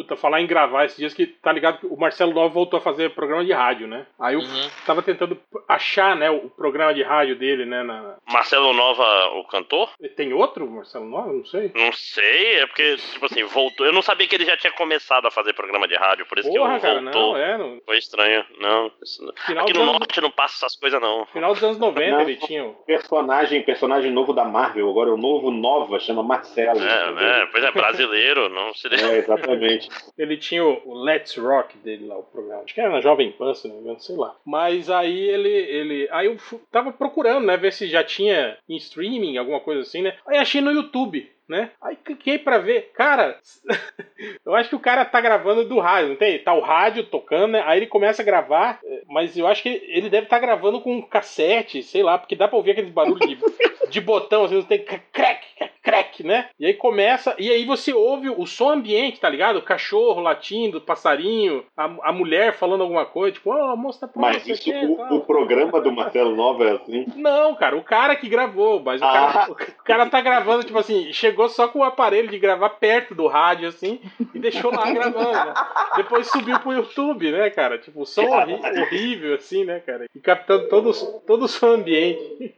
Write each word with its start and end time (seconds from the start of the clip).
Puta, 0.00 0.16
falar 0.16 0.40
em 0.40 0.46
gravar 0.46 0.86
esses 0.86 0.96
dias 0.96 1.12
que 1.12 1.26
tá 1.26 1.52
ligado 1.52 1.78
que 1.80 1.86
o 1.86 1.94
Marcelo 1.96 2.32
Nova 2.32 2.48
voltou 2.48 2.78
a 2.78 2.80
fazer 2.80 3.10
programa 3.10 3.44
de 3.44 3.52
rádio, 3.52 3.86
né? 3.86 4.06
Aí 4.18 4.32
eu 4.34 4.40
Uhum. 4.40 4.70
tava 4.86 5.02
tentando 5.02 5.38
achar, 5.68 6.16
né, 6.16 6.30
o 6.30 6.48
programa 6.48 6.94
de 6.94 7.02
rádio 7.02 7.36
dele, 7.36 7.66
né? 7.66 7.82
Na... 7.82 8.14
Marcelo 8.32 8.72
Nova, 8.72 9.04
o 9.34 9.44
cantor? 9.44 9.90
Tem 10.16 10.32
outro 10.32 10.66
Marcelo 10.70 11.04
Nova? 11.04 11.30
Não 11.30 11.44
sei. 11.44 11.70
Não 11.74 11.92
sei, 11.92 12.60
é 12.60 12.66
porque, 12.66 12.96
tipo 12.96 13.26
assim, 13.26 13.44
voltou. 13.44 13.84
Eu 13.84 13.92
não 13.92 14.00
sabia 14.00 14.26
que 14.26 14.34
ele 14.34 14.46
já 14.46 14.56
tinha 14.56 14.72
começado 14.72 15.26
a 15.26 15.30
fazer 15.30 15.52
programa 15.52 15.86
de 15.86 15.96
rádio, 15.96 16.24
por 16.24 16.38
isso 16.38 16.48
Porra, 16.50 16.76
que 16.76 16.80
cara, 16.80 16.94
eu 16.98 17.02
voltou. 17.02 17.32
não, 17.32 17.36
é. 17.36 17.58
No 17.58 17.82
Foi 17.84 17.98
estranho. 17.98 18.42
Não, 18.58 18.84
não. 19.20 19.32
final, 19.46 19.64
Aqui 19.64 19.74
no 19.74 19.82
anos, 19.82 19.98
norte 19.98 20.20
não 20.22 20.30
passa 20.30 20.64
essas 20.64 20.76
coisas, 20.80 20.98
não. 21.00 21.26
final 21.26 21.52
dos 21.52 21.62
anos 21.62 21.78
90 21.78 22.10
Não. 22.10 22.20
ele 22.22 22.36
tinha. 22.36 22.64
o- 22.64 22.74
Personagem, 22.86 23.62
personagem 23.62 24.10
novo 24.10 24.32
da 24.32 24.44
Marvel, 24.46 24.88
agora 24.88 25.10
o 25.12 25.18
novo 25.18 25.50
Nova, 25.50 26.00
chama 26.00 26.22
Marcelo. 26.22 26.80
É, 26.82 27.42
é, 27.42 27.46
pois 27.52 27.62
é, 27.64 27.70
brasileiro, 27.70 28.48
não 28.48 28.72
se 28.74 28.88
É, 28.88 29.18
exatamente. 29.18 29.88
Ele 30.16 30.36
tinha 30.36 30.64
o 30.64 30.94
Let's 30.94 31.36
Rock 31.36 31.76
dele 31.78 32.06
lá, 32.06 32.18
o 32.18 32.22
programa. 32.22 32.62
Acho 32.62 32.74
que 32.74 32.80
era 32.80 32.90
na 32.90 33.00
Jovem 33.00 33.32
Pan, 33.32 33.54
se 33.54 33.68
não 33.68 33.76
me 33.76 33.82
engano, 33.82 34.00
sei 34.00 34.16
lá. 34.16 34.36
Mas 34.44 34.90
aí 34.90 35.18
ele. 35.18 35.48
ele 35.48 36.08
aí 36.10 36.26
eu 36.26 36.36
tava 36.70 36.92
procurando, 36.92 37.46
né? 37.46 37.56
Ver 37.56 37.72
se 37.72 37.88
já 37.88 38.04
tinha 38.04 38.56
em 38.68 38.76
streaming, 38.76 39.36
alguma 39.36 39.60
coisa 39.60 39.82
assim, 39.82 40.02
né? 40.02 40.16
Aí 40.26 40.38
achei 40.38 40.60
no 40.60 40.72
YouTube. 40.72 41.30
Né? 41.48 41.72
Aí 41.82 41.96
cliquei 41.96 42.38
pra 42.38 42.58
ver. 42.58 42.92
Cara, 42.94 43.36
eu 44.46 44.54
acho 44.54 44.68
que 44.68 44.76
o 44.76 44.80
cara 44.80 45.04
tá 45.04 45.20
gravando 45.20 45.64
do 45.64 45.80
rádio, 45.80 46.10
não 46.10 46.16
tem? 46.16 46.38
Tá 46.38 46.54
o 46.54 46.60
rádio 46.60 47.02
tocando, 47.02 47.48
né? 47.48 47.62
Aí 47.66 47.80
ele 47.80 47.88
começa 47.88 48.22
a 48.22 48.24
gravar, 48.24 48.78
eh, 48.84 49.02
mas 49.08 49.36
eu 49.36 49.48
acho 49.48 49.60
que 49.60 49.82
ele 49.88 50.08
deve 50.08 50.26
estar 50.26 50.38
gravando 50.38 50.80
com 50.80 50.98
um 50.98 51.02
cassete, 51.02 51.82
sei 51.82 52.04
lá, 52.04 52.16
porque 52.16 52.36
dá 52.36 52.46
pra 52.46 52.56
ouvir 52.56 52.70
aquele 52.70 52.92
barulho 52.92 53.18
de, 53.26 53.36
de 53.90 54.00
botão, 54.00 54.44
assim, 54.44 54.54
não 54.56 54.62
tem 54.62 54.82
crack, 54.84 55.40
crack, 55.82 56.22
né? 56.22 56.48
E 56.58 56.66
aí 56.66 56.74
começa, 56.74 57.34
e 57.38 57.50
aí 57.50 57.64
você 57.64 57.92
ouve 57.92 58.28
o 58.30 58.46
som 58.46 58.70
ambiente, 58.70 59.20
tá 59.20 59.28
ligado? 59.28 59.56
O 59.58 59.62
cachorro 59.62 60.20
latindo, 60.20 60.78
o 60.78 60.80
passarinho, 60.80 61.64
a, 61.76 61.84
a 62.04 62.12
mulher 62.12 62.54
falando 62.54 62.82
alguma 62.82 63.04
coisa, 63.06 63.32
tipo, 63.34 63.50
ó, 63.50 63.72
a 63.72 63.76
moça 63.76 64.06
tá 64.06 64.12
Mas 64.20 64.46
isso, 64.46 64.62
quê, 64.62 64.74
o, 64.86 64.96
tal. 64.96 65.14
o 65.14 65.20
programa 65.20 65.80
do 65.80 65.90
Marcelo 65.92 66.34
Nova 66.36 66.64
é 66.64 66.72
assim. 66.72 67.06
Não, 67.16 67.54
cara, 67.54 67.76
o 67.76 67.82
cara 67.82 68.14
que 68.16 68.28
gravou, 68.28 68.80
mas 68.80 69.00
o, 69.00 69.04
cara, 69.04 69.44
Ah. 69.44 69.50
o 69.50 69.84
cara 69.84 70.06
tá 70.06 70.20
gravando, 70.20 70.64
tipo 70.64 70.78
assim, 70.78 71.12
chegou 71.12 71.48
só 71.48 71.68
com 71.68 71.80
o 71.80 71.84
aparelho 71.84 72.28
de 72.28 72.38
gravar 72.38 72.70
perto 72.70 73.14
do 73.14 73.26
rádio, 73.26 73.68
assim, 73.68 74.00
e 74.34 74.38
deixou 74.38 74.70
lá 74.74 74.90
gravando, 74.92 75.32
né? 75.32 75.54
Depois 75.96 76.28
subiu 76.30 76.58
pro 76.60 76.72
YouTube, 76.72 77.30
né, 77.32 77.50
cara? 77.50 77.78
Tipo, 77.78 78.02
o 78.02 78.06
som 78.06 78.24
horri- 78.26 78.60
horrível, 78.82 79.34
assim, 79.34 79.64
né, 79.64 79.80
cara? 79.80 80.06
E 80.14 80.20
captando 80.20 80.68
todo, 80.68 80.92
todo 81.26 81.44
o 81.44 81.48
som 81.48 81.66
ambiente. 81.74 82.54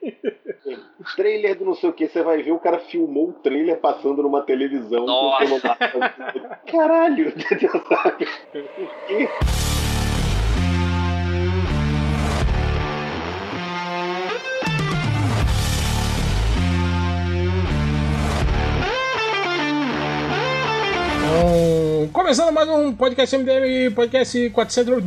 O 1.22 1.24
trailer 1.24 1.56
do 1.56 1.64
não 1.64 1.74
sei 1.76 1.88
o 1.88 1.92
que, 1.92 2.08
você 2.08 2.20
vai 2.20 2.42
ver, 2.42 2.50
o 2.50 2.58
cara 2.58 2.80
filmou 2.80 3.28
o 3.28 3.32
trailer 3.32 3.78
passando 3.78 4.24
numa 4.24 4.42
televisão. 4.42 5.06
com 5.06 5.12
o 5.12 5.30
Nossa. 5.30 5.46
celular. 5.46 6.60
Caralho, 6.66 7.28
entendeu? 7.38 7.70
Sabe? 7.88 8.26
Por 8.52 8.90
quê? 9.06 9.28
Começando 22.22 22.52
mais 22.52 22.68
um 22.68 22.92
podcast 22.92 23.36
MDM, 23.36 23.92
podcast 23.96 24.50
400, 24.50 25.02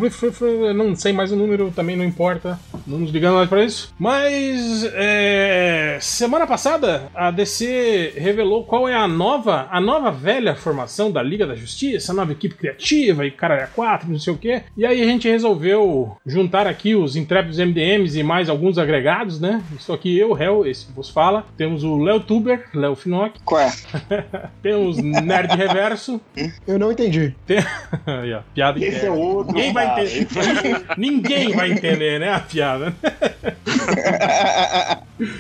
não 0.76 0.94
sei 0.98 1.14
mais 1.14 1.32
o 1.32 1.38
número, 1.38 1.72
também 1.72 1.96
não 1.96 2.04
importa, 2.04 2.60
não 2.86 3.00
nos 3.00 3.10
ligando 3.10 3.36
mais 3.36 3.48
pra 3.48 3.64
isso. 3.64 3.94
Mas, 3.98 4.84
é, 4.94 5.98
semana 6.02 6.46
passada, 6.46 7.10
a 7.16 7.32
DC 7.32 8.16
revelou 8.18 8.66
qual 8.66 8.90
é 8.90 8.94
a 8.94 9.08
nova, 9.08 9.66
a 9.72 9.80
nova 9.80 10.12
velha 10.12 10.56
formação 10.56 11.10
da 11.10 11.24
Liga 11.24 11.48
da 11.48 11.56
Justiça, 11.56 12.12
a 12.12 12.16
nova 12.16 12.34
equipe 12.34 12.56
criativa 12.56 13.26
e 13.26 13.32
caralho 13.32 13.70
4, 13.74 14.12
não 14.12 14.20
sei 14.20 14.34
o 14.34 14.38
que. 14.38 14.62
E 14.76 14.86
aí 14.86 15.02
a 15.02 15.06
gente 15.06 15.30
resolveu 15.30 16.18
juntar 16.26 16.68
aqui 16.68 16.96
os 16.96 17.16
intrépidos 17.16 17.60
MDMs 17.60 18.20
e 18.20 18.24
mais 18.24 18.50
alguns 18.50 18.78
agregados, 18.78 19.40
né? 19.40 19.64
Estou 19.80 19.96
aqui 19.96 20.20
eu, 20.20 20.38
Hel, 20.38 20.68
esse 20.68 20.88
que 20.88 20.92
vos 20.92 21.10
fala. 21.10 21.46
Temos 21.56 21.82
o 21.82 21.98
Léo 21.98 22.20
Tuber, 22.20 22.66
Léo 22.74 22.94
Finock. 22.94 23.40
Qual 23.46 23.62
é? 23.62 23.72
Temos 24.62 24.98
Nerd 24.98 25.56
Reverso. 25.56 26.20
Eu 26.68 26.78
não 26.78 26.92
entendi. 26.92 27.05
Tem... 27.46 27.58
Aí, 28.06 28.34
ó, 28.34 28.42
piada 28.54 28.84
Esse 28.84 29.06
é 29.06 29.12
outro. 29.12 29.54
Ninguém 29.54 29.74
vai 29.74 29.86
entender. 30.04 30.86
Ninguém 30.98 31.52
vai 31.54 31.72
entender, 31.72 32.20
né? 32.20 32.34
A 32.34 32.40
piada. 32.40 32.96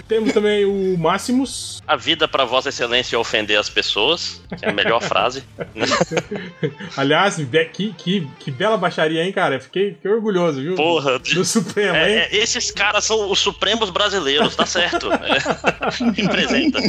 Temos 0.08 0.32
também 0.34 0.64
o 0.66 0.98
Máximos. 0.98 1.82
A 1.86 1.96
vida 1.98 2.28
pra 2.28 2.46
Vossa 2.46 2.70
Excelência 2.70 3.16
é 3.16 3.20
ofender 3.20 3.60
as 3.60 3.70
pessoas, 3.70 4.42
que 4.58 4.66
é 4.66 4.70
a 4.70 4.74
melhor 4.74 5.02
frase. 5.02 5.44
Aliás, 6.96 7.38
be- 7.40 7.66
que, 7.66 7.94
que, 7.94 8.28
que 8.40 8.52
bela 8.52 8.78
baixaria, 8.78 9.24
hein, 9.24 9.32
cara? 9.34 9.60
Fiquei, 9.60 9.94
fiquei 9.94 10.12
orgulhoso, 10.12 10.62
viu? 10.62 10.76
Porra. 10.76 11.20
Do 11.20 11.44
Supremo, 11.44 11.96
É, 11.96 12.10
hein? 12.10 12.18
é, 12.32 12.38
esses 12.38 12.72
caras 12.72 13.04
são 13.04 13.30
os 13.30 13.40
supremos 13.40 13.90
brasileiros, 13.90 14.56
tá 14.56 14.66
certo. 14.66 15.10
É. 15.12 16.22
Representa. 16.22 16.80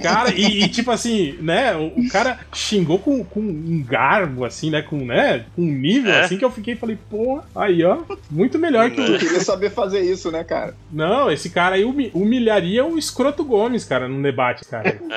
Cara, 0.00 0.32
e, 0.32 0.64
e 0.64 0.68
tipo 0.68 0.90
assim, 0.90 1.36
né? 1.40 1.74
O, 1.76 2.08
cara 2.10 2.38
xingou 2.54 2.98
com, 2.98 3.24
com 3.24 3.40
um 3.40 3.82
garbo, 4.10 4.44
assim, 4.44 4.70
né? 4.70 4.82
Com, 4.82 5.04
né? 5.04 5.44
Com 5.54 5.62
um 5.62 5.72
nível, 5.72 6.12
É. 6.12 6.22
assim, 6.22 6.36
que 6.36 6.44
eu 6.44 6.50
fiquei 6.50 6.74
falei, 6.74 6.98
pô, 7.08 7.40
aí, 7.54 7.84
ó, 7.84 7.98
muito 8.30 8.58
melhor 8.58 8.90
que 8.90 9.00
o. 9.00 9.04
Eu 9.06 9.18
queria 9.18 9.40
saber 9.40 9.70
fazer 9.70 10.00
isso, 10.00 10.30
né, 10.30 10.42
cara? 10.44 10.74
Não, 10.90 11.30
esse 11.30 11.50
cara 11.50 11.76
aí 11.76 11.84
humi- 11.84 12.10
humilharia 12.12 12.84
o 12.84 12.98
Escroto 12.98 13.44
Gomes, 13.44 13.84
cara, 13.84 14.08
num 14.08 14.20
debate, 14.22 14.64
cara. 14.64 14.98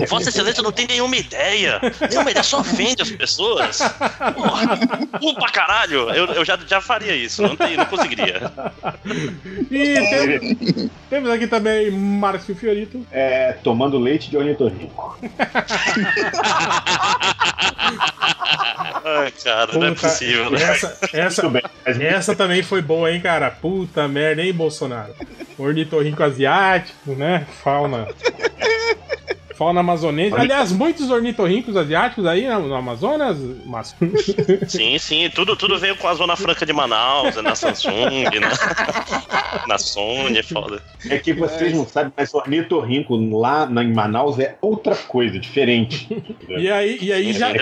É. 0.00 0.06
Vossa 0.06 0.28
Excelência 0.28 0.62
não 0.62 0.70
tem 0.72 0.86
nenhuma 0.86 1.16
ideia. 1.16 1.80
Nenhuma 2.08 2.30
ideia, 2.30 2.42
só 2.42 2.60
ofende 2.60 3.02
as 3.02 3.10
pessoas. 3.10 3.78
Porra, 3.78 5.34
pra 5.34 5.48
caralho. 5.50 6.10
Eu, 6.10 6.26
eu 6.26 6.44
já, 6.44 6.58
já 6.66 6.80
faria 6.80 7.14
isso, 7.16 7.42
não, 7.42 7.56
tem, 7.56 7.76
não 7.76 7.86
conseguiria. 7.86 8.52
E 9.70 9.94
tem- 9.94 10.90
temos 11.08 11.30
aqui 11.30 11.46
também 11.46 11.90
Márcio 11.90 12.54
Fiorito. 12.54 13.04
É, 13.10 13.52
tomando 13.64 13.98
leite 13.98 14.30
de 14.30 14.36
ornitorrinco. 14.36 15.18
Ai, 18.20 19.32
cara, 19.42 19.72
não 19.72 19.84
é 19.86 19.88
Puta, 19.90 20.08
possível, 20.08 20.50
né? 20.50 20.62
Essa, 20.62 20.98
essa, 21.12 21.42
essa 22.00 22.36
também 22.36 22.62
foi 22.62 22.82
boa, 22.82 23.10
hein, 23.10 23.20
cara? 23.20 23.50
Puta 23.50 24.06
merda, 24.06 24.42
hein, 24.42 24.52
Bolsonaro? 24.52 25.14
Ornitorrinco 25.58 26.22
asiático, 26.22 27.12
né? 27.14 27.46
Fauna. 27.62 28.06
Fauna 29.60 29.80
amazonense. 29.80 30.34
Aliás, 30.34 30.72
muitos 30.72 31.10
ornitorrincos 31.10 31.76
asiáticos 31.76 32.24
aí 32.24 32.48
no, 32.48 32.60
no 32.66 32.74
Amazonas, 32.74 33.36
Márcio. 33.66 33.94
Sim, 34.66 34.96
sim, 34.98 35.28
tudo, 35.34 35.54
tudo 35.54 35.78
veio 35.78 35.94
com 35.96 36.08
a 36.08 36.14
Zona 36.14 36.34
Franca 36.34 36.64
de 36.64 36.72
Manaus, 36.72 37.36
na 37.36 37.54
Samsung, 37.54 38.24
na, 38.40 38.48
na 39.68 39.76
Sony, 39.76 40.38
é 40.38 40.42
foda. 40.42 40.82
É 41.10 41.18
que 41.18 41.34
vocês 41.34 41.74
não 41.74 41.86
sabem, 41.86 42.10
mas 42.16 42.32
ornitorrinco 42.32 43.14
lá 43.38 43.66
na- 43.66 43.84
em 43.84 43.92
Manaus 43.92 44.38
é 44.38 44.56
outra 44.62 44.96
coisa, 44.96 45.38
diferente. 45.38 46.08
E 46.48 46.70
aí, 46.70 46.98
e 47.02 47.12
aí 47.12 47.30
já, 47.34 47.52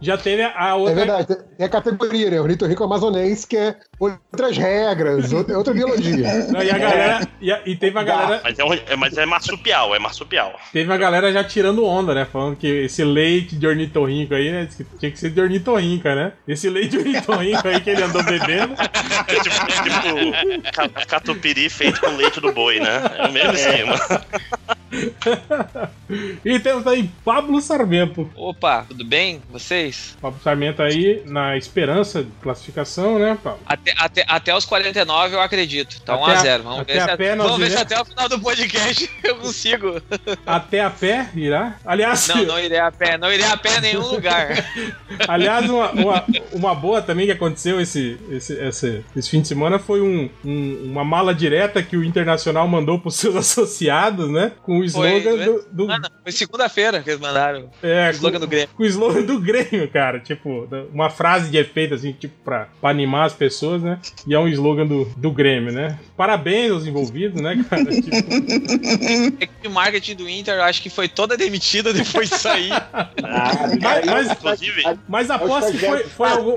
já 0.00 0.16
teve 0.16 0.42
a 0.42 0.68
É 0.68 0.74
outra. 0.74 0.94
verdade, 0.94 1.26
tem- 1.26 1.36
tem 1.56 1.66
a 1.66 1.68
categoria, 1.68 2.30
né? 2.30 2.40
Ornitorrinco 2.40 2.84
amazonense, 2.84 3.44
que 3.44 3.56
é 3.56 3.74
outras 3.98 4.56
regras, 4.56 5.32
outra 5.32 5.58
outra 5.58 5.74
biologia. 5.74 6.46
Não, 6.52 6.62
e 6.62 6.70
a 6.70 6.78
galera. 6.78 7.28
E, 7.40 7.50
a- 7.50 7.60
e 7.66 7.74
teve 7.74 7.98
a 7.98 8.04
galera. 8.04 8.40
Mas 8.44 8.56
é, 8.56 8.62
é- 8.92 8.96
mas 8.96 9.18
é 9.18 9.26
marsupial, 9.26 9.94
é 9.96 9.98
marsupial. 9.98 10.52
Teve 10.72 10.92
a 10.92 10.96
galera 10.96 11.23
já 11.32 11.44
tirando 11.44 11.84
onda, 11.84 12.14
né? 12.14 12.24
Falando 12.24 12.56
que 12.56 12.66
esse 12.66 13.02
leite 13.04 13.56
de 13.56 13.66
ornitorrinco 13.66 14.34
aí, 14.34 14.50
né? 14.50 14.68
que 14.74 14.84
Tinha 14.98 15.10
que 15.10 15.18
ser 15.18 15.30
de 15.30 15.40
ornitorrinca, 15.40 16.14
né? 16.14 16.32
Esse 16.46 16.68
leite 16.70 16.90
de 16.90 16.98
ornitorrinco 16.98 17.66
aí 17.68 17.80
que 17.80 17.90
ele 17.90 18.02
andou 18.02 18.22
bebendo. 18.22 18.74
É 19.26 19.40
tipo, 19.40 19.56
é 19.56 20.62
tipo 20.62 20.72
ca- 20.72 20.88
catupiry 21.06 21.68
feito 21.70 22.00
com 22.00 22.10
leite 22.16 22.40
do 22.40 22.52
boi, 22.52 22.78
né? 22.78 23.00
É 23.18 23.26
o 23.28 23.32
mesmo 23.32 23.52
esquema. 23.54 23.94
E 26.44 26.58
temos 26.60 26.86
aí 26.86 27.08
Pablo 27.24 27.60
Sarmento. 27.62 28.30
Opa, 28.36 28.84
tudo 28.86 29.04
bem? 29.04 29.40
Vocês? 29.50 30.16
Pablo 30.20 30.38
Sarmento 30.42 30.82
aí 30.82 31.22
na 31.26 31.56
esperança 31.56 32.22
de 32.22 32.30
classificação, 32.42 33.18
né, 33.18 33.38
Pablo? 33.42 33.60
Até, 33.64 33.94
até, 33.96 34.24
até 34.28 34.54
os 34.56 34.64
49 34.66 35.34
eu 35.34 35.40
acredito. 35.40 36.00
Tá 36.02 36.14
Até 36.14 36.50
a- 36.52 36.58
1x0. 36.58 36.62
Vamos, 36.62 36.78
até 36.80 36.92
ver, 36.92 37.00
a 37.00 37.08
se, 37.08 37.16
pé 37.16 37.34
nós 37.34 37.46
vamos 37.50 37.60
ver 37.66 37.70
se 37.70 37.78
até 37.78 38.00
o 38.00 38.04
final 38.04 38.28
do 38.28 38.38
podcast 38.40 39.10
eu 39.24 39.36
consigo. 39.36 40.02
Até 40.46 40.80
a 40.84 40.90
pé 40.90 41.30
irá? 41.34 41.76
Aliás, 41.84 42.28
Não, 42.28 42.44
não 42.44 42.60
irei 42.60 42.78
a 42.78 42.92
pé. 42.92 43.16
Não 43.16 43.32
irei 43.32 43.46
a 43.46 43.56
pé 43.56 43.78
em 43.78 43.80
nenhum 43.80 44.06
lugar. 44.06 44.48
aliás 45.26 45.68
uma, 45.68 45.90
uma, 45.92 46.24
uma 46.52 46.74
boa 46.74 47.00
também 47.00 47.24
que 47.26 47.32
aconteceu 47.32 47.80
esse, 47.80 48.18
esse, 48.30 48.52
esse, 48.62 49.04
esse 49.16 49.30
fim 49.30 49.40
de 49.40 49.48
semana 49.48 49.78
foi 49.78 50.02
um, 50.02 50.28
um- 50.44 50.90
uma 50.90 51.04
mala 51.04 51.34
direta 51.34 51.82
que 51.82 51.96
o 51.96 52.04
Internacional 52.04 52.68
mandou 52.68 52.98
pros 52.98 53.16
seus 53.16 53.34
associados, 53.36 54.28
né? 54.30 54.52
Com 54.62 54.83
o 54.84 54.86
slogan 54.86 55.20
Foi, 55.22 55.44
do. 55.44 55.64
do- 55.72 55.86
Mano, 55.86 56.08
foi 56.22 56.32
segunda-feira 56.32 57.02
que 57.02 57.10
eles 57.10 57.20
mandaram 57.20 57.70
é, 57.82 58.08
o 58.08 58.10
slogan 58.12 58.40
do 58.40 58.46
Grêmio. 58.46 58.68
com 58.76 58.82
o 58.82 58.86
slogan 58.86 59.22
do 59.22 59.40
Grêmio, 59.40 59.88
cara. 59.90 60.20
Tipo, 60.20 60.68
uma 60.92 61.10
frase 61.10 61.50
de 61.50 61.56
efeito, 61.58 61.94
assim, 61.94 62.12
tipo, 62.12 62.34
pra, 62.44 62.68
pra 62.80 62.90
animar 62.90 63.24
as 63.26 63.32
pessoas, 63.32 63.82
né? 63.82 63.98
E 64.26 64.34
é 64.34 64.38
um 64.38 64.48
slogan 64.48 64.86
do, 64.86 65.04
do 65.16 65.30
Grêmio, 65.30 65.72
né? 65.72 65.98
Parabéns 66.16 66.70
aos 66.72 66.86
envolvidos, 66.86 67.40
né, 67.40 67.64
cara? 67.68 67.84
Tipo, 67.94 68.16
A 68.16 69.44
equipe 69.44 69.62
de 69.62 69.68
marketing 69.68 70.14
do 70.16 70.28
Inter, 70.28 70.54
eu 70.54 70.62
acho 70.62 70.82
que 70.82 70.90
foi 70.90 71.08
toda 71.08 71.36
demitida 71.36 71.92
depois 71.92 72.28
disso 72.30 72.48
aí. 72.48 72.68
Ah, 73.26 73.52
Mas- 73.80 74.06
mas- 74.06 74.30
Inclusive, 74.32 74.82
mas 75.08 75.30
aposto 75.30 75.72
que 75.72 75.78
foi, 75.78 76.04
foi 76.04 76.28
algum. 76.28 76.54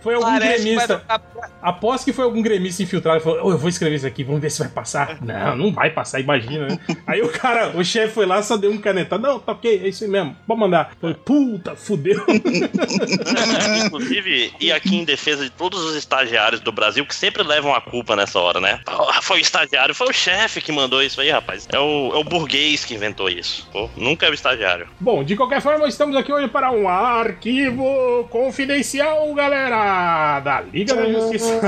Foi 0.00 0.14
algum 0.14 0.26
que 0.34 0.38
vai 0.40 0.48
gremista. 0.58 0.98
tocar- 0.98 1.20
Aposto 1.62 2.04
que 2.04 2.12
foi 2.12 2.24
algum 2.24 2.40
gremista 2.42 2.82
infiltrado 2.82 3.18
e 3.18 3.22
falou: 3.22 3.46
"Ô, 3.46 3.50
eu 3.50 3.58
vou 3.58 3.68
escrever 3.68 3.96
isso 3.96 4.06
aqui, 4.06 4.24
vamos 4.24 4.40
ver 4.40 4.50
se 4.50 4.58
vai 4.60 4.68
passar. 4.68 5.18
Não, 5.20 5.56
não 5.56 5.72
vai 5.72 5.90
passar, 5.90 6.20
imagina, 6.20 6.68
né? 6.68 6.78
Aí 7.06 7.20
o 7.22 7.28
cara, 7.28 7.49
o 7.74 7.84
chefe 7.84 8.14
foi 8.14 8.26
lá, 8.26 8.42
só 8.42 8.56
deu 8.56 8.70
um 8.70 8.78
canetado. 8.78 9.22
Não, 9.22 9.38
tá 9.38 9.52
ok, 9.52 9.82
é 9.84 9.88
isso 9.88 10.04
aí 10.04 10.10
mesmo, 10.10 10.36
pode 10.46 10.60
mandar. 10.60 10.92
Falei, 11.00 11.16
puta, 11.16 11.76
fudeu. 11.76 12.24
Inclusive, 13.86 14.52
e 14.60 14.72
aqui 14.72 14.96
em 14.96 15.04
defesa 15.04 15.44
de 15.44 15.50
todos 15.50 15.82
os 15.82 15.96
estagiários 15.96 16.60
do 16.60 16.72
Brasil 16.72 17.04
que 17.06 17.14
sempre 17.14 17.42
levam 17.42 17.74
a 17.74 17.80
culpa 17.80 18.16
nessa 18.16 18.38
hora, 18.38 18.60
né? 18.60 18.80
Foi 19.22 19.38
o 19.38 19.40
estagiário, 19.40 19.94
foi 19.94 20.08
o 20.08 20.12
chefe 20.12 20.60
que 20.60 20.72
mandou 20.72 21.02
isso 21.02 21.20
aí, 21.20 21.30
rapaz. 21.30 21.68
É 21.72 21.78
o, 21.78 22.12
é 22.14 22.16
o 22.16 22.24
burguês 22.24 22.84
que 22.84 22.94
inventou 22.94 23.28
isso. 23.28 23.68
Pô, 23.70 23.88
nunca 23.96 24.26
é 24.26 24.30
o 24.30 24.34
estagiário. 24.34 24.88
Bom, 24.98 25.22
de 25.22 25.36
qualquer 25.36 25.60
forma, 25.60 25.86
estamos 25.86 26.16
aqui 26.16 26.32
hoje 26.32 26.48
para 26.48 26.72
um 26.72 26.88
arquivo 26.88 28.26
confidencial, 28.30 29.32
galera, 29.34 30.40
da 30.40 30.60
Liga 30.62 30.94
da 30.94 31.06
Justiça. 31.12 31.60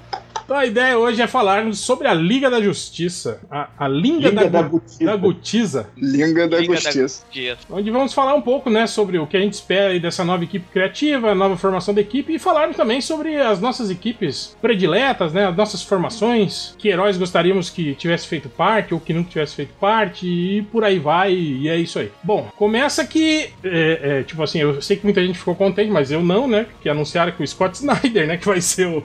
Então 0.50 0.58
a 0.58 0.66
ideia 0.66 0.98
hoje 0.98 1.22
é 1.22 1.28
falarmos 1.28 1.78
sobre 1.78 2.08
a 2.08 2.12
Liga 2.12 2.50
da 2.50 2.60
Justiça, 2.60 3.40
a, 3.48 3.68
a 3.78 3.86
Liga, 3.86 4.30
Liga 4.30 4.32
da, 4.32 4.48
da 4.48 4.62
Gu- 4.62 4.80
Gutiza. 4.80 5.04
da 5.04 5.14
Gutiza, 5.16 5.90
Liga 5.96 6.48
da 6.48 6.58
Liga 6.58 6.74
Justiça. 6.74 7.22
Onde 7.70 7.88
vamos 7.92 8.12
falar 8.12 8.34
um 8.34 8.42
pouco 8.42 8.68
né, 8.68 8.84
sobre 8.88 9.16
o 9.16 9.28
que 9.28 9.36
a 9.36 9.40
gente 9.40 9.52
espera 9.52 9.92
aí 9.92 10.00
dessa 10.00 10.24
nova 10.24 10.42
equipe 10.42 10.66
criativa, 10.72 11.36
nova 11.36 11.56
formação 11.56 11.94
da 11.94 12.00
equipe, 12.00 12.34
e 12.34 12.38
falarmos 12.40 12.76
também 12.76 13.00
sobre 13.00 13.36
as 13.36 13.60
nossas 13.60 13.90
equipes 13.90 14.56
prediletas, 14.60 15.32
né, 15.32 15.46
as 15.46 15.56
nossas 15.56 15.84
formações, 15.84 16.74
que 16.76 16.88
heróis 16.88 17.16
gostaríamos 17.16 17.70
que 17.70 17.94
tivesse 17.94 18.26
feito 18.26 18.48
parte 18.48 18.92
ou 18.92 18.98
que 18.98 19.12
nunca 19.12 19.30
tivesse 19.30 19.54
feito 19.54 19.72
parte, 19.74 20.26
e 20.26 20.62
por 20.62 20.82
aí 20.82 20.98
vai, 20.98 21.32
e 21.32 21.68
é 21.68 21.76
isso 21.76 21.96
aí. 21.96 22.10
Bom, 22.24 22.50
começa 22.56 23.06
que, 23.06 23.50
é, 23.62 24.00
é, 24.02 24.22
tipo 24.24 24.42
assim, 24.42 24.58
eu 24.58 24.82
sei 24.82 24.96
que 24.96 25.04
muita 25.04 25.24
gente 25.24 25.38
ficou 25.38 25.54
contente, 25.54 25.92
mas 25.92 26.10
eu 26.10 26.20
não, 26.24 26.48
né, 26.48 26.66
que 26.82 26.88
anunciaram 26.88 27.30
que 27.30 27.40
o 27.40 27.46
Scott 27.46 27.76
Snyder, 27.78 28.26
né, 28.26 28.36
que 28.36 28.48
vai 28.48 28.60
ser 28.60 28.88
o, 28.88 29.00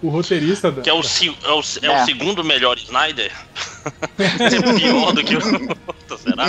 o 0.00 0.08
roteirista 0.08 0.70
da, 0.70 0.83
Que 0.84 0.90
é 0.90 0.92
o, 0.92 1.02
se- 1.02 1.34
é 1.42 1.50
o, 1.50 1.60
é 1.82 1.88
o 1.90 1.92
É. 2.00 2.04
segundo 2.04 2.44
melhor 2.44 2.76
Snyder. 2.78 3.32
é 4.18 4.78
pior 4.78 5.12
do 5.12 5.22
que 5.22 5.36
o 5.36 5.38
outro, 5.86 6.18
será? 6.18 6.46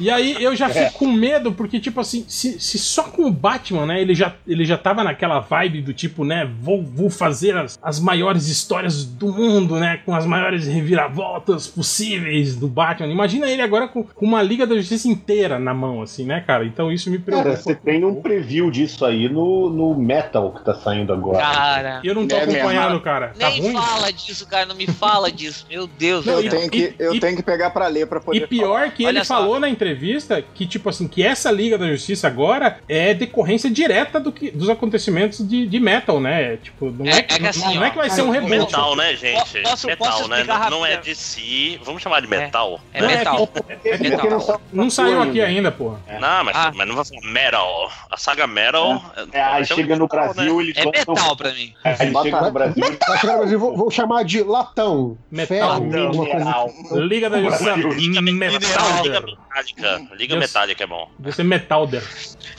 E 0.00 0.10
aí 0.10 0.42
eu 0.42 0.54
já 0.56 0.68
fico 0.68 0.92
com 0.98 1.12
medo, 1.12 1.52
porque, 1.52 1.78
tipo 1.78 2.00
assim, 2.00 2.24
se, 2.28 2.58
se 2.60 2.78
só 2.78 3.04
com 3.04 3.24
o 3.26 3.30
Batman, 3.30 3.86
né, 3.86 4.00
ele 4.00 4.14
já, 4.14 4.34
ele 4.46 4.64
já 4.64 4.76
tava 4.76 5.04
naquela 5.04 5.40
vibe 5.40 5.82
do 5.82 5.92
tipo, 5.94 6.24
né, 6.24 6.50
vou, 6.60 6.82
vou 6.82 7.08
fazer 7.10 7.56
as, 7.56 7.78
as 7.82 8.00
maiores 8.00 8.48
histórias 8.48 9.04
do 9.04 9.28
mundo, 9.32 9.76
né, 9.78 9.98
com 10.04 10.14
as 10.14 10.26
maiores 10.26 10.66
reviravoltas 10.66 11.66
possíveis 11.66 12.56
do 12.56 12.66
Batman. 12.68 13.08
Imagina 13.12 13.48
ele 13.48 13.62
agora 13.62 13.86
com, 13.88 14.02
com 14.02 14.26
uma 14.26 14.42
Liga 14.42 14.66
da 14.66 14.74
Justiça 14.76 15.08
inteira 15.08 15.58
na 15.58 15.72
mão, 15.72 16.02
assim, 16.02 16.24
né, 16.24 16.40
cara? 16.40 16.64
Então 16.64 16.90
isso 16.90 17.10
me 17.10 17.18
preocupa. 17.18 17.50
Cara, 17.50 17.60
você 17.62 17.74
tem 17.74 18.04
um 18.04 18.20
preview 18.20 18.70
disso 18.70 19.04
aí 19.04 19.28
no, 19.28 19.70
no 19.70 19.94
Metal 19.94 20.52
que 20.52 20.64
tá 20.64 20.74
saindo 20.74 21.12
agora. 21.12 21.38
Cara, 21.38 22.00
Eu 22.02 22.14
não 22.14 22.26
tô 22.26 22.34
É 22.36 22.46
mesmo. 22.46 22.60
acompanhando, 22.60 23.00
cara. 23.00 23.28
Tá 23.38 23.50
nem 23.50 23.60
ruim? 23.62 23.72
fala 23.74 24.12
disso, 24.12 24.46
cara. 24.46 24.66
Não 24.66 24.74
me 24.74 24.86
fala 24.86 25.30
disso. 25.30 25.66
Meu 25.70 25.86
Deus. 25.86 26.13
Não, 26.22 26.32
Eu, 26.34 26.44
e- 26.44 26.48
tenho 26.48 26.70
que, 26.70 26.94
eu 26.98 27.14
e- 27.14 27.20
tenho 27.20 27.36
que 27.36 27.42
pegar 27.42 27.70
pra 27.70 27.86
ler 27.88 28.06
pra 28.06 28.18
E 28.18 28.22
poder 28.22 28.48
pior 28.48 28.90
que 28.90 29.04
Olha 29.06 29.18
ele 29.18 29.24
só. 29.24 29.36
falou 29.36 29.58
na 29.60 29.68
entrevista 29.68 30.42
que, 30.54 30.66
tipo 30.66 30.88
assim, 30.88 31.06
que 31.08 31.22
essa 31.22 31.50
Liga 31.50 31.76
da 31.78 31.86
Justiça 31.88 32.26
agora 32.26 32.78
é 32.88 33.14
decorrência 33.14 33.70
direta 33.70 34.18
do 34.20 34.30
que, 34.32 34.50
dos 34.50 34.68
acontecimentos 34.68 35.46
de, 35.46 35.66
de 35.66 35.80
Metal, 35.80 36.20
né? 36.20 36.56
Tipo, 36.58 36.90
não 36.90 37.06
é, 37.06 37.10
É- 37.10 37.18
é 37.18 37.22
que 37.22 37.46
assim, 37.46 37.74
não 37.74 37.84
é 37.84 37.90
que 37.90 37.96
vai 37.96 38.10
ser 38.10 38.22
um 38.22 38.30
reboot. 38.30 38.50
Metal, 38.50 38.96
né, 38.96 39.16
gente? 39.16 39.60
Posso- 39.62 39.86
metal, 39.86 40.06
posso 40.08 40.28
né? 40.28 40.44
Não, 40.44 40.70
não 40.70 40.86
é 40.86 40.96
de 40.96 41.14
si. 41.14 41.80
Vamos 41.84 42.02
chamar 42.02 42.20
de 42.20 42.26
metal. 42.28 42.80
É 42.92 43.00
Não, 43.02 43.10
é 43.10 43.16
metal. 43.18 43.46
Porque 43.46 43.88
É 43.88 43.98
metal. 43.98 44.30
não 44.30 44.40
saiu- 44.40 44.60
Não 44.72 44.90
saiu 44.90 45.22
aqui 45.22 45.40
ainda, 45.40 45.70
porra. 45.70 46.00
Não, 46.20 46.44
mas, 46.44 46.56
Ah. 46.56 46.72
mas 46.74 46.86
não 46.88 46.94
vai 46.96 47.04
falar 47.04 47.32
metal. 47.32 47.90
A 48.10 48.16
saga 48.16 48.46
metal. 48.46 49.02
É, 49.32 49.42
aí 49.42 49.64
chega 49.64 49.96
no 49.96 50.04
metal, 50.04 50.26
né? 50.28 50.32
Brasil, 50.34 50.60
eles 50.60 50.76
É 50.76 50.84
metal 50.84 51.36
pra 51.36 51.52
mim. 51.52 51.74
Aí 51.84 51.96
chega 51.96 52.40
no 52.42 52.50
Brasil, 52.50 52.84
eles 52.84 52.98
Vai 53.06 53.18
chegar 53.18 53.32
no 53.34 53.38
Brasil, 53.40 53.58
vou, 53.58 53.76
vou 53.76 53.90
chamar 53.90 54.24
de 54.24 54.42
latão. 54.42 55.18
Metal. 55.30 55.46
Ferro, 55.46 55.84
alguma 56.06 56.26
coisa. 56.26 57.04
Liga 57.04 57.30
da 57.30 57.42
Justiça 57.42 57.74
Liga, 57.76 57.94
Liga 57.94 58.20
Metalder. 58.22 59.22
Metálica. 59.22 60.02
Liga 60.16 60.34
é 60.80 60.86
bom. 60.86 61.08
Deve 61.18 61.36
ser 61.36 61.44
Metalder. 61.44 62.02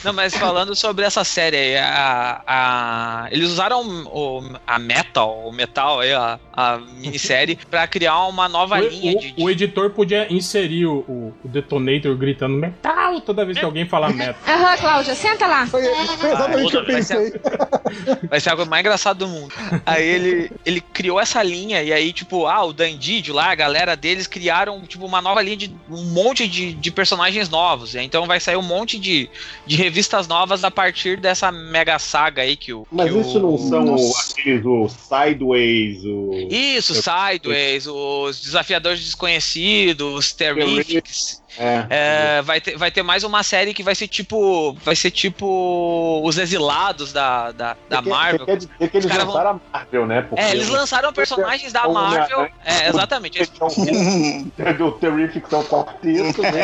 Não, 0.03 0.13
mas 0.13 0.35
falando 0.35 0.75
sobre 0.75 1.05
essa 1.05 1.23
série 1.23 1.57
aí, 1.57 1.77
a, 1.77 2.41
a- 2.45 3.27
eles 3.31 3.49
usaram 3.49 3.81
o, 4.05 4.41
a 4.65 4.79
Metal, 4.79 5.47
o 5.47 5.51
Metal 5.51 5.99
aí, 5.99 6.13
a, 6.13 6.39
a 6.53 6.77
minissérie, 6.77 7.57
pra 7.69 7.87
criar 7.87 8.25
uma 8.27 8.47
nova 8.47 8.79
linha 8.79 9.15
O, 9.17 9.19
de. 9.19 9.33
o, 9.37 9.43
o 9.45 9.49
editor 9.49 9.89
podia 9.91 10.31
inserir 10.31 10.85
o, 10.85 10.97
o, 11.07 11.33
o 11.43 11.47
detonator 11.47 12.15
gritando 12.15 12.55
metal 12.55 13.19
toda 13.21 13.45
vez 13.45 13.57
que 13.57 13.65
alguém 13.65 13.87
falar 13.87 14.13
metal. 14.13 14.35
Aham, 14.47 14.77
Cláudia, 14.77 15.15
senta 15.15 15.47
lá. 15.47 15.65
Foi, 15.67 15.81
exatamente 15.85 16.65
o 16.77 16.83
que 16.85 16.91
eu 16.91 16.93
Vai 16.93 17.03
ser- 17.03 17.31
pensei. 17.31 18.29
Vai 18.29 18.39
ser 18.39 18.49
a 18.51 18.55
coisa 18.55 18.69
mais 18.69 18.81
engraçada 18.81 19.19
do 19.19 19.27
mundo. 19.27 19.53
Aí 19.85 20.03
ele, 20.07 20.51
ele 20.65 20.81
criou 20.81 21.19
essa 21.19 21.41
linha, 21.43 21.81
e 21.83 21.91
aí, 21.91 22.13
tipo, 22.13 22.45
ah, 22.47 22.63
o 22.63 22.73
Dandidio 22.73 23.33
lá, 23.35 23.51
a 23.51 23.55
galera 23.55 23.95
deles 23.95 24.25
criaram, 24.25 24.81
tipo, 24.81 25.05
uma 25.05 25.21
nova 25.21 25.41
linha 25.41 25.57
de 25.57 25.75
um 25.89 26.03
monte 26.05 26.47
de, 26.47 26.73
de 26.73 26.89
personagens 26.91 27.49
novos. 27.49 27.93
Então 27.95 28.25
vai 28.25 28.39
sair 28.39 28.55
um 28.55 28.61
monte 28.63 28.97
de, 28.97 29.29
de 29.65 29.75
revistas 29.75 30.27
novas 30.27 30.63
a 30.63 30.71
partir 30.71 31.17
dessa 31.19 31.51
mega 31.51 31.99
saga 31.99 32.41
aí 32.41 32.55
que 32.55 32.73
o. 32.73 32.87
Mas 32.91 33.11
que 33.11 33.19
isso 33.19 33.37
o- 33.37 33.41
não 33.41 33.57
são 33.57 33.85
Nossa. 33.85 34.31
aqueles, 34.31 34.65
o 34.65 34.87
Sideways, 34.89 36.03
o... 36.05 36.47
Isso, 36.49 36.93
Sideways, 36.95 37.85
os 37.87 38.41
Desafiadores 38.41 39.03
Desconhecidos, 39.03 40.13
os 40.15 40.33
Terrifics. 40.33 41.43
É. 41.57 41.85
É, 41.89 42.41
vai, 42.41 42.59
ter, 42.61 42.77
vai 42.77 42.91
ter 42.91 43.03
mais 43.03 43.23
uma 43.23 43.43
série 43.43 43.73
que 43.73 43.83
vai 43.83 43.95
ser 43.95 44.07
tipo. 44.07 44.73
Vai 44.83 44.95
ser 44.95 45.11
tipo. 45.11 46.21
Os 46.23 46.37
exilados 46.37 47.11
da, 47.13 47.51
da, 47.51 47.77
da 47.89 48.01
quer- 48.03 48.09
Marvel. 48.09 48.39
Você 48.39 48.45
quer 48.45 48.57
dizer 48.57 48.89
que 48.89 48.97
eles 48.97 49.15
lançaram 49.17 49.49
a 49.73 49.77
Marvel, 49.77 50.05
né? 50.05 50.21
Porque 50.23 50.43
É, 50.43 50.51
eles 50.51 50.69
lançaram 50.69 51.13
personagens 51.13 51.71
da 51.71 51.87
o 51.87 51.93
Marvel. 51.93 52.37
Homem-Aranha- 52.39 52.53
É, 52.65 52.89
exatamente. 52.89 53.37
Eles- 53.37 54.79
o 54.79 54.91
Terrific 54.93 55.49
são 55.49 55.63
quarteto, 55.65 56.41
né? 56.41 56.61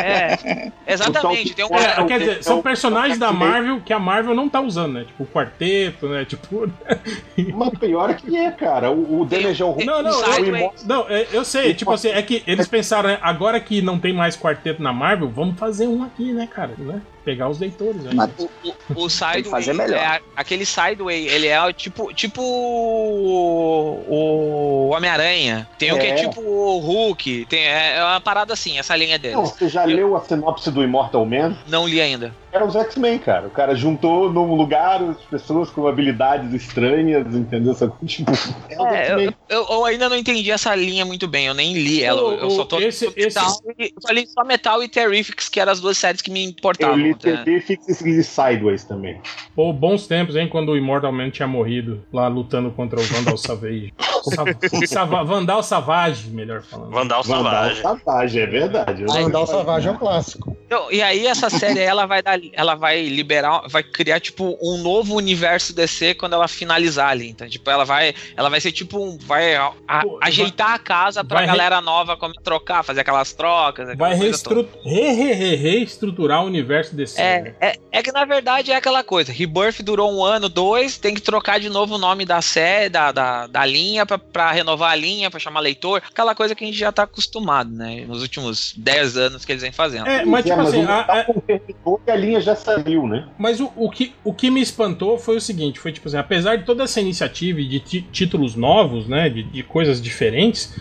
É, 0.85 0.93
exatamente. 0.93 1.53
Tem 1.53 1.65
um 1.65 1.75
É, 1.75 1.95
É, 1.97 2.01
o 2.01 2.05
quer 2.07 2.19
que- 2.19 2.25
dizer, 2.25 2.43
são 2.43 2.57
é 2.57 2.59
o- 2.59 2.63
personagens 2.63 3.17
da 3.17 3.27
X-Men. 3.29 3.47
Marvel 3.49 3.81
que 3.81 3.93
a 3.93 3.99
Marvel 3.99 4.35
não 4.35 4.49
tá 4.49 4.61
usando, 4.61 4.93
né? 4.93 5.03
Tipo, 5.05 5.23
o 5.23 5.27
quarteto, 5.27 6.07
né? 6.07 6.25
Tipo. 6.25 6.69
Mas 7.55 7.69
pior 7.79 8.13
que 8.15 8.35
é, 8.35 8.51
cara. 8.51 8.91
O, 8.91 9.21
o 9.21 9.25
Tem- 9.25 9.41
Não, 9.85 10.01
não, 10.01 10.11
o 10.11 10.23
eu, 10.45 10.73
não, 10.85 11.05
é, 11.09 11.27
eu 11.31 11.43
sei, 11.45 11.73
tipo 11.73 11.91
assim, 11.91 12.09
é 12.09 12.21
que 12.21 12.43
eles 12.45 12.67
pensaram, 12.67 13.09
né, 13.09 13.17
agora 13.21 13.59
que 13.59 13.81
não 13.81 13.97
tem 13.99 14.13
mais 14.13 14.35
quarteto 14.37 14.80
na 14.81 14.91
Marvel, 14.91 15.29
vamos 15.29 15.57
fazer 15.57 15.87
um 15.87 16.03
aqui, 16.03 16.33
né, 16.33 16.47
cara? 16.47 16.73
Né? 16.77 17.01
Pegar 17.23 17.49
os 17.49 17.59
leitores 17.59 18.05
aí. 18.07 18.15
Mas- 18.15 18.31
O, 18.39 18.49
o, 18.63 19.03
o 19.05 19.09
Sideway, 19.11 19.43
fazer 19.43 19.73
melhor. 19.73 19.97
é 19.99 20.21
aquele 20.35 20.65
Sideway, 20.65 21.27
ele 21.27 21.47
é 21.47 21.71
tipo, 21.73 22.11
tipo 22.13 22.41
o, 22.41 24.05
o 24.07 24.89
Homem-Aranha. 24.89 25.67
Tem 25.77 25.93
um 25.93 25.99
que 25.99 26.05
é 26.05 26.09
É. 26.11 26.15
tipo 26.15 26.41
o 26.41 26.77
Hulk. 26.79 27.45
Tem, 27.49 27.59
é, 27.67 27.97
é 27.97 28.03
uma 28.03 28.21
parada 28.21 28.53
assim, 28.53 28.77
essa 28.79 28.95
linha 28.95 29.17
deles. 29.19 29.37
Não, 29.37 29.45
você 29.45 29.67
já 29.69 29.87
Eu- 29.87 29.95
leu 29.95 30.15
a 30.15 30.21
sinopse 30.21 30.71
do 30.71 30.83
Immortal 30.83 31.25
Man? 31.25 31.55
Não 31.67 31.87
li 31.87 32.01
ainda. 32.01 32.33
Era 32.51 32.65
os 32.65 32.75
X-Men, 32.75 33.17
cara. 33.17 33.47
O 33.47 33.49
cara 33.49 33.73
juntou 33.75 34.29
num 34.31 34.55
lugar 34.55 35.01
as 35.01 35.15
pessoas 35.21 35.69
com 35.69 35.87
habilidades 35.87 36.53
estranhas, 36.53 37.33
entendeu? 37.33 37.73
Só 37.73 37.87
que, 37.87 38.05
tipo, 38.05 38.31
é 38.69 38.73
É, 38.73 39.05
X-Men. 39.05 39.35
eu, 39.47 39.57
eu, 39.59 39.67
eu 39.69 39.85
ainda 39.85 40.09
não 40.09 40.17
entendi 40.17 40.51
essa 40.51 40.75
linha 40.75 41.05
muito 41.05 41.27
bem, 41.29 41.45
eu 41.45 41.53
nem 41.53 41.73
li 41.73 42.03
ela. 42.03 42.21
O- 42.21 42.33
eu 42.33 42.49
só 42.51 42.65
tô. 42.65 42.79
esse- 42.81 43.05
e- 43.07 43.13
eu 43.15 43.31
só 43.31 44.11
li 44.11 44.27
só 44.27 44.43
Metal 44.43 44.83
e 44.83 44.89
Terrifics, 44.89 45.47
que 45.47 45.59
eram 45.61 45.71
as 45.71 45.79
duas 45.79 45.97
séries 45.97 46.21
que 46.21 46.29
me 46.29 46.43
Eu 46.43 46.49
importavam. 46.49 46.97
li 46.97 47.10
né? 47.13 47.37
Terrifics 47.43 48.01
e 48.01 48.23
Sideways 48.23 48.83
também. 48.83 49.19
Pô, 49.55 49.71
bons 49.73 50.07
tempos, 50.07 50.35
hein, 50.35 50.47
quando 50.49 50.69
o 50.69 50.77
Immortal 50.77 51.11
Man 51.11 51.29
tinha 51.29 51.47
morrido 51.47 52.03
lá 52.11 52.27
lutando 52.27 52.71
contra 52.71 52.99
o 52.99 53.03
Vandal 53.03 53.37
Savage. 53.37 53.93
Sa- 54.23 54.85
Sava- 54.87 55.23
Vandal 55.23 55.63
Savage, 55.63 56.29
melhor 56.29 56.61
falando. 56.61 56.91
Vandal 56.91 57.23
Vandal 57.23 57.51
Savage. 57.53 57.81
Savage, 57.81 58.39
é 58.39 58.45
verdade. 58.45 59.03
Vandal 59.05 59.47
Savage 59.47 59.87
é 59.87 59.91
um 59.91 59.97
clássico. 59.97 60.55
Então, 60.65 60.91
e 60.91 61.01
aí 61.01 61.25
essa 61.27 61.49
série 61.49 61.79
ela 61.79 62.05
vai 62.05 62.21
dar, 62.21 62.39
ela 62.53 62.75
vai 62.75 63.03
liberar, 63.07 63.63
vai 63.67 63.83
criar 63.83 64.19
tipo 64.19 64.57
um 64.61 64.77
novo 64.77 65.15
universo 65.15 65.75
DC 65.75 66.13
quando 66.13 66.33
ela 66.33 66.47
finalizar 66.47 67.09
ali. 67.09 67.29
Então, 67.29 67.47
tipo, 67.49 67.69
ela 67.69 67.83
vai, 67.83 68.13
ela 68.37 68.49
vai 68.49 68.61
ser 68.61 68.71
tipo 68.71 68.97
um, 69.03 69.17
vai 69.17 69.55
a- 69.55 69.71
a- 69.87 70.01
Pô, 70.03 70.19
ajeitar 70.21 70.71
a 70.73 70.79
casa 70.79 71.23
pra 71.23 71.39
vai 71.39 71.45
re- 71.45 71.51
galera 71.51 71.81
nova 71.81 72.15
como 72.15 72.33
trocar, 72.35 72.83
fazer 72.83 73.01
aquelas 73.01 73.33
trocas, 73.33 73.89
aquela 73.89 74.09
Vai 74.09 74.17
reestru- 74.17 74.67
re, 74.83 75.11
re, 75.11 75.55
reestruturar 75.55 76.43
o 76.43 76.45
universo 76.47 76.95
É, 77.17 77.53
é, 77.59 77.75
é 77.91 78.03
que 78.03 78.11
na 78.11 78.25
verdade 78.25 78.71
é 78.71 78.75
aquela 78.75 79.03
coisa. 79.03 79.31
Rebirth 79.31 79.81
durou 79.81 80.11
um 80.11 80.23
ano, 80.23 80.47
dois, 80.49 80.97
tem 80.97 81.13
que 81.13 81.21
trocar 81.21 81.59
de 81.59 81.69
novo 81.69 81.95
o 81.95 81.97
nome 81.97 82.25
da 82.25 82.41
série, 82.41 82.89
da, 82.89 83.11
da, 83.11 83.47
da 83.47 83.65
linha, 83.65 84.05
pra, 84.05 84.17
pra 84.17 84.51
renovar 84.51 84.91
a 84.91 84.95
linha, 84.95 85.29
pra 85.31 85.39
chamar 85.39 85.59
leitor. 85.61 86.01
Aquela 86.09 86.35
coisa 86.35 86.53
que 86.55 86.63
a 86.63 86.67
gente 86.67 86.77
já 86.79 86.91
tá 86.91 87.03
acostumado, 87.03 87.71
né? 87.71 88.05
Nos 88.07 88.21
últimos 88.21 88.73
10 88.77 89.17
anos 89.17 89.45
que 89.45 89.51
eles 89.51 89.61
vêm 89.61 89.71
fazendo. 89.71 90.07
É, 90.07 90.25
mas 90.25 90.45
tipo 90.45 90.59
É, 90.59 90.63
assim, 90.63 90.79
o 90.79 90.83
a- 90.83 90.85
Natal 90.85 91.17
a- 91.19 91.23
confirmou 91.25 92.01
que 92.03 92.11
a 92.11 92.15
linha 92.15 92.41
já 92.41 92.55
saiu, 92.55 93.07
né? 93.07 93.27
Mas 93.37 93.59
o, 93.59 93.71
o, 93.75 93.89
que, 93.89 94.13
o 94.23 94.33
que 94.33 94.49
me 94.49 94.61
espantou 94.61 95.17
foi 95.17 95.37
o 95.37 95.41
seguinte: 95.41 95.79
foi 95.79 95.91
tipo 95.91 96.07
assim, 96.07 96.17
apesar 96.17 96.55
de 96.57 96.65
toda 96.65 96.83
essa 96.83 96.99
iniciativa 97.01 97.59
e 97.59 97.67
de 97.67 97.79
títulos 97.79 98.55
novos, 98.55 99.07
né? 99.07 99.29
De, 99.29 99.43
de 99.43 99.63
coisas 99.63 100.01
diferentes, 100.01 100.73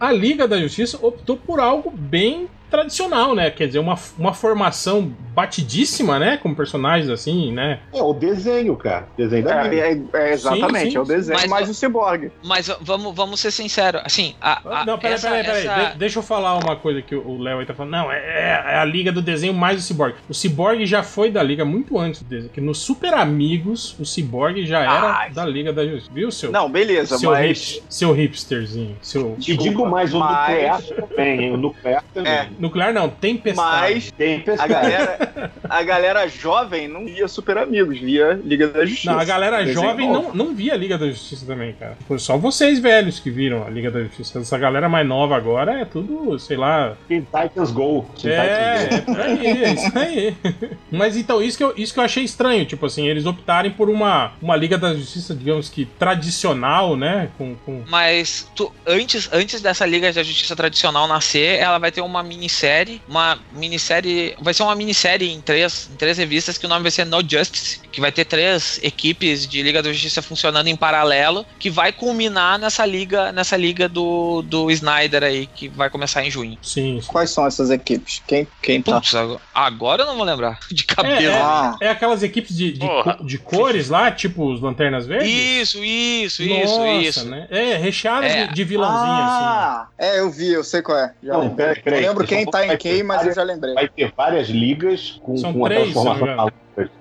a 0.00 0.12
Liga 0.12 0.46
da 0.46 0.58
Justiça 0.60 0.98
optou 1.04 1.36
por 1.36 1.58
algo 1.60 1.90
bem 1.90 2.48
tradicional, 2.70 3.34
né? 3.34 3.50
Quer 3.50 3.66
dizer, 3.66 3.78
uma, 3.78 3.98
uma 4.18 4.32
formação 4.34 5.12
batidíssima, 5.34 6.18
né? 6.18 6.36
Com 6.36 6.54
personagens 6.54 7.08
assim, 7.10 7.52
né? 7.52 7.80
É 7.92 8.02
o 8.02 8.12
desenho, 8.12 8.76
cara. 8.76 9.06
Desenho 9.16 9.44
da 9.44 9.66
É, 9.66 9.92
é- 9.92 10.00
é 10.14 10.32
exatamente, 10.32 10.84
Sim, 10.86 10.90
sim, 10.90 10.96
é 10.96 11.00
o 11.00 11.04
desenho 11.04 11.38
Mas- 11.40 11.50
mais 11.50 11.68
o 11.68 11.74
ciborgue. 11.74 12.30
Mas 12.44 12.68
vamos, 12.80 13.14
vamos 13.14 13.40
ser 13.40 13.50
sinceros, 13.50 14.02
assim, 14.04 14.34
a, 14.40 14.80
a, 14.80 14.84
não, 14.84 14.98
peraí, 14.98 15.14
essa- 15.14 15.28
peraí, 15.30 15.44
peraí. 15.44 15.66
essa- 15.66 15.90
De- 15.92 15.98
deixa 15.98 16.18
eu 16.18 16.22
falar 16.22 16.56
uma 16.58 16.76
coisa 16.76 17.00
que 17.02 17.14
o 17.14 17.38
Léo 17.40 17.58
aí 17.60 17.66
tá 17.66 17.74
falando. 17.74 17.92
Não, 17.92 18.12
é, 18.12 18.18
é 18.18 18.78
a 18.78 18.84
Liga 18.84 19.10
do 19.12 19.22
Desenho 19.22 19.54
mais 19.54 19.78
o 19.78 19.82
Cyborg. 19.82 20.14
O 20.28 20.34
Cyborg 20.34 20.84
já 20.86 21.02
foi 21.02 21.30
da 21.30 21.42
Liga 21.42 21.64
muito 21.64 21.98
antes 21.98 22.22
do 22.22 22.28
desenho. 22.28 22.50
Que 22.52 22.60
no 22.60 22.74
Super 22.74 23.14
Amigos, 23.14 23.96
o 23.98 24.04
Cyborg 24.04 24.66
já 24.66 24.80
era 24.80 25.12
Ai. 25.18 25.30
da 25.30 25.44
Liga 25.44 25.72
da 25.72 25.84
Justiça. 25.86 26.10
Viu, 26.12 26.30
seu? 26.30 26.50
Não, 26.50 26.68
beleza, 26.70 27.16
seu, 27.18 27.30
mas. 27.30 27.76
hip- 27.76 27.82
seu 27.88 28.12
hipsterzinho. 28.12 28.96
Seu... 29.02 29.36
E 29.38 29.56
digo 29.56 29.86
mais, 29.86 30.12
o 30.12 30.18
mas- 30.18 30.48
nuclear 30.48 30.82
também, 30.82 31.40
hein? 31.44 31.52
O 31.52 31.56
nuclear 31.56 32.04
também. 32.14 32.48
Nuclear 32.58 32.92
não, 32.92 33.08
tempestade. 33.08 33.94
Mas 33.94 34.10
Tem 34.12 34.40
pessoal. 34.40 34.64
a 34.64 34.68
galera, 34.68 35.52
a 35.68 35.82
galera 35.82 36.28
jovem 36.28 36.88
não 36.88 37.04
via 37.04 37.28
Super 37.28 37.58
Amigos, 37.58 37.98
via 37.98 38.38
Liga 38.44 38.68
da 38.68 38.84
Justiça. 38.84 39.12
Não, 39.12 39.18
a 39.20 39.24
galera 39.24 39.66
jovem 39.66 40.08
não, 40.10 40.34
não 40.34 40.54
via 40.54 40.74
a 40.74 40.76
Liga 40.76 40.98
da 40.98 41.06
Justiça 41.08 41.46
também, 41.46 41.72
cara. 41.74 41.96
Foi 42.06 42.18
só 42.18 42.36
vocês 42.36 42.78
velhos 42.78 43.20
que 43.20 43.30
viram 43.30 43.64
a 43.66 43.70
Liga 43.70 43.90
da 43.90 44.02
Justiça. 44.02 44.38
Essa 44.40 44.58
galera 44.58 44.88
mais 44.88 45.06
nova 45.06 45.36
agora 45.36 45.80
é 45.80 45.84
tudo, 45.84 46.38
sei 46.38 46.56
lá, 46.56 46.96
Teen 47.06 47.22
Titans 47.22 47.70
Go. 47.70 48.06
Teen 48.20 48.32
É, 48.32 48.86
Titans 48.88 48.98
é 48.98 49.00
por 49.02 49.20
aí, 49.20 49.46
é 49.64 49.72
isso 49.72 49.98
aí. 49.98 50.36
Mas 50.90 51.16
então, 51.16 51.42
isso 51.42 51.56
que, 51.58 51.64
eu, 51.64 51.74
isso 51.76 51.92
que 51.94 52.00
eu 52.00 52.04
achei 52.04 52.24
estranho, 52.24 52.64
tipo 52.64 52.84
assim, 52.86 53.06
eles 53.06 53.26
optarem 53.26 53.70
por 53.70 53.88
uma, 53.88 54.32
uma 54.42 54.56
Liga 54.56 54.76
da 54.78 54.94
Justiça, 54.94 55.34
digamos 55.34 55.68
que 55.68 55.84
tradicional, 55.84 56.96
né? 56.96 57.30
Com, 57.38 57.54
com... 57.64 57.82
Mas 57.88 58.50
tu- 58.54 58.72
antes, 58.86 59.28
antes 59.32 59.60
dessa 59.60 59.86
Liga 59.86 60.12
da 60.12 60.22
Justiça 60.22 60.54
tradicional 60.56 61.06
nascer, 61.06 61.58
ela 61.58 61.78
vai 61.78 61.90
ter 61.92 62.00
uma 62.00 62.22
minissérie, 62.48 63.02
uma 63.06 63.38
minissérie, 63.52 64.34
vai 64.40 64.54
ser 64.54 64.62
uma 64.62 64.74
minissérie 64.74 65.30
em 65.30 65.40
três, 65.40 65.88
em 65.92 65.96
três 65.96 66.16
revistas 66.16 66.56
que 66.56 66.64
o 66.64 66.68
nome 66.68 66.82
vai 66.82 66.90
ser 66.90 67.04
No 67.04 67.20
Justice, 67.20 67.80
que 67.92 68.00
vai 68.00 68.10
ter 68.10 68.24
três 68.24 68.80
equipes 68.82 69.46
de 69.46 69.62
Liga 69.62 69.82
da 69.82 69.92
Justiça 69.92 70.22
funcionando 70.22 70.66
em 70.68 70.76
paralelo, 70.76 71.44
que 71.60 71.68
vai 71.70 71.92
culminar 71.92 72.58
nessa 72.58 72.86
liga, 72.86 73.30
nessa 73.32 73.56
liga 73.56 73.88
do, 73.88 74.42
do 74.42 74.70
Snyder 74.70 75.22
aí, 75.22 75.46
que 75.46 75.68
vai 75.68 75.90
começar 75.90 76.24
em 76.24 76.30
junho. 76.30 76.56
Sim. 76.62 77.00
Quais 77.06 77.30
são 77.30 77.46
essas 77.46 77.68
equipes? 77.70 78.22
Quem, 78.26 78.46
quem 78.62 78.80
tá? 78.82 78.94
Putz, 78.94 79.14
agora- 79.14 79.40
agora 79.54 80.02
eu 80.02 80.06
não 80.06 80.16
vou 80.16 80.24
lembrar 80.24 80.58
de 80.72 80.84
cabeça. 80.84 81.22
É, 81.22 81.38
Ah, 81.38 81.76
É 81.80 81.88
aquelas 81.90 82.22
equipes 82.22 82.56
de, 82.56 82.72
de, 82.72 82.86
co- 82.86 83.24
de 83.24 83.38
cores 83.38 83.88
lá, 83.90 84.10
tipo 84.10 84.50
os 84.50 84.60
Lanternas 84.62 85.06
Verdes? 85.06 85.28
Isso, 85.28 85.84
isso, 85.84 86.44
Nossa, 86.46 86.88
isso, 86.88 87.20
isso. 87.20 87.24
Né? 87.28 87.46
É, 87.50 87.76
recheadas 87.76 88.30
É. 88.32 88.46
de, 88.46 88.54
de 88.54 88.64
vilãozinho, 88.64 88.98
assim. 89.22 89.44
ah, 89.44 89.86
é, 89.98 90.20
eu 90.20 90.30
vi, 90.30 90.48
eu 90.52 90.64
sei 90.64 90.80
qual 90.82 90.96
é. 90.98 91.12
Já 91.22 91.32
Não, 91.34 91.54
peraí, 91.54 91.82
eu 91.84 91.92
lembro 91.92 92.26
deixa 92.26 92.37
quem 92.44 92.50
tá 92.50 92.64
em 92.64 92.68
vai 92.68 92.76
quem, 92.76 92.92
ter 92.96 93.02
mas 93.02 93.16
eu 93.16 93.18
várias- 93.20 93.36
já 93.36 93.42
lembrei. 93.42 93.74
Vai 93.74 93.88
ter 93.88 94.12
várias 94.16 94.48
ligas 94.48 95.20
com, 95.22 95.36
São 95.36 95.52
com 95.52 95.64
a 95.64 95.68
três, 95.68 95.86
me 95.88 95.92
transformação. 95.94 96.52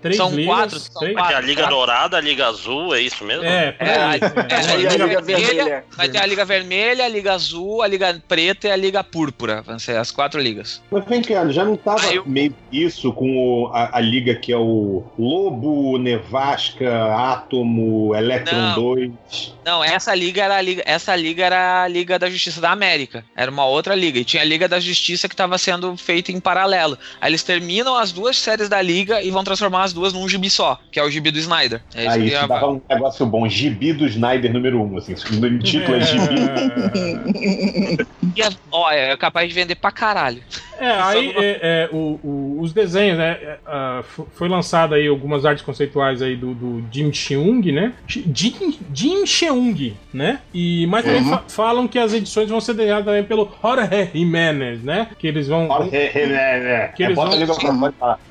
Três 0.01 0.17
São 0.17 0.29
ligas, 0.31 0.45
quatro, 0.45 0.79
são 0.79 0.99
três- 1.01 1.13
Vai 1.15 1.27
ter 1.27 1.33
a 1.35 1.41
Liga 1.41 1.61
Quatro. 1.63 1.75
Dourada, 1.75 2.17
a 2.17 2.21
Liga 2.21 2.47
Azul, 2.47 2.95
é 2.95 3.01
isso 3.01 3.23
mesmo? 3.23 3.43
É, 3.45 3.71
por 3.71 3.87
É, 3.87 3.95
aí. 3.95 3.97
a- 3.99 4.05
é. 4.15 4.19
é, 4.49 4.55
a 4.55 4.75
Liga 4.75 4.89
Liga 5.05 5.21
Vermelha, 5.21 5.21
Vermelha. 5.55 5.85
Vai 5.95 6.09
ter 6.09 6.17
a 6.17 6.25
Liga 6.25 6.45
Vermelha, 6.45 7.05
a 7.05 7.07
Liga 7.07 7.33
Azul, 7.33 7.81
a 7.81 7.87
Liga 7.87 8.21
Preta 8.27 8.67
e 8.67 8.71
a 8.71 8.75
Liga 8.75 9.03
Púrpura. 9.03 9.61
Vão 9.61 9.77
ser 9.79 9.97
as 9.97 10.11
quatro 10.11 10.39
ligas. 10.39 10.81
Mas 10.91 11.05
vem 11.05 11.21
cá, 11.21 11.47
já 11.49 11.63
não 11.65 11.75
tava 11.75 12.01
Ah, 12.07 12.13
eu- 12.13 12.23
meio 12.25 12.55
isso 12.71 13.11
com 13.13 13.29
o- 13.63 13.67
a, 13.73 13.97
a 13.97 14.01
liga 14.01 14.35
que 14.35 14.51
é 14.51 14.57
o 14.57 15.03
Lobo, 15.17 15.97
Nevasca, 15.97 17.13
Átomo, 17.15 18.15
Electron 18.15 18.57
Não. 18.57 18.75
2. 18.75 19.11
Não, 19.65 19.83
essa 19.83 20.15
liga 20.15 20.43
era 20.43 20.55
a 20.55 20.61
liga, 20.61 20.81
essa 20.85 21.15
liga 21.15 21.45
era 21.45 21.83
a 21.83 21.87
Liga 21.87 22.17
da 22.17 22.29
Justiça 22.29 22.61
da 22.61 22.71
América. 22.71 23.23
Era 23.35 23.51
uma 23.51 23.65
outra 23.65 23.93
liga. 23.95 24.17
E 24.19 24.23
tinha 24.23 24.41
a 24.41 24.45
Liga 24.45 24.67
da 24.67 24.79
Justiça 24.79 25.27
que 25.27 25.33
estava 25.33 25.57
sendo 25.57 25.95
feita 25.97 26.31
em 26.31 26.39
paralelo. 26.39 26.97
Aí 27.19 27.29
eles 27.29 27.43
terminam 27.43 27.95
as 27.97 28.11
duas 28.11 28.37
séries 28.37 28.69
da 28.69 28.81
liga 28.81 29.21
e 29.21 29.29
vão 29.29 29.43
transformar 29.43 29.66
as 29.75 29.91
duas 29.93 30.13
num 30.13 30.27
gibi 30.29 30.49
só, 30.49 30.79
que 30.91 30.99
é 30.99 31.03
o 31.03 31.09
gibi 31.09 31.31
do 31.31 31.39
Snyder. 31.39 31.81
É 31.93 32.05
isso 32.05 32.17
que 32.19 32.25
isso 32.25 32.35
ia- 32.35 32.47
dava 32.47 32.69
um 32.71 32.81
negócio 32.89 33.25
bom. 33.25 33.47
Gibi 33.49 33.91
do 33.93 34.05
Snyder 34.05 34.53
número 34.53 34.79
1, 34.81 34.93
um, 34.93 34.97
assim. 34.97 35.13
O 35.13 35.59
título 35.59 35.97
é 35.97 36.01
Gibi. 36.01 36.35
ia- 38.35 38.49
Ó, 38.71 38.91
é 38.91 39.15
capaz 39.17 39.47
de 39.47 39.53
vender 39.55 39.75
pra 39.75 39.91
caralho. 39.91 40.41
É, 40.79 40.91
aí 40.91 41.33
é, 41.35 41.59
é, 41.61 41.89
o- 41.91 42.19
o- 42.23 42.57
os 42.61 42.71
desenhos, 42.71 43.17
né? 43.17 43.31
é, 43.41 43.57
ah, 43.65 44.01
f- 44.03 44.21
foi 44.35 44.47
lançado 44.47 44.93
aí 44.93 45.07
algumas 45.07 45.43
artes 45.43 45.63
conceituais 45.65 46.21
aí 46.21 46.35
do, 46.35 46.53
do 46.53 46.83
Jim 46.91 47.11
Cheung, 47.11 47.71
né? 47.71 47.93
Jim, 48.07 48.77
Jim 48.93 49.25
Cheung, 49.25 49.95
né? 50.13 50.39
E, 50.53 50.85
mas 50.85 51.03
também 51.03 51.21
Uhum. 51.23 51.29
fa- 51.29 51.43
falam 51.47 51.87
que 51.87 51.97
as 51.97 52.13
edições 52.13 52.47
vão 52.49 52.61
ser 52.61 52.75
desenhadas 52.75 53.05
também 53.05 53.23
pelo 53.23 53.49
Jorge 53.59 54.11
Jimenez, 54.13 54.83
né? 54.83 55.07
Que 55.17 55.25
eles 55.25 55.47
vão. 55.47 55.67
Que 55.89 55.89
Que 56.95 57.03
eles 57.03 57.15
Bota 57.15 57.29
vão- 57.31 57.37
a 57.39 57.39
e. 57.39 57.47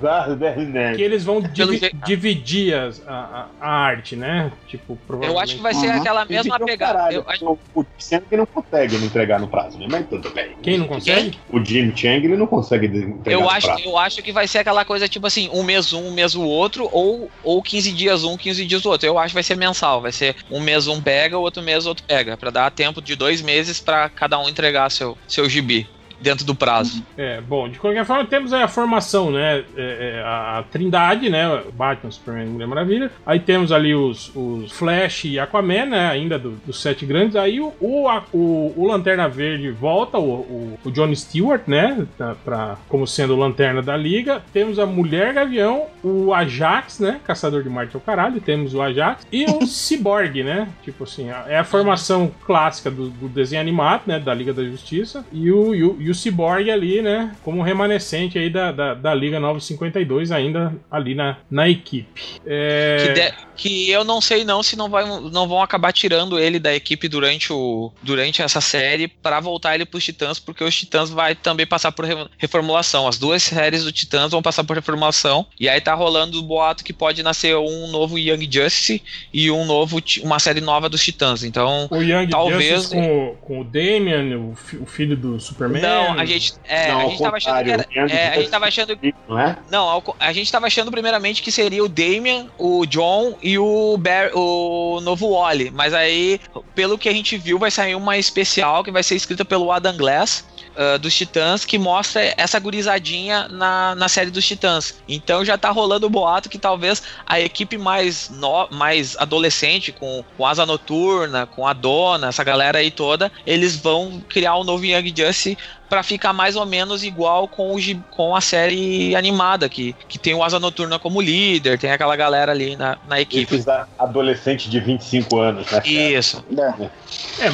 Jorge. 0.01 0.95
Que 0.95 1.03
eles 1.03 1.25
vão 1.27 1.41
divi- 1.43 1.79
jeito- 1.79 1.97
dividir 2.07 2.75
as- 2.75 3.07
a, 3.07 3.13
a- 3.13 3.49
a 3.61 3.69
arte, 3.69 4.17
né? 4.17 4.51
Tipo, 4.67 4.97
provavelmente. 5.07 5.37
Eu 5.37 5.43
acho 5.43 5.57
que 5.57 5.63
vai 5.63 5.75
ser 5.75 5.89
Uhum. 5.89 6.01
aquela 6.01 6.25
mesma 6.25 6.59
pegada. 6.61 7.13
Eu 7.13 7.25
acho- 7.29 7.59
o- 7.75 7.85
sendo 7.99 8.25
que 8.27 8.37
não 8.37 8.47
consegue 8.47 8.97
entregar 8.97 9.39
no 9.41 9.49
prazo, 9.49 9.79
né? 9.79 9.87
Mas 9.91 10.07
tudo 10.09 10.31
bem. 10.31 10.57
Quem 10.63 10.79
não 10.79 10.87
consegue? 10.89 11.39
O 11.51 11.63
Jim 11.63 11.95
Chang 11.95 12.25
ele 12.25 12.37
não 12.37 12.47
consegue 12.47 12.87
entregar 12.87 13.33
Eu 13.33 13.41
no 13.41 13.51
acho, 13.51 13.67
prazo. 13.67 13.83
eu 13.85 13.99
acho 13.99 14.23
que 14.23 14.33
vai 14.33 14.47
ser 14.49 14.59
aquela 14.61 14.85
coisa 14.85 15.09
tipo 15.09 15.27
assim, 15.27 15.51
um 15.53 15.63
mês 15.63 15.93
um, 15.93 16.07
um 16.09 16.13
mês 16.13 16.35
o 16.35 16.43
outro, 16.43 16.89
ou, 16.93 17.31
ou 17.43 17.63
15 17.63 17.93
dias 17.93 18.25
um, 18.25 18.37
15 18.37 18.65
dias 18.65 18.85
o 18.85 18.89
outro. 18.91 19.07
Eu 19.07 19.19
acho 19.19 19.29
que 19.31 19.35
vai 19.35 19.43
ser 19.43 19.57
mensal, 19.57 20.01
vai 20.01 20.13
ser 20.13 20.37
um 20.51 20.61
mês 20.61 20.87
um 20.87 21.03
pega, 21.03 21.37
o 21.37 21.43
outro 21.43 21.63
mês 21.63 21.85
o 21.85 21.89
outro 21.89 22.05
pega, 22.07 22.37
Pra 22.37 22.51
dar 22.51 22.71
tempo 22.71 23.03
de 23.03 23.17
dois 23.17 23.43
meses 23.43 23.81
pra 23.81 24.09
cada 24.09 24.39
um 24.39 24.49
entregar 24.49 24.91
seu, 24.91 25.17
seu 25.27 25.49
gibi 25.49 25.89
dentro 26.21 26.45
do 26.45 26.55
prazo. 26.55 27.03
É, 27.17 27.41
bom, 27.41 27.69
de 27.69 27.79
qualquer 27.79 28.05
forma, 28.05 28.25
temos 28.25 28.53
aí 28.53 28.63
a 28.63 28.69
formação, 28.69 29.31
né? 29.31 29.65
é, 29.77 30.17
é, 30.17 30.23
a 30.25 30.65
Trindade, 30.71 31.29
né? 31.29 31.63
Batman, 31.75 32.11
Superman, 32.11 32.47
Mulher 32.47 32.67
Maravilha. 32.67 33.11
Aí 33.25 33.39
temos 33.41 33.73
ali 33.73 33.95
os, 33.95 34.31
os 34.35 34.73
Flash 34.73 35.25
e 35.25 35.39
Aquaman, 35.39 35.87
né? 35.87 36.09
Ainda 36.11 36.39
do- 36.39 36.59
dos 36.67 36.81
sete 36.81 37.05
grandes. 37.07 37.37
Aí 37.37 37.61
o, 37.61 37.73
o, 37.81 38.09
a- 38.09 38.25
o- 38.33 38.73
o 38.77 38.87
Lanterna 38.87 39.29
Verde 39.29 39.71
volta, 39.71 40.19
o, 40.19 40.79
o, 40.85 40.91
John 40.91 41.15
Stewart, 41.15 41.63
né? 41.67 42.07
Pra, 42.17 42.35
pra- 42.45 42.77
como 42.89 43.07
sendo 43.07 43.35
o 43.35 43.37
Lanterna 43.39 43.83
da 43.83 43.97
Liga. 43.97 44.43
Temos 44.53 44.79
a 44.79 44.87
Mulher 44.87 45.33
Gavião, 45.35 45.87
o 46.03 46.33
Ajax, 46.33 47.01
né? 47.01 47.21
Caçador 47.25 47.63
de 47.63 47.69
Marte 47.69 47.95
ao 47.95 48.01
caralho. 48.01 48.41
Temos 48.41 48.75
o 48.75 48.83
Ajax. 48.83 49.27
E 49.33 49.45
o 49.45 49.65
Cyborg, 49.67 50.43
né? 50.43 50.69
Tipo 50.83 51.05
assim, 51.05 51.31
a- 51.31 51.45
é 51.49 51.59
a 51.59 51.65
formação 51.65 52.31
clássica 52.47 52.91
do, 52.91 53.09
do 53.11 53.29
desenho 53.29 53.61
animado, 53.61 54.03
né? 54.07 54.19
Da 54.19 54.33
Liga 54.35 54.53
da 54.53 54.65
Justiça. 54.65 55.25
E 55.33 55.51
o, 55.51 55.75
e 55.75 55.85
o, 55.85 55.97
e 56.07 56.11
o 56.11 56.15
Cyborg 56.15 56.71
ali, 56.71 57.03
né? 57.03 57.35
Como 57.43 57.63
remanescente 57.63 58.39
aí 58.39 58.49
da, 58.49 58.71
da, 58.73 58.95
da 58.95 59.15
Liga 59.15 59.41
952, 59.41 60.31
ainda 60.33 60.75
ali 60.91 61.15
na, 61.15 61.37
na 61.51 61.69
equipe. 61.69 62.23
É... 62.47 62.97
Que, 63.07 63.13
de- 63.13 63.47
que 63.57 63.91
eu 63.91 64.05
não 64.05 64.21
sei 64.21 64.45
não 64.45 64.63
se 64.63 64.77
não, 64.77 64.91
vai, 64.91 65.07
não 65.07 65.49
vão 65.49 65.63
acabar 65.63 65.91
tirando 65.91 66.39
ele 66.39 66.59
da 66.59 66.75
equipe 66.75 67.09
durante, 67.09 67.51
o, 67.55 67.91
durante 68.03 68.43
essa 68.43 68.61
série 68.61 69.09
pra 69.09 69.41
voltar 69.41 69.75
ele 69.75 69.87
pros 69.87 70.05
Titãs, 70.05 70.39
porque 70.39 70.63
os 70.63 70.77
Titãs 70.77 71.09
vai 71.09 71.35
também 71.35 71.67
passar 71.67 71.91
por 71.91 72.05
re- 72.05 72.29
reformulação. 72.37 73.09
As 73.09 73.17
duas 73.19 73.43
séries 73.43 73.83
do 73.85 73.91
Titãs 73.93 74.31
vão 74.31 74.43
passar 74.43 74.63
por 74.63 74.77
reformulação. 74.77 75.47
E 75.59 75.71
aí 75.71 75.81
tá 75.81 75.95
rolando 75.95 76.39
o 76.39 76.43
boato 76.43 76.85
que 76.85 76.93
pode 76.93 77.23
nascer 77.23 77.57
um 77.57 77.89
novo 77.89 78.19
Young 78.19 78.47
Justice 78.51 79.03
e 79.33 79.51
um 79.51 79.65
novo, 79.65 80.03
uma 80.23 80.39
série 80.39 80.61
nova 80.61 80.89
dos 80.91 81.03
Titãs. 81.03 81.43
Então, 81.43 81.89
O 81.91 82.03
Young 82.03 82.29
Talvez- 82.29 82.75
Justice 82.83 82.95
com, 82.95 83.29
o- 83.31 83.35
com 83.37 83.61
o 83.61 83.65
Damian, 83.65 84.39
o, 84.39 84.55
fi- 84.55 84.77
o 84.77 84.85
filho 84.85 85.17
do 85.17 85.41
Superman. 85.41 85.81
não, 85.81 85.96
a 86.13 86.25
gente, 86.25 86.55
é, 86.65 86.89
Não, 86.89 87.01
a 87.01 87.09
gente 87.09 87.23
tava 87.23 87.37
achando 87.37 87.65
que 87.65 87.71
era. 87.71 87.87
Young 87.95 88.13
é, 88.13 88.29
a 88.29 88.35
gente 88.37 88.51
tava 88.51 88.67
achando 88.67 88.99
Não 89.29 89.39
é? 89.39 89.59
Não, 89.71 89.89
ao 89.89 90.17
a 90.19 90.33
gente 90.33 90.51
tava 90.51 90.67
achando 90.67 90.91
primeiramente 90.91 91.43
que 91.43 91.51
seria 91.51 91.83
o 91.83 91.89
Damian, 91.89 92.47
o 92.59 92.87
John 92.87 93.37
e 93.43 93.59
o, 93.59 93.99
o 94.35 95.01
novo 95.01 95.33
Wally. 95.33 95.71
Mas 95.71 95.93
aí, 95.93 96.41
pelo 96.75 96.99
que 96.99 97.09
a 97.09 97.13
gente 97.13 97.37
viu, 97.37 97.59
vai 97.59 97.71
sair 97.71 97.95
uma 97.95 98.17
especial 98.17 98.85
que 98.85 98.91
vai 98.91 99.03
ser 99.03 99.17
escrita 99.17 99.45
pelo 99.45 99.71
Adam 99.73 99.97
Glass. 99.97 100.45
Ah, 100.77 100.99
dos 100.99 101.15
Titãs 101.15 101.65
que 101.65 101.79
mostra 101.79 102.35
essa 102.37 102.59
gurizadinha 102.59 103.49
na, 103.49 103.95
na 103.95 104.09
série 104.09 104.31
dos 104.31 104.47
Titãs. 104.47 104.95
Então 105.09 105.45
já 105.45 105.57
tá 105.57 105.71
rolando 105.71 106.07
o 106.07 106.11
boato 106.11 106.49
que 106.49 106.59
talvez 106.59 107.03
a 107.27 107.41
equipe 107.41 107.79
mais, 107.79 108.29
no, 108.29 108.69
mais 108.71 109.17
adolescente, 109.17 109.93
com, 109.93 110.25
com 110.37 110.47
Asa 110.47 110.67
Noturna, 110.67 111.47
com 111.47 111.67
a 111.67 111.73
Dona, 111.73 112.29
essa 112.29 112.45
galera 112.45 112.79
aí 112.79 112.91
toda, 112.91 113.31
eles 113.45 113.77
vão 113.77 114.23
criar 114.29 114.57
um 114.59 114.65
novo 114.65 114.85
Young 114.85 115.13
Justice 115.17 115.57
pra 115.89 116.03
ficar 116.03 116.33
mais 116.33 116.57
ou 116.57 116.67
menos 116.67 117.05
igual 117.05 117.49
com, 117.49 117.75
o, 117.75 117.79
com 118.11 118.35
a 118.35 118.41
série 118.41 119.15
animada, 119.15 119.69
que, 119.69 119.95
que 120.09 120.19
tem 120.19 120.35
o 120.35 120.43
Asa 120.43 120.59
Noturna 120.59 120.99
como 120.99 121.21
líder, 121.21 121.79
tem 121.79 121.91
aquela 121.91 122.17
galera 122.17 122.53
ali 122.53 122.77
na, 122.77 122.99
na 123.07 123.21
equipe. 123.21 123.55
Esses 123.55 123.69
a- 123.69 123.87
adolescentes 123.99 124.71
de 124.71 124.81
25 124.81 125.39
anos, 125.39 125.71
né? 125.71 125.83
Isso. 125.85 126.45
É. 126.59 127.47
É, 127.47 127.51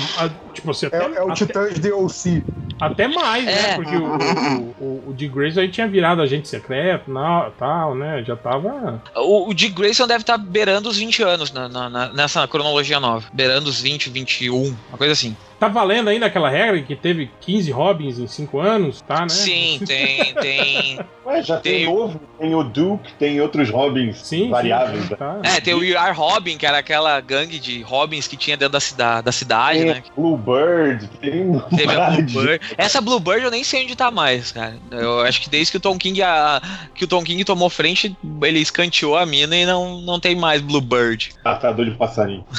tipo 0.62 0.70
assim, 0.70 0.86
até, 0.86 0.96
É, 0.98 1.14
é 1.16 1.22
o 1.22 1.30
até, 1.30 1.34
Titãs 1.34 1.78
DLC. 1.78 2.42
até 2.80 3.08
mais, 3.08 3.44
né? 3.44 3.70
É. 3.70 3.74
Porque 3.74 3.96
o, 3.96 4.04
o, 4.06 4.74
o, 4.80 5.04
o 5.08 5.14
Dick 5.14 5.34
Grayson 5.34 5.60
aí 5.60 5.68
tinha 5.68 5.86
virado 5.88 6.22
agente 6.22 6.48
secreto 6.48 7.10
na, 7.10 7.50
tal, 7.58 7.94
né? 7.94 8.22
Já 8.26 8.36
tava. 8.36 9.02
O, 9.16 9.50
o 9.50 9.54
Dick 9.54 9.74
Grayson 9.74 10.06
deve 10.06 10.22
estar 10.22 10.38
beirando 10.38 10.88
os 10.88 10.96
20 10.96 11.22
anos 11.22 11.52
na- 11.52 11.68
na- 11.68 11.90
na- 11.90 12.12
nessa 12.12 12.46
cronologia 12.48 12.98
nova. 13.00 13.26
Beirando 13.32 13.68
os 13.68 13.80
20, 13.80 14.08
21, 14.10 14.74
uma 14.88 14.98
coisa 14.98 15.12
assim. 15.12 15.36
Tá 15.62 15.68
valendo 15.68 16.08
ainda 16.10 16.26
aquela 16.26 16.50
regra 16.50 16.82
que 16.82 16.96
teve 16.96 17.30
15 17.40 17.70
Robins 17.70 18.18
em 18.18 18.26
5 18.26 18.58
anos, 18.58 19.00
tá, 19.00 19.20
né? 19.20 19.28
Sim, 19.28 19.78
tem, 19.86 20.34
tem. 20.34 20.98
Ué, 21.24 21.40
já 21.40 21.56
tem, 21.60 21.72
Tem- 21.72 21.86
novo, 21.86 22.20
tem 22.36 22.52
o 22.52 22.64
Duke, 22.64 23.12
tem 23.16 23.40
outros 23.40 23.70
Robins 23.70 24.18
Sim, 24.26 24.50
variáveis. 24.50 25.04
sim, 25.04 25.10
né? 25.10 25.16
tá. 25.16 25.38
É, 25.44 25.60
tem 25.60 25.72
o 25.72 25.78
We 25.78 25.94
Are 25.96 26.12
Robin, 26.12 26.58
que 26.58 26.66
era 26.66 26.78
aquela 26.78 27.20
gangue 27.20 27.60
de 27.60 27.80
Robins 27.82 28.26
que 28.26 28.36
tinha 28.36 28.56
dentro 28.56 28.72
da, 28.72 28.80
cida 28.80 29.20
da 29.22 29.30
cidade, 29.30 29.78
Tem 29.78 29.86
né? 29.88 30.02
Bluebird, 30.16 31.08
tem 31.20 31.52
Teve 31.76 31.94
a 31.94 32.10
Bluebird. 32.10 32.60
Essa 32.76 33.00
Bluebird 33.00 33.44
eu 33.44 33.50
nem 33.52 33.62
sei 33.62 33.84
onde 33.84 33.94
tá 33.94 34.10
mais, 34.10 34.50
cara. 34.50 34.74
Eu 34.90 35.20
acho 35.20 35.40
que 35.42 35.48
desde 35.48 35.70
que 35.70 35.76
o 35.76 35.80
Tom 35.80 35.96
King, 35.96 36.20
a- 36.24 36.60
que 36.92 37.04
o 37.04 37.06
Tom 37.06 37.22
King 37.22 37.44
tomou 37.44 37.70
frente, 37.70 38.16
ele 38.42 38.58
escanteou 38.58 39.16
a 39.16 39.24
mina 39.24 39.54
e 39.56 39.64
não, 39.64 40.00
não 40.00 40.18
tem 40.18 40.34
mais 40.34 40.60
Bluebird. 40.60 41.30
Matador 41.44 41.84
de 41.84 41.92
passarinho. 41.92 42.44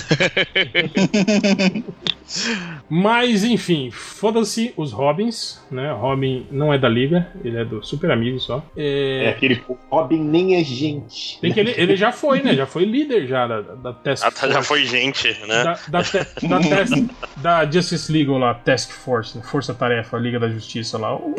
Mas, 2.95 3.43
enfim, 3.43 3.89
foda-se 3.89 4.71
os 4.77 4.91
Robins, 4.91 5.59
né? 5.71 5.91
Robin 5.93 6.45
não 6.51 6.71
é 6.71 6.77
da 6.77 6.88
Liga, 6.88 7.27
ele 7.43 7.57
é 7.57 7.65
do 7.65 7.83
Super 7.83 8.12
Amigo 8.12 8.39
só. 8.39 8.63
É 8.77 9.23
É, 9.25 9.29
aquele 9.29 9.63
Robin 9.89 10.19
nem 10.23 10.55
é 10.59 10.63
gente. 10.63 11.39
tem 11.41 11.51
que 11.51 11.59
ele, 11.59 11.73
ele 11.75 11.95
já 11.95 12.12
foi, 12.12 12.43
né? 12.43 12.53
Já 12.53 12.67
foi 12.67 12.85
líder 12.85 13.25
já 13.25 13.47
da, 13.47 13.62
da 13.62 13.93
Task 13.93 14.23
Ah, 14.23 14.29
tá, 14.29 14.38
Force. 14.41 14.53
já 14.53 14.62
foi 14.62 14.85
gente, 14.85 15.27
né? 15.47 15.63
Da, 15.63 15.79
da, 15.88 16.03
te- 16.03 16.47
da, 16.47 16.59
task- 16.69 17.09
da 17.38 17.65
Justice 17.71 18.12
League 18.12 18.29
lá, 18.29 18.53
Task 18.53 18.91
Force, 18.91 19.35
né? 19.38 19.43
Força 19.43 19.73
Tarefa, 19.73 20.15
Liga 20.19 20.39
da 20.39 20.50
Justiça 20.50 20.95
lá, 21.00 21.15
o, 21.15 21.31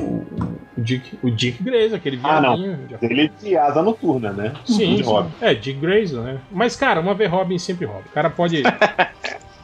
o 0.76 0.80
Dick, 0.80 1.16
o 1.22 1.30
Dick 1.30 1.62
Grayson, 1.62 1.94
aquele 1.94 2.18
Ah, 2.24 2.40
não. 2.40 2.56
viadinho. 2.56 2.88
Ele 3.00 3.20
é 3.26 3.30
de 3.40 3.56
asa 3.56 3.80
noturna, 3.80 4.32
né? 4.32 4.54
Sim, 4.64 4.96
sim. 4.96 5.02
Robin. 5.02 5.30
É, 5.40 5.54
Dick 5.54 5.78
Grayson, 5.78 6.20
né? 6.22 6.38
Mas, 6.50 6.74
cara, 6.74 7.00
uma 7.00 7.14
vez 7.14 7.30
Robin, 7.30 7.58
sempre 7.58 7.86
Robin. 7.86 8.08
O 8.08 8.12
cara 8.12 8.28
pode. 8.28 8.60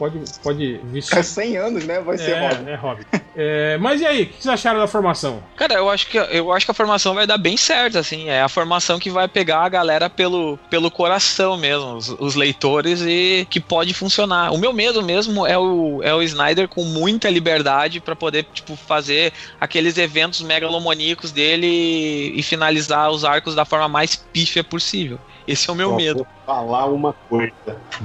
pode, 0.01 0.19
pode 0.41 0.79
vestir. 0.85 1.09
Fica 1.11 1.21
100 1.21 1.57
anos, 1.57 1.85
né? 1.85 2.01
Vai 2.01 2.17
ser. 2.17 2.31
É, 2.31 2.71
é 2.71 2.75
Robin. 2.75 3.03
É, 3.35 3.77
mas 3.77 4.01
e 4.01 4.05
aí, 4.05 4.23
o 4.23 4.25
que 4.25 4.33
vocês 4.33 4.47
acharam 4.47 4.79
da 4.79 4.87
formação? 4.87 5.43
Cara, 5.55 5.75
eu 5.75 5.89
acho 5.91 6.07
que 6.07 6.17
eu 6.17 6.51
acho 6.51 6.65
que 6.65 6.71
a 6.71 6.73
formação 6.73 7.13
vai 7.13 7.27
dar 7.27 7.37
bem 7.37 7.55
certo, 7.55 7.99
assim. 7.99 8.27
É 8.27 8.41
a 8.41 8.49
formação 8.49 8.97
que 8.97 9.11
vai 9.11 9.27
pegar 9.27 9.59
a 9.59 9.69
galera 9.69 10.09
pelo, 10.09 10.57
pelo 10.71 10.89
coração 10.89 11.55
mesmo, 11.55 11.95
os, 11.95 12.09
os 12.09 12.33
leitores, 12.33 13.01
e 13.01 13.45
que 13.47 13.59
pode 13.59 13.93
funcionar. 13.93 14.51
O 14.51 14.57
meu 14.57 14.73
medo 14.73 15.03
mesmo 15.03 15.45
é 15.45 15.57
o, 15.57 16.01
é 16.01 16.13
o 16.15 16.23
Snyder 16.23 16.67
com 16.67 16.83
muita 16.83 17.29
liberdade 17.29 17.99
pra 17.99 18.15
poder, 18.15 18.45
tipo, 18.51 18.75
fazer 18.75 19.31
aqueles 19.59 19.97
eventos 19.99 20.41
megalomaníacos 20.41 21.31
dele 21.31 21.67
e, 21.67 22.39
e 22.39 22.43
finalizar 22.43 23.11
os 23.11 23.23
arcos 23.23 23.53
da 23.53 23.65
forma 23.65 23.87
mais 23.87 24.15
pífia 24.15 24.63
possível. 24.63 25.19
Esse 25.47 25.69
é 25.69 25.73
o 25.73 25.75
meu 25.75 25.95
medo. 25.95 26.25
Falar 26.51 26.85
uma 26.87 27.13
coisa. 27.29 27.53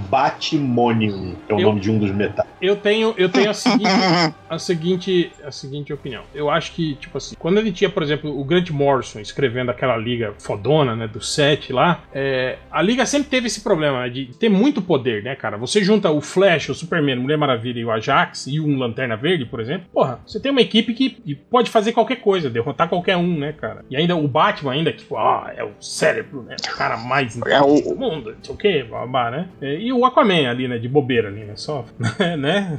Batimonium 0.08 1.34
é 1.48 1.54
o 1.54 1.58
Eu- 1.58 1.66
nome 1.68 1.80
de 1.80 1.90
um 1.90 1.98
dos 1.98 2.12
metais. 2.12 2.48
Eu 2.62 2.76
tenho, 2.76 3.12
eu 3.18 3.28
tenho 3.28 3.50
a 3.50 3.54
seguinte, 3.54 3.84
a 4.48 4.58
seguinte, 4.58 5.32
a 5.44 5.50
seguinte 5.50 5.92
opinião. 5.92 6.22
Eu 6.34 6.48
acho 6.48 6.72
que, 6.72 6.94
tipo 6.94 7.18
assim, 7.18 7.34
quando 7.38 7.58
ele 7.58 7.72
tinha, 7.72 7.90
por 7.90 8.02
exemplo, 8.02 8.38
o 8.38 8.44
Grant 8.44 8.70
Morrison 8.70 9.18
escrevendo 9.20 9.70
aquela 9.70 9.96
liga 9.96 10.32
fodona, 10.38 10.94
né, 10.94 11.08
do 11.08 11.20
7 11.20 11.72
lá, 11.72 12.02
é, 12.14 12.58
a 12.70 12.80
liga 12.80 13.04
sempre 13.04 13.28
teve 13.28 13.48
esse 13.48 13.60
problema 13.62 14.02
né, 14.02 14.08
de 14.10 14.26
ter 14.38 14.48
muito 14.48 14.80
poder, 14.80 15.22
né, 15.24 15.34
cara? 15.34 15.56
Você 15.56 15.82
junta 15.82 16.10
o 16.10 16.20
Flash, 16.20 16.68
o 16.68 16.74
Superman, 16.74 17.16
Mulher 17.16 17.36
Maravilha 17.36 17.80
e 17.80 17.84
o 17.84 17.90
Ajax 17.90 18.46
e 18.46 18.60
um 18.60 18.78
Lanterna 18.78 19.16
Verde, 19.16 19.44
por 19.44 19.58
exemplo, 19.60 19.86
porra, 19.92 20.20
você 20.26 20.38
tem 20.40 20.52
uma 20.52 20.60
equipe 20.60 20.94
que 20.94 21.34
pode 21.50 21.68
fazer 21.70 21.92
qualquer 21.92 22.16
coisa, 22.16 22.48
derrotar 22.48 22.88
qualquer 22.88 23.16
um, 23.16 23.38
né, 23.38 23.52
cara? 23.52 23.84
E 23.90 23.96
ainda 23.96 24.14
o 24.16 24.28
Batman 24.28 24.72
ainda, 24.72 24.92
tipo, 24.92 25.16
ah, 25.16 25.52
é 25.56 25.64
o 25.64 25.72
cérebro, 25.80 26.42
né, 26.42 26.54
o 26.72 26.76
cara 26.76 26.96
mais 26.96 27.36
É 27.36 27.60
o- 27.60 27.64
inteligente 27.64 27.88
do 27.88 27.96
mundo, 27.96 28.35
não 28.36 28.44
sei 28.44 28.54
o 28.54 28.58
que, 28.58 28.82
babá, 28.84 29.30
né? 29.30 29.48
E 29.62 29.92
o 29.92 30.04
Aquaman 30.04 30.48
ali, 30.48 30.68
né, 30.68 30.78
de 30.78 30.88
bobeira 30.88 31.28
ali, 31.28 31.44
né, 31.44 31.52
só, 31.56 31.84
né? 32.38 32.78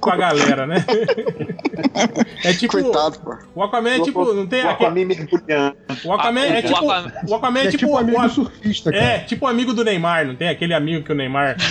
Com 0.00 0.10
a 0.10 0.16
galera, 0.16 0.66
né? 0.66 0.84
É 2.44 2.52
tipo. 2.52 2.72
Coitado, 2.72 3.18
pô. 3.20 3.36
O 3.54 3.62
Aquaman 3.62 3.90
é 3.90 4.00
tipo. 4.00 4.32
Não 4.34 4.46
tem 4.46 4.64
O 4.64 4.70
aquele. 4.70 4.86
Aquaman 4.88 5.04
mergulhando. 5.06 5.76
O 6.04 6.12
Aquaman 6.12 6.40
é 6.46 6.58
O 6.58 6.62
tipo. 6.62 6.84
O 7.30 7.34
Aquaman 7.34 7.60
é 7.60 7.62
É 7.66 7.70
tipo. 7.70 7.78
tipo 7.86 7.96
amigo 7.98 8.18
o- 8.18 8.22
do 8.22 8.28
surfista, 8.30 8.90
cara. 8.92 9.04
É, 9.04 9.18
tipo 9.20 9.46
amigo 9.46 9.72
do 9.72 9.84
Neymar, 9.84 10.26
não 10.26 10.34
tem 10.34 10.48
aquele 10.48 10.74
amigo 10.74 11.04
que 11.04 11.12
o 11.12 11.14
Neymar. 11.14 11.56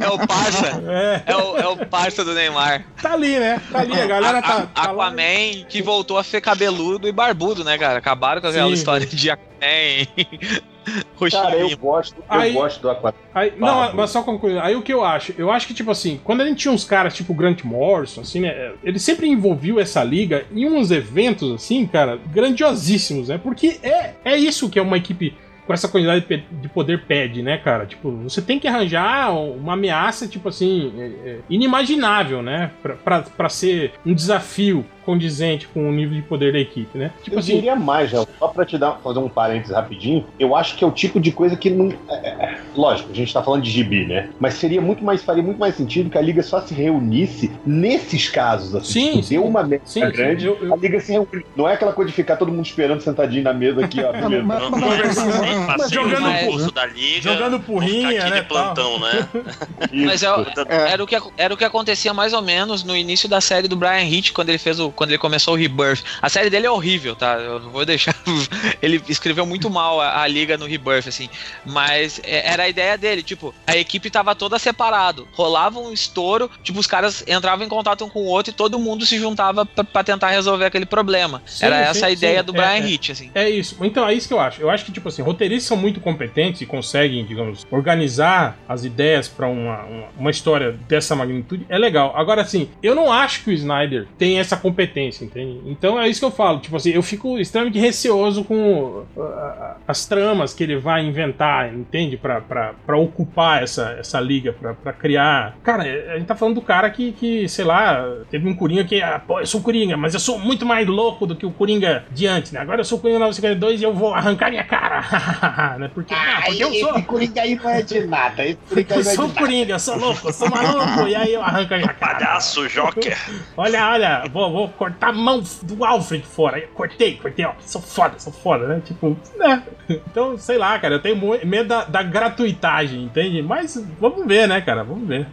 É 0.00 0.08
o 0.08 0.26
parça. 0.26 0.82
É, 0.88 1.22
É 1.32 1.36
o, 1.36 1.58
é 1.58 1.66
o 1.68 1.76
parça 1.86 2.24
do 2.24 2.32
Neymar. 2.32 2.84
tá 3.02 3.12
ali, 3.14 3.38
né? 3.38 3.60
Tá 3.70 3.80
ali, 3.80 4.00
a 4.00 4.06
galera 4.06 4.40
tá. 4.40 4.62
Tá 4.66 4.92
lá. 4.92 5.08
Aquaman 5.08 5.64
que 5.68 5.82
voltou 5.82 6.16
a 6.18 6.22
ser 6.24 6.40
cabeludo 6.40 7.06
e 7.08 7.12
barbudo, 7.12 7.64
né, 7.64 7.76
cara? 7.76 7.98
Acabaram 7.98 8.40
com 8.40 8.46
aquela 8.46 8.68
Sim. 8.68 8.72
história 8.74 9.06
de 9.06 9.30
Aquaman. 9.30 9.48
Cara, 11.30 11.56
eu 11.56 11.76
gosto, 11.76 12.16
eu 12.18 12.24
Aí- 12.28 12.52
gosto 12.52 12.80
do 12.80 12.90
Aquaman. 12.90 13.14
Não, 13.58 13.94
mas 13.94 14.10
só 14.10 14.22
concluir. 14.22 14.58
Aí 14.60 14.74
o 14.76 14.82
que 14.82 14.92
eu 14.92 15.04
acho? 15.04 15.34
Eu 15.36 15.50
acho 15.50 15.66
que, 15.66 15.74
tipo 15.74 15.90
assim, 15.90 16.20
quando 16.24 16.40
a 16.42 16.46
gente 16.46 16.58
tinha 16.58 16.72
uns 16.72 16.84
caras 16.84 17.14
tipo 17.14 17.34
Grant 17.34 17.62
Morrison, 17.64 18.20
assim, 18.20 18.40
né? 18.40 18.72
Ele 18.82 18.98
sempre 18.98 19.28
envolveu 19.28 19.78
essa 19.80 20.02
liga 20.04 20.44
em 20.52 20.66
uns 20.66 20.90
eventos, 20.90 21.52
assim, 21.52 21.86
cara, 21.86 22.18
grandiosíssimos, 22.32 23.28
né? 23.28 23.38
Porque 23.42 23.78
é, 23.82 24.14
é 24.24 24.36
isso 24.36 24.68
que 24.68 24.78
é 24.78 24.82
uma 24.82 24.96
equipe 24.96 25.34
com 25.66 25.72
essa 25.74 25.86
quantidade 25.86 26.24
de 26.50 26.68
poder 26.70 27.02
pede, 27.04 27.42
né, 27.42 27.58
cara? 27.58 27.84
Tipo, 27.84 28.10
você 28.22 28.40
tem 28.40 28.58
que 28.58 28.66
arranjar 28.66 29.30
uma 29.34 29.74
ameaça, 29.74 30.26
tipo 30.26 30.48
assim, 30.48 30.92
é- 30.98 31.30
é 31.30 31.38
inimaginável, 31.50 32.42
né? 32.42 32.70
Pra, 32.82 32.94
pra, 32.94 33.20
pra 33.22 33.48
ser 33.50 33.92
um 34.06 34.14
desafio 34.14 34.84
condizente 35.08 35.66
com 35.68 35.88
o 35.88 35.90
nível 35.92 36.14
de 36.16 36.22
poder 36.22 36.52
da 36.52 36.58
equipe, 36.58 36.98
né? 36.98 37.10
Tipo 37.22 37.36
Eu 37.36 37.40
assim, 37.40 37.54
diria 37.54 37.74
mais, 37.74 38.10
já. 38.10 38.26
Só 38.38 38.48
pra 38.48 38.66
te 38.66 38.76
dar, 38.76 39.00
fazer 39.02 39.18
um 39.20 39.28
parênteses 39.28 39.74
rapidinho, 39.74 40.26
eu 40.38 40.54
acho 40.54 40.76
que 40.76 40.84
é 40.84 40.86
o 40.86 40.90
tipo 40.90 41.18
de 41.18 41.32
coisa 41.32 41.56
que 41.56 41.70
não. 41.70 41.90
é, 42.10 42.28
é, 42.28 42.58
lógico, 42.76 43.10
a 43.10 43.14
gente 43.14 43.32
tá 43.32 43.42
falando 43.42 43.62
de 43.62 43.70
gibi, 43.70 44.04
né? 44.04 44.28
Mas 44.38 44.54
seria 44.54 44.82
muito 44.82 45.02
mais, 45.02 45.22
faria 45.22 45.42
muito 45.42 45.58
mais 45.58 45.74
sentido 45.76 46.10
que 46.10 46.18
a 46.18 46.20
Liga 46.20 46.42
só 46.42 46.60
se 46.60 46.74
reunisse 46.74 47.50
nesses 47.64 48.28
casos, 48.28 48.74
assim. 48.74 48.92
Sim, 48.92 49.10
tipo, 49.12 49.22
sim. 49.22 49.34
Deu 49.36 49.44
uma 49.46 49.62
merda 49.62 49.86
Sim, 49.86 50.04
sim, 50.04 50.12
grande, 50.12 50.46
eu- 50.46 50.58
eu- 50.60 50.74
a 50.74 50.76
Liga 50.76 51.00
se 51.00 51.10
reúne. 51.12 51.28
Não 51.56 51.66
é 51.66 51.72
aquela 51.72 51.94
coisa 51.94 52.10
de 52.10 52.14
ficar 52.14 52.36
todo 52.36 52.52
mundo 52.52 52.66
esperando 52.66 53.00
sentadinho 53.00 53.44
na 53.44 53.54
mesa 53.54 53.82
aqui, 53.82 54.02
ó. 54.02 54.12
Beleza. 54.12 54.42
mas- 54.44 54.70
mas- 54.70 55.16
mas- 55.16 55.76
mas- 55.78 55.90
jogando 55.90 56.38
por- 56.44 56.50
curso 56.50 56.70
da 56.72 56.84
liga. 56.84 57.22
jogando 57.32 57.60
porrinha, 57.60 58.20
aqui 58.20 58.30
né? 58.30 58.40
de 58.42 58.46
plantão, 58.46 58.98
né? 59.00 59.28
Mas 60.04 60.22
é, 60.22 60.26
É. 60.68 60.92
era, 60.92 61.02
o 61.02 61.06
que, 61.06 61.16
era 61.36 61.54
o 61.54 61.56
que 61.56 61.64
acontecia 61.64 62.12
mais 62.12 62.32
ou 62.32 62.42
menos 62.42 62.82
no 62.84 62.94
início 62.96 63.28
da 63.28 63.40
série 63.40 63.68
do 63.68 63.76
Brian 63.76 64.02
Hitch, 64.04 64.32
quando 64.32 64.48
ele 64.50 64.58
fez 64.58 64.78
o. 64.80 64.90
quando 64.98 65.10
ele 65.10 65.18
começou 65.18 65.54
o 65.54 65.56
Rebirth. 65.56 66.02
A 66.20 66.28
série 66.28 66.50
dele 66.50 66.66
é 66.66 66.70
horrível, 66.70 67.14
tá? 67.14 67.34
Eu 67.34 67.60
não 67.60 67.70
vou 67.70 67.86
deixar. 67.86 68.16
ele 68.82 69.00
escreveu 69.08 69.46
muito 69.46 69.70
mal 69.70 70.00
a, 70.00 70.22
a 70.22 70.26
liga 70.26 70.58
no 70.58 70.66
Rebirth, 70.66 71.06
assim. 71.06 71.30
Mas 71.64 72.20
é- 72.24 72.50
era 72.52 72.64
a 72.64 72.68
ideia 72.68 72.98
dele, 72.98 73.22
tipo, 73.22 73.54
a 73.64 73.76
equipe 73.76 74.10
tava 74.10 74.34
toda 74.34 74.58
separado. 74.58 75.28
Rolava 75.34 75.78
um 75.78 75.92
estouro, 75.92 76.50
tipo, 76.64 76.80
os 76.80 76.86
caras 76.88 77.22
entravam 77.28 77.64
em 77.64 77.68
contato 77.68 78.04
um 78.04 78.08
com 78.08 78.18
o 78.22 78.26
outro 78.26 78.50
e 78.50 78.56
todo 78.56 78.76
mundo 78.76 79.06
se 79.06 79.16
juntava 79.18 79.64
pra, 79.64 79.84
pra 79.84 80.02
tentar 80.02 80.30
resolver 80.30 80.64
aquele 80.64 80.84
problema. 80.86 81.40
Sim, 81.46 81.66
era 81.66 81.76
sim, 81.76 81.90
essa 81.90 82.06
a 82.06 82.08
sim. 82.08 82.14
ideia 82.16 82.42
do 82.42 82.52
É, 82.56 82.56
Brian 82.56 82.84
é. 82.84 82.90
Hitch, 82.90 83.10
assim. 83.10 83.30
É 83.36 83.48
isso. 83.48 83.76
Então 83.82 84.04
é 84.08 84.12
isso 84.12 84.26
que 84.26 84.34
eu 84.34 84.40
acho. 84.40 84.60
Eu 84.60 84.68
acho 84.68 84.84
que, 84.84 84.90
tipo 84.90 85.08
assim, 85.08 85.22
roteiristas 85.22 85.68
são 85.68 85.76
muito 85.76 86.00
competentes 86.00 86.60
e 86.60 86.66
conseguem, 86.66 87.24
digamos, 87.24 87.64
organizar 87.70 88.58
as 88.68 88.84
ideias 88.84 89.28
pra 89.28 89.46
uma, 89.46 89.84
uma, 89.84 90.06
uma 90.18 90.30
história 90.32 90.72
dessa 90.88 91.14
magnitude. 91.14 91.64
É 91.68 91.78
legal. 91.78 92.12
Agora, 92.16 92.42
assim, 92.42 92.68
eu 92.82 92.96
não 92.96 93.12
acho 93.12 93.44
que 93.44 93.50
o 93.50 93.52
Snyder 93.52 94.08
tem 94.18 94.40
essa 94.40 94.56
competência, 94.56 94.87
entende? 95.24 95.60
Então 95.66 96.00
é 96.00 96.08
isso 96.08 96.20
que 96.20 96.26
eu 96.26 96.30
falo. 96.30 96.60
Tipo 96.60 96.76
assim, 96.76 96.90
eu 96.90 97.02
fico 97.02 97.38
extremamente 97.38 97.78
receoso 97.78 98.44
com 98.44 98.54
uh, 98.54 99.06
uh, 99.16 99.74
as 99.86 100.06
tramas 100.06 100.52
que 100.52 100.62
ele 100.62 100.76
vai 100.76 101.04
inventar, 101.04 101.72
entende? 101.72 102.16
Pra, 102.16 102.40
pra, 102.40 102.74
pra 102.86 102.96
ocupar 102.96 103.62
essa, 103.62 103.96
essa 103.98 104.20
liga, 104.20 104.52
pra, 104.52 104.74
pra 104.74 104.92
criar. 104.92 105.56
Cara, 105.62 105.82
a 105.82 106.16
gente 106.18 106.26
tá 106.26 106.34
falando 106.34 106.56
do 106.56 106.62
cara 106.62 106.90
que, 106.90 107.12
que 107.12 107.48
sei 107.48 107.64
lá, 107.64 108.04
teve 108.30 108.48
um 108.48 108.54
Coringa 108.54 108.84
que, 108.84 109.00
ah, 109.02 109.20
pô, 109.24 109.40
eu 109.40 109.46
sou 109.46 109.60
o 109.60 109.64
Coringa, 109.64 109.96
mas 109.96 110.14
eu 110.14 110.20
sou 110.20 110.38
muito 110.38 110.66
mais 110.66 110.86
louco 110.86 111.26
do 111.26 111.36
que 111.36 111.46
o 111.46 111.50
Coringa 111.50 112.04
de 112.10 112.26
antes, 112.26 112.52
né? 112.52 112.60
Agora 112.60 112.80
eu 112.80 112.84
sou 112.84 112.98
o 112.98 113.00
Coringa 113.00 113.20
952 113.20 113.80
e 113.80 113.84
eu 113.84 113.94
vou 113.94 114.14
arrancar 114.14 114.50
minha 114.50 114.64
cara, 114.64 115.76
né? 115.78 115.90
Porque, 115.92 116.14
ah, 116.14 116.42
porque 116.44 116.64
eu 116.64 116.72
sou. 116.74 117.02
Coringa 117.02 117.42
aí 117.42 117.54
não 117.54 117.70
é 117.70 117.82
de 117.82 118.06
nada. 118.06 118.44
Esse 118.44 118.58
Porque 118.68 118.92
eu 118.92 119.04
sou 119.04 119.28
Coringa, 119.30 119.72
eu 119.72 119.78
sou 119.78 119.96
louco, 119.96 120.28
eu 120.28 120.32
sou 120.32 120.48
maluco, 120.50 121.08
e 121.08 121.14
aí 121.14 121.32
eu 121.32 121.42
arranco 121.42 121.74
a 121.74 121.76
minha 121.76 121.88
cara. 121.94 122.18
Palhaço, 122.18 122.68
Joker. 122.68 123.16
Olha, 123.56 123.90
olha, 123.90 124.24
vou, 124.32 124.52
vou, 124.52 124.67
vou 124.68 124.76
cortar 124.76 125.08
a 125.08 125.12
mão 125.12 125.42
do 125.62 125.84
Alfred 125.84 126.24
fora. 126.24 126.56
Aí 126.56 126.62
eu 126.62 126.68
cortei, 126.68 127.16
cortei, 127.16 127.44
ó, 127.44 127.52
sou 127.60 127.80
foda, 127.80 128.18
sou 128.18 128.32
foda, 128.32 128.66
né? 128.66 128.82
Tipo, 128.84 129.16
né? 129.36 129.62
Então, 129.88 130.36
sei 130.36 130.58
lá, 130.58 130.78
cara, 130.78 130.96
eu 130.96 131.00
tenho 131.00 131.16
medo 131.46 131.66
da, 131.68 131.84
da 131.84 132.02
gratuitagem, 132.02 133.04
entende? 133.04 133.40
Mas 133.42 133.82
vamos 133.98 134.26
ver, 134.26 134.46
né, 134.46 134.60
cara? 134.60 134.84
Vamos 134.84 135.08
ver. 135.08 135.26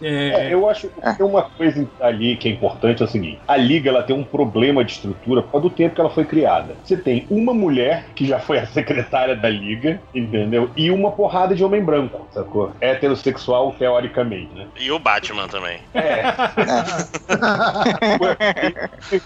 É, 0.00 0.46
É, 0.46 0.54
eu 0.54 0.70
acho 0.70 0.86
que 0.88 1.16
tem 1.16 1.26
uma 1.26 1.42
coisa 1.42 1.84
ali 2.00 2.36
que 2.36 2.48
é 2.48 2.52
importante, 2.52 3.02
é 3.02 3.04
o 3.04 3.08
seguinte: 3.08 3.40
a 3.48 3.56
Liga 3.56 3.90
ela 3.90 4.04
tem 4.04 4.14
um 4.14 4.22
problema 4.22 4.84
de 4.84 4.92
estrutura 4.92 5.42
por 5.42 5.50
causa 5.50 5.68
do 5.68 5.74
tempo 5.74 5.96
que 5.96 6.00
ela 6.00 6.10
foi 6.10 6.24
criada. 6.24 6.76
Você 6.84 6.96
tem 6.96 7.26
uma 7.28 7.52
mulher 7.52 8.04
que 8.14 8.24
já 8.24 8.38
foi 8.38 8.60
a 8.60 8.66
secretária 8.66 9.34
da 9.34 9.48
Liga, 9.48 10.00
entendeu? 10.14 10.70
E 10.76 10.92
uma 10.92 11.10
porrada 11.10 11.56
de 11.56 11.64
homem 11.64 11.82
branco, 11.82 12.24
sacou? 12.30 12.70
Heterossexual, 12.80 13.74
teoricamente, 13.76 14.54
né? 14.54 14.66
E 14.78 14.92
o 14.92 14.98
Batman 15.00 15.48
também. 15.48 15.80
É. 15.92 16.22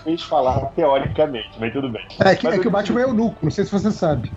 Fez 0.04 0.22
falar 0.22 0.66
teoricamente, 0.74 1.50
mas 1.58 1.72
tudo 1.72 1.90
bem. 1.90 2.02
É 2.20 2.34
que, 2.36 2.44
Mas 2.44 2.54
é 2.54 2.58
que 2.58 2.66
eu- 2.66 2.70
o 2.70 2.72
Batman 2.72 3.00
é 3.00 3.04
eunuco, 3.04 3.38
não 3.42 3.50
sei 3.50 3.64
se 3.64 3.72
você 3.72 3.90
sabe. 3.90 4.30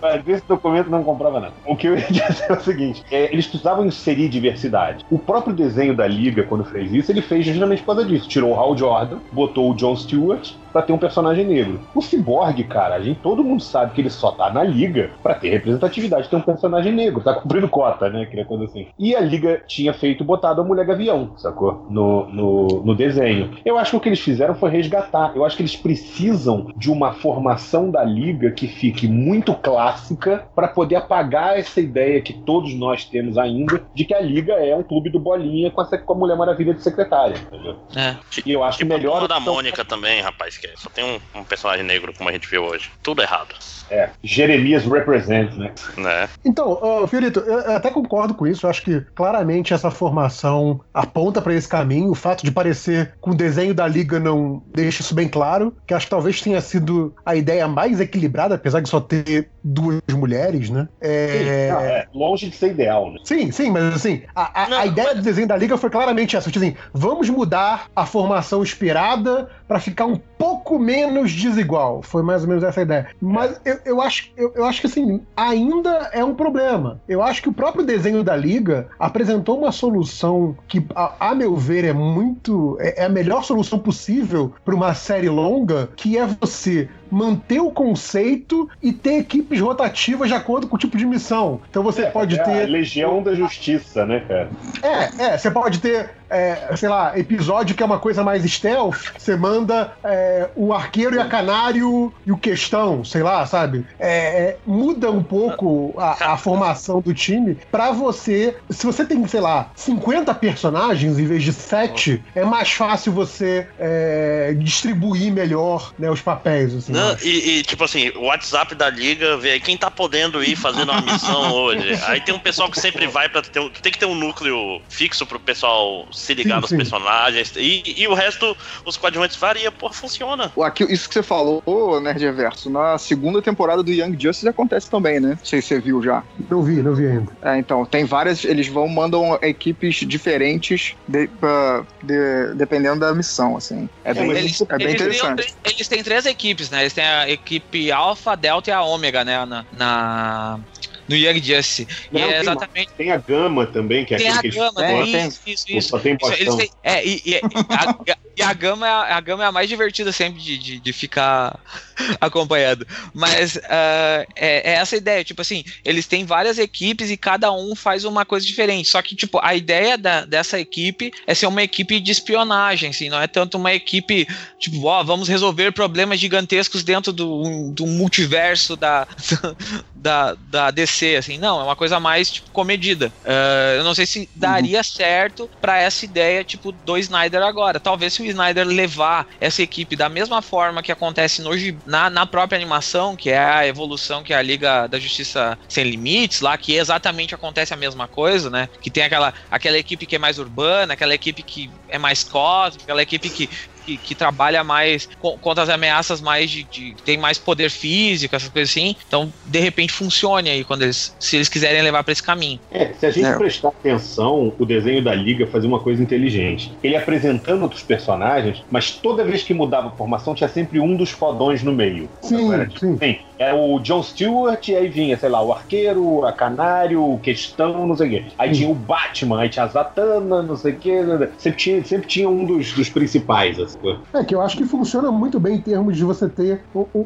Mas 0.00 0.26
esse 0.28 0.46
documento 0.46 0.90
não 0.90 1.02
comprava 1.02 1.40
nada. 1.40 1.54
O 1.66 1.76
que 1.76 1.88
eu 1.88 1.96
ia 1.98 2.06
dizer 2.06 2.46
é 2.48 2.52
o 2.52 2.60
seguinte: 2.60 3.02
é, 3.10 3.32
eles 3.32 3.46
precisavam 3.46 3.84
inserir 3.86 4.28
diversidade. 4.28 5.04
O 5.10 5.18
próprio 5.18 5.54
desenho 5.54 5.96
da 5.96 6.06
Liga, 6.06 6.44
quando 6.44 6.64
fez 6.64 6.92
isso, 6.92 7.10
ele 7.10 7.22
fez 7.22 7.46
justamente 7.46 7.80
por 7.82 7.94
causa 7.94 8.04
disso. 8.04 8.28
Tirou 8.28 8.52
o 8.52 8.54
Hal 8.60 8.76
Jordan, 8.76 9.20
botou 9.32 9.70
o 9.70 9.74
John 9.74 9.96
Stewart 9.96 10.50
pra 10.72 10.82
ter 10.82 10.92
um 10.92 10.98
personagem 10.98 11.46
negro. 11.46 11.88
O 11.94 12.02
Cyborg, 12.02 12.62
cara, 12.64 12.96
a 12.96 13.00
gente, 13.00 13.20
todo 13.20 13.42
mundo 13.42 13.62
sabe 13.62 13.94
que 13.94 14.00
ele 14.00 14.10
só 14.10 14.30
tá 14.32 14.52
na 14.52 14.62
Liga 14.62 15.12
pra 15.22 15.34
ter 15.34 15.48
representatividade, 15.48 16.28
ter 16.28 16.36
um 16.36 16.40
personagem 16.42 16.92
negro. 16.92 17.22
Tá 17.24 17.34
cumprindo 17.34 17.68
cota, 17.68 18.10
né? 18.10 18.22
Aquela 18.22 18.44
coisa 18.44 18.64
assim. 18.64 18.88
E 18.98 19.16
a 19.16 19.20
Liga 19.20 19.62
tinha 19.66 19.94
feito 19.94 20.22
botado 20.22 20.60
a 20.60 20.64
Mulher 20.64 20.84
Gavião, 20.86 21.32
sacou? 21.38 21.86
No, 21.90 22.25
no, 22.32 22.82
no 22.84 22.94
desenho. 22.94 23.56
Eu 23.64 23.78
acho 23.78 23.92
que 23.92 23.96
o 23.96 24.00
que 24.00 24.08
eles 24.08 24.20
fizeram 24.20 24.54
foi 24.54 24.70
resgatar. 24.70 25.32
Eu 25.34 25.44
acho 25.44 25.56
que 25.56 25.62
eles 25.62 25.76
precisam 25.76 26.72
de 26.76 26.90
uma 26.90 27.12
formação 27.12 27.90
da 27.90 28.04
Liga 28.04 28.50
que 28.50 28.66
fique 28.66 29.06
muito 29.08 29.54
clássica 29.54 30.46
para 30.54 30.68
poder 30.68 30.96
apagar 30.96 31.58
essa 31.58 31.80
ideia 31.80 32.20
que 32.20 32.32
todos 32.32 32.74
nós 32.74 33.04
temos 33.04 33.38
ainda 33.38 33.82
de 33.94 34.04
que 34.04 34.14
a 34.14 34.20
Liga 34.20 34.54
é 34.54 34.74
um 34.74 34.82
clube 34.82 35.10
do 35.10 35.18
Bolinha 35.18 35.70
com 35.70 35.80
a, 35.80 35.98
com 35.98 36.12
a 36.12 36.16
Mulher 36.16 36.36
Maravilha 36.36 36.74
de 36.74 36.82
secretária, 36.82 37.36
entendeu? 37.36 37.76
É. 37.94 38.16
E 38.44 38.52
eu 38.52 38.62
acho 38.62 38.78
que 38.78 38.84
Tipo 38.84 38.96
melhor. 38.96 39.26
da 39.26 39.40
Mônica 39.40 39.84
também, 39.84 40.20
rapaz, 40.20 40.56
que 40.56 40.68
só 40.76 40.88
tem 40.90 41.04
um, 41.04 41.40
um 41.40 41.44
personagem 41.44 41.84
negro 41.84 42.12
como 42.16 42.28
a 42.28 42.32
gente 42.32 42.48
viu 42.48 42.64
hoje. 42.64 42.90
Tudo 43.02 43.22
errado, 43.22 43.54
É, 43.90 44.10
Jeremias 44.22 44.84
represent, 44.84 45.54
né? 45.56 45.72
né? 45.96 46.28
Então, 46.44 46.78
ô, 46.80 47.06
Fiorito, 47.06 47.40
eu 47.40 47.76
até 47.76 47.90
concordo 47.90 48.34
com 48.34 48.46
isso. 48.46 48.66
Eu 48.66 48.70
acho 48.70 48.82
que 48.82 49.00
claramente 49.14 49.72
essa 49.72 49.90
formação 49.90 50.80
aponta 50.92 51.40
pra 51.40 51.54
esse 51.54 51.68
caminho. 51.68 52.10
O 52.10 52.14
fato 52.14 52.44
de 52.44 52.50
parecer 52.50 53.14
com 53.20 53.30
o 53.30 53.34
desenho 53.34 53.74
da 53.74 53.86
liga 53.86 54.18
não 54.18 54.62
deixa 54.74 55.02
isso 55.02 55.14
bem 55.14 55.28
claro. 55.28 55.74
Que 55.86 55.94
acho 55.94 56.06
que 56.06 56.10
talvez 56.10 56.40
tenha 56.40 56.60
sido 56.60 57.14
a 57.24 57.34
ideia 57.36 57.68
mais 57.68 58.00
equilibrada, 58.00 58.54
apesar 58.56 58.80
de 58.80 58.88
só 58.88 59.00
ter 59.00 59.50
duas 59.62 60.00
mulheres, 60.12 60.70
né? 60.70 60.88
É... 61.00 61.70
Não, 61.70 61.80
é, 61.80 62.06
longe 62.14 62.48
de 62.48 62.56
ser 62.56 62.70
ideal, 62.70 63.12
né? 63.12 63.18
Sim, 63.24 63.50
sim, 63.50 63.70
mas 63.70 63.94
assim, 63.94 64.22
a, 64.34 64.64
a- 64.64 64.68
Não, 64.68 64.78
a 64.78 64.86
ideia 64.86 65.14
do 65.14 65.22
desenho 65.22 65.48
da 65.48 65.56
liga 65.56 65.76
foi 65.76 65.90
claramente 65.90 66.36
essa. 66.36 66.50
Tipo 66.50 66.64
assim, 66.64 66.76
vamos 66.92 67.28
mudar 67.30 67.86
a 67.94 68.06
formação 68.06 68.62
esperada 68.62 69.48
pra 69.66 69.78
ficar 69.78 70.06
um 70.06 70.16
pouco 70.38 70.78
menos 70.78 71.32
desigual. 71.32 72.02
Foi 72.02 72.22
mais 72.22 72.42
ou 72.42 72.48
menos 72.48 72.62
essa 72.62 72.80
a 72.80 72.82
ideia. 72.82 73.08
Mas 73.20 73.60
eu, 73.64 73.78
eu 73.84 74.00
acho, 74.00 74.30
eu, 74.36 74.52
eu 74.54 74.64
acho 74.64 74.80
que 74.80 74.86
assim, 74.86 75.20
ainda 75.36 76.10
é 76.12 76.24
um 76.24 76.34
problema. 76.34 77.00
Eu 77.08 77.22
acho 77.22 77.42
que 77.42 77.48
o 77.48 77.52
próprio 77.52 77.84
desenho 77.84 78.22
da 78.22 78.36
liga 78.36 78.88
apresentou 78.98 79.58
uma 79.58 79.72
solução 79.72 80.56
que, 80.68 80.84
a, 80.94 81.30
a 81.30 81.34
meu 81.34 81.56
ver, 81.56 81.84
é 81.84 81.92
muito. 81.92 82.76
É, 82.80 83.02
é 83.02 83.06
a 83.06 83.08
melhor 83.08 83.44
solução 83.44 83.78
possível 83.78 84.52
pra 84.64 84.74
uma 84.74 84.94
série 84.94 85.28
longa, 85.28 85.88
que 85.96 86.16
é 86.16 86.26
você 86.26 86.88
manter 87.10 87.60
o 87.60 87.70
conceito 87.70 88.68
e 88.82 88.92
ter 88.92 89.18
equipes 89.18 89.60
rotativas 89.60 90.28
de 90.28 90.34
acordo 90.34 90.66
com 90.68 90.76
o 90.76 90.78
tipo 90.78 90.96
de 90.96 91.06
missão. 91.06 91.60
Então 91.70 91.82
você 91.82 92.02
É, 92.02 92.10
pode 92.10 92.38
é 92.38 92.42
ter. 92.42 92.62
a 92.62 92.66
Legião 92.66 93.22
da 93.22 93.34
Justiça, 93.34 94.04
né, 94.06 94.20
cara? 94.26 94.48
É, 94.82 95.24
é, 95.24 95.38
você 95.38 95.50
pode 95.50 95.78
ter, 95.80 96.10
é, 96.30 96.74
sei 96.76 96.88
lá, 96.88 97.18
episódio 97.18 97.74
que 97.74 97.82
é 97.82 97.86
uma 97.86 97.98
coisa 97.98 98.22
mais 98.22 98.42
stealth, 98.44 99.12
você 99.16 99.36
manda 99.36 99.92
é, 100.04 100.48
o 100.56 100.72
arqueiro 100.72 101.16
e 101.16 101.18
a 101.18 101.26
canário 101.26 102.12
e 102.24 102.32
o 102.32 102.36
questão, 102.36 103.04
sei 103.04 103.22
lá, 103.22 103.44
sabe? 103.46 103.84
É, 103.98 104.08
é, 104.08 104.56
muda 104.66 105.10
um 105.10 105.22
pouco 105.22 105.94
a, 105.98 106.32
a 106.32 106.36
formação 106.36 107.00
do 107.00 107.12
time 107.14 107.56
pra 107.70 107.92
você. 107.92 108.56
Se 108.70 108.84
você 108.86 109.04
tem, 109.04 109.26
sei 109.26 109.40
lá, 109.40 109.70
50 109.74 110.34
personagens 110.34 111.18
em 111.18 111.24
vez 111.26 111.42
de 111.42 111.52
7, 111.52 112.22
é 112.34 112.44
mais 112.44 112.70
fácil 112.70 113.12
você 113.12 113.66
é, 113.78 114.54
distribuir 114.58 115.32
melhor 115.32 115.92
né, 115.98 116.10
os 116.10 116.20
papéis. 116.20 116.74
Assim, 116.74 116.92
Não, 116.96 117.16
e, 117.22 117.58
e, 117.58 117.62
tipo 117.62 117.84
assim, 117.84 118.10
o 118.16 118.22
WhatsApp 118.26 118.74
da 118.74 118.88
liga 118.90 119.36
vê 119.36 119.60
quem 119.60 119.76
tá 119.76 119.90
podendo 119.90 120.42
ir 120.42 120.56
fazendo 120.56 120.90
uma 120.92 121.00
missão 121.00 121.52
hoje. 121.54 121.92
Aí 122.06 122.20
tem 122.20 122.34
um 122.34 122.38
pessoal 122.38 122.70
que 122.70 122.80
sempre 122.80 123.06
vai 123.06 123.28
pra 123.28 123.42
ter. 123.42 123.60
um- 123.60 123.70
Tem 123.70 123.92
que 123.92 123.98
ter 123.98 124.06
um 124.06 124.14
núcleo 124.14 124.80
fixo 124.88 125.26
pro 125.26 125.38
pessoal 125.38 126.08
se 126.12 126.34
ligar 126.34 126.56
Sim, 126.56 126.60
nos 126.60 126.70
sim. 126.70 126.76
personagens. 126.76 127.52
E, 127.56 127.82
e 127.96 128.08
o 128.08 128.14
resto, 128.14 128.56
os 128.84 128.96
coadjuvantes 128.96 129.36
varia, 129.36 129.70
porra, 129.70 129.92
funciona. 129.92 130.52
Aqui, 130.62 130.84
isso 130.92 131.08
que 131.08 131.14
você 131.14 131.22
falou, 131.22 131.62
ô, 131.66 132.00
Nerd 132.00 132.20
Reverso, 132.24 132.70
na 132.70 132.96
segunda 132.98 133.42
temporada 133.42 133.82
do 133.82 133.92
Young 133.92 134.16
Justice 134.20 134.48
acontece 134.48 134.88
também, 134.90 135.20
né? 135.20 135.30
Não 135.38 135.44
sei 135.44 135.60
se 135.60 135.68
você 135.68 135.80
viu 135.80 136.02
já. 136.02 136.24
Não 136.50 136.62
vi, 136.62 136.82
não 136.82 136.94
vi 136.94 137.06
ainda. 137.06 137.32
É, 137.42 137.58
então, 137.58 137.84
tem 137.84 138.04
várias. 138.04 138.44
Eles 138.44 138.68
vão, 138.68 138.88
mandam 138.88 139.38
equipes 139.42 139.96
diferentes 139.96 140.94
de- 141.08 141.28
pra- 141.28 141.84
de- 142.02 142.54
dependendo 142.56 143.00
da 143.00 143.14
missão, 143.14 143.56
assim. 143.56 143.88
É 144.04 144.14
bem, 144.14 144.26
mas 144.26 144.38
Eles, 144.38 144.60
é 144.60 144.78
bem 144.78 144.86
eles 144.88 144.96
têm- 144.98 145.06
interessante. 145.08 145.54
eles 145.64 145.88
têm 145.88 146.02
três 146.02 146.26
equipes, 146.26 146.70
né? 146.70 146.85
Eles 146.86 146.94
têm 146.94 147.04
a 147.04 147.28
equipe 147.28 147.90
Alpha, 147.90 148.36
Delta 148.36 148.70
e 148.70 148.72
a 148.72 148.80
Ômega, 148.82 149.24
né? 149.24 149.44
Na, 149.44 149.66
na- 149.72 150.60
no 151.08 151.16
Young 151.16 151.42
Justice. 151.42 151.86
Não, 152.10 152.20
e 152.20 152.24
é 152.24 152.28
tem 152.32 152.40
exatamente. 152.40 152.90
Tem 152.96 153.10
a 153.12 153.16
Gama 153.16 153.66
também, 153.66 154.04
que 154.04 154.14
é 154.14 154.18
Tem 154.18 154.28
a 154.28 154.38
aquele 154.38 154.52
que 154.52 154.58
eles 154.58 154.72
gama, 154.72 154.84
É. 154.86 155.04
Isso, 155.26 155.40
isso, 155.46 155.64
isso. 155.68 155.88
só 155.88 155.98
tem 155.98 156.16
Isso, 156.40 156.56
têm- 156.56 156.70
é, 156.82 157.06
e, 157.06 157.22
e- 157.24 157.36
a, 157.70 158.16
e 158.38 158.42
a 158.42 158.52
gama 158.52 158.86
é 158.86 158.90
a, 158.90 159.16
a 159.16 159.20
gama 159.20 159.44
é 159.44 159.46
a 159.46 159.52
mais 159.52 159.68
divertida 159.68 160.12
sempre 160.12 160.40
de, 160.42 160.58
de, 160.58 160.78
de 160.80 160.92
ficar 160.92 161.58
acompanhando. 162.20 162.86
Mas 163.14 163.56
ah, 163.64 164.26
é, 164.36 164.72
é 164.72 164.74
essa 164.74 164.96
ideia, 164.96 165.24
tipo 165.24 165.40
assim, 165.40 165.64
eles 165.84 166.06
têm 166.06 166.24
várias 166.24 166.58
equipes 166.58 167.10
e 167.10 167.16
cada 167.16 167.50
um 167.52 167.74
faz 167.74 168.04
uma 168.04 168.24
coisa 168.26 168.44
diferente. 168.46 168.88
Só 168.88 169.00
que, 169.00 169.16
tipo, 169.16 169.40
a 169.42 169.54
ideia 169.54 169.96
da- 169.96 170.24
dessa 170.26 170.60
equipe 170.60 171.10
é 171.26 171.34
ser 171.34 171.46
uma 171.46 171.62
equipe 171.62 171.98
de 171.98 172.12
espionagem, 172.12 172.90
assim, 172.90 173.08
não 173.08 173.20
é 173.20 173.26
tanto 173.26 173.56
uma 173.56 173.72
equipe, 173.72 174.26
tipo, 174.58 174.84
ó, 174.84 175.02
vamos 175.02 175.28
resolver 175.28 175.72
problemas 175.72 176.20
gigantescos 176.20 176.84
dentro 176.84 177.12
do, 177.12 177.70
do 177.72 177.86
multiverso 177.86 178.76
da, 178.76 179.06
da, 180.06 180.36
da 180.48 180.70
DC, 180.70 181.16
assim, 181.16 181.36
não, 181.36 181.60
é 181.60 181.64
uma 181.64 181.74
coisa 181.74 181.98
mais, 181.98 182.30
tipo, 182.30 182.48
comedida. 182.52 183.12
Ah, 183.24 183.74
eu 183.76 183.82
não 183.82 183.92
sei 183.92 184.06
se 184.06 184.28
daria 184.36 184.80
certo 184.84 185.50
pra 185.60 185.78
essa 185.78 186.04
ideia, 186.04 186.44
tipo, 186.44 186.70
do 186.70 186.96
Snyder 186.96 187.42
agora. 187.42 187.80
Talvez 187.80 188.14
se 188.14 188.22
o 188.22 188.24
Snyder 188.26 188.64
levar 188.64 189.26
essa 189.40 189.62
equipe 189.62 189.96
da 189.96 190.08
mesma 190.08 190.40
forma 190.40 190.80
que 190.80 190.92
acontece 190.92 191.42
no, 191.42 191.50
na, 191.84 192.08
na 192.08 192.24
própria 192.24 192.56
animação, 192.56 193.16
que 193.16 193.30
é 193.30 193.38
a 193.38 193.66
evolução 193.66 194.22
que 194.22 194.32
é 194.32 194.36
a 194.36 194.42
Liga 194.42 194.86
da 194.86 195.00
Justiça 195.00 195.58
Sem 195.68 195.84
Limites, 195.84 196.40
lá, 196.40 196.56
que 196.56 196.74
exatamente 196.74 197.34
acontece 197.34 197.74
a 197.74 197.76
mesma 197.76 198.06
coisa, 198.06 198.48
né? 198.48 198.68
Que 198.80 198.90
tem 198.90 199.02
aquela, 199.02 199.34
aquela 199.50 199.76
equipe 199.76 200.06
que 200.06 200.14
é 200.14 200.18
mais 200.20 200.38
urbana, 200.38 200.94
aquela 200.94 201.14
equipe 201.14 201.42
que 201.42 201.68
é 201.88 201.98
mais 201.98 202.22
cósmica, 202.22 202.84
aquela 202.84 203.02
equipe 203.02 203.28
que 203.28 203.50
que, 203.86 203.98
que 203.98 204.14
trabalha 204.16 204.64
mais 204.64 205.06
co- 205.16 205.38
contra 205.38 205.62
as 205.62 205.68
ameaças 205.68 206.20
mais 206.20 206.50
de, 206.50 206.64
de- 206.68 206.96
tem 207.04 207.16
mais 207.16 207.38
poder 207.38 207.70
físico, 207.70 208.34
essas 208.34 208.48
coisas 208.48 208.70
assim. 208.70 208.94
Então, 209.06 209.32
de 209.44 209.60
repente, 209.60 209.92
funcione 209.92 210.50
aí 210.50 210.64
quando 210.64 210.82
eles, 210.82 211.14
se 211.20 211.36
eles 211.36 211.48
quiserem 211.48 211.82
levar 211.82 212.02
pra 212.02 212.12
esse 212.12 212.22
caminho. 212.22 212.60
É, 212.68 212.92
se 212.92 213.06
a 213.06 213.10
gente 213.10 213.24
É. 213.26 213.38
prestar 213.38 213.68
atenção, 213.68 214.54
o 214.58 214.66
desenho 214.66 215.02
da 215.02 215.14
Liga 215.14 215.46
fazia 215.46 215.68
uma 215.68 215.82
coisa 215.82 216.02
inteligente. 216.02 216.78
Ele 216.82 216.96
apresentando 216.96 217.62
outros 217.62 217.82
personagens, 217.82 218.64
mas 218.68 219.00
toda 219.00 219.24
vez 219.24 219.42
que 219.44 219.54
mudava 219.54 219.88
a 219.88 219.96
formação, 219.96 220.34
tinha 220.34 220.48
sempre 220.48 220.80
um 220.80 220.96
dos 220.96 221.10
fodões 221.10 221.62
no 221.62 221.72
meio. 221.72 222.10
Sim, 222.22 222.52
Era, 222.52 222.66
tipo, 222.66 222.80
sim. 222.80 222.96
Sim, 222.96 223.16
era 223.38 223.54
o 223.56 223.78
John 223.80 224.02
Stewart, 224.02 224.66
e 224.68 224.74
aí 224.76 224.88
vinha, 224.88 225.18
sei 225.18 225.28
lá, 225.28 225.42
o 225.42 225.52
Arqueiro, 225.52 226.24
a 226.24 226.32
Canário, 226.32 227.02
o 227.02 227.18
Questão, 227.20 227.86
não 227.86 227.96
sei 227.96 228.06
o 228.06 228.10
quê. 228.10 228.28
Aí 228.38 228.48
Sim. 228.54 228.60
tinha 228.60 228.70
o 228.70 228.74
Batman, 228.74 229.40
aí 229.40 229.48
tinha 229.48 229.64
a 229.64 229.68
Zatanna, 229.68 230.42
não 230.42 230.56
sei 230.56 230.72
o 230.74 230.78
quê. 230.78 231.00
Sempre 231.38 231.58
tinha, 231.58 231.84
sempre 231.84 232.08
tinha 232.08 232.28
um 232.28 232.44
dos, 232.46 232.72
dos 232.72 232.88
principais. 232.88 233.58
Assim. 233.58 233.76
É 234.14 234.24
que 234.24 234.34
eu 234.34 234.40
acho 234.40 234.56
que 234.56 234.64
funciona 234.64 235.10
muito 235.10 235.38
bem 235.40 235.56
em 235.56 235.62
termos 235.62 235.96
de 235.96 236.04
você 236.04 236.28
ter 236.28 236.64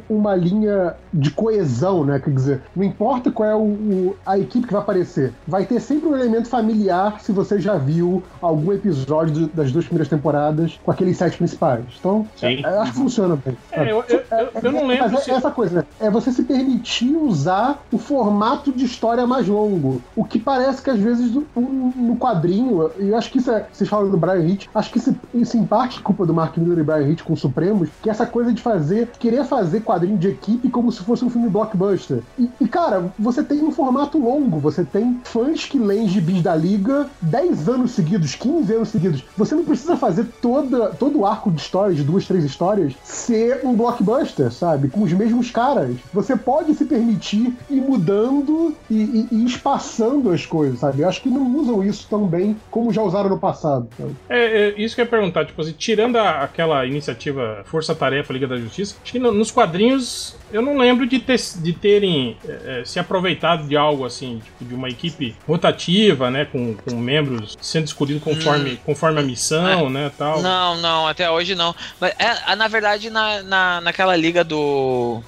uma 0.09 0.35
linha 0.35 0.95
de 1.13 1.31
coesão, 1.31 2.05
né? 2.05 2.21
Quer 2.21 2.33
dizer, 2.35 2.65
não 2.77 2.85
importa 2.85 3.33
qual 3.33 3.49
é 3.49 3.55
o, 3.57 3.61
o- 3.63 4.17
a 4.25 4.39
equipe 4.39 4.67
que 4.67 4.73
vai 4.73 4.83
aparecer, 4.83 5.35
vai 5.47 5.65
ter 5.67 5.81
sempre 5.81 6.09
um 6.09 6.17
elemento 6.17 6.49
familiar 6.49 7.21
se 7.21 7.33
você 7.33 7.59
já 7.61 7.77
viu 7.77 8.25
algum 8.41 8.73
episódio 8.73 9.35
do- 9.35 9.49
das 9.53 9.73
duas 9.73 9.85
primeiras 9.87 10.09
temporadas 10.09 10.79
com 10.83 10.91
aqueles 10.91 11.17
sete 11.17 11.37
principais. 11.39 11.85
Então, 11.99 12.27
Sim. 12.37 12.63
é, 12.65 12.69
eu 12.75 12.81
acho 12.83 12.93
que 12.93 12.99
funciona 12.99 13.37
bem. 13.37 13.57
É, 13.73 13.91
eu, 13.91 14.05
eu, 14.09 14.21
eu, 14.31 14.51
eu 14.63 14.73
não 14.73 14.87
lembro 14.87 15.11
Mas 15.13 15.25
se. 15.25 15.31
é 15.31 15.35
essa 15.35 15.51
coisa, 15.51 15.77
né? 15.81 15.85
É 16.01 16.11
você 16.11 16.20
se 16.21 16.43
permitir 16.43 17.17
usar 17.17 17.83
o 17.93 17.99
formato 17.99 18.73
de 18.73 18.85
história 18.85 19.27
mais 19.27 19.47
longo. 19.47 20.03
O 20.15 20.25
que 20.25 20.39
parece 20.39 20.83
que 20.83 20.91
às 20.91 20.99
vezes 20.99 21.33
no, 21.33 22.17
quadrinho, 22.17 22.91
e 22.99 23.09
eu 23.09 23.17
acho 23.17 23.31
que 23.31 23.39
isso 23.39 23.51
é. 23.51 23.67
Vocês 23.73 23.89
falam 23.89 24.11
do 24.11 24.17
Brian 24.17 24.47
Hitch, 24.47 24.67
acho 24.75 24.91
que 24.91 24.99
isso, 24.99 25.15
isso 25.35 25.57
em 25.57 25.65
parte 25.65 25.99
é 25.99 26.03
culpa 26.03 26.27
do 26.27 26.35
Mark 26.35 26.57
Miller 26.57 26.79
e 26.79 26.83
Brian 26.83 27.09
Hitch 27.09 27.23
com 27.23 27.33
os 27.33 27.41
Supremos, 27.41 27.89
que 28.03 28.09
é 28.09 28.13
essa 28.13 28.27
coisa 28.27 28.53
de 28.53 28.61
fazer, 28.61 29.09
querer 29.19 29.45
fazer 29.45 29.81
quadrinho 29.81 30.19
de 30.19 30.29
equipe 30.29 30.69
como 30.69 30.93
se 30.93 31.03
fosse 31.03 31.25
um 31.25 31.31
filme 31.31 31.49
blockbuster. 31.49 32.23
E, 32.39 32.49
e 32.61 32.69
cara, 32.69 33.13
você 33.19 33.43
tem 33.43 33.63
um 33.63 33.73
formato 33.73 34.19
longo, 34.19 34.59
você 34.59 34.85
tem 34.85 35.21
fãs 35.25 35.65
que 35.65 35.79
leem 35.79 36.09
gibis 36.09 36.43
da 36.43 36.55
Liga 36.55 37.09
10 37.23 37.69
anos 37.69 37.93
seguidos, 37.93 38.35
15 38.35 38.73
anos 38.73 38.89
seguidos. 38.89 39.25
Você 39.37 39.55
não 39.55 39.65
precisa 39.65 39.97
fazer 39.97 40.25
toda, 40.41 40.89
todo 40.91 41.21
o 41.21 41.27
arco 41.27 41.51
de 41.51 41.61
histórias, 41.61 41.97
de 41.97 42.05
duas, 42.05 42.27
três 42.27 42.45
histórias, 42.45 42.95
ser 43.03 43.61
um 43.65 43.75
blockbuster, 43.75 44.53
sabe? 44.53 44.89
Com 44.89 45.03
os 45.03 45.13
mesmos 45.13 45.51
caras. 45.51 45.97
Você 46.13 46.37
pode 46.37 46.75
se 46.75 46.85
permitir 46.85 47.55
ir 47.69 47.81
mudando 47.81 48.75
e, 48.91 48.95
e, 48.95 49.29
e 49.31 49.45
espaçando 49.45 50.31
as 50.31 50.45
coisas, 50.45 50.81
sabe? 50.81 51.03
Eu 51.03 51.09
acho 51.09 51.23
que 51.23 51.29
não 51.29 51.57
usam 51.57 51.83
isso 51.83 52.07
tão 52.09 52.27
bem 52.27 52.57
como 52.71 52.93
já 52.93 53.03
usaram 53.03 53.31
no 53.31 53.39
passado. 53.39 53.89
Sabe? 53.97 54.17
É, 54.29 54.69
é, 54.69 54.75
isso 54.77 54.95
que 54.95 55.01
eu 55.01 55.05
ia 55.05 55.11
perguntar, 55.11 55.45
tipo 55.45 55.61
assim, 55.61 55.73
tirando 55.73 56.17
a, 56.17 56.43
aquela 56.43 56.87
iniciativa 56.87 57.63
Força 57.67 57.95
Tarefa 57.95 58.33
Liga 58.33 58.47
da 58.47 58.57
Justiça, 58.57 58.97
acho 59.03 59.13
que 59.13 59.19
no, 59.19 59.33
nos 59.33 59.51
quadrinhos 59.51 60.37
eu 60.53 60.63
não 60.63 60.77
lembro 60.77 61.07
de, 61.07 61.19
ter, 61.19 61.39
de 61.57 61.73
terem 61.73 62.37
é, 62.47 62.83
se 62.85 62.99
aproveitado 62.99 63.67
de 63.67 63.77
algo 63.77 64.05
assim, 64.05 64.41
tipo, 64.45 64.65
de 64.65 64.75
uma 64.75 64.89
equipe 64.89 65.35
rotativa, 65.47 66.31
né? 66.31 66.45
Com, 66.45 66.75
com 66.75 66.97
membros 66.97 67.57
sendo 67.61 67.87
escolhidos 67.87 68.23
conforme, 68.23 68.73
hum. 68.73 68.79
conforme 68.85 69.21
a 69.21 69.23
missão, 69.23 69.87
é. 69.87 69.91
né? 69.91 70.13
Tal. 70.17 70.43
Não, 70.43 70.77
não, 70.79 71.07
até 71.07 71.31
hoje 71.31 71.55
não. 71.55 71.75
Mas 72.01 72.15
é, 72.19 72.57
na 72.57 72.69
verdade, 72.69 73.11
na, 73.11 73.43
na, 73.43 73.81
naquela 73.81 74.17
liga 74.17 74.43
do. 74.43 75.23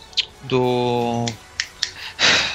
Do 0.48 1.26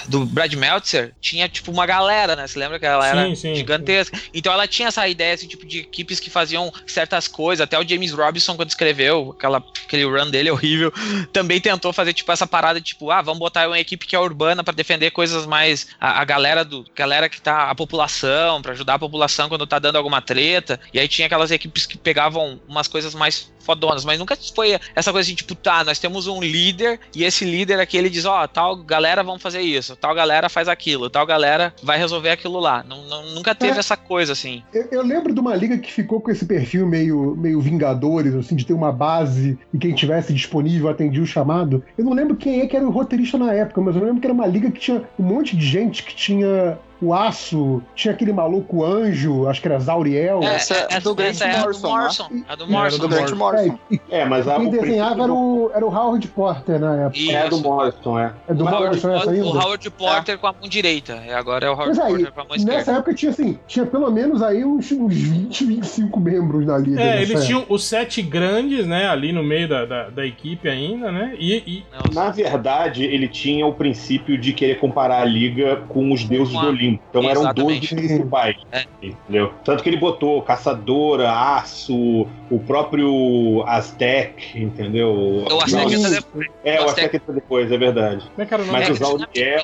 do 0.08 0.26
Brad 0.26 0.54
Meltzer, 0.54 1.14
tinha 1.20 1.48
tipo 1.48 1.72
uma 1.72 1.86
galera, 1.86 2.36
né? 2.36 2.48
Você 2.48 2.58
lembra 2.58 2.80
que 2.80 2.86
ela 2.86 3.06
era 3.06 3.28
sim, 3.28 3.36
sim, 3.36 3.56
gigantesca? 3.56 4.18
Sim. 4.18 4.24
Então 4.34 4.52
ela 4.52 4.68
tinha 4.68 4.88
essa 4.88 5.08
ideia, 5.08 5.34
assim, 5.34 5.48
tipo, 5.48 5.66
de 5.66 5.80
equipes 5.80 6.20
que 6.20 6.30
faziam 6.30 6.72
certas 6.86 7.28
coisas. 7.28 7.64
Até 7.64 7.78
o 7.78 7.88
James 7.88 8.12
Robinson, 8.12 8.56
quando 8.56 8.70
escreveu 8.70 9.36
aquela, 9.38 9.64
aquele 9.86 10.06
run 10.06 10.30
dele 10.30 10.50
horrível, 10.52 10.92
também 11.32 11.60
tentou 11.60 11.92
fazer, 11.92 12.14
tipo, 12.14 12.32
essa 12.32 12.48
parada, 12.48 12.80
tipo, 12.80 13.12
ah, 13.12 13.22
vamos 13.22 13.40
botar 13.40 13.68
uma 13.68 13.80
equipe 13.80 14.06
que 14.06 14.16
é 14.16 14.20
urbana 14.20 14.64
para 14.64 14.74
defender 14.74 15.12
coisas 15.12 15.46
mais. 15.46 15.88
A, 16.00 16.22
a, 16.22 16.26
galera 16.26 16.64
do. 16.64 16.86
Galera 16.96 17.30
que 17.30 17.42
tá. 17.42 17.70
A 17.70 17.76
população, 17.76 18.62
para 18.62 18.72
ajudar 18.72 18.96
a 18.96 19.00
população 19.00 19.50
quando 19.50 19.68
tá 19.68 19.80
dando 19.80 19.98
alguma 19.98 20.22
treta. 20.22 20.80
E 20.94 21.00
aí 21.00 21.08
tinha 21.08 21.26
aquelas 21.26 21.52
equipes 21.52 21.86
que 21.86 21.98
pegavam 21.98 22.60
umas 22.68 22.88
coisas 22.88 23.14
mais 23.14 23.52
fodonas, 23.68 24.06
mas 24.06 24.18
nunca 24.18 24.38
foi 24.56 24.80
essa 24.96 25.12
coisa 25.12 25.28
assim, 25.28 25.36
tipo, 25.36 25.54
tá, 25.54 25.84
nós 25.84 26.00
temos 26.00 26.26
um 26.26 26.42
líder 26.42 27.02
e 27.14 27.26
esse 27.26 27.44
líder 27.44 27.82
aqui 27.82 27.98
ele 27.98 28.10
diz, 28.10 28.24
ó, 28.24 28.42
oh, 28.42 28.48
tal 28.48 28.78
galera 28.78 29.22
vão 29.22 29.38
fazer 29.38 29.57
isso, 29.62 29.96
tal 29.96 30.14
galera 30.14 30.50
faz 30.50 30.68
aquilo, 30.68 31.10
tal 31.10 31.26
galera 31.26 31.74
vai 31.84 31.98
resolver 31.98 32.30
aquilo 32.30 32.60
lá. 32.60 32.84
Não, 32.88 33.04
não 33.06 33.26
nunca 33.34 33.54
teve 33.54 33.76
é, 33.76 33.80
essa 33.80 33.98
coisa 33.98 34.34
assim. 34.34 34.64
Eu, 34.74 34.88
eu, 34.92 35.04
lembro 35.04 35.34
de 35.34 35.40
uma 35.40 35.56
liga 35.56 35.78
que 35.78 35.92
ficou 35.92 36.22
com 36.22 36.32
esse 36.32 36.46
perfil 36.46 36.88
meio, 36.88 37.36
meio 37.36 37.62
Vingadores, 37.62 38.34
assim, 38.34 38.56
de 38.56 38.66
ter 38.66 38.74
uma 38.74 38.92
base 38.92 39.58
e 39.74 39.78
quem 39.78 39.94
tivesse 39.94 40.34
disponível 40.34 40.90
atendia 40.90 41.22
o 41.22 41.28
chamado. 41.28 41.84
Eu 41.98 42.06
não 42.06 42.14
lembro 42.14 42.36
quem 42.36 42.62
é 42.62 42.68
que 42.68 42.76
era 42.76 42.86
o 42.86 42.92
roteirista 42.92 43.38
na 43.38 43.54
época, 43.54 43.82
mas 43.82 43.96
eu 43.96 44.04
lembro 44.04 44.20
que 44.22 44.28
era 44.28 44.34
uma 44.34 44.48
liga 44.48 44.72
que 44.72 44.80
tinha 44.80 45.04
um 45.20 45.24
monte 45.24 45.56
de 45.56 45.66
gente 45.66 46.04
que 46.04 46.16
tinha 46.16 46.78
o 47.02 47.14
Aço, 47.14 47.82
tinha 47.96 48.14
aquele 48.14 48.34
maluco 48.34 48.84
anjo, 48.84 49.48
acho 49.48 49.62
que 49.62 49.68
era 49.68 49.80
Zauriel. 49.80 50.42
É, 50.42 50.56
essa 50.56 50.74
é, 50.74 50.88
é 50.92 51.00
do 51.00 51.14
Grant 51.14 51.40
é 51.42 51.58
Morrison. 51.60 51.88
Morrison. 51.88 52.30
É 52.50 52.56
do 52.56 52.68
Morrison. 52.68 52.98
do 52.98 53.08
Grant 53.08 53.32
Morrison. 53.32 53.80
É, 54.10 54.26
mas 54.26 54.48
a, 54.48 54.56
quem 54.56 54.70
desenhava 54.70 55.24
era 55.24 55.34
o, 55.34 55.72
era 55.74 55.86
o 55.86 55.90
Howard 55.90 56.28
Porter 56.30 56.80
na 56.80 56.96
época. 57.04 57.18
Isso. 57.18 57.32
É 57.32 57.50
do 57.50 57.60
Morrison, 57.60 58.20
é. 58.20 58.34
É 58.48 58.54
do 58.54 58.66
o 58.66 58.70
Morrison 58.70 59.12
essa 59.12 59.32
ainda? 59.32 59.46
O 59.46 59.58
Howard 59.58 59.90
Porter 59.92 60.36
é. 60.36 60.38
com 60.38 60.48
a 60.48 60.54
mão 60.54 60.68
direita. 60.68 61.22
E 61.26 61.32
agora 61.32 61.68
é 61.68 61.70
o 61.70 61.74
Howard 61.74 62.02
aí, 62.02 62.10
Porter 62.10 62.32
com 62.32 62.42
a 62.42 62.44
mão 62.46 62.56
esquerda. 62.56 62.78
Nessa 62.78 62.92
época 62.94 63.14
tinha 63.14 63.32
assim, 63.32 63.60
tinha 63.68 63.86
pelo 63.86 64.10
menos 64.10 64.42
aí 64.42 64.66
uns, 64.66 64.92
uns 64.92 65.14
20, 65.14 65.66
25 65.66 66.20
membros 66.20 66.66
da 66.66 66.78
liga. 66.78 67.02
É, 67.02 67.22
eles 67.22 67.46
tinham 67.46 67.64
os 67.70 67.84
sete 67.84 68.22
grandes, 68.22 68.88
né, 68.88 69.08
ali 69.08 69.32
no 69.32 69.44
meio 69.44 69.68
da, 69.68 69.86
da, 69.86 70.10
da 70.10 70.26
equipe 70.26 70.68
ainda, 70.68 71.12
né? 71.12 71.36
E, 71.40 71.56
e... 71.56 71.86
Na 72.14 72.32
verdade, 72.32 73.04
ele 73.04 73.28
tinha 73.28 73.66
o 73.66 73.74
princípio 73.74 74.38
de 74.38 74.54
querer 74.54 74.80
comparar 74.80 75.22
a 75.22 75.26
liga 75.26 75.78
com 75.88 76.12
os 76.12 76.24
deuses 76.24 76.54
do 76.54 76.68
Olimpo. 76.68 76.87
Então 76.88 77.30
eram 77.30 77.54
dois 77.54 77.82
os 77.82 77.90
principais. 77.90 78.58
É. 78.72 78.86
Entendeu? 79.02 79.54
Tanto 79.64 79.84
que 79.84 79.90
ele 79.90 79.98
botou 79.98 80.42
Caçadora, 80.42 81.32
Aço, 81.32 82.28
o 82.50 82.60
próprio 82.66 83.64
Aztec, 83.68 84.60
entendeu? 84.60 85.46
O 85.50 85.62
Aztec 85.62 85.94
entra 85.94 86.10
depois. 86.10 86.48
É, 86.64 86.82
o 86.82 86.86
Aztec 86.86 87.16
entra 87.16 87.34
depois, 87.34 87.72
é 87.72 87.78
verdade. 87.78 88.30
É 88.38 88.46
que 88.46 88.54
era 88.54 88.64
o 88.64 88.66
nome? 88.66 88.80
Mas 88.80 89.00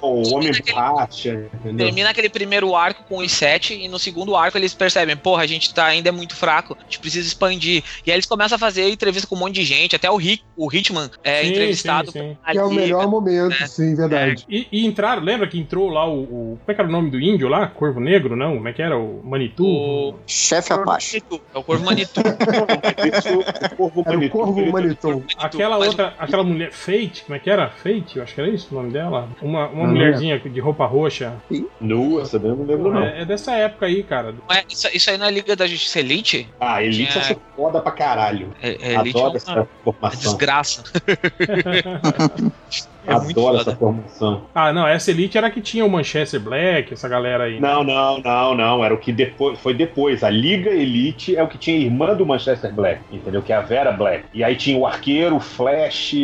o 0.02 0.36
Homem 0.36 0.52
Racha, 0.74 1.50
entendeu? 1.54 1.86
Termina 1.86 2.10
aquele 2.10 2.30
primeiro 2.30 2.76
arco 2.76 3.04
com 3.08 3.18
os 3.18 3.32
sete 3.32 3.74
e 3.74 3.88
no 3.88 4.00
segundo 4.00 4.36
arco 4.36 4.58
eles 4.58 4.74
percebem, 4.74 5.16
porra, 5.16 5.44
a 5.44 5.48
gente 5.48 5.74
tá 5.74 5.86
ainda 5.86 6.10
é 6.10 6.12
muito 6.12 6.36
fraco, 6.36 6.78
a 6.80 6.84
gente 6.84 7.00
precisa 7.00 7.28
expandir. 7.28 7.84
E 8.06 8.12
aí 8.12 8.16
eles 8.16 8.26
começam 8.26 8.56
a 8.56 8.60
fazer 8.60 8.90
entrevista 8.90 9.28
com 9.28 9.36
um 9.36 9.40
monte 9.40 9.56
de 9.56 9.64
gente, 9.64 9.96
até 9.96 10.10
o 10.10 10.18
Rick, 10.18 10.44
o 10.56 10.74
Hitman 10.74 11.10
é 11.24 11.42
sim, 11.42 11.50
entrevistado. 11.50 12.12
Sim, 12.12 12.20
sim. 12.20 12.52
que 12.52 12.58
é 12.58 12.64
o 12.64 12.72
melhor 12.72 13.08
momento, 13.08 13.60
né? 13.60 13.68
sim, 13.68 13.96
verdade. 13.96 14.46
É, 14.50 14.56
e, 14.56 14.68
e, 14.72 14.86
entraram, 14.86 15.24
lembra 15.24 15.48
que 15.48 15.60
entrou 15.60 15.90
lá 15.90 16.08
o, 16.08 16.22
o, 16.22 16.60
Como 16.60 16.64
é 16.68 16.74
que 16.74 16.82
era 16.82 16.90
o 16.90 16.92
nome 16.92 17.10
do 17.14 17.22
índio 17.22 17.48
lá? 17.48 17.68
Corvo 17.68 18.00
Negro, 18.00 18.36
não? 18.36 18.56
Como 18.56 18.68
é 18.68 18.74
que 18.74 18.82
era? 18.82 18.98
O 18.98 19.22
Manitou? 19.24 20.14
O 20.14 20.20
chefe 20.26 20.74
Apache. 20.74 21.22
É 21.54 21.58
o 21.60 21.64
Corvo 21.64 21.86
Manitou. 21.86 22.24
o 22.24 23.76
Corvo 23.76 24.04
Manitou. 24.04 24.42
o 24.42 24.46
Corvo 24.46 24.72
Manitou. 24.72 25.24
Aquela 25.38 25.78
outra, 25.78 26.16
aquela 26.18 26.44
mulher, 26.44 26.72
Fate, 26.72 27.24
como 27.24 27.36
é 27.36 27.40
que 27.40 27.52
era? 27.52 27.70
Fate, 27.70 28.18
eu 28.18 28.24
acho 28.24 28.34
que 28.34 28.42
era 28.42 28.50
isso 28.50 28.70
o 28.72 28.76
nome 28.76 28.92
dela. 28.92 29.30
Uma, 29.44 29.68
uma 29.68 29.88
mulherzinha 29.88 30.40
de 30.40 30.60
roupa 30.60 30.88
roxa. 30.88 31.36
Nua, 31.80 32.24
essa 32.24 32.40
daí 32.40 32.50
eu 32.50 32.56
não 32.56 32.66
lembro, 32.66 32.92
não. 32.92 33.04
É, 33.04 33.22
é, 33.22 33.26
dessa 33.26 33.52
época 33.52 33.86
aí, 33.86 34.02
cara. 34.02 34.34
É, 34.50 34.64
isso, 34.68 34.88
isso 34.92 35.12
aí 35.12 35.18
na 35.18 35.30
Liga 35.30 35.56
da 35.56 35.68
Justiça 35.68 36.00
Elite? 36.00 36.50
Ah, 36.60 36.82
Elite 36.82 37.12
Tinha... 37.12 37.34
é 37.34 37.38
foda 37.56 37.80
pra 37.80 37.92
caralho. 37.92 38.52
É, 38.60 38.70
é, 38.70 38.96
Elite 38.96 39.18
Adoro 39.18 39.26
é 39.26 39.30
uma, 39.30 39.38
essa 39.38 39.68
formação. 39.84 40.20
É 40.20 40.24
desgraça. 40.24 40.84
É 43.06 43.14
Adoro 43.14 43.58
essa 43.58 43.76
formação. 43.76 44.44
Ah, 44.56 44.72
não, 44.72 44.88
essa 44.88 45.12
Elite 45.12 45.38
era 45.38 45.50
que 45.50 45.62
tinha 45.62 45.86
o 45.86 45.90
Manchester 45.90 46.40
Black, 46.40 46.94
essa 46.94 47.10
galera 47.10 47.46
aí. 47.46 47.60
Né? 47.60 47.60
Não, 47.60 47.84
não, 47.84 48.20
não, 48.20 48.56
não. 48.56 48.84
Era 48.84 48.94
o 48.94 48.98
que 48.98 49.12
depois. 49.12 49.60
Foi 49.60 49.74
depois. 49.74 50.24
A 50.24 50.30
Liga 50.30 50.70
Elite 50.70 51.36
é 51.36 51.44
o 51.44 51.48
que 51.48 51.58
tinha 51.58 51.76
a 51.76 51.80
irmã 51.82 52.16
do 52.16 52.26
Manchester 52.26 52.74
Black, 52.74 53.02
entendeu? 53.12 53.42
Que 53.42 53.52
é 53.52 53.58
a 53.58 53.62
Vera 53.62 53.92
Black. 53.92 54.26
E 54.34 54.44
aí 54.44 54.56
tinha 54.56 54.78
o 54.78 54.88
arqueiro, 54.88 55.36
o 55.36 55.40
Flash, 55.40 56.16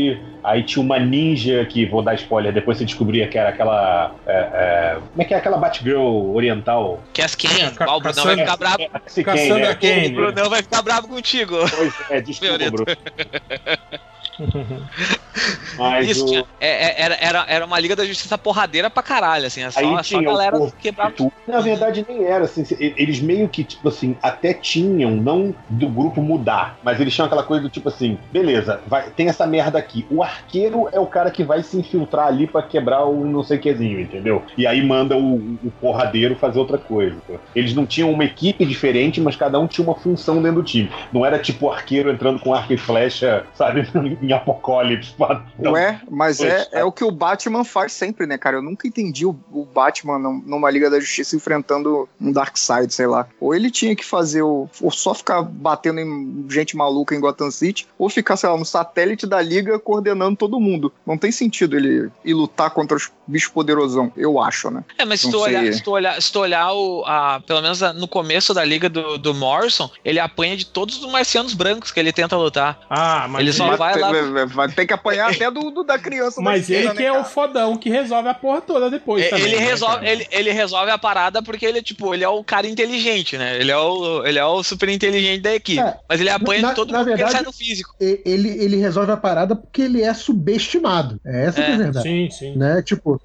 aí 0.44 0.64
tinha 0.64 0.84
uma 0.84 0.98
ninja 0.98 1.66
que, 1.66 1.86
vou 1.86 2.02
dar 2.02 2.16
spoiler, 2.16 2.54
depois 2.54 2.78
você 2.78 2.86
descobria 2.86 3.28
que 3.28 3.38
era 3.38 3.50
aquela. 3.50 4.16
É, 4.26 4.38
é, 4.38 4.98
como 5.12 5.22
é 5.22 5.26
que 5.26 5.34
é 5.34 5.38
aquela 5.38 5.58
Batgirl 5.58 6.34
oriental? 6.34 7.02
Que 7.14 7.22
as 7.22 7.36
Ken, 7.36 7.48
é, 7.48 7.90
o 7.90 8.00
Brunão 8.00 8.24
vai 8.24 8.38
ficar 8.38 8.58
bravo. 8.58 8.82
É, 8.82 9.24
Cassandra 9.24 9.76
Ken, 9.76 10.08
O 10.08 10.16
Brunão 10.16 10.50
vai 10.50 10.62
ficar 10.62 10.82
bravo 10.82 11.08
contigo. 11.10 11.58
Pois 11.70 11.94
é, 12.10 12.22
desculpa, 12.22 12.72
Bruno. 12.72 12.86
Mas 15.78 16.10
Isso, 16.10 16.26
o... 16.26 16.48
é, 16.60 16.68
é, 16.68 17.02
era, 17.02 17.16
era, 17.16 17.46
era 17.48 17.66
uma 17.66 17.80
Liga 17.80 17.96
da 17.96 18.06
Justiça 18.06 18.38
porradeira 18.38 18.90
pra 18.90 19.02
caralho, 19.02 19.46
assim. 19.46 19.64
É 19.64 19.72
só, 19.72 19.80
Aí 19.80 20.04
só 20.04 20.20
a 20.20 20.22
galera 20.22 20.72
quebrava. 20.80 21.14
Na 21.48 21.60
verdade, 21.60 22.06
nem 22.08 22.26
era, 22.26 22.46
assim. 22.46 22.64
Eles 22.80 23.22
meio 23.22 23.48
que, 23.48 23.64
tipo 23.64 23.88
assim, 23.88 24.16
até 24.22 24.54
tinham, 24.54 25.12
não 25.12 25.54
do 25.70 25.88
grupo 25.88 26.22
mudar, 26.22 26.78
mas 26.84 27.00
eles 27.00 27.14
tinham 27.14 27.26
aquela 27.26 27.44
coisa 27.44 27.64
do 27.64 27.70
tipo 27.70 27.88
assim: 27.90 28.18
beleza, 28.32 28.82
vai, 28.88 29.10
tem 29.12 29.30
essa 29.30 29.46
merda 29.48 29.78
aqui. 29.80 30.06
O 30.10 30.22
arqueiro 30.22 30.90
é 30.92 31.00
o 31.00 31.06
cara 31.06 31.32
que 31.32 31.44
vai 31.44 31.64
se 31.64 31.78
infiltrar 31.78 32.28
ali 32.28 32.48
pra 32.48 32.62
quebrar 32.62 33.06
o 33.06 33.26
não 33.26 33.44
sei 33.44 33.58
quezinho, 33.58 34.02
entendeu? 34.02 34.44
E 34.58 34.68
aí 34.68 34.86
manda 34.86 35.16
o, 35.16 35.36
o 35.36 35.72
porradeiro 35.80 36.36
fazer 36.36 36.60
outra 36.60 36.78
coisa. 36.78 37.18
Eles 37.56 37.74
não 37.74 37.86
tinham 37.86 38.12
uma 38.12 38.26
equipe 38.26 38.66
diferente, 38.66 39.22
mas 39.22 39.36
cada 39.36 39.60
um 39.60 39.68
tinha 39.68 39.86
uma 39.86 39.96
função 39.96 40.42
dentro 40.42 40.62
do 40.62 40.64
time. 40.64 40.90
Não 41.12 41.26
era 41.26 41.40
tipo 41.40 41.68
o 41.68 41.72
arqueiro 41.72 42.12
entrando 42.12 42.40
com 42.40 42.54
arco 42.54 42.74
e 42.74 42.78
flecha, 42.78 43.46
sabe, 43.54 43.88
em 44.30 44.34
Apocalipse. 44.34 45.16
Ué, 45.60 46.00
mas 46.10 46.40
é, 46.40 46.68
é 46.72 46.84
o 46.84 46.92
que 46.92 47.04
o 47.04 47.12
Batman 47.12 47.64
faz 47.64 47.94
sempre, 47.94 48.28
né, 48.28 48.38
cara? 48.38 48.58
Eu 48.58 48.62
nunca 48.62 48.88
entendi 48.88 49.26
o, 49.26 49.36
o 49.52 49.66
Batman 49.66 50.20
numa 50.20 50.70
Liga 50.70 50.90
da 50.90 51.00
Justiça 51.00 51.36
enfrentando 51.36 52.08
um 52.22 52.32
Darkseid, 52.32 52.94
sei 52.94 53.08
lá. 53.08 53.28
Ou 53.40 53.56
ele 53.56 53.72
tinha 53.72 53.96
que 53.96 54.06
fazer 54.06 54.44
o. 54.44 54.70
Ou 54.82 54.92
só 54.92 55.14
ficar 55.14 55.42
batendo 55.42 56.00
em 56.00 56.46
gente 56.50 56.78
maluca 56.78 57.16
em 57.16 57.20
Gotham 57.20 57.50
City, 57.50 57.88
ou 57.98 58.10
ficar, 58.10 58.38
sei 58.38 58.50
lá, 58.50 58.58
no 58.58 58.66
satélite 58.66 59.26
da 59.26 59.42
Liga 59.42 59.80
coordenando 59.80 60.36
todo 60.36 60.60
mundo. 60.60 60.94
Não 61.06 61.18
tem 61.18 61.32
sentido 61.32 61.76
ele 61.76 62.12
ir 62.24 62.34
lutar 62.34 62.70
contra 62.70 62.96
os 62.96 63.12
bichos 63.26 63.52
poderosão, 63.52 64.12
eu 64.16 64.40
acho, 64.40 64.70
né? 64.70 64.84
É, 64.98 65.06
mas 65.06 65.22
se 65.22 65.30
tu, 65.30 65.40
olhar, 65.40 65.74
se 65.74 65.84
tu 65.84 65.92
olhar, 65.92 66.22
se 66.22 66.32
tu 66.32 66.40
olhar 66.40 66.72
o, 66.74 67.04
a, 67.06 67.42
pelo 67.46 67.62
menos 67.62 67.82
no 67.96 68.08
começo 68.08 68.54
da 68.54 68.64
Liga 68.64 68.90
do, 68.90 69.18
do 69.18 69.34
Morrison, 69.34 69.90
ele 70.04 70.20
apanha 70.20 70.58
de 70.58 70.66
todos 70.66 71.02
os 71.02 71.12
marcianos 71.12 71.54
brancos 71.54 71.92
que 71.92 72.00
ele 72.00 72.12
tenta 72.12 72.36
lutar. 72.36 72.80
Ah, 72.90 73.28
mas 73.30 73.42
ele 73.42 73.54
só 73.54 73.76
vai 73.76 73.98
lá. 74.00 74.12
Vai 74.48 74.70
ter 74.70 74.86
que 74.86 74.94
apanhar 74.94 75.32
até 75.32 75.50
do, 75.52 75.72
do 75.72 75.84
da 75.84 75.98
criança 75.98 76.38
da 76.38 76.44
Mas 76.44 76.62
esquerda, 76.62 76.88
ele 76.90 76.94
que 76.98 77.04
né, 77.04 77.10
é 77.10 77.20
o 77.20 77.24
fodão 77.24 77.78
que 77.78 77.90
resolve 77.90 78.30
a 78.30 78.34
porra 78.34 78.62
toda 78.62 78.90
depois 78.90 79.24
É, 79.26 79.30
também. 79.30 79.46
ele, 79.46 79.56
né, 79.58 79.66
resolve, 79.66 80.08
ele, 80.08 80.28
ele 80.32 80.52
resolve 80.52 80.92
a 80.92 80.98
parada 80.98 81.42
porque 81.42 81.66
ele, 81.66 81.82
tipo, 81.82 82.14
ele 82.14 82.24
é 82.24 82.30
o 82.30 82.44
cara 82.44 82.68
inteligente, 82.68 83.38
né? 83.38 83.58
Ele 83.60 83.72
é 83.72 83.78
o, 83.78 84.26
ele 84.26 84.40
é 84.40 84.46
o 84.46 84.62
super 84.64 84.90
inteligente 84.90 85.42
da 85.42 85.54
equipe. 85.56 85.80
É, 85.82 85.98
mas 86.08 86.20
ele 86.20 86.30
apanha 86.30 86.62
na- 86.62 86.70
de 86.70 86.76
todo 86.76 86.92
na 86.92 87.00
mundo 87.00 87.08
porque 87.10 87.22
ele 87.22 87.24
verdade- 87.30 87.44
sai 87.44 87.46
no 87.46 87.54
físico. 87.54 87.96
Ele, 88.00 88.50
ele 88.64 88.78
resolve 88.78 89.12
a 89.12 89.18
parada 89.18 89.56
porque 89.56 89.82
ele 89.82 90.02
é 90.02 90.14
subestimado. 90.14 91.20
É 91.26 91.46
essa 91.46 91.62
que 91.62 91.68
é 91.70 91.72
a 91.72 91.76
É, 91.76 91.78
verdade. 91.78 92.08
Sim, 92.08 92.30
sim. 92.32 92.56
né? 92.58 92.82
Tipo, 92.82 93.20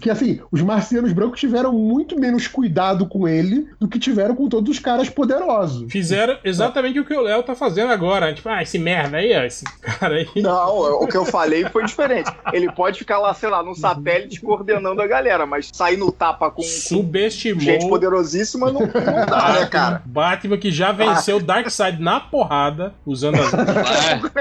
que 0.00 0.10
assim, 0.10 0.40
os 0.50 0.60
marcianos 0.62 1.12
brancos 1.12 1.40
tiveram 1.40 1.72
muito 1.72 2.18
menos 2.18 2.46
cuidado 2.46 3.06
com 3.06 3.26
ele 3.28 3.66
do 3.80 3.88
que 3.88 3.98
tiveram 3.98 4.34
com 4.34 4.48
todos 4.48 4.70
os 4.70 4.78
caras 4.78 5.08
poderosos. 5.08 5.90
Fizeram 5.90 6.38
exatamente 6.44 6.98
o 6.98 7.04
que 7.04 7.14
o 7.14 7.20
Léo 7.22 7.42
tá 7.42 7.54
fazendo 7.54 7.92
agora. 7.92 8.32
Tipo, 8.34 8.48
ah, 8.48 8.62
esse 8.62 8.78
merda 8.78 9.18
aí, 9.18 9.36
ó, 9.36 9.42
esse 9.44 9.64
cara 9.80 10.16
aí. 10.16 10.28
Não, 10.36 11.02
o 11.02 11.06
que 11.06 11.16
eu 11.16 11.24
falei 11.24 11.64
foi 11.68 11.84
diferente. 11.84 12.30
Ele 12.52 12.70
pode 12.72 12.98
ficar 12.98 13.18
lá, 13.18 13.32
sei 13.34 13.48
lá, 13.48 13.62
no 13.62 13.74
satélite 13.74 14.40
coordenando 14.40 15.00
a 15.00 15.06
galera, 15.06 15.46
mas 15.46 15.70
sair 15.72 15.96
no 15.96 16.10
tapa 16.12 16.50
com, 16.50 16.56
com 16.56 16.62
Subestimou 16.62 17.60
gente 17.60 17.88
poderosíssima 17.88 18.72
não, 18.72 18.80
não 18.80 19.26
dá, 19.26 19.52
né, 19.52 19.66
cara? 19.66 20.02
Batman 20.04 20.56
que 20.58 20.70
já 20.70 20.92
venceu 20.92 21.36
o 21.36 21.42
Darkseid 21.42 22.00
na 22.00 22.20
porrada, 22.20 22.94
usando 23.04 23.38
as, 23.40 23.52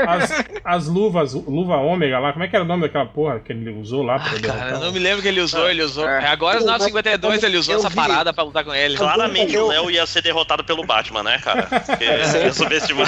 as, 0.07 0.43
as 0.63 0.87
luvas, 0.87 1.33
luva 1.33 1.77
ômega 1.77 2.19
lá. 2.19 2.33
Como 2.33 2.43
é 2.43 2.47
que 2.47 2.55
era 2.55 2.63
o 2.63 2.67
nome 2.67 2.83
daquela 2.83 3.05
porra 3.05 3.39
que 3.39 3.51
ele 3.51 3.69
usou 3.79 4.03
lá 4.03 4.19
pra 4.19 4.29
Cara, 4.31 4.39
derrotar 4.39 4.71
eu 4.73 4.79
não 4.79 4.91
me 4.91 4.99
lembro 4.99 5.21
que 5.21 5.27
ele 5.27 5.41
usou, 5.41 5.69
ele 5.69 5.83
usou. 5.83 6.07
É. 6.07 6.25
É, 6.25 6.27
agora 6.27 6.59
no 6.59 6.65
952 6.65 7.43
ele 7.43 7.57
usou 7.57 7.75
essa 7.75 7.89
vi. 7.89 7.95
parada 7.95 8.33
pra 8.33 8.43
lutar 8.43 8.63
com 8.63 8.73
ele. 8.73 8.97
Claramente 8.97 9.53
Eu- 9.53 9.65
o 9.65 9.67
Léo 9.69 9.91
ia 9.91 10.05
ser 10.05 10.21
derrotado 10.21 10.63
pelo 10.63 10.85
Batman, 10.85 11.23
né, 11.23 11.39
cara? 11.39 11.63
Porque 11.85 12.03
ia 12.03 12.53
subestimar. 12.53 13.07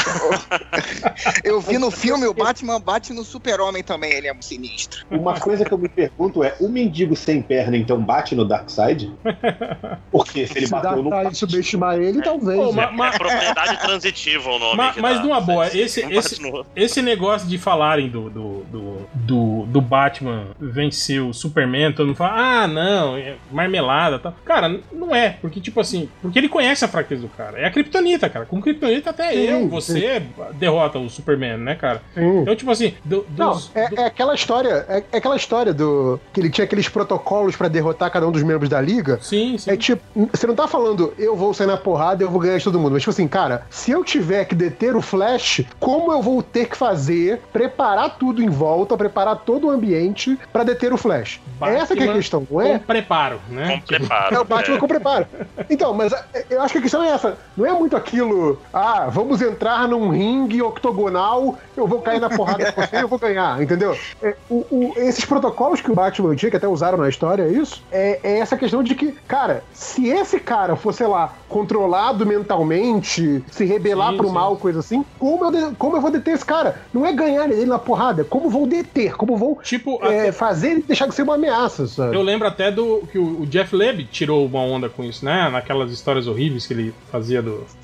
Eu 1.44 1.60
vi 1.62 1.78
no 1.78 1.92
filme, 1.92 2.17
o 2.26 2.34
Batman 2.34 2.80
bate 2.80 3.14
no 3.14 3.24
super-homem 3.24 3.84
também, 3.84 4.12
ele 4.14 4.28
é 4.28 4.34
um 4.34 4.42
sinistro. 4.42 5.06
Uma 5.12 5.40
coisa 5.40 5.64
que 5.66 5.72
eu 5.72 5.78
me 5.78 5.90
pergunto 5.90 6.44
é: 6.44 6.56
o 6.60 6.68
mendigo 6.70 7.16
sem 7.16 7.42
perna 7.42 7.78
então 7.78 8.02
bate 8.02 8.34
no 8.36 8.46
Darkseid? 8.46 9.12
Porque 10.12 10.48
se 10.48 10.58
ele 10.58 10.66
Se 10.68 10.72
bateu 10.72 11.04
no. 11.04 11.10
pra 11.10 11.32
subestimar 11.34 11.98
ele, 12.00 12.22
talvez. 12.22 12.58
Pô, 12.60 12.72
né? 12.74 12.86
ma- 12.88 12.92
ma- 12.92 13.08
É 13.14 13.18
propriedade 13.18 13.80
transitiva 13.82 14.50
o 14.50 14.60
nome. 14.60 14.78
Ma- 14.78 14.94
que 14.94 15.02
mas 15.02 15.22
numa 15.22 15.42
boa, 15.42 15.68
esse- 15.68 16.02
esse- 16.02 16.38
Esse 16.76 17.02
negócio 17.02 17.48
de 17.48 17.58
falarem 17.58 18.10
do, 18.10 18.30
do, 18.30 18.64
do, 18.72 18.98
do, 19.14 19.66
do 19.68 19.82
Batman 19.82 20.48
vencer 20.60 21.22
o 21.22 21.34
Superman, 21.34 21.92
todo 21.94 22.08
mundo 22.08 22.16
fala, 22.16 22.64
ah, 22.64 22.68
não, 22.68 23.18
é 23.18 23.36
marmelada 23.52 24.16
e 24.16 24.20
tal. 24.20 24.34
Cara, 24.46 24.80
não 24.92 25.14
é, 25.16 25.32
porque, 25.42 25.60
tipo 25.60 25.80
assim, 25.80 26.10
porque 26.22 26.40
ele 26.40 26.50
conhece 26.50 26.86
a 26.86 26.88
fraqueza 26.88 27.22
do 27.22 27.30
cara. 27.30 27.60
É 27.60 27.66
a 27.66 27.72
Kryptonita, 27.72 28.30
cara. 28.30 28.46
Com 28.46 28.62
Kryptonita 28.62 29.10
até 29.10 29.32
Sim, 29.32 29.38
eu, 29.40 29.60
sim. 29.62 29.68
você 29.68 30.22
derrota 30.56 31.00
o 31.00 31.10
Superman, 31.10 31.58
né, 31.58 31.76
cara? 31.76 32.02
Sim. 32.14 32.40
Então, 32.42 32.56
tipo 32.56 32.72
assim, 32.72 32.94
do- 33.04 33.26
Não, 33.38 33.54
dos, 33.54 33.72
é, 33.76 33.90
do- 33.90 34.00
é 34.00 34.06
aquela 34.06 34.34
história, 34.36 34.86
é, 34.90 35.04
é 35.12 35.18
aquela 35.18 35.36
história 35.36 35.74
do 35.74 36.20
que 36.34 36.40
ele 36.40 36.50
tinha 36.50 36.66
aqueles 36.66 36.88
protocolos 36.90 37.56
pra 37.56 37.68
derrotar 37.68 38.10
cada 38.12 38.28
um 38.28 38.32
dos 38.32 38.44
membros 38.44 38.70
da 38.70 38.80
liga. 38.82 39.20
Sim, 39.22 39.58
sim. 39.58 39.72
É 39.72 39.78
tipo, 39.78 40.02
você 40.32 40.48
não 40.48 40.56
tá 40.56 40.68
falando 40.68 41.14
eu 41.18 41.36
vou 41.36 41.54
sair 41.54 41.68
na 41.68 41.78
porrada, 41.78 42.24
eu 42.24 42.30
vou 42.30 42.40
ganhar 42.40 42.58
de 42.58 42.64
todo 42.64 42.80
mundo. 42.80 42.94
Mas 42.94 43.02
tipo 43.02 43.12
assim, 43.12 43.28
cara, 43.28 43.66
se 43.70 43.92
eu 43.92 44.04
tiver 44.04 44.46
que 44.46 44.56
deter 44.56 44.96
o 44.96 45.02
Flash, 45.02 45.62
como 45.80 46.12
eu 46.12 46.22
vou 46.22 46.42
ter 46.42 46.68
que 46.68 46.78
fazer, 46.78 47.42
preparar 47.54 48.18
tudo 48.18 48.42
em 48.42 48.50
volta, 48.50 48.98
preparar 48.98 49.38
todo 49.38 49.68
o 49.68 49.70
ambiente 49.70 50.38
pra 50.52 50.64
deter 50.64 50.94
o 50.94 50.98
Flash? 50.98 51.40
Batman 51.60 51.78
Essa 51.80 51.96
que 51.96 52.04
é 52.04 52.10
a 52.10 52.14
questão, 52.14 52.40
não 52.42 52.48
Com 52.48 52.62
é? 52.62 52.78
preparo, 52.80 53.40
né? 53.50 53.72
Com 53.72 53.82
preparo. 53.82 54.36
É 54.36 54.40
o 54.40 54.46
Batman 54.46 54.76
é. 54.76 54.80
com 54.80 54.88
preparo. 54.88 55.26
Então, 55.70 55.94
mas 55.94 56.14
é, 56.14 56.46
eu 56.50 56.62
acho 56.62 56.72
que 56.74 56.80
a 56.80 56.82
questão 56.82 57.04
é 57.04 57.10
essa. 57.10 57.38
Não 57.56 57.66
é 57.66 57.72
muito 57.72 57.96
aquilo, 57.96 58.60
ah, 58.74 59.08
vamos 59.10 59.42
entrar 59.42 59.88
num 59.88 60.10
ringue 60.10 60.62
octogonal, 60.62 61.58
eu 61.76 61.88
vou 61.88 61.97
cair 62.02 62.20
na 62.20 62.30
porrada 62.30 62.72
com 62.72 62.82
você 62.82 62.98
e 62.98 63.02
eu 63.02 63.08
vou 63.08 63.20
ganhar, 63.20 63.62
entendeu? 63.62 63.98
É, 64.22 64.36
o- 64.50 64.66
o- 64.70 64.94
esses 64.98 65.26
protocolos 65.26 65.82
que 65.82 65.92
o 65.92 65.96
Batman 65.96 66.36
tinha, 66.36 66.50
que 66.50 66.58
até 66.58 66.68
usaram 66.68 66.98
na 66.98 67.10
história, 67.10 67.44
é 67.44 67.52
isso, 67.52 67.82
é, 67.92 68.20
é 68.24 68.40
essa 68.40 68.58
questão 68.58 68.82
de 68.84 68.96
que, 68.96 69.12
cara, 69.28 69.64
se 69.74 70.08
esse 70.08 70.40
cara 70.40 70.76
for, 70.76 70.94
sei 70.94 71.08
lá, 71.08 71.34
controlado 71.48 72.26
mentalmente, 72.26 73.44
se 73.50 73.66
rebelar 73.66 74.12
Sim, 74.12 74.18
pro 74.18 74.28
sim. 74.28 74.34
mal, 74.34 74.56
coisa 74.58 74.80
assim, 74.80 75.04
como 75.20 75.46
eu, 75.56 75.76
como 75.76 75.98
eu 75.98 76.02
vou 76.02 76.12
deter 76.12 76.34
esse 76.36 76.46
cara? 76.46 76.82
Não 76.94 77.06
é 77.06 77.14
ganhar 77.14 77.50
ele 77.50 77.66
na 77.66 77.80
porrada, 77.80 78.22
é 78.22 78.26
como 78.26 78.50
vou 78.50 78.68
deter, 78.68 79.16
como 79.16 79.38
vou 79.38 79.60
Tipo, 79.62 80.00
é, 80.04 80.22
até- 80.22 80.32
fazer 80.32 80.72
ele 80.72 80.84
deixar 80.84 81.08
de 81.08 81.16
ser 81.16 81.24
uma 81.24 81.36
ameaça, 81.36 81.88
sabe? 81.88 82.16
Eu 82.16 82.22
lembro 82.22 82.48
até 82.48 82.72
do 82.72 83.08
que 83.12 83.18
o 83.18 83.46
Jeff 83.46 83.76
Leb 83.76 84.06
tirou 84.06 84.46
uma 84.46 84.60
onda 84.62 84.90
com 84.90 85.04
isso, 85.04 85.24
né? 85.26 85.50
Naquelas 85.50 85.92
histórias 85.92 86.28
horríveis 86.28 86.66
que 86.66 86.74
ele 86.74 86.94
fazia 87.12 87.42
do, 87.42 87.66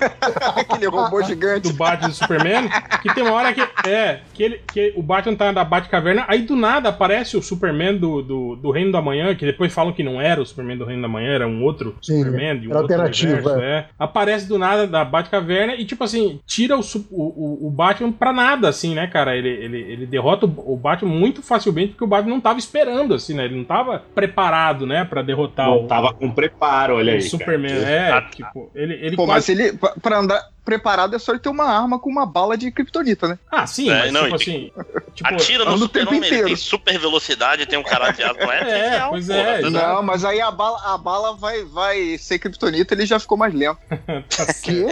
Aquele 0.56 0.86
robô 0.86 1.22
gigante. 1.22 1.68
do 1.68 1.74
Batman 1.74 2.08
e 2.08 2.10
do 2.10 2.14
Superman, 2.16 2.68
que 3.02 3.12
tem 3.14 3.22
uma 3.24 3.32
hora 3.34 3.52
que 3.52 3.62
é 3.88 4.03
que, 4.34 4.42
ele, 4.42 4.60
que 4.72 4.92
o 4.96 5.02
Batman 5.02 5.34
tá 5.36 5.52
na 5.52 5.64
Batcaverna, 5.64 6.24
aí 6.28 6.42
do 6.42 6.56
nada 6.56 6.88
aparece 6.88 7.36
o 7.36 7.42
Superman 7.42 7.96
do, 7.96 8.22
do, 8.22 8.56
do 8.56 8.70
Reino 8.70 8.92
da 8.92 9.00
Manhã, 9.02 9.34
que 9.34 9.44
depois 9.46 9.72
falam 9.72 9.92
que 9.92 10.02
não 10.02 10.20
era 10.20 10.40
o 10.40 10.46
Superman 10.46 10.76
do 10.78 10.84
Reino 10.84 11.02
da 11.02 11.08
Manhã, 11.08 11.32
era 11.34 11.46
um 11.48 11.62
outro 11.62 11.96
Sim, 12.02 12.18
Superman 12.18 12.58
de 12.60 12.68
um 12.68 12.70
era 12.70 12.80
outro 12.80 12.94
alternativo, 12.94 13.32
universo, 13.34 13.60
é. 13.60 13.86
Aparece 13.98 14.48
do 14.48 14.58
nada 14.58 14.86
da 14.86 15.04
Batcaverna 15.04 15.74
e 15.74 15.84
tipo 15.84 16.04
assim, 16.04 16.40
tira 16.46 16.76
o, 16.76 16.80
o, 17.10 17.22
o, 17.64 17.66
o 17.68 17.70
Batman 17.70 18.12
pra 18.12 18.32
nada, 18.32 18.68
assim, 18.68 18.94
né, 18.94 19.06
cara? 19.06 19.36
Ele, 19.36 19.48
ele, 19.48 19.78
ele 19.80 20.06
derrota 20.06 20.46
o, 20.46 20.74
o 20.74 20.76
Batman 20.76 21.10
muito 21.14 21.42
facilmente 21.42 21.92
porque 21.92 22.04
o 22.04 22.08
Batman 22.08 22.34
não 22.34 22.40
tava 22.40 22.58
esperando, 22.58 23.14
assim, 23.14 23.34
né? 23.34 23.44
Ele 23.44 23.56
não 23.56 23.64
tava 23.64 24.02
preparado, 24.14 24.86
né, 24.86 25.04
pra 25.04 25.22
derrotar 25.22 25.66
Não 25.68 25.84
o, 25.84 25.86
tava 25.86 26.12
com 26.12 26.30
preparo, 26.30 26.96
olha 26.96 27.12
o 27.12 27.16
aí. 27.16 27.22
Superman. 27.22 27.74
cara. 27.80 27.90
É, 27.90 28.10
Ah, 28.10 28.22
tipo, 28.22 28.70
ele, 28.74 28.94
ele 28.94 29.16
Pô, 29.16 29.24
quase- 29.26 29.52
mas 29.52 29.60
ele, 29.60 29.72
pra- 29.76 29.94
pra 30.00 30.18
andar 30.18 30.42
preparado 30.64 31.14
é 31.14 31.18
só 31.18 31.32
ele 31.32 31.40
ter 31.40 31.48
uma 31.48 31.64
arma 31.64 31.98
com 31.98 32.08
uma 32.10 32.24
bala 32.26 32.56
de 32.56 32.70
kryptonita, 32.70 33.28
né? 33.28 33.38
Ah, 33.50 33.66
sim, 33.66 33.90
É, 33.90 34.00
mas 34.00 34.12
não, 34.12 34.22
tipo 34.24 34.36
assim. 34.36 34.72
Tipo, 35.14 35.34
Atira 35.34 35.64
no 35.64 35.84
o 35.84 35.88
tempo 35.88 36.14
inteiro. 36.14 36.46
tem 36.46 36.56
super 36.56 36.98
velocidade, 36.98 37.66
tem 37.66 37.78
um 37.78 37.82
cara 37.82 38.10
de 38.10 38.22
não 38.22 38.52
é? 38.52 38.64
É, 38.98 39.06
um, 39.06 39.10
pois 39.10 39.26
porra, 39.26 39.38
é, 39.38 39.60
tá. 39.62 39.70
Não, 39.70 40.02
mas 40.02 40.24
aí 40.24 40.40
a 40.40 40.50
bala, 40.50 40.80
a 40.94 40.98
bala 40.98 41.36
vai, 41.36 41.62
vai 41.64 42.16
ser 42.18 42.38
kryptonita, 42.38 42.94
ele 42.94 43.06
já 43.06 43.18
ficou 43.18 43.36
mais 43.38 43.52
lento. 43.54 43.78
tá. 43.88 44.46
Que? 44.64 44.86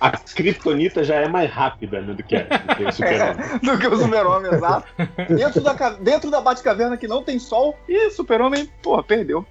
A 0.00 0.10
Kryptonita 0.10 1.04
já 1.04 1.14
é 1.16 1.28
mais 1.28 1.50
rápida 1.50 2.00
né, 2.00 2.12
do 2.14 2.22
que, 2.24 2.34
a- 2.36 2.42
do 2.42 2.74
que 2.76 2.84
o 2.84 2.92
Super-Homem. 2.92 3.58
do 3.62 3.78
que 3.78 3.86
o 3.86 3.96
super-homem, 3.96 4.52
exato. 4.54 4.86
Dentro 5.28 5.60
da, 5.60 5.90
dentro 5.90 6.30
da 6.30 6.40
Batcaverna 6.40 6.96
que 6.96 7.06
não 7.06 7.22
tem 7.22 7.38
sol, 7.38 7.78
e 7.88 8.10
super-homem, 8.10 8.68
porra, 8.82 9.02
perdeu. 9.04 9.46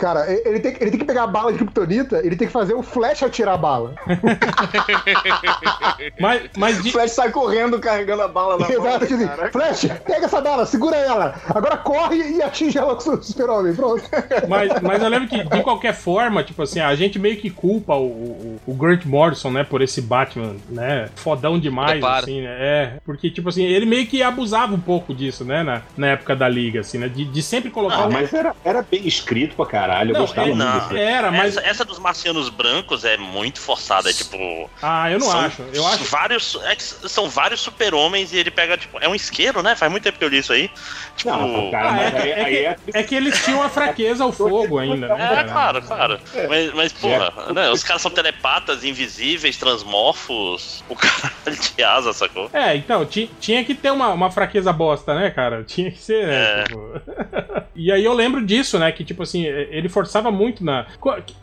Cara, 0.00 0.24
ele 0.46 0.58
tem, 0.60 0.72
que- 0.72 0.82
ele 0.82 0.90
tem 0.90 0.98
que 1.00 1.04
pegar 1.04 1.24
a 1.24 1.26
bala 1.26 1.52
de 1.52 1.58
kryptonita, 1.58 2.20
ele 2.24 2.34
tem 2.34 2.46
que 2.46 2.52
fazer 2.52 2.72
o 2.74 2.82
Flash 2.82 3.22
atirar 3.22 3.54
a 3.54 3.58
bala. 3.58 3.94
Mas, 6.18 6.42
mas 6.56 6.78
O 6.78 6.82
de- 6.82 6.92
Flash 6.92 7.10
sai 7.12 7.30
correndo 7.30 7.78
carregando 7.78 8.22
a 8.22 8.28
bala 8.28 8.56
na 8.58 8.66
mão. 8.68 8.70
Exato, 8.70 9.04
assim, 9.04 9.26
cara. 9.26 9.50
Flash, 9.52 9.86
pega 10.06 10.26
essa 10.26 10.40
bala, 10.40 10.64
segura 10.66 10.96
ela. 10.96 11.34
Agora 11.48 11.76
corre 11.76 12.16
e 12.16 12.42
atinge 12.42 12.78
ela 12.78 12.94
com 12.96 13.10
o 13.10 13.22
super-homem. 13.22 13.74
Pronto. 13.74 14.02
Mas, 14.48 14.70
mas 14.80 15.02
eu 15.02 15.08
lembro 15.08 15.28
que, 15.28 15.42
de 15.44 15.62
qualquer 15.62 15.92
forma, 15.94 16.42
tipo 16.42 16.62
assim, 16.62 16.80
a 16.80 16.94
gente 16.94 17.18
meio 17.18 17.36
que 17.36 17.50
culpa 17.50 17.94
o, 17.94 18.06
o, 18.06 18.60
o 18.66 18.74
Grant 18.74 19.04
Morrison, 19.04 19.50
né, 19.50 19.62
por 19.64 19.82
esse 19.82 20.00
Batman, 20.00 20.56
né, 20.70 21.08
fodão 21.16 21.58
demais, 21.58 22.02
assim, 22.02 22.40
né, 22.42 22.56
é, 22.58 22.92
porque, 23.04 23.30
tipo 23.30 23.48
assim, 23.50 23.64
ele 23.64 23.84
meio 23.86 24.06
que 24.06 24.22
abusava 24.22 24.74
um 24.74 24.80
pouco 24.80 25.14
disso, 25.14 25.44
né, 25.44 25.62
na, 25.62 25.82
na 25.96 26.06
época 26.08 26.34
da 26.34 26.48
Liga, 26.48 26.80
assim, 26.80 26.98
né, 26.98 27.08
de, 27.08 27.24
de 27.24 27.42
sempre 27.42 27.70
colocar... 27.70 28.04
Ah, 28.04 28.06
um- 28.06 28.12
mas 28.12 28.32
era, 28.32 28.54
era 28.64 28.82
bem 28.82 29.06
escrito 29.06 29.54
pra 29.54 29.66
caralho. 29.66 29.89
Eu 30.00 30.06
Não, 30.14 30.20
gostava 30.20 30.48
é, 30.48 30.54
muito. 30.54 30.96
Era, 30.96 31.30
mas... 31.30 31.56
Essa, 31.56 31.66
essa 31.68 31.84
dos 31.84 31.98
marcianos 31.98 32.48
brancos 32.48 33.04
é 33.04 33.16
muito 33.16 33.60
forçada, 33.60 34.08
é 34.10 34.12
tipo. 34.12 34.70
Ah, 34.82 35.10
eu 35.10 35.18
não 35.18 35.26
são 35.26 35.40
acho, 35.40 35.62
eu 35.72 35.86
acho... 35.86 36.04
Vários, 36.04 36.58
é 36.64 36.76
que 36.76 36.82
são 36.82 37.28
vários 37.28 37.60
super-homens 37.60 38.32
e 38.32 38.36
ele 38.38 38.50
pega, 38.50 38.76
tipo. 38.76 38.98
É 39.00 39.08
um 39.08 39.14
isqueiro, 39.14 39.62
né? 39.62 39.74
Faz 39.76 39.90
muito 39.90 40.04
tempo 40.04 40.18
que 40.18 40.24
eu 40.24 40.28
li 40.28 40.38
isso 40.38 40.52
aí. 40.52 40.70
Tipo. 41.16 41.30
Não, 41.30 41.70
cara, 41.70 41.88
Ah, 41.88 41.92
mas 41.92 42.14
é, 42.14 42.18
aí, 42.18 42.22
que- 42.22 42.28
é 42.28 42.44
aí 42.44 42.76
que, 42.76 42.96
é 42.96 43.00
é 43.00 43.02
que 43.02 43.14
eles 43.14 43.44
tinham 43.44 43.62
a 43.62 43.68
fraqueza 43.70 44.24
ao 44.24 44.32
fogo 44.32 44.78
ainda, 44.78 45.08
né, 45.08 45.14
É, 45.14 45.28
cara? 45.28 45.44
claro, 45.44 45.82
claro. 45.82 46.20
Mas, 46.48 46.72
mas 46.74 46.92
porra, 46.92 47.32
né, 47.52 47.70
os 47.70 47.82
caras 47.82 48.02
são 48.02 48.10
telepatas, 48.10 48.84
invisíveis, 48.84 49.56
transmorfos, 49.56 50.84
o 50.88 50.96
cara 50.96 51.32
de 51.76 51.82
asa, 51.82 52.12
sacou? 52.12 52.48
É, 52.52 52.74
então, 52.76 53.04
ti- 53.04 53.30
tinha 53.40 53.64
que 53.64 53.74
ter 53.74 53.90
uma, 53.90 54.08
uma 54.08 54.30
fraqueza 54.30 54.72
bosta, 54.72 55.14
né, 55.14 55.30
cara? 55.30 55.62
Tinha 55.64 55.90
que 55.90 55.98
ser, 55.98 56.26
né? 56.26 56.60
É. 56.60 56.64
tipo. 56.64 57.00
e 57.74 57.92
aí 57.92 58.04
eu 58.04 58.12
lembro 58.12 58.44
disso, 58.44 58.78
né? 58.78 58.90
Que, 58.92 59.04
tipo 59.04 59.22
assim, 59.22 59.46
ele 59.80 59.88
forçava 59.88 60.30
muito 60.30 60.64
na. 60.64 60.86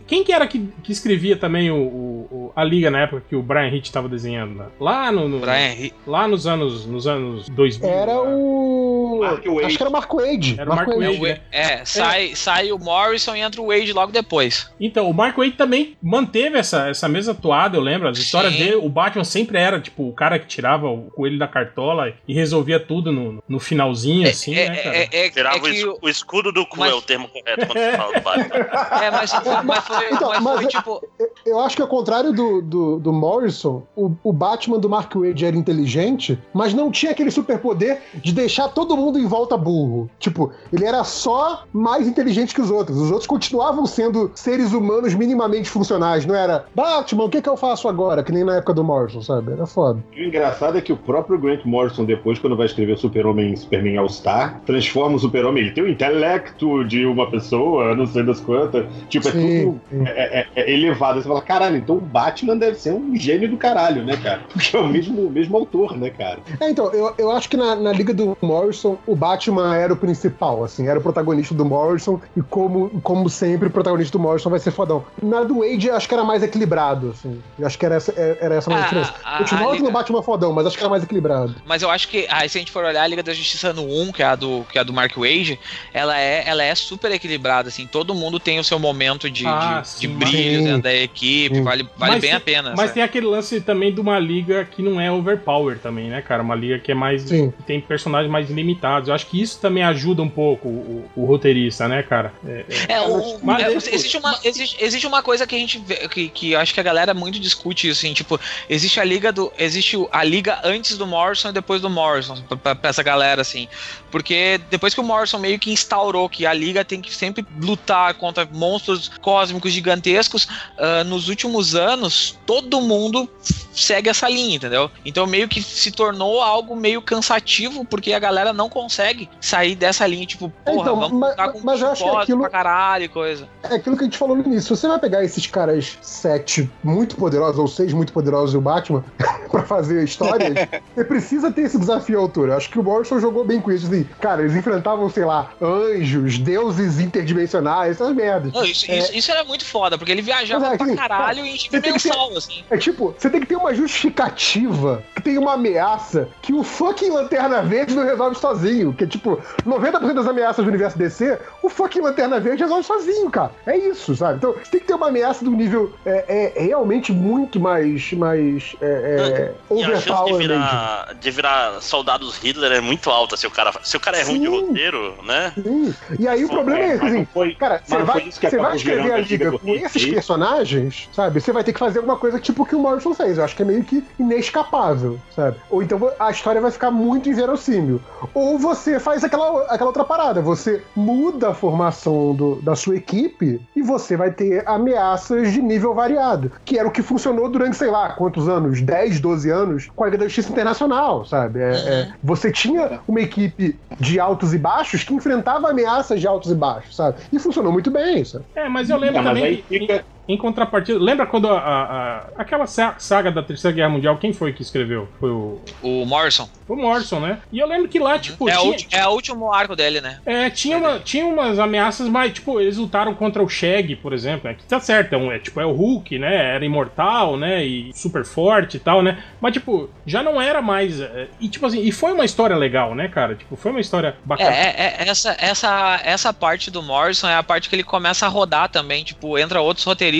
Qu- 0.08 0.18
Quem 0.18 0.24
que 0.24 0.32
era 0.32 0.48
que, 0.48 0.60
que 0.84 0.92
escrevia 0.92 1.36
também 1.38 1.70
o, 1.70 1.76
o- 1.78 2.52
a 2.56 2.64
liga 2.64 2.90
na 2.90 3.02
época 3.02 3.24
que 3.30 3.36
o 3.36 3.42
Brian 3.42 3.68
Hitch 3.70 3.90
tava 3.92 4.08
desenhando? 4.10 4.56
Né? 4.56 4.66
Lá 4.80 5.12
no. 5.12 5.28
no- 5.28 5.40
Brian 5.40 5.92
Lá 6.06 6.28
nos 6.28 6.48
anos, 6.48 6.86
nos 6.86 7.06
anos 7.08 7.48
2000. 7.50 7.90
Era 7.90 8.14
né? 8.14 8.20
o. 8.20 9.20
Mark 9.22 9.46
Waid. 9.46 9.66
Acho 9.66 9.78
que 9.78 9.84
era 9.84 9.90
o 9.90 9.94
Mark 9.94 10.14
Wade. 10.14 10.56
Era 10.60 10.72
o 10.72 10.76
Mark 10.76 10.90
é, 10.90 10.94
Wade. 10.96 11.18
o 11.18 11.22
Wa- 11.24 11.38
é, 11.52 11.86
sai, 11.86 12.36
sai 12.36 12.72
o 12.72 12.78
Morrison 12.80 13.36
e 13.36 13.40
entra 13.42 13.62
o 13.62 13.68
Wade 13.68 13.92
logo 13.94 14.12
depois. 14.12 14.72
Então, 14.80 15.10
o 15.10 15.14
Mark 15.14 15.36
Wade 15.38 15.52
também 15.52 15.98
manteve 16.02 16.58
essa, 16.58 16.88
essa 16.90 17.08
mesma 17.08 17.34
toada, 17.34 17.78
eu 17.78 17.82
lembro. 17.82 18.08
As 18.08 18.18
histórias 18.18 18.54
Sim. 18.54 18.60
dele, 18.60 18.76
o 18.76 18.90
Batman 18.90 19.24
sempre 19.24 19.58
era, 19.58 19.80
tipo, 19.80 20.08
o 20.08 20.14
cara 20.14 20.38
que 20.40 20.46
tirava 20.48 20.88
o 20.88 21.10
coelho 21.12 21.38
da 21.40 21.48
cartola 21.48 22.14
e 22.28 22.34
resolvia 22.34 22.80
tudo 22.80 23.12
no, 23.12 23.44
no 23.48 23.60
finalzinho, 23.60 24.28
assim, 24.30 24.56
é, 24.56 24.70
né, 24.70 24.76
cara? 24.78 24.98
é, 24.98 25.10
é, 25.12 25.26
é 25.26 25.30
Tirava 25.30 25.58
o, 25.58 25.62
que 25.62 25.70
es- 25.70 25.84
o- 25.84 25.98
o 26.04 26.10
escudo 26.10 26.52
do 26.52 26.66
cu, 26.66 26.80
Mas- 26.80 26.92
é 26.92 26.96
o 26.96 27.02
termo 27.02 27.28
correto 27.28 27.66
quando 27.66 27.80
se 27.80 27.98
fala 27.98 28.14
do 28.14 28.22
Batman. 28.22 28.56
é, 29.04 29.12
mas, 29.12 29.34
mas 29.66 29.88
foi, 29.88 29.97
Então, 30.12 30.30
mas 30.30 30.44
mas 30.44 30.56
foi 30.56 30.66
é- 30.66 30.68
tipo. 30.68 31.02
eu 31.46 31.60
acho 31.60 31.76
que 31.76 31.82
ao 31.82 31.88
contrário 31.88 32.32
do, 32.34 32.62
do, 32.62 33.00
do 33.00 33.14
Morrison, 33.14 33.84
o, 33.96 34.12
o 34.24 34.34
Batman 34.34 34.80
do 34.80 34.90
Mark 34.90 35.14
Wade 35.16 35.46
era 35.46 35.56
inteligente, 35.56 36.40
mas 36.54 36.74
não 36.74 36.92
tinha 36.92 37.12
aquele 37.12 37.32
superpoder 37.32 38.02
de 38.16 38.34
deixar 38.34 38.70
todo 38.70 38.96
mundo 38.96 39.20
em 39.20 39.26
volta 39.26 39.58
burro. 39.58 40.10
Tipo, 40.20 40.52
ele 40.72 40.86
era 40.86 41.04
só 41.04 41.64
mais 41.72 42.08
inteligente 42.08 42.54
que 42.54 42.62
os 42.62 42.72
outros. 42.72 42.98
Os 42.98 43.12
outros 43.12 43.28
continuavam 43.28 43.86
sendo 43.86 44.32
seres 44.36 44.74
humanos 44.74 45.14
minimamente 45.14 45.70
funcionais. 45.70 46.26
Não 46.26 46.36
era, 46.36 46.66
Batman, 46.74 47.26
o 47.26 47.30
que, 47.30 47.42
que 47.42 47.50
eu 47.50 47.58
faço 47.58 47.88
agora? 47.88 48.24
Que 48.24 48.32
nem 48.32 48.44
na 48.44 48.58
época 48.58 48.74
do 48.74 48.84
Morrison, 48.84 49.22
sabe? 49.22 49.52
Era 49.52 49.66
foda. 49.66 50.04
E 50.16 50.22
o 50.22 50.28
engraçado 50.28 50.78
é 50.78 50.82
que 50.82 50.94
o 50.94 50.98
próprio 50.98 51.38
Grant 51.38 51.66
Morrison, 51.66 52.06
depois, 52.06 52.40
quando 52.40 52.56
vai 52.56 52.66
escrever 52.66 52.98
Super-Homem 52.98 53.54
e 53.54 53.58
Superman 53.58 53.98
All-Star, 53.98 54.62
transforma 54.66 55.16
o 55.16 55.20
Super-Homem. 55.20 55.64
Ele 55.64 55.74
tem 55.74 55.84
o 55.84 55.90
intelecto 55.90 56.84
de 56.86 57.06
uma 57.06 57.30
pessoa, 57.30 57.96
não 57.96 58.06
sei 58.06 58.24
das 58.24 58.40
quantas. 58.40 58.86
Tipo, 59.10 59.28
é 59.28 59.32
Sim, 59.32 59.66
tudo 59.66 59.82
sim. 59.87 59.87
É, 59.92 60.40
é- 60.42 60.48
é 60.56 60.72
elevado. 60.72 61.22
Você 61.22 61.28
fala, 61.28 61.42
caralho, 61.42 61.78
então 61.78 61.96
o 61.98 62.02
Batman 62.02 62.58
deve 62.58 62.76
ser 62.78 62.94
um 62.94 63.16
gênio 63.16 63.50
do 63.50 63.58
caralho, 63.58 64.04
né, 64.04 64.18
cara? 64.18 64.46
Porque 64.52 64.76
é 64.76 64.80
o 64.80 64.88
mesmo, 64.88 65.28
o 65.28 65.30
mesmo 65.32 65.56
autor, 65.58 65.98
né, 65.98 66.10
cara? 66.10 66.42
É, 66.60 66.70
então, 66.70 66.92
eu, 66.94 67.14
eu 67.18 67.32
acho 67.32 67.50
que 67.50 67.58
na, 67.58 67.76
na 67.76 67.92
liga 67.92 68.14
do 68.14 68.38
Morrison, 68.42 68.98
o 69.06 69.16
Batman 69.16 69.76
era 69.76 69.94
o 69.94 69.98
principal, 69.98 70.64
assim, 70.64 70.88
era 70.88 71.00
o 71.00 71.02
protagonista 71.02 71.54
do 71.54 71.66
Morrison, 71.66 72.20
e 72.36 72.42
como, 72.42 73.02
como 73.02 73.30
sempre, 73.30 73.68
o 73.68 73.72
protagonista 73.72 74.18
do 74.18 74.22
Morrison 74.22 74.50
vai 74.50 74.60
ser 74.60 74.72
fodão. 74.72 75.06
Na 75.22 75.44
do 75.44 75.60
Wade, 75.60 75.90
acho 75.90 76.08
que 76.08 76.14
era 76.14 76.24
mais 76.24 76.44
equilibrado, 76.44 77.12
assim. 77.12 77.42
Eu 77.58 77.66
acho 77.68 77.78
que 77.78 77.86
era 77.86 77.96
essa, 77.96 78.12
é- 78.16 78.38
era 78.42 78.56
essa 78.56 78.70
mais 78.70 78.84
Ah, 78.84 78.88
diferença. 78.88 79.14
a- 79.24 79.36
a- 79.36 79.38
Continua 79.40 79.62
a 79.64 79.66
tendo 79.72 79.76
liga- 79.78 79.90
o 79.90 79.92
Batman 79.92 80.24
fodão, 80.24 80.54
mas 80.54 80.66
acho 80.66 80.78
que 80.78 80.84
era 80.84 80.90
mais 80.90 81.04
equilibrado. 81.04 81.56
Mas 81.66 81.82
eu 81.82 81.90
acho 81.90 82.08
que, 82.08 82.28
aí 82.30 82.50
se 82.50 82.58
a 82.58 82.60
gente 82.60 82.72
for 82.72 82.84
olhar 82.84 83.04
a 83.04 83.08
Liga 83.08 83.24
da 83.24 83.34
Justiça 83.34 83.72
no 83.74 83.84
1, 83.84 84.12
que 84.12 84.22
é 84.24 84.26
a 84.26 84.36
do, 84.36 84.64
que 84.72 84.78
é 84.78 84.82
a 84.82 84.84
do 84.84 84.94
Mark 84.94 85.16
Wade, 85.18 85.60
ela 85.94 86.20
é, 86.20 86.44
ela 86.48 86.64
é 86.64 86.74
super 86.76 87.12
equilibrada, 87.12 87.70
assim, 87.70 87.88
todo 87.88 88.14
mundo 88.16 88.40
tem 88.40 88.60
o 88.60 88.64
seu 88.64 88.80
momento 88.80 89.30
de, 89.30 89.46
Ah, 89.48 89.60
de, 89.77 89.77
sim, 89.84 90.00
de 90.02 90.08
mas- 90.10 90.30
brilho 90.30 90.60
Sim. 90.60 90.66
dentro 90.66 90.82
da 90.84 90.94
equipe, 90.94 91.56
Sim. 91.56 91.64
vale, 91.64 91.84
vale 91.98 92.12
Mas 92.14 92.22
bem 92.22 92.30
tem- 92.30 92.38
a 92.38 92.40
pena. 92.40 92.70
Mas 92.72 92.80
sabe? 92.80 92.94
tem 92.94 93.04
aquele 93.04 93.26
lance 93.26 93.62
também 93.62 93.94
de 93.94 94.00
uma 94.02 94.20
liga 94.20 94.66
que 94.66 94.82
não 94.82 95.00
é 95.00 95.12
overpower 95.12 95.80
também, 95.80 96.10
né, 96.10 96.22
cara? 96.22 96.42
Uma 96.44 96.56
liga 96.56 96.80
que 96.80 96.92
é 96.92 96.96
mais. 96.96 97.24
Sim. 97.24 97.52
que 97.52 97.64
tem 97.64 97.80
personagens 97.82 98.32
mais 98.32 98.50
limitados. 98.50 99.10
Eu 99.10 99.16
acho 99.16 99.26
que 99.28 99.42
isso 99.42 99.60
também 99.60 99.84
ajuda 99.84 100.22
um 100.22 100.30
pouco 100.30 100.68
o, 100.68 101.10
o 101.16 101.26
roteirista, 101.26 101.88
né, 101.88 102.04
cara? 102.04 102.34
É, 102.46 102.66
é- 102.90 102.94
É, 102.94 103.02
o- 103.02 103.40
Mas 103.44 103.64
é, 103.64 103.74
existe, 103.94 104.18
uma, 104.18 104.38
existe, 104.44 104.78
existe 104.84 105.08
uma 105.08 105.22
coisa 105.22 105.46
que 105.48 105.56
a 105.56 105.60
gente 105.60 105.78
vê, 105.80 106.08
que, 106.08 106.30
que 106.30 106.52
eu 106.52 106.60
acho 106.60 106.74
que 106.74 106.80
a 106.80 106.84
galera 106.84 107.14
muito 107.14 107.40
discute 107.40 107.88
isso, 107.90 108.00
assim, 108.06 108.14
tipo, 108.14 108.40
existe 108.70 109.00
a 109.00 109.04
liga 109.04 109.32
do. 109.32 109.52
Existe 109.58 109.98
a 110.12 110.24
liga 110.24 110.60
antes 110.64 110.98
do 110.98 111.06
Morrison 111.08 111.50
e 111.50 111.54
depois 111.54 111.82
do 111.82 111.90
Morrison, 111.90 112.42
pra, 112.48 112.58
pra- 112.58 112.76
pra 112.76 112.90
essa 112.90 113.04
galera, 113.04 113.42
assim. 113.42 113.68
Porque 114.12 114.60
depois 114.70 114.94
que 114.94 115.00
o 115.00 115.04
Morrison 115.04 115.38
meio 115.38 115.60
que 115.60 115.72
instaurou 115.72 116.30
que 116.30 116.46
a 116.46 116.54
liga 116.54 116.84
tem 116.86 117.02
que 117.02 117.14
sempre 117.14 117.46
lutar 117.62 118.14
contra 118.16 118.48
monstros 118.52 119.10
cósmicos 119.22 119.67
gigantescos, 119.74 120.48
ah, 120.78 121.04
nos 121.04 121.30
últimos 121.30 121.76
anos, 121.76 122.38
todo 122.46 122.82
mundo 122.82 123.30
segue 123.74 124.10
essa 124.10 124.28
linha, 124.28 124.56
entendeu? 124.56 124.90
Então 125.06 125.28
meio 125.28 125.48
que 125.48 125.62
se 125.62 125.92
tornou 125.92 126.42
algo 126.42 126.76
meio 126.76 127.02
cansativo, 127.02 127.86
porque 127.86 128.14
a 128.14 128.20
galera 128.20 128.52
não 128.52 128.70
consegue 128.70 129.30
sair 129.40 129.76
dessa 129.76 130.06
linha, 130.08 130.26
tipo, 130.26 130.50
porra, 130.66 130.82
Então, 130.82 131.00
vamos 131.00 131.20
mas- 131.20 131.52
com 131.52 131.60
mas 131.64 131.82
eu 131.82 131.88
acho 131.90 132.04
que 132.04 132.10
aquilo- 132.18 132.40
pra 132.42 132.50
caralho 132.50 133.04
e 133.06 133.08
coisa. 133.08 133.48
É 133.64 133.76
aquilo 133.76 133.96
que 133.96 134.04
a 134.04 134.06
gente 134.06 134.18
falou 134.18 134.36
no 134.36 134.44
início. 134.44 134.76
Você 134.76 134.88
vai 134.88 135.00
pegar 135.00 135.24
esses 135.24 135.46
caras 135.46 135.98
sete 136.02 136.70
muito 136.84 137.16
poderosos, 137.16 137.60
ou 137.60 137.68
seis 137.68 137.94
muito 137.94 138.12
poderosos 138.14 138.54
e 138.56 138.58
o 138.58 138.62
Batman, 138.62 139.04
pra 139.52 139.64
fazer 139.64 140.04
histórias, 140.04 140.54
você 140.96 141.04
precisa 141.04 141.52
ter 141.52 141.62
esse 141.62 141.78
desafio 141.78 142.18
à 142.20 142.22
altura. 142.22 142.56
Acho 142.58 142.70
que 142.70 142.80
o 142.80 142.84
Morrison 142.84 143.20
jogou 143.20 143.44
bem 143.46 143.62
com 143.62 143.72
isso. 143.72 143.86
Assim, 143.88 144.04
cara, 144.20 144.42
eles 144.42 144.56
enfrentavam, 144.56 145.10
sei 145.10 145.26
lá, 145.26 145.52
anjos, 145.62 146.38
deuses 146.40 147.00
interdimensionais, 147.00 147.92
essas 147.92 148.14
merdas. 148.16 148.52
Não, 148.54 148.66
isso, 148.66 148.90
É. 148.90 148.98
isso, 149.00 149.14
isso 149.16 149.32
era 149.32 149.44
muito 149.44 149.57
foda, 149.66 149.98
porque 149.98 150.12
ele 150.12 150.22
viajava 150.22 150.74
é, 150.74 150.78
pra 150.78 150.96
caralho 150.96 151.46
em 151.46 151.58
você 151.58 151.82
tem 151.82 151.94
que 151.94 152.00
dimensão, 152.00 152.38
assim. 152.38 152.64
É 152.70 152.78
tipo, 152.78 153.16
você 153.18 153.30
tem 153.30 153.42
que 153.42 153.48
ter 153.48 153.56
uma 153.56 153.74
justificativa 153.74 155.04
que 155.16 155.22
tem 155.22 155.38
uma 155.38 155.54
ameaça 155.54 156.30
que 156.42 156.54
o 156.54 156.64
fucking 156.64 157.10
Lanterna 157.10 157.62
Verde 157.62 157.96
não 157.96 158.04
resolve 158.04 158.38
sozinho. 158.38 158.94
Que 158.94 159.04
é 159.04 159.08
tipo, 159.08 159.42
90% 159.66 160.14
das 160.14 160.28
ameaças 160.28 160.64
do 160.64 160.70
universo 160.70 160.98
DC, 160.98 161.40
o 161.62 161.70
fucking 161.70 162.02
Lanterna 162.02 162.40
Verde 162.40 162.64
resolve 162.64 162.84
sozinho, 162.84 163.30
cara. 163.30 163.52
É 163.66 163.78
isso, 163.78 164.16
sabe? 164.16 164.38
Então, 164.38 164.54
você 164.54 164.72
tem 164.72 164.80
que 164.80 164.88
ter 164.88 164.94
uma 164.94 165.08
ameaça 165.08 165.44
de 165.44 165.50
um 165.50 165.56
nível 165.56 165.94
é, 166.06 166.54
é, 166.58 166.62
realmente 166.64 167.12
muito 167.12 167.60
mais, 167.60 168.12
mais 168.14 168.76
é, 168.82 169.54
é, 169.70 169.76
E 169.76 169.84
a 169.84 170.00
chance 170.00 170.32
de 170.32 170.38
virar, 170.38 171.16
de 171.20 171.32
virar 171.32 171.82
soldados 171.82 172.38
Hitler 172.38 172.72
é 172.72 172.82
muito 172.82 173.10
alta 173.10 173.36
se 173.36 173.46
o 173.46 173.52
cara, 173.52 173.74
se 173.84 173.98
o 173.98 174.00
cara 174.00 174.18
é 174.18 174.24
ruim 174.24 174.42
de 174.42 174.48
Sim. 174.48 174.62
roteiro, 174.62 175.16
né? 175.24 175.54
Sim. 175.62 175.96
E 176.20 176.28
aí 176.28 176.46
o 176.46 176.50
problema 176.50 176.80
é, 176.80 176.98
mas 176.98 177.14
assim, 177.14 177.28
foi, 177.34 177.56
Cara, 177.56 177.82
você 177.84 177.98
vai, 178.04 178.32
você 178.32 178.58
vai 178.58 178.76
escrever 178.76 179.08
gerando 179.08 179.28
com 179.60 179.76
esses 179.76 180.02
personagens, 180.14 181.10
sabe? 181.14 181.40
Você 181.40 181.52
vai 181.52 181.64
ter 181.64 181.74
que 181.74 181.80
fazer 181.80 182.00
alguma 182.00 182.18
coisa 182.18 182.40
tipo 182.40 182.64
o 182.64 182.66
que 182.66 182.76
o 182.76 182.80
Morrison 182.80 183.14
fez. 183.14 183.38
Eu 183.38 183.44
acho 183.44 183.56
que 183.56 183.62
é 183.62 183.66
meio 183.66 183.84
que 183.84 184.04
inescapável, 184.20 185.20
sabe? 185.36 185.58
Ou 185.70 185.82
então 185.84 186.00
a 186.20 186.32
história 186.32 186.62
vai 186.62 186.72
ficar 186.72 186.92
muito 186.92 187.30
inverossímil. 187.30 188.00
Ou 188.34 188.58
você 188.58 189.00
faz 189.00 189.24
aquela, 189.24 189.64
aquela 189.66 189.90
outra 189.90 190.04
parada. 190.04 190.42
Você 190.42 190.82
muda 190.96 191.50
a 191.50 191.54
formação 191.54 192.34
do- 192.34 192.56
da 192.62 192.76
sua 192.76 192.96
equipe 192.96 193.60
e 193.76 193.82
você 193.82 194.16
vai 194.16 194.32
ter 194.32 194.64
ameaças 194.68 195.52
de 195.52 195.62
nível 195.62 195.94
variado. 195.94 196.52
Que 196.66 196.78
era 196.78 196.88
o 196.88 196.92
que 196.92 197.02
funcionou 197.02 197.50
durante, 197.50 197.76
sei 197.78 197.90
lá, 197.90 198.10
quantos 198.14 198.48
anos? 198.48 198.82
10, 198.82 199.20
12 199.20 199.50
anos 199.50 199.90
com 199.96 200.04
a 200.04 200.08
Liga 200.08 200.20
da 200.20 200.26
Justiça 200.26 200.52
Internacional, 200.52 201.26
sabe? 201.26 201.60
É- 201.60 201.72
é, 201.88 202.08
você 202.24 202.52
tinha 202.52 203.00
uma 203.08 203.22
equipe 203.22 203.78
de 204.00 204.20
altos 204.20 204.54
e 204.54 204.58
baixos 204.58 205.04
que 205.04 205.14
enfrentava 205.14 205.70
ameaças 205.70 206.20
de 206.20 206.28
altos 206.28 206.52
e 206.52 206.56
baixos, 206.56 206.96
sabe? 206.96 207.18
E 207.32 207.40
funcionou 207.40 207.72
muito 207.72 207.90
bem, 207.92 208.24
sabe? 208.24 208.46
É, 208.56 208.68
mas 208.70 208.90
eu 208.90 208.98
lembro 208.98 209.22
mas 209.34 209.44
aí 209.44 209.64
fica. 209.64 210.06
Em 210.28 210.38
contrapartida, 210.38 211.00
lembra 211.00 211.26
quando 211.26 211.48
a, 211.48 211.58
a- 211.58 211.84
a- 211.84 212.26
aquela 212.38 212.68
sa- 212.68 212.96
saga 213.00 213.32
da 213.32 213.42
Terceira 213.42 213.76
Guerra 213.76 213.90
Mundial, 213.90 214.18
quem 214.18 214.34
foi 214.34 214.52
que 214.52 214.62
escreveu? 214.62 215.08
Foi 215.20 215.30
o, 215.30 215.62
O 215.82 216.06
Morrison. 216.06 216.50
o 216.68 216.76
Morrison, 216.76 217.20
né? 217.22 217.40
E 217.52 217.60
eu 217.60 217.68
lembro 217.68 217.88
que 217.88 217.98
lá, 217.98 218.20
tipo, 218.20 218.50
é, 218.50 218.52
tinha, 218.52 218.64
ulti- 218.64 218.88
é 218.92 219.08
o 219.08 219.12
último 219.12 219.54
arco 219.54 219.76
dele, 219.76 220.02
né? 220.02 220.20
é, 220.26 220.50
tinha, 220.50 220.78
uma- 220.78 221.00
tinha 221.00 221.26
umas 221.26 221.58
ameaças, 221.60 222.10
mas, 222.10 222.34
tipo, 222.34 222.60
eles 222.60 222.76
lutaram 222.78 223.14
contra 223.16 223.42
o 223.42 223.48
Shag, 223.48 223.96
por 223.98 224.12
exemplo. 224.12 224.50
É 224.50 224.54
que 224.54 224.64
tá 224.66 224.80
certo, 224.82 225.14
é, 225.14 225.18
um, 225.18 225.32
é, 225.32 225.40
tipo, 225.40 225.62
é 225.62 225.66
o 225.66 225.72
Hulk, 225.72 226.20
né? 226.20 226.56
Era 226.56 226.66
imortal, 226.66 227.38
né? 227.38 227.64
E 227.64 227.92
super 227.94 228.26
forte 228.26 228.76
e 228.78 228.80
tal, 228.82 229.02
né? 229.02 229.24
Mas, 229.40 229.54
tipo, 229.54 229.90
já 230.06 230.22
não 230.22 230.42
era 230.42 230.62
mais. 230.62 231.00
é, 231.00 231.28
e, 231.40 231.48
tipo 231.48 231.66
assim, 231.66 231.80
e 231.82 231.92
foi 231.92 232.12
uma 232.12 232.26
história 232.26 232.56
legal, 232.58 232.94
né, 232.94 233.08
cara? 233.08 233.34
Tipo, 233.34 233.56
foi 233.56 233.72
uma 233.72 233.80
história 233.80 234.10
É, 234.10 234.14
bacana. 234.26 234.50
é- 234.50 234.76
é- 235.00 235.08
essa, 235.08 235.38
essa, 235.40 236.02
essa 236.04 236.34
parte 236.34 236.70
do 236.70 236.84
Morrison 236.84 237.28
é 237.30 237.36
a 237.36 237.44
parte 237.44 237.70
que 237.70 237.76
ele 237.76 237.84
começa 237.84 238.26
a 238.26 238.30
rodar 238.30 238.68
também. 238.68 239.06
Tipo, 239.06 239.38
entra 239.38 239.62
outros 239.62 239.86
roteiristas 239.86 240.17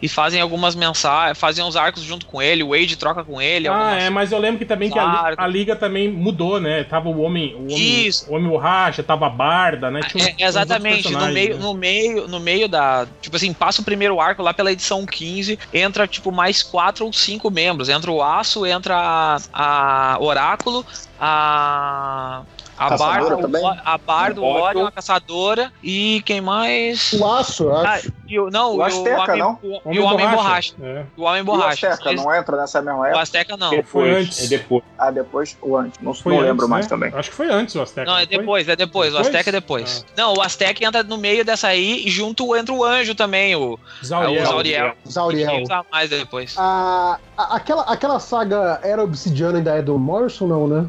e 0.00 0.08
fazem 0.08 0.40
algumas 0.40 0.74
mensagens, 0.74 1.38
fazem 1.38 1.64
uns 1.64 1.76
arcos 1.76 2.02
junto 2.02 2.26
com 2.26 2.40
ele, 2.40 2.62
o 2.62 2.70
Wade 2.70 2.96
troca 2.96 3.24
com 3.24 3.40
ele. 3.40 3.68
Ah, 3.68 3.72
algumas- 3.72 4.02
é, 4.04 4.10
mas 4.10 4.32
eu 4.32 4.38
lembro 4.38 4.58
que 4.58 4.64
também 4.64 4.90
que 4.90 4.98
a, 4.98 5.34
a 5.36 5.46
liga 5.46 5.74
também 5.76 6.10
mudou, 6.10 6.60
né? 6.60 6.84
Tava 6.84 7.08
o 7.08 7.20
homem, 7.20 7.54
o 7.54 7.64
homem, 7.64 8.06
Isso. 8.06 8.30
o 8.30 8.34
homem 8.34 8.48
borracha, 8.48 9.02
tava 9.02 9.26
a 9.26 9.30
Barda, 9.30 9.90
né? 9.90 10.00
Tinha 10.08 10.34
É, 10.38 10.44
exatamente, 10.46 11.10
no 11.12 11.26
meio, 11.28 11.54
né? 11.56 11.60
no 11.62 11.74
meio, 11.74 12.28
no 12.28 12.40
meio 12.40 12.68
da. 12.68 13.06
Tipo 13.20 13.36
assim, 13.36 13.52
passa 13.52 13.80
o 13.80 13.84
primeiro 13.84 14.20
arco 14.20 14.42
lá 14.42 14.52
pela 14.54 14.72
edição 14.72 15.04
15, 15.06 15.58
entra 15.72 16.06
tipo 16.06 16.30
mais 16.32 16.62
quatro 16.62 17.04
ou 17.04 17.12
cinco 17.12 17.50
membros. 17.50 17.88
Entra 17.88 18.10
o 18.10 18.22
Aço, 18.22 18.64
entra 18.66 18.96
a, 18.96 19.36
a 19.52 20.18
Oráculo, 20.20 20.84
a. 21.18 22.42
A 22.78 22.88
Caçadora 22.88 23.20
Barda, 23.20 23.36
o, 23.36 23.40
também? 23.42 23.62
A 23.84 23.98
Barda, 23.98 24.40
o. 24.40 24.44
Orion, 24.44 24.86
a 24.86 24.90
Caçadora 24.90 25.70
e 25.82 26.22
quem 26.24 26.40
mais? 26.40 27.12
O 27.12 27.26
aço, 27.30 27.64
eu 27.64 27.76
Ah, 27.76 27.92
acho. 27.92 28.10
E 28.30 28.38
o, 28.38 28.50
não, 28.50 28.76
O 28.76 28.82
Azteca, 28.82 29.22
Homem, 29.24 29.38
não? 29.38 29.58
O, 29.62 29.92
e 29.92 29.98
o 29.98 30.04
Homem 30.04 30.28
Borracha. 30.28 30.74
É. 30.82 31.04
O 31.16 31.22
Homem 31.22 31.38
E 31.38 31.42
o 31.42 31.44
Borracha. 31.44 31.88
Azteca 31.88 32.12
não 32.12 32.34
entra 32.34 32.56
nessa 32.56 32.80
mesma 32.80 33.00
o 33.00 33.04
época? 33.04 33.20
Azteca 33.22 33.56
não. 33.56 33.70
Foi 33.70 33.76
Depois, 34.08 34.16
antes. 34.26 34.44
É 34.44 34.48
depois. 34.48 34.84
Ah, 34.98 35.10
depois 35.10 35.58
o 35.62 35.76
antes. 35.76 36.00
Não, 36.00 36.14
Foi 36.14 36.32
não 36.32 36.38
antes, 36.40 36.50
lembro 36.50 36.68
mais 36.68 36.86
né? 36.86 36.88
também. 36.88 37.12
Acho 37.14 37.30
que 37.30 37.36
foi 37.36 37.50
antes 37.50 37.74
o 37.74 37.82
Azteca. 37.82 38.10
Não, 38.10 38.16
é 38.18 38.26
foi? 38.26 38.38
depois, 38.38 38.68
é 38.68 38.76
depois. 38.76 39.08
O 39.14 39.16
Depois? 39.16 39.26
Azteca 39.28 39.50
é 39.50 39.52
depois. 39.52 40.06
Não, 40.16 40.34
o 40.34 40.42
Azteca 40.42 40.84
entra 40.84 41.02
no 41.02 41.18
meio 41.18 41.44
dessa 41.44 41.68
aí 41.68 42.06
e 42.06 42.10
junto 42.10 42.54
entra 42.56 42.72
o 42.74 42.84
Anjo 42.84 43.14
também, 43.14 43.56
o, 43.56 43.78
Zauriel. 44.04 44.42
o 44.42 44.46
Zauriel. 44.46 44.92
Zauriel. 45.08 45.50
Que 45.50 45.56
entra 45.62 45.84
mais 45.90 46.08
depois. 46.10 46.54
A, 46.58 47.18
a- 47.36 47.56
aquela, 47.56 47.82
aquela 47.82 48.20
saga 48.20 48.80
era 48.82 49.02
obsidiana 49.02 49.58
ainda 49.58 49.74
é 49.74 49.82
do 49.82 49.98
Morrison, 49.98 50.46
não, 50.46 50.68
né? 50.68 50.86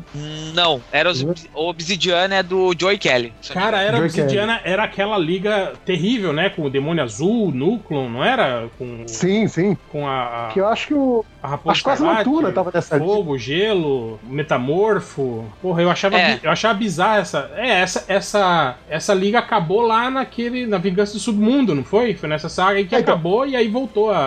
Não, 0.54 0.82
era 0.92 1.10
os, 1.10 1.22
Uhum. 1.22 1.34
o 1.54 1.70
Obsidiana 1.70 2.36
é 2.36 2.44
do 2.44 2.74
Joey 2.78 2.98
Kelly. 2.98 3.34
Cara, 3.54 3.82
era 3.82 3.98
Joy 3.98 4.06
Obsidiana, 4.08 4.60
era 4.64 4.84
aquela 4.84 5.18
liga 5.18 5.74
terrível, 5.86 6.34
né? 6.34 6.50
Com 6.50 6.64
o 6.64 6.70
Demônio 6.70 7.04
Azul, 7.04 7.31
Núcleo, 7.54 8.10
não 8.10 8.24
era? 8.24 8.70
Com, 8.78 9.08
Sim, 9.08 9.48
sim. 9.48 9.76
com 9.90 10.08
a. 10.08 10.48
a- 10.48 10.52
Que 10.54 10.60
eu 10.60 10.68
acho 10.68 10.88
que 10.88 10.94
o, 10.94 11.24
A 11.44 11.48
Raposa 11.48 11.72
As 11.74 11.82
Quase 11.82 12.02
Escarlate, 12.04 12.30
Noturna 12.30 12.52
tava 12.52 12.72
nessa 12.74 12.98
lista. 12.98 13.14
Fogo, 13.14 13.38
Gelo, 13.38 14.20
Metamorfo. 14.24 15.46
Porra, 15.62 15.82
eu 15.82 15.89
achava, 15.89 16.18
É. 16.18 16.39
eu 16.44 16.52
achava 16.52 16.74
bizarra 16.76 17.20
essa. 17.20 17.52
É, 17.56 17.82
essa, 17.82 18.04
essa, 18.08 18.76
essa 18.89 19.14
liga 19.14 19.39
acabou 19.39 19.82
lá 19.82 20.10
naquele. 20.10 20.66
Na 20.68 20.78
Vingança 20.78 21.14
do 21.14 21.20
Submundo, 21.20 21.74
não 21.74 21.84
foi? 21.84 22.14
Foi 22.14 22.30
nessa 22.30 22.48
saga 22.50 22.78
aí 22.78 22.86
que 22.86 22.96
É, 22.96 23.00
então. 23.00 23.14
acabou 23.16 23.46
e 23.46 23.56
aí 23.56 23.68
voltou 23.68 24.12
a. 24.12 24.18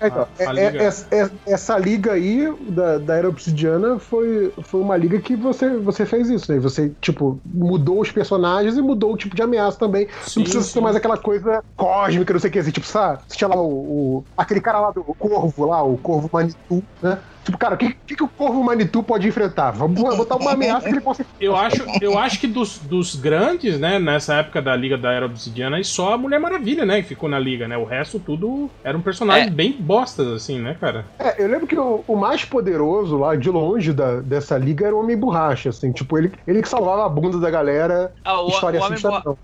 a, 0.00 0.04
É, 0.04 0.08
então, 0.08 0.22
a- 0.22 0.26
a 0.40 0.42
é- 0.42 0.46
é- 0.66 0.70
liga. 0.70 0.84
essa, 0.84 1.14
é- 1.14 1.30
essa 1.46 1.78
liga 1.78 2.12
aí 2.12 2.52
da, 2.68 2.98
da 2.98 3.14
Era 3.16 3.28
Obsidiana 3.28 3.98
foi, 3.98 4.52
foi 4.62 4.80
uma 4.80 4.96
liga 4.96 5.18
que 5.20 5.36
você, 5.36 5.70
você 5.76 6.04
fez 6.04 6.28
isso, 6.28 6.52
né? 6.52 6.58
Você, 6.58 6.90
tipo, 7.00 7.40
mudou 7.44 8.00
os 8.00 8.10
personagens 8.10 8.76
e 8.76 8.82
mudou 8.82 9.12
o 9.12 9.16
tipo 9.16 9.34
de 9.36 9.42
ameaça 9.42 9.78
também. 9.78 10.08
Sim, 10.24 10.40
não 10.40 10.42
precisa 10.44 10.64
sim. 10.64 10.72
ser 10.72 10.80
mais 10.80 10.96
aquela 10.96 11.16
coisa 11.16 11.62
cósmica, 11.76 12.32
não 12.32 12.40
sei 12.40 12.50
o 12.50 12.52
que, 12.52 12.58
assim, 12.58 12.70
tipo, 12.70 12.86
sabe? 12.86 13.20
Você 13.28 13.36
tinha 13.36 13.48
lá 13.48 13.56
o, 13.56 13.68
o- 13.68 14.24
aquele 14.36 14.60
cara 14.60 14.80
lá 14.80 14.90
do 14.90 15.02
Corvo 15.04 15.64
lá, 15.66 15.82
o 15.82 15.96
Corvo 15.98 16.28
Manitou, 16.56 16.88
né? 17.02 17.24
Tipo, 17.46 17.58
cara, 17.58 17.76
o 17.76 17.78
que, 17.78 17.96
que, 18.04 18.16
que 18.16 18.24
o 18.24 18.28
Corvo 18.28 18.60
Manitou 18.64 19.04
pode 19.04 19.28
enfrentar? 19.28 19.70
Vamos 19.70 20.02
botar 20.16 20.34
uma 20.34 20.50
ameaça 20.50 20.88
que 20.88 20.92
ele 20.92 21.00
possa 21.00 21.24
Eu 21.40 21.56
acho, 21.56 21.76
eu 22.00 22.18
acho 22.18 22.40
que 22.40 22.46
dos, 22.48 22.78
dos 22.78 23.14
grandes, 23.14 23.78
né, 23.78 24.00
nessa 24.00 24.34
época 24.34 24.60
da 24.60 24.74
Liga 24.74 24.98
da 24.98 25.12
Era 25.12 25.26
Obsidiana, 25.26 25.78
e 25.78 25.84
só 25.84 26.14
a 26.14 26.18
Mulher 26.18 26.40
Maravilha, 26.40 26.84
né, 26.84 27.00
que 27.02 27.06
ficou 27.06 27.28
na 27.28 27.38
Liga, 27.38 27.68
né? 27.68 27.76
O 27.76 27.84
resto 27.84 28.18
tudo 28.18 28.68
eram 28.82 29.00
personagens 29.00 29.46
É. 29.46 29.50
bem 29.50 29.70
bostas, 29.78 30.26
assim, 30.26 30.58
né, 30.58 30.76
cara? 30.80 31.04
É, 31.20 31.40
eu 31.40 31.46
lembro 31.46 31.68
que 31.68 31.78
o, 31.78 32.02
o 32.08 32.16
mais 32.16 32.44
poderoso 32.44 33.16
lá, 33.16 33.36
de 33.36 33.48
longe 33.48 33.92
da, 33.92 34.20
dessa 34.20 34.58
liga, 34.58 34.84
era 34.84 34.96
o 34.96 34.98
Homem 34.98 35.16
Borracha, 35.16 35.68
assim. 35.68 35.92
Tipo, 35.92 36.18
ele, 36.18 36.32
ele 36.48 36.60
que 36.62 36.68
salvava 36.68 37.06
a 37.06 37.08
bunda 37.08 37.38
da 37.38 37.48
galera. 37.48 38.12
Ah, 38.24 38.40
o, 38.40 38.48
História 38.48 38.80
o 38.80 38.84
Homem 38.84 38.98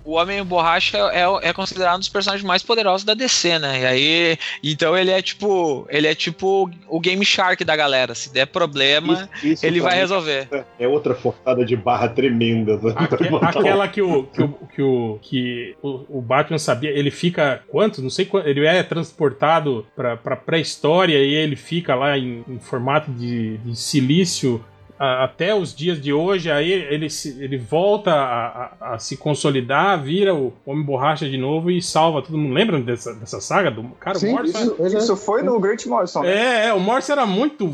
o 0.04 0.12
Homem 0.14 0.44
Borracha 0.44 0.98
é, 1.12 1.22
é 1.48 1.52
considerado 1.52 1.96
um 1.96 2.00
dos 2.00 2.08
personagens 2.08 2.44
mais 2.44 2.64
poderosos 2.64 3.04
da 3.04 3.14
DC, 3.14 3.60
né? 3.60 3.80
E 3.82 3.86
aí, 3.86 4.38
então 4.64 4.98
ele 4.98 5.12
é 5.12 5.22
tipo, 5.22 5.86
ele 5.88 6.08
é 6.08 6.16
tipo 6.16 6.68
o 6.88 6.98
Game 6.98 7.24
Shark 7.24 7.64
da 7.64 7.76
galera. 7.76 7.91
Se 8.14 8.32
der 8.32 8.46
problema, 8.46 9.28
Isso- 9.34 9.46
isso 9.46 9.66
ele 9.66 9.80
vai 9.80 9.96
resolver. 9.96 10.48
É 10.78 10.86
outra 10.88 11.14
forçada 11.14 11.64
de 11.64 11.76
barra 11.76 12.08
tremenda. 12.08 12.80
Aque- 12.96 13.28
aquela 13.58 13.88
que 13.88 14.00
o, 14.02 14.24
que 14.24 14.42
o, 14.42 14.48
que 14.74 14.82
o, 14.82 15.18
que 15.20 15.76
o, 15.82 16.18
o 16.18 16.22
Batman 16.22 16.58
sabia, 16.58 16.90
ele 16.90 17.10
fica 17.10 17.62
quanto? 17.68 18.00
Não 18.02 18.10
sei 18.10 18.24
quanto. 18.24 18.48
Ele 18.48 18.64
é 18.66 18.82
transportado 18.82 19.86
pra, 19.94 20.16
pra 20.16 20.36
pré-história 20.36 21.18
e 21.18 21.34
ele 21.34 21.56
fica 21.56 21.94
lá 21.94 22.16
em, 22.18 22.44
em 22.48 22.58
formato 22.58 23.10
de, 23.12 23.58
de 23.58 23.76
silício 23.76 24.64
a- 25.04 25.24
até 25.24 25.54
os 25.54 25.74
dias 25.74 26.00
de 26.00 26.12
hoje. 26.12 26.50
Aí 26.50 26.70
ele, 26.70 27.08
se- 27.10 27.36
ele 27.42 27.56
volta 27.58 28.12
a, 28.12 28.46
a- 28.80 28.94
a 28.94 28.98
se 28.98 29.16
consolidar, 29.16 30.00
vira 30.00 30.34
o 30.34 30.52
Homem 30.64 30.84
Borracha 30.84 31.28
de 31.28 31.36
novo 31.36 31.70
e 31.70 31.80
salva 31.82 32.22
todo 32.22 32.36
mundo. 32.38 32.52
Lembram 32.54 32.80
dessa, 32.80 33.14
dessa 33.14 33.40
saga? 33.40 33.70
Do, 33.70 33.82
cara, 34.00 34.18
Sim, 34.18 34.28
o 34.30 34.32
Morrison. 34.36 34.58
isso, 34.62 34.96
é. 34.96 34.98
isso 34.98 35.16
foi 35.16 35.42
no 35.42 35.58
Grant 35.60 35.84
Morrison. 35.86 36.22
né? 36.22 36.32
É, 36.32 36.66
é, 36.68 36.72
o 36.74 36.80
Morrison 36.80 37.12
era 37.12 37.26
muito. 37.26 37.70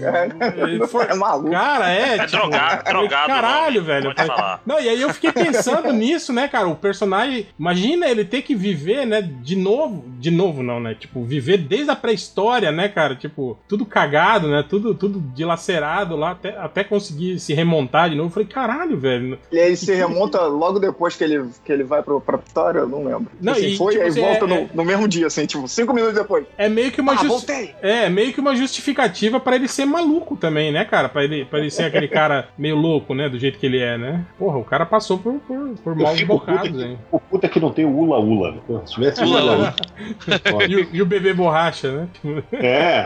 ele 0.68 0.86
foi- 0.88 1.04
É 1.06 1.14
maluco. 1.14 1.50
Cara, 1.50 1.90
é. 1.92 2.16
É 2.16 2.26
tipo, 2.26 2.30
drogado, 2.42 2.84
drogado. 2.84 3.26
Caralho, 3.26 3.82
velho. 3.84 4.14
Pode 4.14 4.26
falar. 4.26 4.62
Não, 4.66 4.80
e 4.80 4.88
aí 4.88 5.00
eu 5.00 5.12
fiquei 5.12 5.32
pensando 5.32 5.92
nisso, 5.92 6.32
né, 6.32 6.48
cara? 6.48 6.68
O 6.68 6.76
personagem. 6.76 7.46
Imagina 7.58 8.06
ele 8.08 8.24
ter 8.24 8.42
que 8.42 8.54
viver, 8.54 9.06
né, 9.06 9.20
de 9.22 9.56
novo. 9.56 10.04
De 10.18 10.30
novo, 10.30 10.62
não, 10.62 10.80
né? 10.80 10.94
Tipo, 10.98 11.22
viver 11.24 11.58
desde 11.58 11.90
a 11.90 11.96
pré-história, 11.96 12.70
né, 12.72 12.88
cara? 12.88 13.14
Tipo, 13.14 13.58
tudo 13.68 13.84
cagado, 13.86 14.48
né? 14.48 14.64
Tudo, 14.68 14.94
tudo 14.94 15.20
dilacerado 15.34 16.16
lá, 16.16 16.32
até, 16.32 16.56
até 16.58 16.84
conseguir 16.84 17.17
se 17.38 17.54
remontar 17.54 18.10
de 18.10 18.16
novo. 18.16 18.28
Eu 18.28 18.32
falei, 18.32 18.48
caralho, 18.48 18.98
velho. 18.98 19.38
E 19.50 19.58
aí 19.58 19.76
se 19.76 19.94
remonta 19.94 20.40
logo 20.42 20.78
depois 20.78 21.16
que 21.16 21.24
ele, 21.24 21.44
que 21.64 21.72
ele 21.72 21.84
vai 21.84 22.02
pro, 22.02 22.20
pra 22.20 22.36
Vitória, 22.38 22.80
eu 22.80 22.88
não 22.88 23.04
lembro. 23.04 23.26
Não, 23.40 23.52
assim, 23.52 23.68
e, 23.68 23.76
foi 23.76 23.92
tipo 23.92 24.02
e 24.02 24.04
aí 24.04 24.08
assim, 24.10 24.20
volta 24.20 24.44
é- 24.44 24.48
no, 24.48 24.54
é- 24.54 24.68
no 24.74 24.84
mesmo 24.84 25.08
dia, 25.08 25.26
assim, 25.26 25.46
tipo, 25.46 25.66
cinco 25.68 25.92
minutos 25.92 26.14
depois. 26.16 26.44
É 26.56 26.68
meio 26.68 26.90
que 26.92 27.00
uma 27.00 27.12
Ah, 27.12 27.16
justi- 27.16 27.28
voltei! 27.28 27.74
É, 27.82 28.08
meio 28.08 28.32
que 28.32 28.40
uma 28.40 28.54
justificativa 28.54 29.40
pra 29.40 29.56
ele 29.56 29.68
ser 29.68 29.84
maluco 29.84 30.36
também, 30.36 30.70
né, 30.72 30.84
cara? 30.84 31.08
Pra 31.08 31.24
ele, 31.24 31.44
pra 31.44 31.58
ele 31.58 31.70
ser 31.70 31.84
aquele 31.84 32.08
cara 32.08 32.48
meio 32.56 32.76
louco, 32.76 33.14
né? 33.14 33.28
Do 33.28 33.38
jeito 33.38 33.58
que 33.58 33.66
ele 33.66 33.78
é, 33.80 33.96
né? 33.98 34.24
Porra, 34.38 34.58
o 34.58 34.64
cara 34.64 34.86
passou 34.86 35.18
por, 35.18 35.34
por, 35.40 35.70
por 35.82 35.94
maus 35.96 36.22
bocados, 36.22 36.80
hein? 36.82 36.98
o 37.10 37.18
puta 37.18 37.48
que 37.48 37.58
não 37.60 37.70
tem 37.72 37.84
o 37.84 37.90
Ula 37.96 38.18
Ula. 38.18 38.54
Pô, 38.66 38.80
Se 38.86 38.94
tivesse 38.94 39.22
Ula 39.24 39.42
Ula. 39.56 39.74
E 40.68 40.76
o, 40.76 40.88
e 40.94 41.02
o 41.02 41.06
bebê 41.06 41.32
borracha, 41.32 41.90
né? 41.92 42.08
É. 42.52 43.04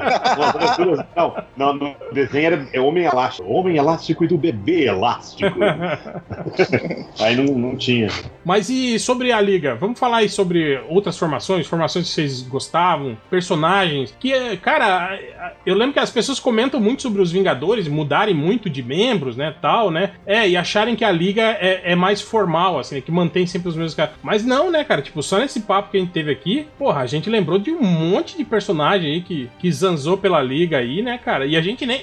Não, 1.16 1.34
não, 1.56 1.74
no 1.74 1.94
desenho 2.12 2.46
era, 2.46 2.66
é 2.72 2.80
Homem 2.80 3.04
Elástico. 3.04 3.48
Homem 3.48 3.76
Elástico 3.76 4.01
e 4.10 4.26
do 4.26 4.36
bebê 4.36 4.86
elástico. 4.86 5.58
Aí 7.20 7.36
não, 7.36 7.56
não 7.56 7.76
tinha. 7.76 8.08
Mas 8.44 8.68
e 8.68 8.98
sobre 8.98 9.32
a 9.32 9.40
liga? 9.40 9.74
Vamos 9.74 9.98
falar 9.98 10.18
aí 10.18 10.28
sobre 10.28 10.80
outras 10.88 11.18
formações, 11.18 11.66
formações 11.66 12.08
que 12.08 12.14
vocês 12.14 12.42
gostavam, 12.42 13.16
personagens. 13.30 14.14
Que, 14.18 14.32
é, 14.32 14.56
cara, 14.56 15.18
eu 15.64 15.74
lembro 15.74 15.92
que 15.92 16.00
as 16.00 16.10
pessoas 16.10 16.40
comentam 16.40 16.80
muito 16.80 17.02
sobre 17.02 17.22
os 17.22 17.30
Vingadores 17.30 17.86
mudarem 17.88 18.34
muito 18.34 18.68
de 18.68 18.82
membros, 18.82 19.36
né, 19.36 19.54
tal, 19.60 19.90
né? 19.90 20.12
É, 20.26 20.48
e 20.48 20.56
acharem 20.56 20.96
que 20.96 21.04
a 21.04 21.12
liga 21.12 21.42
é, 21.42 21.92
é 21.92 21.94
mais 21.94 22.20
formal, 22.20 22.78
assim, 22.78 23.00
que 23.00 23.12
mantém 23.12 23.46
sempre 23.46 23.68
os 23.68 23.76
mesmos 23.76 23.94
caras. 23.94 24.14
Mas 24.22 24.44
não, 24.44 24.70
né, 24.70 24.84
cara? 24.84 25.02
Tipo, 25.02 25.22
só 25.22 25.38
nesse 25.38 25.60
papo 25.60 25.90
que 25.90 25.96
a 25.96 26.00
gente 26.00 26.12
teve 26.12 26.30
aqui, 26.30 26.66
porra, 26.78 27.00
a 27.00 27.06
gente 27.06 27.30
lembrou 27.30 27.58
de 27.58 27.70
um 27.70 27.82
monte 27.82 28.36
de 28.36 28.44
personagem 28.44 29.12
aí 29.12 29.20
que, 29.20 29.50
que 29.58 29.70
zanzou 29.70 30.16
pela 30.16 30.42
liga 30.42 30.78
aí, 30.78 31.02
né, 31.02 31.18
cara? 31.18 31.46
E 31.46 31.56
a 31.56 31.60
gente 31.60 31.86
nem. 31.86 32.02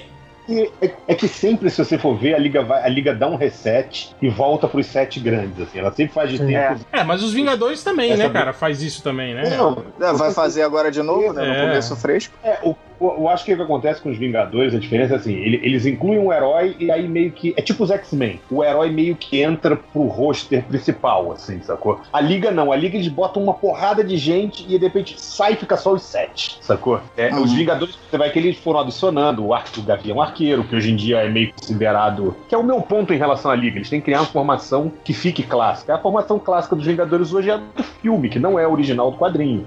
E 0.50 0.70
é, 0.82 0.90
é 1.08 1.14
que 1.14 1.28
sempre, 1.28 1.70
se 1.70 1.82
você 1.84 1.96
for 1.96 2.16
ver, 2.16 2.34
a 2.34 2.38
liga, 2.38 2.62
vai, 2.62 2.82
a 2.84 2.88
liga 2.88 3.14
dá 3.14 3.28
um 3.28 3.36
reset 3.36 4.14
e 4.20 4.28
volta 4.28 4.66
pros 4.66 4.86
sete 4.86 5.20
grandes. 5.20 5.60
Assim. 5.60 5.78
Ela 5.78 5.92
sempre 5.92 6.12
faz 6.12 6.30
de 6.30 6.38
tempo. 6.38 6.80
É, 6.92 7.04
mas 7.04 7.22
os 7.22 7.32
Vingadores 7.32 7.84
também, 7.84 8.10
Essa 8.10 8.24
né, 8.24 8.30
cara? 8.30 8.52
Faz 8.52 8.82
isso 8.82 9.02
também, 9.02 9.34
né? 9.34 9.56
Não, 9.56 9.84
É, 10.00 10.12
vai 10.12 10.32
fazer 10.32 10.62
agora 10.62 10.90
de 10.90 11.02
novo, 11.02 11.32
né? 11.32 11.44
No 11.46 11.52
É. 11.54 11.60
começo 11.60 11.94
fresco. 11.96 12.34
É, 12.42 12.58
o, 12.62 12.74
eu 13.00 13.28
acho 13.28 13.44
que 13.44 13.52
o 13.52 13.56
que 13.56 13.62
acontece 13.62 14.00
com 14.00 14.10
os 14.10 14.18
Vingadores, 14.18 14.74
a 14.74 14.78
diferença 14.78 15.14
é 15.14 15.16
assim, 15.16 15.34
ele- 15.34 15.60
eles 15.62 15.86
incluem 15.86 16.18
um 16.18 16.32
herói 16.32 16.76
e 16.78 16.90
aí 16.90 17.08
meio 17.08 17.30
que. 17.32 17.54
É 17.56 17.62
tipo 17.62 17.82
os 17.84 17.90
X-Men. 17.90 18.40
O 18.50 18.62
herói 18.62 18.90
meio 18.90 19.16
que 19.16 19.40
entra 19.40 19.76
pro 19.76 20.02
roster 20.06 20.64
principal, 20.64 21.32
assim, 21.32 21.60
sacou? 21.62 22.00
A 22.12 22.20
Liga 22.20 22.50
não, 22.50 22.70
a 22.72 22.76
Liga 22.76 22.96
eles 22.96 23.08
botam 23.08 23.42
uma 23.42 23.54
porrada 23.54 24.02
de 24.04 24.16
gente 24.16 24.64
e 24.68 24.78
de 24.78 24.84
repente 24.84 25.14
sai 25.20 25.52
e 25.52 25.56
fica 25.56 25.76
só 25.76 25.92
os 25.92 26.02
sete, 26.02 26.58
sacou? 26.60 27.00
É, 27.16 27.30
Uhum. 27.30 27.42
Os 27.42 27.52
Vingadores, 27.52 27.96
você 28.10 28.18
vai 28.18 28.30
que 28.30 28.38
eles 28.38 28.58
foram 28.58 28.80
adicionando 28.80 29.44
o, 29.46 29.54
Ar 29.54 29.64
o 29.78 29.82
Gavião 29.82 30.20
Arqueiro, 30.20 30.64
que 30.64 30.74
hoje 30.76 30.90
em 30.92 30.96
dia 30.96 31.18
é 31.18 31.28
meio 31.28 31.52
considerado. 31.52 32.34
Que 32.48 32.54
é 32.54 32.58
o 32.58 32.62
meu 32.64 32.80
ponto 32.82 33.12
em 33.14 33.16
relação 33.18 33.50
à 33.50 33.54
Liga. 33.54 33.76
Eles 33.78 33.88
têm 33.88 34.00
que 34.00 34.06
criar 34.06 34.20
uma 34.20 34.26
formação 34.26 34.90
que 35.04 35.12
fique 35.12 35.42
clássica. 35.42 35.94
A 35.94 35.98
formação 35.98 36.38
clássica 36.38 36.74
dos 36.76 36.84
Vingadores 36.84 37.32
hoje 37.32 37.50
é 37.50 37.56
do 37.58 37.82
filme, 37.82 38.28
que 38.28 38.38
não 38.38 38.58
é 38.58 38.66
original 38.66 39.10
do 39.10 39.16
quadrinho. 39.18 39.64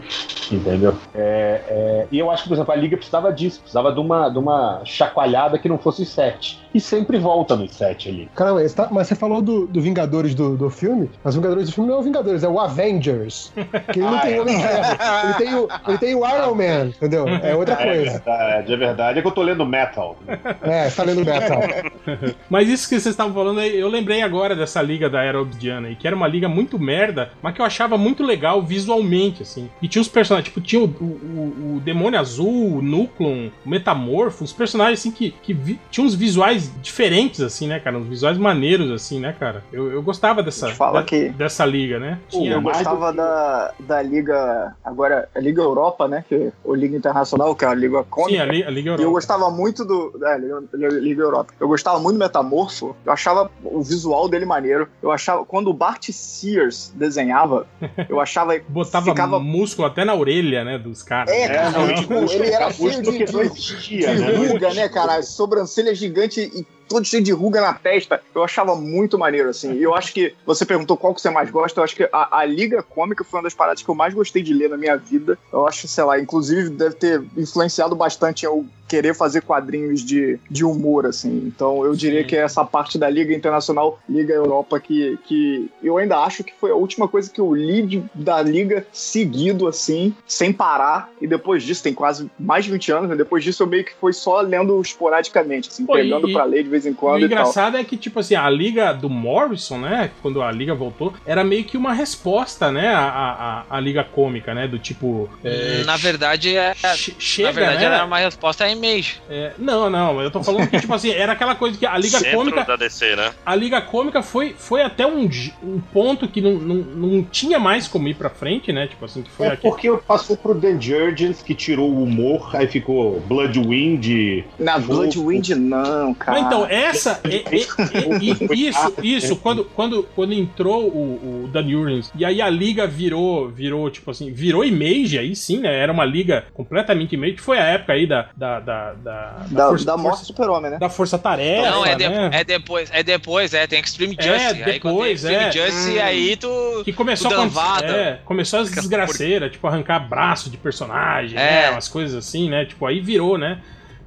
Entendeu? 0.51 0.93
É, 1.15 1.61
é, 1.67 2.07
e 2.11 2.19
eu 2.19 2.29
acho 2.29 2.43
que, 2.43 2.49
por 2.49 2.55
exemplo, 2.55 2.73
a 2.73 2.75
Liga 2.75 2.97
precisava 2.97 3.22
disso, 3.31 3.59
precisava 3.59 3.91
de 3.91 3.99
uma, 3.99 4.29
de 4.29 4.37
uma 4.37 4.81
chacoalhada 4.85 5.57
que 5.57 5.69
não 5.69 5.77
fosse 5.77 6.01
os 6.03 6.09
sete. 6.09 6.61
E 6.73 6.79
sempre 6.79 7.19
volta 7.19 7.55
nos 7.55 7.71
sete 7.71 8.09
ali. 8.09 8.27
Caramba, 8.35 8.63
esse 8.63 8.75
tá- 8.75 8.87
mas 8.91 9.07
você 9.07 9.13
falou 9.15 9.41
do, 9.43 9.67
do 9.67 9.79
Vingadores 9.79 10.33
do, 10.33 10.57
do 10.57 10.69
filme, 10.71 11.09
mas 11.23 11.35
Vingadores 11.35 11.67
do 11.69 11.71
filme 11.73 11.89
não 11.89 11.97
é 11.97 11.99
o 11.99 12.03
Vingadores, 12.03 12.43
é 12.43 12.47
o 12.49 12.59
Avengers. 12.59 13.51
Que 13.91 13.99
ele 13.99 14.07
não 14.07 14.15
Ah, 14.17 14.21
tem 14.21 14.33
é. 14.33 14.41
Homem 14.41 14.57
de 14.57 14.63
Ferro, 14.63 14.97
ele 15.25 15.33
tem, 15.35 15.55
o, 15.55 15.67
ele 15.87 15.97
tem 15.99 16.15
o 16.15 16.27
Iron 16.27 16.55
Man, 16.55 16.85
entendeu? 16.87 17.27
É 17.27 17.55
outra 17.55 17.75
É 17.75 17.85
coisa. 17.85 18.11
verdade, 18.11 18.73
é 18.73 18.77
verdade. 18.77 19.19
É 19.19 19.21
que 19.21 19.27
eu 19.27 19.31
tô 19.31 19.41
lendo 19.43 19.63
Metal. 19.65 20.17
É, 20.63 20.89
você 20.89 20.95
tá 20.95 21.03
lendo 21.03 21.23
Metal. 21.23 21.61
Mas 22.49 22.67
isso 22.67 22.83
que 22.89 22.95
vocês 22.99 23.13
estavam 23.13 23.33
falando 23.33 23.59
aí, 23.59 23.79
eu 23.79 23.87
lembrei 23.87 24.21
agora 24.23 24.55
dessa 24.55 24.81
liga 24.81 25.09
da 25.09 25.21
Era 25.23 25.39
Obsidiana 25.41 25.89
aí, 25.89 25.95
que 25.95 26.07
era 26.07 26.15
uma 26.15 26.27
liga 26.27 26.49
muito 26.49 26.77
merda, 26.79 27.29
mas 27.41 27.53
que 27.53 27.61
eu 27.61 27.65
achava 27.65 27.97
muito 27.97 28.23
legal 28.23 28.61
visualmente, 28.61 29.43
assim. 29.43 29.69
E 29.81 29.87
tinha 29.87 30.01
os 30.01 30.07
personagens, 30.07 30.45
tipo, 30.49 30.59
tinha 30.61 30.81
o, 30.81 30.85
o, 30.85 31.75
o- 31.77 31.79
Demônio 31.83 32.19
Azul, 32.19 32.77
o 32.77 32.81
Núcleon, 33.19 33.49
o 33.65 33.69
Metamorfo, 33.69 34.43
os 34.43 34.51
personagens, 34.53 34.99
assim, 34.99 35.11
que, 35.11 35.31
que 35.31 35.53
vi, 35.53 35.79
tinham 35.91 36.05
uns 36.07 36.15
visuais 36.15 36.71
diferentes, 36.81 37.41
assim, 37.41 37.67
né, 37.67 37.79
cara? 37.79 37.97
Uns 37.97 38.07
visuais 38.07 38.37
maneiros, 38.37 38.91
assim, 38.91 39.19
né, 39.19 39.35
cara? 39.39 39.63
Eu, 39.71 39.91
eu 39.91 40.01
gostava 40.01 40.41
dessa, 40.41 40.69
fala 40.69 41.01
de- 41.01 41.05
que- 41.07 41.29
dessa 41.29 41.65
liga, 41.65 41.99
né? 41.99 42.19
Tinha, 42.29 42.53
Eu 42.53 42.61
mais 42.61 42.77
do 42.79 42.83
gostava 42.83 43.11
que- 43.11 43.17
da, 43.17 43.73
da 43.79 44.01
Liga. 44.01 44.75
Agora, 44.83 45.29
a 45.35 45.39
Liga 45.39 45.61
Europa, 45.61 46.07
né? 46.07 46.23
Que, 46.27 46.51
ou 46.63 46.73
Liga 46.75 46.97
Internacional, 46.97 47.55
que 47.55 47.65
é 47.65 47.67
a 47.67 47.73
Liga 47.73 47.99
sim, 47.99 48.05
Cômica. 48.09 48.43
a, 48.43 48.45
Li- 48.45 48.63
a 48.63 48.69
Liga 48.69 48.89
E 48.89 48.93
eu 48.93 48.97
Europa. 48.97 49.11
gostava 49.11 49.49
muito 49.51 49.85
do. 49.85 50.13
É, 50.25 50.37
Liga, 50.37 50.63
Liga- 50.73 50.99
Liga 50.99 51.21
Europa. 51.23 51.53
Eu 51.59 51.67
gostava 51.67 51.99
muito 51.99 52.15
do 52.15 52.19
Metamorfo. 52.19 52.95
Eu 53.05 53.11
achava 53.11 53.49
o 53.63 53.81
visual 53.81 54.27
dele 54.27 54.45
maneiro. 54.45 54.87
Eu 55.01 55.11
achava. 55.11 55.45
Quando 55.45 55.69
o 55.69 55.73
Bart 55.73 56.09
Sears 56.11 56.91
desenhava, 56.95 57.67
eu 58.09 58.19
achava. 58.19 58.53
Botava 58.67 59.05
ficava- 59.05 59.39
músculo 59.39 59.87
até 59.87 60.03
na 60.05 60.13
orelha, 60.15 60.63
né, 60.63 60.77
dos 60.77 61.03
caras. 61.03 61.31
É, 61.33 61.47
né? 61.47 61.69
não, 61.69 61.93
tipo, 61.95 62.13
ele 62.13 62.47
era 62.49 62.67
músculo 62.67 63.02
cheio 63.11 63.25
de, 63.25 63.25
que 63.25 63.31
não 63.33 63.41
existia, 63.41 64.15
de 64.15 64.21
né? 64.21 64.47
Ruga, 64.47 64.73
né, 64.73 64.89
cara? 64.89 65.15
As 65.15 65.29
sobrancelhas 65.29 65.97
gigantes 65.97 66.37
e 66.37 66.65
todo 66.87 67.05
cheio 67.05 67.23
de 67.23 67.31
ruga 67.31 67.61
na 67.61 67.73
testa. 67.73 68.21
Eu 68.33 68.43
achava 68.43 68.75
muito 68.75 69.17
maneiro, 69.17 69.49
assim. 69.49 69.73
E 69.73 69.83
eu 69.83 69.95
acho 69.95 70.13
que 70.13 70.35
você 70.45 70.65
perguntou 70.65 70.95
qual 70.95 71.13
que 71.13 71.21
você 71.21 71.29
mais 71.29 71.49
gosta. 71.49 71.79
Eu 71.79 71.83
acho 71.83 71.95
que 71.95 72.07
a, 72.11 72.39
a 72.39 72.45
Liga 72.45 72.83
Cômica 72.83 73.23
foi 73.23 73.39
uma 73.39 73.43
das 73.43 73.53
paradas 73.53 73.81
que 73.81 73.89
eu 73.89 73.95
mais 73.95 74.13
gostei 74.13 74.43
de 74.43 74.53
ler 74.53 74.69
na 74.69 74.77
minha 74.77 74.95
vida. 74.95 75.37
Eu 75.51 75.67
acho, 75.67 75.87
sei 75.87 76.03
lá, 76.03 76.19
inclusive 76.19 76.69
deve 76.69 76.95
ter 76.95 77.23
influenciado 77.35 77.95
bastante 77.95 78.45
o 78.47 78.65
querer 78.87 79.15
fazer 79.15 79.41
quadrinhos 79.41 80.01
de, 80.03 80.37
de 80.49 80.63
humor, 80.63 81.05
assim. 81.05 81.43
Então 81.47 81.83
eu 81.83 81.95
diria 81.95 82.21
Sim. 82.21 82.27
que 82.27 82.35
é 82.35 82.39
essa 82.41 82.63
parte 82.63 82.97
da 82.97 83.09
Liga 83.09 83.33
Internacional, 83.33 83.99
Liga 84.07 84.33
Europa, 84.33 84.79
que, 84.79 85.17
que 85.25 85.69
eu 85.81 85.97
ainda 85.97 86.17
acho 86.19 86.43
que 86.43 86.53
foi 86.59 86.69
a 86.71 86.75
última 86.75 87.07
coisa 87.07 87.31
que 87.31 87.41
eu 87.41 87.53
li 87.55 87.81
de- 87.81 88.03
da 88.13 88.41
Liga 88.41 88.85
seguido, 88.91 89.67
assim, 89.67 90.13
sem 90.27 90.51
parar. 90.53 91.09
E 91.21 91.25
depois 91.27 91.63
disso, 91.63 91.81
tem 91.83 91.93
quase 91.93 92.29
mais 92.39 92.65
de 92.65 92.71
20 92.71 92.91
anos, 92.91 93.09
né? 93.09 93.15
Depois 93.15 93.43
disso 93.43 93.63
eu 93.63 93.67
meio 93.67 93.83
que 93.83 93.93
foi 93.99 94.13
só 94.13 94.41
lendo 94.41 94.79
esporadicamente, 94.81 95.69
assim, 95.69 95.85
Pô, 95.85 95.93
pegando 95.93 96.29
e- 96.29 96.33
pra 96.33 96.43
ler 96.43 96.63
de 96.63 96.69
vez 96.69 96.85
em 96.85 96.91
O 96.91 96.95
quando 96.95 97.17
e 97.19 97.21
tal. 97.21 97.27
engraçado 97.27 97.77
é 97.77 97.83
que, 97.83 97.97
tipo 97.97 98.19
assim, 98.19 98.35
a 98.35 98.49
liga 98.49 98.93
do 98.93 99.09
Morrison, 99.09 99.79
né? 99.79 100.11
Quando 100.21 100.41
a 100.41 100.51
liga 100.51 100.75
voltou, 100.75 101.13
era 101.25 101.43
meio 101.43 101.63
que 101.63 101.77
uma 101.77 101.93
resposta, 101.93 102.71
né? 102.71 102.89
À, 102.93 103.63
à, 103.69 103.77
à 103.77 103.79
liga 103.79 104.03
cômica, 104.03 104.53
né? 104.53 104.67
Do 104.67 104.77
tipo. 104.77 105.29
é, 105.43 105.83
Na 105.85 105.97
verdade, 105.97 106.55
é. 106.55 106.73
che- 106.95 107.15
chega, 107.17 107.47
na 107.47 107.51
verdade, 107.53 107.79
né? 107.79 107.85
era 107.95 108.05
uma 108.05 108.19
resposta 108.19 108.67
a 108.73 108.75
Image. 108.75 109.21
É, 109.29 109.51
não, 109.57 109.89
não, 109.89 110.21
eu 110.21 110.29
tô 110.31 110.43
falando 110.43 110.67
que, 110.69 110.79
tipo 110.79 110.93
assim, 110.93 111.11
era 111.11 111.33
aquela 111.33 111.55
coisa 111.55 111.77
que 111.77 111.85
a 111.85 111.97
liga 111.97 112.19
Centro 112.19 112.37
cômica. 112.37 112.63
da 112.63 112.75
DC, 112.75 113.15
né? 113.15 113.31
A 113.45 113.55
liga 113.55 113.81
cômica 113.81 114.21
foi, 114.21 114.53
foi 114.57 114.81
até 114.81 115.05
um, 115.07 115.29
um 115.63 115.79
ponto 115.93 116.27
que 116.27 116.41
não, 116.41 116.53
não, 116.53 116.75
não 116.75 117.23
tinha 117.23 117.59
mais 117.59 117.87
como 117.87 118.07
ir 118.07 118.15
pra 118.15 118.29
frente, 118.29 118.71
né? 118.73 118.87
Tipo 118.87 119.05
assim, 119.05 119.21
que 119.21 119.29
foi 119.31 119.47
É 119.47 119.51
aqui. 119.51 119.61
porque 119.61 119.89
passou 120.07 120.35
pro 120.37 120.53
Dan 120.53 120.79
Jurgens, 120.79 121.41
que 121.41 121.53
tirou 121.55 121.89
o 121.89 122.03
humor, 122.03 122.55
aí 122.55 122.67
ficou 122.67 123.19
Bloodwind. 123.21 124.43
Na 124.59 124.77
Bloodwind, 124.79 125.49
não, 125.51 126.13
cara. 126.13 126.37
Mas 126.39 126.47
então, 126.47 126.65
essa. 126.67 127.21
é- 127.29 127.55
é- 127.55 128.53
isso, 128.53 128.93
isso, 129.01 129.35
quando, 129.37 129.65
quando, 129.65 130.03
quando 130.15 130.33
entrou 130.33 130.87
o, 130.87 131.43
o 131.45 131.47
Dan 131.51 131.67
Jurgens, 131.69 132.11
e 132.15 132.25
aí 132.25 132.41
a 132.41 132.49
liga 132.49 132.85
virou, 132.87 133.49
virou, 133.49 133.89
tipo 133.89 134.11
assim, 134.11 134.31
virou 134.31 134.63
image, 134.63 135.17
aí 135.17 135.35
sim, 135.35 135.59
né? 135.59 135.73
Era 135.73 135.91
uma 135.91 136.05
liga 136.05 136.45
completamente 136.53 137.13
image. 137.15 137.37
Foi 137.37 137.57
a 137.57 137.63
época 137.63 137.93
aí 137.93 138.07
da. 138.07 138.29
Da, 138.35 138.59
da, 138.63 138.93
da, 138.93 139.35
Da, 139.49 139.67
força, 139.67 139.85
da 139.85 139.97
morte 139.97 140.19
do 140.21 140.25
super-homem, 140.27 140.71
né? 140.71 140.77
da 140.79 140.89
Força 140.89 141.17
Tarefa. 141.19 141.69
não, 141.69 141.85
é, 141.85 141.95
de- 141.95 142.09
né? 142.09 142.29
é 142.33 142.43
depois, 142.43 142.89
é 142.91 143.03
depois, 143.03 143.53
é, 143.53 143.67
tem 143.67 143.79
Extreme 143.79 144.15
É, 144.17 144.23
Justice. 144.23 144.63
aí 144.63 144.79
quando 144.79 144.93
depois, 144.95 145.23
Extreme 145.23 145.43
é. 145.45 145.51
Justice, 145.51 145.97
Hum. 145.99 146.01
aí 146.03 146.37
tu. 146.37 146.81
Que 146.85 146.93
começou 146.93 147.31
acontecer. 147.31 147.55
Danvada. 147.55 147.85
É, 147.87 148.19
começou 148.25 148.59
as 148.61 148.71
desgraceiras, 148.71 149.51
tipo, 149.51 149.67
arrancar 149.67 149.99
braço 149.99 150.49
de 150.49 150.57
personagem, 150.57 151.37
É. 151.37 151.41
né? 151.63 151.69
Umas 151.71 151.87
coisas 151.87 152.15
assim, 152.15 152.49
né? 152.49 152.65
Tipo, 152.65 152.85
aí 152.85 152.99
virou, 152.99 153.37
né? 153.37 153.59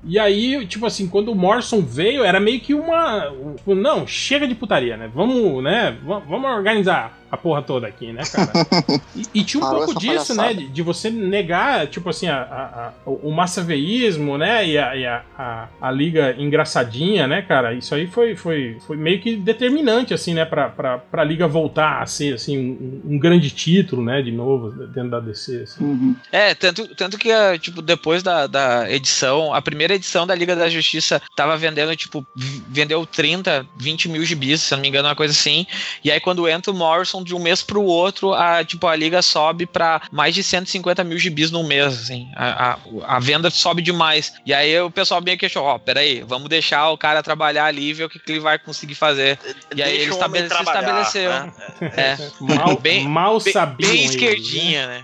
E 0.06 0.18
aí, 0.18 0.64
tipo 0.66 0.86
assim, 0.86 1.08
quando 1.08 1.30
o 1.32 1.34
Morrison 1.34 1.80
veio, 1.80 2.22
era 2.24 2.38
meio 2.38 2.60
que 2.60 2.72
uma. 2.74 3.30
um- 3.30 3.74
Não, 3.74 4.06
chega 4.06 4.46
de 4.46 4.54
putaria, 4.54 4.96
né? 4.96 5.10
Vamos, 5.12 5.62
né? 5.62 5.96
va- 6.04 6.20
Vamos 6.20 6.50
organizar 6.50 7.18
a 7.28 7.36
porra 7.36 7.60
toda 7.60 7.88
aqui, 7.88 8.12
né, 8.12 8.22
cara? 8.24 8.52
E, 9.16 9.40
e 9.40 9.44
tinha 9.44 9.60
um 9.62 9.66
Parou 9.66 9.84
pouco 9.86 9.98
disso, 10.00 10.32
né? 10.34 10.42
palhaçada. 10.44 10.54
De, 10.54 10.68
de 10.68 10.82
você 10.82 11.10
negar, 11.10 11.86
tipo 11.88 12.08
assim, 12.10 12.28
a, 12.28 12.36
a- 12.36 12.88
a- 12.88 12.92
o 13.10 13.30
massaveísmo, 13.32 14.38
né? 14.38 14.66
E, 14.68 14.78
a, 14.78 14.96
e 14.96 15.06
a, 15.06 15.22
a, 15.36 15.68
a 15.80 15.90
liga 15.90 16.34
engraçadinha, 16.38 17.26
né, 17.26 17.42
cara? 17.42 17.74
Isso 17.74 17.94
aí 17.94 18.06
foi, 18.06 18.36
foi, 18.36 18.76
foi 18.86 18.96
meio 18.96 19.20
que 19.20 19.36
determinante, 19.36 20.14
assim, 20.14 20.34
né? 20.34 20.44
Pra, 20.44 20.68
pra, 20.68 20.98
pra 20.98 21.24
liga 21.24 21.48
voltar 21.48 22.00
a 22.02 22.06
ser, 22.06 22.34
assim, 22.34 22.56
um, 22.58 23.14
um 23.14 23.18
grande 23.18 23.50
título, 23.50 24.04
né? 24.04 24.22
De 24.22 24.30
novo, 24.30 24.70
dentro 24.86 25.10
da 25.10 25.20
DC. 25.20 25.62
Assim. 25.62 25.84
Uhum. 25.84 26.14
É, 26.30 26.54
tanto, 26.54 26.94
tanto 26.94 27.18
que, 27.18 27.32
ah, 27.32 27.58
tipo, 27.58 27.82
depois 27.82 28.22
da, 28.22 28.46
da 28.46 28.90
edição, 28.90 29.52
a 29.52 29.60
primeira 29.62 29.94
edição 29.96 30.26
da 30.26 30.34
Liga 30.34 30.54
da 30.56 30.68
Justiça 30.68 31.20
tava 31.34 31.56
vendendo, 31.56 31.94
tipo, 31.96 32.26
vendeu 32.68 33.04
30, 33.04 33.66
20 33.76 34.08
mil 34.08 34.24
gibis, 34.24 34.62
se 34.62 34.74
não 34.74 34.80
me 34.80 34.88
engano, 34.88 35.08
uma 35.08 35.16
coisa 35.16 35.32
assim. 35.32 35.66
E 36.04 36.10
aí, 36.10 36.20
quando 36.20 36.48
entra 36.48 36.70
o 36.70 36.74
Morrison, 36.74 37.22
de 37.22 37.34
um 37.34 37.38
mês 37.38 37.62
pro 37.62 37.82
outro, 37.82 38.32
a, 38.32 38.64
tipo, 38.64 38.86
a 38.86 38.94
Liga 38.96 39.20
sobe 39.22 39.66
pra 39.66 40.00
mais 40.12 40.34
de 40.34 40.42
150 40.42 41.02
mil 41.04 41.18
gibis 41.18 41.50
num 41.50 41.64
mês, 41.66 41.86
assim. 42.02 42.28
A, 42.36 42.72
a, 42.72 42.78
a 43.16 43.18
venda 43.18 43.50
sobe 43.50 43.82
demais. 43.82 44.32
E 44.46 44.54
aí 44.54 44.78
o 44.80 44.90
pessoal 44.90 45.20
meio 45.20 45.36
que 45.36 45.46
achou, 45.46 45.64
ó, 45.64 45.78
peraí, 45.78 46.22
vamos 46.22 46.48
deixar 46.48 46.90
o 46.90 46.98
cara 46.98 47.22
trabalhar 47.22 47.64
ali 47.66 47.88
e 47.88 47.92
ver 47.92 48.04
o 48.04 48.08
que, 48.08 48.18
que 48.18 48.32
ele 48.32 48.40
vai 48.40 48.58
conseguir 48.58 48.94
fazer. 48.94 49.38
E 49.74 49.82
aí 49.82 49.92
Deixa 49.98 50.02
ele 50.04 50.12
o 50.12 50.24
homem 50.24 50.42
estabele- 50.44 50.48
se 50.48 50.70
estabeleceu. 50.70 51.30
né? 51.30 51.52
É, 51.96 52.16
Mal, 52.40 52.76
Bem- 52.78 53.08
mal 53.08 53.40
bem, 53.40 53.52
sabiam. 53.52 53.90
bem 53.90 54.00
eles, 54.00 54.10
esquerdinha, 54.10 54.86
né? 54.86 54.98
né? 54.98 55.02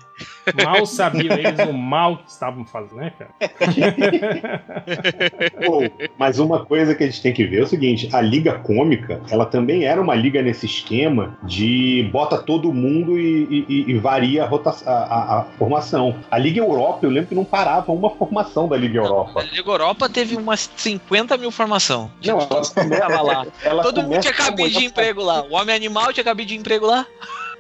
Mal 0.64 0.86
sabiam 0.86 1.36
eles 1.36 1.59
o 1.68 1.72
mal 1.72 2.18
que 2.18 2.30
estavam 2.30 2.64
fazendo, 2.64 2.97
né, 2.97 3.12
cara? 3.18 3.30
Pô, 5.64 5.82
mas 6.18 6.38
uma 6.38 6.64
coisa 6.64 6.95
que 6.95 7.05
a 7.05 7.07
gente 7.07 7.22
tem 7.22 7.32
que 7.32 7.45
ver 7.45 7.61
é 7.61 7.62
o 7.62 7.66
seguinte: 7.66 8.09
a 8.12 8.20
Liga 8.20 8.59
Cômica, 8.59 9.20
ela 9.30 9.47
também 9.47 9.84
era 9.84 10.01
uma 10.01 10.14
liga 10.14 10.43
nesse 10.43 10.66
esquema 10.66 11.38
de 11.43 12.09
bota 12.12 12.38
todo 12.38 12.72
mundo 12.72 13.18
e, 13.18 13.64
e- 13.68 13.84
e 13.90 13.95
varia 13.99 14.45
a, 14.45 14.47
rota- 14.47 14.74
a- 14.86 14.93
a- 14.93 15.38
a 15.40 15.45
formação. 15.59 16.16
A 16.30 16.38
Liga 16.38 16.61
Europa, 16.61 17.01
eu 17.07 17.11
lembro 17.11 17.28
que 17.28 17.34
não 17.34 17.45
parava 17.45 17.93
uma 17.93 18.11
formação 18.11 18.68
da 18.68 18.76
Liga 18.76 19.01
A 19.01 19.05
Europa. 19.05 19.43
Liga 19.53 19.70
Europa 19.70 20.09
teve 20.09 20.36
umas 20.36 20.70
50 20.76 21.36
mil 21.36 21.51
formação. 21.51 22.11
Não, 22.24 22.38
ela 22.40 22.47
começa 22.49 23.22
lá. 23.22 23.47
ela 23.62 23.82
Todo 23.82 24.03
mundo 24.03 24.20
tinha 24.20 24.34
com 24.34 24.43
a 24.43 24.47
cabide 24.47 24.78
de 24.78 24.84
emprego 24.86 25.22
lá. 25.22 25.43
O 25.45 25.55
Homem 25.55 25.74
Animal 25.74 26.12
tinha 26.12 26.24
cabide 26.24 26.55
de 26.55 26.61
emprego 26.61 26.86
lá. 26.86 27.07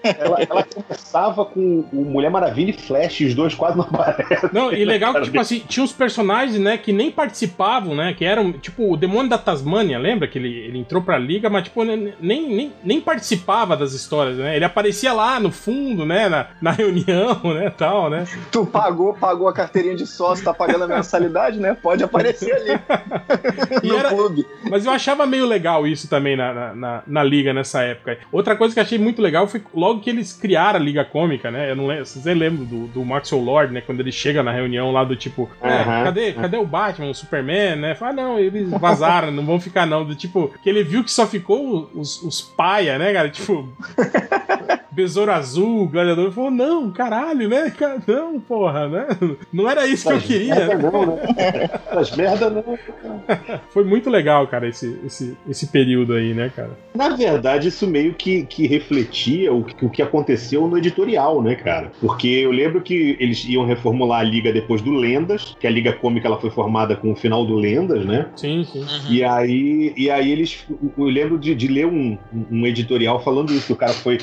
Ela, 0.02 0.38
ela 0.48 0.62
começava 0.64 1.44
com 1.44 1.84
o 1.92 2.04
Mulher 2.04 2.30
Maravilha 2.30 2.70
e 2.70 2.72
Flash, 2.72 3.20
os 3.20 3.34
dois 3.34 3.54
quase 3.54 3.76
não 3.76 3.84
aparecem. 3.84 4.50
Não, 4.52 4.72
e 4.72 4.84
legal 4.84 5.14
que, 5.14 5.22
tipo 5.22 5.38
assim, 5.40 5.60
tinha 5.68 5.82
uns 5.84 5.92
personagens, 5.92 6.58
né, 6.58 6.76
que 6.76 6.92
nem 6.92 7.10
participavam, 7.10 7.94
né, 7.94 8.14
que 8.16 8.24
eram, 8.24 8.52
tipo, 8.52 8.92
o 8.92 8.96
Demônio 8.96 9.28
da 9.30 9.38
Tasmânia, 9.38 9.98
lembra? 9.98 10.26
Que 10.28 10.38
ele, 10.38 10.48
ele 10.48 10.78
entrou 10.78 11.02
pra 11.02 11.18
liga, 11.18 11.48
mas, 11.48 11.64
tipo, 11.64 11.84
nem, 11.84 12.14
nem, 12.20 12.72
nem 12.82 13.00
participava 13.00 13.76
das 13.76 13.92
histórias, 13.92 14.36
né? 14.36 14.56
Ele 14.56 14.64
aparecia 14.64 15.12
lá 15.12 15.38
no 15.40 15.50
fundo, 15.52 16.04
né, 16.04 16.28
na, 16.28 16.46
na 16.60 16.70
reunião, 16.70 17.40
né, 17.54 17.70
tal, 17.70 18.10
né? 18.10 18.24
Tu 18.50 18.64
pagou, 18.66 19.14
pagou 19.14 19.48
a 19.48 19.52
carteirinha 19.52 19.94
de 19.94 20.06
sócio, 20.06 20.44
tá 20.44 20.52
pagando 20.54 20.84
a 20.84 20.88
mensalidade, 20.88 21.58
né? 21.58 21.76
Pode 21.80 22.02
aparecer 22.02 22.52
ali 22.54 22.80
E 23.82 23.88
no 23.88 23.96
era- 23.98 24.08
clube. 24.10 24.46
Mas 24.68 24.84
eu 24.86 24.92
achava 24.92 25.26
meio 25.26 25.46
legal 25.46 25.86
isso 25.86 26.08
também 26.08 26.36
na, 26.36 26.52
na, 26.52 26.74
na- 26.74 27.02
na 27.06 27.22
liga 27.22 27.52
nessa 27.52 27.82
época. 27.82 28.18
Outra 28.30 28.56
coisa 28.56 28.74
que 28.74 28.80
eu 28.80 28.84
achei 28.84 28.98
muito 28.98 29.20
legal 29.22 29.46
foi 29.46 29.62
logo 29.74 29.91
que 30.00 30.10
eles 30.10 30.32
criaram 30.32 30.80
a 30.80 30.82
Liga 30.82 31.04
Cômica, 31.04 31.50
né? 31.50 31.70
Eu 31.70 31.76
não 31.76 31.86
lembro, 31.86 32.06
vocês 32.06 32.24
lembram 32.24 32.64
do, 32.64 32.86
do 32.88 33.04
Maxwell 33.04 33.42
Lord, 33.42 33.72
né? 33.72 33.80
Quando 33.80 34.00
ele 34.00 34.12
chega 34.12 34.42
na 34.42 34.52
reunião 34.52 34.90
lá 34.92 35.04
do 35.04 35.16
tipo, 35.16 35.50
é, 35.60 35.84
cadê, 35.84 36.32
cadê 36.32 36.56
o 36.56 36.66
Batman, 36.66 37.10
o 37.10 37.14
Superman, 37.14 37.76
né? 37.76 37.94
Fala, 37.94 38.12
ah, 38.12 38.14
não, 38.14 38.38
eles 38.38 38.70
vazaram, 38.70 39.30
não 39.30 39.44
vão 39.44 39.60
ficar 39.60 39.86
não. 39.86 40.04
Do 40.04 40.14
tipo, 40.14 40.52
que 40.62 40.68
ele 40.68 40.82
viu 40.82 41.04
que 41.04 41.10
só 41.10 41.26
ficou 41.26 41.90
os, 41.94 42.22
os 42.22 42.40
paia, 42.40 42.98
né, 42.98 43.12
cara? 43.12 43.28
Tipo. 43.28 43.68
Besouro 44.92 45.32
Azul, 45.32 45.88
Gladiador, 45.88 46.30
falou, 46.32 46.50
não, 46.50 46.90
caralho, 46.90 47.48
né? 47.48 47.72
Não, 48.06 48.38
porra, 48.38 48.88
né? 48.88 49.06
Não 49.52 49.68
era 49.68 49.86
isso 49.86 50.06
que 50.08 50.14
eu 50.14 50.20
queria. 50.20 50.54
Merda 50.54 50.90
não, 50.90 51.16
né? 51.16 51.70
As 51.90 52.14
merda 52.16 52.50
não. 52.50 52.78
Foi 53.70 53.84
muito 53.84 54.10
legal, 54.10 54.46
cara, 54.48 54.68
esse, 54.68 54.98
esse, 55.04 55.36
esse 55.48 55.66
período 55.68 56.14
aí, 56.14 56.34
né, 56.34 56.50
cara? 56.54 56.70
Na 56.94 57.10
verdade, 57.10 57.68
isso 57.68 57.86
meio 57.86 58.14
que, 58.14 58.44
que 58.44 58.66
refletia 58.66 59.52
o 59.52 59.64
que, 59.64 59.81
o 59.82 59.90
que 59.90 60.00
aconteceu 60.00 60.66
no 60.66 60.78
editorial, 60.78 61.42
né, 61.42 61.54
cara? 61.54 61.92
Porque 62.00 62.28
eu 62.28 62.50
lembro 62.50 62.80
que 62.80 63.16
eles 63.18 63.44
iam 63.44 63.66
reformular 63.66 64.20
a 64.20 64.22
liga 64.22 64.52
depois 64.52 64.80
do 64.80 64.92
Lendas, 64.92 65.56
que 65.58 65.66
a 65.66 65.70
liga 65.70 65.92
cômica 65.92 66.28
ela 66.28 66.38
foi 66.38 66.50
formada 66.50 66.96
com 66.96 67.12
o 67.12 67.16
final 67.16 67.44
do 67.44 67.54
Lendas, 67.54 68.04
né? 68.04 68.28
Sim, 68.36 68.64
sim. 68.64 68.84
E 69.08 69.24
aí, 69.24 69.92
e 69.96 70.10
aí 70.10 70.30
eles. 70.30 70.64
Eu 70.96 71.04
lembro 71.04 71.38
de, 71.38 71.54
de 71.54 71.68
ler 71.68 71.86
um, 71.86 72.16
um 72.50 72.66
editorial 72.66 73.20
falando 73.20 73.52
isso, 73.52 73.66
que 73.66 73.72
o 73.72 73.76
cara 73.76 73.92
foi, 73.92 74.18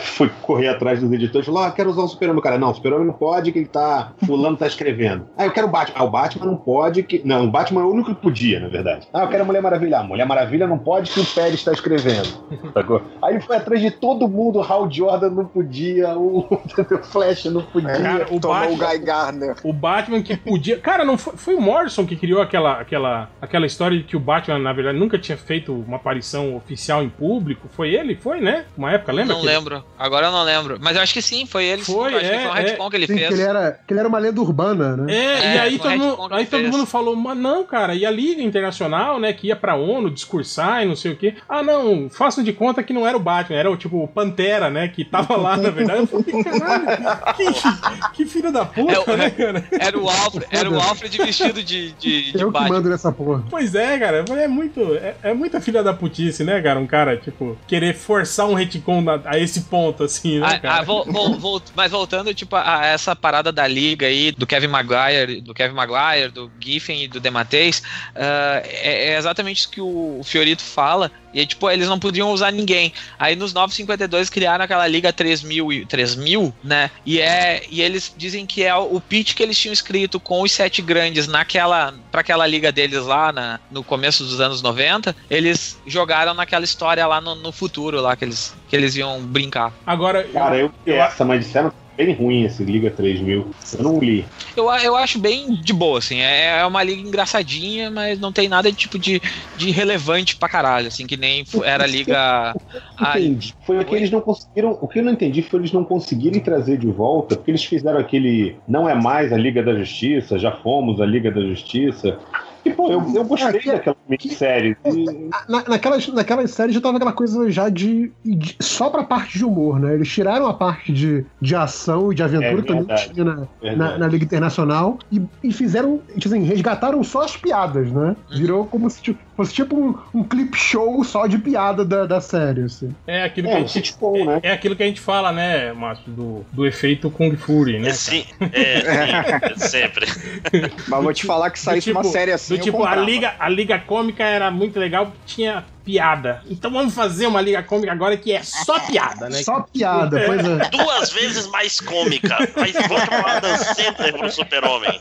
foi 0.00 0.30
correr 0.42 0.68
atrás 0.68 1.00
dos 1.00 1.12
editores 1.12 1.46
e 1.46 1.50
falou: 1.50 1.66
Ah, 1.66 1.70
quero 1.70 1.90
usar 1.90 2.02
o 2.02 2.08
Super-Homem. 2.08 2.38
O 2.38 2.42
cara, 2.42 2.58
não, 2.58 2.70
o 2.70 2.74
Super-Homem 2.74 3.06
não 3.06 3.14
pode, 3.14 3.52
que 3.52 3.58
ele 3.58 3.66
tá. 3.66 4.12
Fulano 4.24 4.56
tá 4.56 4.66
escrevendo. 4.66 5.26
Ah, 5.36 5.46
eu 5.46 5.50
quero 5.50 5.66
o 5.66 5.70
Batman. 5.70 5.94
Ah, 5.98 6.04
o 6.04 6.10
Batman 6.10 6.46
não 6.46 6.56
pode. 6.56 7.02
Que... 7.02 7.20
Não, 7.24 7.44
o 7.44 7.50
Batman 7.50 7.80
é 7.80 7.84
o 7.84 7.90
único 7.90 8.14
que 8.14 8.22
podia, 8.22 8.60
na 8.60 8.68
verdade. 8.68 9.06
Ah, 9.12 9.22
eu 9.22 9.28
quero 9.28 9.42
a 9.42 9.46
Mulher 9.46 9.60
Maravilha. 9.60 9.98
Ah, 9.98 10.02
Mulher 10.02 10.26
Maravilha 10.26 10.66
não 10.66 10.78
pode 10.78 11.10
que 11.10 11.20
o 11.20 11.24
Pérez 11.24 11.54
está 11.54 11.72
escrevendo. 11.72 12.28
Sacou? 12.72 13.02
Aí 13.20 13.34
ele 13.34 13.40
foi 13.40 13.56
atrás 13.56 13.80
de 13.80 13.90
todo 13.90 14.28
mundo, 14.28 14.60
o 14.84 14.86
Hal 14.86 14.90
Jordan 14.92 15.30
não 15.30 15.44
podia, 15.44 16.16
o, 16.16 16.40
o 16.50 16.98
Flash 17.04 17.44
não 17.46 17.62
podia. 17.62 17.92
Cara, 18.00 18.26
o 18.30 18.40
Tomou 18.40 18.56
o 18.56 18.76
Batman- 18.76 18.88
Guy 18.90 18.98
Gardner. 18.98 19.56
O 19.64 19.72
Batman 19.72 20.22
que 20.22 20.36
podia. 20.36 20.78
Cara, 20.78 21.04
não 21.04 21.16
foi, 21.18 21.34
foi 21.36 21.54
o 21.54 21.60
Morrison 21.60 22.04
que 22.06 22.16
criou 22.16 22.40
aquela, 22.42 22.80
aquela, 22.80 23.28
aquela 23.40 23.66
história 23.66 23.98
de 23.98 24.04
que 24.04 24.16
o 24.16 24.20
Batman, 24.20 24.58
na 24.58 24.72
verdade, 24.72 24.98
nunca 24.98 25.18
tinha 25.18 25.36
feito 25.36 25.72
uma 25.72 25.96
aparição 25.96 26.54
oficial 26.56 27.02
em 27.02 27.08
público. 27.08 27.68
Foi 27.72 27.92
ele? 27.94 28.14
Foi, 28.16 28.40
né? 28.40 28.64
Uma 28.76 28.92
época, 28.92 29.12
lembra? 29.12 29.34
Não 29.34 29.40
que- 29.40 29.46
lembro. 29.46 29.84
Agora 29.98 30.26
eu 30.26 30.32
não 30.32 30.42
lembro. 30.42 30.78
Mas 30.80 30.96
eu 30.96 31.02
acho 31.02 31.12
que 31.14 31.22
sim, 31.22 31.46
foi 31.46 31.64
ele. 31.64 31.84
sim. 31.84 31.92
Foi, 31.92 32.10
que 32.10 32.16
é, 32.24 32.38
foi 32.40 32.50
um 32.50 32.56
é. 32.56 32.60
retcon 32.60 32.90
que 32.90 32.96
ele 32.96 33.06
Sim, 33.06 33.14
fez. 33.16 33.28
que 33.28 33.34
ele, 33.34 33.42
era, 33.42 33.72
que 33.86 33.92
ele 33.92 34.00
era 34.00 34.08
uma 34.08 34.18
lenda 34.18 34.40
urbana, 34.40 34.96
né? 34.96 35.12
É, 35.14 35.24
É, 35.24 35.54
e 35.54 35.58
aí, 35.60 35.78
todo, 35.78 35.96
mundo, 35.96 36.28
aí 36.34 36.46
todo 36.46 36.62
mundo 36.68 36.86
falou, 36.86 37.16
mas 37.16 37.36
não, 37.36 37.64
cara, 37.64 37.94
e 37.94 38.04
a 38.04 38.10
Liga 38.10 38.42
Internacional, 38.42 39.18
né, 39.20 39.32
que 39.32 39.48
ia 39.48 39.56
pra 39.56 39.74
ONU 39.76 40.10
discursar 40.10 40.82
e 40.82 40.86
não 40.86 40.96
sei 40.96 41.12
o 41.12 41.16
quê. 41.16 41.34
Ah, 41.48 41.62
não, 41.62 42.08
façam 42.10 42.42
de 42.44 42.52
conta 42.52 42.82
que 42.82 42.92
não 42.92 43.06
era 43.06 43.16
o 43.16 43.20
Batman, 43.20 43.56
era 43.58 43.70
o 43.70 43.76
tipo 43.76 44.02
o 44.02 44.08
Pantera, 44.08 44.70
né, 44.74 44.88
que 44.88 45.04
tava 45.04 45.36
lá, 45.36 45.56
na 45.56 45.70
verdade. 45.70 46.00
Eu 46.00 46.06
falei, 46.06 46.42
caralho, 46.44 47.34
que, 47.36 48.24
que 48.24 48.26
filho 48.26 48.52
da 48.52 48.64
puta, 48.64 48.92
É 48.92 48.98
o- 48.98 49.16
né, 49.16 49.30
cara? 49.30 49.64
Era 49.78 49.98
o 49.98 50.08
Alfred, 50.08 50.46
era 50.50 50.70
o 50.70 50.78
Alfred 50.80 51.16
vestido 51.18 51.62
de, 51.62 51.92
de, 51.92 52.32
de 52.32 52.40
Eu 52.40 52.48
que 52.48 52.52
Batman. 52.52 52.68
mando 52.76 52.88
nessa 52.90 53.12
porra. 53.12 53.44
Pois 53.48 53.74
é, 53.74 53.98
cara, 53.98 54.24
é 54.28 54.48
muito, 54.48 54.94
é, 54.96 55.14
é 55.22 55.32
muita 55.34 55.60
filha 55.60 55.82
da 55.82 55.94
putice, 55.94 56.44
né, 56.44 56.60
cara, 56.60 56.78
um 56.80 56.86
cara, 56.86 57.16
tipo, 57.16 57.56
querer 57.66 57.94
forçar 57.94 58.46
um 58.46 58.54
retcon 58.54 59.02
da- 59.04 59.20
a 59.24 59.38
esse 59.38 59.62
pontos, 59.62 60.04
assim, 60.04 60.40
né, 60.40 60.46
Ah, 60.46 60.58
cara? 60.58 60.78
ah, 60.80 60.82
vol- 60.82 61.62
mas 61.74 61.90
voltando, 61.92 62.34
tipo, 62.34 62.56
a 62.56 62.84
essa 62.86 63.14
parada 63.14 63.52
da 63.52 63.66
liga 63.66 64.06
aí, 64.06 64.32
do 64.32 64.46
Kevin 64.46 64.66
Maguire, 64.68 65.40
do 65.40 65.54
Kevin 65.54 65.74
Maguire, 65.74 66.30
do 66.32 66.50
Giffen 66.60 67.04
e 67.04 67.08
do 67.08 67.20
Dematteis, 67.20 67.82
ah, 68.16 68.60
é, 68.64 69.10
é 69.12 69.16
exatamente 69.18 69.58
isso 69.58 69.70
que 69.70 69.80
o 69.80 70.20
Fiorito 70.24 70.62
fala. 70.62 71.10
E 71.34 71.44
tipo, 71.44 71.68
eles 71.68 71.88
não 71.88 71.98
podiam 71.98 72.30
usar 72.30 72.50
ninguém. 72.50 72.92
Aí 73.18 73.34
nos 73.34 73.52
952 73.52 74.30
criaram 74.30 74.64
aquela 74.64 74.86
liga 74.86 75.12
3000, 75.12 75.72
e- 75.72 75.86
3000 75.86 76.54
né? 76.62 76.90
E, 77.04 77.20
é, 77.20 77.62
e 77.70 77.82
eles 77.82 78.14
dizem 78.16 78.46
que 78.46 78.62
é 78.62 78.74
o, 78.74 79.00
pitch 79.00 79.34
que 79.34 79.42
eles 79.42 79.58
tinham 79.58 79.72
escrito 79.72 80.20
com 80.20 80.42
os 80.42 80.52
sete 80.52 80.80
grandes 80.80 81.26
naquela 81.26 81.94
para 82.10 82.20
aquela 82.20 82.46
liga 82.46 82.70
deles 82.70 83.04
lá 83.04 83.32
na, 83.32 83.60
no 83.70 83.82
começo 83.82 84.24
dos 84.24 84.40
anos 84.40 84.62
90, 84.62 85.14
eles 85.28 85.78
jogaram 85.86 86.32
naquela 86.32 86.64
história 86.64 87.06
lá 87.06 87.20
no, 87.20 87.34
no 87.34 87.50
futuro, 87.52 88.00
lá 88.00 88.14
que 88.14 88.24
eles, 88.24 88.54
que 88.68 88.76
eles 88.76 88.94
iam 88.96 89.20
brincar. 89.20 89.72
Agora, 89.84 90.24
Cara, 90.32 90.56
eu 90.56 90.72
vi 90.84 90.92
essa, 90.92 91.24
mas 91.24 91.44
disseram 91.44 91.72
bem 91.96 92.12
ruim 92.12 92.44
esse 92.44 92.62
Liga 92.64 92.90
3000. 92.90 93.50
Eu 93.76 93.82
não 93.82 93.98
li. 93.98 94.24
Eu, 94.56 94.70
eu 94.70 94.96
acho 94.96 95.18
bem 95.18 95.54
de 95.54 95.72
boa, 95.72 95.98
assim. 95.98 96.20
É, 96.20 96.58
é 96.58 96.66
uma 96.66 96.82
liga 96.82 97.00
engraçadinha, 97.00 97.90
mas 97.90 98.18
não 98.18 98.32
tem 98.32 98.48
nada 98.48 98.72
tipo 98.72 98.98
de, 98.98 99.20
de 99.56 99.70
relevante 99.70 100.36
pra 100.36 100.48
caralho, 100.48 100.88
assim, 100.88 101.06
que 101.06 101.16
nem 101.16 101.44
era 101.64 101.84
a 101.84 101.86
liga. 101.86 102.54
Entendi. 103.00 103.54
Foi 103.64 103.78
o 103.78 103.84
que 103.84 103.94
eles 103.94 104.10
não 104.10 104.20
conseguiram. 104.20 104.78
O 104.80 104.88
que 104.88 104.98
eu 104.98 105.04
não 105.04 105.12
entendi 105.12 105.42
foi 105.42 105.60
eles 105.60 105.72
não 105.72 105.84
conseguirem 105.84 106.40
trazer 106.40 106.78
de 106.78 106.86
volta, 106.86 107.36
porque 107.36 107.50
eles 107.50 107.64
fizeram 107.64 107.98
aquele. 107.98 108.56
Não 108.66 108.88
é 108.88 108.94
mais 108.94 109.32
a 109.32 109.36
Liga 109.36 109.62
da 109.62 109.74
Justiça, 109.74 110.38
já 110.38 110.52
fomos 110.52 111.00
a 111.00 111.06
Liga 111.06 111.30
da 111.30 111.40
Justiça. 111.40 112.18
E, 112.64 112.70
pô, 112.70 112.90
eu, 112.90 113.02
eu 113.14 113.24
gostei 113.24 113.48
É, 113.50 113.58
que- 113.58 113.72
daquela 113.72 113.96
minissérie. 114.08 114.76
E- 114.86 115.30
Na, 115.48 115.64
naquelas, 115.68 116.08
naquelas 116.08 116.50
séries 116.50 116.74
já 116.74 116.80
tava 116.80 116.96
aquela 116.96 117.12
coisa 117.12 117.50
já 117.50 117.68
de, 117.68 118.10
de- 118.24 118.56
só 118.60 118.88
pra 118.88 119.02
parte 119.04 119.36
de 119.38 119.44
humor, 119.44 119.78
né? 119.78 119.94
Eles 119.94 120.08
tiraram 120.08 120.46
a 120.46 120.54
parte 120.54 120.92
de, 120.92 121.24
de 121.40 121.54
ação 121.54 122.10
e 122.12 122.14
de 122.14 122.22
aventura, 122.22 122.48
É 122.52 122.56
que 122.56 122.62
também 122.68 122.84
verdade. 122.86 123.10
tinha 123.12 123.24
na, 123.24 123.46
na, 123.76 123.98
na 123.98 124.06
Liga 124.06 124.24
Internacional, 124.24 124.98
e, 125.12 125.20
e 125.42 125.52
fizeram, 125.52 126.00
tipo 126.18 126.28
assim, 126.28 126.42
resgataram 126.44 127.02
só 127.04 127.22
as 127.22 127.36
piadas, 127.36 127.90
né? 127.90 128.16
Uhum. 128.30 128.38
Virou 128.38 128.66
como 128.66 128.88
se 128.88 129.02
tipo, 129.02 129.20
fosse 129.36 129.52
tipo 129.52 129.76
um, 129.76 129.94
um 130.14 130.22
clip 130.24 130.56
show 130.56 131.02
só 131.04 131.26
de 131.26 131.38
piada 131.38 131.84
da, 131.84 132.06
da 132.06 132.20
série, 132.20 132.62
assim. 132.62 132.94
é 133.06 133.24
aquilo 133.24 133.48
que 133.48 133.52
É 133.54 133.56
a 133.56 133.58
um 133.58 133.60
gente. 133.62 133.72
sitcom, 133.72 134.24
né? 134.24 134.40
É 134.42 134.52
aquilo 134.52 134.74
que 134.76 134.82
a 134.82 134.86
gente 134.86 135.00
fala, 135.00 135.32
né, 135.32 135.72
Márcio, 135.72 136.10
do, 136.12 136.44
do 136.52 136.66
efeito 136.66 137.10
Kung 137.10 137.36
Fury, 137.36 137.78
né? 137.78 137.88
É, 137.88 137.92
sim, 137.92 138.24
é, 138.52 139.54
sim, 139.56 139.68
sempre. 139.68 140.06
Mas 140.88 141.02
vou 141.02 141.12
te 141.12 141.26
falar 141.26 141.50
que 141.50 141.58
saísse 141.58 141.90
uma 141.90 142.04
série 142.04 142.32
assim. 142.32 142.53
Do 142.56 142.60
eu 142.60 142.64
tipo, 142.64 142.84
a 142.84 142.96
liga, 142.96 143.34
a 143.38 143.48
liga 143.48 143.78
cômica 143.78 144.24
era 144.24 144.50
muito 144.50 144.78
legal 144.78 145.06
porque 145.06 145.20
tinha 145.26 145.64
piada. 145.84 146.42
Então 146.48 146.70
vamos 146.70 146.94
fazer 146.94 147.26
uma 147.26 147.40
liga 147.40 147.62
cômica 147.62 147.92
agora 147.92 148.16
que 148.16 148.32
é 148.32 148.42
só 148.42 148.78
piada, 148.80 149.28
né? 149.28 149.42
Só 149.42 149.62
piada, 149.62 150.22
pois 150.26 150.40
é. 150.44 150.68
Duas 150.70 151.12
vezes 151.12 151.46
mais 151.48 151.80
cômica. 151.80 152.36
Mas 152.56 152.72
vamos 152.72 153.04
chamar 153.04 153.40
Dan 153.40 153.56
Sandler 153.56 154.16
pro 154.16 154.30
super-homem. 154.30 155.00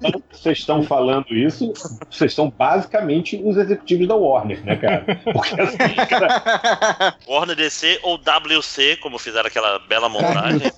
né? 0.00 0.12
Vocês 0.30 0.58
estão 0.58 0.82
falando 0.82 1.34
isso, 1.34 1.72
vocês 2.10 2.32
são 2.34 2.50
basicamente 2.50 3.40
os 3.44 3.56
executivos 3.56 4.08
da 4.08 4.14
Warner, 4.14 4.64
né, 4.64 4.76
cara? 4.76 5.04
Porque 5.32 5.60
assim, 5.60 5.94
cara, 6.08 7.16
Warner 7.28 7.56
DC 7.56 8.00
ou 8.02 8.16
WC, 8.16 8.96
como 8.96 9.18
fizeram 9.18 9.46
aquela 9.46 9.78
bela 9.80 10.08
montagem. 10.08 10.72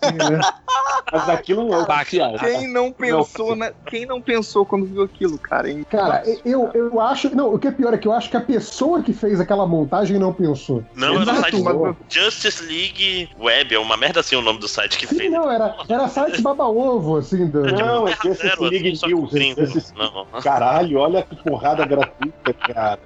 mas 1.13 1.29
aquilo 1.29 1.69
não 1.69 1.79
é 1.79 1.83
oficial. 1.83 2.35
Quem 2.39 2.69
não 2.69 2.93
pensou, 2.93 3.57
na... 3.57 3.73
Quem 3.87 4.07
não 4.07 4.21
pensou 4.21 4.65
quando 4.65 4.87
viu 4.87 5.03
aquilo, 5.03 5.39
cara? 5.39 5.69
hein? 5.71 5.87
Cara, 5.91 6.23
eu, 6.45 6.71
eu 6.75 7.01
acho. 7.01 7.35
Não, 7.35 7.53
o 7.53 7.59
que 7.59 7.69
é 7.69 7.71
pior 7.71 7.95
é 7.95 7.99
que 7.99 8.07
eu 8.07 8.13
acho 8.13 8.31
que 8.31 8.37
a 8.37 8.41
pessoa 8.41 8.98
que 9.03 9.13
fez 9.13 9.41
aquela 9.41 9.67
montagem 9.67 10.19
não 10.19 10.33
pensou. 10.33 10.85
Não, 10.95 11.09
era 11.09 11.19
o 11.19 11.23
Exato, 11.23 11.41
site 11.41 11.63
mas- 11.63 11.97
Justice 12.09 12.63
League 12.65 13.29
Web, 13.39 13.75
é 13.75 13.79
uma 13.79 13.97
merda 13.97 14.21
assim 14.21 14.37
o 14.37 14.43
nome 14.43 14.59
do 14.59 14.69
site 14.69 14.99
que 14.99 15.07
Sim, 15.07 15.17
fez. 15.17 15.33
não, 15.33 15.51
era, 15.51 15.75
era 15.89 16.09
site 16.09 16.41
baba-ovo, 16.43 17.17
assim. 17.17 17.47
Do... 17.47 17.63
Não, 17.65 18.07
é 18.09 18.13
Justice 18.13 18.35
Zero, 18.49 18.65
League 18.65 18.97
só 18.97 19.07
que 19.07 19.15
News. 19.15 19.31
Justice- 19.57 19.93
Não, 19.97 20.27
Caralho, 20.43 20.99
olha 20.99 21.23
que 21.23 21.37
porrada 21.37 21.85
gratuita, 21.87 22.53
cara. 22.53 22.99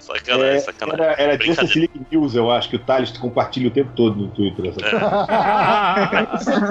sacanagem, 0.00 0.46
É, 0.56 0.58
sacanagem. 0.60 1.04
era 1.04 1.22
era. 1.34 1.44
Justice 1.44 1.78
League 1.78 2.06
News, 2.10 2.34
eu 2.34 2.50
acho, 2.50 2.68
que 2.68 2.76
o 2.76 2.78
Thales 2.78 3.10
compartilha 3.18 3.68
o 3.68 3.70
tempo 3.70 3.90
todo 3.96 4.14
no 4.16 4.28
Twitter. 4.28 4.66
essa 4.66 4.80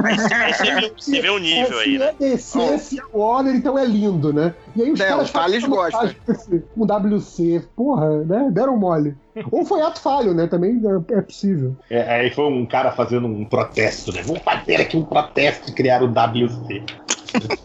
Aí 0.04 0.54
você 0.54 0.72
vê, 0.76 0.94
você 0.98 1.22
vê 1.22 1.30
o 1.30 1.38
nível 1.38 1.80
aí, 1.80 1.94
se 1.94 1.98
né? 1.98 2.06
é 2.10 2.14
DC, 2.14 2.78
se 2.80 3.00
é 3.00 3.04
Warner, 3.14 3.56
então 3.56 3.78
é 3.78 3.86
lindo, 3.86 4.34
né? 4.34 4.54
E 4.76 4.82
aí 4.82 4.92
os 4.92 5.00
É, 5.00 5.08
caras 5.08 5.30
o 5.30 5.34
Thales 5.34 5.64
gosta. 5.66 6.16
WC, 6.76 7.64
porra, 7.76 8.24
né? 8.24 8.50
Deram 8.66 8.78
mole. 8.78 9.16
Ou 9.52 9.66
foi 9.66 9.82
ato 9.82 10.02
falho, 10.02 10.34
né? 10.34 10.48
Também 10.48 10.82
é, 10.84 11.18
é 11.18 11.22
possível. 11.22 11.76
É, 11.90 12.02
aí 12.16 12.32
foi 12.32 12.46
um 12.46 12.66
cara 12.66 12.92
fazendo 12.92 13.28
um 13.28 13.46
protesto, 13.46 14.12
né? 14.12 14.22
Vamos 14.24 14.42
fazer 14.42 14.78
aqui 14.78 14.98
um 14.98 15.04
protesto 15.04 15.70
e 15.70 15.74
criar 15.74 16.02
o 16.02 16.08
WC. 16.08 16.84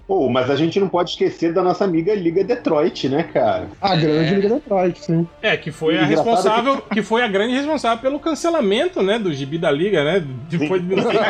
Pô, 0.06 0.28
mas 0.28 0.50
a 0.50 0.56
gente 0.56 0.78
não 0.80 0.88
pode 0.88 1.10
esquecer 1.10 1.52
da 1.52 1.62
nossa 1.62 1.84
amiga 1.84 2.14
Liga 2.14 2.42
Detroit, 2.44 3.08
né, 3.08 3.22
cara? 3.22 3.68
A 3.80 3.94
grande 3.96 4.34
Liga 4.34 4.48
Detroit, 4.54 4.98
sim. 5.00 5.26
É, 5.42 5.56
que 5.56 5.70
foi 5.70 5.98
a 5.98 6.02
Engraçado 6.04 6.26
responsável, 6.26 6.82
que 6.92 7.02
foi 7.02 7.22
a 7.22 7.28
grande 7.28 7.54
responsável 7.54 7.98
pelo 7.98 8.18
cancelamento, 8.18 9.02
né, 9.02 9.18
do 9.18 9.32
Gibi 9.32 9.58
da 9.58 9.70
Liga, 9.70 10.02
né? 10.04 10.22
Depois 10.48 10.82
de 10.86 10.94
não 10.96 11.02
sei, 11.10 11.20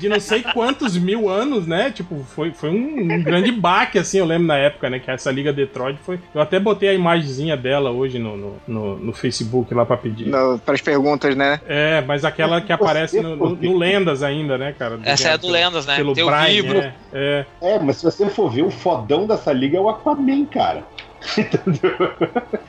de 0.00 0.08
não 0.08 0.20
sei 0.20 0.42
quantos 0.42 0.96
mil 0.96 1.28
anos, 1.28 1.66
né? 1.66 1.90
Tipo, 1.90 2.22
foi, 2.34 2.52
foi 2.52 2.70
um, 2.70 3.00
um 3.14 3.22
grande 3.22 3.50
baque, 3.52 3.98
assim, 3.98 4.18
eu 4.18 4.26
lembro 4.26 4.46
na 4.46 4.56
época, 4.56 4.88
né? 4.90 4.98
Que 4.98 5.10
essa 5.10 5.30
Liga 5.30 5.52
Detroit 5.52 5.98
foi. 6.02 6.18
Eu 6.34 6.40
até 6.40 6.58
botei 6.60 6.88
a 6.88 6.94
imagenzinha 6.94 7.56
dela 7.56 7.90
hoje 7.90 8.18
no, 8.18 8.36
no, 8.36 8.54
no, 8.66 8.96
no 8.98 9.12
Facebook 9.12 9.74
lá 9.74 9.84
pra 9.84 9.96
pedir. 9.96 10.30
Para 10.64 10.74
as 10.74 10.80
perguntas, 10.80 11.34
né? 11.34 11.60
É, 11.68 12.02
mas 12.06 12.24
aquela 12.24 12.60
que 12.60 12.72
aparece 12.72 13.20
no, 13.20 13.34
no- 13.36 13.56
no 13.56 13.78
Lendas 13.78 14.22
ainda, 14.22 14.56
né, 14.58 14.74
cara? 14.78 14.98
Essa 15.04 15.28
é 15.28 15.32
a 15.32 15.36
do 15.36 15.48
Lendas, 15.48 15.86
né? 15.86 15.96
Pelo 15.96 16.12
Tem 16.14 16.24
o 16.24 16.26
Brian, 16.26 16.46
livro. 16.48 16.78
né? 16.78 16.94
É. 17.12 17.44
É, 17.62 17.78
mas 17.82 17.96
se 17.96 18.04
você 18.04 18.28
for 18.28 18.50
ver, 18.50 18.62
o 18.62 18.70
fodão 18.70 19.26
dessa 19.26 19.52
liga 19.52 19.78
é 19.78 19.80
o 19.80 19.88
Aquaman, 19.88 20.44
cara. 20.46 20.86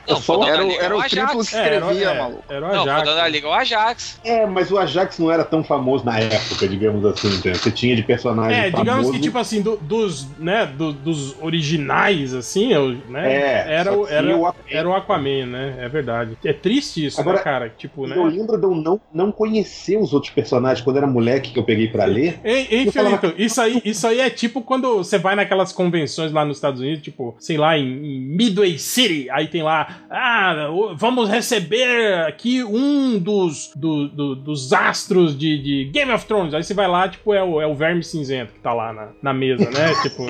Não, 0.08 0.16
Só- 0.16 0.46
Era, 0.46 0.64
o- 0.64 0.68
Liga 0.68 0.82
era 0.82 0.94
é 0.94 0.96
o 0.96 1.00
Ajax. 1.00 1.10
triplo 1.12 1.44
que 1.46 1.56
É, 1.56 1.58
era, 1.58 1.76
escrevia, 1.76 2.08
é, 2.08 2.18
maluco. 2.18 2.44
era 2.48 2.66
o 2.66 2.68
Não, 2.72 2.82
Ajax. 2.82 2.98
fodão 3.00 3.14
da 3.16 3.28
Liga 3.28 3.46
é 3.46 3.50
o 3.50 3.52
Ajax. 3.54 4.20
É, 4.24 4.46
mas 4.46 4.70
o 4.70 4.78
Ajax 4.78 5.18
não 5.18 5.30
era 5.30 5.44
tão 5.44 5.62
famoso 5.64 6.04
na 6.04 6.18
época, 6.18 6.68
digamos 6.68 7.04
assim. 7.04 7.28
entendeu? 7.28 7.54
Você 7.58 7.70
tinha 7.70 7.94
de 7.96 8.02
personagem 8.02 8.58
É, 8.58 8.64
digamos 8.70 8.88
famoso. 8.88 9.12
que, 9.12 9.20
tipo 9.20 9.38
assim, 9.38 9.62
do- 9.62 9.76
dos, 9.76 10.26
né, 10.38 10.66
do- 10.66 10.92
dos 10.92 11.34
originais, 11.40 12.34
assim, 12.34 12.72
eu- 12.72 12.96
né, 13.08 13.32
É, 13.32 13.74
era, 13.74 13.92
o, 13.96 14.06
era, 14.06 14.36
o 14.36 14.46
Aquaman. 14.46 14.64
era 14.70 14.88
o 14.88 14.94
Aquaman, 14.94 15.46
né, 15.46 15.76
é 15.78 15.88
verdade. 15.88 16.36
É 16.44 16.52
triste 16.52 17.06
isso, 17.06 17.20
Agora, 17.20 17.38
né, 17.38 17.42
cara, 17.44 17.68
tipo, 17.76 18.06
né. 18.06 18.16
Eu 18.16 18.24
lembro 18.24 18.58
de 18.58 18.64
eu 18.64 18.74
não, 18.74 19.00
não 19.12 19.32
conhecer 19.32 19.96
os 19.98 20.12
outros 20.12 20.32
personagens 20.32 20.82
quando 20.84 20.96
era 20.98 21.06
moleque 21.06 21.52
que 21.52 21.58
eu 21.58 21.64
peguei 21.64 21.88
pra 21.88 22.04
ler. 22.04 22.38
Ei, 22.44 22.66
ei 22.70 22.90
falava- 22.90 23.34
isso 23.38 23.60
aí, 23.60 23.80
isso 23.84 24.06
aí 24.06 24.20
é 24.20 24.28
tipo 24.30 24.62
quando 24.62 24.98
você 24.98 25.18
vai 25.18 25.34
naquelas 25.34 25.72
convenções 25.72 26.32
lá 26.32 26.44
nos 26.44 26.56
Estados 26.58 26.80
Unidos, 26.80 27.02
tipo, 27.02 27.34
sei 27.38 27.56
lá, 27.56 27.78
em, 27.78 27.84
em 27.84 28.36
Midway 28.42 28.76
City, 28.78 29.28
aí 29.30 29.46
tem 29.46 29.62
lá, 29.62 30.02
ah, 30.10 30.68
vamos 30.96 31.28
receber 31.28 32.14
aqui 32.26 32.64
um 32.64 33.18
dos, 33.18 33.70
do- 33.76 34.08
do- 34.08 34.34
dos 34.34 34.72
astros 34.72 35.38
de, 35.38 35.58
de 35.62 35.84
Game 35.92 36.10
of 36.12 36.26
Thrones. 36.26 36.52
Aí 36.54 36.62
você 36.64 36.74
vai 36.74 36.88
lá, 36.88 37.08
tipo, 37.08 37.32
é 37.32 37.42
o, 37.42 37.60
é 37.60 37.66
o 37.66 37.74
Verme 37.74 38.02
Cinzento 38.02 38.52
que 38.52 38.58
tá 38.60 38.72
lá 38.72 38.92
na, 38.92 39.08
na 39.22 39.32
mesa, 39.32 39.64
né? 39.70 39.92
tipo, 40.02 40.24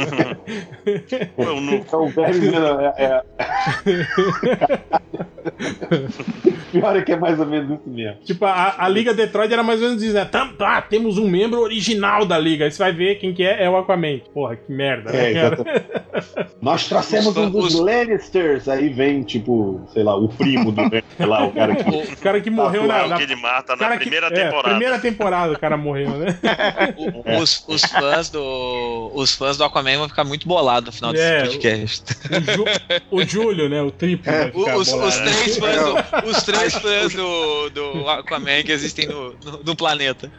Então, 1.73 2.05
o 2.05 2.09
Verme 2.09 2.49
é, 2.97 3.05
é... 3.05 3.23
Pior 6.73 6.97
é 6.97 7.03
que 7.03 7.13
é 7.13 7.17
mais 7.17 7.39
ou 7.39 7.47
menos 7.47 7.79
isso 7.79 7.89
mesmo. 7.91 8.17
Tipo, 8.25 8.45
a, 8.47 8.75
a 8.79 8.89
Liga 8.89 9.13
Detroit 9.13 9.53
era 9.53 9.63
mais 9.63 9.81
ou 9.83 9.89
menos 9.89 10.03
isso, 10.03 10.15
né? 10.15 10.25
Tam- 10.25 10.53
Tá, 10.53 10.81
temos 10.83 11.19
um 11.19 11.29
membro 11.29 11.61
original 11.61 12.25
da 12.25 12.39
Liga. 12.39 12.65
Aí 12.65 12.71
você 12.71 12.79
vai 12.79 12.93
ver 12.93 13.17
quem 13.17 13.33
que 13.35 13.43
é, 13.43 13.65
é 13.65 13.71
o 13.71 13.77
Aquaman. 13.77 14.21
Porra, 14.33 14.57
que 14.57 14.71
merda, 14.73 15.11
É, 15.11 15.33
né, 15.33 15.41
cara? 15.41 15.55
exatamente. 15.55 16.53
Nós 16.63 16.89
trouxemos 16.89 17.27
Os- 17.29 17.37
um 17.37 17.51
dos 17.51 17.75
os- 17.75 17.81
Lannisters. 18.07 18.68
Aí 18.68 18.88
vem, 18.88 19.22
tipo, 19.22 19.80
sei 19.92 20.03
lá, 20.03 20.16
o 20.16 20.28
primo 20.28 20.70
do 20.72 20.80
Lannister 20.82 21.28
lá, 21.28 21.44
o 21.46 21.53
cara 21.53 21.74
que. 21.76 21.90
O 22.12 22.16
cara 22.18 22.40
que 22.40 22.50
morreu 22.50 22.86
na, 22.86 22.98
é 22.98 23.05
o 23.05 23.09
na 23.09 23.16
que 23.16 23.22
ele 23.22 23.36
mata 23.36 23.72
na 23.72 23.78
cara 23.78 23.92
que- 23.96 24.00
primeira 24.03 24.26
é, 24.28 24.30
temporada. 24.30 24.68
primeira 24.70 24.98
temporada 24.98 25.53
o 25.55 25.59
cara 25.59 25.76
morreu, 25.76 26.11
né? 26.11 26.26
O- 26.96 27.42
Os, 27.42 27.64
os 27.66 27.82
fãs 27.82 28.30
do. 28.30 29.11
Os 29.14 29.34
fãs 29.34 29.57
do 29.57 29.64
Aquaman 29.64 29.98
vão 29.98 30.09
ficar 30.09 30.24
muito 30.24 30.46
bolados 30.46 30.86
no 30.86 30.92
final 30.92 31.11
É, 31.14 31.42
desse 31.42 31.53
podcast. 31.53 32.05
O, 32.30 32.53
Ju- 32.53 32.64
o 33.11 33.24
Júlio, 33.24 33.68
né? 33.68 33.82
O 33.82 33.90
triplo. 33.90 34.32
ficar 34.32 34.76
Os, 34.76 34.88
bolado, 34.90 35.09
os 35.09 35.18
né? 35.20 35.24
três 35.32 35.59
fãs, 35.59 35.76
do, 35.76 36.30
os 36.30 36.42
três 36.42 36.74
fãs 36.74 37.14
do, 37.14 37.70
do 37.70 38.09
Aquaman 38.09 38.62
que 38.64 38.72
existem 38.72 39.07
no, 39.09 39.30
no, 39.44 39.62
no 39.64 39.76
planeta. 39.76 40.30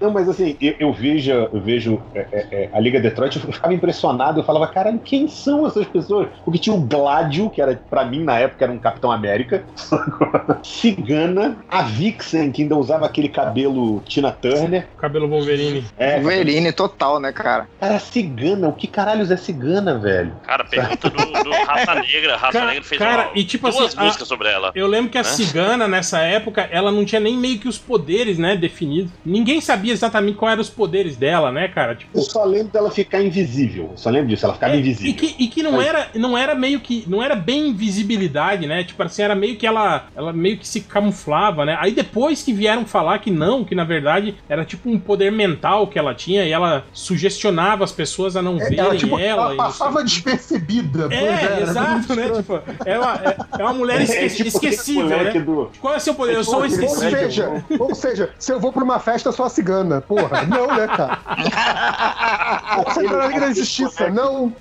Não, 0.00 0.10
mas 0.10 0.28
assim, 0.28 0.56
eu, 0.60 0.74
eu 0.78 0.92
vejo, 0.92 1.30
eu 1.30 1.60
vejo 1.60 2.02
é, 2.14 2.20
é, 2.32 2.46
é, 2.50 2.70
a 2.72 2.80
Liga 2.80 3.00
Detroit, 3.00 3.36
eu 3.36 3.52
ficava 3.52 3.74
impressionado, 3.74 4.40
eu 4.40 4.44
falava, 4.44 4.66
caralho, 4.68 4.98
que 4.98 5.18
quem 5.18 5.26
são 5.28 5.66
essas 5.66 5.84
pessoas? 5.86 6.28
Porque 6.44 6.57
tinha 6.58 6.74
o 6.74 6.80
Gladio, 6.80 7.50
que 7.50 7.60
era, 7.62 7.74
pra 7.88 8.04
mim, 8.04 8.22
na 8.24 8.38
época, 8.38 8.64
era 8.64 8.72
um 8.72 8.78
Capitão 8.78 9.10
América. 9.10 9.64
Cigana, 10.62 11.56
a 11.68 11.82
Vixen, 11.82 12.50
que 12.52 12.62
ainda 12.62 12.76
usava 12.76 13.06
aquele 13.06 13.28
cabelo 13.28 14.00
Tina 14.06 14.30
Turner. 14.32 14.86
Cabelo 14.98 15.28
Wolverine. 15.28 15.84
É, 15.98 16.20
Wolverine 16.20 16.72
total, 16.72 17.20
né, 17.20 17.32
cara? 17.32 17.66
Era 17.80 17.98
cigana. 17.98 18.68
O 18.68 18.72
que 18.72 18.86
caralhos 18.86 19.30
é 19.30 19.36
cigana, 19.36 19.98
velho? 19.98 20.32
Cara, 20.44 20.64
pergunta 20.64 21.10
do, 21.10 21.16
do 21.44 21.50
Raça 21.50 21.94
Negra. 21.96 22.36
Raça 22.36 22.52
Cara- 22.52 22.66
Negra 22.66 22.84
fez 22.84 22.98
cara, 22.98 23.22
uma- 23.28 23.30
e 23.38 23.44
tipo 23.44 23.70
duas 23.70 23.86
assim, 23.86 23.98
a- 24.00 24.04
músicas 24.04 24.28
sobre 24.28 24.48
ela. 24.48 24.72
Eu 24.74 24.86
lembro 24.86 25.10
que 25.10 25.18
a 25.18 25.22
Né? 25.22 25.28
cigana, 25.28 25.88
nessa 25.88 26.20
época, 26.20 26.68
ela 26.70 26.90
não 26.90 27.04
tinha 27.04 27.20
nem 27.20 27.36
meio 27.36 27.58
que 27.58 27.68
os 27.68 27.78
poderes, 27.78 28.38
né, 28.38 28.56
definidos. 28.56 29.12
Ninguém 29.24 29.60
sabia 29.60 29.92
exatamente 29.92 30.36
quais 30.36 30.52
eram 30.52 30.62
os 30.62 30.70
poderes 30.70 31.16
dela, 31.16 31.50
né, 31.52 31.68
cara? 31.68 31.94
Tipo, 31.94 32.16
Eu 32.18 32.22
só 32.22 32.44
lembro 32.44 32.72
dela 32.72 32.90
ficar 32.90 33.22
invisível. 33.22 33.88
Eu 33.92 33.96
só 33.98 34.10
lembro 34.10 34.28
disso, 34.28 34.44
ela 34.44 34.54
ficava 34.54 34.74
É, 34.74 34.78
invisível. 34.78 35.10
E 35.10 35.14
que, 35.14 35.44
e 35.44 35.48
que 35.48 35.62
não, 35.62 35.72
Mas- 35.72 35.86
era, 35.86 36.08
não 36.14 36.36
era 36.36 36.47
meio 36.54 36.80
que. 36.80 37.04
Não 37.06 37.22
era 37.22 37.34
bem 37.34 37.68
invisibilidade, 37.68 38.66
né? 38.66 38.84
Tipo 38.84 39.02
assim, 39.02 39.22
era 39.22 39.34
meio 39.34 39.56
que 39.56 39.66
ela. 39.66 40.06
Ela 40.16 40.32
meio 40.32 40.58
que 40.58 40.66
se 40.66 40.80
camuflava, 40.80 41.64
né? 41.64 41.76
Aí 41.80 41.92
depois 41.92 42.42
que 42.42 42.52
vieram 42.52 42.84
falar 42.86 43.18
que 43.18 43.30
não, 43.30 43.64
que 43.64 43.74
na 43.74 43.84
verdade 43.84 44.34
era 44.48 44.64
tipo 44.64 44.88
um 44.90 44.98
poder 44.98 45.30
mental 45.32 45.86
que 45.86 45.98
ela 45.98 46.14
tinha 46.14 46.44
e 46.44 46.52
ela 46.52 46.84
sugestionava 46.92 47.84
as 47.84 47.92
pessoas 47.92 48.36
a 48.36 48.42
não 48.42 48.56
É, 48.56 48.64
verem 48.64 48.78
ela, 48.78 48.88
ela. 48.88 48.96
tipo, 48.96 49.18
ela 49.18 49.48
sei 49.48 49.56
passava 49.56 50.04
despercebida. 50.04 51.08
É, 51.10 51.24
era 51.24 51.60
exato, 51.62 52.14
né? 52.14 52.30
Tipo, 52.30 52.60
é 52.84 52.98
uma, 52.98 53.14
é, 53.14 53.36
é 53.58 53.62
uma 53.64 53.72
mulher 53.74 54.00
esque- 54.00 54.16
É 54.16 54.28
tipo 54.28 54.48
esquecível, 54.48 55.06
né? 55.08 55.30
do- 55.40 55.70
Qual 55.80 55.94
é 55.94 55.96
o 55.96 56.00
seu 56.00 56.14
poder? 56.14 56.34
Eu 56.36 56.44
sou 56.44 56.56
Ou 56.60 56.66
esquecível. 56.66 57.10
seja, 57.10 57.64
ou 57.78 57.94
seja, 57.94 58.30
se 58.38 58.52
eu 58.52 58.60
vou 58.60 58.72
pra 58.72 58.82
uma 58.84 58.98
festa, 58.98 59.28
eu 59.28 59.32
sou 59.32 59.46
a 59.46 59.50
cigana. 59.50 60.00
Porra, 60.00 60.42
não, 60.42 60.66
né, 60.74 60.86
cara? 60.86 61.18
Você 62.84 63.04
tá 63.04 63.16
na 63.16 63.26
Liga 63.26 63.40
da 63.40 63.52
Justiça, 63.52 64.08
não. 64.10 64.28
Não, 64.28 64.52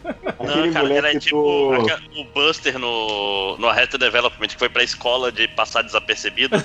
Aquele 0.50 0.72
cara, 0.72 0.94
era 0.94 1.20
tipo 1.20 1.72
o 2.16 2.24
Buster 2.34 2.80
no, 2.80 3.58
no 3.58 3.68
Arrested 3.68 4.00
Development 4.00 4.48
que 4.48 4.58
foi 4.58 4.70
pra 4.70 4.84
escola 4.84 5.32
de 5.32 5.48
passar 5.50 5.82
desapercebido. 5.84 6.56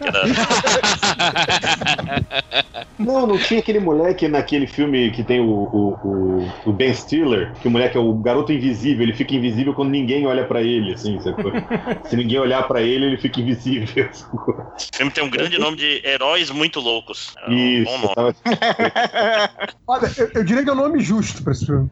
era- 0.00 0.24
Não, 2.98 3.26
não 3.28 3.38
tinha 3.38 3.60
aquele 3.60 3.78
moleque 3.78 4.26
naquele 4.26 4.66
filme 4.66 5.10
que 5.12 5.22
tem 5.22 5.38
o, 5.40 5.44
o, 5.44 5.92
o, 6.04 6.52
o 6.66 6.72
Ben 6.72 6.92
Stiller, 6.92 7.52
que 7.62 7.68
o 7.68 7.70
moleque 7.70 7.96
é 7.96 8.00
o 8.00 8.12
garoto 8.14 8.52
invisível, 8.52 9.04
ele 9.04 9.12
fica 9.14 9.34
invisível 9.36 9.72
quando 9.72 9.90
ninguém 9.90 10.26
olha 10.26 10.44
pra 10.44 10.60
ele, 10.62 10.94
assim, 10.94 11.18
sacou? 11.20 11.52
Se 12.04 12.16
ninguém 12.16 12.38
olhar 12.40 12.66
pra 12.66 12.82
ele, 12.82 13.06
ele 13.06 13.16
fica 13.16 13.40
invisível. 13.40 13.88
O 14.38 14.96
filme 14.98 15.12
tem 15.12 15.22
um 15.24 15.30
grande 15.30 15.58
nome 15.58 15.76
de 15.76 16.02
Heróis 16.04 16.50
Muito 16.50 16.80
Loucos. 16.80 17.34
É 17.46 17.50
um 17.50 17.54
Isso. 17.54 17.84
bom 17.84 17.98
nome. 18.00 18.14
tava- 18.14 18.34
Olha, 19.86 20.10
eu, 20.16 20.30
eu 20.34 20.44
diria 20.44 20.62
que 20.64 20.68
é 20.68 20.72
o 20.72 20.76
nome 20.76 21.00
justo 21.00 21.42
pra 21.42 21.52
esse 21.52 21.66
filme. 21.66 21.88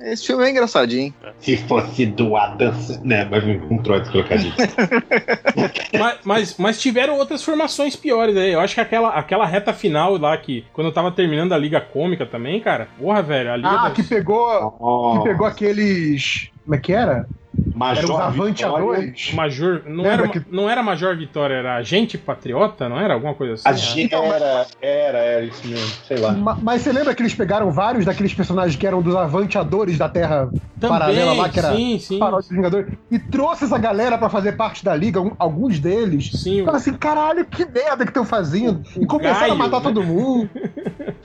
Esse 0.00 0.26
filme 0.26 0.44
é 0.44 0.50
engraçadinho. 0.50 1.12
Se 1.40 1.56
fosse 1.66 2.06
do 2.06 2.36
Adam, 2.36 2.72
né? 3.04 3.26
Mas 3.30 3.44
um 3.44 3.78
troço 3.78 4.04
de 4.04 4.10
trocadilho. 4.10 4.54
mas, 5.98 6.18
mas, 6.24 6.56
mas 6.58 6.80
tiveram 6.80 7.18
outras 7.18 7.42
formações 7.42 7.96
piores 7.96 8.36
aí. 8.36 8.52
Eu 8.52 8.60
acho 8.60 8.74
que 8.74 8.80
aquela, 8.80 9.10
aquela 9.10 9.46
reta 9.46 9.72
final 9.72 10.16
lá 10.18 10.36
que, 10.36 10.64
quando 10.72 10.88
eu 10.88 10.92
tava 10.92 11.10
terminando 11.12 11.52
a 11.52 11.58
Liga 11.58 11.80
Cômica 11.80 12.24
também, 12.26 12.60
cara. 12.60 12.88
Porra, 12.98 13.22
velho, 13.22 13.52
a 13.52 13.56
Liga 13.56 13.68
Ah, 13.70 13.88
das- 13.88 13.92
que 13.94 14.02
pegou. 14.02 14.76
Oh, 14.80 15.18
Que 15.22 15.28
pegou 15.28 15.46
aqueles. 15.46 16.50
Como 16.68 16.74
é 16.74 16.78
que 16.78 16.92
era? 16.92 17.12
Era 17.12 17.26
os 17.70 17.74
Major 17.74 18.02
Vitória. 18.02 18.26
avanteadores. 18.26 19.32
Major. 19.32 19.82
Não 19.86 20.02
Lembra 20.04 20.24
era, 20.24 20.28
que- 20.28 20.42
não 20.50 20.68
era 20.68 20.82
Major 20.82 21.16
Vitória, 21.16 21.54
era 21.54 21.76
Agente 21.76 22.18
Patriota, 22.18 22.90
não 22.90 22.98
era? 23.00 23.14
Alguma 23.14 23.34
coisa 23.34 23.54
assim? 23.54 23.68
A 23.68 23.72
gente 23.72 24.14
era, 24.14 24.66
era, 24.82 25.18
era 25.18 25.44
isso 25.46 25.66
mesmo, 25.66 25.88
sei 26.06 26.18
lá. 26.18 26.32
Ma- 26.32 26.58
Mas 26.60 26.82
você 26.82 26.92
lembra 26.92 27.14
que 27.14 27.22
eles 27.22 27.34
pegaram 27.34 27.70
vários 27.70 28.04
daqueles 28.04 28.34
personagens 28.34 28.76
que 28.76 28.86
eram 28.86 29.00
dos 29.00 29.16
avanteadores 29.16 29.96
da 29.96 30.10
Terra 30.10 30.52
paralela 30.78 31.32
lá, 31.32 31.48
que 31.48 31.58
era 31.58 31.74
sim, 31.74 31.98
sim. 31.98 32.18
dos 32.18 32.48
Vingadores, 32.48 32.92
e 33.10 33.18
trouxe 33.18 33.64
essa 33.64 33.78
galera 33.78 34.16
pra 34.18 34.28
fazer 34.28 34.52
parte 34.52 34.84
da 34.84 34.94
liga, 34.94 35.20
alguns 35.38 35.80
deles. 35.80 36.30
Sim, 36.42 36.64
Fala 36.64 36.76
assim, 36.76 36.92
caralho, 36.94 37.44
que 37.46 37.64
merda 37.64 38.04
que 38.04 38.10
estão 38.10 38.24
fazendo. 38.24 38.82
E 39.00 39.06
começaram 39.06 39.40
Gaio, 39.40 39.52
a 39.52 39.56
matar 39.56 39.78
né? 39.78 39.82
todo 39.84 40.02
mundo. 40.04 40.50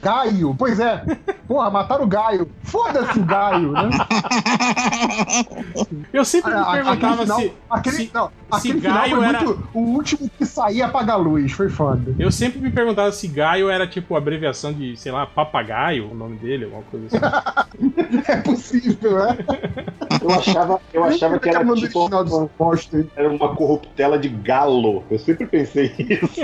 Gaio, 0.01 0.55
pois 0.57 0.79
é. 0.79 1.03
Porra, 1.47 1.69
mataram 1.69 2.03
o 2.05 2.07
Gaio. 2.07 2.49
Foda-se 2.63 3.19
o 3.19 3.23
Gaio, 3.23 3.71
né? 3.73 3.89
Eu 6.13 6.23
sempre 6.25 6.51
me 6.51 6.57
Ah, 6.57 6.61
aquele 6.73 6.83
perguntava 6.83 7.21
final, 7.23 7.39
se. 7.39 7.53
aquele, 7.69 7.95
se- 7.95 8.11
não, 8.13 8.27
se 8.27 8.33
aquele 8.69 8.81
final 8.81 8.93
Gaio 8.97 9.15
foi 9.17 9.25
era- 9.25 9.41
muito 9.43 9.67
o 9.73 9.79
último 9.79 10.29
que 10.37 10.45
saía 10.45 10.85
apagar 10.85 11.15
a 11.15 11.19
luz. 11.19 11.51
Foi 11.51 11.69
foda. 11.69 12.15
Eu 12.19 12.31
sempre 12.31 12.59
me 12.61 12.69
perguntava 12.71 13.11
se 13.11 13.27
Gaio 13.27 13.69
era 13.69 13.87
tipo 13.87 14.15
a 14.15 14.17
abreviação 14.19 14.71
de, 14.73 14.95
sei 14.97 15.11
lá, 15.11 15.25
papagaio, 15.25 16.11
o 16.11 16.15
nome 16.15 16.37
dele, 16.37 16.65
alguma 16.65 16.83
coisa 16.83 17.07
assim. 17.07 17.17
É 18.27 18.37
possível, 18.37 19.17
né? 19.17 19.37
Eu 20.21 20.29
achava, 20.31 20.79
eu 20.93 21.03
achava 21.03 21.39
que 21.39 21.49
era 21.49 21.65
tipo 21.75 22.07
bosta. 22.57 23.05
era 23.15 23.27
uma 23.29 23.55
corruptela 23.55 24.19
de 24.19 24.29
galo. 24.29 25.03
Eu 25.09 25.17
sempre 25.17 25.47
pensei 25.47 25.91
isso. 25.97 26.41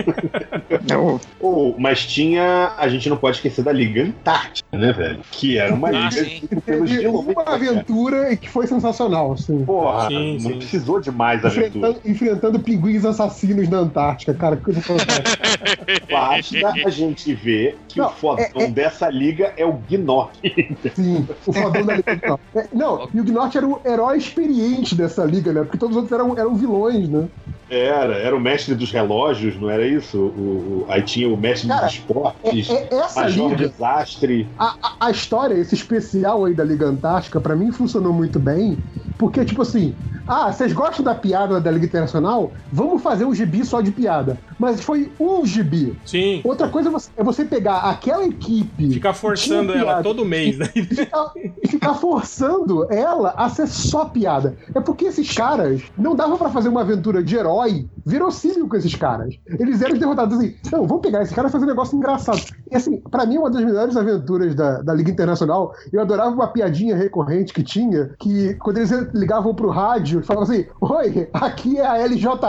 Não, 0.90 1.20
Oh, 1.40 1.76
mas 1.78 2.06
tinha. 2.06 2.72
A 2.78 2.88
gente 2.88 3.08
não 3.10 3.18
pode 3.18 3.38
esquecer 3.38 3.64
da 3.64 3.72
Liga 3.72 4.04
Antártica, 4.04 4.68
né, 4.78 4.92
velho? 4.92 5.20
Que 5.32 5.58
era 5.60 5.74
uma 5.74 5.90
Ah, 5.90 5.92
liga 5.92 6.12
sim. 6.12 6.42
de 6.52 6.62
pelos 6.62 6.90
Teve 6.90 7.02
vilões. 7.04 7.26
uma 7.28 7.44
cara. 7.44 7.56
aventura 7.56 8.36
que 8.36 8.50
foi 8.50 8.66
sensacional, 8.66 8.78
assim. 8.88 9.65
Porra, 9.65 10.07
Sim, 10.07 10.34
não 10.41 10.51
sim. 10.51 10.57
precisou 10.57 10.99
de 10.99 11.11
mais 11.11 11.43
aventura. 11.43 11.89
Enfrentando, 11.89 12.01
enfrentando 12.05 12.59
pinguins 12.59 13.05
assassinos 13.05 13.67
na 13.69 13.77
Antártica, 13.80 14.34
cara, 14.34 14.55
que 14.57 14.63
coisa 14.63 14.82
fantástica. 14.82 15.49
Basta 16.09 16.73
a 16.86 16.89
gente 16.89 17.34
ver 17.34 17.77
que 17.88 17.99
Não, 17.99 18.07
o 18.07 18.11
fodão 18.11 18.45
é- 18.55 18.63
é- 18.63 18.71
dessa 18.71 19.09
liga 19.09 19.53
é 19.57 19.65
o 19.65 19.73
Gnor. 19.73 20.32
Sim, 20.95 21.27
o 21.45 21.53
fodão 21.53 21.86
da 21.86 21.95
Liga. 21.95 22.19
Não, 22.27 22.39
É, 22.55 22.67
não, 22.73 23.09
e 23.13 23.19
o 23.19 23.23
Gnort 23.23 23.55
era 23.55 23.67
o 23.67 23.82
herói 23.86 24.17
experiente 24.17 24.95
dessa 24.95 25.23
liga, 25.25 25.53
né? 25.53 25.63
Porque 25.63 25.77
todos 25.77 25.95
os 25.95 26.03
outros 26.03 26.19
eram, 26.19 26.38
eram 26.38 26.55
vilões, 26.55 27.09
né? 27.09 27.27
Era, 27.70 28.15
era 28.17 28.36
o 28.36 28.39
mestre 28.39 28.74
dos 28.76 28.91
relógios, 28.91 29.55
não 29.59 29.70
era 29.70 29.86
isso? 29.88 30.17
O, 30.17 30.84
o- 30.84 30.86
aí 30.89 31.01
tinha 31.03 31.30
o 31.30 31.38
mestre 31.38 31.67
Cara, 31.70 31.86
dos 31.86 31.93
esportes, 31.95 32.70
É, 32.70 32.74
é- 32.91 32.95
essa 32.99 33.22
Major 33.22 33.49
liga, 33.51 33.67
Desastre. 33.70 34.47
a, 34.57 34.76
a, 34.82 35.07
a 35.07 35.11
história, 35.11 35.53
esse 35.55 35.76
especial 35.76 36.45
aí 36.45 36.53
da 36.53 36.63
Liga 36.63 36.86
Antártica, 36.88 37.39
pra 37.39 37.55
mim 37.55 37.72
funcionou 37.72 38.11
muito 38.13 38.39
bem, 38.39 38.78
porque, 39.17 39.43
tipo 39.45 39.61
assim, 39.61 39.93
ah, 40.26 40.51
vocês 40.51 40.72
gostam 40.74 41.03
da 41.03 41.13
piada 41.15 41.59
da 41.59 41.72
Liga 41.72 41.86
Internacional? 41.88 42.51
Vamos 42.72 43.01
fazer 43.01 43.26
um 43.26 43.34
gibi 43.34 43.65
só 43.65 43.82
de 43.82 43.91
piada. 43.91 44.38
Mas 44.59 44.80
foi 44.80 45.11
um 45.20 45.43
gibi. 45.45 45.97
Sim. 46.05 46.41
Outra 46.43 46.70
coisa 46.70 46.88
é 46.89 46.91
você- 46.91 47.09
é 47.17 47.24
você 47.24 47.43
pegar 47.43 47.78
aquela 47.80 48.24
equipe. 48.26 48.91
Ficar 48.93 49.13
forçando 49.13 49.74
ela 49.74 49.84
piada. 49.86 50.03
todo 50.03 50.24
mês, 50.24 50.57
né? 50.57 50.70
e 50.76 50.84
ficar, 50.84 51.32
ficar 51.67 51.93
forçando 51.95 52.86
ela 52.93 53.34
a 53.36 53.49
ser 53.49 53.67
só 53.67 54.05
piada. 54.05 54.55
É 54.76 54.80
porque 54.80 55.05
esses 55.05 55.34
caras 55.34 55.82
não 55.97 56.15
dava 56.15 56.38
pra 56.38 56.49
fazer 56.49 56.70
uma 56.70 56.82
aventura 56.82 57.24
de 57.24 57.36
herói 57.36 57.59
verossímil 58.05 58.68
com 58.68 58.76
esses 58.76 58.95
caras. 58.95 59.36
Eles 59.60 59.82
eram 59.82 59.97
derrotados 59.97 60.38
assim. 60.38 60.55
Não, 60.72 60.88
vamos 60.88 61.01
pegar 61.01 61.22
esse 61.22 61.34
cara 61.34 61.47
e 61.47 61.51
fazer 61.51 61.66
um 61.66 61.70
negócio 61.70 61.97
engraçado. 61.97 62.41
E 62.72 62.76
assim, 62.76 62.97
pra 62.97 63.26
mim, 63.26 63.38
uma 63.38 63.49
das 63.49 63.64
melhores 63.64 63.95
aventuras 63.95 64.55
da, 64.55 64.82
da 64.82 64.93
Liga 64.93 65.12
Internacional, 65.12 65.74
eu 65.91 66.01
adorava 66.01 66.32
uma 66.32 66.47
piadinha 66.47 66.95
recorrente 66.95 67.53
que 67.53 67.64
tinha, 67.64 68.12
que 68.20 68.53
quando 68.55 68.78
eles 68.78 68.91
ligavam 69.14 69.53
pro 69.53 69.70
rádio, 69.70 70.24
falavam 70.24 70.51
assim: 70.51 70.66
Oi, 70.82 71.30
aqui 71.34 71.78
é 71.78 71.86
a 71.86 72.05
LJA. 72.05 72.39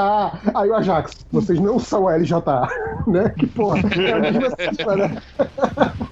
Aí 0.54 0.70
o 0.70 0.74
Ajax, 0.74 1.12
vocês 1.30 1.58
não 1.58 1.78
são 1.78 2.08
a 2.08 2.16
LJA, 2.16 2.68
né? 3.06 3.28
Que 3.30 3.46
porra, 3.46 3.78
é 3.96 4.12
a 4.12 4.20
mesma 4.20 4.50
cifra, 4.50 4.96
né? 4.96 5.22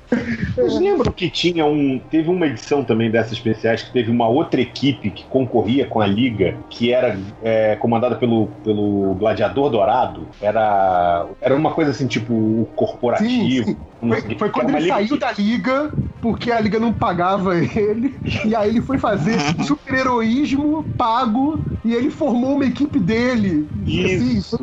Vocês 0.55 0.79
lembram 0.81 1.13
que 1.13 1.29
tinha 1.31 1.65
um. 1.67 1.99
Teve 2.11 2.29
uma 2.31 2.47
edição 2.47 2.83
também 2.85 3.11
dessas 3.11 3.33
especiais 3.33 3.83
que 3.83 3.93
teve 3.93 4.11
uma 4.11 4.27
outra 4.29 4.61
equipe 4.61 5.11
que 5.11 5.25
concorria 5.25 5.87
com 5.87 6.01
a 6.01 6.07
Liga, 6.07 6.57
que 6.71 6.93
era 6.93 7.19
é, 7.43 7.77
comandada 7.77 8.17
pelo, 8.17 8.49
pelo 8.65 9.15
Gladiador 9.15 9.71
Dourado. 9.71 10.27
Era. 10.41 11.27
Era 11.41 11.55
uma 11.55 11.73
coisa 11.73 11.91
assim, 11.91 12.07
tipo, 12.07 12.33
o 12.33 12.69
corporativo. 12.75 13.67
Sim, 13.67 13.75
sim. 13.75 13.77
Foi, 14.09 14.37
foi 14.39 14.51
quando 14.51 14.71
ele 14.71 14.81
liga 14.81 14.95
saiu 14.95 15.09
que- 15.09 15.19
da 15.19 15.33
liga, 15.33 15.93
porque 16.23 16.51
a 16.53 16.61
liga 16.61 16.79
não 16.79 16.93
pagava 16.93 17.57
ele, 17.57 18.15
e 18.45 18.55
aí 18.55 18.71
ele 18.71 18.81
foi 18.81 18.97
fazer 18.99 19.39
super-heroísmo 19.65 20.85
pago, 20.97 21.61
e 21.85 21.95
ele 21.95 22.11
formou 22.11 22.55
uma 22.55 22.65
equipe 22.65 22.99
dele. 22.99 23.67
Assim, 23.83 24.39
Isso. 24.39 24.59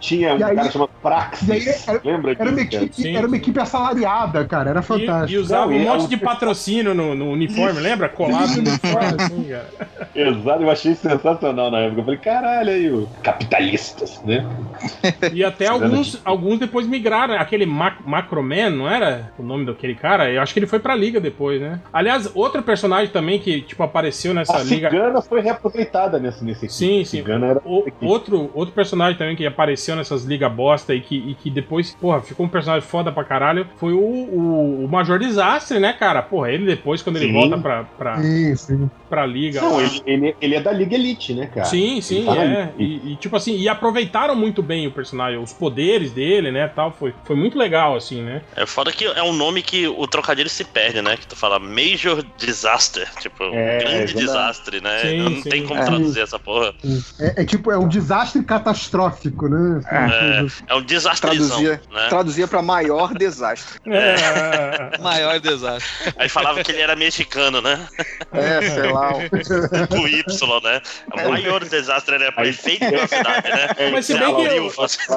Tinha 0.00 0.34
um 0.34 0.44
aí- 0.44 0.56
cara 0.56 0.70
chamado 0.70 0.90
Praxis. 1.02 1.50
aí 1.50 1.68
era- 1.94 2.00
Lembra 2.04 2.32
era, 2.38 2.50
uma 2.50 2.64
disso? 2.64 2.84
equipe, 2.84 3.02
Sim, 3.02 3.16
era 3.16 3.26
uma 3.26 3.36
equipe 3.36 3.60
assalariada, 3.60 4.44
cara, 4.44 4.70
era 4.70 4.82
fantástico. 4.88 5.32
e 5.32 5.38
usava 5.38 5.66
Não, 5.66 5.72
um 5.72 5.80
e 5.80 5.84
monte 5.84 6.04
é 6.04 6.08
de 6.08 6.16
patrocínio 6.16 6.94
no, 6.94 7.14
no 7.14 7.30
uniforme, 7.30 7.80
lembra? 7.80 8.08
Colado 8.08 8.48
no 8.60 8.70
uniforme, 8.70 9.14
assim, 9.22 9.44
cara. 9.44 9.88
Exato, 10.14 10.62
eu 10.62 10.70
achei 10.70 10.94
sensacional 10.94 11.70
na 11.70 11.78
época. 11.80 12.00
Eu 12.00 12.04
falei, 12.04 12.18
caralho, 12.20 12.70
aí, 12.70 12.90
o 12.92 13.08
capitalistas, 13.22 14.20
né? 14.24 14.46
E 15.32 15.44
até 15.44 15.66
alguns, 15.66 16.20
alguns 16.24 16.58
depois 16.58 16.86
migraram. 16.86 17.34
Aquele 17.34 17.66
Mac 17.66 17.98
Macroman, 18.04 18.70
não 18.70 18.88
era 18.88 19.32
o 19.38 19.42
nome 19.42 19.64
daquele 19.66 19.94
cara? 19.94 20.30
Eu 20.30 20.40
acho 20.40 20.52
que 20.52 20.58
ele 20.58 20.66
foi 20.66 20.78
pra 20.78 20.94
liga 20.94 21.20
depois, 21.20 21.60
né? 21.60 21.80
Aliás, 21.92 22.30
outro 22.34 22.62
personagem 22.62 23.12
também 23.12 23.38
que, 23.38 23.60
tipo, 23.62 23.82
apareceu 23.82 24.32
nessa 24.34 24.56
A 24.58 24.62
liga. 24.62 24.90
cigana 24.90 25.20
foi 25.22 25.40
reaproveitada 25.40 26.18
nesse, 26.18 26.44
nesse 26.44 26.68
Sim, 26.68 27.02
A 27.02 27.04
sim. 27.04 27.18
cigana 27.18 27.46
era 27.46 27.60
O- 27.64 27.84
outro, 28.02 28.50
outro 28.54 28.74
personagem 28.74 29.18
também 29.18 29.36
que 29.36 29.46
apareceu 29.46 29.94
nessas 29.96 30.24
ligas 30.24 30.50
bosta 30.52 30.94
e 30.94 31.00
que, 31.00 31.16
e 31.16 31.34
que 31.34 31.50
depois, 31.50 31.94
porra, 32.00 32.20
ficou 32.20 32.46
um 32.46 32.48
personagem 32.48 32.86
foda 32.88 33.12
pra 33.12 33.24
caralho 33.24 33.66
foi 33.76 33.92
o, 33.92 33.98
o, 34.00 34.77
o 34.84 34.88
Major 34.88 35.18
Desastre, 35.18 35.78
né, 35.78 35.92
cara? 35.92 36.22
Porra, 36.22 36.50
ele 36.50 36.64
depois, 36.66 37.02
quando 37.02 37.16
ele 37.16 37.26
Sim. 37.26 37.32
volta 37.32 37.58
pra, 37.58 37.84
pra, 37.84 38.20
Sim, 38.22 38.54
sim. 38.56 38.90
pra 39.08 39.26
liga. 39.26 39.60
Não, 39.60 39.80
ele, 39.80 40.02
ele, 40.06 40.36
ele 40.40 40.54
é 40.54 40.60
da 40.60 40.72
Liga 40.72 40.94
Elite, 40.94 41.34
né, 41.34 41.46
cara? 41.46 41.64
Sim, 41.66 42.00
sim, 42.00 42.18
Ele 42.18 42.26
tá 42.26 42.44
é. 42.44 42.72
E, 42.78 43.12
e, 43.12 43.16
tipo 43.16 43.36
assim, 43.36 43.56
e 43.56 43.68
aproveitaram 43.68 44.34
muito 44.36 44.62
bem 44.62 44.86
o 44.86 44.92
personagem, 44.92 45.38
os 45.38 45.52
poderes 45.52 46.12
dele, 46.12 46.50
né, 46.52 46.68
tal. 46.68 46.92
Foi, 46.92 47.12
foi 47.24 47.34
muito 47.36 47.58
legal, 47.58 47.96
assim, 47.96 48.22
né? 48.22 48.42
É 48.54 48.64
foda 48.66 48.92
que 48.92 49.04
é 49.04 49.22
um 49.22 49.32
nome 49.32 49.62
que 49.62 49.86
o 49.88 50.06
trocadilho 50.06 50.48
se 50.48 50.64
perde, 50.64 51.02
né? 51.02 51.16
Que 51.16 51.26
tu 51.26 51.34
fala 51.36 51.58
Major 51.58 52.24
Disaster, 52.36 53.08
tipo, 53.20 53.42
É, 53.44 53.78
grande 53.78 53.96
verdade. 54.12 54.14
desastre, 54.14 54.80
né? 54.80 54.98
Sim, 55.00 55.18
não 55.18 55.42
sim. 55.42 55.48
tem 55.50 55.66
como 55.66 55.80
É. 55.80 55.84
traduzir 55.84 56.20
essa 56.20 56.38
porra. 56.38 56.72
É, 57.18 57.42
é 57.42 57.44
tipo, 57.44 57.70
é 57.72 57.78
um 57.78 57.88
desastre 57.88 58.42
catastrófico, 58.44 59.48
né? 59.48 59.80
É, 59.90 60.72
é 60.72 60.74
um 60.74 60.82
desastrezão, 60.82 61.48
Traduzia, 61.58 61.80
né? 61.92 62.06
traduzia 62.08 62.46
pra 62.46 62.62
maior 62.62 63.12
desastre. 63.14 63.80
É. 63.86 64.67
Maior 65.00 65.40
desastre. 65.40 66.12
Aí 66.18 66.28
falava 66.28 66.62
que 66.62 66.70
ele 66.72 66.80
era 66.80 66.94
mexicano, 66.96 67.60
né? 67.60 67.86
É, 68.32 68.62
sei 68.70 68.92
lá. 68.92 69.12
Com 69.88 70.06
Y, 70.08 70.60
né? 70.62 70.80
O 71.12 71.28
maior 71.30 71.64
desastre 71.64 72.14
ele 72.16 72.24
é 72.24 72.30
prefeito 72.30 72.84
uma 72.84 73.06
cidade, 73.06 73.48
né? 73.48 73.68
Mas 73.92 74.06
se 74.06 74.14
bem 74.18 74.34
que 74.34 74.42
eu-. 74.42 74.70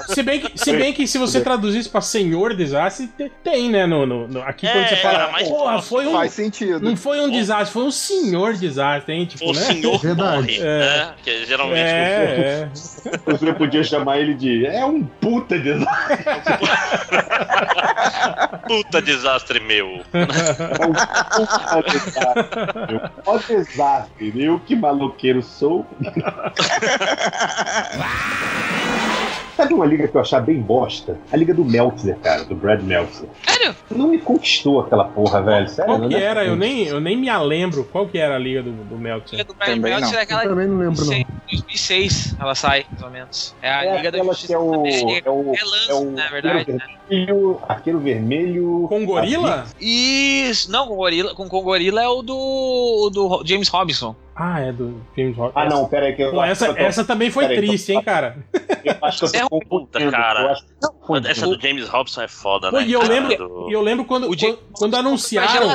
Se 0.08 0.24
bem, 0.24 0.39
que, 0.39 0.58
se 0.58 0.74
bem 0.74 0.93
que 0.93 1.08
se 1.08 1.18
você 1.18 1.41
traduzisse 1.41 1.89
pra 1.89 2.02
Senhor 2.02 2.54
Desastre, 2.56 3.08
te- 3.08 3.32
tem, 3.43 3.70
né? 3.70 3.86
No, 3.86 4.06
no- 4.06 4.28
no- 4.28 4.41
aqui 4.41 4.68
quando 4.68 4.84
É, 4.84 4.88
você 4.88 4.95
fala, 4.97 5.30
mas 5.32 5.47
porra, 5.47 5.82
foi 5.82 6.06
um. 6.08 6.14
Faz 6.14 6.34
sentido. 6.34 6.80
Não 6.80 6.95
foi 6.95 7.20
um 7.20 7.30
desastre, 7.30 7.74
foi 7.74 7.84
um 7.84 7.91
senhor 7.91 8.54
desastre, 8.54 9.14
hein? 9.14 9.26
Tipo, 9.26 9.49
O 9.49 9.54
né? 9.54 9.62
senhor 9.62 9.99
Verdade. 9.99 10.36
morre, 10.38 10.58
É. 10.60 10.80
né? 10.80 11.14
Que 11.24 11.45
geralmente 11.45 11.82
É, 11.82 12.68
é. 12.68 12.70
Você 13.26 13.54
podia 13.54 13.84
chamar 13.84 14.20
ele 14.20 14.34
de. 14.34 14.66
É 14.66 14.86
um 14.86 15.04
puta 15.04 15.58
desastre. 15.60 16.24
puta 18.68 19.02
desastre 19.02 19.40
meu. 19.61 20.03
É 20.13 20.85
um 20.85 20.93
puta 21.35 21.81
desastre. 21.89 22.87
meu. 22.87 23.01
Ó 23.25 23.37
desastre. 23.37 24.43
Eu 24.43 24.59
que 24.59 24.75
maloqueiro 24.75 25.41
sou. 25.41 25.85
Sabe 29.56 29.74
uma 29.74 29.86
liga 29.86 30.08
que 30.08 30.16
eu 30.16 30.22
achava 30.22 30.45
bem 30.45 30.60
bosta? 30.62 31.18
A 31.32 31.38
liga 31.38 31.54
do 31.54 31.64
Meltzer, 31.66 32.18
cara, 32.20 32.43
do 32.43 32.56
Brad 32.56 32.82
Meltzer. 32.82 33.28
Sério? 33.47 33.76
Não 33.89 34.08
me 34.08 34.18
conquistou 34.18 34.80
aquela 34.82 35.06
porra, 35.06 35.41
velho. 35.41 35.70
Sério, 35.70 35.91
Qual 35.97 36.10
que 36.10 36.16
né? 36.16 36.22
era? 36.22 36.45
Eu 36.45 36.56
nem, 36.56 36.88
eu 36.88 36.99
nem 36.99 37.18
me 37.18 37.32
lembro 37.39 37.84
qual 37.91 38.08
que 38.08 38.18
era 38.18 38.36
a 38.36 38.39
liga 38.39 38.64
do, 38.64 38.72
do 38.72 38.97
Meltzer. 38.97 39.39
Liga 39.39 39.43
do 39.47 39.54
Brian 39.54 39.76
Também 39.76 39.91
Meltzer 39.93 40.12
não. 40.14 40.18
é 40.18 40.22
Eu 40.22 40.24
aquela 40.24 40.41
também 40.43 40.68
não 40.68 40.78
lembro, 40.78 41.06
não. 41.06 41.26
2006, 41.52 42.36
ela 42.39 42.56
sai, 42.56 42.86
mais 42.91 43.04
ou 43.04 43.10
menos. 43.10 43.56
É 43.62 43.70
a 43.72 43.86
É 43.86 43.97
Liga 43.97 44.12
da 44.12 44.18
aquela 44.20 44.34
Justiça 44.34 44.47
que 44.47 44.54
é 44.54 44.58
o. 44.60 44.86
É 44.86 45.30
o. 45.30 45.54
É 45.56 45.64
lance, 45.64 45.91
é 45.91 45.93
o 45.93 46.12
na 46.12 46.28
verdade, 46.30 46.58
Arqueiro 46.60 46.78
né? 46.78 46.86
Vermelho. 47.10 47.60
Arqueiro 47.68 47.99
Vermelho. 47.99 48.86
Com 48.88 49.06
gorila? 49.06 49.66
Isso, 49.80 50.72
não, 50.72 50.88
com 50.88 50.95
gorila, 50.95 51.36
com, 51.36 51.47
com 51.49 51.62
gorila 51.62 52.02
é 52.02 52.08
o 52.08 52.22
do, 52.22 52.36
o 52.36 53.10
do 53.10 53.43
James 53.45 53.68
Robinson. 53.68 54.16
Ah, 54.36 54.59
é 54.61 54.71
do 54.71 55.01
James 55.15 55.36
Rock. 55.38 55.51
Ah, 55.55 55.65
não, 55.69 55.88
pera 55.88 56.05
aí 56.07 56.15
que 56.15 56.21
eu. 56.23 56.32
Pô, 56.32 56.43
essa, 56.43 56.67
eu 56.67 56.73
tô- 56.73 56.79
essa 56.82 57.03
também 57.03 57.29
foi 57.29 57.47
Peraí, 57.47 57.57
triste, 57.67 57.91
então- 57.91 57.99
hein, 57.99 58.05
cara? 58.05 58.38
Eu 58.84 58.95
acho 59.01 59.19
que 59.29 59.38
eu 59.38 59.41
É 59.41 59.47
tô 59.49 59.59
puta, 59.59 60.11
cara. 60.11 60.51
Acho 60.53 60.65
que 60.65 60.73
tô 60.79 61.15
Essa 61.27 61.45
do 61.47 61.61
James 61.61 61.88
Robson 61.89 62.21
é 62.21 62.27
foda, 62.27 62.69
Pô, 62.71 62.77
né? 62.77 62.86
e 62.86 62.93
eu 62.93 63.01
cara? 63.01 63.13
lembro, 63.13 63.38
Do- 63.38 63.69
e 63.69 63.73
eu 63.73 63.82
lembro 63.82 64.05
quando, 64.05 64.23
O 64.23 64.27
quando, 64.29 64.39
James 64.39 64.59
quando 64.73 64.95
anunciaram. 64.95 65.69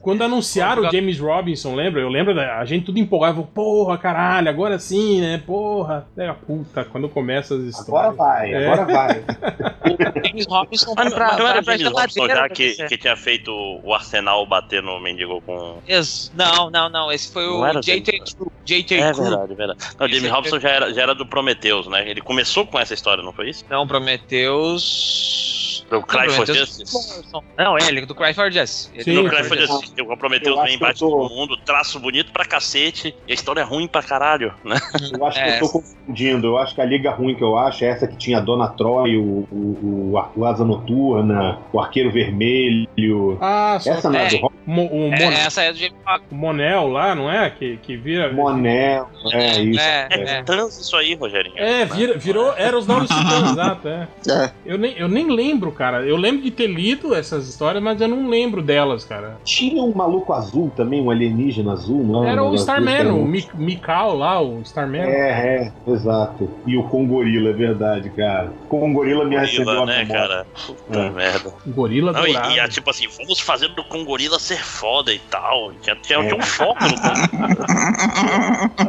Quando 0.00 0.22
anunciaram 0.22 0.82
o 0.82 0.90
James 0.90 1.18
Robinson, 1.18 1.74
lembra? 1.74 2.00
Eu 2.00 2.08
lembro 2.08 2.34
da 2.34 2.58
a 2.58 2.64
gente 2.64 2.86
tudo 2.86 2.98
empolgado, 2.98 3.34
falou, 3.34 3.50
porra, 3.52 3.98
caralho, 3.98 4.48
agora 4.48 4.78
sim, 4.78 5.20
né? 5.20 5.42
Porra, 5.44 6.06
pega 6.14 6.34
puta, 6.34 6.84
quando 6.84 7.08
começa 7.08 7.54
as 7.54 7.60
Agora 7.60 8.08
histórias. 8.10 8.16
vai, 8.16 8.52
É. 8.52 8.66
agora 8.72 8.84
vai. 8.92 9.24
James 10.26 10.46
Robinson 10.46 10.94
foi 10.94 11.10
pra, 11.10 11.36
não 11.36 11.46
era 11.46 11.60
o 11.60 11.64
pra, 11.64 11.76
James 11.76 11.80
geladeira, 11.92 12.34
já 12.36 12.48
que, 12.48 12.74
que 12.88 12.96
tinha 12.98 13.16
feito 13.16 13.50
o 13.84 13.92
Arsenal 13.94 14.44
bater 14.46 14.82
no 14.82 14.98
mendigo 15.00 15.40
com. 15.42 15.78
Isso. 15.88 16.32
Não, 16.34 16.70
não, 16.70 16.88
não. 16.88 17.10
Esse 17.12 17.32
foi 17.32 17.44
Não 17.46 17.60
o 17.60 17.80
JT. 17.80 18.22
JT 18.64 18.94
É 18.94 19.12
Crew. 19.12 19.24
verdade, 19.24 19.54
verdade. 19.54 19.78
Não, 19.98 20.06
o 20.06 20.08
James 20.08 20.24
é- 20.24 20.28
Robson 20.28 20.60
já 20.60 20.68
era, 20.70 20.94
já 20.94 21.02
era 21.02 21.14
do 21.14 21.26
Prometheus, 21.26 21.86
né? 21.88 22.08
Ele 22.08 22.20
começou 22.20 22.64
com 22.66 22.78
essa 22.78 22.94
história, 22.94 23.22
não 23.22 23.32
foi 23.32 23.50
isso? 23.50 23.64
Não, 23.68 23.86
Prometheus. 23.86 25.61
Do 26.00 26.06
Cry 26.06 26.28
for 26.30 26.44
Prometheus- 26.46 26.58
Justice. 26.58 27.32
Não, 27.58 27.76
é, 27.78 27.86
ele 27.88 28.06
do 28.06 28.14
Cry 28.14 28.32
for 28.34 28.50
Justice. 28.50 28.90
Ele 28.94 29.04
Sim, 29.04 29.12
no 29.14 29.22
do 29.24 29.28
Cry 29.28 29.44
foi 29.44 29.48
for 29.58 29.66
Justice. 29.66 29.92
Que 29.92 30.00
eu 30.00 30.66
embaixo 30.74 30.98
tô- 31.00 31.10
todo 31.10 31.34
mundo, 31.34 31.56
traço 31.58 32.00
bonito 32.00 32.32
pra 32.32 32.44
cacete, 32.44 33.14
e 33.26 33.32
a 33.32 33.34
história 33.34 33.60
é 33.60 33.64
ruim 33.64 33.86
pra 33.86 34.02
caralho, 34.02 34.54
né? 34.64 34.76
Eu 35.12 35.24
acho 35.26 35.38
É. 35.38 35.58
que 35.58 35.64
eu 35.64 35.68
tô 35.70 35.80
confundindo. 35.80 36.46
Eu 36.48 36.58
acho 36.58 36.74
que 36.74 36.80
a 36.80 36.84
liga 36.84 37.10
ruim 37.10 37.34
que 37.34 37.42
eu 37.44 37.56
acho 37.58 37.84
é 37.84 37.88
essa 37.88 38.06
que 38.06 38.16
tinha 38.16 38.38
a 38.38 38.40
Dona 38.40 38.68
Troy, 38.68 39.16
o, 39.16 39.46
o, 39.52 40.18
o, 40.36 40.44
Asa 40.46 40.64
Noturna, 40.64 41.58
o 41.72 41.80
Arqueiro 41.80 42.10
Vermelho. 42.10 43.38
Ah, 43.40 43.78
só 43.80 43.90
Essa 43.92 44.08
não 44.10 44.18
é, 44.18 44.26
É. 44.26 44.28
do 44.30 44.36
Rock 44.38 44.52
Mo- 44.64 44.86
o, 44.86 45.10
Mon- 45.10 45.14
É, 45.16 45.44
essa 45.46 45.60
é 45.62 45.72
do 45.72 45.78
James 45.78 45.94
o 46.30 46.34
Monel 46.36 46.86
lá, 46.88 47.14
não 47.16 47.30
é? 47.30 47.50
Que, 47.50 47.76
que 47.78 47.96
vira. 47.96 48.32
Monel. 48.32 49.08
É 49.32 49.60
isso. 49.60 49.80
É, 49.80 50.06
É, 50.10 50.20
é. 50.38 50.42
trans 50.44 50.78
isso 50.78 50.96
aí, 50.96 51.14
Rogerinho. 51.14 51.58
É, 51.58 51.84
vira, 51.84 52.16
virou. 52.16 52.52
Era 52.56 52.78
os 52.78 52.86
novos 52.86 53.08
titãs, 53.10 53.50
exato, 53.50 53.88
é. 53.88 54.08
É. 54.28 54.50
Eu 54.64 54.78
nem, 54.78 54.92
eu 54.96 55.08
nem 55.08 55.28
lembro, 55.28 55.72
cara. 55.72 55.81
Eu 56.06 56.16
lembro 56.16 56.42
de 56.42 56.50
ter 56.50 56.66
lido 56.66 57.14
essas 57.14 57.48
histórias, 57.48 57.82
mas 57.82 58.00
eu 58.00 58.08
não 58.08 58.28
lembro 58.28 58.62
delas, 58.62 59.04
cara. 59.04 59.36
Tinha 59.44 59.82
um 59.82 59.92
maluco 59.94 60.32
azul 60.32 60.70
também, 60.76 61.00
um 61.02 61.10
alienígena 61.10 61.72
azul, 61.72 62.04
não? 62.04 62.24
Era 62.24 62.42
o 62.44 62.54
Starman, 62.54 63.10
o 63.12 63.24
Mi- 63.26 63.48
Mikau 63.54 64.16
lá, 64.16 64.40
o 64.40 64.60
Starman. 64.62 65.02
É, 65.02 65.72
é, 65.86 65.90
exato. 65.90 66.48
E 66.66 66.76
o 66.76 66.84
Congorila, 66.84 67.50
é 67.50 67.52
verdade, 67.52 68.10
cara. 68.10 68.52
Congorila 68.68 69.24
me 69.24 69.36
recebeu 69.36 69.64
Gorila, 69.66 69.82
a 69.82 69.86
né, 69.86 69.98
memória. 70.04 70.22
cara? 70.28 70.46
Puta 70.66 70.98
É. 70.98 71.10
merda. 71.10 71.52
Gorila 71.66 72.12
Não, 72.12 72.26
e, 72.26 72.32
dourado. 72.32 72.54
e 72.54 72.58
é 72.58 72.68
tipo 72.68 72.90
assim, 72.90 73.06
vamos 73.18 73.40
fazer 73.40 73.68
do 73.68 73.82
Congorila 73.84 74.38
ser 74.38 74.58
foda 74.62 75.12
e 75.12 75.18
tal. 75.18 75.72
Tinha, 75.82 75.96
tinha, 75.96 76.18
É. 76.18 76.22
tinha 76.22 76.36
um 76.36 76.42
foco 76.42 76.84
no 76.84 76.94
Congorila. 76.94 77.62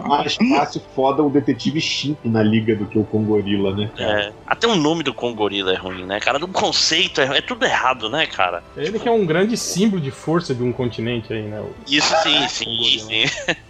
Mais 0.08 0.36
fácil 0.36 0.82
foda 0.96 1.24
o 1.24 1.30
detetive 1.30 1.80
Chimp 1.82 2.18
na 2.26 2.44
liga 2.44 2.76
do 2.76 2.86
que 2.86 2.98
o 3.00 3.04
Congorila, 3.04 3.76
né? 3.76 3.90
cara? 3.96 4.22
É, 4.22 4.32
até 4.46 4.68
o 4.68 4.76
nome 4.76 5.04
do 5.04 5.14
Congorila 5.14 5.72
é 5.74 5.76
ruim, 5.78 6.06
né, 6.06 6.20
cara? 6.20 6.40
Do 6.40 6.48
conceito 6.84 7.22
é, 7.22 7.38
é 7.38 7.42
tudo 7.42 7.66
errado, 7.66 8.10
né, 8.10 8.26
cara? 8.28 8.62
Ele 8.76 9.00
que 9.00 9.08
é 9.08 9.12
um 9.12 9.26
grande 9.26 9.56
símbolo 9.56 10.02
de 10.02 10.12
força 10.12 10.54
de 10.54 10.62
um 10.62 10.74
continente 10.74 11.32
aí, 11.32 11.44
né? 11.44 11.60
O- 11.62 11.74
Isso 11.88 12.14
sim, 12.22 12.48
sim, 12.50 12.66
Congorila. 12.66 13.06
sim. 13.06 13.24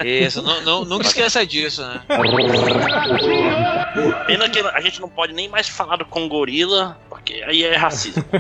Isso, 0.04 0.42
não, 0.42 0.62
não- 0.62 0.86
nunca 0.86 1.06
esqueça 1.06 1.46
disso, 1.46 1.82
né? 1.86 2.02
Pena 4.26 4.50
que 4.50 4.60
a 4.60 4.82
gente 4.82 5.00
não 5.00 5.10
pode 5.10 5.34
nem 5.34 5.48
mais 5.48 5.70
falar 5.70 5.98
do 5.98 6.06
Congorila, 6.06 6.98
porque 7.10 7.44
aí 7.46 7.64
é 7.64 7.76
racismo. 7.76 8.24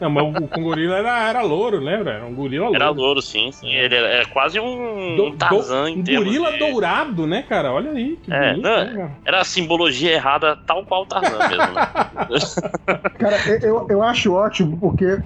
Não, 0.00 0.10
mas 0.10 0.24
o, 0.42 0.48
Congorila 0.48 0.96
era, 0.96 1.28
era 1.28 1.42
louro, 1.42 1.78
lembra? 1.78 2.12
Era 2.14 2.26
um 2.26 2.34
gorila 2.34 2.64
louro. 2.64 2.76
Era 2.76 2.88
louro, 2.90 3.20
sim, 3.22 3.52
sim. 3.52 3.70
Ele 3.70 3.94
era, 3.94 4.06
era 4.08 4.26
quase 4.26 4.58
um, 4.58 5.14
Do- 5.16 5.26
um 5.26 5.36
Tarzan 5.36 5.92
do- 5.92 5.98
um 6.00 6.02
gorila 6.16 6.52
de- 6.52 6.58
dourado, 6.58 7.26
né, 7.26 7.42
cara? 7.42 7.70
Olha 7.72 7.90
aí, 7.92 8.16
que 8.16 8.32
É, 8.32 8.50
bonito, 8.52 8.62
não, 8.64 8.84
né, 8.84 8.92
cara? 8.96 9.18
Era 9.24 9.40
a 9.40 9.44
simbologia 9.44 10.10
errada, 10.12 10.56
tal 10.66 10.84
qual 10.86 11.02
o 11.02 11.06
Tarzan 11.06 11.48
mesmo, 11.48 11.72
né? 11.74 11.88
Cara, 13.20 13.38
eu, 13.62 13.86
eu 13.88 14.02
acho 14.02 14.32
ótimo 14.32 14.78
porque, 14.78 15.20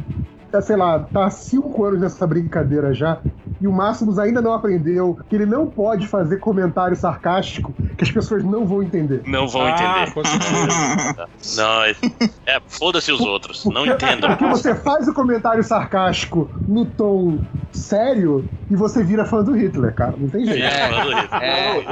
é, 0.56 0.60
sei 0.60 0.76
lá, 0.76 0.98
tá 1.00 1.26
há 1.26 1.30
cinco 1.30 1.84
anos 1.84 2.00
nessa 2.00 2.26
brincadeira 2.26 2.92
já. 2.94 3.18
E 3.60 3.66
o 3.66 3.72
Máximos 3.72 4.18
ainda 4.18 4.42
não 4.42 4.52
aprendeu 4.52 5.18
que 5.28 5.36
ele 5.36 5.46
não 5.46 5.66
pode 5.66 6.06
fazer 6.06 6.38
comentário 6.38 6.96
sarcástico 6.96 7.72
que 7.96 8.04
as 8.04 8.10
pessoas 8.10 8.42
não 8.44 8.66
vão 8.66 8.82
entender. 8.82 9.22
Não 9.26 9.46
vão 9.48 9.62
Ah, 9.62 9.70
entender. 9.70 10.14
Não, 11.56 11.82
é, 11.84 11.94
é, 12.46 12.60
foda-se 12.66 13.12
os 13.12 13.20
outros, 13.20 13.64
não 13.66 13.84
Porque- 13.86 14.04
entendam. 14.06 14.30
Porque 14.30 14.46
você 14.46 14.74
faz 14.74 15.06
o 15.06 15.14
comentário 15.14 15.62
sarcástico 15.62 16.50
no 16.66 16.84
tom 16.84 17.38
sério 17.72 18.48
e 18.70 18.76
você 18.76 19.02
vira 19.04 19.24
fã 19.24 19.42
do 19.42 19.52
Hitler, 19.52 19.94
cara. 19.94 20.14
Não 20.16 20.28
tem 20.28 20.44
jeito. 20.46 20.62
É, 20.64 20.90
mano, 20.90 21.10
É, 21.40 21.74
Não, 21.74 21.82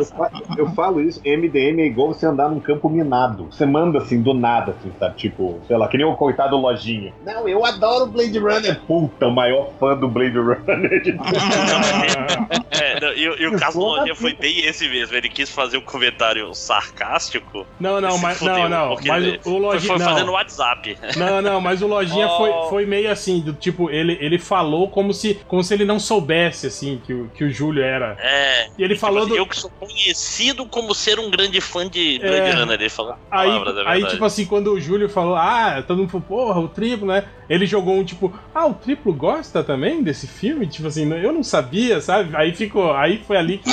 eu, 0.57 0.57
eu 0.67 0.71
falo 0.75 1.01
isso, 1.01 1.21
MDM 1.25 1.81
é 1.83 1.87
igual 1.87 2.09
você 2.09 2.27
andar 2.27 2.49
num 2.49 2.61
campo 2.61 2.89
minado. 2.89 3.47
Você 3.51 3.67
manda 3.67 3.99
assim, 3.99 4.21
do 4.23 4.33
nada, 4.35 4.73
assim, 4.79 4.91
sabe? 4.99 5.17
Tipo, 5.17 5.61
sei 5.67 5.77
lá, 5.77 5.87
que 5.89 5.97
nem 5.97 6.07
o 6.07 6.15
coitado 6.17 6.57
Lojinha. 6.57 7.13
Não, 7.25 7.49
eu 7.49 7.65
adoro 7.65 8.07
Blade 8.11 8.39
Runner. 8.39 8.52
Puta, 8.87 9.27
o 9.27 9.31
maior 9.33 9.71
fã 9.79 9.97
do 9.97 10.09
Blade 10.09 10.39
Runner 10.39 11.03
de 11.03 11.13
É, 12.71 13.01
não, 13.01 13.13
e, 13.13 13.29
o- 13.29 13.43
e 13.43 13.47
o 13.47 13.59
caso 13.59 13.79
do 13.79 13.85
Lojinha 13.85 14.15
foi 14.15 14.35
bem 14.35 14.65
esse 14.67 14.89
mesmo. 14.89 15.17
Ele 15.17 15.29
quis 15.29 15.51
fazer 15.51 15.77
um 15.77 15.83
comentário 15.83 16.55
sarcástico. 16.55 17.67
Não, 17.79 18.01
não, 18.01 18.19
mas 18.19 18.39
fudeu, 18.39 18.69
não, 18.69 18.91
não. 18.91 18.97
Mas 19.07 19.47
o, 19.47 19.59
Lojinha. 19.59 19.99
Foi, 19.99 20.05
foi 20.07 20.23
Não, 20.25 20.33
WhatsApp. 20.33 20.99
não, 21.17 21.43
não, 21.43 21.61
mas 21.61 21.83
o 21.83 21.87
Lojinha 21.87 22.27
Oh. 22.29 22.37
foi, 22.37 22.53
foi 22.71 22.87
meio 22.87 23.11
assim, 23.11 23.41
do 23.41 23.53
tipo, 23.53 23.91
ele, 23.91 24.17
ele 24.21 24.39
falou 24.39 24.89
como 24.89 25.13
se, 25.13 25.35
como 25.47 25.63
se 25.63 25.75
ele 25.75 25.85
não 25.85 25.99
soubesse, 25.99 26.67
assim, 26.67 27.01
que 27.05 27.13
o, 27.13 27.29
que 27.35 27.45
o 27.45 27.51
Júlio 27.51 27.83
era. 27.83 28.17
É. 28.21 28.69
E 28.79 28.83
ele 28.83 28.97
falou 28.97 29.23
Tipo 29.27 29.35
assim, 29.35 29.37
do. 29.37 29.43
Eu 29.43 29.47
que 29.47 29.57
sou 29.57 29.71
conhecido 29.71 30.67
como 30.67 30.95
ser 30.95 31.19
um 31.19 31.31
grande 31.31 31.61
fã 31.61 31.87
de 31.89 32.17
É. 32.23 32.27
Blade 32.41 32.57
Runner. 32.57 32.81
Ele 32.81 32.89
falou 32.89 33.15
Aí, 33.31 33.51
é 33.51 33.83
aí, 33.87 34.07
tipo 34.07 34.25
assim, 34.25 34.45
quando 34.47 34.73
o 34.73 34.81
Júlio 34.81 35.09
falou, 35.09 35.37
ah, 35.37 35.83
todo 35.87 35.99
mundo 35.99 36.11
falou, 36.11 36.27
porra, 36.27 36.61
o 36.61 36.69
triplo, 36.69 37.07
né? 37.09 37.25
Ele 37.49 37.67
jogou 37.67 37.95
um 37.95 38.05
tipo, 38.05 38.33
ah, 38.55 38.67
o 38.67 38.75
triplo 38.75 39.13
gosta 39.13 39.63
também 39.65 40.03
desse 40.03 40.27
filme? 40.27 40.67
Tipo 40.67 40.89
assim, 40.89 41.11
eu 41.13 41.33
não 41.33 41.43
sabia, 41.43 42.01
sabe? 42.01 42.37
Aí 42.37 42.55
ficou, 42.55 42.93
aí 42.93 43.19
foi 43.19 43.37
ali 43.37 43.59
que. 43.59 43.71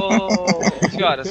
Ô, 0.00 0.58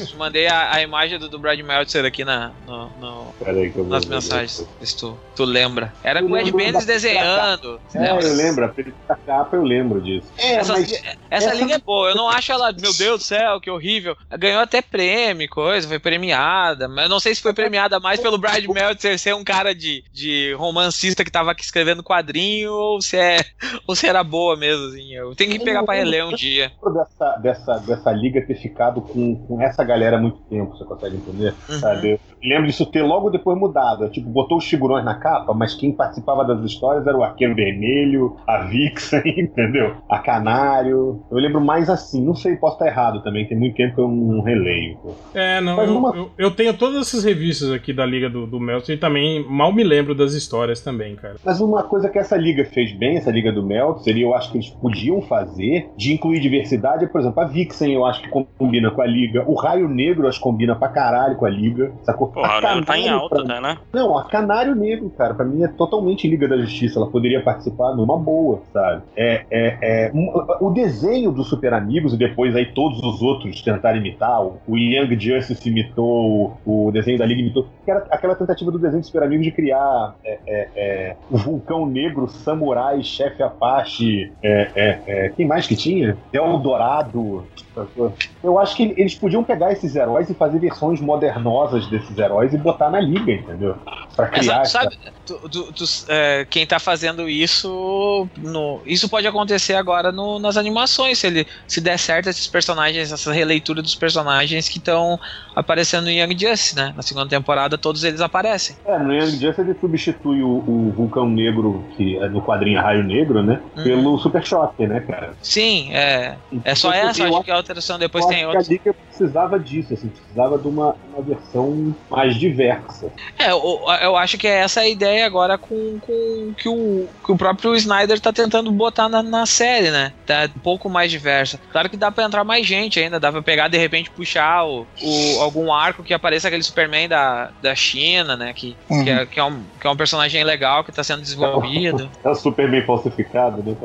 te 0.08 0.16
mandei 0.18 0.48
a, 0.48 0.74
a 0.74 0.82
imagem 0.82 1.18
do, 1.20 1.30
do 1.30 1.40
Brad 1.40 1.60
Meltzer 1.60 2.06
aqui 2.06 2.26
na, 2.26 2.52
no, 2.66 2.90
no- 3.00 3.31
Peraí 3.44 3.72
que 3.72 3.78
eu 3.80 3.84
vou 3.84 3.92
nas 3.94 4.06
ver. 4.06 4.16
mensagens. 4.16 4.68
Se 4.82 4.98
tu, 4.98 5.18
tu 5.36 5.44
lembra. 5.44 5.94
Era 6.04 6.20
Eu 6.22 6.28
com 6.28 6.34
o 6.34 6.38
Ed 6.38 6.52
da- 6.72 6.80
desenhando. 6.80 7.80
É, 7.94 8.12
eu 8.12 8.34
lembro, 8.36 8.66
a 8.66 8.68
da 9.08 9.16
capa 9.16 9.56
eu 9.56 9.64
lembro 9.64 10.02
disso. 10.02 10.28
É, 10.38 10.54
Essa, 10.56 10.74
mas 10.74 10.92
essa 10.94 11.16
essa- 11.30 11.54
liga 11.56 11.76
é 11.76 11.80
boa, 11.80 12.10
eu 12.10 12.16
não 12.16 12.30
acho 12.30 12.52
ela, 12.52 12.72
meu 12.72 12.94
Deus 12.94 13.20
do 13.20 13.24
céu, 13.24 13.60
que 13.60 13.70
horrível. 13.70 14.16
Ganhou 14.38 14.62
até 14.62 14.82
prêmio, 14.82 15.50
coisa, 15.50 15.88
foi 15.88 16.00
premiada, 16.00 16.88
mas 16.88 17.04
eu 17.06 17.10
não 17.10 17.20
sei 17.20 17.34
se 17.34 17.42
foi 17.42 17.54
premiada 17.54 18.00
mais 18.00 18.20
pelo 18.20 18.38
Brad 18.38 18.64
Meltzer 18.66 19.18
ser 19.18 19.34
um 19.36 19.44
cara 19.44 19.74
de, 19.74 20.04
de 20.14 20.54
romancista 20.58 21.24
que 21.24 21.32
tava 21.32 21.52
aqui 21.52 21.64
escrevendo 21.64 22.04
quadrinho 22.04 22.72
ou 22.72 23.02
se, 23.02 23.18
é, 23.18 23.38
ou 23.88 23.96
se 23.96 24.08
era 24.08 24.24
boa 24.24 24.56
mesmo, 24.56 24.88
assim. 24.88 25.14
Eu 25.14 25.34
tenho 25.36 25.52
que 25.52 25.60
pegar 25.60 25.84
pra 25.84 25.96
reler 25.96 26.26
um 26.26 26.34
dia. 26.34 26.72
dessa, 26.94 27.38
dessa, 27.38 27.78
dessa 27.80 28.12
liga 28.12 28.46
ter 28.46 28.56
ficado 28.56 29.02
com, 29.02 29.36
com 29.48 29.62
essa 29.62 29.84
galera 29.84 30.18
há 30.18 30.20
muito 30.22 30.38
tempo, 30.50 30.78
você 30.78 30.86
consegue 30.86 31.16
entender? 31.16 31.56
Uhum. 31.70 31.80
Sabe? 31.80 32.12
Eu 32.12 32.20
lembro 32.44 32.68
disso 32.68 32.86
ter 32.86 33.02
logo 33.02 33.31
depois 33.32 33.58
mudado. 33.58 34.10
Tipo, 34.10 34.30
botou 34.30 34.58
os 34.58 34.66
figurões 34.66 35.04
na 35.06 35.16
capa, 35.16 35.54
mas 35.54 35.74
quem 35.74 35.92
participava 35.92 36.44
das 36.46 36.64
histórias 36.64 37.06
era 37.08 37.18
o 37.18 37.24
Arqueiro 37.24 37.56
Vermelho, 37.56 38.36
a 38.48 38.60
Vixen, 38.66 39.22
entendeu? 39.38 39.96
A 40.10 40.20
Canário. 40.20 41.24
Eu 41.32 41.38
lembro 41.38 41.62
mais 41.62 41.90
assim. 41.90 42.24
Não 42.24 42.36
sei, 42.36 42.56
posso 42.56 42.74
estar 42.76 42.88
errado 42.88 43.22
também. 43.24 43.48
Tem 43.48 43.58
muito 43.58 43.76
tempo 43.76 43.96
que 43.96 44.02
eu 44.02 44.08
não 44.08 44.42
releio. 44.42 44.98
pô. 44.98 45.16
É, 45.34 45.62
não, 45.62 45.78
Mas 45.78 45.90
eu, 45.90 45.98
uma- 45.98 46.16
eu, 46.16 46.30
eu 46.38 46.52
tenho 46.52 46.74
todas 46.78 47.02
essas 47.02 47.24
revistas 47.24 47.72
aqui 47.72 47.94
da 47.94 48.06
Liga 48.06 48.30
do, 48.30 48.46
do 48.46 48.60
Meltzer 48.60 48.96
e 48.96 49.00
também 49.00 49.46
mal 49.50 49.72
me 49.74 49.84
lembro 49.84 50.14
das 50.14 50.34
histórias 50.34 50.82
também, 50.82 51.16
cara. 51.16 51.36
Mas 51.44 51.62
uma 51.62 51.84
coisa 51.84 52.10
que 52.10 52.18
essa 52.20 52.36
liga 52.36 52.66
fez 52.66 52.92
bem, 52.98 53.18
essa 53.18 53.32
liga 53.32 53.52
do 53.52 53.64
Meltzer, 53.64 54.16
e 54.18 54.22
eu 54.22 54.34
acho 54.36 54.52
que 54.52 54.58
eles 54.58 54.70
podiam 54.70 55.22
fazer, 55.22 55.90
de 55.98 56.14
incluir 56.14 56.40
diversidade, 56.40 57.06
é, 57.06 57.08
por 57.08 57.22
exemplo, 57.22 57.40
a 57.42 57.46
Vixen 57.46 57.94
eu 57.94 58.06
acho 58.06 58.22
que 58.22 58.30
combina 58.58 58.92
com 58.92 59.02
a 59.02 59.06
liga, 59.06 59.44
o 59.48 59.56
Raio 59.56 59.88
Negro 59.88 60.24
eu 60.26 60.30
acho 60.30 60.38
que 60.40 60.44
combina 60.44 60.76
pra 60.76 60.90
caralho 60.90 61.36
com 61.38 61.46
a 61.46 61.50
liga, 61.50 61.94
sacou? 62.04 62.28
Pô, 62.32 62.42
a 62.42 62.48
Raio 62.60 62.62
tá 62.62 62.98
em 62.98 63.04
Canário, 63.04 63.14
alta, 63.14 63.21
pra- 63.30 63.62
né? 63.62 63.78
Não, 63.94 64.18
a 64.18 64.26
Canário 64.26 64.76
Negro, 64.76 65.10
cara, 65.18 65.34
pra 65.34 65.46
mim 65.46 65.64
é 65.64 65.68
totalmente 65.68 66.28
Liga 66.28 66.48
da 66.48 66.58
Justiça, 66.58 67.00
ela 67.00 67.10
poderia 67.10 67.42
participar 67.42 67.94
numa 67.96 68.18
boa, 68.18 68.62
sabe? 68.74 69.04
É, 69.16 69.46
é, 69.50 69.78
é, 69.82 70.12
um, 70.14 70.32
o 70.62 70.70
desenho 70.72 71.32
dos 71.32 71.48
Super 71.50 71.74
Amigos 71.74 72.14
e 72.14 72.18
depois 72.18 72.56
aí 72.56 72.66
todos 72.74 73.00
os 73.04 73.22
outros 73.22 73.62
tentaram 73.62 73.98
imitar, 73.98 74.42
o, 74.44 74.58
o 74.68 74.78
Young 74.78 75.20
Justice 75.20 75.68
imitou, 75.68 76.58
o, 76.66 76.88
o 76.88 76.92
desenho 76.92 77.18
da 77.18 77.26
Liga 77.26 77.42
imitou, 77.42 77.68
que 77.84 77.92
era 77.92 78.06
aquela 78.10 78.36
tentativa 78.36 78.72
do 78.72 78.80
desenho 78.80 79.02
dos 79.02 79.08
Super 79.08 79.24
Amigos 79.24 79.46
de 79.46 79.52
criar 79.52 80.16
é, 80.24 80.40
é, 80.48 80.70
é, 80.76 81.16
o 81.30 81.38
Vulcão 81.38 81.86
Negro, 81.86 82.28
Samurai, 82.28 83.02
Chefe 83.04 83.42
Apache, 83.44 84.32
é, 84.44 84.72
é, 84.76 85.02
é, 85.08 85.30
quem 85.30 85.46
mais 85.48 85.68
que 85.68 85.76
tinha? 85.76 86.18
Eldorado. 86.32 87.46
Sacou? 87.74 88.14
Eu 88.44 88.60
acho 88.60 88.76
que 88.76 88.84
eles 88.98 89.16
podiam 89.16 89.44
pegar 89.44 89.72
esses 89.72 89.96
heróis 89.96 90.30
e 90.30 90.34
fazer 90.34 90.60
versões 90.60 91.00
modernosas 91.02 91.88
desses 91.88 92.18
heróis 92.18 92.54
e 92.54 92.58
botar 92.58 92.90
na 92.90 93.00
liga, 93.00 93.32
entendeu? 93.32 93.76
Pra 94.16 94.28
É, 94.28 94.30
criar. 94.32 94.66
sabe, 94.66 94.96
sabe, 94.96 94.98
tu- 95.26 95.50
tu- 95.50 95.74
tu- 95.74 95.86
é, 96.10 96.46
quem 96.50 96.66
tá 96.66 96.80
fazendo 96.80 97.30
isso, 97.30 98.30
no, 98.38 98.84
isso 98.86 99.10
pode 99.10 99.26
acontecer 99.28 99.74
agora 99.76 100.12
no- 100.12 100.40
nas 100.40 100.58
animações, 100.58 101.20
se 101.20 101.28
ele 101.28 101.48
se 101.68 101.80
der 101.82 101.98
certo 101.98 102.28
esses 102.28 102.48
personagens, 102.48 103.12
essa 103.12 103.32
releitura 103.32 103.82
dos 103.82 103.96
personagens 103.96 104.68
que 104.68 104.80
estão 104.80 105.18
aparecendo 105.56 106.10
em 106.10 106.22
Young 106.22 106.38
Justice, 106.38 106.76
né? 106.76 106.94
Na 106.96 107.02
segunda 107.02 107.28
temporada 107.30 107.78
todos 107.78 108.04
eles 108.04 108.22
aparecem. 108.22 108.76
É, 108.86 108.98
no 109.00 109.14
Young 109.14 109.32
Justice 109.32 109.62
ele 109.62 109.76
substitui 109.80 110.42
o, 110.42 110.64
o 110.68 110.92
Vulcão 110.96 111.30
Negro, 111.30 111.88
que 111.96 112.18
é 112.18 112.30
no 112.30 112.42
quadrinho 112.42 112.82
Raio 112.82 113.04
Negro, 113.04 113.44
né? 113.44 113.62
Uhum. 113.78 113.84
Pelo 113.84 114.18
Super 114.18 114.46
Shocker, 114.46 114.88
né, 114.88 115.00
cara? 115.02 115.34
Sim, 115.42 115.92
é, 115.94 116.38
é 116.66 116.76
só 116.76 116.90
Então, 116.90 117.10
essa, 117.10 117.28
acho 117.28 117.44
que 117.44 117.52
a 117.52 117.56
alteração 117.56 117.98
depois 117.98 118.26
tem 118.26 118.40
que 118.50 118.58
a 118.58 118.62
Liga 118.62 118.94
precisava 118.94 119.60
disso, 119.60 119.94
assim, 119.94 120.10
precisava 120.10 120.58
de 120.58 120.68
uma, 120.68 120.96
uma 121.08 121.22
versão 121.22 121.96
mais 122.10 122.36
diversa. 122.36 123.12
É, 123.40 123.52
eu, 123.52 123.62
eu 124.02 124.18
acho 124.18 124.38
que 124.38 124.48
é 124.48 124.60
essa 124.60 124.82
a 124.82 124.88
ideia 124.88 125.26
agora 125.26 125.58
com, 125.58 126.00
com 126.00 126.54
que, 126.58 126.68
o, 126.68 127.08
que 127.26 127.32
o 127.32 127.38
próprio 127.38 127.76
Snyder 127.76 128.20
tá 128.20 128.34
tentando 128.34 128.72
botar 128.72 129.08
na, 129.08 129.22
na 129.24 129.46
série, 129.46 129.92
né? 129.92 130.12
Tá 130.26 130.50
um 130.56 130.60
pouco 130.60 130.90
mais 130.90 131.12
diversa. 131.12 131.60
Claro 131.72 131.90
que 131.90 131.96
dá 131.98 132.12
pra 132.12 132.24
entrar 132.26 132.44
mais 132.44 132.66
gente 132.66 133.00
ainda, 133.00 133.20
dá 133.20 133.32
pra 133.32 133.42
pegar 133.42 133.68
de 133.68 133.78
repente 133.78 134.10
puxar 134.12 134.64
o, 134.66 134.88
o- 135.02 135.40
algum 135.42 135.72
arco 135.72 136.04
que 136.04 136.14
apareça 136.14 136.48
aquele 136.48 136.64
Superman 136.64 137.08
da, 137.08 137.52
da 137.62 137.76
China, 137.76 138.36
né? 138.36 138.54
Que, 138.54 138.76
Uhum. 138.90 139.04
que, 139.04 139.10
é, 139.10 139.26
que, 139.26 139.40
é 139.40 139.44
um, 139.44 139.64
que 139.80 139.88
é 139.88 139.90
um 139.90 139.96
personagem 139.96 140.44
legal 140.44 140.84
que 140.84 140.92
tá 140.92 141.04
sendo 141.04 141.22
desenvolvido. 141.22 142.10
É 142.24 142.30
o 142.30 142.36
super 142.36 142.70
bem 142.70 142.86
falsificado, 142.86 143.64
né, 143.64 143.76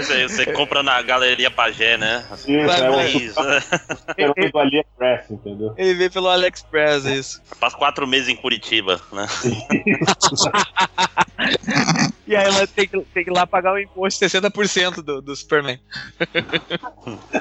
Você, 0.00 0.28
você 0.28 0.46
compra 0.52 0.82
na 0.82 1.00
Galeria 1.02 1.50
Pagé, 1.50 1.96
né? 1.96 2.24
Isso, 2.32 2.48
é 2.48 2.90
o 2.90 3.00
Isso. 3.00 3.34
super 3.34 4.52
do 4.52 4.58
AliExpress, 4.58 5.30
entendeu? 5.30 5.74
Ele 5.76 5.94
veio 5.94 6.10
pelo 6.10 6.28
AliExpress, 6.28 7.04
isso. 7.04 7.42
Quatro 7.78 7.91
meses 8.06 8.28
em 8.28 8.36
Curitiba, 8.36 9.00
né? 9.12 9.26
E 12.32 12.36
aí 12.36 12.46
ela 12.46 12.66
tem 12.66 12.88
que, 12.88 12.98
tem 13.12 13.24
que 13.24 13.30
ir 13.30 13.34
lá 13.34 13.46
pagar 13.46 13.74
o 13.74 13.78
imposto 13.78 14.24
de 14.24 14.30
60% 14.30 15.02
do, 15.02 15.20
do 15.20 15.36
Superman. 15.36 15.78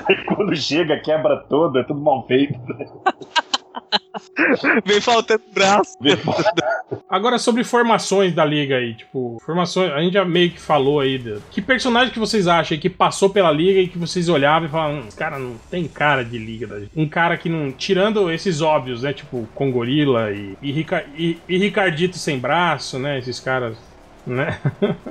Aí 0.06 0.24
quando 0.28 0.54
chega, 0.54 1.00
quebra 1.00 1.38
todo, 1.48 1.80
é 1.80 1.84
tudo 1.84 2.02
mal 2.02 2.28
feito. 2.28 2.54
Vem 4.86 5.02
faltando 5.02 5.42
braço. 5.54 5.98
Agora 7.10 7.38
sobre 7.38 7.64
formações 7.64 8.34
da 8.34 8.44
liga 8.46 8.76
aí, 8.78 8.94
tipo, 8.94 9.38
formações, 9.46 9.92
a 9.92 10.00
gente 10.02 10.14
já 10.14 10.26
meio 10.26 10.52
que 10.52 10.60
falou 10.60 11.00
aí, 11.00 11.18
de- 11.18 11.40
que 11.52 11.62
personagem 11.62 12.14
que 12.14 12.20
vocês 12.20 12.48
acham 12.48 12.78
que 12.78 12.90
passou 12.90 13.30
pela 13.30 13.52
liga 13.52 13.80
e 13.80 13.88
que 13.88 13.98
vocês 13.98 14.30
olhavam 14.30 14.68
e 14.68 14.72
falavam, 14.72 15.00
hum, 15.02 15.10
cara 15.16 15.40
não 15.40 15.56
tem 15.70 15.88
cara 15.88 16.24
de 16.24 16.38
liga 16.38 16.68
da 16.68 16.80
gente. 16.80 16.92
Um 16.96 17.08
cara 17.08 17.38
que 17.38 17.50
não, 17.50 17.72
tirando 17.72 18.32
esses 18.32 18.62
óbvios, 18.62 19.04
né, 19.04 19.14
tipo, 19.14 19.48
Congorila 19.54 20.32
e, 20.32 20.58
e, 20.62 20.72
Rica- 20.72 21.06
e- 21.18 21.38
e 21.48 21.58
Ricardito 21.58 22.18
sem 22.18 22.38
braço, 22.40 22.98
né, 23.00 23.20
esses 23.20 23.40
caras, 23.40 23.78
né? 24.26 24.60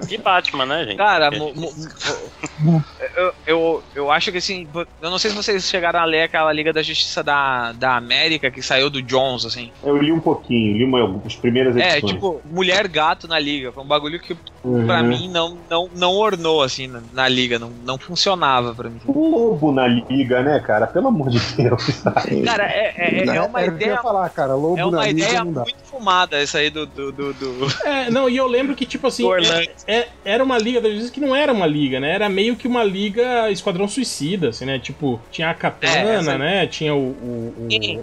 E 0.08 0.16
Batman, 0.18 0.66
né, 0.66 0.84
gente? 0.84 0.96
Cara, 0.96 1.30
mo- 1.30 1.52
mo- 1.54 1.72
mo- 2.60 2.84
eu, 3.16 3.32
eu, 3.46 3.82
eu 3.94 4.10
acho 4.10 4.30
que 4.32 4.38
assim, 4.38 4.68
eu 5.00 5.10
não 5.10 5.18
sei 5.18 5.30
se 5.30 5.36
vocês 5.36 5.64
chegaram 5.64 6.00
a 6.00 6.04
ler 6.04 6.22
aquela 6.22 6.52
Liga 6.52 6.72
da 6.72 6.82
Justiça 6.82 7.22
da, 7.22 7.72
da 7.72 7.96
América 7.96 8.50
que 8.50 8.62
saiu 8.62 8.88
do 8.90 9.02
Jones, 9.02 9.44
assim. 9.44 9.72
Eu 9.82 9.96
li 9.96 10.12
um 10.12 10.20
pouquinho, 10.20 10.76
li 10.76 10.84
uma, 10.84 11.20
as 11.26 11.34
primeiras 11.36 11.76
É, 11.76 11.92
edições. 11.98 12.12
tipo, 12.14 12.40
mulher 12.44 12.86
gato 12.88 13.26
na 13.26 13.38
liga. 13.38 13.72
Foi 13.72 13.82
um 13.82 13.88
bagulho 13.88 14.18
que 14.20 14.36
Uhum. 14.62 14.86
pra 14.86 15.02
mim 15.02 15.30
não, 15.32 15.58
não, 15.70 15.88
não 15.94 16.12
ornou, 16.12 16.62
assim, 16.62 16.86
na, 16.86 17.00
na 17.14 17.26
liga. 17.28 17.58
Não, 17.58 17.70
não 17.70 17.98
funcionava 17.98 18.74
pra 18.74 18.90
mim. 18.90 19.00
Um 19.08 19.30
lobo 19.30 19.72
na 19.72 19.86
liga, 19.86 20.42
né, 20.42 20.60
cara? 20.60 20.86
Pelo 20.86 21.08
amor 21.08 21.30
de 21.30 21.38
Deus. 21.56 21.82
sabe? 21.96 22.42
Cara, 22.42 22.64
é, 22.64 22.92
é, 22.94 23.18
é, 23.24 23.36
é 23.36 23.40
uma 23.40 23.58
o 23.58 23.62
ia 23.62 23.68
ideia. 23.68 24.02
falar, 24.02 24.28
cara. 24.28 24.54
Lobo 24.54 24.78
É 24.78 24.84
uma 24.84 24.98
na 24.98 25.06
liga 25.06 25.24
ideia 25.24 25.44
não 25.44 25.52
dá. 25.54 25.62
muito 25.62 25.82
fumada 25.88 26.36
essa 26.36 26.58
aí 26.58 26.68
do. 26.68 26.84
do, 26.86 27.10
do, 27.10 27.32
do- 27.32 27.66
É, 27.86 28.10
não, 28.10 28.28
e 28.28 28.36
eu 28.36 28.46
lembro 28.46 28.74
que, 28.76 28.84
tipo 28.84 28.99
assim, 29.06 29.22
Do 29.22 29.28
Orlando. 29.30 29.68
é- 29.86 29.98
é- 30.00 30.08
era 30.24 30.42
uma 30.44 30.58
liga 30.58 30.80
da 30.80 30.88
justiça 30.88 31.12
que 31.12 31.20
não 31.20 31.34
era 31.34 31.52
uma 31.52 31.66
liga, 31.66 31.98
né? 32.00 32.12
Era 32.12 32.28
meio 32.28 32.56
que 32.56 32.66
uma 32.68 32.82
liga 32.84 33.50
Esquadrão 33.50 33.86
Suicida, 33.88 34.48
assim, 34.50 34.64
né? 34.64 34.78
Tipo, 34.78 35.20
tinha 35.30 35.50
a 35.50 35.54
Katana, 35.54 36.34
É, 36.34 36.38
né? 36.38 36.66
Tinha 36.66 36.94
o, 36.94 36.98
o, 36.98 37.54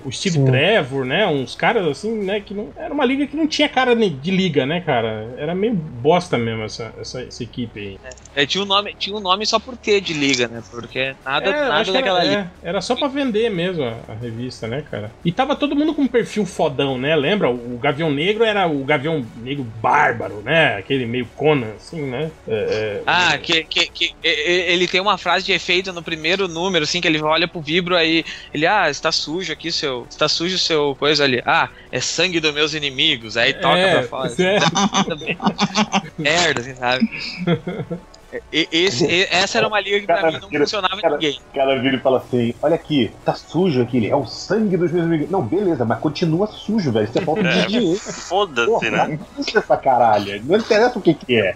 o, 0.03 0.07
o 0.07 0.11
Steve 0.11 0.37
Sim. 0.37 0.45
Trevor, 0.45 1.05
né? 1.05 1.25
Uns 1.27 1.55
caras 1.55 1.85
assim, 1.87 2.11
né? 2.23 2.39
Que 2.39 2.53
não. 2.53 2.69
Era 2.77 2.93
uma 2.93 3.05
liga 3.05 3.25
que 3.27 3.35
não 3.35 3.47
tinha 3.47 3.67
cara 3.69 3.95
de 3.95 4.31
liga, 4.31 4.65
né, 4.65 4.81
cara? 4.81 5.33
Era 5.37 5.53
meio 5.55 5.73
bosta 5.73 6.37
mesmo 6.37 6.63
essa, 6.63 6.93
essa, 6.99 7.21
essa 7.21 7.43
equipe 7.43 7.79
aí. 7.79 7.99
É, 8.35 8.45
tinha, 8.45 8.63
um 8.63 8.67
nome, 8.67 8.95
tinha 8.97 9.15
um 9.15 9.19
nome 9.19 9.45
só 9.45 9.59
por 9.59 9.75
ter 9.77 10.01
de 10.01 10.13
liga, 10.13 10.47
né? 10.47 10.61
Porque 10.69 11.15
nada, 11.25 11.49
É, 11.49 11.67
nada 11.69 11.91
daquela 11.91 12.19
era, 12.19 12.29
liga. 12.29 12.51
é, 12.63 12.69
era 12.69 12.81
só 12.81 12.95
pra 12.95 13.07
vender 13.07 13.49
mesmo 13.49 13.83
a, 13.83 13.95
a 14.09 14.13
revista, 14.13 14.67
né, 14.67 14.83
cara? 14.89 15.11
E 15.23 15.31
tava 15.31 15.55
todo 15.55 15.75
mundo 15.75 15.93
com 15.93 16.03
um 16.03 16.07
perfil 16.07 16.45
fodão, 16.45 16.97
né? 16.97 17.15
Lembra? 17.15 17.49
O 17.49 17.77
Gavião 17.81 18.11
Negro 18.11 18.43
era 18.43 18.67
o 18.67 18.83
Gavião 18.83 19.25
Negro 19.37 19.65
bárbaro, 19.81 20.41
né? 20.43 20.81
Aquele 20.87 21.05
meio 21.05 21.27
Conan, 21.35 21.73
assim, 21.75 22.01
né? 22.09 22.31
É, 22.47 23.03
é, 23.03 23.03
Ah, 23.05 23.37
que, 23.39 23.63
que, 23.65 23.85
que 23.87 24.05
e- 24.23 24.27
e- 24.29 24.73
ele 24.73 24.87
tem 24.87 24.99
uma 24.99 25.17
frase 25.17 25.45
de 25.45 25.53
efeito 25.53 25.93
no 25.93 26.03
primeiro 26.03 26.47
número, 26.47 26.83
assim, 26.83 26.99
que 27.01 27.07
ele 27.07 27.21
olha 27.21 27.47
pro 27.47 27.61
vibro 27.61 27.95
aí, 27.95 28.23
ele, 28.53 28.65
ah, 28.67 28.89
está 28.89 29.11
sujo 29.13 29.51
aqui 29.53 29.71
seu. 29.71 30.05
Está 30.09 30.27
sujo 30.27 30.55
o 30.55 30.59
seu 30.59 30.95
coisa 30.97 31.23
ali. 31.23 31.41
Ah, 31.45 31.69
é 31.91 32.01
sangue 32.01 32.39
dos 32.41 32.53
meus 32.53 32.73
inimigos. 32.73 33.37
Aí 33.37 33.53
toca 33.53 33.87
É, 33.87 33.89
pra 33.89 34.03
fora. 34.03 34.33
assim, 34.33 34.43
é. 34.43 34.59
Merda, 36.17 36.61
assim, 36.61 36.75
sabe? 36.75 37.05
E- 38.51 38.67
esse- 38.71 39.05
e- 39.05 39.27
essa 39.31 39.57
era 39.57 39.67
uma 39.67 39.79
liga 39.79 39.99
que 40.01 40.05
pra 40.05 40.31
mim 40.31 40.39
não 40.41 40.49
funcionava 40.49 40.95
em 40.97 41.01
Cara, 41.01 41.13
ninguém. 41.15 41.39
O 41.49 41.55
cara 41.55 41.79
vira 41.81 41.95
e 41.95 41.99
fala 41.99 42.17
assim: 42.17 42.53
Olha 42.61 42.75
aqui, 42.75 43.11
tá 43.23 43.33
sujo 43.33 43.81
aqui, 43.81 44.09
é 44.09 44.15
o 44.15 44.25
sangue 44.25 44.75
dos 44.75 44.91
meus 44.91 45.05
amigos. 45.05 45.29
Não, 45.29 45.41
beleza, 45.41 45.85
mas 45.85 45.99
continua 45.99 46.45
sujo, 46.47 46.91
velho. 46.91 47.05
Isso 47.05 47.17
é 47.17 47.21
falta 47.21 47.41
de 47.43 47.47
É. 47.47 47.65
higiene. 47.65 47.97
Foda-se, 47.97 48.89
né? 48.91 49.19
não 49.37 49.43
caralho. 49.77 50.43
Não 50.43 50.57
interessa 50.57 50.99
o 50.99 51.01
que, 51.01 51.13
que 51.13 51.35
é. 51.39 51.55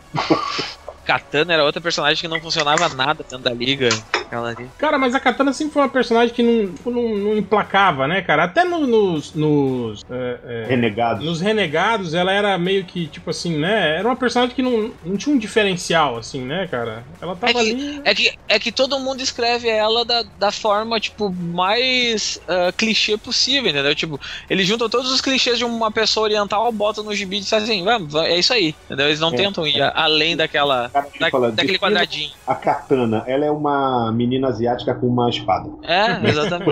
Katana 1.05 1.53
era 1.53 1.63
outra 1.63 1.81
personagem 1.81 2.21
que 2.21 2.27
não 2.27 2.39
funcionava 2.41 2.87
nada 2.89 3.23
dentro 3.29 3.39
da 3.43 3.53
liga. 3.53 3.89
Cara, 4.77 4.97
mas 4.97 5.13
a 5.13 5.19
Katana 5.19 5.51
sempre 5.51 5.73
foi 5.73 5.81
uma 5.81 5.89
personagem 5.89 6.33
que 6.33 6.41
não, 6.41 6.73
não, 6.85 7.15
não 7.17 7.37
emplacava, 7.37 8.07
né, 8.07 8.21
cara? 8.21 8.45
Até 8.45 8.63
no- 8.63 8.87
nos. 8.87 9.33
nos, 9.33 9.99
é, 10.09 10.39
é, 10.45 10.65
Renegado. 10.69 11.25
nos 11.25 11.41
Renegados, 11.41 12.13
ela 12.13 12.31
era 12.31 12.57
meio 12.57 12.85
que, 12.85 13.07
tipo 13.07 13.29
assim, 13.29 13.57
né? 13.57 13.97
Era 13.97 14.07
uma 14.07 14.15
personagem 14.15 14.55
que 14.55 14.61
não, 14.61 14.93
não 15.03 15.17
tinha 15.17 15.35
um 15.35 15.37
diferencial, 15.39 16.17
assim, 16.17 16.41
né, 16.45 16.67
cara? 16.71 17.03
Ela 17.21 17.35
tava 17.35 17.51
É 17.51 17.53
que- 17.53 17.59
ali. 17.71 18.01
É 18.05 18.15
que, 18.15 18.31
é 18.47 18.59
que 18.59 18.71
todo 18.71 18.99
mundo 18.99 19.21
escreve 19.21 19.67
ela 19.67 20.05
da, 20.05 20.23
da 20.37 20.51
forma, 20.51 20.99
tipo, 20.99 21.29
mais 21.31 22.39
ah, 22.47 22.71
clichê 22.77 23.17
possível, 23.17 23.69
entendeu? 23.69 23.93
Tipo, 23.95 24.19
eles 24.49 24.65
juntam 24.67 24.89
todos 24.89 25.11
os 25.11 25.19
clichês 25.21 25.57
de 25.57 25.65
uma 25.65 25.91
pessoa 25.91 26.23
oriental, 26.25 26.71
botam 26.71 27.03
no 27.03 27.13
gibi 27.13 27.37
e 27.37 27.39
dizem 27.41 27.59
assim, 27.59 27.83
vamos, 27.83 28.13
va- 28.13 28.27
é 28.27 28.39
isso 28.39 28.53
aí, 28.53 28.75
entendeu? 28.85 29.07
Eles 29.07 29.19
não 29.19 29.29
É. 29.29 29.35
tentam 29.35 29.67
ir 29.67 29.81
além 29.95 30.35
daquela, 30.37 30.89
da- 30.93 31.01
daquele 31.01 31.51
"Defina 31.51 31.79
quadradinho. 31.79 32.31
A 32.47 32.55
Katana, 32.55 33.23
ela 33.27 33.45
é 33.45 33.51
uma 33.51 34.11
menina 34.11 34.47
asiática 34.49 34.93
com 34.95 35.07
uma 35.07 35.29
espada. 35.29 35.69
É, 35.83 36.27
exatamente. 36.29 36.71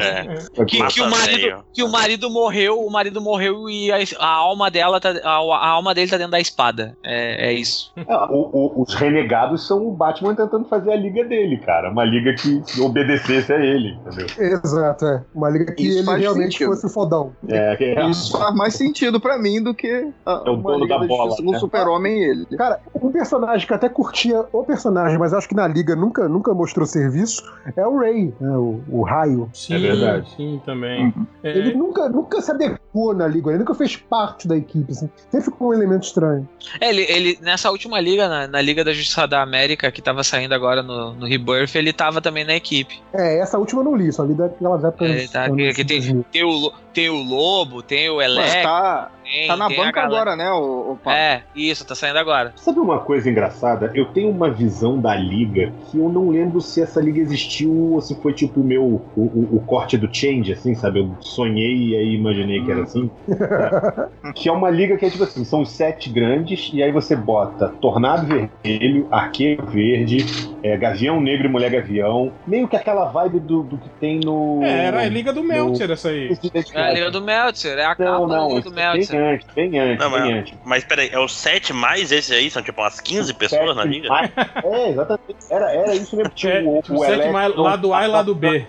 É. 0.60 0.66
Que, 0.66 0.80
Mata 0.80 0.94
que 0.94 1.02
o 1.02 1.10
marido, 1.10 1.66
que 1.74 1.84
o 1.84 1.90
marido 1.90 2.30
morreu, 2.30 2.80
o 2.86 2.92
marido 2.92 3.22
morreu 3.22 3.70
e 3.70 3.92
a, 3.92 3.98
a 4.20 4.28
alma 4.28 4.70
dela 4.72 5.00
tá, 5.00 5.10
a, 5.24 5.30
a 5.38 5.68
alma 5.68 5.94
dele 5.94 6.10
tá 6.10 6.18
dentro 6.18 6.32
da 6.32 6.40
espada. 6.40 6.96
É, 7.04 7.50
é 7.50 7.54
isso. 7.54 7.92
Ah, 8.08 8.28
o- 8.32 8.50
o- 8.78 8.82
os 8.82 8.94
renegados 8.94 9.66
são 9.68 9.88
o 9.88 9.92
Batman 9.92 10.36
tentando 10.36 10.66
fazer 10.66 10.92
a 10.92 10.96
liga 10.96 11.24
dele, 11.24 11.58
cara. 11.58 11.92
Uma 11.92 12.04
liga 12.04 12.34
que 12.34 12.62
obedecesse 12.82 13.52
a 13.54 13.58
ele, 13.58 13.98
entendeu? 14.06 14.28
Exato, 14.38 15.06
é. 15.06 15.24
Uma 15.34 15.50
liga 15.50 15.74
que 15.74 15.84
Isso 15.88 16.10
ele 16.12 16.20
realmente 16.22 16.52
sentido. 16.54 16.70
fosse 16.72 16.86
o 16.86 16.90
fodão. 16.90 17.34
É, 17.48 17.76
que 17.76 17.84
é- 17.86 18.06
Isso 18.10 18.38
faz 18.38 18.54
mais 18.56 18.74
sentido 18.76 19.20
pra 19.20 19.38
mim 19.38 19.62
do 19.62 19.74
que 19.74 20.08
a, 20.26 20.44
É 20.46 20.50
o 20.50 20.56
dono 20.58 20.88
da 20.88 21.00
bola, 21.00 21.36
com 21.36 21.44
né? 21.52 21.58
o 21.58 21.60
Super-Homem 21.60 22.22
ele. 22.24 22.46
Cara, 22.58 22.80
um 23.02 23.12
personagem 23.12 23.66
que 23.66 23.72
eu 23.74 23.76
até 23.78 23.90
curtia 24.10 24.44
o 24.52 24.64
personagem, 24.64 25.18
mas 25.18 25.34
acho 25.34 25.48
que 25.48 25.56
na 25.56 25.68
liga 25.68 25.96
nunca, 25.96 26.28
nunca 26.28 26.54
mostrou 26.54 26.86
serviço, 26.86 27.44
é 27.76 27.86
o 27.86 27.98
Ray, 28.00 28.34
né, 28.40 28.58
o, 28.58 28.82
o 28.90 29.04
raio. 29.04 29.50
Sim, 29.54 29.76
É 29.76 29.80
verdade. 29.80 30.30
sim, 30.36 30.62
também. 30.66 31.14
É, 31.44 31.50
Ele 31.58 31.76
nunca, 31.76 32.10
nunca 32.10 32.42
se 32.42 32.52
adequou 32.52 33.14
na 33.14 33.28
liga, 33.28 33.50
ele 33.50 33.60
nunca 33.60 33.76
fez 33.76 33.96
parte 33.96 34.48
da 34.48 34.58
equipe, 34.58 34.92
assim. 34.92 35.10
Sempre 35.30 35.52
ficou 35.52 35.70
um 35.70 35.74
elemento 35.74 36.04
estranho. 36.04 36.48
É, 36.82 36.90
ele, 36.90 37.06
ele 37.10 37.40
nessa 37.42 37.70
última 37.70 38.00
liga, 38.00 38.28
na, 38.28 38.48
na 38.48 38.62
Liga 38.62 38.84
da 38.84 38.92
Justiça 38.94 39.28
da 39.28 39.42
América, 39.42 39.92
que 39.92 40.02
tava 40.02 40.24
saindo 40.24 40.54
agora 40.54 40.82
no, 40.82 41.14
no 41.14 41.26
Rebirth, 41.28 41.76
ele 41.76 41.94
tava 41.94 42.22
também 42.22 42.44
na 42.44 42.56
equipe. 42.56 43.02
É, 43.14 43.40
essa 43.40 43.58
última 43.58 43.82
eu 43.82 43.86
não 43.86 43.96
li, 43.96 44.12
só 44.12 44.24
li 44.24 44.34
daquelas 44.34 44.84
épocas. 44.84 45.10
É, 45.10 45.28
tá, 45.28 45.50
que, 45.50 45.74
que 45.74 45.86
tem, 45.86 46.00
2000. 46.00 46.26
tem, 46.32 46.44
o, 46.44 46.72
tem 46.94 47.10
o 47.10 47.22
Lobo, 47.22 47.84
tem 47.84 48.10
o 48.10 48.18
Mas 48.18 48.26
Elec, 48.26 48.64
tá, 48.64 49.12
tem, 49.30 49.48
tá 49.48 49.58
na 49.58 49.70
banca 49.70 50.02
agora, 50.02 50.36
né, 50.36 50.52
o, 50.52 50.94
o 50.94 50.98
Paulo? 50.98 51.20
É, 51.20 51.44
isso, 51.54 51.86
tá 51.86 51.96
saindo 51.96 52.18
agora. 52.20 52.54
Sabe 52.58 52.80
uma 52.80 53.00
coisa 53.04 53.30
engraçada? 53.30 53.92
Eu 53.94 54.12
tenho 54.12 54.30
uma 54.30 54.52
visão 54.52 55.00
da 55.00 55.16
liga 55.16 55.72
que 55.90 55.98
eu 55.98 56.10
não 56.10 56.30
lembro 56.30 56.62
se 56.62 56.82
essa 56.82 57.00
liga 57.02 57.20
existiu 57.20 57.72
ou 57.74 58.02
se 58.02 58.20
foi 58.22 58.34
tipo 58.34 58.62
o 58.62 58.64
meu 58.64 58.84
o, 58.84 59.04
o- 59.16 59.58
o 59.58 59.66
corte 59.66 59.98
do 59.98 60.10
Change, 60.14 60.52
assim, 60.54 60.76
sabe? 60.76 61.00
Eu 61.00 61.18
sonhei 61.22 61.90
e 61.90 61.96
aí 61.96 62.16
imaginei 62.16 62.64
que 62.64 62.72
era 62.72 62.84
assim. 62.84 63.10
que 64.36 64.50
é 64.50 64.52
uma 64.52 64.70
liga 64.70 64.98
que 64.98 65.06
é 65.06 65.10
tipo 65.10 65.24
assim, 65.24 65.44
são 65.44 65.62
os 65.62 65.72
sete 65.76 66.10
grandes 66.12 66.70
e 66.74 66.82
aí 66.84 66.92
você 66.92 67.16
bota 67.16 67.70
Tornado 67.82 68.28
Vermelho, 68.28 69.08
Arqueiro 69.12 69.66
Verde, 69.68 70.26
é, 70.64 70.78
Gavião 70.78 71.22
Negro 71.22 71.48
e 71.48 71.52
Mulher 71.52 71.72
Gavião, 71.72 72.32
meio 72.46 72.68
que 72.68 72.76
aquela 72.76 73.06
vibe 73.12 73.40
do, 73.40 73.64
do 73.64 73.78
que 73.80 73.90
tem 74.00 74.20
no 74.20 74.60
É, 74.64 74.86
era 74.86 75.02
a 75.02 75.10
Liga 75.10 75.34
do 75.34 75.44
Meltzer, 75.44 75.92
essa 75.92 76.10
aí. 76.10 76.30
É 76.74 76.82
a 76.82 76.92
Liga 76.92 77.12
do 77.12 77.22
Meltzer, 77.22 77.78
é 77.78 77.86
a 77.86 77.96
capa 77.96 78.04
Não, 78.04 78.28
da 78.28 78.38
não, 78.38 78.48
Liga 78.50 78.62
do 78.62 78.72
Meltzer. 78.72 79.19
Antes, 79.20 79.48
bem 79.56 79.80
antes, 79.80 80.00
Não, 80.00 80.12
bem 80.12 80.20
mas- 80.22 80.32
antes. 80.34 80.54
Mas 80.66 80.84
peraí, 80.84 81.10
é 81.12 81.20
os 81.20 81.36
7 81.36 81.74
mais 81.74 82.12
esse 82.12 82.34
aí? 82.34 82.50
São 82.50 82.62
tipo 82.62 82.82
umas 82.82 83.00
15 83.00 83.34
pessoas 83.34 83.76
na 83.76 83.84
Sete 83.84 83.94
liga? 83.94 84.10
mais- 84.10 84.32
É, 84.64 84.90
exatamente. 84.90 85.36
Era, 85.50 85.72
era 85.74 85.96
isso 85.96 86.16
mesmo. 86.16 86.32
Tinha 86.36 86.54
É, 86.54 86.62
o, 86.64 86.82
tipo, 86.82 86.96
o 86.96 87.00
sete 87.00 87.12
Electron, 87.14 87.32
mais 87.34 87.56
lado 87.56 87.94
A 87.94 88.06
e 88.06 88.08
lado 88.08 88.36
B. 88.36 88.66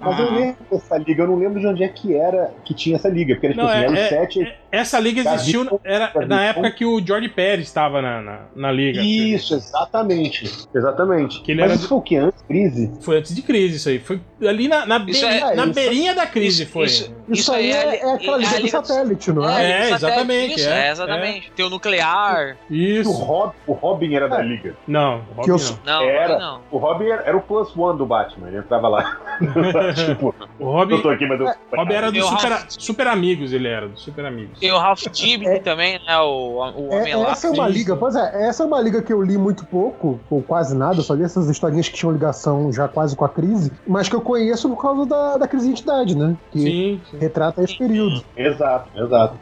Mas 0.00 0.18
eu 0.18 0.30
lembro 0.32 0.56
dessa 0.70 0.98
liga, 0.98 1.22
eu 1.22 1.26
não 1.28 1.36
lembro 1.36 1.60
de 1.60 1.66
onde 1.66 1.82
é 1.82 1.88
que 1.88 2.14
era 2.14 2.52
que 2.64 2.74
tinha 2.74 2.96
essa 2.96 3.08
liga, 3.08 3.34
porque 3.34 3.46
era 3.46 3.54
tipo 3.54 3.66
Não, 3.66 3.72
assim, 3.72 3.82
é- 3.82 3.86
é- 3.86 4.02
os 4.04 4.08
sete. 4.08 4.42
é- 4.42 4.56
Essa 4.72 4.98
liga 4.98 5.20
existiu 5.20 5.62
Gavião- 5.64 5.80
era 5.84 6.12
na 6.26 6.44
época 6.46 6.70
que 6.72 6.84
o 6.84 7.00
George 7.04 7.28
Pérez 7.28 7.66
estava 7.68 8.02
na, 8.02 8.20
na, 8.20 8.40
na 8.56 8.72
liga. 8.72 9.00
Isso, 9.00 9.54
exatamente. 9.54 10.50
Exatamente. 10.74 11.40
Que 11.42 11.52
ele 11.52 11.60
Mas 11.60 11.70
era 11.70 11.78
isso 11.78 11.88
foi 11.88 11.98
o 11.98 12.02
que? 12.02 12.16
Antes 12.16 12.42
da 12.42 12.48
crise? 12.48 12.92
Foi 13.00 13.18
antes 13.18 13.34
de 13.34 13.42
crise 13.42 13.76
isso 13.76 13.88
aí. 13.88 13.98
Foi 14.00 14.20
ali 14.42 14.66
na, 14.68 14.84
na, 14.84 14.96
Isso 14.96 15.04
beirinha, 15.26 15.46
é- 15.46 15.54
na 15.54 15.64
isso- 15.64 15.72
beirinha 15.74 16.14
da 16.14 16.26
crise 16.26 16.62
isso- 16.64 16.72
foi. 16.72 16.86
isso- 16.86 17.14
Isso, 17.28 17.52
aí 17.52 17.70
é, 17.70 17.96
é 18.00 18.14
aquela 18.14 18.36
é 18.42 18.60
liga 18.60 18.80
do 18.82 18.86
satélite, 18.94 19.32
não 19.32 19.48
É, 19.48 19.64
é? 19.64 19.64
É, 19.64 19.72
Satélite, 19.90 19.94
exatamente, 20.04 20.54
Isso, 20.60 20.68
é, 20.68 20.86
é, 20.86 20.90
exatamente. 20.90 21.52
Tem 21.52 21.64
o 21.66 21.70
nuclear. 21.70 22.56
O 22.70 22.74
Isso. 22.74 23.12
Robin, 23.12 23.54
o 23.66 23.72
Robin 23.72 24.14
era 24.14 24.28
da 24.28 24.38
liga. 24.42 24.74
Não, 24.86 25.20
Que 25.42 25.50
Robin 25.50 25.50
eu- 25.50 25.76
não. 25.84 26.00
Não, 26.00 26.02
Era. 26.08 26.38
não. 26.38 26.60
O 26.70 26.78
Robin 26.78 27.04
era, 27.06 27.22
era 27.22 27.36
o 27.36 27.40
plus 27.40 27.76
one 27.76 27.98
do 27.98 28.06
Batman, 28.06 28.48
ele 28.48 28.58
entrava 28.58 28.88
lá. 28.88 29.18
tipo, 29.94 30.34
O 30.58 30.64
Robin, 30.70 30.94
eu 30.94 31.02
tô 31.02 31.10
aqui, 31.10 31.26
mas 31.26 31.40
eu. 31.40 31.46
Robin 31.76 31.94
era 31.94 32.10
do 32.12 32.22
super, 32.22 32.64
super 32.68 33.06
Amigos, 33.06 33.52
ele 33.52 33.68
era, 33.68 33.88
do 33.88 33.98
Super 33.98 34.24
Amigos. 34.26 34.58
Tem 34.58 34.72
o 34.72 34.78
Ralph 34.78 35.02
Dibny 35.12 35.60
também, 35.60 35.98
né? 36.06 36.18
O, 36.20 36.58
o 36.58 36.92
É, 36.92 36.96
Homem 37.00 37.14
lá. 37.16 37.30
essa 37.32 37.46
é 37.46 37.50
uma 37.50 37.68
liga, 37.68 37.96
pois 37.96 38.14
é, 38.16 38.48
essa 38.48 38.62
é 38.62 38.66
uma 38.66 38.80
liga 38.80 39.02
que 39.02 39.12
eu 39.12 39.22
li 39.22 39.36
muito 39.36 39.64
pouco, 39.66 40.20
ou 40.30 40.42
quase 40.42 40.76
nada, 40.76 41.00
só 41.02 41.14
li 41.14 41.22
essas 41.24 41.48
historinhas 41.48 41.88
que 41.88 41.94
tinham 41.96 42.12
ligação 42.12 42.72
já 42.72 42.88
quase 42.88 43.14
com 43.16 43.24
a 43.24 43.28
crise, 43.28 43.72
mas 43.86 44.08
que 44.08 44.14
eu 44.16 44.20
conheço 44.20 44.68
por 44.68 44.80
causa 44.80 45.06
da, 45.06 45.36
da 45.38 45.48
crise 45.48 45.64
de 45.66 45.70
identidade, 45.72 46.16
né? 46.16 46.36
Que 46.52 46.58
Sim, 46.60 47.00
sim. 47.10 47.18
retrata 47.18 47.62
esse 47.62 47.76
período. 47.76 48.24
Exato, 48.36 48.83
exato. 48.92 49.38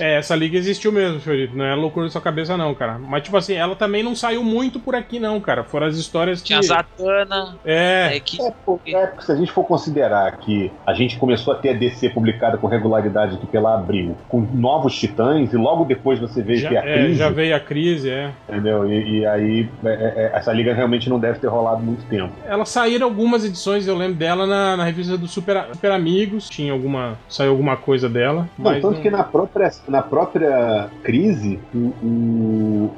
É, 0.00 0.18
essa 0.18 0.34
liga 0.34 0.56
existiu 0.56 0.92
mesmo, 0.92 1.20
Fiorito. 1.20 1.56
Não 1.56 1.64
é 1.64 1.74
loucura 1.74 2.06
da 2.06 2.12
sua 2.12 2.20
cabeça, 2.20 2.56
não, 2.56 2.74
cara. 2.74 2.98
Mas, 2.98 3.22
tipo 3.22 3.36
assim, 3.36 3.54
ela 3.54 3.74
também 3.76 4.02
não 4.02 4.14
saiu 4.14 4.42
muito 4.42 4.78
por 4.80 4.94
aqui, 4.94 5.18
não, 5.18 5.40
cara. 5.40 5.64
Foram 5.64 5.86
as 5.86 5.96
histórias 5.96 6.40
que. 6.40 6.46
Tinha 6.48 6.58
a 6.58 6.62
Zatanna. 6.62 7.56
É, 7.64 8.16
É, 8.16 8.20
que, 8.20 8.40
É, 8.40 8.52
pô, 8.64 8.80
é, 8.86 9.06
porque 9.06 9.24
se 9.24 9.32
a 9.32 9.36
gente 9.36 9.52
for 9.52 9.64
considerar 9.64 10.36
que 10.38 10.70
a 10.86 10.92
gente 10.92 11.16
começou 11.16 11.54
a 11.54 11.56
ter 11.56 11.70
a 11.70 11.72
DC 11.72 12.10
publicada 12.10 12.56
com 12.58 12.66
regularidade 12.66 13.36
aqui 13.36 13.46
pela 13.46 13.74
Abril, 13.74 14.16
com 14.28 14.40
novos 14.40 14.94
titãs, 14.98 15.52
e 15.52 15.56
logo 15.56 15.84
depois 15.84 16.18
você 16.18 16.42
veio 16.42 16.60
já, 16.60 16.68
que 16.68 16.76
a 16.76 16.84
é, 16.84 16.94
crise, 17.04 17.18
já 17.18 17.30
veio 17.30 17.56
a 17.56 17.60
crise, 17.60 18.10
é. 18.10 18.30
entendeu? 18.48 18.90
E, 18.90 19.20
e 19.20 19.26
aí 19.26 19.68
é, 19.84 19.90
é, 19.90 20.30
essa 20.34 20.52
liga 20.52 20.74
realmente 20.74 21.08
não 21.08 21.18
deve 21.18 21.38
ter 21.38 21.46
rolado 21.48 21.82
muito 21.82 22.04
tempo. 22.06 22.32
Ela 22.44 22.64
saíram 22.64 23.06
algumas 23.06 23.44
edições, 23.44 23.86
eu 23.86 23.96
lembro 23.96 24.14
dela 24.14 24.46
na, 24.46 24.76
na 24.76 24.84
revista 24.84 25.16
do 25.16 25.28
Super, 25.28 25.66
Super 25.72 25.92
Amigos. 25.92 26.48
Tinha 26.48 26.72
alguma. 26.72 27.18
Saiu 27.28 27.50
alguma 27.50 27.76
coisa 27.76 28.08
dela. 28.08 28.48
Não, 28.58 28.70
Mas 28.70 28.82
tanto 28.82 28.94
não- 28.94 29.02
que 29.02 29.10
na 29.10 29.24
própria, 29.24 29.70
na 29.88 30.02
própria 30.02 30.90
crise, 31.02 31.58
o, 31.74 31.78
o, 31.78 32.90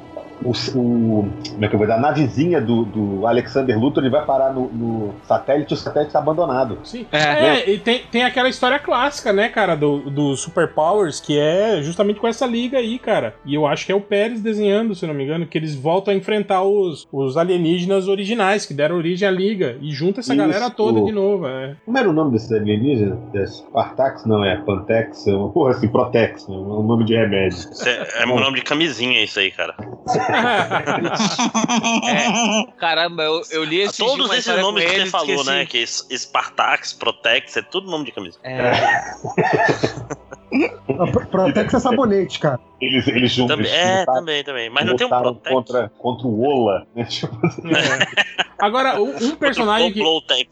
o, 0.45 0.51
o- 0.79 1.29
como 1.49 1.65
é 1.65 1.67
que 1.67 1.75
eu 1.75 1.79
vou 1.79 1.87
dar? 1.87 1.95
A 1.95 1.99
navezinha 1.99 2.61
do, 2.61 2.85
do 2.85 3.27
Alexander 3.27 3.77
Luthor 3.79 4.03
ele 4.03 4.11
vai 4.11 4.25
parar 4.25 4.53
no, 4.53 4.67
no 4.71 5.13
satélite 5.23 5.71
e 5.71 5.73
o 5.73 5.77
satélite 5.77 6.09
está 6.09 6.19
abandonado. 6.19 6.79
Sim. 6.83 7.05
É. 7.11 7.17
É, 7.19 7.69
e 7.69 7.77
tem, 7.77 8.01
tem 8.11 8.23
aquela 8.23 8.47
história 8.49 8.79
clássica, 8.79 9.31
né, 9.33 9.49
cara, 9.49 9.75
do, 9.75 10.09
do 10.09 10.35
Superpowers, 10.35 11.19
que 11.19 11.37
é 11.39 11.81
justamente 11.81 12.19
com 12.19 12.27
essa 12.27 12.45
liga 12.45 12.77
aí, 12.77 12.97
cara. 12.99 13.35
E 13.45 13.53
eu 13.55 13.65
acho 13.65 13.85
que 13.85 13.91
é 13.91 13.95
o 13.95 14.01
Pérez 14.01 14.41
desenhando, 14.41 14.93
se 14.95 15.03
eu 15.05 15.07
não 15.07 15.15
me 15.15 15.23
engano, 15.23 15.45
que 15.47 15.57
eles 15.57 15.75
voltam 15.75 16.13
a 16.13 16.17
enfrentar 16.17 16.63
os, 16.63 17.07
os 17.11 17.37
alienígenas 17.37 18.07
originais, 18.07 18.65
que 18.65 18.73
deram 18.73 18.95
origem 18.97 19.27
à 19.27 19.31
liga. 19.31 19.77
E 19.81 19.91
junta 19.91 20.19
essa 20.19 20.33
Isso. 20.33 20.41
galera 20.41 20.69
toda 20.69 21.01
de 21.03 21.11
novo. 21.11 21.47
É. 21.47 21.75
Como 21.85 21.97
era 21.97 22.09
o 22.09 22.13
nome 22.13 22.31
desses 22.31 22.51
alienígenas? 22.51 23.17
É 23.33 23.45
Spartax? 23.45 24.25
Não, 24.25 24.43
é 24.43 24.57
Pantex? 24.57 25.27
É 25.27 25.33
uma 25.33 25.49
porra 25.49 25.71
assim, 25.71 25.87
Protex, 25.87 26.47
né? 26.47 26.55
um 26.55 26.83
nome 26.83 27.05
de 27.05 27.15
remédio. 27.15 27.57
É, 27.85 28.23
é 28.23 28.25
meu 28.25 28.39
nome 28.39 28.57
de 28.59 28.63
camisinha 28.63 29.23
isso 29.23 29.39
aí, 29.39 29.51
cara. 29.51 29.75
é, 32.07 32.71
caramba, 32.77 33.23
eu, 33.23 33.41
eu 33.51 33.63
li 33.63 33.81
esse 33.81 33.97
Todos 33.97 34.31
esses 34.31 34.55
nomes 34.61 34.83
que 34.85 34.99
você 35.01 35.05
falou, 35.07 35.35
esqueci. 35.35 35.49
né? 35.49 35.65
Que 35.65 35.85
Spartax, 36.17 36.93
Protex, 36.93 37.57
é 37.57 37.61
tudo 37.61 37.89
nome 37.89 38.05
de 38.05 38.11
camisa. 38.11 38.37
É, 38.43 38.71
Protex 41.31 41.73
é 41.73 41.79
sabonete, 41.79 42.39
cara. 42.39 42.59
Eles, 42.79 43.07
eles 43.07 43.31
juntam. 43.31 43.57
Também, 43.57 43.71
é, 43.71 43.99
lutaram- 43.99 44.19
também, 44.19 44.43
também. 44.43 44.69
Mas 44.69 44.85
não 44.85 44.95
tem 44.95 45.07
um 45.07 45.09
Protex. 45.09 45.49
contra, 45.53 45.89
contra 45.97 46.27
o 46.27 46.41
Ola, 46.43 46.85
né? 46.95 47.03
Tipo, 47.09 47.35
É. 47.67 48.45
Agora, 48.59 49.01
um 49.01 49.35
personagem 49.35 49.91
que, 49.91 50.01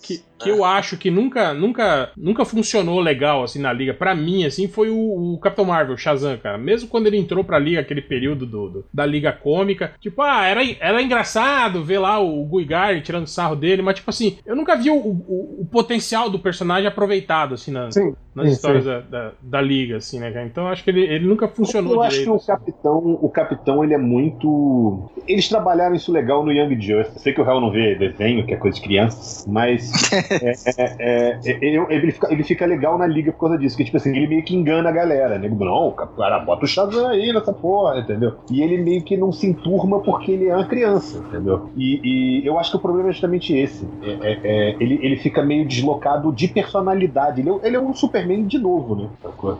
que, 0.01 0.23
que 0.43 0.49
eu 0.49 0.63
acho 0.65 0.97
que 0.97 1.09
nunca, 1.11 1.53
nunca, 1.53 2.09
nunca 2.17 2.45
funcionou 2.45 2.99
legal 2.99 3.43
assim 3.43 3.59
na 3.59 3.71
liga, 3.73 3.93
pra 3.93 4.13
mim, 4.15 4.45
assim, 4.45 4.67
foi 4.67 4.89
o, 4.89 5.33
o 5.33 5.39
Capitão 5.39 5.65
Marvel, 5.65 5.97
Shazam, 5.97 6.37
cara. 6.37 6.57
Mesmo 6.57 6.89
quando 6.89 7.07
ele 7.07 7.17
entrou 7.17 7.43
pra 7.43 7.59
liga, 7.59 7.79
aquele 7.79 8.01
período 8.01 8.45
do, 8.45 8.69
do- 8.69 8.85
da 8.93 9.05
liga 9.05 9.31
cômica, 9.31 9.91
tipo, 9.99 10.21
ah, 10.21 10.45
era, 10.45 10.61
era 10.79 11.01
engraçado 11.01 11.83
ver 11.83 11.99
lá 11.99 12.19
o 12.19 12.45
Guigar 12.45 13.01
tirando 13.01 13.27
sarro 13.27 13.55
dele, 13.55 13.81
mas 13.81 13.95
tipo 13.95 14.09
assim, 14.09 14.37
eu 14.45 14.55
nunca 14.55 14.75
vi 14.75 14.89
o, 14.89 14.95
o, 14.95 15.57
o 15.61 15.67
potencial 15.71 16.29
do 16.29 16.39
personagem 16.39 16.87
aproveitado, 16.87 17.53
assim, 17.55 17.71
na- 17.71 17.91
Sim. 17.91 18.13
nas 18.35 18.47
sim, 18.47 18.53
histórias 18.53 18.83
sim. 18.83 18.89
da, 18.89 18.99
da, 18.99 19.31
da 19.41 19.61
liga, 19.61 19.97
assim, 19.97 20.19
né, 20.19 20.31
cara? 20.31 20.45
Então 20.45 20.65
eu 20.65 20.69
acho 20.69 20.83
que 20.83 20.89
ele, 20.89 21.01
ele 21.03 21.25
nunca 21.25 21.47
funcionou 21.47 21.93
eu 21.95 22.01
acho 22.01 22.17
que 22.17 22.23
direito. 22.23 22.41
o 22.43 22.45
capitão, 22.45 22.97
o 23.21 23.29
capitão, 23.29 23.83
ele 23.83 23.93
é 23.93 23.97
muito. 23.97 25.09
Eles 25.27 25.47
trabalharam 25.47 25.95
isso 25.95 26.11
legal 26.11 26.43
no 26.45 26.51
Young 26.51 26.79
Justice. 26.81 27.19
Sei 27.19 27.33
que 27.33 27.41
o 27.41 27.45
Hell 27.49 27.61
não 27.61 27.71
vê 27.71 27.95
desenho, 27.95 28.45
que 28.45 28.53
é 28.53 28.57
coisa 28.57 28.75
de 28.75 28.81
criança, 28.83 29.49
mas 29.49 29.91
é, 30.41 30.53
é, 30.77 30.95
é, 30.99 31.39
ele, 31.61 31.85
ele, 31.89 32.11
fica, 32.11 32.31
ele 32.33 32.43
fica 32.43 32.65
legal 32.65 32.97
na 32.97 33.05
liga 33.07 33.31
por 33.31 33.41
causa 33.41 33.57
disso, 33.57 33.75
que 33.77 33.83
tipo 33.85 33.97
assim, 33.97 34.09
ele 34.15 34.27
meio 34.27 34.43
que 34.43 34.55
engana 34.55 34.89
a 34.89 34.91
galera, 34.91 35.37
né? 35.37 35.47
Não, 35.49 35.91
cara, 35.91 36.39
bota 36.39 36.65
o 36.65 36.67
Shazam 36.67 37.07
aí 37.07 37.31
nessa 37.31 37.53
porra, 37.53 37.99
entendeu? 37.99 38.33
E 38.51 38.61
ele 38.61 38.77
meio 38.81 39.03
que 39.03 39.15
não 39.17 39.31
se 39.31 39.47
enturma 39.47 39.99
porque 40.01 40.31
ele 40.31 40.47
é 40.47 40.55
uma 40.55 40.65
criança, 40.65 41.17
entendeu? 41.29 41.69
E, 41.75 42.41
e 42.41 42.47
eu 42.47 42.57
acho 42.59 42.71
que 42.71 42.77
o 42.77 42.79
problema 42.79 43.09
é 43.09 43.11
justamente 43.11 43.55
esse. 43.55 43.87
É, 44.01 44.39
é, 44.43 44.75
ele, 44.79 44.99
ele 45.01 45.15
fica 45.17 45.43
meio 45.43 45.67
deslocado 45.67 46.31
de 46.31 46.47
personalidade. 46.47 47.41
Ele, 47.41 47.49
ele 47.63 47.75
é 47.75 47.79
um 47.79 47.93
Superman 47.93 48.45
de 48.45 48.57
novo, 48.57 48.95
né? 48.95 49.09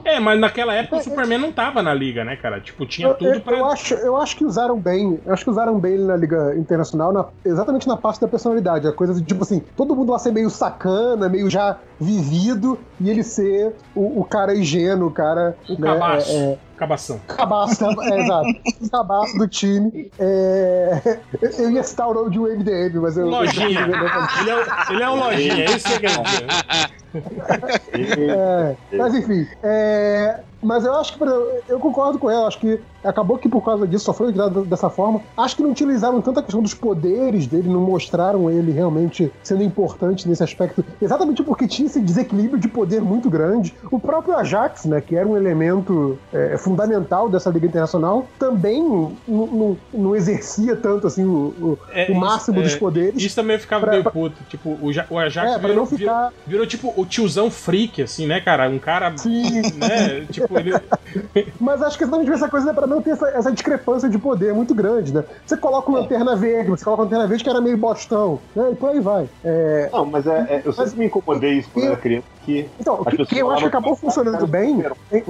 É, 0.06 0.20
mas 0.20 0.40
naquela 0.40 0.74
época 0.74 0.98
o 0.98 1.02
Superman 1.02 1.38
não 1.40 1.52
tava 1.52 1.82
na 1.82 1.94
liga, 1.94 2.24
né, 2.24 2.36
cara? 2.36 2.60
Tipo, 2.60 2.86
tinha 2.86 3.08
Eu, 3.08 3.14
tudo 3.16 3.30
eu, 3.34 3.42
pra. 3.42 3.58
eu 3.58 3.66
acho, 3.66 3.94
eu 3.96 4.18
acho 4.18 4.36
que 4.36 4.46
usaram 4.46 4.78
bem. 4.78 5.20
Eu 5.26 5.34
acho 5.34 5.44
que 5.44 5.50
usaram 5.50 5.80
bem 5.80 5.94
ele 5.94 6.04
na 6.04 6.16
Liga 6.16 6.56
Internacional, 6.58 7.12
na- 7.14 7.26
exatamente 7.46 7.88
na 7.88 7.98
parte 7.98 8.20
da 8.22 8.28
personalidade. 8.28 8.88
A 8.88 8.92
coisa 8.92 9.14
de, 9.14 9.24
tipo 9.24 9.44
assim, 9.44 9.62
todo 9.76 9.96
mundo 9.96 10.12
lá 10.12 10.20
ser 10.20 10.32
meio 10.32 10.50
sacana, 10.64 11.28
meio 11.30 11.50
já 11.50 11.78
vivido, 12.00 12.80
e 13.00 13.10
ele 13.10 13.24
ser 13.24 13.74
o, 13.96 14.22
o 14.22 14.26
cara 14.26 14.56
ingênuo, 14.56 15.08
o 15.08 15.12
cara. 15.12 15.56
O 15.70 15.74
né, 15.74 15.94
cabaço. 15.94 16.32
é, 16.32 16.36
é, 16.54 16.58
Cabação. 16.78 17.20
cabaço, 17.28 17.86
é, 17.86 18.22
exato. 18.24 18.50
O 18.82 18.90
cabaço 18.92 19.38
do 19.38 19.48
time. 19.48 20.12
É, 20.20 21.20
eu 21.60 21.72
ia 21.72 21.84
citar 21.84 22.08
o 22.10 22.14
nome 22.14 22.32
de 22.32 22.40
um 22.40 22.44
MDM, 22.44 23.00
mas 23.02 23.18
eu. 23.18 23.28
Lojinha. 23.28 23.82
Ele 24.42 24.50
é, 24.50 24.56
o- 24.56 24.94
ele 24.94 25.04
é 25.04 25.10
um 25.10 25.16
lojinha, 25.20 25.66
é 25.66 25.72
isso 25.72 25.88
que 25.88 25.94
eu 25.94 26.00
quero 26.00 26.24
dizer. 26.24 26.48
É, 27.94 28.76
mas 28.98 29.14
enfim, 29.14 29.48
é, 29.62 30.40
mas 30.62 30.86
eu 30.86 30.94
acho 30.96 31.14
que, 31.14 31.20
por 31.20 31.28
exemplo, 31.28 31.48
eu 31.68 31.80
concordo 31.80 32.18
com 32.20 32.30
ela, 32.30 32.48
acho 32.48 32.60
que 32.60 32.80
acabou 33.04 33.38
que 33.38 33.50
por 33.50 33.62
causa 33.64 33.86
disso 33.86 34.06
só 34.06 34.14
foi 34.14 34.28
utilizado 34.30 34.64
dessa 34.64 34.90
forma. 34.90 35.20
Acho 35.38 35.58
que 35.58 35.62
não 35.64 35.72
utilizaram 35.72 36.22
tanto 36.22 36.40
a 36.40 36.44
questão 36.44 36.62
dos 36.62 36.74
poderes 36.74 37.48
dele, 37.48 37.68
não 37.68 37.82
mostraram 37.82 38.50
ele 38.50 38.72
realmente 38.72 39.30
sendo 39.44 39.62
importante 39.62 40.28
nesse 40.28 40.42
aspecto, 40.42 40.86
exatamente 41.02 41.44
porque 41.44 41.68
tinha 41.68 41.86
esse 41.88 42.00
desequilíbrio 42.00 42.58
de 42.60 42.70
poder 42.70 43.02
muito 43.02 43.30
grande. 43.30 43.76
O 43.92 44.00
próprio 44.00 44.38
Ajax, 44.38 44.86
né, 44.86 45.02
que 45.02 45.18
era 45.18 45.28
um 45.28 45.36
elemento 45.36 46.18
é, 46.32 46.58
fundamental 46.58 47.28
dessa 47.30 47.50
Liga 47.50 47.68
Internacional, 47.68 48.26
também 48.40 48.82
não, 48.82 49.12
não- 49.28 49.78
não 49.94 50.16
exercia 50.16 50.76
tanto 50.78 51.06
assim 51.08 51.26
o, 51.26 51.54
o- 51.60 51.78
É, 51.92 52.10
o 52.10 52.16
máximo 52.16 52.60
isso, 52.62 52.64
dos 52.70 52.74
é, 52.76 52.80
poderes. 52.80 53.22
Isso 53.22 53.36
também 53.36 53.60
ficava 53.60 53.82
Pra- 53.86 53.92
meio 53.92 54.04
puto. 54.10 54.42
Tipo, 54.48 54.70
o, 54.70 54.90
o 55.10 55.20
Ajax 55.20 55.52
É, 55.52 55.60
virou, 55.60 55.86
ficar. 55.86 56.30
virou, 56.30 56.32
virou, 56.48 56.66
tipo 56.68 56.94
o 57.04 57.06
tiozão 57.06 57.52
freak, 57.52 58.02
assim, 58.02 58.26
né, 58.26 58.40
cara? 58.42 58.70
Um 58.70 58.80
cara. 58.80 59.16
Sim. 59.18 59.62
Né? 59.78 60.26
Tipo, 60.32 60.58
ele. 60.58 60.74
Mas 61.60 61.82
acho 61.82 61.98
que 61.98 62.04
exatamente 62.04 62.32
essa 62.32 62.50
coisa, 62.50 62.66
né, 62.68 62.74
pra 62.74 62.88
não 62.88 63.02
ter 63.02 63.12
essa, 63.12 63.28
essa 63.30 63.52
discrepância 63.52 64.10
de 64.10 64.18
poder 64.18 64.54
muito 64.54 64.74
grande, 64.74 65.14
né? 65.14 65.24
Você 65.46 65.56
coloca 65.58 65.92
o 65.92 65.94
Lanterna 65.94 66.36
Verde, 66.36 66.70
você 66.72 66.84
coloca 66.84 67.02
o 67.02 67.06
Lanterna 67.06 67.28
Verde 67.28 67.44
que 67.44 67.50
era 67.50 67.62
meio 67.62 67.78
bostão, 67.78 68.40
né? 68.56 68.72
E 68.72 68.76
por 68.76 68.90
aí 68.90 69.00
vai. 69.00 69.30
É, 69.44 69.90
Não, 69.92 70.06
mas 70.06 70.26
é, 70.26 70.38
é- 70.50 70.62
eu 70.66 70.74
sempre 70.74 70.98
me 71.00 71.06
incomodei 71.06 71.54
isso 71.60 71.70
quando 71.72 71.86
eu- 71.86 71.92
era 71.92 72.02
criança, 72.02 72.26
que 72.46 72.70
Então, 72.80 72.96
o 73.02 73.08
As 73.08 73.16
que, 73.16 73.26
que 73.26 73.40
eu 73.40 73.50
acho 73.52 73.62
que 73.62 73.68
acabou 73.68 73.94
que- 73.96 74.02
funcionando 74.02 74.46
bem, 74.48 74.84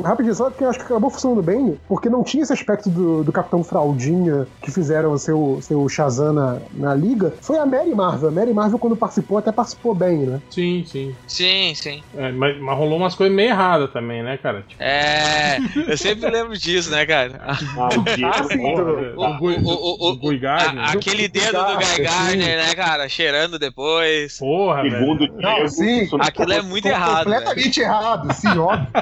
rapidinho, 0.04 0.36
só 0.36 0.50
que 0.50 0.64
eu 0.64 0.70
acho 0.70 0.80
que 0.80 0.86
acabou 0.86 1.10
funcionando 1.10 1.42
bem, 1.44 1.78
porque 1.88 2.10
não 2.10 2.24
tinha 2.24 2.44
esse 2.44 2.54
aspecto 2.54 2.90
do, 2.90 3.24
do 3.24 3.32
Capitão 3.32 3.64
Fraldinha 3.64 4.48
que 4.62 4.72
fizeram 4.72 5.12
o 5.12 5.18
seu, 5.18 5.60
seu 5.62 5.88
Shazam 5.90 6.34
na, 6.34 6.58
na 6.74 6.96
liga, 6.96 7.34
foi 7.42 7.58
a 7.58 7.66
Mary 7.66 7.94
Marvel. 7.94 8.30
A 8.30 8.32
Mary 8.32 8.54
Marvel, 8.54 8.80
quando 8.80 8.96
participou, 8.98 9.38
até 9.38 9.52
participou 9.52 9.94
bem, 9.94 10.18
né? 10.26 10.42
Sim, 10.50 10.84
sim. 10.86 11.14
Sim, 11.28 11.74
sim. 11.76 12.04
É, 12.16 12.32
mas, 12.32 12.60
mas 12.62 12.78
rolou 12.78 12.98
umas 12.98 13.16
coisas 13.16 13.36
meio 13.36 13.50
erradas 13.50 13.92
também, 13.92 14.24
né, 14.24 14.38
cara? 14.38 14.62
Tipo, 14.62 14.82
É, 14.82 15.58
eu 15.88 15.98
sempre 15.98 16.30
lembro 16.30 16.58
disso, 16.58 16.90
né, 16.90 17.06
cara? 17.06 17.40
ah, 17.44 17.90
o 17.98 18.04
Diego, 18.04 19.24
Ah, 19.24 19.40
Gui- 19.40 20.40
Gardner. 20.40 20.90
Aquele 20.90 21.28
dedo 21.28 21.52
do 21.54 21.78
Guy 21.78 22.04
Gardner, 22.04 22.58
né, 22.58 22.76
cara? 22.76 23.08
Cheirando 23.10 23.58
depois. 23.60 24.38
Porra, 24.40 24.82
velho. 24.84 24.98
segundo 24.98 25.28
Não, 25.38 25.54
Diego, 25.56 25.68
sim. 25.70 26.08
não 26.12 26.22
Aquilo 26.26 26.54
é 26.54 26.62
muito 26.62 26.86
errado. 26.88 27.03
Velho. 27.06 27.24
Completamente 27.24 27.82
errado, 27.82 28.34
sim, 28.34 28.58
óbvio. 28.58 28.88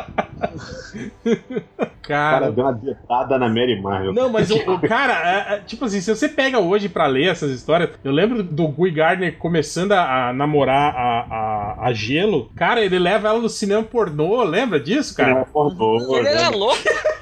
Cara, 2.02 2.40
cara 2.40 2.52
deu 2.52 2.66
uma 2.66 2.74
detada 2.74 3.38
na 3.38 3.48
Mary 3.48 3.80
Marvel. 3.80 4.12
Não, 4.12 4.30
mas 4.30 4.50
o, 4.50 4.56
o 4.56 4.80
cara, 4.80 5.14
é, 5.14 5.56
é, 5.56 5.60
tipo 5.60 5.86
assim, 5.86 6.02
se 6.02 6.14
você 6.14 6.28
pega 6.28 6.60
hoje 6.60 6.90
pra 6.90 7.06
ler 7.06 7.30
essas 7.30 7.52
histórias, 7.52 7.92
eu 8.04 8.12
lembro 8.12 8.44
do 8.44 8.68
Guy 8.68 8.92
Gardner 8.92 9.38
começando 9.38 9.92
a, 9.92 10.30
a 10.30 10.34
namorar 10.34 10.96
a, 10.96 11.26
a, 11.30 11.88
a 11.88 11.94
Gelo. 11.94 12.52
Cara, 12.56 12.82
ele 12.82 12.98
leva 12.98 13.30
ela 13.30 13.40
no 13.40 13.50
cinema 13.50 13.84
pornô, 13.84 14.44
lembra 14.44 14.80
disso, 14.80 15.14
é 15.22 15.24
cara? 15.24 15.46
pornô, 15.46 16.18
Ele 16.18 16.28
era 16.28 16.50
né? 16.50 16.58
louco. 16.58 16.82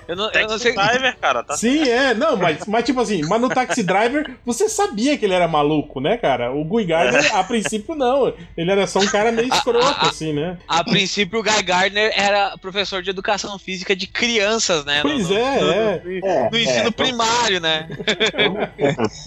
Eu 0.09 0.15
não, 0.15 0.31
eu 0.31 0.41
não 0.41 0.47
Taxi 0.47 0.59
sei. 0.59 0.73
Driver, 0.73 1.17
cara, 1.19 1.43
tá? 1.43 1.55
Sim, 1.55 1.87
é, 1.87 2.15
não, 2.15 2.35
mas, 2.35 2.65
mas 2.65 2.83
tipo 2.83 2.99
assim, 2.99 3.21
mas 3.27 3.39
no 3.39 3.47
Taxi 3.47 3.83
Driver 3.83 4.37
você 4.43 4.67
sabia 4.67 5.15
que 5.15 5.23
ele 5.23 5.35
era 5.35 5.47
maluco, 5.47 5.99
né, 5.99 6.17
cara? 6.17 6.51
O 6.51 6.65
Guy 6.65 6.85
Gardner, 6.85 7.29
a 7.37 7.43
princípio, 7.43 7.93
não. 7.93 8.33
Ele 8.57 8.71
era 8.71 8.87
só 8.87 8.97
um 8.97 9.05
cara 9.05 9.31
meio 9.31 9.53
escroto, 9.53 10.07
assim, 10.07 10.33
né? 10.33 10.57
A 10.69 10.83
princípio, 10.83 11.39
o 11.39 11.43
Guy 11.43 11.63
Gardner 11.63 12.13
era 12.15 12.55
professor 12.61 13.01
de 13.01 13.09
educação 13.09 13.57
física 13.57 13.95
de 13.95 14.05
crianças, 14.05 14.85
né? 14.85 14.99
Pois 15.01 15.27
no- 15.27 15.35
é, 15.35 15.59
no- 15.61 15.71
é. 15.71 16.01
É, 16.23 16.49
No 16.51 16.57
ensino 16.59 16.87
é, 16.87 16.91
primário, 16.91 17.59
né? 17.59 17.87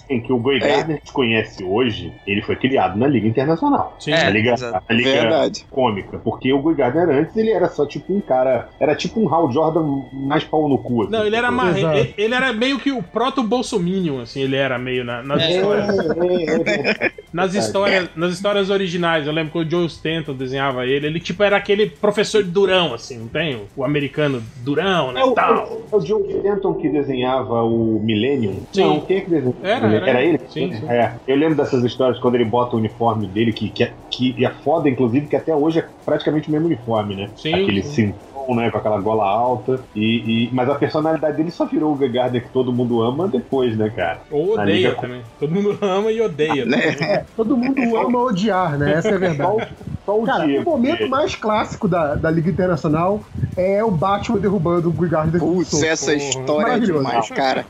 em 0.08 0.20
que 0.20 0.32
o 0.32 0.38
Guy 0.38 0.60
Gardner 0.60 1.00
que 1.00 1.08
se 1.08 1.12
conhece 1.12 1.64
hoje, 1.64 2.12
ele 2.26 2.42
foi 2.42 2.56
criado 2.56 2.96
na 2.98 3.06
Liga 3.06 3.26
Internacional. 3.26 3.96
Sim. 3.98 4.12
É. 4.12 4.24
Na 4.24 4.30
Liga, 4.30 4.54
na 4.56 4.82
Liga 4.94 5.10
Verdade. 5.12 5.66
cômica. 5.70 6.18
Porque 6.18 6.52
o 6.52 6.62
Guy 6.62 6.74
Gardner 6.74 7.08
antes 7.18 7.36
ele 7.36 7.50
era 7.50 7.68
só 7.68 7.86
tipo 7.86 8.14
um 8.14 8.20
cara. 8.20 8.68
Era 8.78 8.94
tipo 8.94 9.20
um 9.20 9.32
Hal 9.32 9.50
Jordan 9.52 10.04
mais 10.12 10.44
pau 10.44 10.68
no 10.68 10.78
cu. 10.78 11.02
assim. 11.02 11.10
Não, 11.12 11.26
ele 11.26 11.36
era, 11.36 11.50
ma- 11.50 11.70
Exato. 11.76 11.98
ele, 11.98 12.14
ele 12.16 12.34
era 12.34 12.52
meio 12.52 12.78
que 12.78 12.92
o 12.92 13.02
proto-bolsominion, 13.02 14.20
assim, 14.20 14.40
ele 14.42 14.56
era 14.56 14.78
meio 14.78 15.04
na- 15.04 15.22
nas, 15.22 15.42
É. 15.42 15.50
histórias, 15.56 15.88
É, 15.88 17.02
é, 17.02 17.06
é. 17.06 17.12
nas, 17.32 17.54
histórias, 17.54 18.08
nas 18.14 18.32
histórias 18.32 18.70
originais. 18.70 19.26
Eu 19.26 19.32
lembro 19.32 19.52
que 19.52 19.58
o 19.58 19.68
Joe 19.68 19.86
Stanton 19.86 20.34
desenhava 20.34 20.86
ele, 20.86 21.06
ele 21.06 21.18
tipo 21.20 21.31
era 21.40 21.56
aquele 21.56 21.86
professor 21.86 22.42
de 22.42 22.50
durão, 22.50 22.94
assim, 22.94 23.18
não 23.18 23.28
tem? 23.28 23.54
O, 23.56 23.68
o 23.76 23.84
americano 23.84 24.42
durão, 24.56 25.12
né, 25.12 25.20
É 25.20 25.24
o, 25.24 25.32
tal. 25.32 25.86
é 25.92 25.96
o 25.96 26.00
Joe 26.00 26.22
Stanton 26.28 26.74
que 26.74 26.88
desenhava 26.88 27.62
o 27.62 28.00
Millennium? 28.04 28.64
Sim. 28.72 28.82
Não, 28.82 29.00
quem 29.02 29.18
é 29.18 29.20
que 29.20 29.30
desenhava? 29.30 29.62
Era, 29.86 30.10
era 30.10 30.22
ele? 30.22 30.38
ele. 30.38 30.48
Sim, 30.48 30.72
sim. 30.72 30.88
É. 30.88 31.16
Eu 31.26 31.36
lembro 31.36 31.56
dessas 31.56 31.82
histórias 31.84 32.18
quando 32.20 32.34
ele 32.34 32.44
bota 32.44 32.76
o 32.76 32.78
uniforme 32.78 33.28
dele, 33.28 33.52
que, 33.52 33.70
que, 33.70 33.84
é- 33.84 33.94
que 34.10 34.44
é 34.44 34.50
foda, 34.50 34.88
inclusive, 34.88 35.28
que 35.28 35.36
até 35.36 35.54
hoje 35.54 35.78
é 35.80 35.88
praticamente 36.04 36.48
o 36.48 36.52
mesmo 36.52 36.66
uniforme, 36.66 37.14
né? 37.16 37.30
Sim, 37.36 37.54
Aquele 37.54 37.82
sim. 37.82 38.14
né? 38.54 38.70
Com 38.70 38.78
aquela 38.78 39.00
gola 39.00 39.24
alta. 39.24 39.84
E, 39.94 40.48
e- 40.50 40.54
mas 40.54 40.68
a 40.68 40.74
personalidade 40.74 41.36
dele 41.36 41.50
só 41.50 41.66
virou 41.66 41.92
o 41.92 41.96
Gardner 41.96 42.42
que 42.42 42.52
todo 42.52 42.72
mundo 42.72 43.00
ama 43.02 43.28
depois, 43.28 43.76
né, 43.76 43.88
cara? 43.90 44.22
Ou 44.30 44.54
odeia 44.54 44.88
Liga- 44.90 45.00
também. 45.00 45.22
Todo 45.38 45.52
mundo 45.54 45.78
ama 45.80 46.10
e 46.12 46.20
odeia. 46.20 46.64
Né? 46.66 46.92
também. 46.92 47.24
Todo 47.36 47.56
mundo 47.56 47.96
ama 47.96 48.18
odiar, 48.24 48.78
né? 48.78 48.92
Essa 48.92 49.10
é 49.10 49.14
a 49.14 49.18
verdade. 49.18 49.68
O- 50.02 50.06
só 50.06 50.18
o 50.20 50.24
Cara, 50.24 50.44
o 50.44 50.46
Diego. 50.46 50.70
momento 50.70 50.98
que- 50.98 51.06
mais 51.08 51.34
clássico 51.34 51.88
da, 51.88 52.14
da 52.14 52.30
Liga 52.30 52.50
Internacional 52.50 53.22
é 53.56 53.82
o 53.84 53.90
Batman 53.90 54.38
derrubando 54.38 54.88
o 54.88 54.92
um 54.92 55.38
Putz, 55.38 55.68
soco. 55.70 55.84
essa 55.84 56.14
história 56.14 56.72
é 56.72 56.78
demais, 56.78 57.28
cara. 57.30 57.64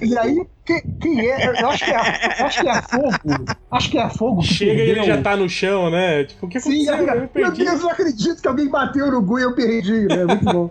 E 0.00 0.18
aí, 0.18 0.42
que- 0.64 0.82
quem 1.00 1.20
é? 1.30 1.48
Eu 1.60 1.68
acho 1.68 1.84
que 1.84 1.90
é, 1.90 1.96
acho 1.96 2.60
que 2.62 2.68
é 2.68 2.70
a 2.72 2.82
Fogo. 2.82 3.44
Acho 3.70 3.90
que 3.90 3.98
é 3.98 4.02
a 4.02 4.10
Fogo 4.10 4.42
Chega 4.42 4.72
e 4.82 4.90
ele 4.90 5.02
já 5.04 5.20
tá 5.22 5.36
no 5.36 5.48
chão, 5.48 5.90
né? 5.90 6.24
Tipo, 6.24 6.46
o 6.46 6.48
que 6.48 6.60
Sim, 6.60 6.88
aconteceu? 6.88 6.94
aí, 6.94 7.00
Eu 7.16 7.20
meu 7.20 7.28
perdi. 7.28 7.64
Deus, 7.64 7.76
eu 7.78 7.82
não 7.82 7.90
acredito 7.90 8.42
que 8.42 8.48
alguém 8.48 8.68
bateu 8.68 9.10
no 9.10 9.22
Gui 9.22 9.40
e 9.40 9.44
eu 9.44 9.54
perdi, 9.54 10.06
né? 10.08 10.24
Muito 10.24 10.44
bom. 10.44 10.70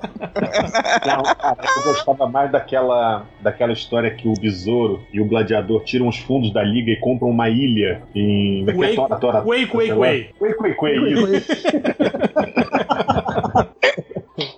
Não, 1.05 1.23
cara, 1.35 1.57
eu 1.77 1.83
gostava 1.83 2.27
mais 2.29 2.51
daquela, 2.51 3.25
daquela 3.41 3.73
história 3.73 4.11
que 4.11 4.27
o 4.27 4.33
Besouro 4.33 5.01
e 5.11 5.19
o 5.21 5.25
Gladiador 5.25 5.83
tiram 5.83 6.07
os 6.07 6.17
fundos 6.17 6.53
da 6.53 6.63
liga 6.63 6.91
e 6.91 6.97
compram 6.97 7.29
uma 7.29 7.49
ilha 7.49 8.01
em. 8.13 8.65
é 8.67 8.71
é? 8.71 8.73
Wake- 8.73 8.95
Tora- 8.95 9.15
Tora- 9.17 9.41
Wake, 9.41 9.65
Wake, 9.75 9.91
Wake, 10.01 10.33
Wake, 10.39 10.81
Wake, 10.81 11.37
isso. 11.37 13.17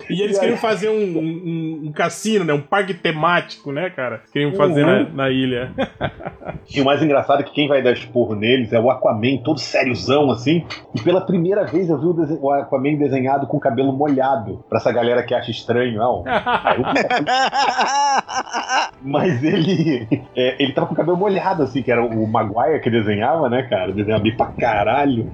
E 0.08 0.22
eles 0.22 0.38
queriam 0.38 0.56
fazer 0.56 0.88
um, 0.88 1.18
um- 1.18 1.82
um 1.86 1.92
cassino, 1.92 2.44
né? 2.44 2.52
Um 2.52 2.60
parque 2.60 2.94
temático, 2.94 3.72
né, 3.72 3.90
cara? 3.90 4.22
Queriam 4.32 4.52
fazer 4.52 4.86
na, 4.86 5.08
na 5.10 5.30
ilha. 5.30 5.72
E 6.74 6.80
o 6.80 6.84
mais 6.84 7.02
engraçado 7.02 7.40
é 7.40 7.42
que 7.42 7.52
quem 7.52 7.68
vai 7.68 7.82
dar 7.82 7.92
esporro 7.92 8.34
neles 8.34 8.72
é 8.72 8.80
o 8.80 8.90
Aquaman, 8.90 9.36
todo 9.44 9.60
sériozão 9.60 10.30
assim. 10.30 10.64
E 10.94 11.00
pela 11.02 11.20
primeira 11.20 11.66
vez 11.66 11.90
eu 11.90 11.98
vi 12.00 12.06
o, 12.06 12.12
desen- 12.14 12.38
o 12.40 12.50
Aquaman 12.50 12.96
desenhado 12.96 13.46
com 13.46 13.60
cabelo 13.60 13.92
molhado. 13.92 14.64
Pra 14.66 14.78
essa 14.78 14.90
galera 14.90 15.22
que 15.22 15.34
acha 15.34 15.50
estranho. 15.50 15.98
Não. 15.98 16.24
Eu- 16.24 16.24
Mas 19.02 19.44
ele. 19.44 20.08
é, 20.34 20.62
ele 20.62 20.72
tava 20.72 20.86
com 20.86 20.94
o 20.94 20.96
cabelo 20.96 21.18
molhado, 21.18 21.62
assim, 21.62 21.82
que 21.82 21.92
era 21.92 22.02
o 22.02 22.26
Maguire 22.26 22.80
que 22.80 22.88
desenhava, 22.90 23.50
né, 23.50 23.64
cara? 23.64 23.92
Desenhava 23.92 24.22
bem 24.22 24.34
pra 24.36 24.46
caralho. 24.46 25.30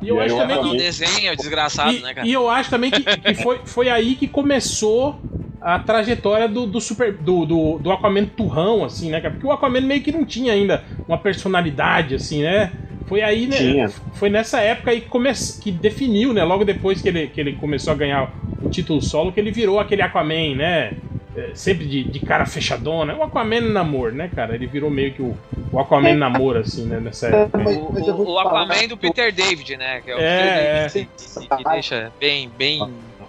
E 0.00 0.08
eu 0.08 0.20
aí 0.20 0.26
acho 0.26 0.36
também 0.36 0.62
que. 0.62 0.76
desenho 0.76 1.32
é 1.32 1.36
desgraçado, 1.36 1.92
E, 1.92 2.00
né, 2.00 2.14
cara? 2.14 2.26
e 2.26 2.32
eu 2.32 2.48
acho 2.48 2.70
também 2.70 2.90
que, 2.90 3.02
que 3.02 3.34
foi, 3.34 3.60
foi 3.64 3.88
aí 3.88 4.14
que 4.14 4.28
começou 4.28 5.18
a 5.60 5.78
trajetória 5.78 6.46
do, 6.46 6.66
do 6.66 6.80
super 6.80 7.12
do, 7.12 7.46
do, 7.46 7.78
do 7.78 7.90
Aquaman 7.90 8.26
turrão, 8.26 8.84
assim, 8.84 9.10
né, 9.10 9.20
cara? 9.20 9.32
Porque 9.32 9.46
o 9.46 9.50
Aquaman 9.50 9.80
meio 9.80 10.02
que 10.02 10.12
não 10.12 10.24
tinha 10.24 10.52
ainda 10.52 10.84
uma 11.08 11.16
personalidade, 11.16 12.14
assim, 12.14 12.42
né? 12.42 12.70
Foi 13.06 13.22
aí, 13.22 13.46
né? 13.46 13.56
Tinha. 13.56 13.88
Foi 14.14 14.28
nessa 14.28 14.60
época 14.60 14.90
aí 14.90 15.00
que, 15.00 15.08
come, 15.08 15.30
que 15.62 15.70
definiu, 15.70 16.32
né? 16.32 16.44
Logo 16.44 16.64
depois 16.64 17.00
que 17.00 17.08
ele, 17.08 17.28
que 17.28 17.40
ele 17.40 17.54
começou 17.54 17.92
a 17.92 17.96
ganhar 17.96 18.32
o 18.62 18.68
título 18.68 19.00
solo, 19.00 19.32
que 19.32 19.40
ele 19.40 19.50
virou 19.50 19.80
aquele 19.80 20.02
Aquaman, 20.02 20.54
né? 20.54 20.92
É, 21.36 21.50
sempre 21.54 21.86
de, 21.86 22.04
de 22.04 22.18
cara 22.20 22.46
fechadona. 22.46 23.14
O 23.14 23.22
Aquaman 23.22 23.60
namor, 23.60 24.12
né, 24.12 24.30
cara? 24.34 24.54
Ele 24.54 24.66
virou 24.66 24.90
meio 24.90 25.12
que 25.12 25.22
o, 25.22 25.36
o 25.72 25.78
Aquaman 25.78 26.14
namoro, 26.14 26.58
assim, 26.60 26.84
né, 26.86 27.00
nessa 27.00 27.28
época. 27.28 27.58
Mas- 27.58 27.76
O, 27.76 27.92
mas 27.92 28.08
o- 28.08 28.22
o 28.22 28.38
Aquaman 28.38 28.86
do 28.88 28.96
Peter 28.96 29.32
David, 29.32 29.76
né? 29.76 30.00
Que 30.00 30.10
é 30.10 30.14
o 30.14 30.18
É, 30.18 30.86
Peter 30.88 30.92
David 30.92 31.08
que, 31.48 31.56
que 31.56 31.64
deixa 31.64 32.12
bem, 32.20 32.48
bem 32.56 32.80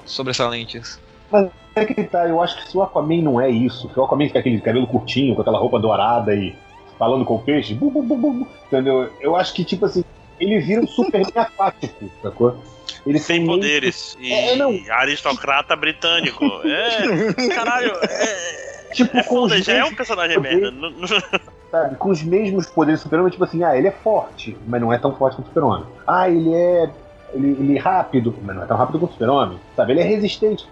sobressalentes. 0.05 0.99
É 1.75 1.83
que 1.85 2.03
tá, 2.05 2.27
eu 2.27 2.41
acho 2.41 2.55
que 2.63 2.69
se 2.71 2.77
o 2.77 2.81
Aquaman 2.83 3.21
não 3.21 3.41
é 3.41 3.49
isso, 3.49 3.89
se 3.91 3.99
o 3.99 4.03
Aquaman 4.03 4.27
fica 4.27 4.39
aquele 4.39 4.61
cabelo 4.61 4.87
curtinho, 4.87 5.35
com 5.35 5.41
aquela 5.41 5.59
roupa 5.59 5.79
dourada 5.79 6.33
e 6.33 6.55
falando 6.97 7.25
com 7.25 7.35
o 7.35 7.39
peixe, 7.39 7.73
bu, 7.73 7.91
bu, 7.91 8.01
bu, 8.03 8.47
entendeu? 8.67 9.11
Eu 9.19 9.35
acho 9.35 9.53
que, 9.53 9.65
tipo 9.65 9.85
assim, 9.85 10.03
ele 10.39 10.59
vira 10.59 10.81
um 10.81 10.87
super 10.87 11.21
aquático, 11.35 12.09
sacou? 12.21 12.57
Ele 13.05 13.19
Sem 13.19 13.45
poderes. 13.45 14.17
E 14.19 14.31
É, 14.33 14.55
não. 14.55 14.79
aristocrata 14.89 15.75
britânico. 15.75 16.43
É. 16.63 17.33
Caralho, 17.53 17.91
é. 18.01 18.65
Tipo, 18.93 19.17
É 19.17 19.23
com 19.23 19.43
os 19.43 19.51
foda, 19.51 19.61
já 19.61 19.73
é 19.73 19.75
um 19.77 19.79
mesmos 19.81 19.97
personagem 19.97 20.35
poderes. 20.37 20.73
merda. 20.73 21.41
Sabe, 21.69 21.95
com 21.97 22.09
os 22.09 22.23
mesmos 22.23 22.67
poderes 22.67 23.01
do 23.01 23.03
super-homem, 23.03 23.31
tipo 23.31 23.43
assim, 23.43 23.63
ah, 23.63 23.77
ele 23.77 23.87
é 23.87 23.91
forte, 23.91 24.57
mas 24.65 24.79
não 24.81 24.93
é 24.93 24.97
tão 24.97 25.13
forte 25.15 25.35
quanto 25.35 25.45
o 25.45 25.49
super-homem. 25.49 25.85
Ah, 26.07 26.29
ele 26.29 26.53
é. 26.53 26.89
Ele, 27.33 27.47
ele 27.59 27.77
é 27.77 27.81
rápido, 27.81 28.33
mas 28.43 28.55
não 28.55 28.63
é 28.63 28.65
tão 28.65 28.77
rápido 28.77 28.97
quanto 28.99 29.09
o 29.11 29.13
super-homem. 29.13 29.59
Sabe, 29.75 29.91
ele 29.93 29.99
é 29.99 30.03
resistente. 30.03 30.65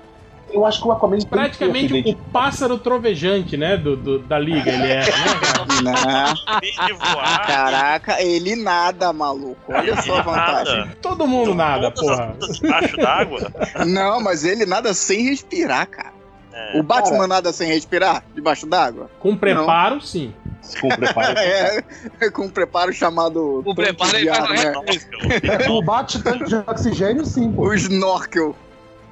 Eu 0.54 0.66
acho 0.66 0.82
que 0.82 0.88
o 0.88 0.92
Aquaman 0.92 1.18
tem 1.18 1.28
Praticamente 1.28 1.94
o 2.12 2.16
pássaro 2.32 2.78
trovejante, 2.78 3.58
né, 3.58 3.76
do, 3.76 3.98
do- 3.98 4.20
da 4.20 4.38
liga, 4.38 4.70
ele 4.72 4.84
é, 4.92 5.00
né, 5.00 5.06
cara? 5.06 5.82
Não, 5.82 6.98
voar. 6.98 7.48
caraca, 7.48 8.22
ele 8.22 8.56
nada, 8.56 9.12
maluco. 9.12 9.58
Olha 9.74 10.00
só 10.02 10.20
a 10.20 10.22
vantagem. 10.22 10.78
Nada. 10.80 10.98
Todo 11.02 11.28
mundo 11.28 11.56
nada, 11.56 11.90
Todas 11.92 12.10
as 12.12 12.18
porra. 12.20 12.36
debaixo 12.62 12.98
d'água. 12.98 13.52
Não, 13.88 14.22
mas 14.22 14.44
ele 14.44 14.66
nada 14.66 14.94
sem 14.94 15.24
respirar, 15.30 15.88
cara. 15.88 16.14
É. 16.54 16.80
O 16.80 16.84
Batman 16.84 17.26
nada 17.28 17.52
sem 17.52 17.68
respirar 17.68 18.24
debaixo 18.36 18.68
d'água? 18.68 19.10
Com 19.20 19.36
preparo, 19.36 20.00
sim. 20.02 20.32
com 20.80 20.88
preparo. 20.90 21.34
É, 21.40 21.84
com 22.32 22.48
preparo 22.48 22.94
chamado. 22.94 23.64
O 23.66 23.74
preparo 23.74 24.16
ele 24.16 24.30
tanque 24.30 24.48
de 24.48 24.48
faz 24.48 24.66
ar, 24.66 25.60
né? 25.62 25.68
O 25.70 25.82
bate-tanque 25.84 26.46
de 26.46 26.56
oxigênio, 26.56 27.26
sim, 27.26 27.52
pô. 27.52 27.64
O 27.70 27.74
snorkel. 27.74 28.56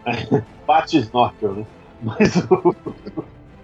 bate 0.68 0.98
snorkel, 0.98 1.54
né? 1.54 1.66
Mas 2.02 2.36
o. 2.50 2.76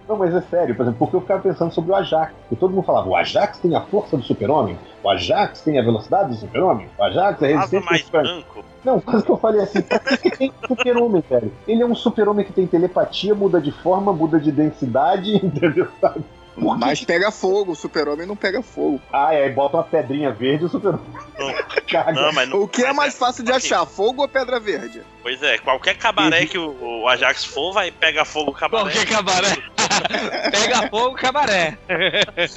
Não, 0.08 0.16
mas 0.16 0.34
é 0.34 0.40
sério, 0.42 0.74
por 0.74 0.84
exemplo, 0.84 1.00
porque 1.00 1.16
eu 1.18 1.22
ficava 1.22 1.42
pensando 1.42 1.74
sobre 1.74 1.92
o 1.92 1.96
Ajax. 1.96 2.32
Porque 2.42 2.56
todo 2.56 2.74
mundo 2.74 2.86
falava, 2.86 3.10
o 3.10 3.16
Ajax 3.16 3.60
tem 3.60 3.76
a 3.76 3.82
força 3.82 4.16
do 4.16 4.24
super-homem, 4.24 4.78
o 5.04 5.10
Ajax 5.10 5.62
tem 5.62 5.78
a 5.78 5.84
velocidade 5.84 6.30
do 6.30 6.36
super-homem, 6.36 6.88
o 6.98 7.04
Ajax 7.04 7.42
é 7.42 7.48
resistente 7.48 7.82
do 7.82 7.86
mais 7.86 8.02
super-homem. 8.04 8.46
branco. 8.54 8.66
Não, 8.86 9.02
quase 9.02 9.26
que 9.26 9.32
eu 9.32 9.38
falei 9.38 9.62
assim, 9.62 9.82
pra 9.82 10.00
que 10.00 10.18
que 10.30 10.38
tem 10.38 10.54
super-homem, 10.66 11.22
velho? 11.30 11.52
Ele 11.68 11.82
é 11.82 11.86
um 11.86 11.96
super-homem 11.96 12.46
que 12.46 12.54
tem 12.54 12.66
telepatia, 12.66 13.36
muda 13.36 13.60
de 13.60 13.72
forma, 13.72 14.14
muda 14.14 14.40
de 14.40 14.50
densidade, 14.50 15.36
entendeu? 15.46 15.90
Sabe? 16.00 16.24
Por 16.60 16.78
Mas 16.78 17.04
pega 17.04 17.30
fogo, 17.32 17.74
o 17.74 17.76
super-homem 17.76 18.26
não 18.26 18.36
pega 18.36 18.62
fogo. 18.64 19.00
Ah, 19.14 19.34
é, 19.34 19.44
aí 19.44 19.52
bota 19.52 19.78
uma 19.78 19.84
pedrinha 19.84 20.32
verde 20.32 20.64
e 20.64 20.66
o 20.66 20.70
super-homem 20.70 21.02
Não. 21.38 21.48
Não, 22.14 22.34
mas 22.34 22.50
não- 22.50 22.62
O 22.64 22.68
que 22.68 22.82
é 22.82 22.88
mas 22.88 22.96
mais 22.98 23.18
fácil 23.18 23.44
de 23.44 23.52
assim, 23.52 23.68
achar, 23.74 23.86
fogo 23.86 24.22
ou 24.24 24.28
pedra 24.28 24.60
verde? 24.60 25.02
Pois 25.24 25.42
é, 25.42 25.58
qualquer 25.58 25.96
cabaré 25.98 26.46
que 26.46 26.58
o, 26.58 27.02
o 27.04 27.08
Ajax 27.08 27.46
for, 27.46 27.74
vai 27.74 27.92
pegar 27.92 28.26
fogo 28.26 28.52
o 28.52 28.54
cabaré. 28.54 28.92
Qualquer 28.92 29.08
cabaré. 29.08 29.58
Pega 30.52 30.90
fogo, 30.90 31.16
cabaré. 31.16 31.78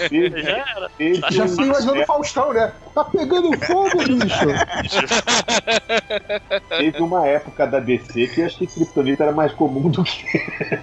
Teve, 0.08 0.42
Já 0.42 0.50
era. 0.58 0.90
teve 0.96 1.20
Já 1.30 1.46
se 1.48 1.62
imaginando 1.62 2.00
o 2.02 2.06
Faustão, 2.06 2.52
né? 2.52 2.72
Tá 2.94 3.04
pegando 3.04 3.56
fogo, 3.64 3.98
bicho. 3.98 4.46
Teve 6.68 7.02
uma 7.02 7.26
época 7.26 7.66
da 7.66 7.80
DC 7.80 8.28
que 8.28 8.42
acho 8.42 8.58
que 8.58 8.66
Kryptonita 8.66 9.24
era 9.24 9.32
mais 9.32 9.52
comum 9.52 9.88
do 9.88 10.02
que, 10.04 10.26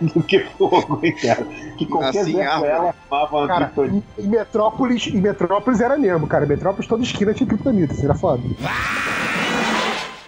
do 0.01 0.23
que 0.23 0.39
fogo, 0.57 0.99
hein, 1.03 1.15
cara? 1.15 1.45
Que 1.77 1.85
qualquer 1.85 2.21
Assim, 2.21 2.39
ela 2.39 2.93
uma 3.09 3.47
Cara, 3.47 3.71
em, 3.77 4.03
em 4.17 4.27
Metrópolis, 4.27 5.07
em 5.07 5.21
Metrópolis 5.21 5.79
era 5.81 5.97
mesmo, 5.97 6.27
cara. 6.27 6.45
Metrópolis 6.45 6.87
toda 6.87 7.03
esquina 7.03 7.33
tinha 7.33 7.47
criptonita, 7.47 7.93
isso 7.93 8.05
era 8.05 8.13
foda. 8.15 8.43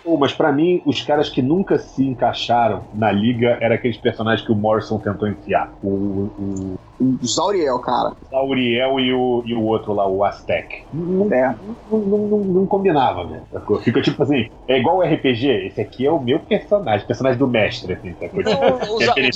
Pô, 0.03 0.17
mas 0.17 0.33
pra 0.33 0.51
mim, 0.51 0.81
os 0.85 1.01
caras 1.01 1.29
que 1.29 1.41
nunca 1.41 1.77
se 1.77 2.03
encaixaram 2.03 2.83
na 2.93 3.11
liga 3.11 3.57
eram 3.61 3.75
aqueles 3.75 3.97
personagens 3.97 4.45
que 4.45 4.51
o 4.51 4.55
Morrison 4.55 4.97
tentou 4.97 5.27
enfiar. 5.27 5.71
O, 5.83 5.87
O 5.87 6.79
Zauriel, 7.25 7.79
cara. 7.79 8.13
o 8.31 8.35
Auriel 8.35 8.99
e 8.99 9.13
o, 9.13 9.43
e 9.45 9.53
o 9.53 9.63
outro 9.63 9.93
lá, 9.93 10.07
o 10.07 10.23
Aztec. 10.23 10.67
Não, 10.93 11.31
É. 11.33 11.55
não, 11.89 11.99
não, 11.99 12.17
não- 12.27 12.39
não 12.45 12.67
combinava, 12.67 13.23
né? 13.25 13.43
Fica 13.83 14.01
tipo 14.01 14.21
assim, 14.23 14.47
é 14.67 14.79
igual 14.79 14.97
o 14.97 15.01
RPG, 15.01 15.67
esse 15.67 15.81
aqui 15.81 16.05
é 16.05 16.11
o 16.11 16.19
meu 16.19 16.39
personagem, 16.39 17.07
personagem 17.07 17.39
do 17.39 17.47
mestre, 17.47 17.93
assim, 17.93 18.13
sacou? 18.15 18.41
Então, 18.41 18.95
os- 18.95 19.03
É. 19.17 19.29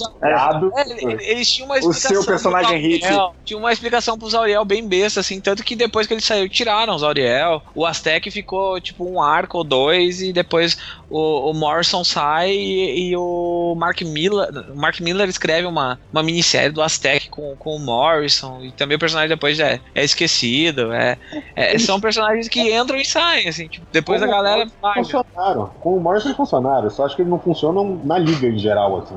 É, 0.75 0.91
ele- 1.03 1.23
eles 1.23 1.51
tinham 1.51 1.67
uma 1.67 1.75
O 1.75 1.77
explicação. 1.79 2.11
seu 2.21 2.25
personagem 2.25 2.79
hit. 2.79 3.01
Zauriel. 3.05 3.31
Tinha 3.45 3.57
uma 3.59 3.71
explicação 3.71 4.17
pro 4.17 4.29
Zauriel 4.29 4.65
bem 4.65 4.87
besta, 4.87 5.19
assim. 5.19 5.39
Tanto 5.41 5.63
que 5.63 5.75
depois 5.75 6.07
que 6.07 6.13
ele 6.13 6.21
saiu, 6.21 6.49
tiraram 6.49 6.95
o 6.95 6.97
Zauriel. 6.99 7.61
O 7.75 7.85
Aztec 7.85 8.29
ficou 8.31 8.79
tipo 8.81 9.05
um 9.09 9.21
arco 9.21 9.57
ou 9.59 9.63
dois. 9.63 10.21
E 10.21 10.31
depois 10.33 10.77
o, 11.13 11.51
o 11.51 11.53
Morrison 11.53 12.03
sai 12.03 12.49
e, 12.49 13.09
e 13.11 13.15
o 13.15 13.75
Mark 13.77 14.01
Miller. 14.01 14.49
O 14.71 14.75
Mark 14.75 14.99
Miller 14.99 15.29
escreve 15.29 15.67
uma, 15.67 15.99
uma 16.11 16.23
minissérie 16.23 16.71
do 16.71 16.81
Aztec 16.81 17.29
com, 17.29 17.55
com 17.55 17.75
o 17.75 17.79
Morrison. 17.79 18.59
E 18.63 18.71
também 18.71 18.97
o 18.97 18.99
personagem 18.99 19.29
depois 19.29 19.59
é, 19.59 19.79
é 19.93 20.03
esquecido. 20.03 20.91
É, 20.91 21.15
é- 21.55 21.77
são 21.77 22.01
personagens 22.01 22.49
que 22.49 22.59
entram 22.75 22.97
e 22.97 23.05
saem, 23.05 23.47
assim. 23.47 23.67
tipo, 23.67 23.85
depois 23.91 24.23
a 24.23 24.25
Como 24.25 24.37
galera. 24.37 24.65
vai, 24.81 24.95
funcionaram. 25.03 25.67
Com 25.81 25.97
o 25.97 25.99
Morrison 25.99 26.29
eles 26.29 26.37
funcionaram. 26.37 26.85
Eu 26.85 26.89
só 26.89 27.05
acho 27.05 27.15
que 27.15 27.21
eles 27.21 27.29
não 27.29 27.39
funcionam 27.39 28.01
na 28.03 28.17
liga 28.17 28.47
em 28.47 28.57
geral, 28.57 28.97
assim. 28.97 29.15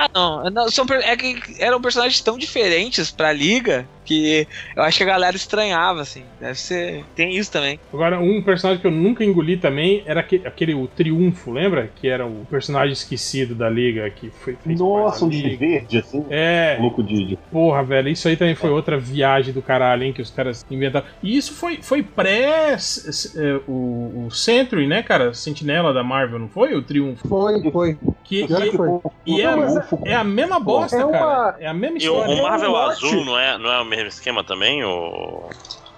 Ah, 0.00 0.08
não. 0.12 0.44
não, 0.50 0.70
são, 0.70 0.84
é 0.90 1.16
que 1.16 1.38
eram 1.60 1.80
personagens 1.80 2.20
tão 2.20 2.36
diferentes 2.38 3.10
pra 3.12 3.32
liga 3.32 3.86
que 4.10 4.48
eu 4.74 4.82
acho 4.82 4.98
que 4.98 5.04
a 5.04 5.06
galera 5.06 5.36
estranhava, 5.36 6.00
assim. 6.00 6.24
Deve 6.40 6.58
ser. 6.58 7.04
Tem 7.14 7.36
isso 7.36 7.52
também. 7.52 7.78
Agora, 7.92 8.18
um 8.18 8.42
personagem 8.42 8.80
que 8.80 8.86
eu 8.86 8.90
nunca 8.90 9.24
engoli 9.24 9.56
também 9.56 10.02
era 10.04 10.18
aquele, 10.18 10.46
aquele 10.48 10.74
o 10.74 10.88
Triunfo, 10.88 11.52
lembra? 11.52 11.88
Que 11.94 12.08
era 12.08 12.26
o 12.26 12.44
personagem 12.50 12.92
esquecido 12.92 13.54
da 13.54 13.70
liga 13.70 14.08
que 14.10 14.30
foi 14.30 14.56
Nossa, 14.66 15.24
um 15.24 15.28
de 15.28 15.54
verde, 15.54 15.98
assim. 15.98 16.24
É, 16.28 16.76
Louco 16.80 17.02
de, 17.04 17.38
porra, 17.52 17.84
velho, 17.84 18.08
isso 18.08 18.26
aí 18.26 18.36
também 18.36 18.54
foi 18.56 18.70
outra 18.70 18.98
viagem 18.98 19.54
do 19.54 19.62
caralho, 19.62 20.02
hein, 20.02 20.12
que 20.12 20.22
os 20.22 20.30
caras 20.30 20.66
inventaram. 20.68 21.06
E 21.22 21.36
isso 21.36 21.52
foi, 21.54 21.78
foi 21.80 22.02
pré 22.02 22.76
é, 23.36 23.60
o, 23.68 24.26
o 24.26 24.30
Sentry, 24.30 24.86
né, 24.88 25.02
cara? 25.02 25.32
Sentinela 25.32 25.92
da 25.92 26.02
Marvel, 26.02 26.38
não 26.40 26.48
foi? 26.48 26.74
O 26.74 26.82
Triunfo. 26.82 27.28
Foi, 27.28 27.70
foi. 27.70 27.98
Que, 28.24 28.46
que 28.46 28.72
foi. 28.76 28.88
e 29.26 29.40
é, 29.42 29.48
é 30.04 30.14
a 30.14 30.24
mesma 30.24 30.58
bosta, 30.58 30.96
É 30.96 31.04
uma- 31.04 31.18
cara. 31.18 31.56
É 31.60 31.66
a 31.66 31.74
mesma 31.74 31.98
E 31.98 32.08
o, 32.08 32.12
história. 32.20 32.34
o 32.34 32.42
Marvel 32.42 32.70
um 32.72 32.76
Azul 32.76 33.24
não 33.24 33.38
é, 33.38 33.58
não 33.58 33.70
é 33.72 33.80
o 33.80 33.84
mesmo 33.84 33.99
esquema 34.08 34.42
também? 34.44 34.82
O... 34.84 35.44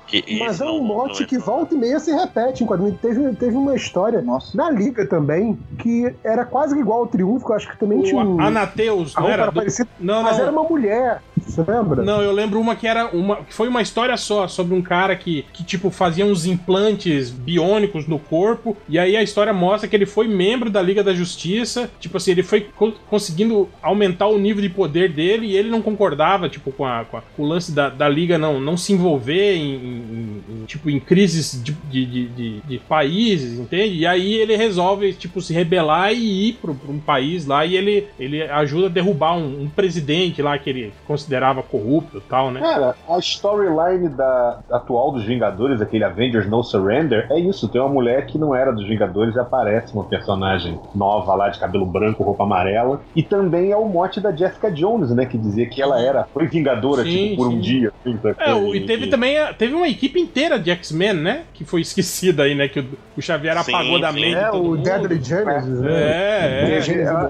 Que 0.06 0.38
Mas 0.38 0.60
é 0.60 0.64
um 0.64 0.76
não 0.78 0.84
mote 0.84 1.24
que 1.24 1.38
volta 1.38 1.74
e 1.74 1.78
meia 1.78 1.98
se 1.98 2.12
repete 2.12 2.62
em 2.62 2.66
quadrinho. 2.66 2.98
Teve, 3.00 3.34
teve 3.34 3.56
uma 3.56 3.74
história 3.74 4.20
Nossa. 4.20 4.54
na 4.54 4.70
Liga 4.70 5.06
também, 5.06 5.58
que 5.78 6.14
era 6.22 6.44
quase 6.44 6.78
igual 6.78 7.00
ao 7.00 7.06
Triunfo, 7.06 7.46
que 7.46 7.52
eu 7.52 7.56
acho 7.56 7.70
que 7.70 7.78
também 7.78 8.02
tinha 8.02 8.20
um. 8.22 8.36
O 8.36 8.40
Anateus, 8.40 9.14
não 9.14 9.28
era? 9.28 9.46
Do- 9.46 9.52
parecida, 9.52 9.88
Não, 9.98 10.22
mas 10.22 10.36
não. 10.36 10.42
era 10.42 10.52
uma 10.52 10.64
mulher. 10.64 11.22
Você 11.46 11.62
lembra? 11.70 12.02
Não, 12.02 12.22
eu 12.22 12.32
lembro 12.32 12.60
uma 12.60 12.74
que 12.76 12.86
era 12.86 13.06
uma. 13.08 13.36
que 13.36 13.52
foi 13.54 13.68
uma 13.68 13.82
história 13.82 14.16
só, 14.16 14.46
sobre 14.48 14.74
um 14.74 14.82
cara 14.82 15.14
que, 15.16 15.44
que 15.52 15.64
tipo, 15.64 15.90
fazia 15.90 16.24
uns 16.24 16.46
implantes 16.46 17.30
biônicos 17.30 18.06
no 18.06 18.18
corpo. 18.18 18.76
E 18.88 18.98
aí 18.98 19.16
a 19.16 19.22
história 19.22 19.52
mostra 19.52 19.88
que 19.88 19.96
ele 19.96 20.06
foi 20.06 20.26
membro 20.28 20.70
da 20.70 20.80
Liga 20.80 21.02
da 21.02 21.12
Justiça. 21.14 21.90
Tipo 22.00 22.16
assim, 22.16 22.30
ele 22.32 22.42
foi 22.42 22.62
co- 22.76 22.92
conseguindo 23.08 23.68
aumentar 23.82 24.26
o 24.28 24.38
nível 24.38 24.62
de 24.62 24.68
poder 24.68 25.10
dele 25.12 25.46
e 25.48 25.56
ele 25.56 25.68
não 25.70 25.82
concordava, 25.82 26.48
tipo, 26.48 26.70
com, 26.72 26.84
a, 26.86 27.04
com, 27.04 27.16
a- 27.16 27.22
com 27.36 27.42
o 27.42 27.46
lance 27.46 27.72
da, 27.72 27.88
da 27.88 28.08
Liga 28.08 28.38
não, 28.38 28.60
não 28.60 28.76
se 28.76 28.92
envolver 28.92 29.54
em, 29.56 29.74
em- 29.74 30.42
em, 30.48 30.64
tipo, 30.66 30.88
em 30.90 30.98
crises 31.00 31.62
de, 31.62 31.72
de, 31.90 32.06
de, 32.06 32.60
de- 32.60 32.78
países, 32.88 33.58
entende? 33.58 33.94
E 33.96 34.06
aí 34.06 34.34
ele 34.34 34.56
resolve, 34.56 35.12
tipo, 35.12 35.40
se 35.40 35.52
rebelar 35.54 36.12
e 36.12 36.48
ir 36.48 36.52
pro, 36.54 36.74
pra 36.74 36.90
um 36.92 36.98
país 36.98 37.46
lá 37.46 37.64
e 37.64 37.76
ele, 37.76 38.06
ele 38.18 38.42
ajuda 38.42 38.86
a 38.86 38.90
derrubar 38.90 39.36
um, 39.36 39.62
um 39.62 39.68
presidente 39.68 40.42
lá 40.42 40.58
que 40.58 40.68
ele 40.70 40.92
considerava 41.32 41.62
corrupto 41.62 42.18
e 42.18 42.20
tal, 42.22 42.50
né? 42.50 42.60
Cara, 42.60 42.94
a 43.08 43.18
storyline 43.18 44.08
da 44.10 44.58
atual 44.70 45.12
dos 45.12 45.24
Vingadores, 45.24 45.80
aquele 45.80 46.04
Avengers 46.04 46.46
No 46.48 46.62
Surrender, 46.62 47.26
é 47.30 47.38
isso. 47.40 47.68
Tem 47.68 47.80
uma 47.80 47.88
mulher 47.90 48.26
que 48.26 48.36
não 48.38 48.54
era 48.54 48.70
dos 48.72 48.86
Vingadores 48.86 49.34
e 49.34 49.38
aparece 49.38 49.94
uma 49.94 50.04
personagem 50.04 50.78
nova 50.94 51.34
lá 51.34 51.48
de 51.48 51.58
cabelo 51.58 51.86
branco, 51.86 52.22
roupa 52.22 52.42
amarela. 52.44 53.00
E 53.16 53.22
também 53.22 53.70
é 53.72 53.76
o 53.76 53.86
mote 53.86 54.20
da 54.20 54.30
Jessica 54.34 54.70
Jones, 54.70 55.10
né? 55.10 55.24
Que 55.24 55.38
dizia 55.38 55.66
que 55.68 55.80
ela 55.80 56.00
era, 56.00 56.24
foi 56.34 56.46
Vingadora, 56.46 57.02
Sim, 57.02 57.30
tipo, 57.30 57.36
por 57.36 57.46
um 57.48 57.52
sim. 57.52 57.60
dia. 57.60 57.92
assim? 58.04 58.18
É, 58.38 58.54
o- 58.54 58.74
e 58.74 58.84
teve 58.84 59.06
também 59.06 59.38
a- 59.38 59.54
teve 59.54 59.74
uma 59.74 59.88
equipe 59.88 60.20
inteira 60.20 60.58
de 60.58 60.70
X-Men, 60.70 61.14
né? 61.14 61.42
Que 61.54 61.64
foi 61.64 61.80
esquecida 61.82 62.42
aí, 62.42 62.54
né? 62.54 62.68
Que 62.68 62.80
o, 62.80 62.86
o 63.16 63.22
Xavier 63.22 63.56
Sim, 63.64 63.74
apagou 63.74 64.00
da 64.00 64.12
mente. 64.12 64.34
É, 64.34 64.50
o. 64.50 64.76
Deadly 64.76 65.22
Genesis. 65.22 65.80
né? 65.80 65.92
É, 65.92 66.78
é. 66.78 66.82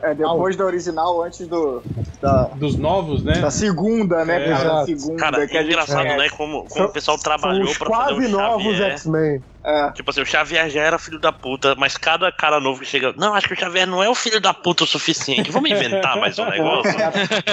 É, 0.06 0.10
é 0.10 0.14
depois 0.14 0.56
da 0.56 0.64
original, 0.64 1.22
antes 1.22 1.46
do, 1.46 1.82
da, 2.20 2.44
Dos 2.54 2.76
novos, 2.76 3.22
né? 3.22 3.34
da 3.40 3.50
segunda, 3.50 3.91
né? 4.24 4.50
É, 4.50 4.84
segunda 4.86 5.16
Cara, 5.16 5.46
que 5.46 5.56
é 5.56 5.62
engraçado, 5.62 6.04
né? 6.04 6.28
Como, 6.30 6.58
como 6.58 6.70
São- 6.70 6.86
o 6.86 6.88
pessoal 6.92 7.18
trabalhou 7.18 7.66
pra 7.78 7.86
fazer 7.90 8.14
quase 8.14 8.26
o 8.26 8.28
novos 8.30 8.64
Xavier. 8.64 8.90
X-Men. 8.92 9.44
É. 9.64 9.90
Tipo 9.92 10.10
assim, 10.10 10.22
o 10.22 10.26
Xavier 10.26 10.68
já 10.70 10.82
era 10.82 10.98
filho 10.98 11.18
da 11.18 11.30
puta, 11.32 11.74
mas 11.76 11.96
cada 11.96 12.30
cara 12.32 12.58
novo 12.60 12.80
que 12.80 12.86
chega. 12.86 13.12
Não, 13.16 13.34
acho 13.34 13.46
que 13.46 13.54
o 13.54 13.56
Xavier 13.58 13.86
não 13.86 14.02
é 14.02 14.08
o 14.08 14.14
filho 14.14 14.40
da 14.40 14.52
puta 14.52 14.84
o 14.84 14.86
suficiente. 14.86 15.50
Vamos 15.52 15.70
inventar 15.70 16.16
mais 16.18 16.38
um 16.38 16.44
negócio? 16.50 16.92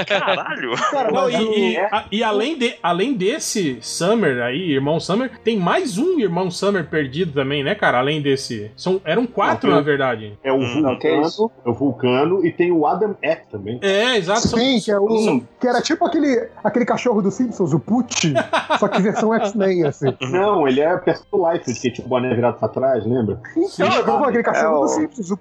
Caralho. 0.08 0.72
Cara, 0.92 1.12
Não, 1.12 1.30
e, 1.30 1.74
e- 1.74 1.78
a- 1.78 2.06
e 2.12 2.24
além, 2.24 2.58
de, 2.58 2.76
além 2.82 3.14
desse 3.14 3.78
Summer 3.82 4.42
aí, 4.44 4.72
irmão 4.72 5.00
Summer, 5.00 5.32
tem 5.44 5.58
mais 5.58 5.98
um 5.98 6.20
irmão 6.20 6.50
Summer 6.52 6.86
perdido 6.90 7.34
também, 7.34 7.64
né, 7.64 7.76
cara? 7.76 8.00
Além 8.00 8.22
desse. 8.22 8.72
São, 8.76 9.02
eram 9.04 9.26
quatro, 9.26 9.70
Não, 9.70 9.78
na 9.78 9.82
verdade. 9.82 10.38
É 10.44 10.52
o 10.52 10.58
Hum, 10.60 10.82
Vulcano, 10.84 11.22
isso? 11.22 11.52
é 11.66 11.70
o 11.70 11.74
Vulcano 11.74 12.46
e 12.46 12.52
tem 12.52 12.72
o 12.72 12.86
Adam 12.86 13.16
Eck 13.22 13.48
também. 13.52 13.80
É, 13.82 14.18
exato. 14.18 14.42
São, 14.48 14.60
Sim, 14.60 14.80
que, 14.84 14.92
é 14.92 14.98
o, 14.98 15.42
que 15.60 15.68
era 15.68 15.82
tipo 15.82 16.06
aquele, 16.06 16.50
aquele 16.64 16.86
cachorro 16.86 17.22
do 17.22 17.32
Simpsons, 17.32 17.74
o 17.74 17.80
Put, 17.80 18.34
só 18.80 18.88
que 18.88 19.02
versão 19.02 19.34
X-Men, 19.40 19.86
assim. 19.86 20.16
Não, 20.22 20.68
ele 20.68 20.82
é 20.82 20.98
Personal 20.98 21.54
Life, 21.54 21.66
que 21.66 21.74
tinha 22.00 22.06
o 22.06 22.10
boné 22.10 22.34
virado 22.34 22.58
pra 22.60 22.68
trás, 22.68 23.06
lembra? 23.06 23.40
Então, 23.56 23.88
eu 23.88 24.04
falo, 24.04 24.26
aquele 24.26 24.44
cachorro 24.44 24.76
É 24.76 24.78
o- 24.78 24.82
do 24.82 24.88
Simpsons, 24.88 25.32
o 25.32 25.40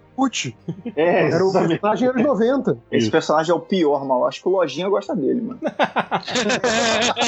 É, 0.96 1.26
Era 1.30 1.44
o 1.44 1.48
exatamente. 1.48 1.80
personagem 1.80 2.08
anos 2.08 2.22
90. 2.24 2.78
Esse 2.90 3.02
Isso. 3.04 3.10
personagem 3.10 3.52
é 3.52 3.54
o 3.54 3.60
pior, 3.60 4.04
mal. 4.04 4.26
Acho 4.26 4.42
que 4.42 4.48
o 4.48 4.52
Lojinha 4.52 4.88
gosta 4.88 5.14
dele, 5.14 5.40
mano. 5.40 5.60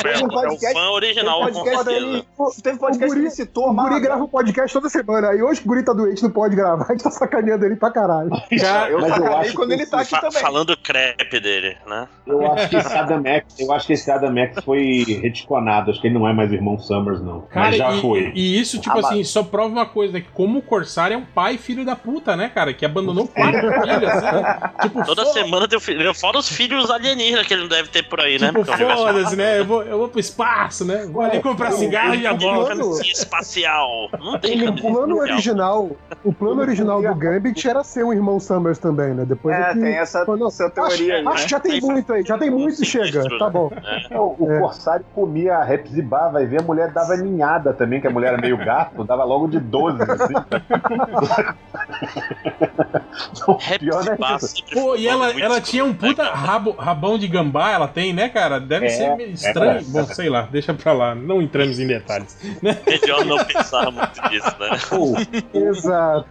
É, 0.00 0.12
Tem 0.12 0.22
um 0.22 0.26
o 0.26 0.30
podcast- 0.30 0.72
fã 0.72 0.90
original, 0.90 1.40
Teve 1.40 1.52
com 1.52 1.58
podcast, 1.64 1.84
certeza. 1.84 2.06
dele, 2.06 2.24
teve 2.62 2.78
podcast 2.78 2.96
O 2.96 2.98
que 2.98 3.04
ele 3.04 3.20
guri- 3.22 3.30
citou, 3.30 3.70
O 3.70 3.74
Guri 3.74 4.00
grava 4.00 4.24
um 4.24 4.28
podcast 4.28 4.72
toda 4.72 4.88
semana. 4.88 5.28
Aí 5.30 5.42
hoje 5.42 5.60
o 5.60 5.64
Guri 5.66 5.84
tá 5.84 5.92
doente, 5.92 6.22
não 6.22 6.30
pode 6.30 6.56
gravar. 6.56 6.84
A 6.90 6.92
gente 6.92 7.02
tá 7.04 7.10
sacaneando 7.10 7.64
ele 7.64 7.76
pra 7.76 7.90
caralho. 7.90 8.30
Cara, 8.60 8.90
Eu 8.90 9.00
Mas 9.00 9.16
eu 9.16 9.36
acho 9.36 9.54
quando 9.54 9.68
que 9.68 9.74
ele 9.74 9.86
tá 9.86 10.00
aqui 10.00 10.10
Fa- 10.10 10.20
também. 10.20 10.40
falando 10.40 10.76
crepe 10.76 11.40
dele, 11.40 11.76
né? 11.86 12.08
Eu 12.26 12.52
acho 12.52 12.68
que 12.68 12.76
esse 12.76 12.92
Adam 12.96 13.22
Eck, 13.26 13.46
eu 13.58 13.72
acho 13.72 13.86
que 13.86 13.92
esse 13.92 14.10
Adam 14.10 14.36
Eck 14.38 14.62
foi 14.62 15.02
reticonado. 15.22 15.90
Acho 15.90 16.00
que 16.00 16.06
ele 16.06 16.14
não 16.14 16.28
é 16.28 16.32
mais 16.32 16.52
irmão 16.52 16.78
Summers, 16.78 17.20
não. 17.20 17.42
Cara, 17.42 17.66
Mas 17.68 17.76
já 17.76 17.92
e, 17.92 18.00
foi. 18.00 18.32
e 18.34 18.60
isso, 18.60 18.78
tipo 18.80 18.96
Ah, 18.96 19.00
assim, 19.00 19.24
só 19.24 19.42
prova 19.42 19.68
uma 19.72 19.86
coisa, 19.86 20.12
né? 20.14 20.20
Que 20.20 20.30
como 20.32 20.58
o 20.58 20.62
Corsário 20.62 21.14
é 21.14 21.16
um 21.18 21.24
pai 21.24 21.58
filho 21.58 21.84
da 21.84 21.96
puta, 21.96 22.36
né, 22.36 22.48
cara? 22.48 22.72
Que 22.80 22.86
abandonou 22.86 23.28
quatro 23.28 23.60
filhos, 23.60 24.08
assim. 24.10 24.42
Tipo, 24.80 25.04
Toda 25.04 25.22
fo- 25.26 25.32
semana 25.34 25.68
tem 25.68 25.76
o 25.76 25.80
filho. 25.80 26.14
Fora 26.14 26.38
os 26.38 26.48
filhos 26.48 26.90
alienígenas 26.90 27.46
que 27.46 27.52
ele 27.52 27.68
deve 27.68 27.90
ter 27.90 28.02
por 28.04 28.18
aí, 28.20 28.38
né? 28.40 28.46
Tipo, 28.48 28.60
é 28.70 28.74
universo 28.74 29.04
foda-se, 29.04 29.36
né? 29.36 29.60
Eu 29.60 29.64
vou, 29.66 29.82
eu 29.82 29.98
vou 29.98 30.08
pro 30.08 30.18
espaço, 30.18 30.86
né? 30.86 31.06
Vou 31.12 31.20
ali 31.22 31.42
comprar 31.42 31.72
cigarro 31.72 32.14
e 32.14 32.26
volto. 32.38 32.68
fantasia 32.68 33.12
espacial. 33.12 34.08
Não 34.18 34.38
tem 34.38 34.66
O 34.66 34.74
plano 34.74 35.18
original, 35.18 35.90
o 36.24 36.32
plano 36.32 36.62
original 36.62 37.02
do 37.02 37.14
Gambit 37.14 37.68
era 37.68 37.84
ser 37.84 38.02
um 38.02 38.14
irmão 38.14 38.40
Summers 38.40 38.78
também, 38.78 39.12
né? 39.12 39.26
Depois 39.26 39.54
É, 39.54 39.74
que- 39.74 39.80
tem 39.80 39.96
essa, 39.98 40.24
Pô, 40.24 40.34
não, 40.38 40.48
essa 40.48 40.70
teoria 40.70 41.16
aí, 41.16 41.26
Acho 41.26 41.36
né? 41.36 41.42
que 41.44 41.50
já 41.50 41.60
tem 41.60 41.80
muito 41.82 42.12
aí, 42.14 42.24
já 42.24 42.38
tem 42.38 42.48
muito 42.50 42.82
e 42.82 42.86
chega. 42.86 43.22
Tá 43.38 43.50
bom. 43.50 43.70
É, 44.10 44.18
o 44.18 44.36
o 44.38 44.50
É. 44.50 44.58
Corsário 44.58 45.04
comia 45.14 45.58
a 45.58 45.64
Repzibá, 45.64 46.28
vai 46.28 46.46
ver, 46.46 46.60
a 46.60 46.64
mulher 46.64 46.90
dava 46.92 47.14
ninhada 47.14 47.74
também, 47.74 48.00
que 48.00 48.06
a 48.06 48.10
mulher 48.10 48.32
era 48.32 48.40
meio 48.40 48.56
gato, 48.56 49.04
dava 49.04 49.22
logo 49.24 49.48
de 49.48 49.60
12, 49.60 49.98
assim. 50.02 50.32
Então, 53.32 53.58
pior 53.78 54.04
não 54.04 54.12
é 54.28 54.36
isso. 54.36 54.64
Pô, 54.72 54.96
e 54.96 55.06
ela, 55.06 55.30
ela 55.40 55.60
tinha 55.60 55.84
um 55.84 55.92
puta 55.94 56.24
rabo, 56.32 56.72
rabão 56.72 57.18
de 57.18 57.28
gambá, 57.28 57.70
ela 57.70 57.86
tem, 57.88 58.12
né, 58.12 58.28
cara? 58.28 58.58
Deve 58.60 58.86
É, 58.86 58.88
ser 58.88 59.16
meio 59.16 59.30
estranho. 59.32 59.78
é. 59.78 59.82
Bom, 59.82 60.04
sei 60.06 60.28
lá, 60.28 60.48
deixa 60.50 60.72
pra 60.74 60.92
lá. 60.92 61.14
Não 61.14 61.40
entramos 61.42 61.78
em 61.78 61.86
detalhes. 61.86 62.36
Melhor 62.62 63.24
não 63.24 63.44
pensar 63.44 63.90
muito 63.90 64.28
nisso, 64.30 64.54
né? 64.58 64.78
Pô, 64.88 65.14
Exato. 65.58 66.26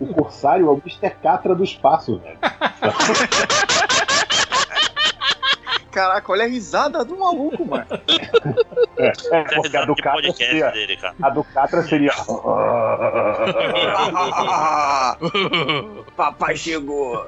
o 0.00 0.06
Corsário 0.14 0.66
é 0.66 0.70
o 0.70 0.80
Mr. 0.84 1.10
Catra 1.22 1.54
do 1.54 1.64
espaço, 1.64 2.18
velho. 2.18 2.38
Caraca, 5.94 6.32
olha 6.32 6.44
a 6.44 6.48
risada 6.48 7.04
do 7.04 7.16
maluco, 7.16 7.64
mano. 7.64 7.86
É, 8.98 9.12
É 9.30 9.42
porque 9.54 9.76
a 9.76 9.84
do 9.84 9.94
Catra 9.94 10.32
seria. 10.32 10.70
dele, 10.72 10.96
cara. 10.96 11.14
A 11.22 11.30
do 11.30 11.44
Catra 11.44 11.82
seria. 11.84 12.10
Papai 16.16 16.56
chegou. 16.56 17.24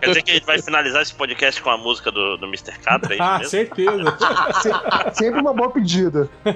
Quer 0.00 0.08
dizer 0.08 0.22
que 0.22 0.30
a 0.30 0.34
gente 0.34 0.46
vai 0.46 0.60
finalizar 0.60 1.02
esse 1.02 1.14
podcast 1.14 1.62
com 1.62 1.70
a 1.70 1.76
música 1.76 2.10
do, 2.10 2.36
do 2.36 2.46
Mr. 2.46 2.72
Catra, 2.78 3.14
é 3.14 3.18
Ah, 3.20 3.38
mesmo? 3.38 3.50
certeza. 3.50 4.16
Se- 4.62 5.14
Sempre 5.14 5.40
uma 5.40 5.52
boa 5.54 5.70
pedida. 5.70 6.28
E- 6.44 6.54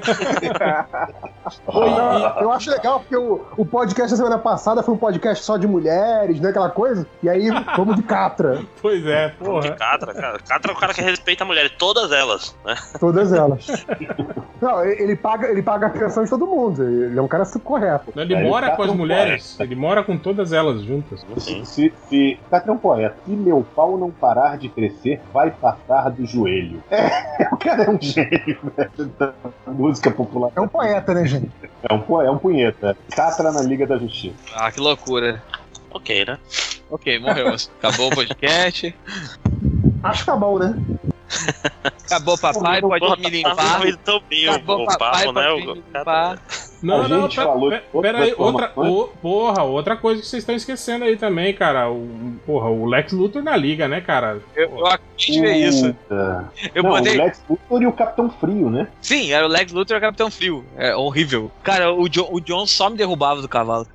Não, 1.73 2.41
eu 2.41 2.53
acho 2.53 2.71
legal 2.71 3.01
porque 3.01 3.17
o, 3.17 3.45
o 3.57 3.65
podcast 3.67 4.11
da 4.13 4.17
semana 4.17 4.39
passada 4.39 4.83
foi 4.83 4.95
um 4.95 4.99
podcast 4.99 5.45
só 5.45 5.57
de 5.57 5.67
mulheres, 5.67 6.41
né? 6.41 6.51
Aquela 6.51 6.71
coisa. 6.71 7.07
E 7.23 7.29
aí, 7.29 7.49
vamos 7.77 7.97
de 7.97 8.03
Catra. 8.03 8.63
Pois 8.81 9.05
é, 9.07 9.29
De 9.29 9.35
porra. 9.37 9.71
Catra, 9.73 10.15
cara. 10.15 10.39
Catra 10.53 10.73
é 10.73 10.75
o 10.75 10.79
cara 10.79 10.93
que 10.93 11.01
respeita 11.01 11.45
a 11.45 11.47
mulher, 11.47 11.71
todas 11.79 12.13
elas, 12.13 12.55
né? 12.63 12.75
Todas 13.01 13.33
elas. 13.33 13.67
Não, 14.61 14.85
ele 14.85 15.17
paga, 15.17 15.49
ele 15.49 15.63
paga 15.63 15.87
a 15.87 15.91
pensão 15.91 16.23
de 16.25 16.29
todo 16.29 16.47
mundo. 16.47 16.83
Ele 16.83 17.19
é 17.19 17.23
um 17.23 17.27
cara 17.29 17.45
correto. 17.65 18.13
Ele 18.15 18.35
É, 18.35 18.43
mora 18.43 18.67
ele 18.67 18.71
tá 18.73 18.77
com 18.77 18.83
as 18.83 18.93
mulheres. 18.93 19.57
Ele 19.59 19.75
mora 19.75 20.05
com 20.05 20.19
todas 20.19 20.53
elas 20.53 20.83
juntas. 20.83 21.25
Sim. 21.39 21.65
Se, 21.65 21.91
se, 22.09 22.39
Catra 22.51 22.71
é 22.71 22.75
um 22.75 22.79
poeta. 22.79 23.17
Se 23.25 23.31
meu 23.31 23.67
pau 23.75 23.97
não 23.97 24.11
parar 24.11 24.59
de 24.59 24.69
crescer, 24.69 25.23
vai 25.33 25.51
passar 25.51 26.11
do 26.11 26.27
joelho. 26.27 26.83
É, 26.93 27.49
o 27.51 27.57
cara 27.57 27.85
é 27.85 27.91
um 27.91 27.99
gênio, 28.01 28.59
velho, 28.77 29.11
da 29.19 29.33
música 29.67 30.11
popular. 30.11 30.51
É 30.55 30.61
um 30.61 30.69
poeta, 30.69 31.15
né, 31.15 31.25
gente? 31.25 31.51
É 31.83 31.93
um, 31.95 31.99
po- 31.99 32.21
é 32.21 32.31
um 32.31 32.37
punheta. 32.37 32.95
Catra 33.17 33.51
na 33.51 33.63
Liga 33.63 33.87
da 33.87 33.97
Justiça. 33.97 34.35
Ah, 34.55 34.71
que 34.71 34.79
loucura. 34.79 35.43
Ok, 35.91 36.27
né? 36.27 36.39
Ok, 36.91 37.19
morreu. 37.19 37.55
Acabou 37.79 38.09
o 38.13 38.15
podcast. 38.15 38.95
Acho 40.03 40.21
que 40.21 40.27
tá 40.27 40.37
bom, 40.37 40.59
né? 40.59 40.75
Acabou 42.05 42.37
papai, 42.37 42.81
pode 42.83 43.05
me 43.21 43.23
tá 43.23 43.29
limpar. 43.31 43.83
Acabou 44.51 44.83
o 44.83 44.87
papai, 44.87 45.27
né? 45.27 45.33
pode 45.33 45.67
me 45.67 45.75
limpar. 45.75 46.39
Não, 46.83 47.03
A 47.03 47.09
não, 47.09 47.23
gente 47.23 47.37
pe- 47.37 47.43
falou 47.45 47.71
pe- 47.71 47.77
de 47.79 47.83
outras 47.93 48.13
pera 48.13 48.25
aí, 48.25 48.35
outra, 48.37 48.73
o- 48.77 49.09
porra, 49.23 49.63
outra 49.63 49.97
coisa 49.97 50.21
que 50.21 50.27
vocês 50.27 50.43
estão 50.43 50.55
esquecendo 50.55 51.05
aí 51.05 51.17
também, 51.17 51.55
cara. 51.55 51.89
O, 51.91 52.35
porra, 52.45 52.69
o 52.69 52.85
Lex 52.85 53.13
Luthor 53.13 53.43
na 53.43 53.57
liga, 53.57 53.87
né, 53.89 54.01
cara? 54.01 54.41
Eu, 54.55 54.79
eu 54.79 54.87
acabei 54.87 55.07
de 55.17 55.41
ver 55.41 55.55
isso. 55.57 55.97
Eu 56.75 56.83
não, 56.83 56.91
mandei. 56.91 57.15
o 57.19 57.25
Lex 57.25 57.41
Luthor 57.49 57.83
e 57.83 57.87
o 57.87 57.93
Capitão 57.93 58.29
Frio, 58.29 58.69
né? 58.69 58.89
Sim, 59.01 59.31
era 59.33 59.47
o 59.47 59.49
Lex 59.49 59.73
Luthor 59.73 59.97
e 59.97 59.99
o 59.99 60.03
Capitão 60.03 60.31
Frio. 60.31 60.65
É 60.77 60.95
horrível. 60.95 61.51
Cara, 61.63 61.93
o 61.95 62.09
John, 62.09 62.29
o 62.31 62.41
John 62.41 62.67
só 62.67 62.91
me 62.91 62.97
derrubava 62.97 63.41
do 63.41 63.49
cavalo. 63.49 63.87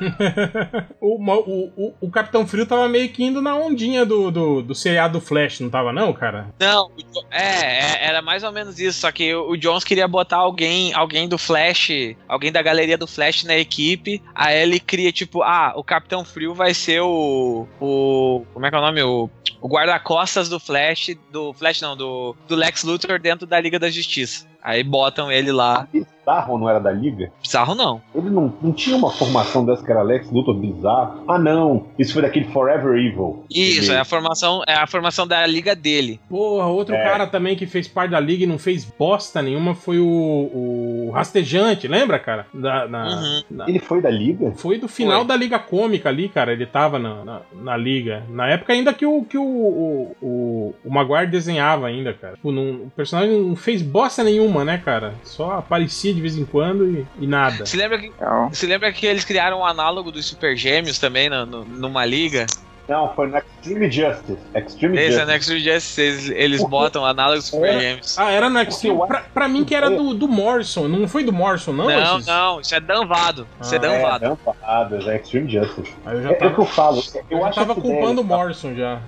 o, 1.00 1.16
o, 1.16 1.72
o, 1.76 1.94
o 2.00 2.10
Capitão 2.10 2.46
Frio 2.46 2.64
tava 2.64 2.88
meio 2.88 3.10
que 3.10 3.22
indo 3.22 3.42
na 3.42 3.54
ondinha 3.54 4.06
do, 4.06 4.30
do, 4.30 4.62
do 4.62 4.74
seriado 4.74 5.18
do 5.18 5.24
Flash, 5.24 5.60
não 5.60 5.68
tava, 5.68 5.92
não, 5.92 6.12
cara? 6.12 6.48
Não, 6.58 6.90
é, 7.30 7.42
é, 7.42 8.06
era 8.06 8.22
mais 8.22 8.42
ou 8.42 8.52
menos 8.52 8.78
isso, 8.78 9.00
só 9.00 9.12
que 9.12 9.34
o 9.34 9.50
o 9.50 9.56
Jones 9.56 9.82
queria 9.82 10.06
botar 10.06 10.36
alguém, 10.36 10.94
alguém 10.94 11.28
do 11.28 11.36
Flash, 11.36 11.90
alguém 12.28 12.52
da 12.52 12.62
galeria 12.62 12.96
do 12.96 13.06
Flash 13.06 13.42
na 13.42 13.56
equipe. 13.56 14.22
Aí 14.32 14.62
ele 14.62 14.78
cria, 14.78 15.10
tipo, 15.10 15.42
ah, 15.42 15.72
o 15.74 15.82
Capitão 15.82 16.24
Frio 16.24 16.54
vai 16.54 16.72
ser 16.72 17.00
o. 17.00 17.66
o 17.80 18.44
como 18.54 18.66
é 18.66 18.70
que 18.70 18.76
é 18.76 18.78
o 18.78 18.82
nome? 18.82 19.02
O, 19.02 19.28
o 19.60 19.68
guarda-costas 19.68 20.48
do 20.48 20.60
Flash, 20.60 21.16
do 21.32 21.52
Flash 21.52 21.80
não, 21.80 21.96
do, 21.96 22.36
do 22.46 22.54
Lex 22.54 22.84
Luthor 22.84 23.18
dentro 23.18 23.46
da 23.46 23.60
Liga 23.60 23.78
da 23.78 23.90
Justiça. 23.90 24.48
Aí 24.62 24.84
botam 24.84 25.32
ele 25.32 25.50
lá. 25.50 25.88
Bizarro 26.20 26.58
não 26.58 26.68
era 26.68 26.78
da 26.78 26.90
Liga? 26.92 27.30
Bizarro 27.42 27.74
não. 27.74 28.00
Ele 28.14 28.30
não, 28.30 28.52
não 28.62 28.72
tinha 28.72 28.96
uma 28.96 29.10
formação 29.10 29.64
dessa 29.64 29.84
que 29.84 29.90
era 29.90 30.02
Lex 30.02 30.30
Luthor 30.30 30.54
bizarro? 30.54 31.24
Ah, 31.26 31.38
não. 31.38 31.86
Isso 31.98 32.12
foi 32.12 32.22
daquele 32.22 32.46
Forever 32.52 32.92
Evil. 32.98 33.44
Isso, 33.50 33.90
é 33.92 33.98
a 33.98 34.04
formação, 34.04 34.62
é 34.66 34.74
a 34.74 34.86
formação 34.86 35.26
da 35.26 35.44
liga 35.46 35.74
dele. 35.74 36.20
Porra, 36.28 36.66
outro 36.66 36.94
É. 36.94 37.02
cara 37.02 37.26
também 37.26 37.56
que 37.56 37.66
fez 37.66 37.88
parte 37.88 38.10
da 38.10 38.20
liga 38.20 38.44
e 38.44 38.46
não 38.46 38.58
fez 38.58 38.84
bosta 38.84 39.40
nenhuma 39.42 39.74
foi 39.74 39.98
o, 39.98 40.06
o 40.06 41.10
Rastejante, 41.12 41.88
lembra, 41.88 42.18
cara? 42.18 42.46
Da, 42.52 42.86
na- 42.86 43.00
Uhum. 43.10 43.42
na- 43.50 43.68
Ele 43.68 43.78
foi 43.78 44.00
da 44.00 44.10
Liga? 44.10 44.52
Foi 44.56 44.78
do 44.78 44.88
final 44.88 45.18
Foi. 45.20 45.26
da 45.28 45.36
Liga 45.36 45.58
Cômica 45.58 46.08
ali, 46.08 46.28
cara. 46.28 46.52
Ele 46.52 46.66
tava 46.66 46.98
na, 46.98 47.24
na, 47.24 47.40
na 47.52 47.76
Liga. 47.76 48.22
Na 48.28 48.48
época 48.48 48.72
ainda 48.72 48.92
que 48.92 49.04
o, 49.06 49.24
que 49.24 49.36
o, 49.38 49.42
o, 49.42 50.16
o, 50.22 50.74
o 50.84 50.90
Maguire 50.92 51.26
desenhava 51.30 51.86
ainda, 51.86 52.12
cara. 52.12 52.34
Tipo, 52.34 52.52
não- 52.52 52.84
o 52.86 52.92
personagem 52.94 53.40
não 53.40 53.56
fez 53.56 53.82
bosta 53.82 54.22
nenhuma, 54.22 54.64
né, 54.64 54.78
cara? 54.78 55.14
Só 55.24 55.52
aparecia 55.58 56.09
de 56.14 56.20
vez 56.20 56.36
em 56.36 56.44
quando 56.44 56.86
e, 56.88 57.06
e 57.18 57.26
nada. 57.26 57.64
Se 57.66 57.76
lembra 57.76 57.98
que, 57.98 58.12
se 58.52 58.66
lembra 58.66 58.92
que 58.92 59.06
eles 59.06 59.24
criaram 59.24 59.60
um 59.60 59.64
análogo 59.66 60.10
dos 60.10 60.26
Super 60.26 60.56
Gêmeos 60.56 60.98
também 60.98 61.28
no- 61.28 61.46
no- 61.46 61.64
numa 61.64 62.04
liga? 62.04 62.46
Não, 62.90 63.14
foi 63.14 63.28
no 63.28 63.38
Extreme 63.38 63.88
Justice. 63.88 64.36
Extreme 64.52 64.96
Esse 64.98 65.06
é 65.06 65.10
Justice. 65.12 65.26
no 65.30 65.36
Extreme 65.36 65.60
Justice, 65.60 66.00
eles, 66.00 66.30
eles 66.30 66.64
botam 66.64 67.06
análogo 67.06 67.36
dos 67.38 67.46
Super 67.46 67.68
É. 67.74 67.80
Gêmeos. 67.80 68.18
Ah, 68.18 68.30
era 68.32 68.50
no 68.50 68.60
Extreme. 68.60 69.06
Pra, 69.06 69.20
pra 69.32 69.48
mim 69.48 69.64
que 69.64 69.74
era 69.76 69.88
do, 69.88 70.12
do 70.12 70.26
Morrison. 70.26 70.88
Não 70.88 71.06
foi 71.06 71.22
do 71.22 71.32
Morrison, 71.32 71.72
não? 71.72 71.86
Não, 71.86 72.16
esses? 72.16 72.26
não, 72.26 72.60
isso 72.60 72.74
é 72.74 72.80
danvado. 72.80 73.46
Isso 73.60 73.72
é 73.74 73.78
Ah, 73.78 73.80
danvado. 73.80 74.24
É, 74.24 74.28
Dampadas, 74.28 75.06
é 75.06 75.16
Extreme 75.16 75.48
Justice. 75.52 75.94
Aí 76.04 76.16
eu 76.16 76.22
já 76.24 76.30
É, 76.30 76.32
é 76.32 76.34
o 76.34 76.38
que 76.38 76.40
tava, 76.48 76.60
eu 76.62 76.66
falo. 76.66 77.02
Eu, 77.30 77.38
eu 77.38 77.50
tava 77.52 77.74
culpando 77.76 78.20
o 78.22 78.24
Morrison 78.24 78.74
já. 78.74 78.98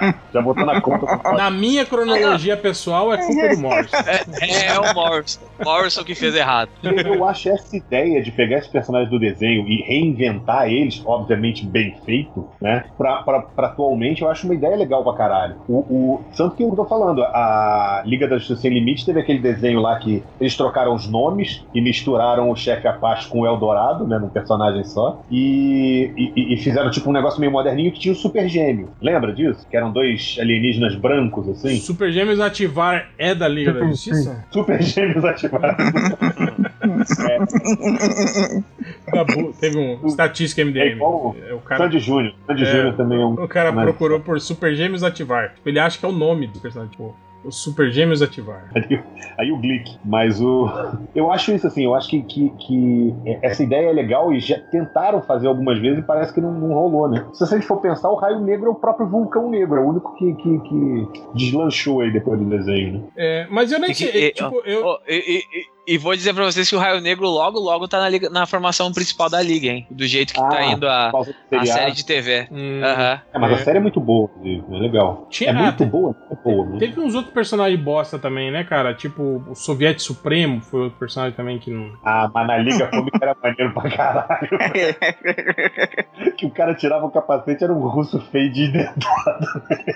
Já 0.30 0.42
botou 0.42 0.66
na 0.66 0.78
conta. 0.78 1.06
Na 1.32 1.50
minha 1.50 1.86
cronologia 1.86 2.54
pessoal, 2.54 3.14
é 3.14 3.16
culpa 3.16 3.48
do 3.48 3.58
Morrison. 3.62 3.96
É, 4.42 4.66
é 4.66 4.78
o 4.78 4.94
Morrison. 4.94 5.40
Morrison 5.64 6.04
que 6.04 6.14
fez 6.14 6.34
errado. 6.34 6.68
Eu 6.82 7.24
acho 7.26 7.48
essa 7.48 7.74
ideia 7.74 8.22
de 8.22 8.30
pegar 8.30 8.58
esses 8.58 8.68
personagens 8.70 9.10
do 9.10 9.18
desenho 9.18 9.66
e 9.66 9.80
reinventar 9.80 10.68
eles, 10.68 11.02
obviamente 11.06 11.64
bem 11.64 11.96
feito, 12.04 12.46
né? 12.60 12.84
Pra, 12.98 13.22
pra, 13.26 13.42
pra 13.42 13.66
atualmente, 13.66 14.22
eu 14.22 14.30
acho 14.30 14.46
uma 14.46 14.54
ideia 14.54 14.76
legal 14.76 15.02
pra 15.02 15.14
caralho. 15.14 15.56
O, 15.68 15.78
o, 15.78 16.24
tanto 16.36 16.54
que 16.54 16.62
eu 16.62 16.70
tô 16.70 16.84
falando, 16.84 17.22
a 17.22 18.02
Liga 18.06 18.28
da 18.28 18.38
Justiça 18.38 18.60
Sem 18.60 18.72
Limite 18.72 19.04
teve 19.04 19.20
aquele 19.20 19.40
desenho 19.40 19.80
lá 19.80 19.98
que 19.98 20.22
eles 20.40 20.56
trocaram 20.56 20.94
os 20.94 21.08
nomes 21.08 21.64
e 21.74 21.80
misturaram 21.80 22.48
o 22.48 22.56
chefe 22.56 22.86
Apache 22.86 23.28
com 23.28 23.40
o 23.40 23.46
Eldorado, 23.46 24.06
né? 24.06 24.18
Num 24.18 24.28
personagem 24.28 24.84
só. 24.84 25.20
E, 25.30 26.12
e, 26.16 26.54
e 26.54 26.56
fizeram 26.58 26.90
tipo 26.90 27.10
um 27.10 27.12
negócio 27.12 27.40
meio 27.40 27.52
moderninho 27.52 27.90
que 27.92 27.98
tinha 27.98 28.12
o 28.12 28.16
Super 28.16 28.48
Gêmeo. 28.48 28.90
Lembra 29.02 29.32
disso? 29.32 29.66
Que 29.68 29.76
eram 29.76 29.90
dois 29.90 30.36
alienígenas 30.40 30.94
brancos, 30.94 31.48
assim. 31.48 31.76
Super 31.76 32.12
Gêmeos 32.12 32.40
ativar 32.40 33.08
é 33.18 33.34
da 33.34 33.48
Liga 33.48 33.72
da. 33.72 33.86
Justiça? 33.86 34.44
Super 34.50 34.80
Gêmeos 34.80 35.24
ativados. 36.80 38.64
Acabou. 39.06 39.52
Teve 39.60 39.78
um 39.78 40.06
estatística 40.06 40.60
É 40.62 40.64
MDM. 40.64 40.92
igual 40.96 41.36
É, 41.48 41.54
o 41.54 41.58
cara, 41.58 41.84
Sandy 41.84 41.98
Júnior. 41.98 42.34
Sandy 42.46 42.62
É. 42.62 42.66
Júnior 42.66 42.96
também 42.96 43.20
é 43.20 43.24
um. 43.24 43.32
o 43.34 43.48
cara 43.48 43.72
Mas- 43.72 43.84
procurou 43.84 44.20
por 44.20 44.40
Super 44.40 44.74
Gêmeos 44.74 45.02
ativar. 45.02 45.54
Ele 45.64 45.78
acha 45.78 45.98
que 45.98 46.04
é 46.04 46.08
o 46.08 46.12
nome 46.12 46.46
do 46.46 46.60
personagem. 46.60 46.90
Tipo, 46.92 47.14
o 47.44 47.52
Super 47.52 47.90
Gêmeos 47.90 48.22
ativar. 48.22 48.70
Aí, 48.74 49.00
aí 49.38 49.52
o 49.52 49.56
Glick. 49.58 49.98
Mas 50.04 50.40
o. 50.40 50.68
Eu 51.14 51.30
acho 51.30 51.52
isso 51.52 51.66
assim, 51.66 51.84
eu 51.84 51.94
acho 51.94 52.08
que, 52.08 52.22
que, 52.22 52.50
que 52.58 53.14
essa 53.42 53.62
ideia 53.62 53.88
é 53.88 53.92
legal 53.92 54.32
e 54.32 54.40
já 54.40 54.58
tentaram 54.58 55.22
fazer 55.22 55.46
algumas 55.46 55.78
vezes 55.78 55.98
e 56.00 56.02
parece 56.02 56.32
que 56.34 56.40
não, 56.40 56.52
não 56.52 56.68
rolou, 56.74 57.08
né? 57.08 57.24
Se 57.32 57.44
a 57.44 57.46
gente 57.46 57.66
for 57.66 57.80
pensar, 57.80 58.10
o 58.10 58.16
Raio 58.16 58.40
Negro 58.40 58.66
é 58.66 58.70
o 58.70 58.74
próprio 58.74 59.06
Vulcão 59.06 59.48
Negro, 59.50 59.76
é 59.76 59.80
o 59.80 59.88
único 59.88 60.14
que, 60.16 60.34
que, 60.34 60.58
que 60.60 61.06
deslanchou 61.34 62.00
aí 62.00 62.10
depois 62.12 62.38
do 62.38 62.44
desenho, 62.46 62.94
né? 62.94 63.00
É, 63.16 63.46
mas 63.50 63.70
eu 63.72 63.78
nem 63.78 63.90
que- 63.90 63.94
sei. 64.10 64.28
e- 64.28 64.32
tipo, 64.32 64.60
eu. 64.66 64.84
Ó, 64.84 64.98
e, 65.08 65.14
e- 65.14 65.38
e- 65.58 65.75
e 65.86 65.96
vou 65.98 66.14
dizer 66.16 66.34
pra 66.34 66.44
vocês 66.44 66.68
que 66.68 66.74
o 66.74 66.78
Raio 66.78 67.00
Negro 67.00 67.28
logo, 67.28 67.58
logo 67.60 67.86
tá 67.86 67.98
na, 68.00 68.08
liga- 68.08 68.28
na 68.30 68.44
formação 68.46 68.92
principal 68.92 69.30
da 69.30 69.40
liga, 69.40 69.68
hein? 69.68 69.86
Do 69.90 70.06
jeito 70.06 70.32
que 70.34 70.40
tá 70.40 70.58
Ah, 70.58 70.66
indo 70.72 70.88
a, 70.88 71.12
a 71.52 71.66
série 71.66 71.92
de 71.92 72.04
TV. 72.04 72.48
hum, 72.50 72.80
Aham. 72.82 73.20
É, 73.32 73.38
mas 73.38 73.52
É. 73.52 73.54
a 73.54 73.58
série 73.58 73.78
é 73.78 73.80
muito 73.80 74.00
boa, 74.00 74.30
é 74.44 74.74
legal. 74.78 75.26
Tinha- 75.30 75.50
é 75.50 75.52
muito 75.52 75.84
ah, 75.84 75.86
boa, 75.86 76.16
é 76.30 76.34
boa, 76.34 76.66
né? 76.70 76.78
Teve 76.78 77.00
uns 77.00 77.14
outros 77.14 77.32
personagens 77.32 77.80
bosta 77.80 78.18
também, 78.18 78.50
né, 78.50 78.64
cara? 78.64 78.94
Tipo, 78.94 79.42
o 79.48 79.54
Soviete 79.54 80.02
Supremo 80.02 80.60
foi 80.60 80.80
outro 80.82 80.98
personagem 80.98 81.36
também 81.36 81.58
que 81.58 81.70
não. 81.70 81.92
Ah, 82.04 82.28
mas 82.34 82.46
na 82.46 82.58
Liga 82.58 82.86
Cômica 82.90 83.18
era 83.22 83.36
maneiro 83.42 83.72
pra 83.72 83.90
caralho. 83.90 84.48
que 86.36 86.46
o 86.46 86.50
cara 86.50 86.74
tirava 86.74 87.06
o 87.06 87.10
capacete, 87.10 87.62
era 87.64 87.72
um 87.72 87.86
russo 87.86 88.20
feio 88.32 88.52
de 88.52 88.68
dentado. 88.68 89.46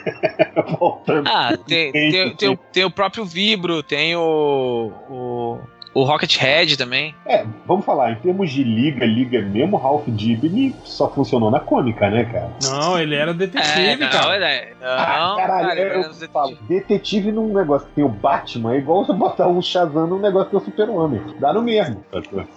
Voltando. 0.79 1.29
Ah, 1.29 1.57
tem, 1.67 1.91
tem, 1.93 2.35
tem, 2.37 2.49
o, 2.49 2.57
tem 2.57 2.85
o 2.85 2.91
próprio 2.91 3.25
Vibro, 3.25 3.83
tem 3.83 4.15
o. 4.17 4.93
o 5.11 5.59
o 5.95 6.05
Rocket 6.05 6.37
Head 6.39 6.77
também. 6.77 7.15
É, 7.27 7.45
vamos 7.67 7.85
falar, 7.85 8.13
em 8.13 8.17
termos 8.17 8.51
de 8.51 8.63
liga, 8.63 9.05
liga 9.05 9.41
mesmo, 9.43 9.77
Ralph 9.77 10.05
Dibny 10.09 10.75
só 10.85 11.09
funcionou 11.11 11.51
na 11.51 11.61
cômica, 11.61 12.09
né, 12.11 12.25
cara? 12.25 12.51
Não, 12.63 12.99
ele 12.99 13.15
era 13.15 13.35
detetive, 13.35 13.81
É, 13.81 13.97
não, 13.97 14.09
cara. 14.09 14.49
é, 14.49 14.73
não, 14.81 14.89
Ah, 14.89 15.35
caralho, 15.37 15.69
cara, 15.69 15.81
eu, 15.81 16.01
ele 16.03 16.29
falo, 16.29 16.59
detetive 16.69 17.33
num 17.33 17.53
negócio 17.53 17.89
que 17.89 17.95
tem 17.95 18.05
o 18.05 18.09
Batman, 18.09 18.75
é 18.75 18.79
igual 18.79 19.05
você 19.05 19.13
botar 19.13 19.49
um 19.49 19.61
Shazam 19.61 20.07
num 20.07 20.19
negócio 20.21 20.47
que 20.47 20.57
tem 20.57 20.61
o 20.61 20.65
Super-Homem. 20.65 21.21
Dá 21.39 21.53
no 21.53 21.63
mesmo. 21.63 22.05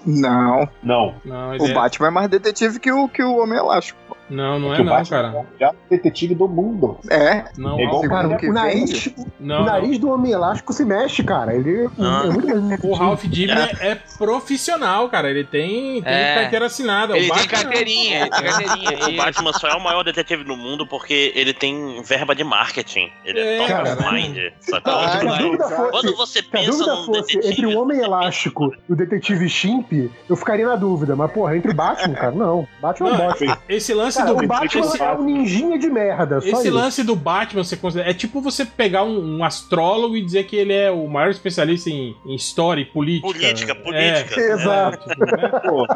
Não, 0.06 0.68
Não. 0.82 1.16
Não, 1.24 1.54
ele 1.56 1.64
o 1.64 1.68
é- 1.68 1.74
Batman 1.74 2.08
é 2.08 2.12
mais 2.12 2.30
detetive 2.30 2.80
que 2.80 2.92
o, 2.92 3.08
que 3.08 3.24
o 3.24 3.38
Homem 3.42 3.58
Elástico. 3.58 4.00
Não, 4.34 4.60
não 4.60 4.74
é 4.74 4.82
o 4.82 4.84
não, 4.84 4.94
Batman 4.94 5.18
cara. 5.32 5.46
é 5.60 5.68
o 5.70 5.74
detetive 5.90 6.36
do 6.36 6.48
mundo. 6.48 6.98
É, 7.10 7.46
Não, 7.58 7.80
É 7.80 7.84
igual 7.84 8.02
Cara, 8.02 8.36
que 8.38 8.50
o 8.50 8.54
nariz, 8.54 9.10
não, 9.40 9.58
o 9.58 9.60
não. 9.60 9.66
nariz 9.66 9.98
do 10.00 10.10
Homem 10.10 10.32
Elástico 10.32 10.74
se 10.74 10.84
mexe, 10.86 11.24
cara. 11.24 11.56
Ele 11.56 11.90
Ah. 12.00 12.24
é 12.26 12.30
muito 12.30 12.48
mais 12.62 12.80
O. 12.84 12.94
Ralph 12.94 13.24
Dibny 13.26 13.54
é, 13.80 13.92
é 13.92 13.96
profissional, 14.18 15.08
cara. 15.10 15.30
Ele 15.30 15.44
tem, 15.44 16.02
tem 16.02 16.14
É. 16.14 16.36
carteira 16.42 16.66
assinada. 16.66 17.16
Ele 17.18 17.30
o 17.30 17.34
tem 17.34 17.38
Batman 17.44 17.58
não. 17.58 17.64
carteirinha, 17.64 18.20
ele 18.22 18.30
tem 18.30 18.44
carteirinha. 18.44 18.94
O 19.14 19.16
Batman 19.18 19.54
só 19.54 19.68
é 19.68 19.76
o 19.76 19.80
maior 19.84 20.04
detetive 20.04 20.44
do 20.44 20.56
mundo 20.56 20.88
porque 20.88 21.32
ele 21.36 21.54
tem 21.54 22.02
verba 22.04 22.34
de 22.36 22.44
marketing. 22.44 23.12
Ele 23.26 23.40
é, 23.40 23.56
É, 23.56 23.58
top 23.60 23.72
cara. 23.72 23.94
of 23.94 24.14
mind? 24.14 24.38
Ah, 24.84 25.20
fosse, 25.20 25.92
Quando 25.92 26.16
você 26.16 26.42
pensa 26.42 26.72
dúvida 26.72 26.96
num 26.96 27.06
fosse 27.06 27.22
detetive... 27.38 27.48
entre 27.52 27.66
o 27.68 27.80
Homem 27.80 28.00
Elástico 28.00 28.74
e 28.90 28.94
o 28.94 28.96
Detetive 28.96 29.50
Chimp, 29.50 29.92
eu 30.30 30.36
ficaria 30.36 30.66
na 30.68 30.76
dúvida. 30.76 31.16
Mas, 31.16 31.32
porra, 31.32 31.56
entre 31.58 31.72
o 31.72 31.76
Batman, 31.76 32.14
cara, 32.16 32.32
não. 32.32 32.68
Batman 32.82 33.10
é 33.10 33.14
um 33.14 33.18
Não, 33.18 33.26
bosta. 33.28 33.60
Esse 33.70 33.94
lance 33.94 34.23
Cara, 34.26 34.38
do 34.38 34.44
o 34.44 34.48
Batman 34.48 34.86
esse, 34.86 35.02
é 35.02 35.12
um 35.14 35.24
ninjinha 35.24 35.78
de 35.78 35.90
merda, 35.90 36.42
só 36.42 36.48
esse 36.48 36.68
isso. 36.68 36.74
lance 36.74 37.04
do 37.04 37.16
Batman 37.16 37.64
você 37.64 37.78
considera, 37.78 38.10
é 38.10 38.14
tipo 38.14 38.42
você 38.42 38.66
pegar 38.66 39.04
um, 39.04 39.38
um 39.38 39.44
astrólogo 39.44 40.16
e 40.16 40.22
dizer 40.22 40.46
que 40.46 40.56
ele 40.56 40.74
é 40.74 40.92
o 40.92 41.08
maior 41.08 41.30
especialista 41.30 41.90
em, 41.90 42.16
em 42.26 42.36
história 42.36 42.82
e 42.82 42.86
política. 42.86 43.28
Política, 43.28 43.76
política. 43.76 44.42
É, 44.42 44.52
Exato. 44.54 45.10
é, 45.10 45.14
tipo, 45.14 45.26
né? 45.26 45.48
Pô, 45.64 45.88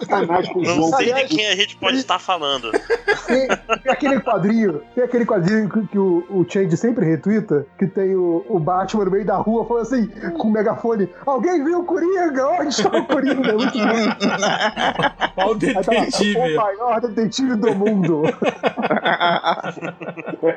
sacanagem 0.00 0.52
com 0.52 0.60
o 0.60 0.62
Não 0.62 0.88
sei 0.96 1.06
de 1.06 1.12
Aliás, 1.12 1.30
quem 1.30 1.46
a 1.46 1.56
gente 1.56 1.76
pode 1.76 1.96
estar 1.98 2.18
falando. 2.18 2.70
Tem, 3.26 3.48
tem 3.48 3.92
aquele 3.92 4.20
quadrinho, 4.20 4.82
tem 4.94 5.04
aquele 5.04 5.24
quadrinho 5.24 5.68
que, 5.68 5.86
que 5.88 5.98
o, 5.98 6.24
o 6.30 6.46
Change 6.48 6.76
sempre 6.76 7.04
retuita, 7.04 7.66
que 7.78 7.86
tem 7.86 8.14
o, 8.14 8.44
o 8.48 8.58
Batman 8.58 9.04
no 9.04 9.10
meio 9.10 9.24
da 9.24 9.36
rua 9.36 9.64
falando 9.66 9.82
assim, 9.82 10.06
com 10.38 10.48
o 10.48 10.52
megafone, 10.52 11.08
alguém 11.24 11.62
viu 11.64 11.80
o 11.80 11.84
Coringa? 11.84 12.46
Onde 12.48 12.68
está 12.68 12.88
o 12.88 13.04
Coringa? 13.06 13.52
Bom. 13.52 13.66
Olha 15.36 15.52
o 15.52 15.58
Aí 15.76 15.84
tá 15.84 15.92
lá, 15.92 16.00
detetive. 16.00 16.38
o 16.38 16.56
maior 16.56 17.00
detetive 17.00 17.35
do 17.42 17.74
mundo. 17.74 18.22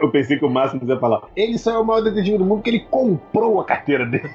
Eu 0.02 0.12
pensei 0.12 0.38
que 0.38 0.46
o 0.46 0.50
Máximo 0.50 0.82
ia 0.88 0.98
falar. 1.00 1.22
Ele 1.36 1.58
só 1.58 1.72
é 1.72 1.78
o 1.78 1.84
maior 1.84 2.02
detetive 2.02 2.38
do 2.38 2.46
mundo 2.46 2.58
porque 2.58 2.70
ele 2.70 2.86
comprou 2.90 3.60
a 3.60 3.66
carteira 3.66 4.06
dele. 4.06 4.30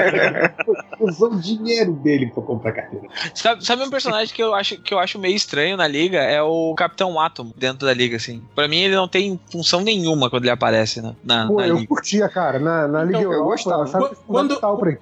Usou 1.00 1.32
o 1.32 1.40
dinheiro 1.40 1.92
dele 1.92 2.30
pra 2.32 2.42
comprar 2.42 2.70
a 2.70 2.74
carteira. 2.74 3.06
Sabe, 3.34 3.64
sabe 3.64 3.82
um 3.82 3.90
personagem 3.90 4.34
que 4.34 4.42
eu, 4.42 4.54
acho, 4.54 4.78
que 4.80 4.92
eu 4.92 4.98
acho 4.98 5.18
meio 5.18 5.34
estranho 5.34 5.76
na 5.76 5.86
liga? 5.86 6.18
É 6.18 6.42
o 6.42 6.74
Capitão 6.74 7.18
Atom 7.20 7.52
dentro 7.56 7.86
da 7.86 7.94
liga, 7.94 8.16
assim. 8.16 8.42
Pra 8.54 8.68
mim, 8.68 8.78
ele 8.78 8.94
não 8.96 9.08
tem 9.08 9.38
função 9.50 9.80
nenhuma 9.80 10.30
quando 10.30 10.44
ele 10.44 10.50
aparece 10.50 11.00
na, 11.00 11.14
na, 11.24 11.46
Pô, 11.46 11.56
na 11.60 11.66
eu 11.66 11.76
liga. 11.76 11.88
curtia, 11.88 12.28
cara. 12.28 12.58
Na, 12.58 12.88
na 12.88 13.04
Liga 13.04 13.18
Então, 13.18 13.32
eu 13.32 13.38
Europa, 13.38 13.84
gostava. 13.84 14.06
isso 14.12 14.16
Quando-. 14.26 14.58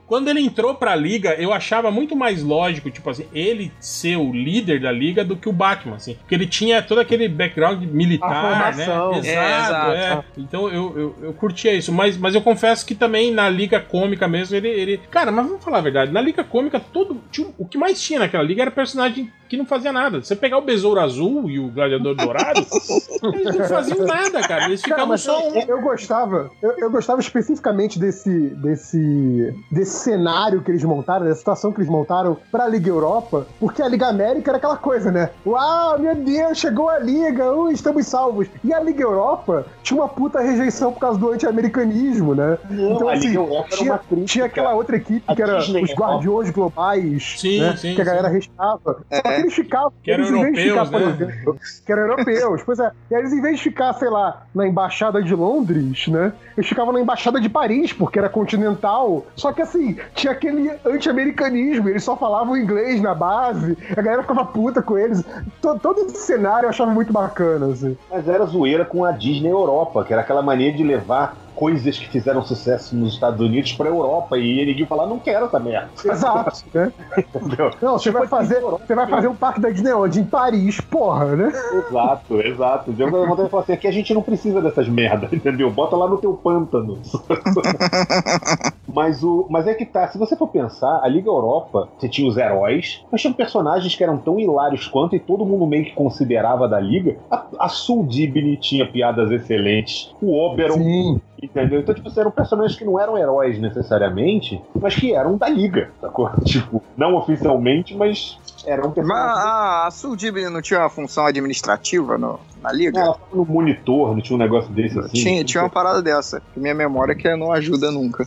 Quando 0.07 0.29
ele 0.29 0.41
entrou 0.41 0.75
pra 0.75 0.95
liga, 0.95 1.35
eu 1.35 1.53
achava 1.53 1.91
muito 1.91 2.15
mais 2.17 2.43
lógico, 2.43 2.91
tipo 2.91 3.09
assim, 3.11 3.27
ele 3.33 3.73
ser 3.81 4.17
o 4.17 4.33
líder 4.33 4.81
da 4.81 4.93
liga 4.93 5.25
do 5.25 5.37
que 5.37 5.49
o 5.49 5.53
Batman, 5.53 5.97
assim. 5.97 6.15
Porque 6.15 6.35
ele 6.35 6.47
tinha 6.55 6.81
todo 6.83 7.01
aquele 7.01 7.29
background 7.29 7.83
militar, 7.83 8.31
A 8.31 8.41
formação. 8.75 9.11
né? 9.21 9.29
É, 9.29 9.59
exato. 9.61 9.91
é. 9.91 10.25
Então 10.39 10.69
eu, 10.69 10.99
eu, 10.99 11.15
eu 11.23 11.33
curtia 11.33 11.75
isso. 11.75 11.91
Mas, 11.93 12.17
mas 12.17 12.35
eu 12.35 12.41
confesso 12.43 12.87
que 12.87 12.95
também 12.95 13.33
na 13.33 13.49
liga 13.51 13.81
cômica 13.81 14.29
mesmo, 14.29 14.55
ele, 14.57 14.69
ele. 14.69 15.01
Cara, 15.11 15.33
mas 15.33 15.47
vamos 15.47 15.65
falar 15.65 15.79
a 15.79 15.83
verdade. 15.83 16.13
Na 16.13 16.21
liga 16.21 16.45
cômica, 16.45 16.79
todo. 16.81 17.21
tinha- 17.31 17.49
o 17.59 17.67
que 17.67 17.77
mais 17.77 18.01
tinha 18.01 18.21
naquela 18.21 18.45
liga 18.45 18.63
era 18.63 18.71
personagem 18.71 19.33
que 19.49 19.57
não 19.57 19.67
fazia 19.67 19.93
nada. 19.93 20.23
Você 20.23 20.35
pegar 20.37 20.59
o 20.59 20.63
Besouro 20.63 21.01
Azul 21.01 21.51
e 21.51 21.59
o 21.59 21.69
Gladiador 21.69 22.15
Dourado, 22.15 22.61
eles 23.35 23.55
não 23.57 23.65
faziam 23.69 24.07
nada, 24.07 24.41
cara. 24.43 24.65
Eles 24.67 24.81
Cara, 24.81 24.95
ficavam 24.95 25.07
mas 25.09 25.21
só 25.21 25.39
um. 25.49 25.55
eu, 25.61 25.69
eu 25.77 25.83
gostava, 25.83 26.51
eu, 26.63 26.73
eu 26.79 26.91
gostava 26.91 27.21
especificamente 27.21 27.99
desse, 27.99 28.31
desse, 28.57 29.55
desse 29.71 29.99
cenário 30.05 30.63
que 30.63 30.71
eles 30.71 30.85
montaram, 30.85 31.25
dessa 31.27 31.39
situação 31.39 31.73
que 31.73 31.79
eles 31.81 31.91
montaram 31.91 32.37
pra 32.51 32.67
Liga 32.69 32.89
Europa, 32.89 33.47
porque 33.61 33.83
a 33.83 33.89
Liga 33.89 34.07
América 34.07 34.51
era 34.51 34.59
aquela 34.59 34.77
coisa, 34.77 35.11
né? 35.11 35.31
Uau, 35.47 35.99
meu 35.99 36.15
Deus, 36.15 36.44
chegou 36.53 36.89
a 36.89 36.99
Liga, 36.99 37.53
uh, 37.55 37.71
estamos 37.71 38.07
salvos. 38.07 38.49
E 38.65 38.75
a 38.75 38.81
Liga 38.81 39.03
Europa 39.03 39.67
tinha 39.83 40.01
uma 40.01 40.09
puta 40.09 40.41
rejeição 40.41 40.93
por 40.93 40.99
causa 40.99 41.19
do 41.19 41.31
anti-americanismo, 41.31 42.35
né? 42.35 42.59
Então, 42.71 43.09
a 43.09 43.13
assim, 43.13 43.29
Liga 43.29 43.39
Europa 43.41 43.69
era 43.71 43.77
tinha, 43.77 44.25
tinha 44.27 44.45
aquela 44.47 44.75
outra 44.75 44.97
equipe 44.97 45.23
A 45.27 45.35
que 45.35 45.43
era 45.43 45.59
Disney 45.59 45.85
os 45.85 45.91
Europa. 45.91 46.13
Guardiões 46.13 46.51
Globais, 46.51 47.35
Sim, 47.39 47.61
né? 47.61 47.77
sim, 47.77 47.95
que 47.95 48.01
a 48.01 48.05
galera 48.05 48.29
restava. 48.29 48.81
Só 49.11 49.23
que 49.23 49.29
eles 49.29 49.55
ficavam. 49.55 49.93
Que 50.03 50.11
eles, 50.11 50.29
em 50.29 50.41
vez 50.43 50.55
de 50.55 50.69
europeus, 50.69 50.89
ficar, 50.89 50.99
por 50.99 51.01
né? 51.07 51.13
exemplo, 51.29 51.57
que 51.87 51.93
eram 51.93 52.03
europeus. 52.03 52.63
Pois 52.65 52.79
é. 52.81 52.91
E 53.11 53.15
eles, 53.15 53.33
em 53.33 53.41
vez 53.41 53.57
de 53.59 53.63
ficar, 53.63 53.93
sei 53.95 54.11
lá, 54.11 54.43
na 54.55 54.67
embaixada 54.67 55.23
de 55.23 55.35
Londres, 55.35 56.09
né? 56.09 56.33
Eles 56.57 56.69
ficavam 56.69 56.93
na 56.93 57.01
embaixada 57.01 57.41
de 57.41 57.49
Paris, 57.49 57.93
porque 57.93 58.19
era 58.19 58.29
continental. 58.29 59.25
Só 59.37 59.53
que 59.53 59.63
assim, 59.63 59.97
tinha 60.15 60.33
aquele 60.33 60.71
anti-americanismo, 60.85 61.89
eles 61.89 62.03
só 62.05 62.17
falavam 62.17 62.57
inglês 62.57 63.01
na 63.01 63.15
base, 63.15 63.77
a 63.97 64.01
galera 64.03 64.23
ficava 64.23 64.45
puta 64.45 64.83
com 64.83 64.97
eles. 64.99 65.23
To- 65.61 65.79
Todo 65.79 66.01
esse 66.07 66.19
cenário 66.35 66.67
eu 66.67 66.71
achava 66.71 66.91
muito 66.91 67.13
bacana, 67.13 67.67
assim. 67.67 67.97
Mas 68.11 68.29
era 68.29 68.45
zoeira 68.45 68.85
com 68.85 69.05
a 69.05 69.13
Disney 69.13 69.51
Europa, 69.51 70.05
que 70.05 70.13
era 70.13 70.23
aquela 70.23 70.43
mania 70.43 70.73
de 70.73 70.83
levar 70.83 71.37
coisas 71.55 71.99
que 71.99 72.09
fizeram 72.09 72.43
sucesso 72.43 72.97
nos 72.97 73.15
Estados 73.15 73.41
Unidos 73.41 73.73
pra 73.73 73.89
Europa. 73.89 74.39
E 74.39 74.65
ninguém 74.65 74.87
falar, 74.87 75.07
não 75.07 75.19
quero 75.19 75.47
essa 75.47 75.59
merda. 75.59 75.91
Exato, 76.05 76.65
né? 76.75 76.93
Entendeu? 77.17 77.71
Não, 77.81 77.99
você 77.99 78.11
vai 78.11 78.27
fazer, 78.27 78.61
você 78.61 78.95
vai 78.95 79.07
fazer 79.07 79.29
um 79.29 79.35
parque 79.35 79.61
da 79.61 79.71
Disney 79.71 79.93
onde? 79.93 80.21
Em 80.21 80.25
Paris, 80.25 80.81
porra, 80.81 81.37
né? 81.37 81.53
Exato, 81.89 82.41
exato. 82.41 82.91
O 82.91 82.95
Diogo 82.95 83.27
Montanha 83.27 83.49
falou 83.49 83.63
assim: 83.63 83.73
aqui 83.73 83.87
a 83.87 83.93
gente 83.93 84.13
não 84.13 84.23
precisa 84.23 84.61
dessas 84.61 84.89
merdas, 84.89 85.33
entendeu? 85.33 85.71
Bota 85.71 85.97
lá 85.97 86.09
no 86.09 86.19
teu 86.19 86.35
pântano. 86.35 86.99
Mas, 88.95 89.25
o, 89.25 89.47
mas 89.51 89.67
é 89.67 89.75
que 89.75 89.85
tá, 89.85 90.07
se 90.07 90.17
você 90.17 90.37
for 90.37 90.47
pensar, 90.47 91.01
a 91.03 91.09
Liga 91.09 91.29
Europa, 91.29 91.89
você 91.99 92.09
tinha 92.09 92.29
os 92.29 92.37
heróis, 92.37 93.05
mas 93.11 93.21
tinha 93.21 93.35
personagens 93.35 93.93
que 93.93 94.05
eram 94.05 94.19
tão 94.19 94.39
hilários 94.39 94.87
quanto 94.87 95.17
e 95.17 95.19
todo 95.19 95.45
mundo 95.45 95.67
meio 95.67 95.85
que 95.85 95.93
considerava 95.93 96.69
da 96.69 96.79
Liga. 96.79 97.17
A, 97.29 97.45
a 97.59 97.69
Sul 97.69 98.07
Dibny 98.07 98.57
tinha 98.57 98.87
piadas 98.87 99.33
excelentes, 99.33 100.15
o 100.23 100.39
Oberon 100.39 100.75
Sim. 100.75 101.21
Entendeu? 101.45 101.81
Então, 101.81 101.95
tipo, 101.95 102.11
eram 102.19 102.31
personagens 102.31 102.77
que 102.79 102.85
não 102.85 102.99
eram 102.99 103.19
heróis 103.19 103.59
necessariamente, 103.61 104.61
mas 104.81 104.95
que 104.95 105.15
eram 105.15 105.37
da 105.37 105.49
liga, 105.49 105.91
sacou? 106.01 106.31
Tipo, 106.45 106.83
não 106.97 107.15
oficialmente, 107.17 107.95
mas 107.97 108.39
eram 108.67 108.85
Mas 108.87 108.95
personagens. 108.95 109.39
a, 109.45 109.87
a 109.87 109.91
Suldibne 109.91 110.49
não 110.49 110.63
tinha 110.63 110.81
uma 110.81 110.89
função 110.91 111.27
administrativa 111.27 112.17
no- 112.17 112.41
na 112.63 112.73
liga? 112.73 112.99
Ela 112.99 113.13
tava 113.15 113.27
no 113.37 113.45
monitor, 113.45 114.15
não 114.15 114.23
tinha 114.23 114.37
um 114.37 114.41
negócio 114.41 114.73
desse 114.73 114.99
assim. 114.99 115.09
tinha, 115.19 115.45
tinha 115.45 115.63
uma 115.63 115.71
parada 115.71 116.01
dessa. 116.01 116.41
que 116.41 116.59
Minha 116.59 116.75
memória 116.75 117.15
que 117.15 117.35
não 117.37 117.53
ajuda 117.53 117.91
nunca. 117.91 118.27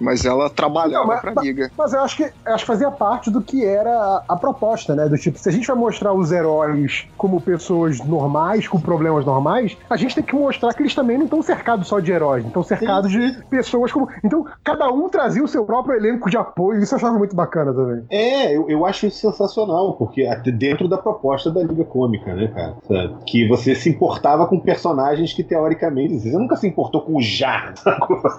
Mas 0.00 0.24
ela 0.24 0.48
trabalhava 0.48 1.04
Não, 1.04 1.06
mas- 1.06 1.20
pra 1.20 1.42
liga. 1.42 1.70
Mas 1.76 1.92
eu 1.92 2.00
acho 2.00 2.16
que 2.16 2.22
eu 2.22 2.54
acho 2.54 2.64
que 2.64 2.66
fazia 2.66 2.90
parte 2.90 3.30
do 3.30 3.42
que 3.42 3.64
era 3.64 3.90
a, 3.90 4.24
a 4.30 4.36
proposta, 4.36 4.94
né? 4.94 5.08
Do 5.08 5.16
tipo, 5.16 5.38
se 5.38 5.48
a 5.48 5.52
gente 5.52 5.66
vai 5.66 5.76
mostrar 5.76 6.12
os 6.12 6.32
heróis 6.32 7.06
como 7.16 7.40
pessoas 7.40 7.98
normais, 8.00 8.66
com 8.66 8.80
problemas 8.80 9.24
normais, 9.24 9.76
a 9.88 9.96
gente 9.96 10.14
tem 10.14 10.24
que 10.24 10.34
mostrar 10.34 10.72
que 10.74 10.82
eles 10.82 10.94
também 10.94 11.18
não 11.18 11.24
estão 11.24 11.42
cercados 11.42 11.86
só 11.88 12.00
de 12.00 12.10
heróis, 12.12 12.44
estão 12.46 12.62
cercados 12.62 13.10
de 13.10 13.32
pessoas 13.50 13.92
como. 13.92 14.08
Então, 14.24 14.44
cada 14.64 14.88
um 14.90 15.08
trazia 15.08 15.44
o 15.44 15.48
seu 15.48 15.64
próprio 15.64 15.96
elenco 15.96 16.30
de 16.30 16.36
apoio, 16.36 16.80
isso 16.82 16.94
eu 16.94 16.96
achava 16.98 17.18
muito 17.18 17.36
bacana 17.36 17.72
também. 17.72 18.04
É, 18.10 18.56
eu, 18.56 18.68
eu 18.70 18.86
acho 18.86 19.06
isso 19.06 19.20
sensacional, 19.20 19.94
porque 19.94 20.24
até 20.26 20.50
dentro 20.50 20.88
da 20.88 20.96
proposta 20.98 21.50
da 21.50 21.62
Liga 21.62 21.84
Cômica, 21.84 22.34
né, 22.34 22.48
cara? 22.48 22.76
Sabe? 22.86 23.14
Que 23.26 23.46
você 23.48 23.74
se 23.74 23.90
importava 23.90 24.46
com 24.46 24.58
personagens 24.60 25.32
que, 25.32 25.44
teoricamente, 25.44 26.18
você 26.20 26.30
nunca 26.30 26.56
se 26.56 26.66
importou 26.66 27.02
com 27.02 27.16
o 27.16 27.22
Jar, 27.22 27.74
sacou? 27.76 28.20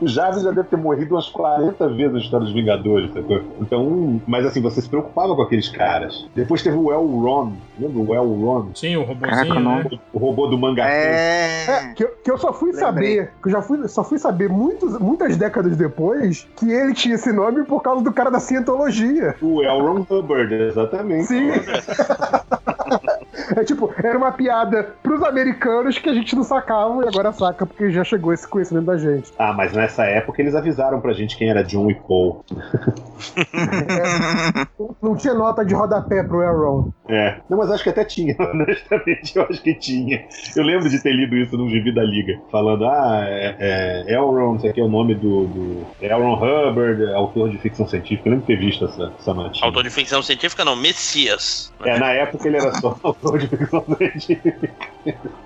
O 0.00 0.06
Jarvis. 0.06 0.42
Já 0.42 0.50
deve 0.50 0.68
ter 0.68 0.76
morrido 0.76 1.14
umas 1.14 1.28
40 1.28 1.88
vezes 1.88 2.12
na 2.12 2.18
história 2.18 2.44
dos 2.46 2.54
Vingadores, 2.54 3.10
sacou? 3.12 3.40
Então, 3.60 4.20
mas 4.26 4.44
assim, 4.46 4.60
você 4.60 4.80
se 4.80 4.88
preocupava 4.88 5.34
com 5.34 5.42
aqueles 5.42 5.68
caras. 5.68 6.26
Depois 6.34 6.62
teve 6.62 6.76
o 6.76 6.92
Elron, 6.92 7.52
lembra 7.78 7.98
o 8.00 8.14
Elron? 8.14 8.66
Sim, 8.74 8.96
o 8.96 9.16
Caraca, 9.16 9.54
não. 9.54 9.76
né? 9.78 9.90
O 10.12 10.18
robô 10.18 10.46
do 10.46 10.58
mangá. 10.58 10.88
É, 10.88 11.64
É. 11.68 11.92
que, 11.94 12.04
eu- 12.04 12.12
que 12.24 12.30
eu 12.30 12.38
só 12.38 12.52
fui 12.52 12.70
Lembrei. 12.72 12.84
saber, 12.86 13.32
que 13.42 13.48
eu 13.48 13.52
já 13.52 13.62
fui, 13.62 13.88
só 13.88 14.04
fui 14.04 14.18
saber 14.18 14.48
muitos, 14.48 14.98
muitas 14.98 15.36
décadas 15.36 15.76
depois 15.76 16.46
que 16.56 16.70
ele 16.70 16.94
tinha 16.94 17.14
esse 17.16 17.32
nome 17.32 17.64
por 17.64 17.82
causa 17.82 18.02
do 18.02 18.12
cara 18.12 18.30
da 18.30 18.40
cientologia. 18.40 19.34
O 19.42 19.62
Elron 19.62 20.04
Hubbard, 20.08 20.52
exatamente. 20.54 21.26
Sim. 21.26 21.48
É 23.56 23.64
tipo, 23.64 23.92
era 24.02 24.16
uma 24.16 24.32
piada 24.32 24.94
pros 25.02 25.22
americanos 25.22 25.98
que 25.98 26.08
a 26.08 26.14
gente 26.14 26.34
não 26.34 26.42
sacava 26.42 27.04
e 27.04 27.08
agora 27.08 27.32
saca 27.32 27.66
porque 27.66 27.90
já 27.90 28.04
chegou 28.04 28.32
esse 28.32 28.46
conhecimento 28.46 28.86
da 28.86 28.96
gente. 28.96 29.32
Ah, 29.38 29.52
mas 29.52 29.72
nessa 29.72 30.04
época 30.04 30.42
eles 30.42 30.54
avisaram 30.54 31.00
pra 31.00 31.12
gente 31.12 31.36
quem 31.36 31.50
era 31.50 31.62
John 31.62 31.90
e 31.90 31.94
Paul. 31.94 32.44
Não 35.02 35.16
tinha 35.16 35.34
nota 35.34 35.64
de 35.64 35.74
rodapé 35.74 36.22
pro 36.22 36.40
Aaron. 36.40 36.92
É. 37.08 37.36
Não, 37.48 37.58
mas 37.58 37.70
acho 37.70 37.82
que 37.82 37.90
até 37.90 38.04
tinha, 38.04 38.34
honestamente, 38.38 39.36
eu 39.36 39.42
acho 39.42 39.62
que 39.62 39.74
tinha. 39.74 40.24
Eu 40.56 40.62
lembro 40.62 40.88
de 40.88 41.02
ter 41.02 41.12
lido 41.12 41.36
isso 41.36 41.56
num 41.56 41.68
gibi 41.68 41.92
da 41.92 42.02
Liga, 42.02 42.40
falando, 42.50 42.84
ah, 42.84 43.24
é, 43.26 43.56
é 43.58 44.14
Elron, 44.14 44.56
aqui 44.56 44.80
é 44.80 44.84
o 44.84 44.88
nome 44.88 45.14
do, 45.14 45.46
do 45.46 45.86
Elron 46.00 46.34
Hubbard, 46.34 47.12
autor 47.14 47.50
de 47.50 47.58
ficção 47.58 47.86
científica. 47.86 48.28
Eu 48.28 48.32
lembro 48.32 48.46
de 48.46 48.54
ter 48.54 48.60
visto 48.60 48.84
essa, 48.84 49.12
essa 49.18 49.34
notinha. 49.34 49.66
Autor 49.66 49.84
de 49.84 49.90
ficção 49.90 50.22
científica, 50.22 50.64
não, 50.64 50.76
Messias. 50.76 51.72
É, 51.84 51.98
na 51.98 52.10
época 52.10 52.48
ele 52.48 52.56
era 52.56 52.72
só 52.74 52.98
autor 53.02 53.27
de 53.36 53.48
ficção 53.48 53.84
científica. 53.96 54.70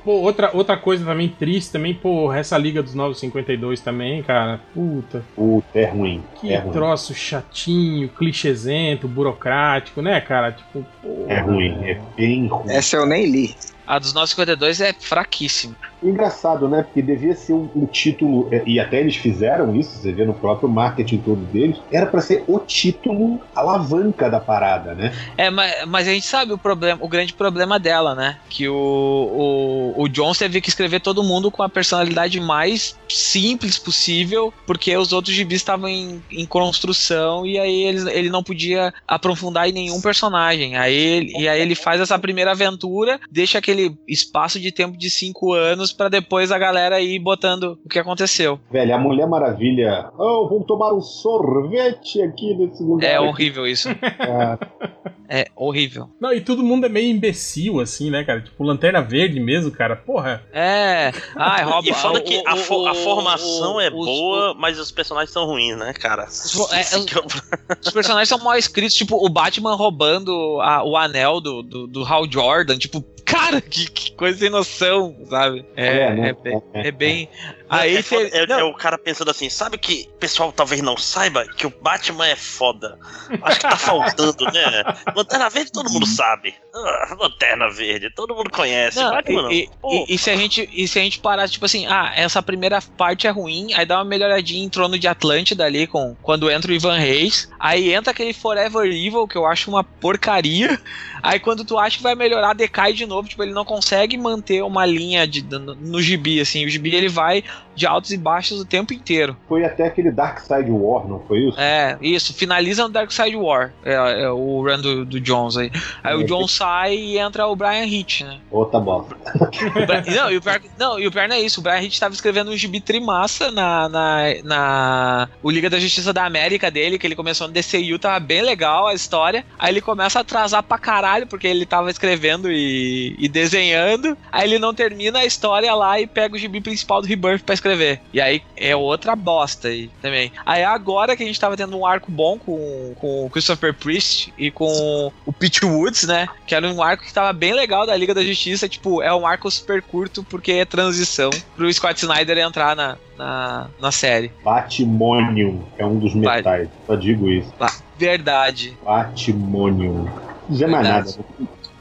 Pô, 0.04 0.12
outra, 0.12 0.50
outra 0.52 0.76
coisa 0.76 1.04
também 1.04 1.28
triste 1.28 1.72
também, 1.72 1.94
pô, 1.94 2.32
essa 2.32 2.58
Liga 2.58 2.82
dos 2.82 2.94
952 2.94 3.80
também, 3.80 4.22
cara. 4.22 4.60
Puta, 4.74 5.22
Puta, 5.34 5.78
é 5.78 5.86
ruim. 5.86 6.22
que 6.40 6.52
é 6.52 6.58
ruim. 6.58 6.72
troço 6.72 7.14
chatinho, 7.14 8.08
clichêzento, 8.08 9.08
burocrático, 9.08 10.02
né, 10.02 10.20
cara? 10.20 10.52
Tipo, 10.52 10.84
pô. 11.02 11.26
É 11.28 11.40
ruim, 11.40 11.84
é 11.84 12.00
bem 12.16 12.46
ruim. 12.46 12.70
Essa 12.70 12.96
eu 12.96 13.06
nem 13.06 13.26
li. 13.30 13.54
A 13.86 13.98
dos 13.98 14.12
952 14.12 14.80
é 14.80 14.92
fraquíssima. 14.92 15.74
Engraçado, 16.02 16.68
né? 16.68 16.82
Porque 16.82 17.00
devia 17.02 17.34
ser 17.34 17.52
um, 17.52 17.68
um 17.74 17.86
título, 17.86 18.48
é, 18.52 18.62
e 18.66 18.80
até 18.80 19.00
eles 19.00 19.16
fizeram 19.16 19.74
isso, 19.74 19.98
você 19.98 20.12
vê 20.12 20.24
no 20.24 20.34
próprio 20.34 20.68
marketing 20.68 21.18
todo 21.18 21.40
deles, 21.46 21.78
era 21.90 22.06
pra 22.06 22.20
ser 22.20 22.44
o 22.46 22.58
título 22.58 23.40
alavanca 23.54 24.28
da 24.30 24.40
parada, 24.40 24.94
né? 24.94 25.12
É, 25.36 25.50
mas, 25.50 25.86
mas 25.86 26.08
a 26.08 26.12
gente 26.12 26.26
sabe 26.26 26.52
o 26.52 26.58
problema, 26.58 26.98
o 27.02 27.08
grande 27.08 27.32
problema 27.32 27.78
dela, 27.78 28.14
né? 28.14 28.38
Que 28.48 28.68
o, 28.68 28.74
o, 28.74 30.02
o 30.02 30.08
Jones 30.08 30.38
teve 30.38 30.60
que 30.60 30.68
escrever 30.68 31.00
todo 31.00 31.22
mundo 31.22 31.50
com 31.50 31.62
a 31.62 31.68
personalidade 31.68 32.40
mais 32.40 32.96
simples 33.08 33.78
possível, 33.78 34.52
porque 34.66 34.96
os 34.96 35.12
outros 35.12 35.34
gibis 35.34 35.58
estavam 35.58 35.88
em, 35.88 36.22
em 36.30 36.46
construção 36.46 37.46
e 37.46 37.58
aí 37.58 37.82
ele, 37.84 38.10
ele 38.10 38.30
não 38.30 38.42
podia 38.42 38.92
aprofundar 39.06 39.68
em 39.68 39.72
nenhum 39.72 40.00
personagem. 40.00 40.76
Aí 40.76 41.32
e 41.36 41.48
aí 41.48 41.60
ele 41.60 41.74
faz 41.74 42.00
essa 42.00 42.18
primeira 42.18 42.52
aventura, 42.52 43.20
deixa 43.30 43.58
aquele 43.58 43.96
espaço 44.08 44.58
de 44.58 44.72
tempo 44.72 44.96
de 44.96 45.10
cinco 45.10 45.52
anos 45.52 45.91
pra 45.96 46.08
depois 46.08 46.50
a 46.52 46.58
galera 46.58 47.00
ir 47.00 47.18
botando 47.18 47.78
o 47.84 47.88
que 47.88 47.98
aconteceu. 47.98 48.58
Velho, 48.70 48.94
a 48.94 48.98
Mulher 48.98 49.26
Maravilha. 49.26 50.10
Oh, 50.18 50.48
vamos 50.48 50.66
tomar 50.66 50.92
um 50.92 51.00
sorvete 51.00 52.20
aqui 52.22 52.54
nesse 52.54 52.82
lugar. 52.82 53.06
É 53.08 53.16
aqui, 53.16 53.24
horrível 53.26 53.66
isso. 53.66 53.88
cara. 54.16 54.58
É 55.34 55.46
horrível. 55.56 56.10
Não, 56.20 56.30
e 56.30 56.42
todo 56.42 56.62
mundo 56.62 56.84
é 56.84 56.90
meio 56.90 57.08
imbecil, 57.10 57.80
assim, 57.80 58.10
né, 58.10 58.22
cara? 58.22 58.42
Tipo, 58.42 58.62
Lanterna 58.64 59.00
Verde 59.00 59.40
mesmo, 59.40 59.70
cara. 59.70 59.96
Porra. 59.96 60.42
É. 60.52 61.10
Ai, 61.34 61.64
rouba. 61.64 61.88
E 61.88 61.94
foda 61.94 62.18
o- 62.18 62.22
que 62.22 62.36
o- 62.36 62.42
a, 62.46 62.54
fo- 62.56 62.86
a 62.86 62.94
formação 62.94 63.76
o- 63.76 63.80
é 63.80 63.88
os- 63.88 63.94
boa, 64.04 64.54
mas 64.58 64.78
os 64.78 64.90
personagens 64.92 65.30
são 65.32 65.46
ruins, 65.46 65.74
né, 65.78 65.94
cara? 65.94 66.24
é, 66.24 66.26
é 66.84 67.76
Os 67.80 67.90
personagens 67.90 68.28
são 68.28 68.36
mal 68.40 68.58
escritos, 68.58 68.94
tipo, 68.94 69.24
o 69.24 69.28
Batman 69.30 69.74
roubando 69.74 70.60
a- 70.60 70.84
o 70.84 70.98
anel 70.98 71.40
do, 71.40 71.62
do, 71.62 71.86
do 71.86 72.04
Hal 72.04 72.30
Jordan, 72.30 72.76
tipo, 72.76 73.02
cara, 73.44 73.60
que, 73.60 73.90
que 73.90 74.12
coisa 74.12 74.38
sem 74.38 74.50
noção, 74.50 75.16
sabe? 75.28 75.64
É, 75.76 75.98
É, 75.98 76.14
né? 76.14 76.28
é 76.28 76.32
bem. 76.32 76.62
É, 76.72 76.88
É 76.88 76.92
bem... 76.92 77.28
Aí 77.72 77.96
é, 77.96 78.02
foda- 78.02 78.28
é- 78.32 78.46
não, 78.46 78.58
é 78.58 78.64
o 78.64 78.74
cara 78.74 78.98
pensando 78.98 79.30
assim, 79.30 79.48
sabe 79.48 79.78
que 79.78 80.08
o 80.14 80.18
pessoal 80.18 80.52
talvez 80.52 80.80
não 80.82 80.96
saiba 80.96 81.44
que 81.46 81.66
o 81.66 81.70
Batman 81.82 82.26
é 82.28 82.36
foda. 82.36 82.98
Acho 83.42 83.56
que 83.60 83.68
tá 83.68 83.76
faltando, 83.76 84.44
né? 84.52 84.82
Lanterna 85.16 85.48
Verde 85.50 85.72
todo 85.72 85.90
mundo 85.90 86.06
sabe. 86.06 86.54
Ah, 86.74 87.16
Lanterna 87.18 87.70
Verde, 87.70 88.10
todo 88.14 88.34
mundo 88.34 88.50
conhece. 88.50 88.98
Não, 88.98 89.10
Batman 89.10 89.42
não. 89.42 89.52
e, 89.52 89.68
Pô, 89.80 90.06
e- 90.08 90.14
e 90.14 90.18
se 90.18 90.30
a 90.30 90.36
gente 90.36 90.68
e 90.72 90.86
se 90.88 90.98
a 90.98 91.02
gente 91.02 91.18
parar 91.20 91.48
tipo 91.48 91.64
assim 91.64 91.86
ah 91.86 92.12
essa 92.16 92.42
primeira 92.42 92.80
parte 92.96 93.26
é 93.26 93.30
ruim 93.30 93.72
aí 93.74 93.84
dá 93.86 93.98
uma 93.98 94.04
melhoradinha 94.04 94.64
em 94.64 94.68
Trono 94.68 94.98
de 94.98 95.06
Atlântida 95.08 95.64
ali 95.64 95.86
com 95.86 96.16
quando 96.22 96.50
entra 96.50 96.70
o 96.70 96.74
Ivan 96.74 96.96
Reis 96.98 97.48
aí 97.58 97.92
entra 97.92 98.10
aquele 98.12 98.32
Forever 98.32 98.84
Evil 98.86 99.26
que 99.28 99.36
eu 99.36 99.46
acho 99.46 99.70
uma 99.70 99.82
porcaria 99.84 100.80
aí 101.22 101.38
quando 101.40 101.64
tu 101.64 101.78
acha 101.78 101.96
que 101.96 102.02
vai 102.02 102.14
melhorar 102.14 102.54
decai 102.54 102.92
de 102.92 103.06
novo 103.06 103.28
tipo 103.28 103.42
ele 103.42 103.52
não 103.52 103.64
consegue 103.64 104.16
manter 104.16 104.62
uma 104.62 104.84
linha 104.86 105.26
de, 105.26 105.42
no, 105.42 105.74
no 105.74 106.00
gibi 106.02 106.40
assim 106.40 106.64
o 106.64 106.68
gibi 106.68 106.94
ele 106.94 107.08
vai 107.08 107.44
de 107.74 107.86
altos 107.86 108.10
e 108.10 108.16
baixos 108.16 108.60
o 108.60 108.64
tempo 108.64 108.92
inteiro 108.92 109.36
Foi 109.48 109.64
até 109.64 109.86
aquele 109.86 110.10
Dark 110.10 110.40
Side 110.40 110.70
War, 110.70 111.06
não 111.08 111.20
foi 111.20 111.40
isso? 111.48 111.58
é 111.60 111.96
isso 112.00 112.34
finaliza 112.34 112.82
no 112.82 112.88
Dark 112.90 113.10
Side 113.10 113.36
War 113.36 113.72
é, 113.84 113.94
é 113.94 114.30
o 114.30 114.62
run 114.62 114.80
do, 114.80 115.04
do 115.04 115.20
Jones 115.20 115.56
aí 115.56 115.70
aí 116.02 116.14
o 116.16 116.22
É, 116.22 116.24
John 116.24 116.46
sai 116.46 116.94
e 116.94 117.18
entra 117.18 117.46
o 117.46 117.56
Brian 117.56 117.84
Hitch 117.84 118.22
né 118.22 118.38
Outra 118.50 118.78
bosta. 118.78 119.16
o 119.34 120.10
não, 120.14 120.30
e 120.30 120.36
o 120.36 120.42
pior, 120.42 120.60
não, 120.78 120.98
e 120.98 121.06
o 121.06 121.10
pior 121.12 121.28
não 121.28 121.36
é 121.36 121.40
isso. 121.40 121.60
O 121.60 121.62
Brian 121.62 121.80
Hitch 121.80 121.98
tava 121.98 122.12
escrevendo 122.14 122.50
um 122.50 122.56
gibi 122.56 122.80
trimassa 122.80 123.50
na, 123.50 123.88
na, 123.88 124.18
na 124.44 125.28
o 125.42 125.50
Liga 125.50 125.70
da 125.70 125.78
Justiça 125.80 126.12
da 126.12 126.24
América 126.24 126.70
dele, 126.70 126.98
que 126.98 127.06
ele 127.06 127.16
começou 127.16 127.48
no 127.48 127.54
DCU, 127.54 127.98
tava 127.98 128.20
bem 128.20 128.42
legal 128.42 128.86
a 128.86 128.94
história. 128.94 129.44
Aí 129.58 129.72
ele 129.72 129.80
começa 129.80 130.18
a 130.18 130.22
atrasar 130.22 130.62
pra 130.62 130.78
caralho, 130.78 131.26
porque 131.26 131.46
ele 131.46 131.64
tava 131.64 131.90
escrevendo 131.90 132.50
e, 132.50 133.14
e 133.18 133.28
desenhando. 133.28 134.16
Aí 134.30 134.48
ele 134.48 134.58
não 134.58 134.74
termina 134.74 135.20
a 135.20 135.24
história 135.24 135.74
lá 135.74 136.00
e 136.00 136.06
pega 136.06 136.34
o 136.34 136.38
gibi 136.38 136.60
principal 136.60 137.00
do 137.00 137.08
Rebirth 137.08 137.42
pra 137.52 137.54
escrever. 137.54 138.00
E 138.12 138.20
aí 138.20 138.42
é 138.56 138.74
outra 138.74 139.14
bosta 139.14 139.68
aí 139.68 139.90
também. 140.00 140.32
Aí 140.44 140.64
agora 140.64 141.16
que 141.16 141.22
a 141.22 141.26
gente 141.26 141.38
tava 141.38 141.56
tendo 141.56 141.76
um 141.76 141.86
arco 141.86 142.10
bom 142.10 142.38
com, 142.38 142.94
com 142.98 143.26
o 143.26 143.30
Christopher 143.30 143.74
Priest 143.74 144.32
e 144.38 144.50
com 144.50 145.12
o 145.26 145.32
Pete 145.32 145.64
Woods, 145.64 146.06
né? 146.06 146.28
Que 146.46 146.54
era 146.54 146.66
um 146.66 146.82
arco 146.82 147.04
que 147.04 147.12
tava 147.12 147.32
bem 147.32 147.52
legal 147.52 147.86
da 147.86 147.94
Liga 147.94 148.14
da 148.14 148.24
Justiça. 148.24 148.68
Tipo, 148.68 149.02
é 149.02 149.14
um 149.14 149.26
arco 149.26 149.50
super 149.50 149.82
curto 149.82 150.24
porque 150.24 150.52
é 150.52 150.64
transição 150.64 151.30
pro 151.54 151.72
Scott 151.72 152.00
Snyder 152.00 152.38
entrar 152.38 152.74
na, 152.74 152.96
na, 153.16 153.68
na 153.80 153.92
série. 153.92 154.32
Batimonium 154.42 155.62
é 155.76 155.84
um 155.84 155.98
dos 155.98 156.14
metais. 156.14 156.68
Só 156.86 156.94
digo 156.96 157.28
isso. 157.28 157.52
Verdade. 157.98 158.76
Batimonium. 158.84 160.04
Não 160.04 160.48
dizer 160.48 160.66
mais 160.66 160.88
nada. 160.88 161.10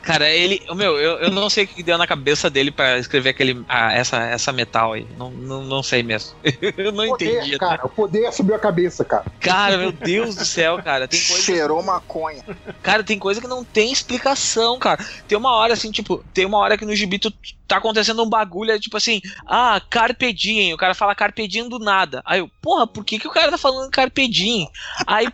Cara, 0.02 0.30
ele. 0.30 0.62
Meu, 0.76 0.98
eu, 0.98 1.20
eu 1.20 1.32
não 1.32 1.50
sei 1.50 1.66
o 1.66 1.68
que 1.68 1.84
deu 1.84 1.98
na 1.98 2.08
cabeça 2.08 2.50
dele 2.50 2.72
pra 2.72 2.98
escrever 2.98 3.30
aquele, 3.30 3.64
ah, 3.70 3.94
essa, 3.94 4.18
essa 4.18 4.52
metal 4.52 4.94
aí. 4.94 5.06
Não, 5.18 5.30
não, 5.32 5.64
não 5.64 5.84
sei 5.84 6.02
mesmo. 6.02 6.36
eu 6.78 6.92
não 6.92 7.08
Poder, 7.08 7.38
entendi. 7.40 7.58
cara, 7.58 7.86
o 7.86 7.90
poder 7.90 8.32
subiu 8.34 8.56
a 8.56 8.60
cabeça, 8.60 9.06
cara. 9.06 9.26
Cara, 9.40 9.78
meu 9.78 9.92
Deus 9.92 10.36
do 10.36 10.46
céu, 10.46 10.82
cara. 10.82 11.08
Tem 11.08 11.20
coisa, 11.20 11.44
Cheirou 11.44 11.84
maconha. 11.84 12.44
cara, 12.82 13.04
tem 13.04 13.20
coisa 13.20 13.40
que 13.40 13.48
não 13.48 13.64
tem 13.64 13.92
explicação, 13.92 14.80
cara. 14.80 15.06
Tem 15.28 15.38
uma 15.38 15.54
hora 15.56 15.74
assim, 15.74 15.92
tipo, 15.92 16.24
tem 16.34 16.46
uma 16.46 16.58
hora 16.58 16.78
que 16.78 16.86
no 16.86 16.96
gibi 16.96 17.20
tu, 17.20 17.32
tá 17.68 17.78
acontecendo 17.78 18.22
um 18.24 18.30
bagulho, 18.30 18.72
é 18.72 18.80
tipo 18.80 18.98
assim, 18.98 19.22
ah, 19.48 19.82
Carpe 19.90 20.34
Diem. 20.34 20.74
O 20.74 20.78
cara 20.78 20.94
fala 20.94 21.16
Carpe 21.16 21.48
Diem 21.48 21.70
do 21.70 21.80
nada. 21.80 22.22
Aí 22.26 22.40
eu, 22.40 22.50
porra, 22.62 22.86
por 22.86 23.06
que, 23.06 23.18
que 23.20 23.28
o 23.28 23.32
cara 23.32 23.52
tá 23.52 23.58
falando 23.58 23.90
Carpe 23.92 24.28
Diem? 24.28 24.70
Aí 25.08 25.28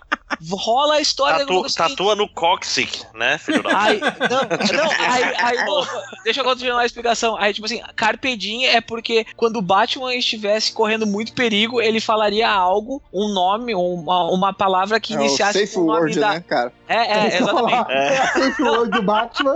rola 0.52 0.96
a 0.96 1.02
história 1.02 1.40
Tatu, 1.40 1.62
do 1.62 1.74
tatua 1.74 2.16
no 2.16 2.28
cóccix, 2.28 3.08
né, 3.14 3.38
filho 3.38 3.64
da 3.64 3.82
Aí, 3.82 4.00
não, 4.00 4.08
não, 4.84 4.92
aí, 4.92 5.24
aí 5.38 5.70
ô, 5.70 5.86
deixa 6.24 6.42
eu 6.42 6.46
continuar 6.46 6.82
a 6.82 6.86
explicação. 6.86 7.38
Aí, 7.38 7.54
tipo 7.54 7.66
assim, 7.66 7.82
Carpe 7.96 8.36
Diem 8.36 8.68
é 8.68 8.82
porque 8.82 9.26
quando 9.36 9.58
o 9.58 9.62
Batman 9.62 10.14
estivesse 10.16 10.72
correndo 10.74 11.08
muito 11.08 11.34
perigo, 11.34 11.82
ele 11.82 12.00
falaria 12.00 12.50
algo, 12.50 13.02
um 13.14 13.30
nome, 13.30 13.74
uma, 13.74 14.30
uma 14.30 14.54
palavra 14.54 15.00
que 15.00 15.14
É 15.14 15.18
o 15.18 15.22
iniciasse 15.22 15.60
safe 15.60 15.76
com 15.76 15.82
o 15.82 15.86
nome 15.86 16.00
word, 16.00 16.20
da. 16.20 16.34
né, 16.34 16.44
cara? 16.48 16.74
É, 16.88 16.96
é, 16.96 17.38
exatamente. 17.40 17.92
É 17.92 18.18
a 18.18 18.28
safe 18.34 18.64
word 18.64 18.92
do 18.92 19.02
Batman. 19.02 19.56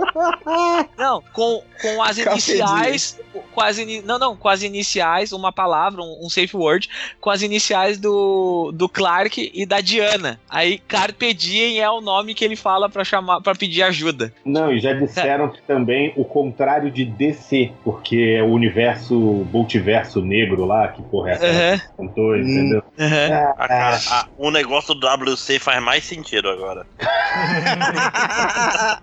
Não, 0.96 1.22
com, 1.32 1.62
com 1.80 2.02
as 2.02 2.18
iniciais. 2.18 3.20
Com 3.54 3.60
as 3.60 3.78
ini... 3.78 4.02
Não, 4.02 4.18
não, 4.18 4.36
com 4.36 4.48
as 4.48 4.62
iniciais, 4.62 5.32
uma 5.32 5.52
palavra, 5.52 6.02
um, 6.02 6.26
um 6.26 6.30
safe 6.30 6.56
word, 6.56 6.88
com 7.20 7.30
as 7.30 7.42
iniciais 7.42 7.98
do, 7.98 8.72
do 8.74 8.88
Clark 8.88 9.50
e 9.54 9.66
da 9.66 9.80
Diana. 9.80 10.40
Aí 10.48 10.61
Carpe 10.88 11.32
Diem 11.34 11.80
é 11.80 11.90
o 11.90 12.00
nome 12.00 12.34
que 12.34 12.44
ele 12.44 12.56
fala 12.56 12.88
pra 12.88 13.04
chamar 13.04 13.40
para 13.40 13.54
pedir 13.54 13.82
ajuda. 13.82 14.32
Não, 14.44 14.72
e 14.72 14.80
já 14.80 14.92
disseram 14.92 15.48
que 15.48 15.60
também 15.62 16.12
o 16.16 16.24
contrário 16.24 16.90
de 16.90 17.04
DC, 17.04 17.72
porque 17.84 18.36
é 18.38 18.42
o 18.42 18.46
universo, 18.52 19.14
multiverso 19.52 20.20
negro 20.20 20.64
lá, 20.64 20.88
que 20.88 21.02
porra 21.02 21.30
é 21.30 21.32
essa? 21.34 21.46
Aham, 21.46 21.80
Contou, 21.96 22.36
entendeu? 22.36 22.82
aham. 22.98 23.52
A 23.58 23.68
cara, 23.68 23.98
a- 24.10 24.26
o 24.36 24.50
negócio 24.50 24.94
do 24.94 25.06
WC 25.06 25.58
faz 25.58 25.82
mais 25.82 26.04
sentido 26.04 26.48
agora. 26.48 26.86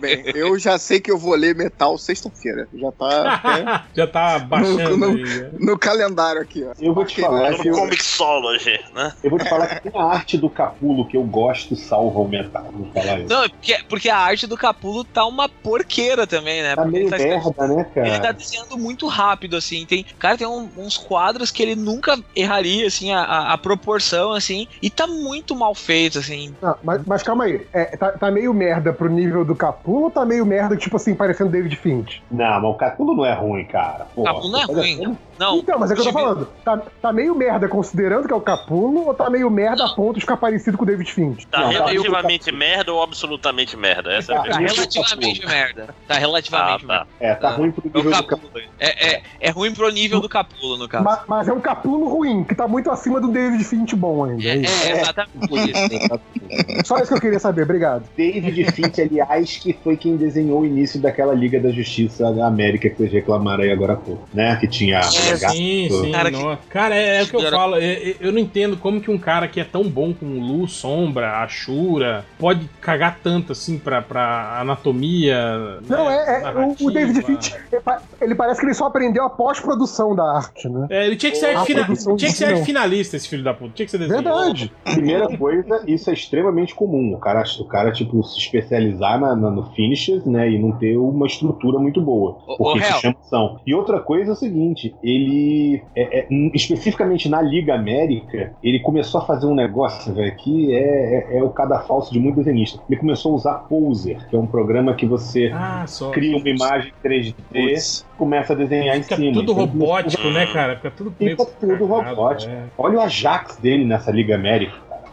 Bem, 0.00 0.22
eu 0.34 0.58
já 0.58 0.78
sei 0.78 1.00
que 1.00 1.10
eu 1.10 1.18
vou 1.18 1.34
ler 1.34 1.54
metal 1.54 1.96
sexta-feira. 1.98 2.68
Já 2.72 2.92
tá 2.92 3.34
até 3.34 3.84
Já 3.94 4.06
tá 4.06 4.38
baixando 4.38 4.96
Não, 4.96 5.08
não. 5.08 5.14
aí. 5.14 5.22
né? 5.24 5.50
no 5.58 5.78
calendário 5.78 6.40
aqui, 6.42 6.64
ó. 6.64 6.72
Eu 6.78 6.94
vou 6.94 7.04
te 7.04 7.20
falar 7.20 7.50
No 7.52 7.64
eu, 7.66 7.74
Comixology, 7.74 8.78
né? 8.94 9.12
eu 9.22 9.30
vou 9.30 9.38
te 9.38 9.48
falar 9.48 9.66
que 9.80 9.90
tem 9.90 10.00
a 10.00 10.04
arte 10.04 10.36
do 10.38 10.48
Capulo 10.50 11.06
que 11.08 11.16
eu 11.16 11.22
gosto 11.24 11.74
salva 11.76 12.18
o 12.20 12.28
metal. 12.28 12.70
Vou 12.72 12.90
falar 12.92 13.20
isso. 13.20 13.28
Não, 13.28 13.44
é 13.44 13.48
porque, 13.48 13.76
porque 13.88 14.08
a 14.08 14.16
arte 14.18 14.46
do 14.46 14.56
Capulo 14.56 15.04
tá 15.04 15.24
uma 15.26 15.48
porqueira 15.48 16.26
também, 16.26 16.62
né? 16.62 16.74
Tá 16.74 16.82
Porque 16.82 16.92
meio 16.98 17.02
ele 17.08 17.10
tá, 17.10 17.18
merda, 17.18 17.68
né, 17.68 17.90
ele 17.96 18.10
tá 18.12 18.18
cara? 18.20 18.32
desenhando 18.32 18.78
muito 18.78 19.06
rápido, 19.06 19.56
assim. 19.56 19.84
Tem, 19.86 20.04
cara, 20.18 20.36
tem 20.36 20.46
um- 20.46 20.68
uns 20.76 20.96
quadros 20.96 21.50
que 21.50 21.62
ele 21.62 21.74
nunca 21.76 22.18
erraria, 22.34 22.86
assim, 22.86 23.12
a, 23.12 23.20
a- 23.20 23.52
a 23.52 23.58
proporção, 23.58 24.32
assim. 24.32 24.66
E 24.80 24.90
tá 24.90 25.06
muito 25.06 25.54
mal 25.54 25.74
feito, 25.74 26.18
assim. 26.18 26.54
Não, 26.60 26.76
mas, 26.82 27.02
mas 27.06 27.22
calma 27.22 27.44
aí. 27.44 27.66
É, 27.72 27.96
tá, 27.96 28.12
tá 28.12 28.30
meio 28.30 28.52
merda 28.54 28.92
pro 28.92 29.08
nível 29.10 29.44
do 29.44 29.54
Capulo 29.62 30.04
ou 30.04 30.10
tá 30.10 30.24
meio 30.24 30.44
merda, 30.44 30.76
tipo 30.76 30.96
assim, 30.96 31.14
parecendo 31.14 31.50
David 31.50 31.76
Finch? 31.76 32.20
Não, 32.30 32.60
mas 32.60 32.64
o 32.64 32.74
Capulo 32.74 33.14
não 33.14 33.24
é 33.24 33.32
ruim, 33.32 33.64
cara. 33.64 34.06
Porra, 34.14 34.34
Capulo 34.34 34.52
não 34.52 34.60
é 34.60 34.64
olha 34.64 34.74
ruim. 34.74 35.18
Não. 35.38 35.56
Então, 35.58 35.78
mas 35.78 35.90
é 35.90 35.94
o 35.94 35.96
que 35.96 36.02
eu 36.02 36.06
tô 36.06 36.12
falando. 36.12 36.48
Tá, 36.64 36.76
tá 37.00 37.12
meio 37.12 37.34
merda 37.34 37.68
considerando 37.68 38.26
que 38.26 38.32
é 38.32 38.36
o 38.36 38.40
Capulo 38.40 39.06
ou 39.06 39.14
tá 39.14 39.28
meio 39.30 39.48
merda 39.50 39.84
a 39.84 39.88
ponto 39.88 40.14
de 40.14 40.20
ficar 40.20 40.36
parecido 40.36 40.76
com 40.76 40.84
o 40.84 40.86
David 40.86 41.10
Finch? 41.12 41.46
Tá 41.46 41.60
Não, 41.60 41.66
tá 41.72 41.72
relativamente 41.72 42.52
merda 42.52 42.92
ou 42.92 43.02
absolutamente 43.02 43.76
merda? 43.76 44.12
Essa 44.12 44.32
é 44.34 44.36
a 44.36 44.42
Tá, 44.42 44.48
Tá 44.50 44.58
relativamente 44.58 45.46
merda. 45.46 45.86
Tá 46.06 46.14
Ah, 46.14 46.18
relativamente 46.18 46.86
tá. 46.86 46.94
merda. 46.94 47.06
É, 47.20 47.34
tá 47.34 47.48
Ah, 47.48 47.52
ruim 47.52 47.70
pro 47.72 47.82
É 47.86 47.98
o 47.98 48.02
nível 48.04 48.12
do 48.22 48.26
Capulo. 48.26 48.52
É, 48.78 49.14
é, 49.14 49.22
é 49.40 49.50
ruim 49.50 49.72
pro 49.74 49.88
nível 49.90 50.20
do 50.20 50.28
Capulo, 50.28 50.76
no 50.76 50.88
caso. 50.88 51.04
Mas, 51.04 51.20
mas 51.26 51.48
é 51.48 51.52
um 51.52 51.60
Capulo 51.60 52.08
ruim, 52.08 52.44
que 52.44 52.54
tá 52.54 52.68
muito 52.68 52.90
acima 52.90 53.20
do 53.20 53.28
David 53.28 53.64
Finch 53.64 53.94
bom 53.96 54.24
ainda. 54.24 54.44
É, 54.44 54.58
É 54.58 54.88
é 54.88 55.00
exatamente 55.00 55.48
por 55.48 55.58
isso. 55.58 56.86
Só 56.86 56.98
isso 56.98 57.08
que 57.08 57.14
eu 57.14 57.20
queria 57.20 57.38
saber, 57.40 57.62
obrigado. 57.62 58.04
David 58.16 58.70
Finch, 58.72 59.00
aliás, 59.00 59.51
que 59.60 59.72
foi 59.72 59.96
quem 59.96 60.16
desenhou 60.16 60.60
o 60.60 60.66
início 60.66 61.00
daquela 61.00 61.34
Liga 61.34 61.58
da 61.60 61.70
Justiça 61.70 62.32
da 62.32 62.46
América 62.46 62.88
que 62.88 62.96
vocês 62.96 63.12
reclamaram 63.12 63.62
aí 63.64 63.70
agora 63.70 63.94
há 63.94 63.96
pouco, 63.96 64.28
né? 64.32 64.56
Que 64.56 64.66
tinha 64.68 65.00
legado. 65.30 65.52
Sim, 65.54 65.88
sim. 65.90 66.12
Cara, 66.12 66.30
Cara, 66.30 66.58
cara 66.70 66.94
é, 66.96 67.20
é 67.20 67.22
o 67.22 67.26
que 67.26 67.36
eu 67.36 67.50
falo. 67.50 67.76
é- 67.76 67.92
é- 67.92 68.16
eu 68.20 68.32
não 68.32 68.38
entendo 68.38 68.76
como 68.76 69.00
que 69.00 69.10
um 69.10 69.18
cara 69.18 69.48
que 69.48 69.60
é 69.60 69.64
tão 69.64 69.82
bom 69.84 70.12
com 70.12 70.26
luz, 70.26 70.72
sombra, 70.72 71.42
Ashura, 71.42 72.24
pode 72.38 72.68
cagar 72.80 73.18
tanto 73.22 73.52
assim 73.52 73.78
pra, 73.78 74.00
pra 74.02 74.58
anatomia. 74.60 75.78
Não, 75.88 76.06
né, 76.06 76.16
é, 76.26 76.42
é, 76.42 76.74
o. 76.80 76.90
David 76.90 77.22
Finch, 77.24 77.54
ele 77.70 77.80
pa- 77.80 78.02
ele 78.20 78.34
parece 78.34 78.60
que 78.60 78.66
ele 78.66 78.74
só 78.74 78.86
aprendeu 78.86 79.24
a 79.24 79.30
pós-produção 79.30 80.14
da 80.14 80.24
arte, 80.36 80.68
né? 80.68 80.86
É, 80.90 81.06
ele 81.06 81.16
tinha 81.16 81.32
que 81.32 81.38
ser, 81.38 81.56
A 81.56 81.64
fina- 81.64 81.84
tinha 81.86 82.16
que 82.30 82.32
ser 82.32 82.64
finalista, 82.64 83.16
esse 83.16 83.28
filho 83.28 83.42
da 83.42 83.54
puta. 83.54 83.72
Tinha 83.74 83.86
que 83.86 83.90
ser 83.90 83.98
desenhista. 83.98 84.22
Verdade. 84.30 84.72
Primeira 84.84 85.36
coisa, 85.36 85.82
isso 85.86 86.10
é 86.10 86.12
extremamente 86.12 86.74
comum. 86.74 87.14
O 87.14 87.18
cara, 87.18 87.42
o 87.60 87.64
cara 87.64 87.92
tipo, 87.92 88.22
se 88.24 88.38
especializar 88.38 89.18
na, 89.34 89.42
na- 89.42 89.50
no 89.50 89.62
finishes, 89.72 90.24
né? 90.24 90.50
E 90.50 90.58
não 90.58 90.72
ter 90.72 90.96
uma 90.96 91.26
estrutura 91.26 91.78
muito 91.78 92.00
boa. 92.00 92.38
Ô, 92.46 92.56
Porque 92.56 92.78
isso 92.80 92.92
Hel. 92.92 92.98
chama 93.00 93.14
atenção. 93.18 93.60
E 93.66 93.74
outra 93.74 94.00
coisa 94.00 94.30
é 94.30 94.32
o 94.32 94.36
seguinte: 94.36 94.94
ele, 95.02 95.82
é- 95.94 96.20
é, 96.20 96.26
especificamente 96.54 97.28
na 97.28 97.40
Liga 97.42 97.74
América, 97.74 98.52
ele 98.62 98.78
começou 98.80 99.20
a 99.20 99.24
fazer 99.24 99.46
um 99.46 99.54
negócio, 99.54 100.12
velho, 100.14 100.34
que 100.36 100.74
é, 100.74 101.34
é, 101.34 101.38
é 101.38 101.42
o 101.42 101.50
cadafalso 101.50 102.12
de 102.12 102.18
muito 102.18 102.36
desenhista. 102.36 102.80
Ele 102.88 102.98
começou 102.98 103.32
a 103.32 103.34
usar 103.36 103.54
Poser, 103.68 104.26
que 104.28 104.36
é 104.36 104.38
um 104.38 104.46
programa 104.46 104.94
que 104.94 105.06
você 105.06 105.50
Ah, 105.54 105.84
só. 105.86 106.10
cria 106.10 106.36
uma 106.36 106.48
imagem 106.48 106.92
3D 107.02 107.34
Putz. 107.52 108.06
começa 108.16 108.52
a 108.52 108.56
desenhar 108.56 108.96
em 108.96 109.02
Fica 109.02 109.16
cima. 109.16 109.32
tudo 109.32 109.52
Então, 109.52 109.54
robótico, 109.54 110.28
né, 110.28 110.46
cara? 110.46 110.76
Fica 110.76 110.90
tudo 110.90 111.12
Fica 111.12 111.44
tudo 111.44 111.84
robótico. 111.84 112.50
é. 112.52 112.64
Olha 112.78 112.98
o 112.98 113.00
Ajax 113.00 113.56
dele 113.56 113.84
nessa 113.84 114.10
Liga 114.10 114.34
América. 114.34 114.72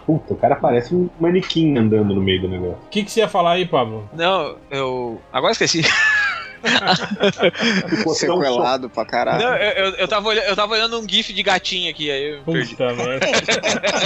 Puta, 0.09 0.33
o 0.33 0.37
cara 0.37 0.55
parece 0.55 0.95
um 0.95 1.07
manequim 1.19 1.77
andando 1.77 2.15
no 2.15 2.19
meio 2.19 2.41
do 2.41 2.47
negócio. 2.47 2.79
O 2.83 2.89
que, 2.89 3.03
que 3.03 3.11
você 3.11 3.19
ia 3.19 3.27
falar 3.27 3.51
aí, 3.51 3.67
Pablo? 3.67 4.09
Não, 4.11 4.55
eu. 4.71 5.21
Agora 5.31 5.51
esqueci. 5.51 5.83
Ficou 7.97 8.13
Sequelado 8.13 8.89
pra 8.89 9.05
caralho. 9.05 9.43
Não, 9.43 9.55
eu, 9.55 9.71
eu, 9.71 9.91
eu, 9.95 10.07
tava 10.07 10.29
olhando, 10.29 10.45
eu 10.45 10.55
tava 10.55 10.73
olhando 10.73 10.99
um 10.99 11.07
GIF 11.07 11.33
de 11.33 11.43
gatinho 11.43 11.89
aqui, 11.89 12.09
aí 12.11 12.35
eu 12.35 12.41
perdi. 12.43 12.71
Puta 12.75 12.93
merda. 12.93 13.27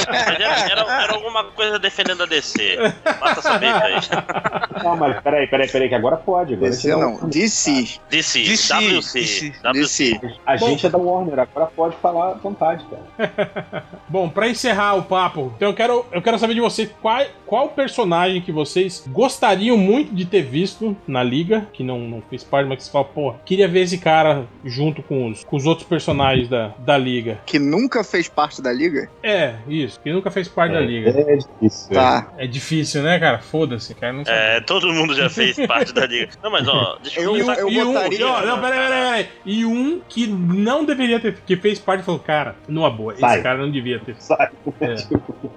Mas 0.07 0.39
era, 0.39 0.71
era- 0.71 1.03
era 1.03 1.13
alguma 1.13 1.43
coisa 1.45 1.79
defendendo 1.79 2.23
a 2.23 2.25
DC. 2.25 2.77
Mata 3.19 3.39
essa 3.39 3.57
bicha 3.57 3.83
aí. 3.83 4.83
Não, 4.83 4.95
mas 4.95 5.21
peraí, 5.21 5.47
peraí, 5.47 5.67
peraí, 5.69 5.89
que 5.89 5.95
agora 5.95 6.17
pode. 6.17 6.53
Agora 6.53 6.69
DC 6.71 6.81
você 6.81 6.95
não, 6.95 7.29
DC. 7.29 7.99
DC, 8.09 8.43
DC, 8.43 8.73
WC. 8.73 9.19
DC. 9.19 9.53
WC. 9.63 9.73
DC. 9.73 10.19
A 10.45 10.57
gente 10.57 10.85
é 10.85 10.89
da 10.89 10.97
Warner, 10.97 11.39
agora 11.39 11.67
pode 11.75 11.95
falar 11.97 12.31
à 12.31 12.33
vontade, 12.35 12.85
cara. 12.85 13.85
Bom, 14.07 14.29
pra 14.29 14.47
encerrar 14.47 14.95
o 14.95 15.03
papo, 15.03 15.51
então 15.55 15.69
eu 15.69 15.73
quero, 15.73 16.05
eu 16.11 16.21
quero 16.21 16.37
saber 16.37 16.53
de 16.53 16.61
vocês 16.61 16.89
qual, 17.01 17.23
qual 17.45 17.69
personagem 17.69 18.41
que 18.41 18.51
vocês 18.51 19.03
gostariam 19.07 19.77
muito 19.77 20.13
de 20.13 20.25
ter 20.25 20.41
visto 20.43 20.95
na 21.07 21.23
liga, 21.23 21.67
que 21.73 21.83
não, 21.83 21.99
não 21.99 22.21
fez 22.29 22.42
parte, 22.43 22.67
mas 22.67 22.77
que 22.79 22.83
você 22.85 22.91
fala, 22.91 23.05
pô, 23.05 23.33
queria 23.45 23.67
ver 23.67 23.81
esse 23.81 23.97
cara 23.97 24.45
junto 24.63 25.01
com 25.03 25.29
os, 25.29 25.43
com 25.43 25.55
os 25.55 25.65
outros 25.65 25.87
personagens 25.87 26.47
da, 26.49 26.73
da 26.79 26.97
liga. 26.97 27.39
Que 27.45 27.59
nunca 27.59 28.03
fez 28.03 28.27
parte 28.27 28.61
da 28.61 28.71
liga? 28.71 29.09
É, 29.21 29.55
isso, 29.67 29.99
que 29.99 30.11
nunca 30.11 30.29
fez 30.31 30.47
parte 30.47 30.73
da 30.73 30.79
liga. 30.81 31.09
É 31.09 31.35
difícil. 31.37 31.93
Tá. 31.93 32.31
É 32.37 32.47
difícil, 32.47 33.01
né, 33.03 33.19
cara? 33.19 33.39
Foda-se, 33.39 33.93
cara. 33.95 34.13
Não 34.13 34.25
sabe. 34.25 34.37
É, 34.37 34.61
todo 34.61 34.91
mundo 34.93 35.13
já 35.15 35.29
fez 35.29 35.55
parte 35.67 35.93
da 35.93 36.05
liga. 36.05 36.31
Não, 36.43 36.51
mas 36.51 36.67
ó, 36.67 36.97
deixa 37.03 37.19
eu, 37.21 37.35
Eu- 37.37 37.43
começar 37.45 37.61
eu 37.61 37.69
e 37.69 37.81
um, 37.83 37.93
botaria- 37.93 38.19
e, 38.19 38.23
ó, 38.23 38.41
não, 38.45 38.59
peraí, 38.61 38.79
peraí, 38.79 39.03
peraí. 39.03 39.29
E 39.45 39.65
um 39.65 40.01
que 40.07 40.27
não 40.27 40.85
deveria 40.85 41.19
ter, 41.19 41.37
que 41.45 41.55
fez 41.57 41.79
parte 41.79 42.01
e 42.01 42.05
falou, 42.05 42.19
cara, 42.19 42.55
numa 42.67 42.89
boa, 42.89 43.15
Sai. 43.15 43.33
esse 43.35 43.43
cara 43.43 43.57
não 43.59 43.71
devia 43.71 43.99
ter. 43.99 44.15
Sabe? 44.19 44.51
É. 44.81 44.95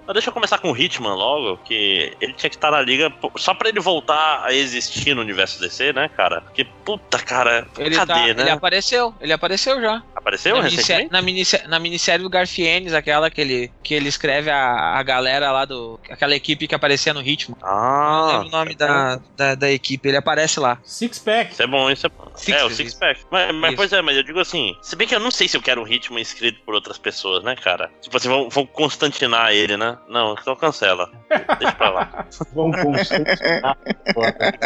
Não, 0.06 0.12
deixa 0.12 0.28
eu 0.30 0.32
começar 0.34 0.58
com 0.58 0.70
o 0.70 0.76
Hitman 0.76 1.14
logo, 1.14 1.56
que 1.64 2.12
ele 2.20 2.32
tinha 2.34 2.48
que 2.48 2.56
estar 2.56 2.70
na 2.70 2.80
liga 2.80 3.12
só 3.36 3.52
pra 3.54 3.68
ele 3.68 3.80
voltar 3.80 4.42
a 4.44 4.52
existir 4.54 5.14
no 5.14 5.20
universo 5.20 5.60
DC, 5.60 5.92
né, 5.92 6.08
cara? 6.16 6.40
Porque, 6.40 6.66
puta, 6.86 7.18
cara, 7.18 7.66
Ele, 7.76 7.94
cadê, 7.96 8.12
tá, 8.12 8.18
né? 8.34 8.42
ele 8.42 8.50
apareceu, 8.50 9.12
ele 9.20 9.32
apareceu 9.32 9.80
já. 9.80 10.02
Apareceu 10.14 10.54
na, 10.56 10.62
minissérie, 10.62 10.78
recentemente? 11.04 11.12
na, 11.12 11.22
minissérie, 11.22 11.68
na 11.68 11.78
minissérie 11.80 12.22
do 12.22 12.30
Garfienes, 12.30 12.94
aquela 12.94 13.28
que 13.30 13.40
ele, 13.40 13.72
que 13.82 13.92
ele 13.92 14.08
escreve 14.08 14.50
a, 14.50 14.94
a 14.96 15.02
galera 15.02 15.50
lá 15.52 15.64
do. 15.64 15.98
aquela 16.08 16.34
equipe 16.34 16.66
que 16.68 16.74
aparecia 16.74 17.12
no 17.12 17.20
ritmo. 17.20 17.56
Não 17.60 17.68
Ah, 17.68 18.26
lembro 18.32 18.46
o 18.46 18.50
nome 18.50 18.74
da, 18.76 19.20
da, 19.36 19.54
da 19.56 19.70
equipe, 19.70 20.08
ele 20.08 20.16
aparece 20.16 20.60
lá. 20.60 20.78
Six 20.84 21.18
Pack. 21.18 21.52
isso 21.52 21.62
é 21.62 21.66
bom, 21.66 21.90
isso 21.90 22.06
é 22.06 22.08
bom. 22.08 22.30
Six 22.36 22.56
é, 22.58 22.64
o 22.64 22.70
Six. 22.70 22.94
Pack. 22.94 23.20
Mas, 23.30 23.54
mas, 23.54 23.74
pois 23.74 23.92
é, 23.92 24.00
mas 24.00 24.16
eu 24.16 24.22
digo 24.22 24.38
assim, 24.38 24.76
se 24.80 24.94
bem 24.94 25.08
que 25.08 25.14
eu 25.14 25.20
não 25.20 25.30
sei 25.32 25.48
se 25.48 25.56
eu 25.56 25.62
quero 25.62 25.82
um 25.82 25.86
Hitman 25.88 26.20
escrito 26.22 26.60
por 26.64 26.74
outras 26.74 26.98
pessoas, 26.98 27.42
né, 27.42 27.56
cara? 27.56 27.90
Tipo 28.00 28.16
assim, 28.16 28.28
vão, 28.28 28.48
vão 28.48 28.64
constantinar 28.64 29.52
ele, 29.52 29.76
né? 29.76 29.98
Não, 30.08 30.34
então 30.40 30.54
cancela. 30.54 31.10
Deixa 31.58 31.74
pra 31.74 31.90
lá. 31.90 32.26
Vamos 32.54 32.80
constantinar. 32.80 33.76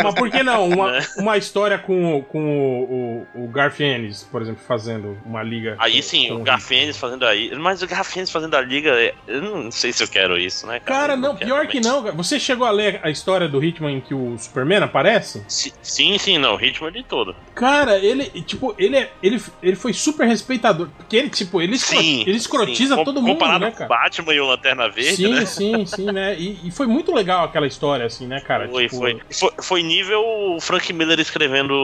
Mas 0.02 0.14
por 0.14 0.30
que 0.30 0.42
não? 0.42 0.68
Uma, 0.68 0.90
Né? 0.90 1.06
uma 1.18 1.36
história 1.36 1.78
com, 1.78 2.09
com 2.22 2.40
o, 2.44 3.26
o, 3.36 3.44
o 3.44 3.48
Garth 3.48 3.80
Ennis, 3.80 4.22
por 4.30 4.42
exemplo, 4.42 4.62
fazendo 4.66 5.16
uma 5.24 5.42
liga. 5.42 5.76
Aí 5.78 6.02
sim, 6.02 6.28
Com 6.28 6.34
o 6.36 6.42
Garfienes 6.42 6.96
fazendo 6.96 7.24
aí. 7.26 7.54
Mas 7.56 7.82
o 7.82 7.86
Garfienes 7.86 8.30
fazendo 8.30 8.54
a 8.56 8.60
liga, 8.60 8.90
é- 8.90 9.14
eu 9.26 9.42
não 9.42 9.70
sei 9.70 9.92
se 9.92 10.02
eu 10.02 10.08
quero 10.08 10.38
isso, 10.38 10.66
né? 10.66 10.80
Cara, 10.80 11.12
Eu 11.14 11.16
não, 11.18 11.34
quero, 11.36 11.46
pior 11.46 11.66
que 11.66 11.80
não. 11.80 12.02
cara. 12.02 12.14
Você 12.14 12.38
chegou 12.40 12.66
a 12.66 12.70
ler 12.70 13.00
a 13.02 13.10
história 13.10 13.48
do 13.48 13.62
Hitman 13.62 13.92
em 13.96 14.00
que 14.00 14.14
o 14.14 14.36
Superman 14.38 14.82
aparece? 14.82 15.44
Si- 15.48 15.72
Sim, 15.82 16.16
sim, 16.18 16.38
não, 16.38 16.54
o 16.54 16.56
ritmo 16.56 16.88
é 16.88 16.90
de 16.90 17.02
todo. 17.02 17.34
Cara, 17.54 17.98
ele, 17.98 18.24
tipo, 18.42 18.74
ele, 18.78 18.96
é- 18.96 19.10
ele, 19.22 19.40
ele 19.62 19.76
foi 19.76 19.92
super 19.92 20.26
respeitador. 20.26 20.88
Porque 20.96 21.16
ele, 21.16 21.28
tipo, 21.30 21.60
ele, 21.60 21.74
escro- 21.76 21.98
Sim. 22.00 22.22
ele 22.26 22.36
escrotiza 22.36 22.96
sim. 22.96 23.04
todo 23.04 23.16
Com- 23.20 23.26
mundo, 23.26 23.32
Comparado 23.38 23.64
né, 23.64 23.70
com 23.70 23.76
o 23.84 23.88
cara? 23.88 23.88
Batman 24.02 24.34
e 24.34 24.40
o 24.40 24.46
Lanterna 24.46 24.88
Verde, 24.88 25.16
sim, 25.16 25.32
né? 25.34 25.44
sim, 25.46 25.86
sim, 25.86 26.06
né? 26.12 26.36
E, 26.38 26.68
e 26.68 26.70
foi 26.70 26.86
muito 26.86 27.14
legal 27.14 27.44
aquela 27.44 27.66
história, 27.66 28.06
assim, 28.06 28.26
né, 28.26 28.40
cara? 28.40 28.68
Foi, 28.68 28.84
Tipo, 28.84 28.96
foi, 28.96 29.20
foi. 29.30 29.50
Foi 29.62 29.82
nível 29.82 30.22
Frank 30.60 30.92
Miller 30.92 31.18
escrevendo 31.20 31.74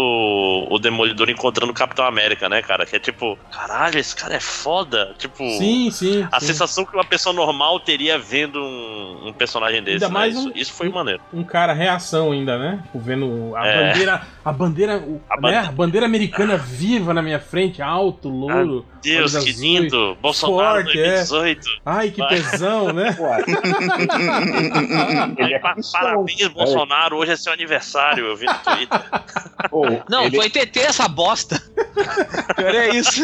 o 0.70 0.78
Demolidor 0.78 1.28
encontrando 1.30 1.70
o 1.72 1.74
Capitão 1.74 2.04
América, 2.06 2.48
né, 2.48 2.62
cara? 2.62 2.84
Que 2.86 2.96
é 2.96 2.98
tipo, 2.98 3.38
caralho, 3.50 3.98
esse 3.98 4.14
cara 4.14 4.34
é 4.34 4.40
foda. 4.40 5.14
Tipo, 5.18 5.38
Sim, 5.58 5.90
sim. 5.90 6.26
a 6.30 6.40
sim. 6.40 6.46
sensação 6.46 6.84
que 6.84 6.94
uma 6.94 7.04
pessoa 7.04 7.32
normal 7.34 7.80
teria 7.80 8.18
vendo 8.18 8.58
um, 8.60 9.28
um 9.28 9.32
personagem 9.32 9.82
desse. 9.82 10.04
Ainda 10.04 10.08
né? 10.08 10.12
mais 10.14 10.34
isso, 10.36 10.48
um- 10.48 10.52
isso 10.54 10.72
foi 10.72 10.88
maneiro. 10.88 11.20
um 11.32 11.42
cara 11.44 11.72
reação 11.72 12.32
ainda, 12.32 12.58
né? 12.58 12.80
Tipo, 12.84 12.98
vendo 13.00 13.54
a 13.56 13.66
É. 13.66 13.88
bandeira, 13.92 14.22
a 14.44 14.52
bandeira, 14.52 14.98
o- 14.98 15.20
A 15.30 15.40
né? 15.40 15.58
a 15.58 15.72
bandeira 15.72 16.06
americana 16.06 16.56
viva 16.56 17.12
na 17.14 17.22
minha 17.22 17.38
frente, 17.40 17.80
alto, 17.82 18.28
louro. 18.28 18.84
Deus, 19.02 19.34
olhos 19.34 19.44
que 19.44 19.50
azuis, 19.50 19.60
lindo! 19.60 20.16
Bolsonaro 20.20 20.82
forte, 20.82 20.98
é. 20.98 21.04
2018. 21.24 21.68
Ai, 21.84 22.10
que 22.10 22.26
tesão, 22.26 22.92
né? 22.92 23.16
É 25.38 25.58
cristão. 25.58 26.00
Parabéns, 26.00 26.48
Bolsonaro. 26.48 27.16
Hoje 27.16 27.32
é 27.32 27.36
seu 27.36 27.52
aniversário, 27.52 28.26
eu 28.26 28.36
vi 28.36 28.46
no 28.46 28.54
Twitter. 28.54 29.00
Pô, 29.76 30.02
Não, 30.08 30.24
ele- 30.24 30.36
foi 30.36 30.48
TT 30.48 30.80
essa 30.80 31.06
bosta. 31.06 31.60
Pior 32.56 32.74
é 32.74 32.88
isso. 32.96 33.22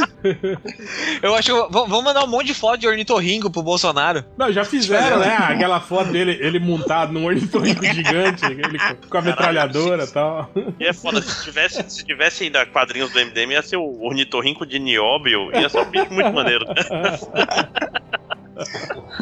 Eu 1.23 1.35
acho 1.35 1.53
que. 1.55 1.73
Vamos 1.73 2.05
mandar 2.05 2.23
um 2.25 2.27
monte 2.27 2.47
de 2.49 2.55
foto 2.55 2.79
de 2.81 2.87
ornitorrinco 2.87 3.51
pro 3.51 3.63
Bolsonaro. 3.63 4.23
Não, 4.37 4.53
já 4.53 4.65
fizeram, 4.65 5.19
né? 5.19 5.35
Aquela 5.39 5.81
foto 5.81 6.11
dele, 6.13 6.37
ele 6.41 6.59
montado 6.59 7.13
num 7.13 7.25
ornitorrinco 7.25 7.83
gigante, 7.93 8.45
ele 8.45 8.79
com- 8.79 9.09
com 9.09 9.19
a 9.19 9.23
metralhadora 9.23 10.05
e 10.05 10.09
tal. 10.09 10.51
E 10.79 10.85
é 10.87 10.93
foda, 10.93 11.23
se 11.23 11.45
tivesse, 11.45 11.83
se 11.91 12.05
tivesse 12.05 12.45
ainda 12.45 12.67
quadrinhos 12.67 13.11
do 13.11 13.19
MDM, 13.19 13.53
ia 13.53 13.63
ser 13.63 13.77
o 13.77 14.03
ornitorrinco 14.05 14.67
de 14.67 14.79
Nióbio. 14.79 15.51
Ia 15.59 15.69
ser 15.71 15.81
um 15.81 15.91
bicho 15.91 16.13
muito 16.13 16.33
maneiro. 16.33 16.67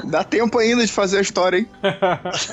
Dá 0.04 0.24
tempo 0.24 0.58
ainda 0.58 0.84
de 0.84 0.92
fazer 0.92 1.18
a 1.18 1.20
história, 1.20 1.58
hein? 1.58 1.66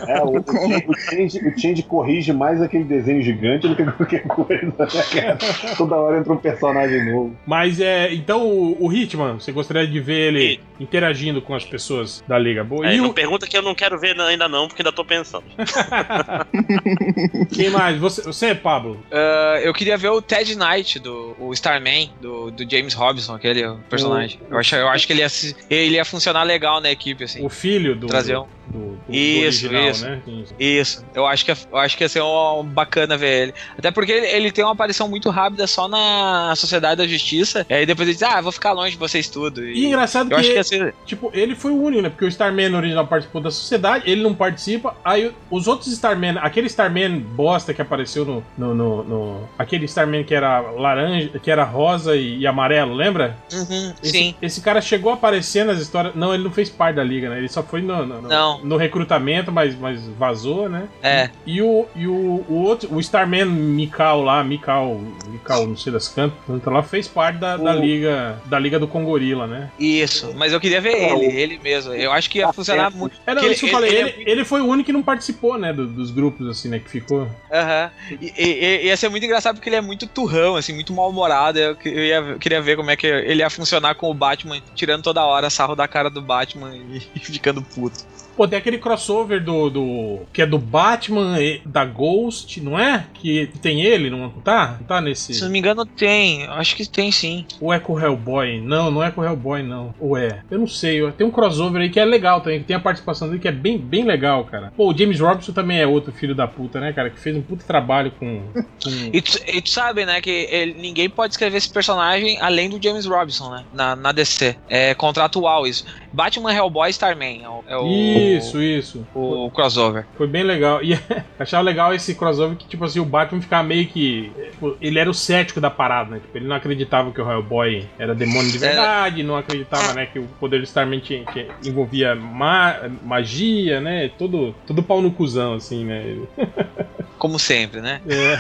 É, 0.08 0.22
o, 0.24 0.38
o, 0.38 0.44
Change, 0.45 0.86
o, 0.88 0.94
Change, 0.94 1.48
o 1.48 1.60
Change 1.60 1.84
corrige 1.84 2.34
mais 2.34 2.62
aquele 2.62 2.84
desenho 2.84 3.22
gigante 3.22 3.68
do 3.68 3.76
que 3.76 3.84
qualquer 3.84 4.24
coisa, 4.24 4.66
né? 4.66 5.38
Toda 5.78 5.95
hora 5.95 6.20
entra 6.20 6.34
um 6.34 6.38
personagem 6.38 7.12
novo. 7.12 7.36
Mas 7.45 7.80
é. 7.80 8.14
Então 8.14 8.48
o, 8.48 8.86
o 8.86 8.94
Hitman, 8.94 9.34
você 9.34 9.52
gostaria 9.52 9.88
de 9.88 9.99
ver 9.99 10.34
ele 10.34 10.60
interagindo 10.80 11.41
com 11.41 11.56
as 11.56 11.66
pessoas 11.66 12.24
da 12.28 12.38
Liga 12.38 12.64
Boa? 12.64 12.88
É, 12.88 12.95
e 12.95 12.98
não 12.98 13.10
o, 13.10 13.14
pergunta 13.14 13.48
que 13.48 13.58
eu 13.58 13.62
não 13.62 13.74
quero 13.74 13.99
ver 13.99 14.20
ainda 14.20 14.48
não, 14.48 14.68
porque 14.68 14.82
ainda 14.82 14.91
tô 14.91 15.04
pensando. 15.04 15.45
quem 17.54 17.70
mais? 17.70 17.98
Você, 17.98 18.22
você 18.22 18.54
Pablo? 18.54 19.04
Ah, 19.12 19.60
eu 19.64 19.74
queria 19.74 19.98
ver 19.98 20.10
o 20.10 20.22
Ted 20.22 20.56
Knight, 20.56 20.99
do, 20.99 21.36
o 21.40 21.54
Starman, 21.54 22.12
do, 22.22 22.52
do 22.52 22.70
James 22.70 22.94
Robinson, 22.94 23.36
aquele 23.36 23.68
personagem. 23.90 24.40
Eu 24.49 24.58
acho, 24.58 24.76
eu 24.76 24.90
acho 24.90 25.08
que 25.08 25.14
ele 25.14 25.22
ia, 25.22 25.28
ele 25.70 25.95
ia 25.95 26.06
funcionar 26.06 26.44
legal 26.44 26.66
na 26.81 26.91
equipe, 26.91 27.23
assim. 27.23 27.44
O 27.45 27.49
filho 27.49 27.95
do. 27.95 28.07
Trazer 28.07 28.38
um- 28.38 28.45
do, 28.69 28.80
do- 28.80 28.98
do 29.07 29.14
Isso, 29.15 29.68
original, 29.68 29.89
isso. 29.89 30.06
né? 30.06 30.22
Isso. 30.60 31.06
Eu 31.14 31.26
acho 31.26 31.45
que, 31.45 31.52
eu 31.52 31.77
acho 31.77 31.98
que 31.98 32.03
ia 32.03 32.10
ser 32.10 32.22
um, 32.22 32.64
bacana 32.64 33.18
ver 33.18 33.41
ele. 33.44 33.53
Até 33.77 33.91
porque 33.91 34.11
ele, 34.11 34.27
ele 34.27 34.52
tem 34.52 34.64
uma 34.64 34.73
aparição 34.73 35.07
muito 35.10 35.30
rápida 35.30 35.65
só 35.68 35.88
na 35.88 36.53
Sociedade 36.56 36.98
da 36.98 37.07
Justiça. 37.07 37.65
E 37.69 37.73
aí 37.73 37.85
depois 37.85 38.07
ele 38.07 38.15
diz, 38.15 38.23
ah, 38.23 38.41
vou 38.41 38.52
ficar 38.52 38.72
longe 38.73 38.91
de 38.91 38.98
vocês 38.98 39.30
tudo. 39.30 39.64
E 39.65 39.85
engraçado 39.85 40.31
eu 40.31 40.38
acho 40.38 40.49
que, 40.49 40.56
ia 40.56 40.64
ser. 40.64 40.94
tipo, 41.06 41.31
ele 41.34 41.56
foi 41.56 41.72
o 41.72 41.81
único, 41.81 42.02
né? 42.02 42.10
Porque 42.10 42.26
o 42.26 42.27
Starman 42.27 42.76
original 42.76 43.07
participou 43.07 43.41
da 43.41 43.52
sociedade, 43.52 44.10
ele 44.10 44.22
não 44.22 44.34
participa. 44.34 44.95
Aí 45.03 45.31
os 45.49 45.68
outros 45.68 45.91
Starman, 45.91 46.38
aquele 46.39 46.68
Starman 46.68 47.19
bosta 47.19 47.73
que 47.73 47.81
apareceu 47.81 48.26
no. 48.26 48.44
no, 48.57 48.73
no- 48.73 49.03
no- 49.03 49.49
aquele 49.57 49.85
Starman 49.85 50.23
que 50.23 50.34
era 50.35 50.60
laranja, 50.61 51.39
que 51.39 51.49
era 51.52 51.64
rosa 51.64 52.15
e, 52.15 52.39
e 52.39 52.48
amarelo, 52.48 52.94
lembra? 52.94 53.38
Uhum, 53.53 53.94
Esse, 54.03 54.11
sim. 54.11 54.35
esse 54.41 54.61
cara 54.61 54.81
chegou 54.81 55.11
a 55.11 55.15
aparecer 55.15 55.65
nas 55.65 55.80
histórias. 55.80 56.14
Não, 56.15 56.34
ele 56.34 56.44
não 56.44 56.52
fez 56.52 56.69
parte 56.69 56.95
da 56.95 57.03
liga, 57.03 57.30
né? 57.30 57.38
Ele 57.38 57.48
só 57.49 57.64
foi 57.64 57.81
no, 57.81 58.06
no, 58.06 58.22
no- 58.22 58.27
Não. 58.27 58.56
No 58.63 58.77
recrutamento, 58.77 59.51
mas, 59.51 59.75
mas 59.77 60.05
vazou, 60.09 60.67
né? 60.69 60.88
É. 61.01 61.29
E 61.45 61.61
o, 61.61 61.85
e 61.95 62.07
o, 62.07 62.45
o 62.47 62.63
outro, 62.63 62.93
o 62.93 62.99
Starman 62.99 63.45
Mikau 63.45 64.23
lá, 64.23 64.43
Mikau, 64.43 64.99
Mikau, 65.27 65.67
não 65.67 65.77
sei 65.77 65.91
das 65.93 66.07
cantas, 66.07 66.38
lá 66.65 66.84
fez 66.84 67.07
parte 67.07 67.38
da, 67.39 67.57
da 67.57 67.75
O- 67.75 67.79
liga 67.79 68.41
da 68.45 68.59
liga 68.59 68.79
do 68.79 68.88
Congorila, 68.88 69.47
né? 69.47 69.69
Isso, 69.79 70.34
mas 70.35 70.53
eu 70.53 70.59
queria 70.59 70.81
ver 70.81 70.93
ele, 70.95 71.25
ele 71.25 71.59
mesmo. 71.59 71.93
Eu 71.93 72.11
acho 72.11 72.29
que 72.29 72.39
ia 72.39 72.51
funcionar 72.53 72.91
muito. 72.91 73.17
É, 73.25 73.34
não, 73.34 73.43
isso 73.45 73.59
que 73.65 73.65
eu 73.65 73.67
ele- 73.67 73.71
falei. 73.71 73.89
ele 73.89 74.09
Ele, 74.09 74.23
é 74.23 74.31
ele 74.31 74.45
foi 74.45 74.61
o 74.61 74.65
único 74.65 74.85
que 74.88 74.93
não 74.93 75.03
participou, 75.03 75.57
né, 75.57 75.71
do- 75.73 75.88
dos 75.88 76.11
grupos, 76.11 76.47
assim, 76.47 76.69
né, 76.69 76.79
que 76.79 76.89
ficou. 76.89 77.27
Aham. 77.51 77.91
E, 78.21 78.34
e- 78.38 78.65
e- 78.65 78.85
ia 78.88 78.97
ser 78.97 79.09
muito 79.09 79.23
engraçado 79.25 79.55
porque 79.55 79.69
ele 79.69 79.75
é 79.75 79.81
muito 79.81 80.07
turrão, 80.07 80.55
assim, 80.55 80.73
muito 80.73 80.93
mal-humorado. 80.93 81.57
Eu, 81.59 81.77
eu 81.85 82.05
ia- 82.05 82.15
eu 82.17 82.39
queria 82.39 82.61
ver 82.61 82.75
como 82.77 82.89
é 82.91 82.95
que 82.95 83.07
ele 83.07 83.41
ia 83.41 83.49
funcionar 83.49 83.95
com 83.95 84.09
o 84.09 84.13
Batman, 84.13 84.61
tirando 84.75 85.03
toda 85.03 85.25
hora 85.25 85.49
sarro 85.49 85.75
da 85.75 85.88
cara 85.88 86.09
do 86.09 86.21
Batman 86.21 86.75
e, 86.75 87.01
e 87.15 87.19
ficando 87.19 87.61
puto. 87.61 87.97
Pô, 88.38 88.47
tem 88.47 88.57
aquele 88.59 88.77
crossover 88.77 89.43
do, 89.43 89.69
do. 89.69 90.19
que 90.31 90.41
é 90.41 90.45
do 90.45 90.59
Batman 90.59 91.41
e 91.41 91.59
da 91.65 91.84
Ghost, 91.84 92.61
não 92.61 92.77
é? 92.80 93.05
Que 93.15 93.47
tem 93.61 93.81
ele, 93.81 94.09
não 94.09 94.30
tá? 94.30 94.77
Não 94.80 94.85
tá 94.88 95.01
nesse. 95.01 95.34
Se 95.34 95.41
não 95.43 95.49
me 95.49 95.57
engano, 95.59 95.85
tem. 95.85 96.45
Acho 96.45 96.76
que 96.76 96.88
tem 96.88 97.11
sim. 97.11 97.45
Ou 97.59 97.73
é 97.73 97.80
com 97.80 97.93
o 97.93 97.99
Hellboy? 97.99 98.61
Não, 98.61 98.91
não 98.91 99.03
é 99.03 99.09
com 99.11 99.22
o 99.22 99.26
Hellboy, 99.26 99.64
não. 99.64 99.93
Ou 99.99 100.15
é? 100.15 100.41
Eu 100.51 100.59
não 100.59 100.68
sei. 100.68 101.11
Tem 101.14 101.26
um 101.26 101.31
crossover 101.31 101.81
aí 101.81 101.89
que 101.89 101.99
é 101.99 102.05
legal 102.05 102.39
também, 102.41 102.59
que 102.59 102.65
tem 102.65 102.76
a 102.76 102.80
participação 102.80 103.27
dele 103.27 103.39
que 103.39 103.47
é 103.47 103.51
bem, 103.51 103.77
bem 103.77 104.03
legal, 104.05 104.45
cara. 104.45 104.72
Pô, 104.77 104.91
o 104.91 104.97
James 104.97 105.19
Robinson 105.19 105.51
também 105.51 105.80
é 105.80 105.88
outro 105.88 106.11
filho 106.11 106.35
da 106.35 106.47
puta, 106.47 106.80
né, 106.80 106.93
cara? 106.93 107.09
Que 107.09 107.19
fez 107.19 107.35
um 107.35 107.41
puta 107.41 107.65
trabalho 107.65 108.11
com. 108.11 108.41
com... 108.53 108.64
E 109.11 109.22
tu, 109.22 109.39
e 109.47 109.61
tu 109.61 109.69
sabe, 109.69 110.05
né, 110.05 110.22
que 110.22 110.30
ele- 110.30 110.73
ninguém 110.76 111.09
pode 111.09 111.34
escrever 111.34 111.57
esse 111.57 111.72
personagem 111.72 112.38
além 112.39 112.69
do 112.69 112.81
James 112.81 113.05
Robinson, 113.05 113.49
né? 113.49 113.64
Na, 113.73 113.95
na 113.95 114.11
DC. 114.11 114.55
É 114.69 114.93
contratual 114.93 115.65
isso. 115.65 115.85
Batman, 116.14 116.53
Hellboy, 116.53 116.89
Starman. 116.91 117.41
É 117.43 117.49
o, 117.49 117.64
é 117.68 117.77
o- 117.77 117.88
Isso, 118.36 118.62
isso. 118.62 119.06
o 119.16 119.49
crossover. 119.52 120.06
Foi 120.18 120.28
bem 120.28 120.44
legal. 120.44 120.84
E 120.84 120.94
achava 121.40 121.64
legal 121.64 121.94
esse 121.94 122.16
crossover 122.16 122.58
que, 122.58 122.68
tipo 122.68 122.84
assim, 122.84 122.99
o 122.99 123.06
Batman 123.06 123.41
ficava 123.41 123.64
meio 123.64 123.88
que. 123.88 124.32
tipo, 124.52 124.76
Ele 124.82 124.99
era 124.99 125.10
o 125.10 125.14
cético 125.14 125.62
da 125.62 125.70
parada, 125.70 126.12
né? 126.12 126.20
Tipo, 126.20 126.38
ele 126.38 126.48
não 126.48 126.56
acreditava 126.56 127.12
que 127.12 127.22
o 127.22 127.30
Hellboy 127.32 127.86
era 127.98 128.14
demônio 128.16 128.52
de 128.52 128.58
verdade, 128.58 129.24
não 129.24 129.36
acreditava, 129.38 129.94
né, 129.94 130.06
que 130.06 130.20
o 130.20 130.28
poder 130.40 130.60
do 130.60 130.64
Starman 130.66 130.99
tinha- 130.99 131.26
envolvia 131.64 132.16
ma- 132.16 132.78
magia, 133.04 133.80
né? 133.80 134.10
Todo, 134.18 134.56
todo 134.66 134.84
pau 134.84 135.02
no 135.02 135.12
cuzão, 135.12 135.54
assim, 135.54 135.86
né? 135.86 136.18
Como 137.18 137.40
sempre, 137.40 137.82
né? 137.82 137.99
É. 138.08 138.38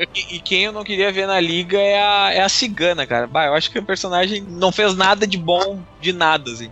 E, 0.14 0.36
e 0.36 0.40
quem 0.40 0.64
eu 0.64 0.72
não 0.72 0.82
queria 0.82 1.12
ver 1.12 1.26
na 1.26 1.38
liga 1.38 1.78
é 1.78 2.00
a, 2.00 2.32
é 2.32 2.40
a 2.42 2.48
cigana, 2.48 3.06
cara. 3.06 3.26
Bah, 3.26 3.46
eu 3.46 3.54
acho 3.54 3.70
que 3.70 3.78
o 3.78 3.84
personagem 3.84 4.42
não 4.48 4.72
fez 4.72 4.96
nada 4.96 5.26
de 5.26 5.36
bom 5.38 5.80
de 6.00 6.12
nada, 6.12 6.50
assim. 6.50 6.70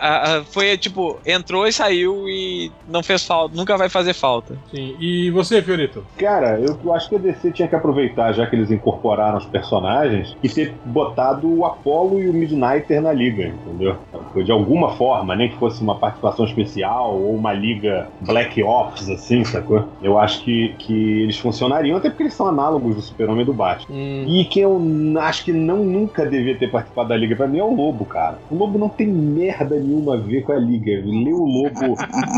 A- 0.00 0.36
a- 0.38 0.44
foi 0.44 0.70
tipo, 0.86 1.18
entrou 1.26 1.66
e 1.66 1.72
saiu 1.72 2.28
e 2.28 2.70
não 2.88 3.02
fez 3.02 3.24
falta, 3.24 3.56
nunca 3.56 3.76
vai 3.76 3.88
fazer 3.88 4.14
falta. 4.14 4.56
Sim. 4.70 4.96
E 5.00 5.30
você, 5.30 5.60
Fiorito? 5.62 6.04
Cara, 6.16 6.58
eu, 6.60 6.78
eu 6.82 6.94
acho 6.94 7.08
que 7.08 7.16
a 7.16 7.18
DC 7.18 7.52
tinha 7.52 7.68
que 7.68 7.74
aproveitar, 7.74 8.32
já 8.32 8.46
que 8.46 8.54
eles 8.54 8.70
incorporaram 8.70 9.38
os 9.38 9.46
personagens, 9.46 10.36
e 10.42 10.48
ter 10.48 10.74
botado 10.84 11.48
o 11.48 11.64
Apollo 11.64 12.20
e 12.20 12.28
o 12.28 12.32
Midnighter 12.32 13.00
na 13.00 13.12
liga, 13.12 13.48
entendeu? 13.48 13.96
De 14.44 14.52
alguma 14.52 14.92
forma, 14.96 15.34
nem 15.34 15.48
que 15.48 15.56
fosse 15.56 15.82
uma 15.82 15.96
participação 15.96 16.44
especial 16.44 17.16
ou 17.16 17.34
uma 17.34 17.52
liga 17.52 18.08
Black 18.20 18.62
Ops, 18.62 19.08
assim, 19.08 19.44
sacou? 19.44 19.84
Eu 20.02 20.18
acho 20.18 20.42
que, 20.44 20.74
que 20.78 21.22
eles 21.22 21.38
funcionariam, 21.38 21.96
até 21.98 22.08
porque 22.08 22.24
eles 22.24 22.34
são 22.34 22.46
análogos 22.46 22.94
do 22.94 23.02
Super-Homem 23.02 23.42
e 23.42 23.46
do 23.46 23.54
Batman. 23.54 23.96
E 24.26 24.44
quem 24.44 24.62
eu 24.62 24.80
acho 25.20 25.44
que 25.44 25.52
não 25.52 25.84
nunca 25.84 26.24
devia 26.26 26.56
ter 26.56 26.70
participado 26.70 27.08
da 27.08 27.16
liga 27.16 27.34
pra 27.34 27.46
mim 27.46 27.58
é 27.58 27.64
o 27.64 27.74
Lobo, 27.74 28.04
cara. 28.04 28.38
O 28.50 28.56
Lobo 28.56 28.78
não 28.78 28.88
tem 28.88 29.06
merda 29.06 29.76
nenhuma 29.78 30.14
a 30.14 30.18
ver 30.18 30.42
com 30.42 30.52
a 30.52 30.56
liga. 30.56 30.75
Ler 30.78 31.32
o 31.34 31.44
Lobo, 31.44 31.96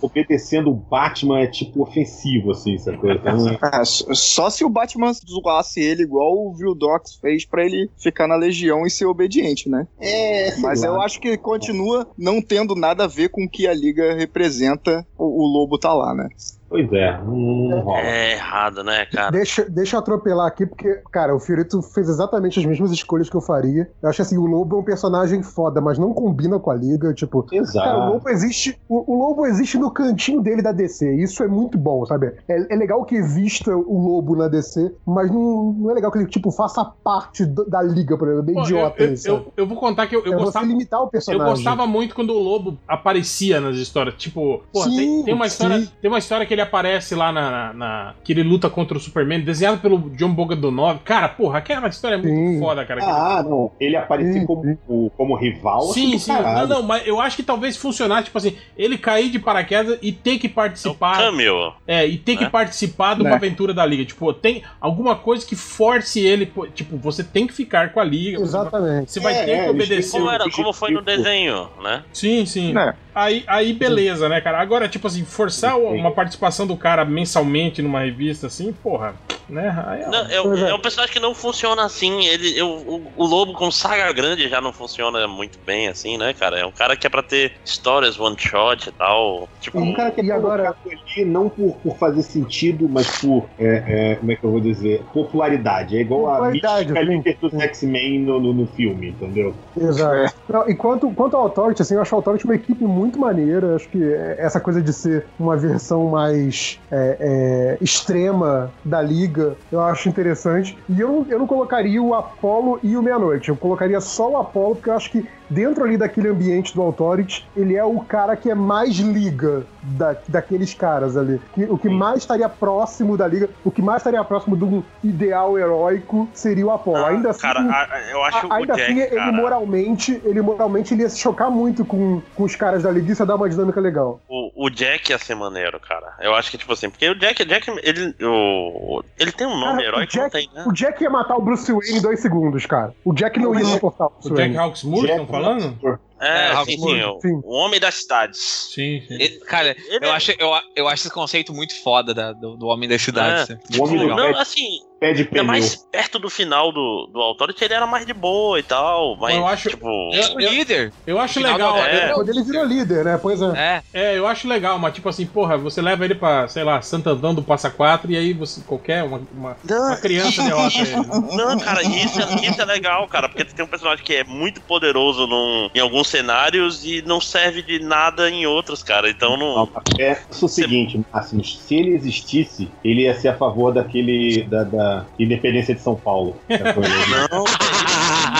obedecendo 0.00 0.70
o 0.70 0.74
Batman 0.74 1.40
é 1.40 1.46
tipo 1.46 1.82
ofensivo, 1.82 2.50
assim, 2.52 2.76
sacou? 2.78 3.10
Então, 3.10 3.36
Ah, 3.60 3.80
s- 3.82 4.04
só 4.14 4.50
se 4.50 4.64
o 4.64 4.68
Batman 4.68 5.12
zoasse 5.12 5.80
ele 5.80 6.02
igual 6.02 6.32
o 6.34 6.54
Vildox 6.54 7.16
fez 7.20 7.44
pra 7.44 7.64
ele 7.64 7.90
ficar 7.98 8.26
na 8.26 8.36
Legião 8.36 8.86
e 8.86 8.90
ser 8.90 9.06
obediente, 9.06 9.68
né? 9.68 9.86
é, 10.00 10.56
Mas 10.58 10.80
lá. 10.82 10.88
eu 10.88 11.00
acho 11.00 11.20
que 11.20 11.36
continua 11.36 12.06
não 12.16 12.40
tendo 12.42 12.74
nada 12.74 13.04
a 13.04 13.08
ver 13.08 13.28
com 13.30 13.44
o 13.44 13.48
que 13.50 13.66
a 13.66 13.74
Liga 13.74 14.14
representa, 14.14 15.06
o, 15.16 15.44
o 15.44 15.46
Lobo 15.46 15.78
tá 15.78 15.92
lá, 15.92 16.14
né? 16.14 16.28
Pois 16.72 16.90
é, 16.92 17.18
não, 17.22 17.36
não 17.68 17.80
rola. 17.80 18.00
É 18.00 18.32
errado, 18.32 18.82
né, 18.82 19.04
cara? 19.04 19.30
Deixa, 19.30 19.64
deixa 19.68 19.96
eu 19.96 20.00
atropelar 20.00 20.46
aqui, 20.46 20.64
porque, 20.64 21.02
cara, 21.12 21.36
o 21.36 21.38
Fiorito 21.38 21.82
fez 21.82 22.08
exatamente 22.08 22.58
as 22.58 22.64
mesmas 22.64 22.90
escolhas 22.90 23.28
que 23.28 23.36
eu 23.36 23.42
faria. 23.42 23.90
Eu 24.02 24.08
acho 24.08 24.22
assim, 24.22 24.38
o 24.38 24.46
Lobo 24.46 24.76
é 24.76 24.78
um 24.78 24.82
personagem 24.82 25.42
foda, 25.42 25.82
mas 25.82 25.98
não 25.98 26.14
combina 26.14 26.58
com 26.58 26.70
a 26.70 26.74
liga. 26.74 27.12
Tipo, 27.12 27.46
Exato. 27.52 27.86
Cara, 27.86 28.08
o 28.08 28.12
Lobo 28.14 28.28
existe. 28.30 28.78
O, 28.88 29.12
o 29.14 29.18
Lobo 29.18 29.44
existe 29.44 29.76
no 29.76 29.90
cantinho 29.90 30.40
dele 30.40 30.62
da 30.62 30.72
DC. 30.72 31.14
Isso 31.16 31.42
é 31.42 31.46
muito 31.46 31.76
bom, 31.76 32.06
sabe? 32.06 32.32
É, 32.48 32.74
é 32.74 32.76
legal 32.76 33.04
que 33.04 33.16
exista 33.16 33.76
o 33.76 33.98
Lobo 34.08 34.34
na 34.34 34.48
DC, 34.48 34.94
mas 35.06 35.30
não, 35.30 35.74
não 35.74 35.90
é 35.90 35.94
legal 35.94 36.10
que 36.10 36.16
ele, 36.18 36.26
tipo, 36.26 36.50
faça 36.50 36.82
parte 37.04 37.44
do- 37.44 37.66
da 37.68 37.82
liga, 37.82 38.16
por 38.16 38.28
exemplo. 38.28 38.42
É 38.42 38.46
bem 38.46 38.54
Pô, 38.54 38.62
idiota 38.62 39.02
eu, 39.02 39.06
eu, 39.08 39.12
isso. 39.12 39.28
eu, 39.28 39.52
eu 39.58 39.66
vou 39.66 39.76
contar 39.76 40.06
que 40.06 40.16
eu, 40.16 40.24
eu 40.24 40.32
é 40.32 40.36
gostava. 40.36 40.64
limitar 40.64 41.00
o 41.00 41.04
Eu 41.04 41.08
personagem. 41.10 41.46
gostava 41.54 41.86
muito 41.86 42.14
quando 42.14 42.30
o 42.30 42.38
Lobo 42.38 42.78
aparecia 42.88 43.60
nas 43.60 43.76
histórias. 43.76 44.14
Tipo, 44.16 44.62
porra, 44.72 44.88
Sim, 44.88 44.96
tem, 44.96 45.24
tem 45.24 45.34
uma 45.34 45.46
história, 45.46 45.78
sim. 45.80 45.90
tem 46.00 46.10
uma 46.10 46.18
história 46.18 46.46
que 46.46 46.54
ele 46.54 46.61
aparece 46.62 47.14
lá 47.14 47.30
na, 47.32 47.50
na- 47.50 47.72
na- 47.72 48.14
que 48.24 48.32
ele 48.32 48.42
luta 48.42 48.70
contra 48.70 48.96
o 48.96 49.00
Superman, 49.00 49.40
desenhado 49.40 49.78
pelo 49.78 49.98
John 50.16 50.32
Bogdanov. 50.32 51.00
Cara, 51.04 51.28
porra, 51.28 51.58
aquela 51.58 51.88
história 51.88 52.14
é 52.14 52.18
muito 52.18 52.34
Sim. 52.34 52.58
foda, 52.60 52.84
cara. 52.86 53.00
Ah, 53.04 53.42
não. 53.42 53.70
Ele 53.80 53.96
aparecia 53.96 54.32
Sim, 54.40 54.46
como, 54.46 55.10
como 55.16 55.34
rival. 55.36 55.82
acho 55.84 55.94
Sim, 55.94 56.18
sim. 56.18 56.32
caralho. 56.32 56.68
Não, 56.68 56.76
não, 56.80 56.82
mas 56.86 57.06
eu 57.06 57.20
acho 57.20 57.36
que 57.36 57.42
talvez 57.42 57.76
funcionasse, 57.76 58.24
tipo 58.24 58.38
assim, 58.38 58.56
ele 58.76 58.96
cair 58.96 59.30
de 59.30 59.38
paraquedas 59.38 59.98
e 60.00 60.12
ter 60.12 60.38
que 60.38 60.46
É 60.46 60.50
o 60.50 60.52
participar. 60.52 61.18
Cameo. 61.18 61.72
É, 61.86 62.06
e 62.06 62.16
ter 62.18 62.36
que 62.36 62.44
Né? 62.44 62.50
participar 62.50 63.14
de 63.14 63.22
uma 63.22 63.30
Né. 63.30 63.36
aventura 63.36 63.74
da 63.74 63.84
liga. 63.84 64.04
Tipo, 64.04 64.32
tem 64.32 64.62
alguma 64.80 65.16
coisa 65.16 65.44
que 65.46 65.56
force 65.56 66.20
ele. 66.20 66.50
Tipo, 66.74 66.96
você 66.96 67.22
tem 67.24 67.46
que 67.46 67.52
ficar 67.52 67.92
com 67.92 68.00
a 68.00 68.04
liga. 68.04 68.38
você 68.38 68.52
vai- 68.52 68.62
Exatamente. 68.62 69.10
Você 69.12 69.20
vai 69.20 69.34
É, 69.34 69.44
ter 69.44 69.50
é, 69.52 69.64
que 69.64 69.70
obedecer. 69.70 70.18
Como, 70.20 70.30
era, 70.30 70.44
como 70.50 70.72
foi 70.72 70.90
no 70.92 71.02
desenho, 71.02 71.68
né? 71.82 72.04
Sim, 72.12 72.46
sim. 72.46 72.72
Né? 72.72 72.94
Aí, 73.14 73.44
aí 73.46 73.72
beleza, 73.72 74.28
né, 74.28 74.40
cara? 74.40 74.60
Agora, 74.60 74.88
tipo 74.88 75.06
assim, 75.06 75.24
forçar 75.24 75.78
uma 75.78 76.10
participação 76.10 76.66
do 76.66 76.76
cara 76.76 77.04
mensalmente 77.04 77.82
numa 77.82 78.00
revista, 78.00 78.46
assim, 78.46 78.72
porra, 78.72 79.14
né? 79.48 79.68
Aí, 79.86 80.02
ó. 80.06 80.10
Não, 80.10 80.18
é, 80.30 80.42
Pois 80.42 80.62
é. 80.62 80.70
é 80.70 80.74
um 80.74 80.80
personagem 80.80 81.12
que 81.12 81.20
não 81.20 81.34
funciona 81.34 81.84
assim. 81.84 82.24
Ele, 82.26 82.58
eu, 82.58 82.68
o, 82.68 83.12
o 83.16 83.24
Lobo 83.26 83.52
com 83.52 83.70
saga 83.70 84.10
grande 84.12 84.48
já 84.48 84.60
não 84.60 84.72
funciona 84.72 85.26
muito 85.28 85.58
bem, 85.66 85.88
assim, 85.88 86.16
né, 86.16 86.32
cara? 86.32 86.58
É 86.58 86.64
um 86.64 86.70
cara 86.70 86.96
que 86.96 87.06
é 87.06 87.10
pra 87.10 87.22
ter 87.22 87.52
histórias 87.64 88.18
one 88.18 88.36
shot 88.38 88.88
e 88.88 88.92
tal. 88.92 89.48
Tipo, 89.60 89.78
Um 89.80 89.92
cara 89.92 90.10
que 90.10 90.20
é 90.20 90.24
E 90.24 90.32
agora- 90.32 90.74
ali 90.86 91.24
não 91.26 91.48
por, 91.50 91.76
por 91.82 91.96
fazer 91.98 92.22
sentido, 92.22 92.88
mas 92.88 93.20
por, 93.20 93.44
é, 93.58 94.12
é, 94.12 94.16
como 94.16 94.32
é 94.32 94.36
que 94.36 94.44
eu 94.44 94.50
vou 94.50 94.60
dizer, 94.60 95.02
popularidade. 95.12 95.96
É 95.96 96.00
igual 96.00 96.28
a 96.28 96.32
Popularidade, 96.36 96.92
mística 96.92 97.00
sim. 97.00 97.16
líder 97.16 97.38
dos 97.40 97.54
X-Men 97.54 98.20
no, 98.20 98.40
no, 98.40 98.52
no 98.54 98.66
filme, 98.68 99.08
entendeu? 99.10 99.54
Exato. 99.76 100.34
Não, 100.48 100.68
e 100.68 100.74
quanto, 100.74 101.10
quanto 101.10 101.36
ao 101.36 101.42
Authority, 101.44 101.82
assim, 101.82 101.94
eu 101.94 102.02
acho 102.02 102.14
a 102.14 102.18
Authority 102.18 102.44
uma 102.44 102.54
equipe 102.54 102.84
muito 102.84 103.01
maneira. 103.18 103.76
Acho 103.76 103.88
que 103.88 104.02
é, 104.02 104.36
essa 104.38 104.60
coisa 104.60 104.82
de 104.82 104.92
ser 104.92 105.26
uma 105.38 105.56
versão 105.56 106.08
mais 106.08 106.80
é, 106.90 107.16
é, 107.20 107.78
extrema 107.80 108.72
da 108.84 109.00
liga, 109.00 109.56
eu 109.70 109.80
acho 109.80 110.08
interessante. 110.08 110.76
E 110.88 111.00
eu, 111.00 111.26
eu 111.28 111.38
não 111.38 111.46
colocaria 111.46 112.02
o 112.02 112.14
Apollo 112.14 112.78
e 112.82 112.96
o 112.96 113.02
Meia-Noite. 113.02 113.48
Eu 113.48 113.56
colocaria 113.56 114.00
só 114.00 114.30
o 114.30 114.36
Apollo, 114.36 114.76
porque 114.76 114.90
eu 114.90 114.94
acho 114.94 115.10
que 115.10 115.26
dentro 115.52 115.84
ali 115.84 115.96
daquele 115.96 116.28
ambiente 116.28 116.74
do 116.74 116.82
Authority, 116.82 117.46
ele 117.56 117.76
é 117.76 117.84
o 117.84 118.00
cara 118.00 118.36
que 118.36 118.50
é 118.50 118.54
mais 118.54 118.96
liga 118.96 119.64
da, 119.82 120.16
daqueles 120.28 120.74
caras 120.74 121.16
ali. 121.16 121.40
Que- 121.54 121.64
o 121.64 121.76
que 121.78 121.88
mais 121.88 122.18
estaria 122.18 122.48
próximo 122.48 123.16
da 123.16 123.26
liga, 123.26 123.48
o 123.64 123.70
que 123.70 123.82
mais 123.82 123.98
estaria 124.00 124.22
próximo 124.24 124.56
de 124.56 124.64
um 124.64 124.82
ideal 125.04 125.58
heróico 125.58 126.28
seria 126.32 126.66
o 126.66 126.70
Apollo. 126.70 127.04
ah, 127.04 127.08
Ainda 127.08 127.30
assim, 127.30 127.40
cara, 127.42 127.60
a- 127.60 127.94
a- 127.96 128.10
eu 128.10 128.22
acho 128.24 128.46
a- 128.46 128.56
ainda 128.56 128.72
o 128.72 128.76
Jack, 128.76 128.90
assim, 128.92 129.00
ele 129.00 129.16
cara, 129.16 129.32
moralmente, 129.32 130.22
ele 130.24 130.40
moralmente 130.40 130.94
ele 130.94 131.02
ia 131.02 131.08
se 131.08 131.18
chocar 131.18 131.50
muito 131.50 131.84
com, 131.84 132.22
com 132.34 132.44
os 132.44 132.56
caras 132.56 132.82
da 132.82 132.90
liga 132.90 133.08
e 133.08 133.12
isso 133.12 133.22
ia 133.22 133.26
dar 133.26 133.36
uma 133.36 133.48
dinâmica 133.48 133.80
legal. 133.80 134.20
o, 134.28 134.66
o 134.66 134.70
Jack 134.70 135.10
ia 135.10 135.18
ser 135.18 135.34
maneiro, 135.34 135.78
cara. 135.80 136.12
Eu 136.20 136.34
acho 136.34 136.50
que, 136.50 136.58
tipo 136.58 136.72
assim, 136.72 136.88
porque 136.88 137.08
o 137.08 137.14
Jack, 137.18 137.44
Jack 137.44 137.70
ele, 137.82 138.14
o, 138.22 139.02
ele 139.18 139.32
tem 139.32 139.46
um 139.46 139.58
nome 139.58 139.72
Cara, 139.76 139.82
herói 139.84 140.04
o 140.04 140.06
que 140.08 140.16
não 140.16 140.24
Jack- 140.24 140.32
tem, 140.36 140.50
né? 140.54 140.64
O 140.66 140.72
Jack 140.72 141.02
ia 141.02 141.10
matar 141.10 141.36
o 141.36 141.42
Bruce 141.42 141.70
Wayne 141.72 141.98
em 141.98 142.00
dois 142.02 142.20
segundos, 142.20 142.64
cara. 142.66 142.92
O 143.04 143.12
Jack 143.12 143.38
não 143.38 143.54
ia 143.54 143.64
suportar 143.64 144.06
o 144.06 144.10
Bruce 144.10 144.28
O 144.28 144.34
Jack 144.34 144.40
Wayne. 144.52 144.56
Hawksmoor, 144.58 145.04
estão 145.04 145.26
falando? 145.42 146.00
É, 146.20 146.52
É, 146.52 146.64
sim, 146.64 146.78
sim, 146.78 147.02
o, 147.02 147.20
sim. 147.20 147.40
o 147.44 147.52
Homem 147.52 147.80
das 147.80 147.96
Cidades. 147.96 148.38
Sim, 148.72 149.02
sim. 149.08 149.14
Ele- 149.14 149.40
cara, 149.40 149.76
Ele 149.88 150.06
eu 150.06 150.08
é- 150.08 150.12
acho, 150.12 150.32
eu, 150.38 150.50
eu 150.76 150.88
acho 150.88 151.02
esse 151.06 151.10
conceito 151.14 151.52
muito 151.52 151.74
foda 151.82 152.14
da- 152.14 152.32
do, 152.32 152.56
do 152.56 152.66
Homem 152.68 152.88
das 152.88 153.02
Cidades. 153.02 153.50
É. 153.50 153.58
O 153.78 153.82
homem 153.82 153.98
do 153.98 154.14
Não, 154.14 154.38
assim, 154.38 154.80
pé 155.02 155.12
de 155.12 155.24
pneu. 155.24 155.44
mais 155.44 155.74
perto 155.74 156.18
do 156.20 156.30
final 156.30 156.70
do, 156.72 157.08
do 157.12 157.20
Authority, 157.20 157.64
ele 157.64 157.74
era 157.74 157.86
mais 157.88 158.06
de 158.06 158.14
boa 158.14 158.58
e 158.58 158.62
tal, 158.62 159.16
mas, 159.16 159.34
Eu 159.34 159.46
acho- 159.46 159.68
tipo... 159.70 159.86
eu- 160.14 160.34
O 160.36 160.38
líder. 160.38 160.92
Eu 161.06 161.18
acho 161.18 161.40
legal. 161.40 161.76
é. 161.78 162.12
Quando 162.12 162.28
ele 162.28 162.42
virou 162.44 162.64
líder, 162.64 163.04
né? 163.04 163.18
Pois 163.20 163.42
é. 163.42 163.82
É. 163.92 164.12
É, 164.12 164.18
eu 164.18 164.26
acho 164.26 164.46
legal, 164.46 164.78
mas 164.78 164.94
tipo 164.94 165.08
assim, 165.08 165.26
porra, 165.26 165.58
você 165.58 165.82
leva 165.82 166.04
ele 166.04 166.14
pra, 166.14 166.46
sei 166.46 166.62
lá, 166.62 166.80
Santo 166.80 167.10
Antão 167.10 167.34
do 167.34 167.42
Passa 167.42 167.68
Quatro 167.70 168.10
e 168.12 168.16
aí 168.16 168.32
você, 168.32 168.60
qualquer, 168.62 169.02
uma, 169.02 169.20
uma, 169.32 169.56
uma 169.64 169.96
criança 169.96 170.42
derrota 170.42 170.78
ele. 170.78 171.36
Não, 171.36 171.58
cara, 171.58 171.82
isso 171.82 172.20
é, 172.20 172.46
isso 172.48 172.60
é 172.62 172.64
legal, 172.64 173.06
cara, 173.08 173.28
porque 173.28 173.44
tem 173.44 173.64
um 173.64 173.68
personagem 173.68 174.04
que 174.04 174.14
é 174.14 174.24
muito 174.24 174.60
poderoso 174.62 175.26
num, 175.26 175.68
em 175.74 175.80
alguns 175.80 176.08
cenários 176.08 176.84
e 176.84 177.02
não 177.02 177.20
serve 177.20 177.62
de 177.62 177.80
nada 177.80 178.30
em 178.30 178.46
outros, 178.46 178.82
cara. 178.82 179.10
Então 179.10 179.36
não. 179.36 179.68
É 179.98 180.16
o 180.40 180.48
seguinte, 180.48 181.00
Máximo, 181.12 181.44
se 181.44 181.74
ele 181.74 181.94
existisse, 181.94 182.70
ele 182.84 183.02
ia 183.02 183.14
ser 183.14 183.28
a 183.28 183.34
favor 183.36 183.72
daquele. 183.72 184.42
da, 184.44 184.62
da 184.64 184.91
independência 185.18 185.74
de 185.74 185.80
São 185.80 185.94
Paulo. 185.94 186.36
Não, 186.48 187.44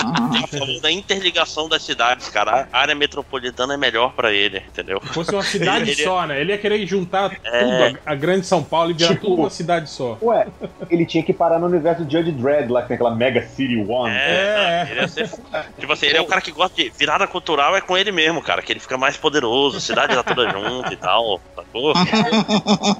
falou 0.59 0.81
da 0.81 0.91
interligação 0.91 1.67
das 1.69 1.83
cidades, 1.83 2.29
cara. 2.29 2.67
A 2.71 2.79
área 2.79 2.95
metropolitana 2.95 3.73
é 3.73 3.77
melhor 3.77 4.13
pra 4.13 4.31
ele, 4.31 4.57
entendeu? 4.67 5.01
Se 5.03 5.13
fosse 5.13 5.31
uma 5.33 5.43
cidade 5.43 5.91
Ele- 5.91 6.03
só, 6.03 6.25
né? 6.25 6.39
Ele 6.41 6.51
ia 6.51 6.57
querer 6.57 6.85
juntar 6.85 7.31
É. 7.43 7.59
tudo, 7.89 7.99
a, 8.05 8.15
grande 8.15 8.45
São 8.45 8.63
Paulo 8.63 8.91
e 8.91 8.93
virar 8.93 9.09
Tipo- 9.13 9.27
tudo 9.27 9.41
uma 9.41 9.49
cidade 9.49 9.89
só. 9.89 10.17
Ué, 10.21 10.47
ele 10.89 11.05
tinha 11.05 11.23
que 11.23 11.33
parar 11.33 11.59
no 11.59 11.67
universo 11.67 12.05
de 12.05 12.17
Judge 12.17 12.31
Dredd, 12.31 12.69
lá 12.71 12.81
que 12.81 12.89
tem 12.89 12.95
aquela 12.95 13.15
Mega 13.15 13.41
City 13.47 13.77
One. 13.77 14.13
É, 14.13 14.85
É. 14.87 14.91
ele 14.91 15.01
ia 15.01 15.07
ser. 15.07 15.29
Tipo 15.79 15.93
assim, 15.93 16.05
ele 16.07 16.17
é 16.17 16.21
o 16.21 16.25
cara 16.25 16.41
que 16.41 16.51
gosta 16.51 16.75
de. 16.81 16.89
Virada 16.97 17.25
cultural 17.27 17.75
é 17.75 17.81
com 17.81 17.97
ele 17.97 18.11
mesmo, 18.11 18.41
cara. 18.41 18.61
Que 18.61 18.71
ele 18.73 18.79
fica 18.79 18.97
mais 18.97 19.17
poderoso, 19.17 19.77
a 19.77 19.81
cidade 19.81 20.13
tá 20.15 20.23
toda 20.23 20.49
junto 20.49 20.91
e 20.91 20.95
tal. 20.95 21.39
Sacou? 21.55 21.93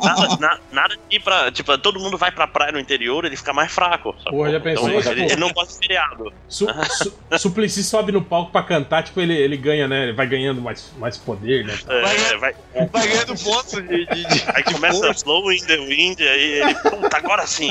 Nada, 0.03 0.37
na- 0.39 0.59
nada 0.71 0.95
de 1.09 1.15
ir 1.17 1.19
pra. 1.21 1.51
Tipo, 1.51 1.77
todo 1.77 1.99
mundo 1.99 2.17
vai 2.17 2.31
pra 2.31 2.47
praia 2.47 2.71
no 2.71 2.79
interior, 2.79 3.25
ele 3.25 3.35
fica 3.35 3.53
mais 3.53 3.71
fraco. 3.71 4.15
Sacou? 4.23 4.39
Porra, 4.39 4.51
já 4.51 4.59
pensou 4.59 4.87
Então, 4.87 4.99
isso, 4.99 5.09
ele, 5.09 5.23
ele 5.25 5.35
não 5.35 5.51
gosta 5.51 5.73
de 5.73 5.79
feriado. 5.79 6.33
Su, 6.47 6.67
su, 6.93 7.13
Suplicy 7.39 7.83
sobe 7.83 8.11
no 8.11 8.21
palco 8.23 8.51
pra 8.51 8.63
cantar, 8.63 9.03
tipo, 9.03 9.19
ele, 9.21 9.33
ele 9.35 9.57
ganha, 9.57 9.87
né? 9.87 10.03
Ele 10.03 10.13
vai 10.13 10.27
ganhando 10.27 10.61
mais, 10.61 10.91
mais 10.97 11.17
poder, 11.17 11.65
né? 11.65 11.73
É, 11.87 12.37
vai, 12.37 12.53
Vai 12.91 13.07
ganhando 13.07 13.35
pontos 13.43 13.73
de. 13.73 14.05
de- 14.05 14.25
de- 14.27 14.43
aí 14.53 14.63
começa 14.63 15.13
Flow 15.13 15.51
in 15.51 15.63
the 15.65 15.77
Wind, 15.77 16.19
aí 16.21 16.61
ele. 16.61 16.75
Puta, 16.75 17.17
agora 17.17 17.45
sim. 17.47 17.69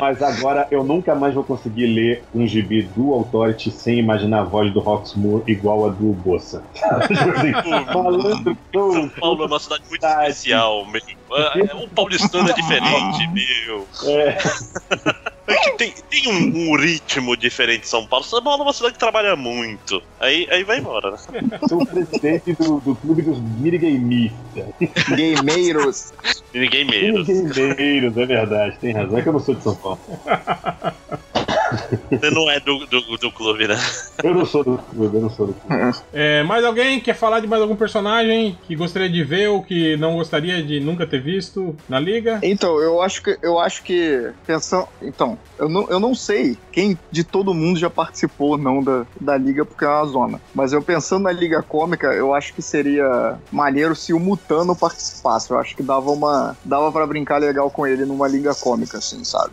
Mas 0.00 0.22
agora 0.22 0.66
eu 0.70 0.82
nunca 0.84 1.14
mais 1.14 1.34
vou 1.34 1.44
conseguir 1.44 1.86
ler 1.86 2.24
um 2.34 2.46
gibi 2.46 2.82
do 2.82 3.12
Authority 3.12 3.70
sem 3.70 3.98
imaginar 3.98 4.40
a 4.40 4.44
voz 4.44 4.72
do 4.72 4.80
Roxmoor 4.80 5.42
igual 5.46 5.86
a 5.86 5.90
do 5.90 6.12
Bossa. 6.12 6.62
Malandro, 7.94 8.56
São 8.72 9.08
Paulo 9.08 9.44
é 9.44 9.46
uma 9.46 9.58
cidade 9.60 9.82
muito 9.88 10.00
Cidade. 10.00 10.30
especial, 10.30 10.86
meu. 10.86 11.02
É, 11.34 11.74
O 11.76 11.88
paulistano 11.88 12.48
é 12.50 12.52
diferente, 12.52 13.26
meu. 13.32 13.86
É, 14.06 14.36
É 15.46 15.56
que 15.56 15.70
tem, 15.72 15.94
tem 16.08 16.28
um, 16.28 16.70
um 16.70 16.76
ritmo 16.76 17.36
diferente 17.36 17.82
de 17.82 17.88
São 17.88 18.06
Paulo. 18.06 18.24
São 18.24 18.42
Paulo 18.42 18.62
é 18.62 18.66
uma 18.66 18.72
cidade 18.72 18.94
que 18.94 18.98
trabalha 18.98 19.34
muito. 19.34 20.02
Aí, 20.20 20.46
aí 20.50 20.62
vai 20.62 20.78
embora, 20.78 21.10
né? 21.10 21.18
sou 21.68 21.82
o 21.82 21.86
presidente 21.86 22.52
do, 22.54 22.80
do 22.80 22.94
clube 22.94 23.22
dos 23.22 23.38
minigameistas. 23.40 24.66
Gameiros. 25.08 26.12
Menos. 26.54 27.28
Minigameiros, 27.28 28.16
é 28.16 28.26
verdade, 28.26 28.78
tem 28.78 28.92
razão. 28.92 29.18
É 29.18 29.22
que 29.22 29.28
eu 29.28 29.32
não 29.32 29.40
sou 29.40 29.54
de 29.54 29.62
São 29.62 29.74
Paulo. 29.74 30.00
Você 32.10 32.30
não 32.30 32.50
é 32.50 32.60
do, 32.60 32.86
do, 32.86 33.18
do 33.18 33.32
clube, 33.32 33.66
né? 33.66 33.76
Eu 34.22 34.34
não 34.34 34.46
sou 34.46 34.64
do 34.64 34.78
clube, 34.78 35.16
eu 35.16 35.22
não 35.22 35.30
sou 35.30 35.46
do 35.46 35.54
clube. 35.54 35.94
É, 36.12 36.42
mais 36.42 36.64
alguém 36.64 37.00
quer 37.00 37.14
falar 37.14 37.40
de 37.40 37.46
mais 37.46 37.62
algum 37.62 37.76
personagem 37.76 38.58
que 38.66 38.76
gostaria 38.76 39.08
de 39.08 39.22
ver 39.22 39.48
ou 39.48 39.62
que 39.62 39.96
não 39.96 40.14
gostaria 40.14 40.62
de 40.62 40.80
nunca 40.80 41.06
ter 41.06 41.20
visto 41.20 41.76
na 41.88 41.98
liga? 41.98 42.40
Então, 42.42 42.80
eu 42.80 43.00
acho 43.00 43.22
que 43.22 43.38
eu 43.42 43.58
acho 43.58 43.82
que 43.82 44.30
pensando, 44.46 44.86
então, 45.00 45.38
eu 45.58 45.68
não, 45.68 45.88
eu 45.88 46.00
não 46.00 46.14
sei 46.14 46.56
quem 46.70 46.98
de 47.10 47.24
todo 47.24 47.54
mundo 47.54 47.78
já 47.78 47.90
participou 47.90 48.50
ou 48.50 48.58
não 48.58 48.82
da, 48.82 49.06
da 49.20 49.36
liga 49.36 49.64
porque 49.64 49.84
é 49.84 49.88
uma 49.88 50.04
zona, 50.06 50.40
mas 50.54 50.72
eu 50.72 50.82
pensando 50.82 51.24
na 51.24 51.32
liga 51.32 51.62
cômica, 51.62 52.08
eu 52.08 52.34
acho 52.34 52.54
que 52.54 52.62
seria 52.62 53.38
maneiro 53.50 53.94
se 53.94 54.12
o 54.12 54.18
Mutano 54.18 54.74
participasse. 54.74 55.50
Eu 55.50 55.58
acho 55.58 55.76
que 55.76 55.82
dava 55.82 56.10
uma 56.10 56.56
dava 56.64 56.90
para 56.92 57.06
brincar 57.06 57.38
legal 57.38 57.70
com 57.70 57.86
ele 57.86 58.04
numa 58.04 58.28
liga 58.28 58.54
cômica 58.54 58.98
assim, 58.98 59.24
sabe? 59.24 59.52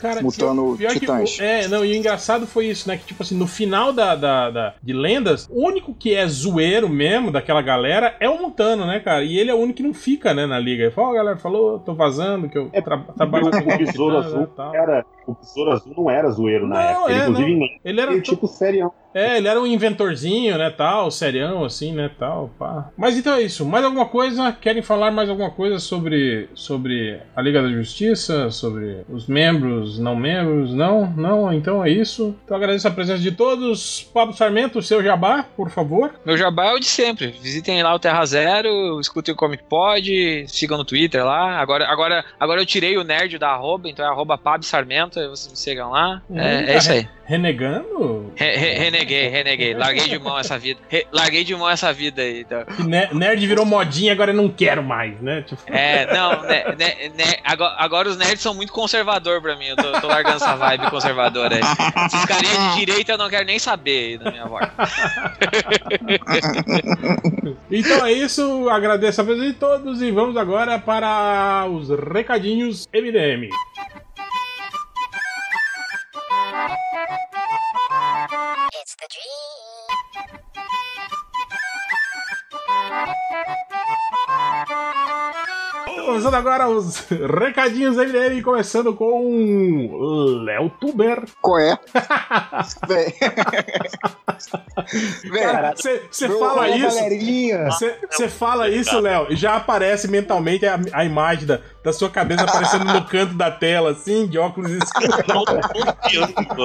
Cara, 0.00 0.22
Mutando 0.22 0.76
pior 0.78 0.92
que 0.92 1.00
Titãs. 1.00 1.38
o- 1.38 1.42
é, 1.42 1.68
não, 1.68 1.84
e 1.84 1.92
o 1.92 1.94
engraçado 1.94 2.46
foi 2.46 2.66
isso, 2.66 2.88
né? 2.88 2.96
Que, 2.96 3.04
tipo 3.06 3.22
assim, 3.22 3.36
no 3.36 3.46
final 3.46 3.92
da, 3.92 4.14
da, 4.14 4.50
da- 4.50 4.74
de 4.82 4.92
lendas, 4.92 5.46
o 5.50 5.66
único 5.66 5.92
que 5.94 6.14
é 6.14 6.26
zoeiro 6.26 6.88
mesmo 6.88 7.30
daquela 7.30 7.60
galera 7.62 8.16
é 8.18 8.28
o 8.28 8.40
Mutano, 8.40 8.86
né, 8.86 8.98
cara? 9.00 9.22
E 9.22 9.38
ele 9.38 9.50
é 9.50 9.54
o 9.54 9.58
único 9.58 9.76
que 9.76 9.82
não 9.82 9.92
fica, 9.94 10.32
né, 10.32 10.46
na 10.46 10.58
liga. 10.58 10.84
Ele 10.84 10.90
fala, 10.90 11.08
ó, 11.08 11.12
galera, 11.12 11.36
falou, 11.36 11.78
tô 11.80 11.92
vazando, 11.94 12.48
que 12.48 12.56
eu 12.56 12.70
É, 12.72 12.80
tra 12.80 12.98
trabalho 13.16 13.50
com 13.50 13.74
o 13.74 13.78
Besouro 13.78 14.16
Azul 14.18 14.40
né, 14.56 14.70
era. 14.74 15.04
O 15.26 15.34
Besouro 15.34 15.72
Azul 15.72 15.92
não 15.96 16.10
era 16.10 16.30
zoeiro 16.30 16.66
na 16.66 16.74
Não, 16.76 16.82
época. 16.82 17.10
Ele, 17.10 17.18
é, 17.18 17.22
inclusive, 17.22 17.58
não. 17.60 17.66
Ele 17.84 18.00
era 18.00 18.12
ele, 18.12 18.22
to- 18.22 18.30
tipo, 18.30 18.46
serião. 18.48 18.92
É, 19.14 19.36
ele 19.36 19.48
era 19.48 19.60
um 19.60 19.66
inventorzinho, 19.66 20.56
né, 20.56 20.70
tal, 20.70 21.10
serião, 21.10 21.64
assim, 21.64 21.92
né, 21.92 22.10
tal, 22.18 22.50
pá. 22.58 22.90
Mas 22.96 23.16
então 23.16 23.34
é 23.34 23.42
isso. 23.42 23.64
Mais 23.66 23.84
alguma 23.84 24.06
coisa? 24.06 24.52
Querem 24.52 24.82
falar 24.82 25.10
mais 25.10 25.28
alguma 25.28 25.50
coisa 25.50 25.78
sobre, 25.78 26.48
sobre 26.54 27.20
a 27.34 27.42
Liga 27.42 27.62
da 27.62 27.68
Justiça? 27.68 28.50
Sobre 28.50 29.04
os 29.08 29.26
membros, 29.26 29.98
não 29.98 30.14
membros? 30.14 30.72
Não? 30.72 31.06
Não? 31.16 31.52
Então 31.52 31.84
é 31.84 31.90
isso. 31.90 32.36
Então 32.44 32.56
agradeço 32.56 32.86
a 32.86 32.90
presença 32.90 33.20
de 33.20 33.32
todos. 33.32 34.08
Pablo 34.14 34.34
Sarmento, 34.34 34.80
seu 34.80 35.02
jabá, 35.02 35.44
por 35.56 35.70
favor. 35.70 36.14
Meu 36.24 36.36
jabá 36.36 36.66
é 36.66 36.74
o 36.74 36.78
de 36.78 36.86
sempre. 36.86 37.34
Visitem 37.42 37.82
lá 37.82 37.94
o 37.94 37.98
Terra 37.98 38.24
Zero, 38.24 39.00
escutem 39.00 39.34
o 39.34 39.36
Comic 39.36 39.64
Pod, 39.64 40.44
sigam 40.48 40.78
no 40.78 40.84
Twitter 40.84 41.24
lá. 41.24 41.58
Agora, 41.58 41.86
agora, 41.88 42.24
agora 42.38 42.60
eu 42.60 42.66
tirei 42.66 42.96
o 42.96 43.04
nerd 43.04 43.38
da 43.38 43.50
arroba, 43.50 43.88
então 43.88 44.04
é 44.04 44.08
arroba 44.08 44.38
Pab 44.38 44.64
Sarmento, 44.64 45.18
aí 45.18 45.26
vocês 45.26 45.50
me 45.50 45.56
sigam 45.56 45.90
lá. 45.90 46.22
É, 46.32 46.74
é 46.74 46.76
isso 46.76 46.92
aí. 46.92 47.08
Renegando? 47.30 48.32
Re- 48.34 48.56
re- 48.56 48.74
reneguei, 48.74 49.28
reneguei. 49.28 49.72
Larguei 49.72 50.08
de 50.08 50.18
mão 50.18 50.36
essa 50.36 50.58
vida. 50.58 50.80
Re- 50.88 51.06
larguei 51.12 51.44
de 51.44 51.54
mão 51.54 51.70
essa 51.70 51.92
vida 51.92 52.22
aí. 52.22 52.40
Então. 52.40 52.64
Nerd 53.12 53.46
virou 53.46 53.64
modinha, 53.64 54.12
agora 54.12 54.32
eu 54.32 54.36
não 54.36 54.48
quero 54.48 54.82
mais, 54.82 55.20
né? 55.20 55.42
Tipo, 55.42 55.62
É, 55.68 56.12
não, 56.12 56.42
né, 56.42 56.64
né, 56.76 56.94
né, 57.16 57.36
agora, 57.44 57.76
agora 57.78 58.08
os 58.08 58.16
nerds 58.16 58.40
são 58.40 58.52
muito 58.52 58.72
conservador 58.72 59.40
pra 59.40 59.54
mim. 59.54 59.66
Eu 59.66 59.76
tô, 59.76 59.92
tô 60.00 60.08
largando 60.08 60.36
essa 60.38 60.56
vibe 60.56 60.90
conservadora 60.90 61.54
aí. 61.54 61.62
Esses 62.06 62.24
carinhas 62.24 62.74
de 62.74 62.84
direita 62.84 63.12
eu 63.12 63.18
não 63.18 63.30
quero 63.30 63.46
nem 63.46 63.60
saber 63.60 64.08
aí 64.08 64.18
da 64.18 64.30
minha 64.32 64.46
voz. 64.46 64.68
Então 67.70 68.04
é 68.04 68.12
isso, 68.12 68.68
agradeço 68.68 69.20
a 69.20 69.24
presença 69.24 69.46
de 69.48 69.52
todos 69.54 70.02
e 70.02 70.10
vamos 70.10 70.36
agora 70.36 70.78
para 70.78 71.66
os 71.70 71.88
recadinhos 72.12 72.88
MDM. 72.92 73.48
Começando 86.04 86.34
agora 86.34 86.68
os 86.68 87.06
recadinhos 87.08 87.96
MDM, 87.96 88.42
começando 88.42 88.92
com 88.94 90.42
Léo 90.44 90.70
Tuber. 90.80 91.22
Qual 91.40 91.60
é? 91.60 91.78
Você 96.10 96.28
fala 96.28 96.68
isso, 96.68 96.98
você 98.10 98.28
fala 98.28 98.68
isso, 98.68 98.98
Léo, 98.98 99.26
e 99.30 99.36
já 99.36 99.56
aparece 99.56 100.08
mentalmente 100.08 100.66
a, 100.66 100.80
a 100.92 101.04
imagem 101.04 101.46
da, 101.46 101.60
da 101.82 101.92
sua 101.92 102.10
cabeça 102.10 102.42
aparecendo 102.44 102.84
no 102.84 103.04
canto 103.06 103.34
da 103.34 103.50
tela, 103.50 103.90
assim, 103.92 104.26
de 104.26 104.38
óculos 104.38 104.70
escuros. 104.70 105.16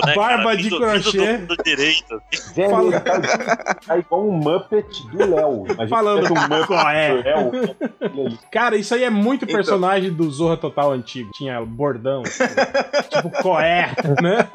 Né, 0.06 0.14
Barba 0.16 0.56
de 0.58 0.70
crochê. 0.70 1.38
vindo 1.38 1.48
do- 1.48 1.56
do 1.56 1.64
direito. 1.64 2.22
Fala- 2.70 2.84
ele 2.96 3.00
tá, 3.00 3.74
tá 3.76 3.98
igual 3.98 4.28
um 4.28 4.32
Muppet 4.32 5.08
do 5.08 5.36
Léo. 5.36 5.66
Falando 5.90 6.26
um 6.26 6.42
Muppet 6.42 6.74
é. 6.94 7.14
do 7.14 7.24
Léo. 7.24 8.40
Cara, 8.52 8.76
isso 8.76 8.94
aí 8.94 9.04
é 9.04 9.10
muito 9.10 9.46
Então. 9.46 9.56
personagem 9.56 10.12
do 10.12 10.30
Zorra 10.30 10.58
Total 10.58 10.92
antigo. 10.92 11.32
Tinha 11.34 11.62
bordão, 11.66 12.24
tipo, 12.24 13.10
tipo 13.30 13.42
coé, 13.42 13.96
né? 14.22 14.50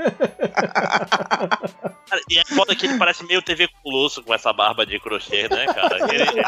Cara, 2.09 2.23
e 2.29 2.39
é 2.39 2.45
foda 2.45 2.75
que 2.75 2.87
ele 2.87 2.99
parece 2.99 3.25
meio 3.25 3.41
TV 3.43 3.69
Colosso 3.83 4.23
com 4.23 4.35
essa 4.35 4.53
barba 4.53 4.85
de 4.85 4.99
crochê, 5.01 5.49
né, 5.49 5.67
cara? 5.73 5.99
Ele, 6.13 6.23
ele 6.23 6.43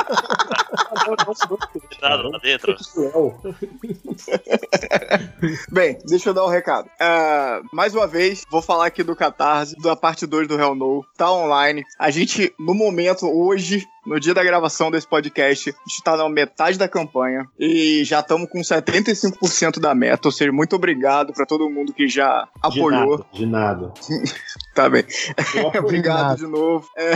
tá 2.00 2.16
lá 2.16 2.38
dentro. 2.42 2.76
Léo. 2.96 3.38
Bem, 5.70 5.98
deixa 6.06 6.30
eu 6.30 6.34
dar 6.34 6.44
um 6.44 6.48
recado. 6.48 6.88
Ah, 7.00 7.60
mais 7.72 7.94
uma 7.94 8.06
vez, 8.06 8.44
vou 8.50 8.62
falar 8.62 8.86
aqui 8.86 9.02
do 9.02 9.16
Catarse, 9.16 9.76
da 9.80 9.96
parte 9.96 10.26
2 10.26 10.48
do 10.48 10.58
Hell 10.58 10.74
No. 10.74 11.04
Tá 11.16 11.30
online. 11.32 11.84
A 11.98 12.10
gente, 12.10 12.52
no 12.58 12.74
momento, 12.74 13.26
hoje, 13.26 13.86
no 14.06 14.18
dia 14.18 14.34
da 14.34 14.42
gravação 14.42 14.90
desse 14.90 15.06
podcast, 15.06 15.70
a 15.70 15.88
gente 15.88 16.02
tá 16.02 16.16
na 16.16 16.28
metade 16.28 16.78
da 16.78 16.88
campanha 16.88 17.46
e 17.58 18.02
já 18.04 18.20
estamos 18.20 18.48
com 18.50 18.60
75% 18.60 19.78
da 19.80 19.94
meta. 19.94 20.28
Ou 20.28 20.32
seja, 20.32 20.52
muito 20.52 20.76
obrigado 20.76 21.32
pra 21.32 21.46
todo 21.46 21.68
mundo 21.70 21.92
que 21.92 22.08
já 22.08 22.48
De 22.70 22.80
apoiou. 22.80 23.18
nada, 23.18 23.24
de 23.32 23.46
nada. 23.46 23.92
Tá 24.74 24.88
bem. 24.88 25.04
Obrigado 25.78 26.22
nada. 26.22 26.36
de 26.36 26.46
novo. 26.46 26.88
É, 26.96 27.12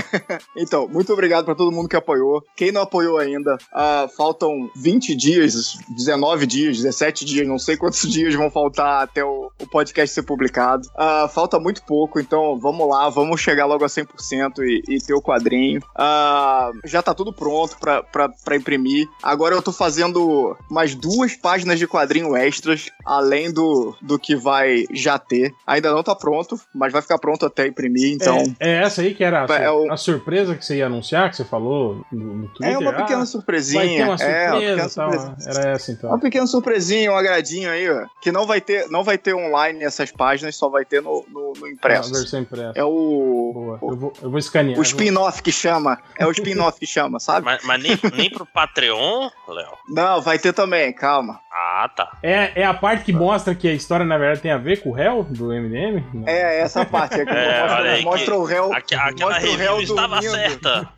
então, 0.55 0.87
muito 0.87 1.11
obrigado 1.11 1.47
pra 1.47 1.55
todo 1.55 1.73
mundo 1.73 1.89
que 1.89 1.97
apoiou. 1.97 2.45
Quem 2.55 2.71
não 2.71 2.83
apoiou 2.83 3.17
ainda, 3.17 3.57
ah, 3.73 4.07
faltam 4.15 4.71
20 4.77 5.15
dias, 5.15 5.79
19 5.89 6.47
dias, 6.47 6.77
17 6.77 7.25
dias, 7.25 7.49
não 7.49 7.59
sei 7.59 7.79
quantos 7.79 8.03
dias 8.13 8.35
vão 8.35 8.51
faltar 8.51 9.05
até 9.05 9.25
o, 9.25 9.51
o 9.59 9.67
podcast 9.67 10.15
ser 10.15 10.23
publicado. 10.25 10.87
Ah, 10.95 11.31
falta 11.33 11.59
muito 11.59 11.83
pouco, 11.85 12.21
então 12.21 12.59
vamos 12.59 12.87
lá, 12.91 13.09
vamos 13.09 13.41
chegar 13.41 13.65
logo 13.65 13.85
a 13.85 13.89
100% 13.89 14.59
e, 14.59 14.83
e 14.97 15.01
ter 15.01 15.15
o 15.15 15.23
quadrinho. 15.23 15.81
Ah, 15.97 16.71
já 16.85 17.03
tá 17.03 17.15
tudo 17.15 17.33
pronto 17.33 17.77
pra, 17.79 18.03
pra, 18.03 18.29
pra 18.29 18.57
imprimir. 18.57 19.09
Agora 19.23 19.55
eu 19.55 19.63
tô 19.63 19.73
fazendo 19.73 20.57
mais 20.71 20.95
duas 20.95 21.35
páginas 21.37 21.79
de 21.79 21.87
quadrinho 21.87 22.37
extras, 22.37 22.89
além 23.05 23.53
do, 23.53 23.95
do 24.03 24.19
que 24.19 24.35
vai 24.37 24.85
já 24.93 25.19
ter. 25.19 25.53
Ainda 25.67 25.93
não 25.93 26.03
tá 26.03 26.15
pronto, 26.15 26.59
mas 26.75 26.93
vai 26.93 27.03
ficar 27.03 27.19
pronto 27.19 27.45
até 27.47 27.67
imprimir, 27.67 28.13
então. 28.15 28.43
É, 28.61 28.71
é 28.71 28.83
essa 28.83 29.03
aí 29.03 29.15
que 29.15 29.25
era 29.25 29.45
a, 29.45 29.47
sur- 29.47 29.57
É 29.57 29.71
o- 29.71 29.93
a 29.93 29.97
surpresa 29.97 30.55
que 30.55 30.65
você 30.65 30.77
ia 30.77 30.87
anunciar, 30.87 31.31
que 31.31 31.37
você 31.37 31.45
falou 31.45 32.05
no, 32.13 32.49
Twitter. 32.49 32.75
É 32.75 32.79
uma 32.79 32.93
pequena 32.93 33.23
Ah, 33.23 33.27
surpresinha. 33.27 34.05
Uma 34.07 34.17
é, 34.23 34.51
uma 34.53 34.59
surpresa 34.59 34.59
pequena 34.59 34.77
tal. 34.77 34.89
surpresa. 35.13 35.37
Era 35.61 35.71
essa 35.71 35.93
então. 35.93 36.11
Uma 36.11 36.19
pequena 36.21 36.47
surpresinha, 36.47 37.13
um 37.13 37.17
agradinho 37.17 37.71
aí, 37.71 37.89
ó. 37.91 38.07
Que 38.21 38.31
não 38.33 38.47
vai 38.47 38.61
ter, 38.61 38.89
não 38.91 39.03
vai 39.05 39.19
ter 39.19 39.35
online 39.35 39.83
essas 39.85 40.11
páginas, 40.11 40.57
só 40.57 40.69
vai 40.69 40.85
ter 40.85 41.01
no, 41.03 41.25
no, 41.29 41.53
no 41.59 41.67
A 41.67 41.71
impresso. 41.71 42.13
versão 42.13 42.41
impressa. 42.41 42.73
É 42.75 42.85
o. 42.85 43.51
Boa. 43.55 43.79
o- 43.81 43.91
Eu 43.93 43.97
vou, 43.97 44.13
eu 44.23 44.31
vou 44.31 44.39
escanear. 44.39 44.79
O 44.79 44.83
spin-off 44.83 45.43
que 45.43 45.53
chama. 45.53 45.99
É 46.19 46.27
o 46.27 46.31
spin-off 46.31 46.66
que 46.73 46.87
chama, 46.87 47.19
sabe? 47.21 47.45
Mas, 47.45 47.65
mas 47.65 47.83
nem, 47.83 47.99
nem 48.15 48.31
pro 48.31 48.47
Patreon, 48.47 49.31
Léo? 49.49 49.79
Não, 49.89 50.21
vai 50.21 50.39
ter 50.39 50.53
também, 50.53 50.93
calma. 50.93 51.41
Ah, 51.59 51.89
tá. 51.95 52.13
É, 52.23 52.53
é 52.61 52.65
a 52.67 52.75
parte 52.75 53.05
que 53.05 53.13
mostra 53.15 53.55
que 53.55 53.67
a 53.67 53.73
história, 53.73 54.05
na 54.05 54.19
verdade, 54.19 54.41
tem 54.41 54.51
a 54.51 54.59
ver 54.59 54.83
com 54.83 54.91
o 54.91 54.93
réu 54.93 55.25
do 55.25 55.47
MDM? 55.47 56.05
Não. 56.13 56.29
É 56.29 56.61
essa 56.61 56.85
parte 56.85 57.15
aqui. 57.21 57.31
É, 57.37 57.61
mostra 57.63 57.77
olha 57.81 57.91
aí 57.93 58.03
mostra 58.05 58.25
que- 58.35 58.39
o 58.39 58.45
réu. 58.45 58.73
Aque- 58.75 58.95
aquela 58.95 59.31
mostra 59.31 59.49
o 59.49 59.51
review 59.53 59.57
réu 59.57 59.81
estava 59.83 60.21
dormindo. 60.21 60.31
certa. 60.33 60.89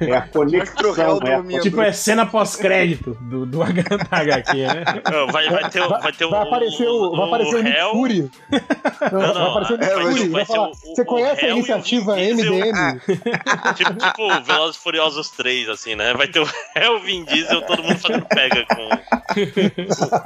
É 0.00 0.16
a 0.16 0.20
Mostra 0.20 0.40
o 0.40 0.44
réu 0.48 0.64
conexão, 0.72 1.18
né? 1.20 1.34
dormindo. 1.36 1.62
Tipo, 1.62 1.82
é 1.82 1.92
cena 1.92 2.26
pós-crédito 2.26 3.14
do, 3.22 3.44
do 3.46 3.60
HQ, 3.64 4.54
né? 4.66 4.84
Não, 5.10 5.26
Vai, 5.28 5.48
vai 5.50 5.68
ter, 5.70 5.80
o- 5.82 5.88
vai 5.88 6.12
ter 6.12 6.26
Vai 6.28 6.40
o, 6.40 6.42
aparecer 6.46 6.86
o, 6.88 7.16
vai 7.16 7.26
aparecer 7.26 7.54
o 7.56 7.62
Nick 7.62 7.76
réu. 7.76 7.90
Fury. 7.90 8.30
Não, 9.12 9.20
Não, 9.20 9.34
vai 9.34 9.48
aparecer 9.48 9.72
o 9.74 9.76
Nick 9.78 9.90
é, 9.90 9.94
Fury. 10.00 10.28
Vai 10.28 10.44
falar, 10.44 10.68
o- 10.68 10.70
o- 10.70 10.74
você 10.94 11.04
conhece 11.04 11.32
o 11.32 11.34
a 11.34 11.46
réu 11.46 11.54
o 11.54 11.58
iniciativa 11.58 12.14
Vin 12.14 12.36
Diesel?" 12.36 12.54
MDM? 12.54 13.00
Tipo, 13.74 13.94
tipo 13.94 14.40
Velozes 14.44 14.76
e 14.76 14.82
Furiosos 14.82 15.30
3, 15.30 15.68
assim, 15.68 15.94
né? 15.96 16.14
Vai 16.14 16.28
ter 16.28 16.40
o 16.40 16.48
réu 16.76 17.00
Vin 17.00 17.24
Diesel, 17.24 17.62
todo 17.62 17.82
mundo 17.82 17.98
fazendo 17.98 18.26
pega 18.26 18.64
com. 18.66 18.88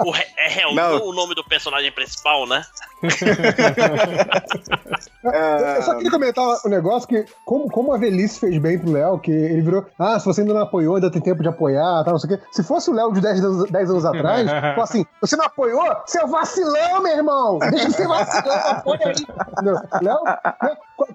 O, 0.04 0.14
é 0.14 0.74
não 0.74 1.06
o 1.06 1.12
nome 1.12 1.34
do 1.34 1.44
personagem 1.44 1.92
principal, 1.92 2.46
né? 2.46 2.62
É, 5.24 5.78
Eu 5.78 5.82
só 5.82 5.94
queria 5.96 6.10
comentar 6.10 6.44
um 6.64 6.68
negócio 6.68 7.08
que, 7.08 7.24
como, 7.44 7.68
como 7.68 7.92
a 7.92 7.98
velhice 7.98 8.38
fez 8.38 8.56
bem 8.58 8.78
pro 8.78 8.92
Léo, 8.92 9.18
que 9.18 9.30
ele 9.30 9.62
virou, 9.62 9.84
ah, 9.98 10.18
se 10.18 10.24
você 10.24 10.42
ainda 10.42 10.54
não 10.54 10.62
apoiou, 10.62 10.94
ainda 10.94 11.10
tem 11.10 11.20
tempo 11.20 11.42
de 11.42 11.48
apoiar, 11.48 12.04
tal, 12.04 12.12
não 12.12 12.18
sei 12.18 12.34
o 12.34 12.38
quê. 12.38 12.44
Se 12.52 12.62
fosse 12.62 12.88
o 12.88 12.94
Léo 12.94 13.12
de 13.12 13.20
10 13.20 13.44
anos, 13.44 13.70
10 13.70 13.90
anos 13.90 14.04
atrás, 14.04 14.48
falou 14.70 14.84
assim, 14.84 15.04
você 15.20 15.36
não 15.36 15.44
apoiou? 15.44 15.84
Seu 16.06 16.26
vacilão, 16.28 17.02
meu 17.02 17.16
irmão! 17.16 17.58
Deixa 17.58 17.88
de 17.88 17.94
ser 17.94 18.06
vacilão, 18.06 18.56
apoia 18.56 19.08
aí. 19.08 19.26
Léo, 20.02 20.20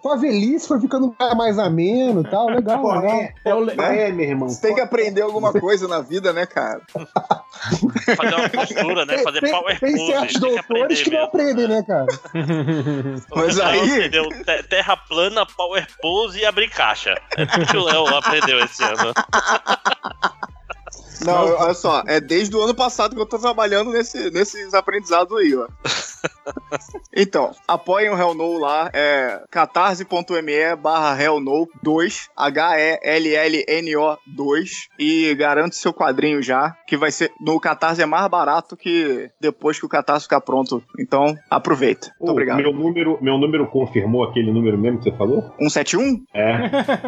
né, 0.04 0.10
com 0.10 0.10
a- 0.10 0.12
com 0.12 0.12
a 0.12 0.16
velhice 0.18 0.68
foi 0.68 0.80
ficando 0.80 1.16
mais 1.36 1.58
ameno 1.58 2.22
e 2.22 2.30
tal, 2.30 2.48
legal, 2.50 2.82
Porra, 2.82 3.00
legal. 3.02 3.16
é, 3.22 3.34
É 3.46 3.56
o 3.56 3.60
le- 3.62 3.74
é, 3.80 4.12
meu 4.12 4.26
irmão. 4.30 4.50
Você 4.50 4.62
tem 4.62 4.76
que 4.76 4.82
aprender 4.82 5.22
alguma 5.22 5.52
coisa 5.60 5.88
na 5.88 6.00
vida, 6.02 6.34
né, 6.34 6.46
cara? 6.46 6.82
Fazer 8.16 8.36
uma 8.36 8.50
postura, 8.50 9.06
né? 9.06 9.16
Tem, 9.16 9.24
Fazer 9.24 9.40
tem- 9.42 9.52
power 9.52 9.80
tem 9.80 9.96
pose. 9.96 10.12
certos 10.12 10.34
tem 10.34 10.42
que 10.42 10.56
doutores 10.56 10.64
aprender 10.66 11.04
que 11.04 11.10
não 11.12 11.24
aprendem, 11.24 11.68
né, 11.68 11.84
cara? 11.84 12.06
Mas 13.36 13.58
O 13.58 13.64
aí- 13.64 13.80
aprendeu 13.92 14.30
te- 14.30 14.64
terra 14.64 14.98
plana, 14.98 15.46
power 15.46 15.86
pose 16.02 16.40
e 16.40 16.46
abrir 16.46 16.70
caixa. 16.70 17.16
É 17.38 17.46
tudo 17.46 17.66
que 17.66 17.78
o 17.78 17.84
Léo 17.84 18.08
aprendeu 18.16 18.60
esse 18.60 18.84
ano. 18.84 19.14
Não, 21.26 21.56
olha 21.56 21.74
só, 21.74 22.04
é 22.08 22.20
desde 22.20 22.56
o 22.56 22.62
ano 22.62 22.76
passado 22.76 23.16
que 23.16 23.22
eu 23.22 23.26
tô 23.26 23.38
trabalhando 23.40 23.92
nesse, 23.92 24.30
nesses 24.32 24.74
aprendizados 24.74 25.38
aí, 25.38 25.56
ó. 25.56 25.68
Então, 27.16 27.52
apoiem 27.68 28.10
o 28.10 28.18
Hell 28.18 28.34
No 28.34 28.58
lá, 28.58 28.90
é 28.94 29.44
catarse.me 29.52 30.76
barra 30.76 31.22
Hellno 31.22 31.68
2, 31.84 32.30
H-E-L-L-N-O 32.36 34.18
2, 34.26 34.72
e 34.98 35.36
garante 35.36 35.76
seu 35.76 35.94
quadrinho 35.94 36.42
já, 36.42 36.76
que 36.88 36.98
vai 36.98 37.12
ser, 37.12 37.32
no 37.40 37.60
Catarse 37.60 38.02
é 38.02 38.06
mais 38.06 38.28
barato 38.28 38.76
que 38.76 39.30
depois 39.40 39.80
que 39.80 39.86
o 39.86 39.90
Catarse 39.90 40.26
ficar 40.26 40.42
pronto. 40.42 40.84
Então, 41.00 41.38
aproveita. 41.50 42.08
Muito 42.20 42.30
Ô, 42.30 42.32
obrigado. 42.32 42.58
Meu 42.58 42.74
número, 42.74 43.18
meu 43.22 43.38
número 43.38 43.68
confirmou 43.68 44.24
aquele 44.24 44.52
número 44.52 44.78
mesmo 44.78 44.98
que 45.00 45.12
você 45.12 45.18
falou? 45.18 45.44
171? 45.60 46.24
É. 46.34 46.54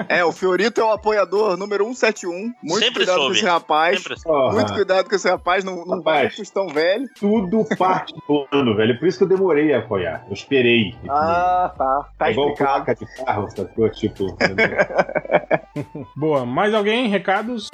É, 0.15 0.23
o 0.23 0.31
Fiorito 0.31 0.79
é 0.79 0.83
o 0.83 0.91
apoiador 0.91 1.57
número 1.57 1.83
171. 1.85 2.53
Muito 2.61 2.79
Sempre 2.79 3.05
cuidado 3.05 3.17
soube. 3.17 3.35
esse 3.35 3.45
rapaz. 3.45 4.03
Assim. 4.13 4.29
Muito 4.29 4.67
Porra, 4.67 4.73
cuidado 4.75 5.09
com 5.09 5.15
esse 5.15 5.29
rapaz, 5.29 5.63
não, 5.63 5.85
não 5.85 6.01
vai 6.01 6.23
Rapaz. 6.23 6.35
tostão 6.37 6.67
velho. 6.67 7.07
tudo 7.19 7.65
parte 7.77 8.13
do 8.13 8.21
plano, 8.49 8.75
velho. 8.75 8.97
por 8.99 9.07
isso 9.07 9.17
que 9.17 9.23
eu 9.23 9.27
demorei 9.27 9.73
a 9.73 9.79
apoiar. 9.79 10.23
Eu 10.27 10.33
esperei. 10.33 10.95
Ah, 11.09 11.73
tá. 11.77 12.09
Tá 12.17 12.27
é 12.29 12.31
igual 12.31 12.49
explicado. 12.49 12.85
placa 12.85 12.95
de 12.95 13.25
carro, 13.25 13.49
sacou? 13.51 13.89
Tipo. 13.89 14.37
Boa. 16.15 16.45
Mais 16.45 16.73
alguém? 16.73 17.07
Recados? 17.07 17.69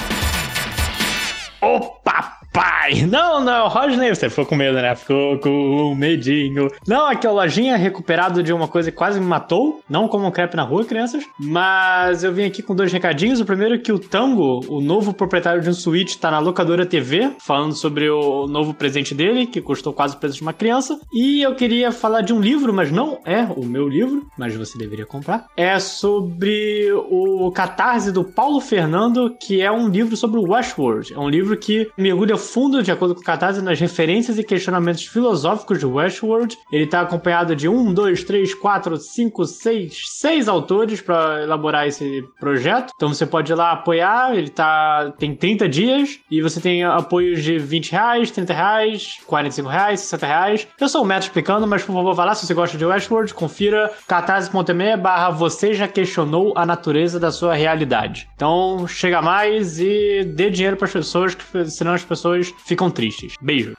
Opa, 1.62 2.40
pai! 2.52 3.06
Não, 3.08 3.44
não, 3.44 3.68
Rodney, 3.68 4.14
você 4.14 4.30
ficou 4.30 4.46
com 4.46 4.56
medo, 4.56 4.76
né? 4.76 4.96
Ficou 4.96 5.40
com 5.40 5.96
medinho. 5.96 6.68
Não, 6.88 7.08
aqui, 7.08 7.26
a 7.26 7.32
lojinha 7.32 7.78
recuperado 7.78 8.44
de 8.44 8.52
uma 8.54 8.68
coisa 8.68 8.92
que 8.92 8.98
quase 8.98 9.20
me 9.20 9.26
matou. 9.26 9.82
Não 9.90 10.08
como 10.08 10.28
um 10.28 10.32
crepe 10.32 10.56
na 10.56 10.64
rua, 10.64 10.86
crianças. 10.86 11.24
Mas 11.40 12.24
eu 12.24 12.34
vim 12.34 12.46
aqui 12.46 12.62
com 12.62 12.76
dois 12.76 12.92
recadinhos. 12.92 13.40
O 13.40 13.46
primeiro 13.46 13.76
é 13.76 13.78
que 13.78 13.92
o 13.92 14.00
Tango, 14.00 14.62
o 14.68 14.82
novo 14.82 15.14
proprietário 15.14 15.62
de 15.62 15.70
um 15.70 15.74
Switch, 15.74 16.16
tá 16.18 16.32
na 16.32 16.40
locadora 16.40 16.86
TV, 16.86 17.32
falando 17.40 17.74
sobre 17.74 18.10
o 18.10 18.48
novo 18.48 18.74
presente 18.74 19.16
dele, 19.16 19.48
que 19.48 19.62
custou 19.62 19.94
quase 19.94 20.16
o 20.16 20.20
preço 20.20 20.36
de 20.36 20.42
uma 20.42 20.54
criança. 20.54 21.00
E 21.14 21.42
eu 21.42 21.56
queria 21.56 21.92
falar 21.92 22.22
de 22.22 22.34
um 22.34 22.40
livro, 22.40 22.74
mas 22.74 22.92
não 22.92 23.20
é 23.26 23.44
o 23.44 23.66
meu 23.66 23.88
livro, 23.88 24.28
mas 24.38 24.56
você 24.56 24.78
deveria 24.78 25.06
comprar. 25.06 25.46
É 25.56 25.80
sobre 25.80 26.92
o 27.10 27.52
Catarse 27.52 28.12
do 28.12 28.24
Paulo 28.24 28.60
Fernando, 28.60 29.36
que 29.40 29.62
é 29.62 29.72
um 29.72 29.88
livro 29.88 30.18
sobre 30.18 30.40
o 30.40 30.52
Westworld. 30.52 31.14
É 31.14 31.20
um 31.20 31.30
livro 31.30 31.58
que 31.58 31.90
mergulha 31.98 32.41
fundo, 32.42 32.84
de 32.84 32.92
acordo 32.92 33.16
com 33.16 33.22
o 33.22 33.24
Catarse, 33.24 33.62
nas 33.62 33.80
referências 33.80 34.38
e 34.38 34.44
questionamentos 34.44 35.06
filosóficos 35.06 35.80
de 35.80 35.86
Westworld. 35.86 36.58
Ele 36.72 36.84
está 36.84 37.02
acompanhado 37.02 37.56
de 37.56 37.70
um, 37.70 37.94
dois, 37.94 38.24
três, 38.24 38.54
quatro, 38.54 38.98
cinco, 38.98 39.46
seis, 39.46 40.02
seis 40.08 40.48
autores 40.48 41.00
para 41.00 41.44
elaborar 41.44 41.88
esse 41.88 42.24
projeto. 42.40 42.92
Então 42.96 43.14
você 43.14 43.26
pode 43.26 43.52
ir 43.52 43.56
lá 43.56 43.72
apoiar, 43.72 44.36
ele 44.36 44.50
tá, 44.50 45.14
tem 45.18 45.36
30 45.36 45.70
dias 45.70 46.20
e 46.30 46.42
você 46.42 46.60
tem 46.60 46.84
apoios 46.84 47.44
de 47.44 47.58
20 47.58 47.92
reais, 47.92 48.32
30 48.32 48.54
reais, 48.54 49.18
45 49.26 49.70
reais, 49.70 50.00
60 50.02 50.26
reais. 50.26 50.68
Eu 50.80 50.90
sou 50.90 51.04
o 51.04 51.08
Neto 51.08 51.24
explicando, 51.24 51.68
mas 51.68 51.84
por 51.84 51.94
favor, 51.94 52.14
vá 52.14 52.26
lá 52.26 52.36
se 52.36 52.46
você 52.46 52.54
gosta 52.54 52.78
de 52.78 52.86
Westworld, 52.86 53.34
confira 53.34 53.92
catarse.me 54.08 54.98
barra 54.98 55.30
você 55.30 55.74
já 55.74 55.88
questionou 55.88 56.54
a 56.56 56.66
natureza 56.66 57.20
da 57.20 57.32
sua 57.32 57.54
realidade. 57.54 58.28
Então 58.36 58.88
chega 58.88 59.22
mais 59.22 59.80
e 59.80 60.24
dê 60.24 60.50
dinheiro 60.50 60.78
para 60.78 60.86
as 60.86 60.94
pessoas, 60.94 61.36
que 61.36 61.70
senão 61.70 61.94
as 61.94 62.04
pessoas 62.04 62.31
ficam 62.66 62.92
tristes. 62.92 63.36
Beijo. 63.42 63.74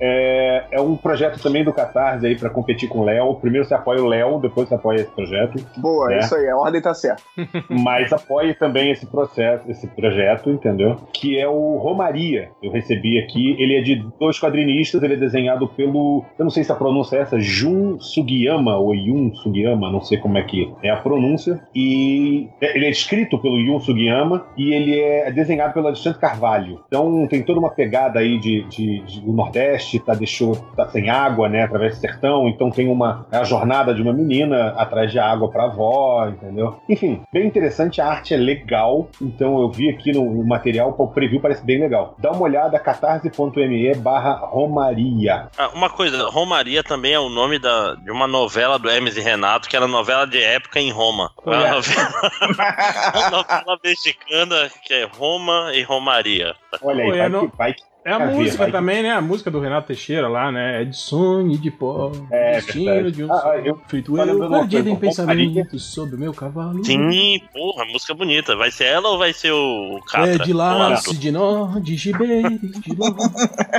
É, 0.00 0.64
é 0.72 0.80
um 0.80 0.96
projeto 0.96 1.40
também 1.42 1.62
do 1.64 1.72
Catarse 1.72 2.26
aí 2.26 2.36
pra 2.36 2.48
competir 2.50 2.88
com 2.88 3.00
o 3.00 3.04
Léo. 3.04 3.34
Primeiro 3.36 3.66
você 3.66 3.74
apoia 3.74 4.02
o 4.02 4.06
Léo, 4.06 4.38
depois 4.40 4.68
você 4.68 4.74
apoia 4.74 4.96
esse 4.96 5.10
projeto. 5.10 5.64
Boa, 5.76 6.12
É. 6.14 6.18
isso 6.20 6.34
aí, 6.34 6.48
a 6.48 6.56
ordem 6.56 6.80
tá 6.80 6.94
certa. 6.94 7.22
Mas 7.68 8.12
apoie 8.12 8.54
também 8.54 8.90
esse 8.90 9.06
processo, 9.06 9.70
esse 9.70 9.86
projeto, 9.88 10.50
entendeu? 10.50 10.96
Que 11.12 11.38
é 11.38 11.46
o 11.48 11.76
Romaria. 11.76 12.50
Eu 12.62 12.70
recebi 12.70 13.18
aqui. 13.18 13.56
Ele 13.58 13.76
é 13.76 13.80
de 13.82 13.96
dois 14.18 14.38
quadrinistas, 14.40 15.02
ele 15.02 15.14
é 15.14 15.16
desenhado 15.16 15.68
pelo. 15.68 16.24
Eu 16.38 16.44
não 16.44 16.50
sei 16.50 16.64
se 16.64 16.72
a 16.72 16.74
pronúncia 16.74 17.16
é 17.16 17.20
essa, 17.20 17.38
Jun 17.38 17.98
Sugiyama 18.00 18.76
ou 18.76 18.94
Yun 18.94 19.34
Sugiyama, 19.34 19.90
não 19.90 20.00
sei 20.00 20.18
como 20.18 20.38
é 20.38 20.42
que 20.42 20.72
é 20.82 20.90
a 20.90 20.96
pronúncia. 20.96 21.60
E 21.74 22.48
ele 22.60 22.86
é 22.86 22.90
escrito 22.90 23.38
pelo 23.38 23.58
Yun 23.58 23.80
Sugiyama 23.80 24.46
e 24.56 24.72
ele 24.72 24.98
é 24.98 25.30
desenhado 25.30 25.74
pelo 25.74 25.86
Alexandre 25.88 26.18
Carvalho. 26.18 26.80
Então 26.86 27.26
tem 27.26 27.42
toda 27.42 27.58
uma 27.58 27.70
pegada 27.70 28.18
aí 28.20 28.38
de, 28.38 28.62
de- 28.68 29.00
de- 29.00 29.20
do 29.20 29.32
Nordeste, 29.32 29.89
tá, 29.98 30.14
deixou, 30.14 30.54
tá 30.76 30.86
sem 30.88 31.10
água, 31.10 31.48
né, 31.48 31.62
através 31.64 31.96
do 31.96 32.00
sertão. 32.00 32.48
Então 32.48 32.70
tem 32.70 32.88
uma 32.88 33.26
é 33.32 33.38
a 33.38 33.44
jornada 33.44 33.94
de 33.94 34.02
uma 34.02 34.12
menina 34.12 34.74
atrás 34.76 35.10
de 35.10 35.18
água 35.18 35.50
pra 35.50 35.64
avó, 35.64 36.28
entendeu? 36.28 36.80
Enfim, 36.88 37.22
bem 37.32 37.46
interessante, 37.46 38.00
a 38.00 38.06
arte 38.06 38.34
é 38.34 38.36
legal. 38.36 39.08
Então 39.20 39.60
eu 39.60 39.70
vi 39.70 39.88
aqui 39.90 40.12
no, 40.12 40.24
no 40.30 40.46
material, 40.46 40.94
o 40.96 41.08
preview 41.08 41.40
parece 41.40 41.64
bem 41.64 41.80
legal. 41.80 42.14
Dá 42.18 42.30
uma 42.30 42.42
olhada, 42.42 42.78
catarse.me 42.78 43.94
barra 43.96 44.34
Romaria. 44.34 45.48
Ah, 45.58 45.70
uma 45.74 45.88
coisa, 45.90 46.28
Romaria 46.28 46.82
também 46.82 47.12
é 47.12 47.18
o 47.18 47.28
nome 47.28 47.58
da, 47.58 47.94
de 47.94 48.10
uma 48.10 48.26
novela 48.26 48.78
do 48.78 48.88
Hermes 48.88 49.16
e 49.16 49.20
Renato, 49.20 49.68
que 49.68 49.76
era 49.76 49.86
novela 49.86 50.26
de 50.26 50.42
época 50.42 50.78
em 50.80 50.90
Roma. 50.90 51.30
É 51.46 51.50
uma 51.50 51.70
novela, 51.70 52.30
uma 53.14 53.30
novela 53.30 53.78
mexicana 53.84 54.70
que 54.84 54.92
é 54.94 55.04
Roma 55.04 55.70
e 55.74 55.82
Romaria. 55.82 56.54
Olha 56.82 57.04
aí, 57.04 57.10
é 57.10 57.18
vai, 57.18 57.28
no- 57.28 57.50
que, 57.50 57.56
vai 57.56 57.72
que 57.74 57.82
É 58.02 58.12
a 58.12 58.18
ver, 58.18 58.34
música 58.34 58.62
vai. 58.64 58.72
também, 58.72 59.02
né? 59.02 59.10
A 59.12 59.20
música 59.20 59.50
do 59.50 59.60
Renato 59.60 59.88
Teixeira 59.88 60.26
lá, 60.26 60.50
né? 60.50 60.80
É 60.82 60.84
de 60.86 60.96
sonho, 60.96 61.58
de 61.58 61.70
pó, 61.70 62.10
É, 62.30 62.54
destino 62.56 62.84
verdade. 62.86 63.12
de 63.16 63.24
um 63.24 63.32
Ah, 63.32 63.40
sonho. 63.40 63.66
eu- 63.66 63.80
feito 63.88 64.16
eu, 64.16 64.48
perdido 64.48 64.88
em 64.88 64.96
pensamentos 64.96 65.84
sobre 65.92 66.16
o 66.16 66.18
meu 66.18 66.32
cavalo. 66.32 66.82
Sim, 66.82 67.40
porra, 67.52 67.84
música 67.84 68.14
bonita. 68.14 68.56
Vai 68.56 68.70
ser 68.70 68.84
ela 68.84 69.10
ou 69.10 69.18
vai 69.18 69.34
ser 69.34 69.52
o 69.52 70.00
Catra? 70.10 70.30
É 70.34 70.38
de 70.38 70.52
O 70.52 70.56
laço, 70.56 71.14
de 71.18 71.30
nó, 71.30 71.78
de 71.78 71.94
gibê, 71.96 72.42
de 72.42 72.96
nó, 72.96 73.10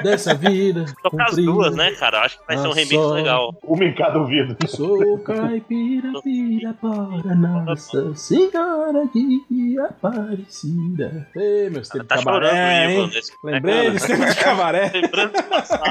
dessa 0.03 0.35
vida. 0.35 0.85
Tocar 1.01 1.29
as 1.29 1.35
duas, 1.37 1.75
né, 1.75 1.91
cara? 1.93 2.21
Acho 2.21 2.37
que 2.39 2.45
vai 2.47 2.57
ser 2.57 2.67
um 2.67 2.73
remix 2.73 2.93
só. 2.93 3.13
legal. 3.13 3.55
uma 3.63 3.83
em 3.83 3.93
cada 3.95 4.19
ouvido. 4.19 4.55
Sou 4.67 5.17
caipira, 5.19 6.11
pira 6.23 6.73
para 6.79 7.35
Nossa 7.35 8.13
Senhora 8.13 9.03
de 9.13 9.79
Aparecida. 9.79 11.27
Ei, 11.35 11.69
meus 11.69 11.89
tempos 11.89 12.07
Tá 12.07 12.17
chorando 12.17 12.43
o 12.43 12.49
cabaré, 12.49 12.91
Ivo 12.93 13.01
hein? 13.01 13.11
nesse. 13.13 13.31
Lembrei 13.43 13.89
né, 13.89 13.99
tempos 14.17 14.35
de 14.35 14.43
cabaré. 14.43 14.89
cara? 14.89 15.01
Lembrando 15.01 15.31
do 15.33 15.43
passado. 15.43 15.83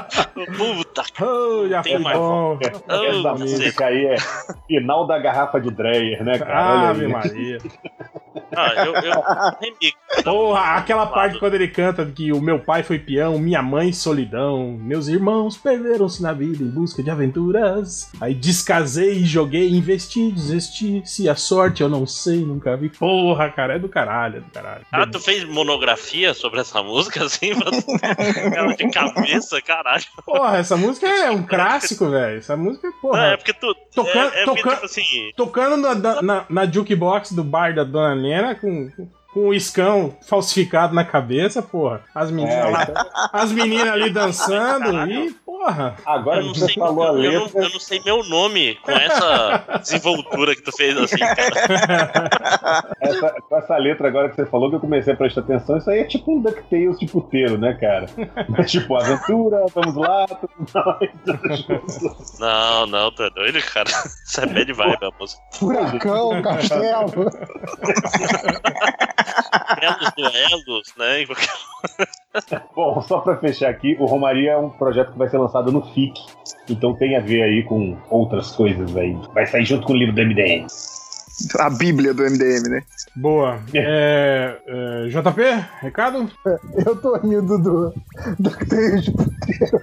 Puta 0.56 1.02
que 1.02 1.24
Oh, 1.24 1.68
já 1.68 1.82
Tem 1.82 1.94
foi 1.94 2.02
mais 2.02 2.18
bom. 2.18 2.58
Essa 2.60 3.32
Oh, 3.32 3.38
música 3.38 3.86
aí 3.86 4.06
é 4.06 4.16
final 4.66 5.06
da 5.06 5.18
garrafa 5.18 5.60
de 5.60 5.70
Dreyer, 5.70 6.24
né, 6.24 6.38
cara? 6.38 6.78
Olha 6.80 6.88
Ave. 6.90 7.08
Maria. 7.08 7.58
Ah, 8.56 8.72
eu, 8.84 8.94
eu. 8.94 10.22
Porra, 10.24 10.76
aquela 10.76 11.06
parte 11.06 11.38
quando 11.38 11.54
ele 11.54 11.68
canta 11.68 12.04
que 12.06 12.32
o 12.32 12.40
meu 12.40 12.58
pai 12.58 12.82
foi 12.82 12.98
peão, 12.98 13.38
minha 13.38 13.62
mãe 13.62 13.92
solidão, 13.92 14.76
meus 14.80 15.06
irmãos 15.08 15.56
perderam-se 15.56 16.22
na 16.22 16.32
vida 16.32 16.62
em 16.62 16.68
busca 16.68 17.02
de 17.02 17.10
aventuras. 17.10 18.10
Aí 18.20 18.34
descasei, 18.34 19.24
joguei, 19.24 19.70
investi, 19.70 20.30
desisti. 20.32 21.02
Se 21.04 21.28
a 21.28 21.36
sorte 21.36 21.82
eu 21.82 21.88
não 21.88 22.06
sei, 22.06 22.44
nunca 22.44 22.76
vi. 22.76 22.88
Porra, 22.90 23.50
cara, 23.50 23.74
é 23.74 23.78
do 23.78 23.88
caralho, 23.88 24.38
é 24.38 24.40
do 24.40 24.50
caralho. 24.50 24.84
Ah, 24.92 25.06
tu 25.06 25.20
fez 25.20 25.44
monografia 25.44 26.34
sobre 26.34 26.60
essa 26.60 26.82
música, 26.82 27.24
assim? 27.24 27.50
Ela 28.54 28.74
de 28.74 28.88
cabeça, 28.90 29.60
caralho. 29.62 30.03
Porra, 30.24 30.58
essa 30.58 30.76
música 30.76 31.06
é 31.06 31.30
um 31.30 31.42
clássico, 31.46 32.08
velho. 32.08 32.38
Essa 32.38 32.56
música, 32.56 32.86
Não, 32.88 33.00
porra. 33.00 33.26
é 33.26 33.36
porque 33.36 33.52
tu. 33.52 33.74
Toca- 33.94 34.10
é, 34.18 34.42
é 34.42 34.44
porque, 34.44 34.62
tipo 34.70 34.84
assim. 34.84 35.32
Tocando 35.36 35.76
na, 35.76 36.22
na, 36.22 36.44
na 36.48 36.66
jukebox 36.66 37.32
do 37.32 37.42
bar 37.44 37.74
da 37.74 37.84
Dona 37.84 38.14
Nena 38.14 38.54
com, 38.54 38.90
com 38.90 39.08
o 39.34 39.54
iscão 39.54 40.16
falsificado 40.26 40.94
na 40.94 41.04
cabeça, 41.04 41.62
porra. 41.62 42.02
As 42.14 42.30
meninas 42.30 42.54
É, 42.54 42.64
lá, 42.64 43.30
as 43.32 43.52
meninas 43.52 43.88
ali 43.88 44.10
dançando 44.10 45.10
e, 45.10 45.32
porra. 45.44 45.96
Agora 46.04 46.40
Eu 46.40 46.46
não, 46.46 46.52
que 46.52 46.60
você 46.60 46.66
sei, 46.66 46.74
falou 46.74 47.04
a 47.04 47.08
eu, 47.08 47.22
eu 47.22 47.32
não, 47.32 47.44
letra, 47.44 47.62
eu 47.62 47.70
não 47.70 47.80
sei 47.80 48.02
meu 48.04 48.22
nome 48.24 48.74
com 48.76 48.90
essa 48.92 49.64
desenvoltura 49.80 50.54
que 50.54 50.62
tu 50.62 50.72
fez 50.76 50.96
assim, 50.96 51.18
cara. 51.18 52.88
essa, 53.00 53.30
com 53.48 53.56
essa 53.56 53.76
letra 53.76 54.08
agora 54.08 54.28
que 54.28 54.36
você 54.36 54.46
falou, 54.46 54.70
que 54.70 54.76
eu 54.76 54.80
comecei 54.80 55.12
a 55.12 55.16
prestar 55.16 55.40
atenção, 55.40 55.78
isso 55.78 55.90
aí 55.90 56.00
é 56.00 56.04
tipo 56.04 56.32
um 56.32 56.40
DuckTales 56.40 56.98
de 56.98 57.06
puteiro, 57.06 57.58
né, 57.58 57.74
cara? 57.80 58.06
É 58.58 58.62
tipo, 58.64 58.96
aventura, 58.96 59.64
vamos 59.74 59.96
lá, 59.96 60.26
tudo 60.26 60.52
mais. 60.74 61.10
Não, 62.38 62.86
não, 62.86 63.10
tu 63.10 63.22
é 63.22 63.30
doido, 63.30 63.60
cara. 63.62 63.88
Isso 63.88 64.40
é 64.40 64.46
bad 64.46 64.72
vibe, 64.72 65.04
a 65.04 65.10
música. 65.18 65.42
Furacão, 65.52 66.42
castelo. 66.42 67.30
Elos 69.80 70.12
duelos, 70.16 70.94
né? 70.96 71.24
Bom, 72.74 73.00
só 73.02 73.20
pra 73.20 73.36
fechar 73.36 73.70
aqui, 73.70 73.96
o 74.00 74.06
Romaria 74.06 74.52
é 74.52 74.56
um 74.56 74.70
projeto 74.70 75.12
que 75.12 75.18
vai 75.18 75.28
ser 75.28 75.38
lançado 75.38 75.70
no 75.70 75.82
FIC, 75.92 76.20
então 76.68 76.94
tem 76.94 77.16
a 77.16 77.20
ver 77.20 77.42
aí 77.42 77.62
com 77.62 77.96
outras 78.10 78.50
coisas 78.52 78.96
aí. 78.96 79.16
Vai 79.32 79.46
sair 79.46 79.64
junto 79.64 79.86
com 79.86 79.92
o 79.92 79.96
livro 79.96 80.14
do 80.14 80.20
MDM. 80.20 80.66
A 81.58 81.68
bíblia 81.68 82.14
do 82.14 82.22
MDM, 82.22 82.68
né? 82.68 82.82
Boa. 83.16 83.58
É, 83.74 84.56
é, 84.66 85.08
JP, 85.08 85.40
recado? 85.80 86.30
Eu 86.86 86.96
tô 86.96 87.16
rindo 87.16 87.58
do, 87.58 87.92
do 88.38 88.50
que 88.50 88.66
tem 88.66 89.00
de 89.00 89.10
puteiro. 89.10 89.80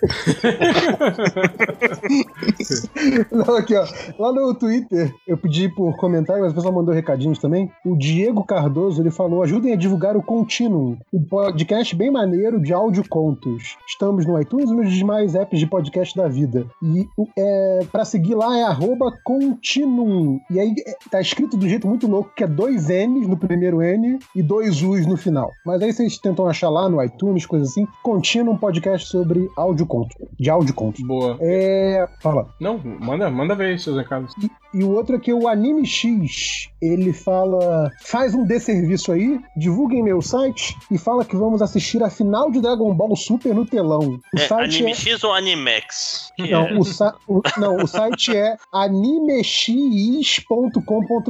Não, 3.31 3.55
aqui, 3.55 3.75
ó. 3.75 3.85
Lá 4.17 4.31
no 4.31 4.53
Twitter, 4.53 5.13
eu 5.27 5.37
pedi 5.37 5.67
por 5.69 5.97
comentário, 5.97 6.41
mas 6.41 6.53
o 6.53 6.55
pessoal 6.55 6.73
mandou 6.73 6.93
recadinhos 6.93 7.39
também. 7.39 7.69
O 7.85 7.97
Diego 7.97 8.45
Cardoso, 8.45 9.01
ele 9.01 9.11
falou: 9.11 9.43
ajudem 9.43 9.73
a 9.73 9.77
divulgar 9.77 10.15
o 10.15 10.23
Continuum, 10.23 10.97
um 11.13 11.23
podcast 11.23 11.95
bem 11.95 12.11
maneiro 12.11 12.61
de 12.61 12.73
áudio 12.73 13.03
contos. 13.09 13.77
Estamos 13.87 14.25
no 14.25 14.39
iTunes 14.39 14.69
e 14.69 14.73
nos 14.73 14.93
demais 14.93 15.35
apps 15.35 15.59
de 15.59 15.67
podcast 15.67 16.15
da 16.15 16.27
vida. 16.27 16.65
E 16.81 17.07
é, 17.37 17.79
pra 17.91 18.05
seguir 18.05 18.35
lá 18.35 18.57
é 18.57 18.63
arroba 18.63 19.11
Continuum. 19.23 20.39
E 20.49 20.59
aí 20.59 20.73
é, 20.87 20.95
tá 21.09 21.19
escrito 21.19 21.40
do 21.47 21.67
jeito 21.67 21.87
muito 21.87 22.07
louco, 22.07 22.31
que 22.35 22.43
é 22.43 22.47
dois 22.47 22.87
N's 22.89 23.27
no 23.27 23.37
primeiro 23.37 23.81
N 23.81 24.19
e 24.35 24.41
dois 24.41 24.81
U's 24.81 25.05
no 25.05 25.17
final. 25.17 25.49
Mas 25.65 25.81
aí 25.81 25.91
vocês 25.93 26.17
tentam 26.17 26.47
achar 26.47 26.69
lá 26.69 26.87
no 26.89 27.03
iTunes, 27.03 27.45
coisa 27.45 27.65
assim. 27.65 27.87
Continuum, 28.03 28.53
um 28.53 28.57
podcast 28.57 29.07
sobre 29.07 29.49
áudio 29.57 29.85
conto. 29.85 30.15
De 30.39 30.49
áudio 30.49 30.73
conto. 30.73 31.05
Boa. 31.05 31.37
É. 31.41 32.07
Fala. 32.21 32.47
Não, 32.59 32.79
manda, 32.99 33.29
manda 33.29 33.55
ver 33.55 33.79
seus 33.79 33.97
recados. 33.97 34.33
E 34.73 34.83
o 34.83 34.91
outro 34.91 35.15
é 35.17 35.19
que 35.19 35.33
o 35.33 35.47
Anime 35.49 35.85
X, 35.85 36.69
ele 36.81 37.11
fala, 37.11 37.91
faz 38.01 38.33
um 38.33 38.45
desserviço 38.45 39.11
aí, 39.11 39.39
divulguem 39.57 40.01
meu 40.01 40.21
site 40.21 40.75
e 40.89 40.97
fala 40.97 41.25
que 41.25 41.35
vamos 41.35 41.61
assistir 41.61 42.01
a 42.01 42.09
final 42.09 42.49
de 42.49 42.61
Dragon 42.61 42.93
Ball 42.93 43.15
Super 43.15 43.53
no 43.53 43.65
telão. 43.65 43.99
O 44.33 44.39
É, 44.39 44.47
site 44.47 44.75
Anime 44.77 44.91
é... 44.91 44.95
X 44.95 45.23
ou 45.25 45.33
Animex? 45.33 46.31
Não, 46.39 46.67
é- 46.67 46.73
o, 46.77 46.83
sa- 46.85 47.15
o- 47.27 47.41
não, 47.57 47.75
o 47.77 47.87
site 47.87 48.35
é 48.35 48.55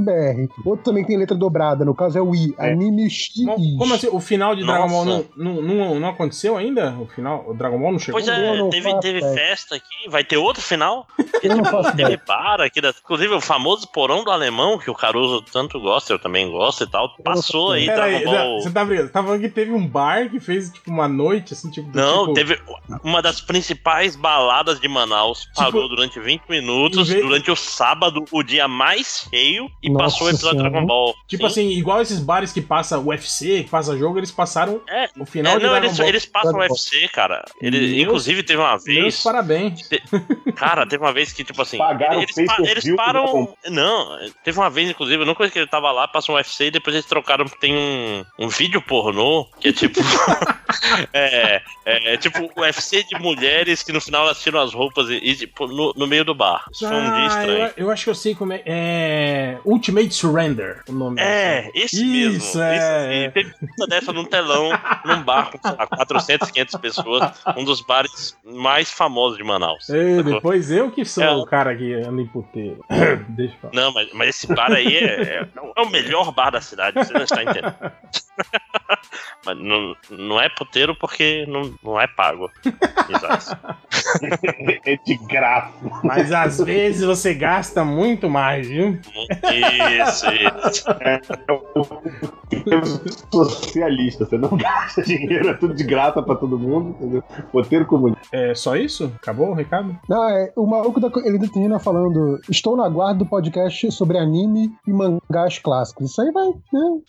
animexx.com.br. 0.01 0.53
Outro 0.65 0.83
também 0.85 1.05
tem 1.05 1.17
letra 1.17 1.35
dobrada, 1.35 1.85
no 1.85 1.93
caso 1.95 2.17
é 2.17 2.21
o 2.21 2.33
I, 2.35 2.53
É. 2.57 2.71
AnimeX. 2.71 3.29
Como, 3.45 3.77
como 3.77 3.93
assim? 3.93 4.07
O 4.11 4.19
final 4.19 4.55
de 4.55 4.63
Dragon 4.63 4.87
Ball 4.89 5.05
não, 5.05 5.17
Nossa. 5.17 5.29
não, 5.35 5.61
não, 5.61 5.99
não 5.99 6.09
aconteceu 6.09 6.57
ainda? 6.57 6.95
O 6.99 7.07
final, 7.07 7.45
o 7.47 7.53
Dragon 7.53 7.79
Ball 7.79 7.91
não 7.91 7.99
chegou? 7.99 8.19
Pois 8.19 8.27
é, 8.27 8.57
não 8.57 8.69
teve, 8.69 8.99
teve 8.99 9.21
festa 9.33 9.75
aqui, 9.75 10.09
vai 10.09 10.23
ter 10.23 10.37
outro 10.37 10.61
final. 10.61 11.07
Eu 11.41 11.55
não 11.57 11.65
faço 11.65 11.95
Teve 11.95 12.17
bar 12.25 12.61
aqui, 12.61 12.79
da, 12.79 12.89
inclusive 12.89 13.33
o 13.33 13.41
famoso 13.41 13.87
porão 13.87 14.23
do 14.23 14.31
alemão, 14.31 14.77
que 14.77 14.89
o 14.89 14.95
Caruso 14.95 15.41
tanto 15.51 15.79
gosta, 15.79 16.13
eu 16.13 16.19
também 16.19 16.49
gosto 16.49 16.83
e 16.83 16.87
tal. 16.87 17.09
Passou 17.23 17.71
aí 17.71 17.85
Peraí, 17.85 18.19
Dragon 18.23 18.31
Ball. 18.31 18.61
você 18.61 18.71
tá 18.71 18.85
brincando? 18.85 19.07
Você 19.07 19.13
tá 19.13 19.23
falando 19.23 19.41
que 19.41 19.49
teve 19.49 19.71
um 19.71 19.85
bar 19.87 20.29
que 20.29 20.39
fez, 20.39 20.69
tipo, 20.71 20.89
uma 20.89 21.07
noite, 21.07 21.53
assim, 21.53 21.69
tipo... 21.69 21.89
Não, 21.95 22.21
tipo, 22.21 22.33
teve 22.33 22.59
uma 23.03 23.21
das 23.21 23.41
principais 23.41 24.15
baladas 24.15 24.79
de 24.79 24.87
Manaus. 24.87 25.47
Parou 25.55 25.87
durante 25.89 26.19
20 26.19 26.43
minutos, 26.49 27.07
Tipo, 27.07 27.21
durante 27.27 27.51
o 27.51 27.55
sábado, 27.55 28.23
o 28.31 28.43
dia 28.43 28.67
mais 28.67 29.27
cheio, 29.29 29.69
e 29.83 29.89
Nossa 29.93 30.05
passou 30.05 30.27
o 30.27 30.29
episódio 30.29 30.57
de 30.57 30.61
Senhora. 30.61 30.69
Dragon 30.71 30.85
Ball. 30.87 31.15
Tipo 31.27 31.49
Sim. 31.49 31.67
assim, 31.67 31.77
igual 31.77 32.01
esses 32.01 32.19
bares 32.19 32.51
que 32.51 32.61
passa 32.61 32.99
UFC, 32.99 33.63
que 33.63 33.69
passa 33.69 33.97
jogo, 33.97 34.17
eles 34.19 34.31
passaram 34.31 34.81
É, 34.89 35.07
o 35.19 35.25
final 35.25 35.53
é, 35.53 35.57
de 35.57 35.63
não, 35.63 35.69
Dragon 35.71 35.85
eles, 35.87 35.97
Ball. 35.97 36.07
eles 36.07 36.25
passam 36.25 36.49
o 36.51 36.53
Dragon 36.53 36.67
Ball. 36.69 36.77
UFC, 36.77 37.07
cara. 37.09 37.45
Ele, 37.61 37.79
Meus- 37.79 38.01
inclusive, 38.07 38.43
teve 38.43 38.59
uma 38.59 38.69
Meus 38.71 38.83
vez. 38.85 39.23
parabéns. 39.23 39.89
Cara, 40.55 40.85
teve 40.85 41.03
uma 41.03 41.13
vez 41.13 41.31
que, 41.33 41.43
tipo 41.43 41.61
assim. 41.61 41.77
Pagaram 41.77 42.21
eles, 42.21 42.35
pa- 42.45 42.57
eles 42.59 42.95
param. 42.95 43.53
Não, 43.69 44.17
teve 44.43 44.57
uma 44.59 44.69
vez, 44.69 44.89
inclusive, 44.89 45.21
eu 45.21 45.25
não 45.25 45.35
conheço 45.35 45.53
que 45.53 45.59
ele 45.59 45.67
tava 45.67 45.91
lá, 45.91 46.07
passou 46.07 46.35
um 46.35 46.37
UFC 46.37 46.65
e 46.65 46.71
depois 46.71 46.95
eles 46.95 47.05
trocaram. 47.05 47.45
Tem 47.59 47.75
um, 47.75 48.25
um 48.39 48.47
vídeo 48.47 48.81
pornô 48.81 49.47
que 49.59 49.69
é 49.69 49.73
tipo. 49.73 49.99
é, 51.13 51.61
é, 51.85 52.17
tipo 52.17 52.49
o 52.55 52.61
UFC 52.61 53.03
de 53.03 53.17
mulheres 53.19 53.83
que 53.83 53.91
no 53.91 54.01
final 54.01 54.23
elas 54.25 54.41
tiram 54.41 54.61
as 54.61 54.73
roupas 54.73 55.09
e, 55.09 55.15
e, 55.15 55.35
tipo, 55.35 55.67
no, 55.67 55.93
no 55.95 56.07
meio 56.07 56.23
do 56.25 56.33
bar. 56.33 56.65
Isso 56.71 56.87
foi 56.87 56.97
um 56.97 57.01
dia 57.03 57.11
Ah, 57.13 57.27
estranho. 57.27 57.59
eu, 57.65 57.71
eu 57.77 57.91
acho 57.91 58.03
que 58.05 58.09
eu 58.09 58.15
sei 58.15 58.35
como 58.35 58.53
é. 58.53 58.61
É. 58.65 59.57
Ultimate 59.81 60.13
Surrender, 60.13 60.83
o 60.87 60.91
nome. 60.91 61.19
É, 61.19 61.71
esse 61.73 61.95
Isso, 61.95 62.59
mesmo. 62.59 62.61
é, 62.61 62.75
Esse, 62.77 62.85
é. 62.85 63.25
e 63.25 63.31
teve 63.31 63.51
uma 63.79 63.87
dessa 63.87 64.13
num 64.13 64.25
telão, 64.25 64.69
num 65.03 65.23
bar 65.23 65.49
com 65.51 65.57
sei 65.57 65.75
lá, 65.75 65.87
400, 65.87 66.51
500 66.51 66.75
pessoas. 66.75 67.43
Um 67.57 67.63
dos 67.63 67.81
bares 67.81 68.37
mais 68.45 68.91
famosos 68.91 69.39
de 69.39 69.43
Manaus. 69.43 69.89
Ei, 69.89 70.17
sacou? 70.17 70.33
depois 70.35 70.69
eu 70.69 70.91
que 70.91 71.03
sou 71.03 71.23
É. 71.23 71.31
o 71.31 71.45
cara 71.45 71.75
que 71.75 71.93
anda 71.95 72.21
em 72.21 72.27
puteiro. 72.27 72.85
Deixa 73.29 73.55
eu 73.55 73.59
falar. 73.59 73.73
Não, 73.73 73.91
mas, 73.91 74.13
mas 74.13 74.29
esse 74.29 74.47
bar 74.53 74.71
aí 74.71 74.95
é, 74.97 75.47
é 75.75 75.81
o 75.81 75.89
melhor 75.89 76.31
bar 76.31 76.51
da 76.51 76.61
cidade, 76.61 77.03
você 77.03 77.11
não 77.13 77.23
está 77.23 77.41
entendendo. 77.41 77.73
mas 79.43 79.57
não, 79.57 79.95
não 80.11 80.39
é 80.39 80.47
puteiro 80.47 80.95
porque 80.95 81.43
não, 81.47 81.73
não 81.83 81.99
é 81.99 82.05
pago. 82.05 82.51
Exato. 83.09 83.57
É 84.85 84.95
de 84.97 85.15
graça. 85.27 85.73
Mas 86.03 86.31
às 86.31 86.59
vezes 86.59 87.03
você 87.03 87.33
gasta 87.33 87.83
muito 87.83 88.29
mais, 88.29 88.67
viu? 88.67 88.99
Isso, 89.71 90.25
isso. 90.27 90.89
É 91.01 91.21
socialista. 93.31 94.25
Você 94.25 94.37
não 94.37 94.49
gasta 94.57 95.01
dinheiro, 95.01 95.49
é 95.49 95.53
tudo 95.53 95.73
de 95.73 95.83
graça 95.83 96.21
pra 96.21 96.35
todo 96.35 96.59
mundo, 96.59 96.89
entendeu? 96.89 97.23
Roteiro 97.53 97.85
comunista. 97.85 98.21
É 98.31 98.53
só 98.53 98.75
isso? 98.75 99.11
Acabou 99.15 99.49
o 99.49 99.53
recado? 99.53 99.97
Não, 100.07 100.29
é, 100.29 100.51
o 100.55 100.65
maluco 100.65 100.99
da, 100.99 101.09
ele 101.23 101.39
termina 101.49 101.79
falando: 101.79 102.39
Estou 102.49 102.75
na 102.75 102.87
guarda 102.89 103.19
do 103.19 103.25
podcast 103.25 103.91
sobre 103.91 104.17
anime 104.17 104.71
e 104.87 104.91
mangás 104.91 105.59
clássicos. 105.59 106.11
Isso 106.11 106.21
aí 106.21 106.31
vai, 106.31 106.47
né? 106.47 106.99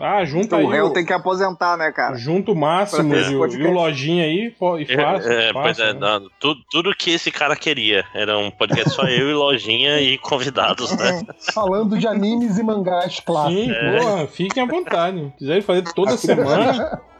Ah, 0.00 0.24
junta 0.24 0.46
Então 0.46 0.58
aí. 0.58 0.64
o 0.64 0.68
réu 0.68 0.86
o- 0.86 0.92
tem 0.92 1.04
que 1.04 1.12
aposentar, 1.12 1.76
né, 1.76 1.92
cara? 1.92 2.16
Junta 2.16 2.50
o 2.50 2.56
máximo 2.56 3.14
e 3.14 3.34
o, 3.34 3.38
podcast. 3.38 3.62
e 3.62 3.66
o 3.68 3.72
lojinha 3.72 4.24
aí 4.24 4.46
e 4.80 4.86
faça. 4.96 5.32
É, 5.32 5.52
pois 5.52 5.66
faça, 5.78 5.82
é, 5.90 5.92
né? 5.94 5.98
não, 6.00 6.28
tudo, 6.40 6.60
tudo 6.70 6.94
que 6.96 7.10
esse 7.12 7.30
cara 7.30 7.54
queria. 7.54 8.04
Era 8.12 8.36
um 8.36 8.50
podcast 8.50 8.90
só 8.90 9.04
eu 9.04 9.30
e 9.30 9.34
Lojinha 9.34 10.00
e 10.00 10.18
convidados, 10.18 10.90
né? 10.96 11.22
Falando 11.54 11.96
de 11.96 12.06
animes 12.08 12.58
e 12.58 12.62
mangás 12.62 13.20
clássicos. 13.20 13.64
Sim, 13.66 13.72
porra, 13.98 14.26
fiquem 14.26 14.62
à 14.62 14.66
vontade. 14.66 15.18
Se 15.32 15.38
quiserem 15.38 15.62
fazer 15.62 15.82
toda 15.94 16.16
semana. 16.16 17.00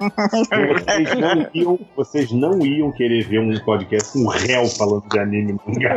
Vocês 0.75 1.15
não, 1.15 1.49
iam, 1.55 1.79
vocês 1.97 2.33
não 2.33 2.67
iam 2.67 2.93
querer 2.93 3.23
ver 3.25 3.39
um 3.39 3.57
podcast 3.61 4.13
com 4.13 4.25
um 4.25 4.29
réu 4.29 4.67
falando 4.67 5.09
de 5.09 5.19
anime 5.19 5.53
e 5.53 5.71
mangá. 5.71 5.97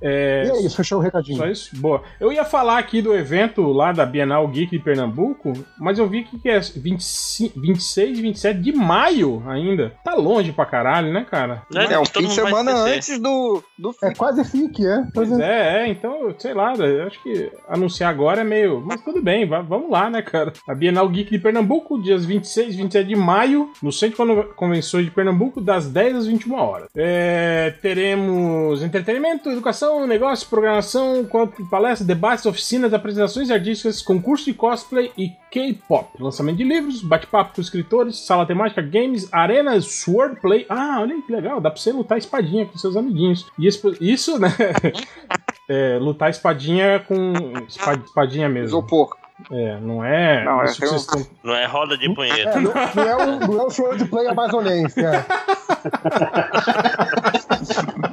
É, 0.00 0.44
E 0.46 0.50
é 0.50 0.62
isso, 0.62 0.76
fechou 0.76 0.98
o 0.98 1.02
recadinho. 1.02 1.38
Só 1.38 1.46
isso? 1.46 1.74
Boa. 1.76 2.02
Eu 2.20 2.32
ia 2.32 2.44
falar 2.44 2.78
aqui 2.78 3.00
do 3.02 3.14
evento 3.16 3.62
lá 3.72 3.90
da 3.90 4.04
Bienal 4.06 4.46
Geek 4.48 4.70
de 4.76 4.84
Pernambuco, 4.84 5.37
mas 5.78 5.98
eu 5.98 6.08
vi 6.08 6.24
que 6.24 6.48
é 6.48 6.58
25, 6.60 7.60
26, 7.60 8.18
27 8.20 8.60
de 8.60 8.72
maio 8.72 9.42
ainda. 9.46 9.92
Tá 10.04 10.14
longe 10.14 10.52
pra 10.52 10.66
caralho, 10.66 11.12
né, 11.12 11.24
cara? 11.28 11.62
Né? 11.70 11.86
É, 11.90 11.98
um 11.98 12.04
fim 12.04 12.26
de 12.26 12.32
semana 12.34 12.72
antes 12.72 13.18
do, 13.20 13.62
do 13.78 13.94
É 14.02 14.12
quase 14.14 14.44
fique, 14.44 14.86
é. 14.86 15.02
Pois 15.14 15.28
Pois 15.28 15.40
é. 15.40 15.44
é, 15.48 15.82
é, 15.82 15.88
então, 15.88 16.34
sei 16.38 16.54
lá, 16.54 16.74
eu 16.74 17.06
acho 17.06 17.22
que 17.22 17.50
anunciar 17.68 18.10
agora 18.10 18.40
é 18.40 18.44
meio. 18.44 18.82
Mas 18.84 19.00
tudo 19.02 19.20
bem, 19.22 19.46
va- 19.46 19.60
vamos 19.60 19.90
lá, 19.90 20.08
né, 20.08 20.22
cara? 20.22 20.52
A 20.68 20.74
Bienal 20.74 21.08
Geek 21.08 21.30
de 21.30 21.38
Pernambuco, 21.38 22.00
dias 22.02 22.24
26 22.24 22.74
e 22.74 22.76
27 22.78 23.08
de 23.08 23.16
maio, 23.16 23.70
no 23.82 23.92
Centro 23.92 24.44
Convenções 24.56 25.04
de 25.04 25.10
Pernambuco, 25.10 25.60
das 25.60 25.88
10 25.90 26.16
às 26.16 26.26
21 26.26 26.54
horas. 26.54 26.88
É, 26.96 27.74
teremos 27.82 28.82
entretenimento, 28.82 29.50
educação, 29.50 30.06
negócio, 30.06 30.48
programação, 30.48 31.26
palestras, 31.70 32.06
debates, 32.06 32.46
oficinas, 32.46 32.94
apresentações 32.94 33.50
artísticas, 33.50 34.00
concurso 34.02 34.46
de 34.46 34.54
cosplay 34.54 35.10
e 35.16 35.27
K-pop. 35.50 36.10
Lançamento 36.20 36.56
de 36.58 36.64
livros, 36.64 37.02
bate-papo 37.02 37.54
com 37.54 37.60
escritores, 37.60 38.18
sala 38.26 38.46
temática, 38.46 38.82
games, 38.82 39.28
arena, 39.32 39.80
swordplay. 39.80 40.66
Ah, 40.68 40.98
olha 41.00 41.14
aí 41.14 41.22
que 41.22 41.32
legal, 41.32 41.60
dá 41.60 41.70
pra 41.70 41.80
você 41.80 41.92
lutar 41.92 42.18
espadinha 42.18 42.66
com 42.66 42.76
seus 42.78 42.96
amiguinhos. 42.96 43.46
E 43.58 43.66
expo- 43.66 43.94
isso, 44.00 44.38
né? 44.38 44.48
É, 45.70 45.98
lutar 46.00 46.30
espadinha 46.30 46.98
com 47.06 47.34
espa- 47.68 47.92
espadinha 48.02 48.48
mesmo. 48.48 48.68
isopor. 48.68 49.14
É, 49.52 49.78
não 49.78 50.02
é. 50.02 50.42
Não, 50.42 50.62
é 50.62 50.64
eu- 50.64 50.96
estão- 50.96 51.26
Não 51.44 51.54
é 51.54 51.66
roda 51.66 51.94
de 51.98 52.08
punheta. 52.14 52.58
É, 52.58 52.58
não, 52.58 52.72
não 52.72 53.02
é 53.02 53.16
o, 53.16 53.38
não 53.52 53.60
é 53.60 53.64
o 53.64 53.70
show 53.70 53.94
de 53.94 54.06
play 54.06 54.26
amazonense, 54.28 54.98
é. 55.04 55.12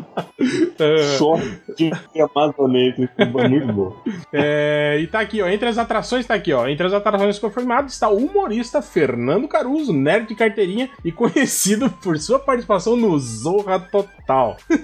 É, 0.80 0.98
Só 1.18 1.36
de 1.78 1.92
amazonense. 2.22 3.10
Muito 3.50 3.74
bom. 3.74 3.96
é, 4.34 4.98
e 5.02 5.08
tá 5.08 5.20
aqui, 5.20 5.42
ó. 5.42 5.48
Entre 5.48 5.68
as 5.68 5.78
atrações, 5.78 6.26
tá 6.26 6.34
aqui, 6.34 6.52
ó. 6.54 6.68
Entre 6.68 6.86
as 6.86 6.94
atrações 6.94 7.40
confirmadas 7.40 7.94
está 7.94 8.10
o 8.10 8.18
humorista 8.18 8.82
Fernando 8.82 9.48
Caruso, 9.48 9.94
nerd 9.94 10.28
de 10.28 10.36
carteirinha 10.36 10.90
e 11.04 11.12
conhecido 11.12 11.90
por 12.04 12.18
sua 12.20 12.40
participação 12.40 12.96
no 12.96 13.18
Zorra 13.20 13.80
Total. 13.80 14.58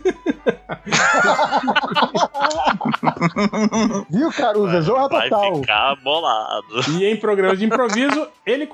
Viu, 4.10 4.30
Caruso? 4.32 4.82
Zorra 4.82 5.08
Vai 5.10 5.30
total. 5.30 5.56
ficar 5.56 5.96
bolado. 6.04 6.66
E 7.00 7.06
em 7.06 7.16
programas 7.18 7.60
de 7.60 7.66
improviso, 7.66 8.28
ele 8.46 8.68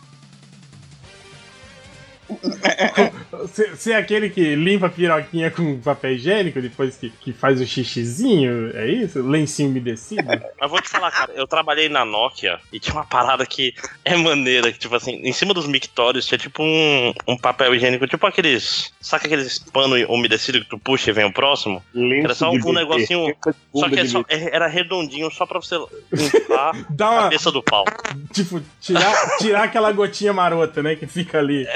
Você 3.70 3.93
é 3.93 3.97
aquele 3.97 4.31
que 4.31 4.55
limpa 4.55 4.86
a 4.86 4.90
piroquinha 4.90 5.51
com 5.51 5.78
papel 5.81 6.12
higiênico 6.12 6.61
depois 6.61 6.97
que, 6.97 7.11
que 7.11 7.32
faz 7.32 7.61
o 7.61 7.66
xixizinho? 7.66 8.70
É 8.77 8.86
isso? 8.89 9.23
Lencinho 9.23 9.70
umedecido? 9.70 10.23
Mas 10.61 10.70
vou 10.70 10.81
te 10.81 10.89
falar, 10.89 11.11
cara, 11.11 11.32
eu 11.35 11.47
trabalhei 11.47 11.89
na 11.89 12.05
Nokia 12.05 12.59
e 12.73 12.81
tinha 12.81 12.94
uma 12.94 13.05
parada 13.05 13.44
que 13.47 13.74
é 14.05 14.16
maneira, 14.16 14.73
que, 14.73 14.78
tipo 14.78 14.94
assim, 14.97 15.20
em 15.23 15.32
cima 15.32 15.53
dos 15.55 15.66
mictórios 15.66 16.27
tinha 16.27 16.39
tipo 16.39 16.62
um, 16.62 17.12
um 17.28 17.36
papel 17.36 17.74
higiênico, 17.74 18.07
tipo 18.07 18.27
aqueles. 18.27 18.93
Saca 19.01 19.27
aqueles 19.27 19.59
pano 19.59 19.94
umedecido 20.12 20.61
que 20.61 20.69
tu 20.69 20.78
puxa 20.78 21.11
e 21.11 21.12
vem 21.12 21.24
o 21.24 21.32
próximo? 21.32 21.82
Lenço 21.94 22.24
Era 22.24 22.35
só 22.35 22.51
um 22.51 22.73
negocinho- 22.73 23.35
Só 23.74 23.89
que 23.89 24.01
é 24.01 24.03
de 24.03 24.09
só- 24.09 24.23
bebê. 24.23 24.48
era 24.53 24.66
redondinho 24.66 25.31
só 25.31 25.47
pra 25.47 25.61
você 25.61 25.77
limpar 26.12 26.73
Dá 26.90 27.07
a 27.07 27.11
uma. 27.11 27.23
cabeça 27.24 27.53
do 27.53 27.62
pau. 27.62 27.85
Tipo, 28.32 28.61
tirar, 28.81 29.15
tirar 29.39 29.62
aquela 29.65 29.90
gotinha 29.93 30.32
marota, 30.32 30.82
né? 30.82 30.94
Que 30.97 31.07
fica 31.07 31.39
ali. 31.39 31.66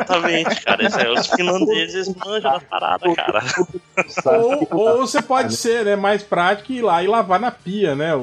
Exatamente, 0.00 0.62
cara. 0.62 0.86
Isso 0.86 0.98
aí, 0.98 1.08
os 1.08 1.26
finlandeses 1.26 2.14
manjam 2.14 2.52
da 2.52 2.60
parada, 2.60 3.14
cara. 3.14 3.42
Ou, 4.38 4.68
ou 4.70 4.98
você 4.98 5.20
pode 5.20 5.54
ser 5.56 5.84
né, 5.84 5.96
mais 5.96 6.22
prático 6.22 6.72
e 6.72 6.78
ir 6.78 6.82
lá 6.82 7.02
e 7.02 7.06
lavar 7.06 7.38
na 7.40 7.50
pia, 7.50 7.94
né? 7.94 8.12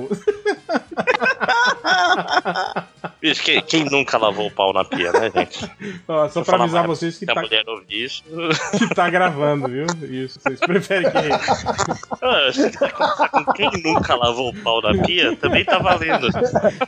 Bicho, 3.21 3.43
quem, 3.43 3.61
quem 3.61 3.85
nunca 3.85 4.17
lavou 4.17 4.47
o 4.47 4.51
pau 4.51 4.71
na 4.71 4.83
pia, 4.83 5.11
né, 5.11 5.31
gente? 5.33 5.69
Ó, 6.07 6.29
só 6.29 6.43
pra 6.43 6.57
avisar 6.57 6.87
mais, 6.87 6.99
vocês 6.99 7.17
que 7.17 7.25
tá, 7.25 7.35
mulher 7.35 7.63
ouvir 7.67 8.05
isso. 8.05 8.23
que 8.77 8.93
tá 8.93 9.09
gravando, 9.09 9.67
viu? 9.67 9.85
Isso. 10.07 10.39
Vocês 10.39 10.59
preferem 10.59 11.09
que. 11.09 11.17
Ah, 12.21 12.51
conversar 12.91 13.29
com 13.29 13.45
quem 13.53 13.69
nunca 13.83 14.15
lavou 14.15 14.49
o 14.49 14.55
pau 14.61 14.81
na 14.81 15.03
pia, 15.03 15.35
também 15.35 15.65
tá 15.65 15.79
valendo. 15.79 16.27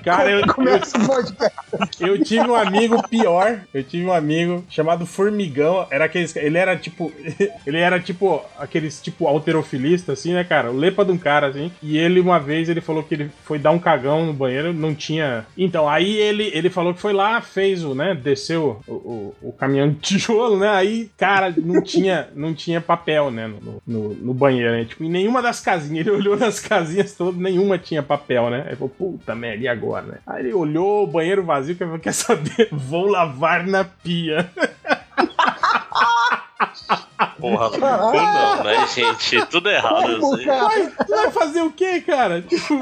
Cara, 0.04 0.30
eu, 0.30 0.40
eu, 0.40 0.54
Começa 0.54 0.98
o 0.98 1.08
podcast. 1.08 1.54
eu 2.00 2.24
tive 2.24 2.50
um 2.50 2.56
amigo 2.56 3.08
pior. 3.08 3.62
Eu 3.74 3.84
tive 3.84 4.06
um 4.06 4.14
amigo 4.14 4.64
chamado 4.80 5.06
Formigão. 5.06 5.86
Era 5.92 6.06
aqueles. 6.06 6.36
Ele 6.36 6.58
era 6.58 6.76
tipo. 6.78 7.12
Ele 7.66 7.78
era 7.78 8.00
tipo 8.00 8.44
aqueles 8.58 9.02
tipo 9.02 9.28
alterofilista, 9.28 10.14
assim, 10.14 10.34
né, 10.34 10.44
cara? 10.44 10.72
O 10.72 10.76
lepa 10.76 11.04
de 11.04 11.12
um 11.12 11.18
cara, 11.18 11.48
assim. 11.48 11.72
E 11.84 11.98
ele, 11.98 12.20
uma 12.20 12.40
vez, 12.40 12.70
ele 12.70 12.82
falou 12.82 13.04
que 13.04 13.14
ele 13.14 13.32
foi 13.44 13.60
dar 13.60 13.72
um 13.72 13.80
cagão 13.80 14.26
no 14.26 14.34
banheiro, 14.34 14.74
não 14.74 14.96
tinha. 14.96 15.46
Então, 15.58 15.88
aí 15.88 16.16
ele, 16.18 16.50
ele 16.54 16.70
falou 16.70 16.94
que 16.94 17.02
foi 17.02 17.14
lá, 17.14 17.42
fez 17.42 17.84
o, 17.84 17.94
né? 17.94 18.16
Desceu 18.16 18.82
o, 18.88 18.94
o, 18.94 19.36
o 19.42 19.52
caminhão 19.52 19.90
de 19.90 19.96
tijolo, 20.00 20.58
né? 20.58 20.70
Aí, 20.70 21.12
cara, 21.18 21.54
não 21.58 21.84
tinha, 21.84 22.30
não 22.36 22.54
tinha 22.54 22.82
papel, 22.82 23.30
né? 23.30 23.48
No, 23.48 23.82
no, 23.86 24.14
no 24.16 24.34
banheiro, 24.34 24.72
né? 24.72 24.86
Tipo, 24.86 25.04
em 25.04 25.10
nenhuma 25.10 25.42
das 25.42 25.60
casinhas. 25.60 26.08
Ele 26.08 26.16
olhou 26.16 26.38
nas 26.38 26.60
casinhas 26.60 27.14
todas, 27.14 27.40
nenhuma 27.40 27.78
tinha 27.78 28.02
papel, 28.02 28.50
né? 28.50 28.66
Aí 28.68 28.76
falou, 28.76 28.90
puta 28.90 29.36
merda, 29.36 29.64
e 29.64 29.68
agora, 29.68 30.06
né? 30.06 30.18
Aí 30.26 30.46
ele 30.46 30.54
olhou 30.54 31.04
o 31.04 31.08
banheiro 31.08 31.44
vazio, 31.44 31.76
que 31.76 32.00
quer 32.00 32.14
saber? 32.14 32.70
Vou 32.72 33.08
lavar 33.08 33.66
na 33.68 33.84
pia. 33.84 34.50
Porra, 37.40 37.70
não, 37.78 38.64
né, 38.64 38.88
gente? 38.88 39.46
Tudo 39.48 39.70
errado. 39.70 40.20
Como, 40.20 40.36
Assim. 40.36 40.46
Vai, 40.46 40.90
vai 41.08 41.32
fazer 41.32 41.62
o 41.62 41.72
quê, 41.72 42.02
cara? 42.02 42.42
Tipo, 42.42 42.80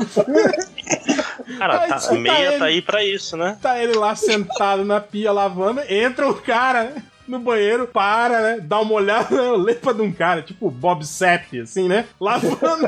Cara, 1.57 1.77
Vai 1.77 1.88
tá, 1.89 1.95
escutar 1.97 2.19
meia 2.19 2.49
ele. 2.49 2.59
tá 2.59 2.65
aí 2.65 2.81
pra 2.81 3.03
isso, 3.03 3.38
né? 3.38 3.57
tá 3.61 3.77
ele 3.81 3.93
lá 3.93 4.15
sentado 4.15 4.84
na 4.84 4.99
pia 4.99 5.31
lavando, 5.31 5.81
entra 5.89 6.27
o 6.30 6.34
cara 6.35 6.93
no 7.27 7.39
banheiro, 7.39 7.88
para, 7.88 8.39
né? 8.41 8.59
Dá 8.61 8.80
uma 8.80 8.93
olhada, 8.93 9.35
né? 9.35 9.51
Lepa 9.57 9.93
de 9.93 10.01
um 10.01 10.11
cara, 10.11 10.41
tipo 10.41 10.69
Bob 10.72 11.05
Sepp, 11.05 11.59
assim, 11.61 11.88
né? 11.88 12.05
Lavando 12.19 12.88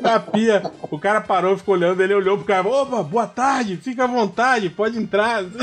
na 0.00 0.20
pia. 0.20 0.62
O 0.82 0.98
cara 0.98 1.20
parou, 1.20 1.56
ficou 1.58 1.74
olhando, 1.74 2.00
ele 2.00 2.14
olhou 2.14 2.36
pro 2.36 2.46
cara, 2.46 2.66
opa, 2.68 3.02
boa 3.02 3.26
tarde, 3.26 3.76
fica 3.76 4.04
à 4.04 4.06
vontade, 4.06 4.70
pode 4.70 4.98
entrar. 4.98 5.42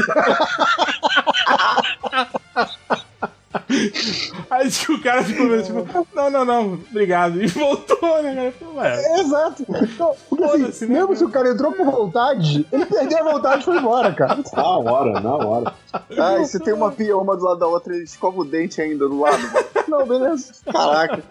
Aí 4.50 4.70
que 4.70 4.92
o 4.92 5.02
cara 5.02 5.24
ficou 5.24 5.46
meio 5.48 5.64
tipo, 5.64 6.08
não, 6.16 6.30
não, 6.30 6.46
não, 6.46 6.74
obrigado. 6.74 7.42
E 7.42 7.48
voltou, 7.48 8.22
né, 8.22 8.34
cara? 8.36 8.52
Falei, 8.52 8.76
Ué, 8.76 9.20
Exato. 9.20 9.66
Então, 9.70 10.16
porque 10.30 10.44
assim, 10.64 10.86
né, 10.86 10.94
mesmo 10.94 11.08
cara? 11.08 11.18
se 11.18 11.26
o 11.26 11.30
cara 11.30 11.50
entrou 11.50 11.72
por 11.72 11.86
vontade, 11.86 12.66
ele 12.72 12.86
perdeu 12.86 13.28
a 13.28 13.34
vontade 13.34 13.62
e 13.62 13.66
foi 13.66 13.78
embora, 13.78 14.14
cara. 14.14 14.38
Na 14.54 14.78
hora, 14.78 15.20
na 15.20 15.36
hora. 15.36 15.74
Ah, 16.18 16.40
e 16.40 16.46
se 16.46 16.60
tem 16.60 16.74
uma 16.74 16.92
pia 16.92 17.18
uma 17.18 17.36
do 17.36 17.44
lado 17.44 17.60
da 17.60 17.68
outra, 17.68 17.94
ele 17.94 18.04
escova 18.04 18.42
o 18.42 18.46
dente 18.46 18.82
ainda 18.82 19.08
do 19.08 19.20
lado. 19.20 19.42
mano. 19.42 19.68
Não, 19.88 20.06
beleza. 20.06 20.54
Caraca. 20.72 21.24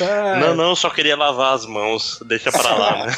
É, 0.00 0.40
Não, 0.40 0.54
não, 0.54 0.74
só 0.74 0.90
queria 0.90 1.16
lavar 1.16 1.54
as 1.54 1.64
mãos. 1.64 2.20
Deixa 2.26 2.50
pra 2.50 2.74
lá, 2.74 3.06
né? 3.06 3.12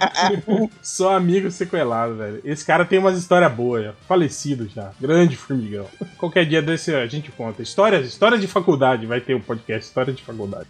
Só 0.82 1.16
amigo 1.16 1.50
sequelado, 1.50 2.16
velho. 2.16 2.40
Esse 2.44 2.64
cara 2.64 2.84
tem 2.84 2.98
umas 2.98 3.18
histórias 3.18 3.52
boas, 3.52 3.84
já. 3.84 3.92
falecido 4.06 4.68
já. 4.68 4.92
Grande 5.00 5.36
formigão. 5.36 5.86
Qualquer 6.18 6.46
dia 6.46 6.62
desse 6.62 6.94
a 6.94 7.06
gente 7.06 7.30
conta. 7.30 7.62
Histórias, 7.62 8.06
história 8.06 8.38
de 8.38 8.46
faculdade, 8.46 9.06
vai 9.06 9.20
ter 9.20 9.34
um 9.34 9.40
podcast, 9.40 9.86
história 9.86 10.12
de 10.12 10.22
faculdade. 10.22 10.68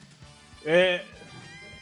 É. 0.65 1.03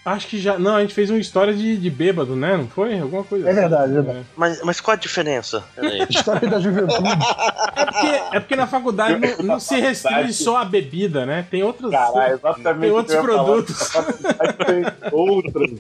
Acho 0.05 0.26
que 0.26 0.39
já. 0.39 0.59
Não, 0.59 0.76
a 0.76 0.82
gente 0.82 0.93
fez 0.93 1.09
uma 1.09 1.18
história 1.18 1.55
de, 1.55 1.78
de 1.78 1.89
bêbado, 1.90 2.36
né? 2.36 2.56
Não 2.59 2.68
foi? 2.68 2.98
Alguma 3.01 3.24
coisa 3.24 3.47
É 3.48 3.51
assim. 3.52 3.60
verdade, 3.60 3.90
é 3.93 3.94
verdade. 4.02 4.26
Mas, 4.36 4.62
mas 4.62 4.78
qual 4.81 4.94
a 4.94 4.98
diferença? 4.98 5.64
História 6.10 6.47
da 6.48 6.60
juventude. 6.60 7.09
É 7.74 7.85
porque, 7.86 8.06
é 8.36 8.40
porque 8.40 8.56
na 8.56 8.66
faculdade 8.66 9.18
não, 9.39 9.47
não 9.47 9.60
se 9.60 9.81
restringe 9.81 10.35
só 10.35 10.59
a 10.59 10.64
bebida, 10.64 11.24
né? 11.24 11.47
Tem 11.51 11.62
outros. 11.62 11.90
Caralho, 11.90 12.35
exatamente. 12.35 12.81
Tem 12.82 12.90
outros 12.90 13.16
produtos. 13.18 13.89
Tem 14.66 14.85
outros. 15.10 15.70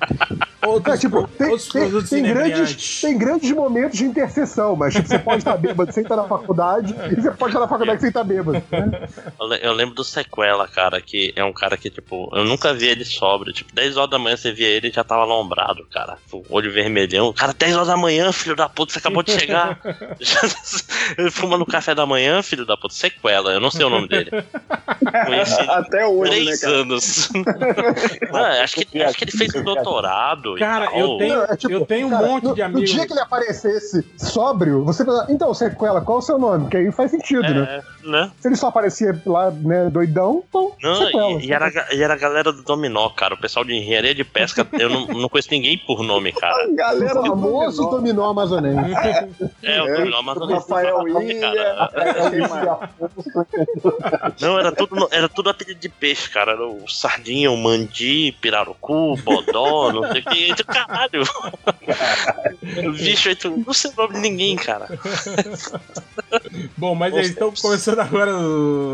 outros 0.62 0.94
É, 0.94 0.98
tipo, 0.98 1.28
tem, 1.28 1.48
outros 1.50 1.68
tem, 1.68 1.82
produtos 1.82 2.10
tem 2.10 2.22
grandes, 2.22 3.00
tem 3.02 3.18
grandes 3.18 3.50
momentos 3.50 3.98
de 3.98 4.04
interseção, 4.04 4.74
mas 4.74 4.94
tipo, 4.94 5.06
você 5.06 5.18
pode 5.18 5.38
estar 5.38 5.56
bêbado 5.58 5.92
sem 5.92 6.02
estar 6.02 6.16
na 6.16 6.24
faculdade, 6.24 6.94
e 7.12 7.14
você 7.20 7.30
pode 7.32 7.50
estar 7.50 7.60
na 7.60 7.68
faculdade 7.68 8.00
sem 8.00 8.08
estar 8.08 8.24
bêbado. 8.24 8.62
né? 8.70 9.08
Eu, 9.38 9.46
le- 9.46 9.60
eu 9.62 9.72
lembro 9.74 9.94
do 9.94 10.02
Sequela, 10.02 10.66
cara, 10.66 10.98
que 11.00 11.32
é 11.36 11.44
um 11.44 11.52
cara 11.52 11.76
que, 11.76 11.90
tipo, 11.90 12.30
eu 12.34 12.44
nunca 12.44 12.72
vi 12.72 12.86
ele 12.86 13.04
sóbrio. 13.04 13.52
Tipo, 13.52 13.74
10 13.74 13.96
horas 13.98 14.10
da 14.14 14.18
manhã 14.18 14.36
você 14.36 14.52
via 14.52 14.66
ele 14.68 14.88
e 14.88 14.92
já 14.92 15.04
tava 15.04 15.22
alombrado, 15.22 15.84
cara. 15.92 16.16
O 16.32 16.42
olho 16.50 16.72
vermelhão. 16.72 17.32
Cara, 17.32 17.52
10 17.52 17.74
horas 17.74 17.88
da 17.88 17.96
manhã, 17.96 18.32
filho 18.32 18.56
da 18.56 18.68
puta, 18.68 18.92
você 18.92 18.98
acabou 18.98 19.22
de 19.22 19.32
chegar. 19.32 19.78
Fumando 21.32 21.66
café 21.66 21.94
da 21.94 22.06
manhã, 22.06 22.42
filho 22.42 22.64
da 22.64 22.76
puta. 22.76 22.94
Sequela, 22.94 23.52
eu 23.52 23.60
não 23.60 23.70
sei 23.70 23.84
o 23.84 23.90
nome 23.90 24.08
dele. 24.08 24.30
Conheci 25.26 25.60
Até 25.68 26.06
hoje, 26.06 26.30
né, 26.30 26.44
três 26.44 26.60
cara? 26.60 26.74
anos. 26.76 27.28
Ah, 28.32 28.62
acho, 28.62 28.76
que, 28.76 29.02
acho 29.02 29.16
que 29.16 29.24
ele 29.24 29.30
fez 29.32 29.54
um 29.54 29.62
doutorado. 29.62 30.56
e 30.56 30.58
Cara, 30.60 30.86
tal. 30.86 30.98
eu 30.98 31.18
tenho, 31.18 31.34
Não, 31.36 31.44
é 31.44 31.56
tipo, 31.56 31.72
eu 31.72 31.86
tenho 31.86 32.06
um 32.06 32.10
cara, 32.10 32.26
monte 32.26 32.44
no, 32.44 32.54
de 32.54 32.60
No 32.60 32.66
amigos. 32.66 32.90
dia 32.90 33.06
que 33.06 33.12
ele 33.12 33.20
aparecesse 33.20 34.04
sóbrio, 34.18 34.84
você 34.84 35.04
fala, 35.04 35.26
então, 35.28 35.52
sequela, 35.54 36.00
qual 36.00 36.18
é 36.18 36.20
o 36.20 36.22
seu 36.22 36.38
nome? 36.38 36.68
Que 36.68 36.76
aí 36.78 36.92
faz 36.92 37.10
sentido, 37.10 37.42
né? 37.42 37.50
É, 37.50 37.76
né? 37.76 37.82
Se 38.40 38.48
ele 38.48 38.56
só 38.56 38.68
aparecia 38.68 39.18
lá, 39.26 39.50
né, 39.50 39.88
doidão, 39.90 40.44
então, 40.48 40.72
Não, 40.82 40.94
sequela. 40.96 41.30
e, 41.32 41.46
e 41.46 41.52
era, 41.52 41.66
a 41.66 41.70
ga- 41.70 41.88
e 41.92 42.02
era 42.02 42.14
a 42.14 42.16
galera 42.16 42.52
do 42.52 42.62
Dominó, 42.62 43.08
cara. 43.10 43.34
O 43.34 43.38
pessoal 43.40 43.64
de 43.64 43.74
engenharia 43.74 44.14
de 44.14 44.24
pesca, 44.24 44.66
eu 44.72 44.88
não, 44.90 45.06
não 45.06 45.28
conheço 45.28 45.48
ninguém 45.50 45.78
por 45.78 46.02
nome, 46.02 46.32
cara. 46.32 46.68
Galera 46.74 47.20
o 47.20 47.22
do 47.22 47.28
famoso 47.30 47.76
Dominó. 47.82 47.96
dominó 47.96 48.24
amazonense. 48.30 48.90
É, 49.62 49.82
o 49.82 49.86
É, 49.88 49.96
Dominó, 49.96 50.20
o 50.20 50.22
não 50.22 50.46
Rafael 50.48 51.08
Ilha, 51.08 51.90
quem 52.30 52.40
mais? 52.48 52.68
Não, 54.40 54.58
era 54.58 54.72
tudo, 54.72 55.08
era 55.10 55.28
tudo 55.28 55.50
apelido 55.50 55.80
de 55.80 55.88
peixe, 55.88 56.28
cara. 56.28 56.52
Era 56.52 56.66
o 56.66 56.86
sardinha, 56.88 57.50
o 57.50 57.56
mandi, 57.56 58.36
pirarucu, 58.40 59.16
bodó, 59.18 59.92
não 59.92 60.10
sei 60.12 60.20
o 60.20 60.24
que. 60.24 60.64
Caralho. 60.64 61.22
O 62.88 62.92
bicho, 62.96 63.28
aí 63.28 63.36
tu- 63.36 63.62
não 63.66 63.72
sei 63.72 63.90
o 63.90 63.94
nome 63.96 64.14
de 64.14 64.20
ninguém, 64.20 64.56
cara. 64.56 64.88
Bom, 66.76 66.94
mas 66.94 67.14
aí, 67.14 67.26
então 67.28 67.52
começando 67.60 67.93
agora 68.02 68.32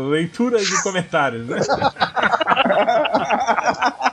leitura 0.09 0.59
de 0.59 0.83
comentários, 0.83 1.47
né? 1.47 1.59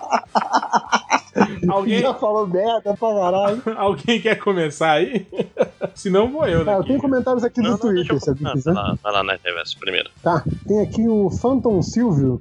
alguém, 1.68 2.00
Já 2.00 2.14
falou 2.14 2.46
merda 2.46 2.94
pra 2.94 3.14
caralho. 3.14 3.62
alguém 3.76 4.20
quer 4.20 4.36
começar 4.36 4.92
aí? 4.92 5.26
Se 5.94 6.10
não, 6.10 6.30
vou 6.30 6.46
eu 6.46 6.64
Tá, 6.64 6.72
eu 6.72 6.76
daqui. 6.78 6.88
tenho 6.88 7.00
comentários 7.00 7.42
aqui 7.44 7.58
Não, 7.60 7.70
no 7.70 7.70
não, 7.72 7.78
Twitter, 7.78 8.14
eu 8.14 8.20
se 8.20 8.28
alguém 8.30 8.44
vai 8.44 8.52
quiser. 8.54 8.72
lá, 8.72 8.96
vai 9.02 9.12
lá 9.12 9.22
na 9.24 9.36
reverso 9.44 9.76
primeiro. 9.78 10.10
Tá, 10.22 10.44
tem 10.66 10.80
aqui 10.80 11.08
o 11.08 11.30
Phantom 11.30 11.82
Silvio. 11.82 12.40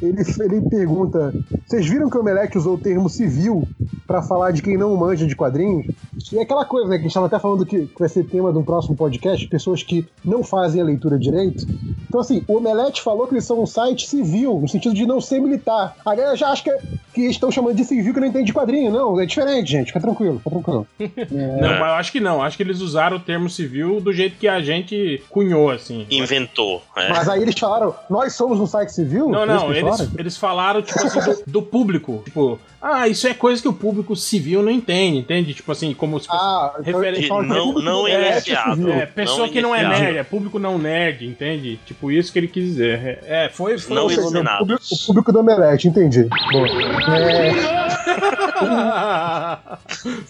Ele, 0.00 0.22
ele 0.40 0.60
pergunta: 0.68 1.34
Vocês 1.66 1.86
viram 1.86 2.08
que 2.08 2.16
o 2.16 2.20
Omelete 2.20 2.56
usou 2.56 2.74
o 2.74 2.78
termo 2.78 3.08
civil 3.08 3.66
pra 4.06 4.22
falar 4.22 4.52
de 4.52 4.62
quem 4.62 4.76
não 4.76 4.94
manja 4.96 5.26
de 5.26 5.34
quadrinhos? 5.34 5.86
E 6.32 6.38
é 6.38 6.42
aquela 6.42 6.64
coisa, 6.64 6.88
né, 6.88 6.96
que 6.96 7.00
a 7.00 7.02
gente 7.04 7.14
tava 7.14 7.26
até 7.26 7.38
falando 7.38 7.66
que, 7.66 7.86
que 7.86 7.98
vai 7.98 8.08
ser 8.08 8.24
tema 8.24 8.52
de 8.52 8.58
um 8.58 8.62
próximo 8.62 8.94
podcast, 8.96 9.46
pessoas 9.48 9.82
que 9.82 10.06
não 10.24 10.44
fazem 10.44 10.80
a 10.80 10.84
leitura 10.84 11.18
direito. 11.18 11.66
Então, 12.08 12.20
assim, 12.20 12.44
o 12.46 12.56
Omelete 12.58 13.02
falou 13.02 13.26
que 13.26 13.34
eles 13.34 13.44
são 13.44 13.60
um 13.60 13.66
site 13.66 14.06
civil, 14.08 14.60
no 14.60 14.68
sentido 14.68 14.94
de 14.94 15.04
não 15.04 15.20
ser 15.20 15.40
militar. 15.40 15.96
A 16.06 16.14
galera 16.14 16.36
já 16.36 16.48
acha 16.50 16.62
que, 16.62 16.78
que 17.14 17.22
estão 17.22 17.50
chamando 17.50 17.74
de 17.76 17.84
civil 17.84 18.14
que 18.14 18.20
não 18.20 18.26
entende 18.28 18.46
de 18.46 18.52
quadrinho. 18.58 18.90
Não, 18.90 19.20
é 19.20 19.26
diferente, 19.26 19.70
gente. 19.70 19.86
Fica 19.88 20.00
tranquilo, 20.00 20.38
fica 20.38 20.50
tranquilo. 20.50 20.86
Não, 21.30 21.68
mas 21.70 21.78
eu 21.80 21.94
acho 21.94 22.12
que 22.12 22.20
não. 22.20 22.42
Acho 22.42 22.56
que 22.56 22.62
eles 22.62 22.80
usaram 22.80 23.16
o 23.16 23.20
termo 23.20 23.48
civil 23.48 24.00
do 24.00 24.12
jeito 24.12 24.36
que 24.38 24.48
a 24.48 24.60
gente 24.60 25.22
cunhou, 25.28 25.70
assim. 25.70 26.06
Inventou. 26.10 26.82
é. 26.96 27.08
Mas 27.08 27.28
aí 27.28 27.42
eles 27.42 27.58
falaram, 27.58 27.94
nós 28.08 28.34
somos 28.34 28.58
um 28.60 28.66
site 28.66 28.92
civil? 28.92 29.28
Não, 29.28 29.44
não, 29.46 29.70
eles, 29.72 29.80
falaram? 29.82 30.10
eles 30.18 30.36
falaram, 30.36 30.82
tipo 30.82 30.98
assim, 31.06 31.20
do, 31.20 31.42
do 31.46 31.62
público. 31.62 32.22
Tipo, 32.24 32.58
ah, 32.80 33.08
isso 33.08 33.26
é 33.26 33.34
coisa 33.34 33.60
que 33.60 33.68
o 33.68 33.72
público 33.72 34.14
civil 34.14 34.62
não 34.62 34.70
entende, 34.70 35.18
entende? 35.18 35.54
Tipo 35.54 35.72
assim, 35.72 35.92
como 35.94 36.20
se 36.20 36.26
fosse. 36.26 36.38
Ah, 36.40 36.74
então 36.80 36.84
Referen- 37.00 37.16
eles 37.16 37.28
falam 37.28 37.42
que 37.44 37.48
Não- 37.50 37.66
público 37.66 37.82
não 37.82 38.06
é. 38.06 38.38
É, 38.38 39.06
pessoa 39.06 39.46
Não 39.46 39.52
que 39.52 39.60
não 39.60 39.74
é 39.74 39.86
nerd, 39.88 40.16
é 40.18 40.22
público 40.22 40.58
não 40.58 40.78
nerd, 40.78 41.26
entende? 41.26 41.78
Tipo, 41.84 42.10
isso 42.10 42.32
que 42.32 42.38
ele 42.38 42.48
quis 42.48 42.64
dizer. 42.64 43.18
É, 43.26 43.44
é, 43.44 43.48
foi. 43.48 43.78
foi 43.78 43.96
Não 43.96 44.06
o 44.06 44.08
público, 44.08 44.82
o 44.92 45.06
público 45.06 45.32
do 45.32 45.40
Omelete, 45.40 45.88
entendi. 45.88 46.28
Boa. 46.52 46.68
É, 47.16 48.47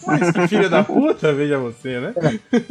Mas 0.05 0.31
que 0.31 0.47
filha 0.47 0.69
da 0.69 0.83
puta, 0.83 1.33
veja 1.33 1.57
você, 1.57 1.99
né? 1.99 2.13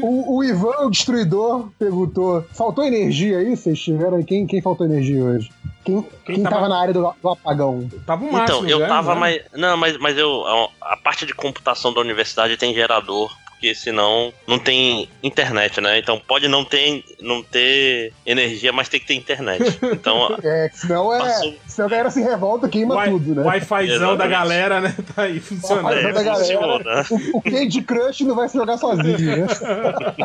o, 0.00 0.36
o 0.38 0.44
Ivan, 0.44 0.86
o 0.86 0.90
destruidor, 0.90 1.68
perguntou: 1.78 2.44
faltou 2.52 2.84
energia 2.84 3.38
aí? 3.38 3.56
Vocês 3.56 3.80
tiveram 3.80 4.16
aí? 4.16 4.24
Quem, 4.24 4.46
quem 4.46 4.60
faltou 4.60 4.86
energia 4.86 5.22
hoje? 5.22 5.50
Quem, 5.84 6.04
quem, 6.24 6.42
tava- 6.42 6.56
tava... 6.56 6.68
na 6.68 6.80
área 6.80 6.94
do, 6.94 7.14
do 7.22 7.28
apagão? 7.28 7.88
Tava 8.06 8.24
o 8.24 8.32
máximo. 8.32 8.58
Então, 8.58 8.68
eu 8.68 8.78
já, 8.80 8.88
tava 8.88 9.14
né? 9.14 9.20
mais. 9.20 9.40
Não, 9.54 9.76
mas, 9.76 9.96
mas 9.98 10.18
eu. 10.18 10.46
A, 10.46 10.92
a 10.92 10.96
parte 10.96 11.24
de 11.24 11.34
computação 11.34 11.92
da 11.92 12.00
universidade 12.00 12.56
tem 12.56 12.74
gerador. 12.74 13.30
Porque 13.58 13.74
senão 13.74 14.32
não 14.46 14.56
tem 14.56 15.08
internet, 15.20 15.80
né? 15.80 15.98
Então 15.98 16.16
pode 16.28 16.46
não 16.46 16.64
ter, 16.64 17.02
não 17.20 17.42
ter 17.42 18.12
energia, 18.24 18.72
mas 18.72 18.88
tem 18.88 19.00
que 19.00 19.06
ter 19.06 19.14
internet. 19.14 19.76
Então 19.82 20.36
É, 20.44 20.70
senão 20.72 21.12
é. 21.12 21.18
Passou. 21.18 21.54
Senão 21.66 21.86
a 21.88 21.90
galera 21.90 22.10
se 22.10 22.22
revolta, 22.22 22.68
queima 22.68 22.94
Wi- 22.94 23.10
tudo, 23.10 23.34
né? 23.34 23.42
Wi-Fizão 23.42 24.16
da 24.16 24.28
galera, 24.28 24.80
né? 24.80 24.94
Tá 25.14 25.22
aí 25.22 25.40
funcionando. 25.40 25.92
É, 25.92 26.12
da 26.12 26.22
galera. 26.22 26.38
funciona. 26.38 27.04
O, 27.32 27.38
o 27.38 27.42
Candy 27.42 27.82
Crush 27.82 28.20
não 28.20 28.36
vai 28.36 28.48
se 28.48 28.56
jogar 28.56 28.78
sozinho, 28.78 29.18
né? 29.38 29.46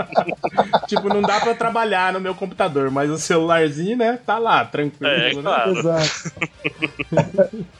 tipo, 0.87 1.09
não 1.09 1.21
dá 1.23 1.39
pra 1.39 1.49
eu 1.51 1.57
trabalhar 1.57 2.13
no 2.13 2.19
meu 2.19 2.35
computador, 2.35 2.91
mas 2.91 3.09
o 3.09 3.17
celularzinho, 3.17 3.97
né? 3.97 4.19
Tá 4.23 4.37
lá, 4.37 4.63
tranquilo. 4.63 5.11
É, 5.11 5.33
né? 5.33 5.41
claro. 5.41 5.71
Exato. 5.79 6.31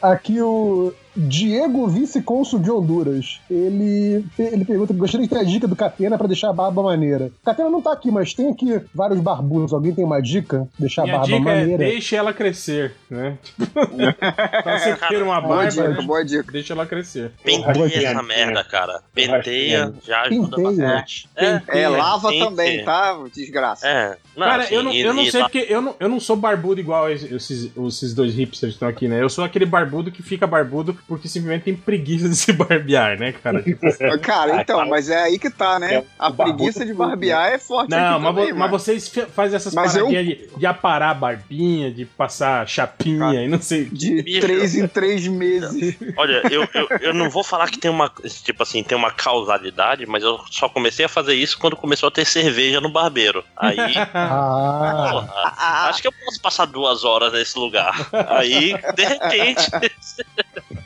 Aqui 0.02 0.40
o 0.42 0.92
Diego 1.16 1.86
Vice-Cônsul 1.86 2.58
de 2.60 2.70
Honduras. 2.70 3.40
Ele, 3.50 4.24
ele 4.38 4.64
pergunta: 4.64 4.92
gostaria 4.92 5.26
de 5.26 5.32
ter 5.32 5.40
a 5.40 5.44
dica 5.44 5.66
do 5.68 5.76
Catena 5.76 6.18
pra 6.18 6.26
deixar 6.26 6.50
a 6.50 6.52
barba 6.52 6.82
maneira. 6.82 7.30
Catena 7.44 7.70
não 7.70 7.80
tá 7.80 7.92
aqui, 7.92 8.10
mas 8.10 8.34
tem 8.34 8.50
aqui 8.50 8.80
vários 8.94 9.20
barbudos. 9.20 9.72
Alguém 9.72 9.94
tem 9.94 10.04
uma 10.04 10.20
dica? 10.20 10.68
Deixar 10.78 11.02
a 11.02 11.04
Minha 11.04 11.18
barba 11.18 11.36
dica 11.36 11.50
é 11.50 11.60
maneira? 11.60 11.84
deixe 11.84 12.16
ela 12.16 12.32
crescer, 12.32 12.94
né? 13.14 13.38
Pra 14.62 14.78
você 14.78 14.94
ter 15.08 15.22
uma 15.22 15.40
Boa 15.40 15.56
barba, 15.56 15.70
dica, 15.70 15.88
né? 15.88 16.02
boa 16.02 16.24
dica. 16.24 16.52
deixa 16.52 16.72
ela 16.72 16.86
crescer. 16.86 17.32
Penteia 17.42 18.08
essa 18.10 18.22
merda, 18.22 18.64
cara. 18.64 19.00
Penteia 19.14 19.92
já 20.06 20.22
ajuda 20.22 20.56
Penteia. 20.56 20.72
bastante. 20.88 21.28
É, 21.36 21.88
lava 21.88 22.28
tem 22.28 22.38
que 22.40 22.44
também, 22.44 22.84
tá? 22.84 23.18
Desgraça. 23.34 23.86
É. 23.88 24.16
Não, 24.36 24.46
Cara, 24.48 24.62
assim, 24.64 24.74
eu 24.74 24.82
não, 24.82 24.92
e- 24.92 25.00
eu 25.00 25.14
não 25.14 25.24
sei 25.26 25.42
porque 25.42 25.66
eu 25.68 25.80
não, 25.80 25.94
eu 26.00 26.08
não 26.08 26.18
sou 26.18 26.34
barbudo 26.36 26.80
igual 26.80 27.08
esses, 27.10 27.70
esses 27.76 28.14
dois 28.14 28.34
hipsters 28.34 28.72
que 28.72 28.76
estão 28.76 28.88
aqui, 28.88 29.06
né? 29.06 29.22
Eu 29.22 29.28
sou 29.28 29.44
aquele 29.44 29.64
barbudo 29.64 30.10
que 30.10 30.22
fica 30.22 30.46
barbudo 30.46 30.96
porque 31.06 31.28
simplesmente 31.28 31.62
tem 31.64 31.74
preguiça 31.76 32.28
de 32.28 32.34
se 32.36 32.52
barbear, 32.52 33.18
né, 33.18 33.32
cara? 33.32 33.62
Tipo, 33.62 33.86
Cara, 34.20 34.60
então, 34.60 34.84
mas 34.88 35.08
é 35.08 35.22
aí 35.22 35.38
que 35.38 35.50
tá, 35.50 35.78
né? 35.78 35.94
É, 35.96 36.04
A 36.18 36.30
preguiça 36.32 36.84
de 36.84 36.92
barbear 36.92 37.52
é 37.52 37.58
forte 37.58 37.90
Não, 37.90 38.14
aqui 38.16 38.22
mas, 38.24 38.34
também, 38.34 38.52
mas 38.52 38.70
vocês 38.70 39.08
fazem 39.32 39.56
essas 39.56 39.72
Mas 39.74 39.94
eu- 39.94 40.06
paradinhas 40.06 40.26
de, 40.26 40.48
de 40.58 40.66
aparar 40.66 41.10
a 41.10 41.14
barbinha, 41.14 41.90
de 41.92 42.04
passar 42.04 42.66
chapinha 43.10 43.44
e 43.44 43.48
não 43.48 43.60
sei. 43.60 43.84
De 43.86 44.22
Bicho. 44.22 44.40
três 44.40 44.74
em 44.74 44.86
três 44.88 45.26
meses. 45.26 45.96
Olha, 46.16 46.42
eu, 46.50 46.66
eu, 46.74 46.88
eu 47.00 47.14
não 47.14 47.28
vou 47.30 47.44
falar 47.44 47.68
que 47.70 47.78
tem 47.78 47.90
uma, 47.90 48.10
tipo 48.44 48.62
assim, 48.62 48.82
tem 48.82 48.96
uma 48.96 49.10
causalidade, 49.10 50.06
mas 50.06 50.22
eu 50.22 50.38
só 50.50 50.68
comecei 50.68 51.04
a 51.04 51.08
fazer 51.08 51.34
isso 51.34 51.58
quando 51.58 51.76
começou 51.76 52.08
a 52.08 52.12
ter 52.12 52.24
cerveja 52.24 52.80
no 52.80 52.90
barbeiro. 52.90 53.44
Aí, 53.56 53.76
Ah, 54.14 55.08
porra, 55.10 55.88
acho 55.88 56.00
que 56.02 56.08
eu 56.08 56.12
posso 56.24 56.40
passar 56.40 56.66
duas 56.66 57.04
horas 57.04 57.32
nesse 57.32 57.58
lugar. 57.58 57.94
Aí, 58.28 58.74
de 58.94 59.04
repente, 59.04 59.70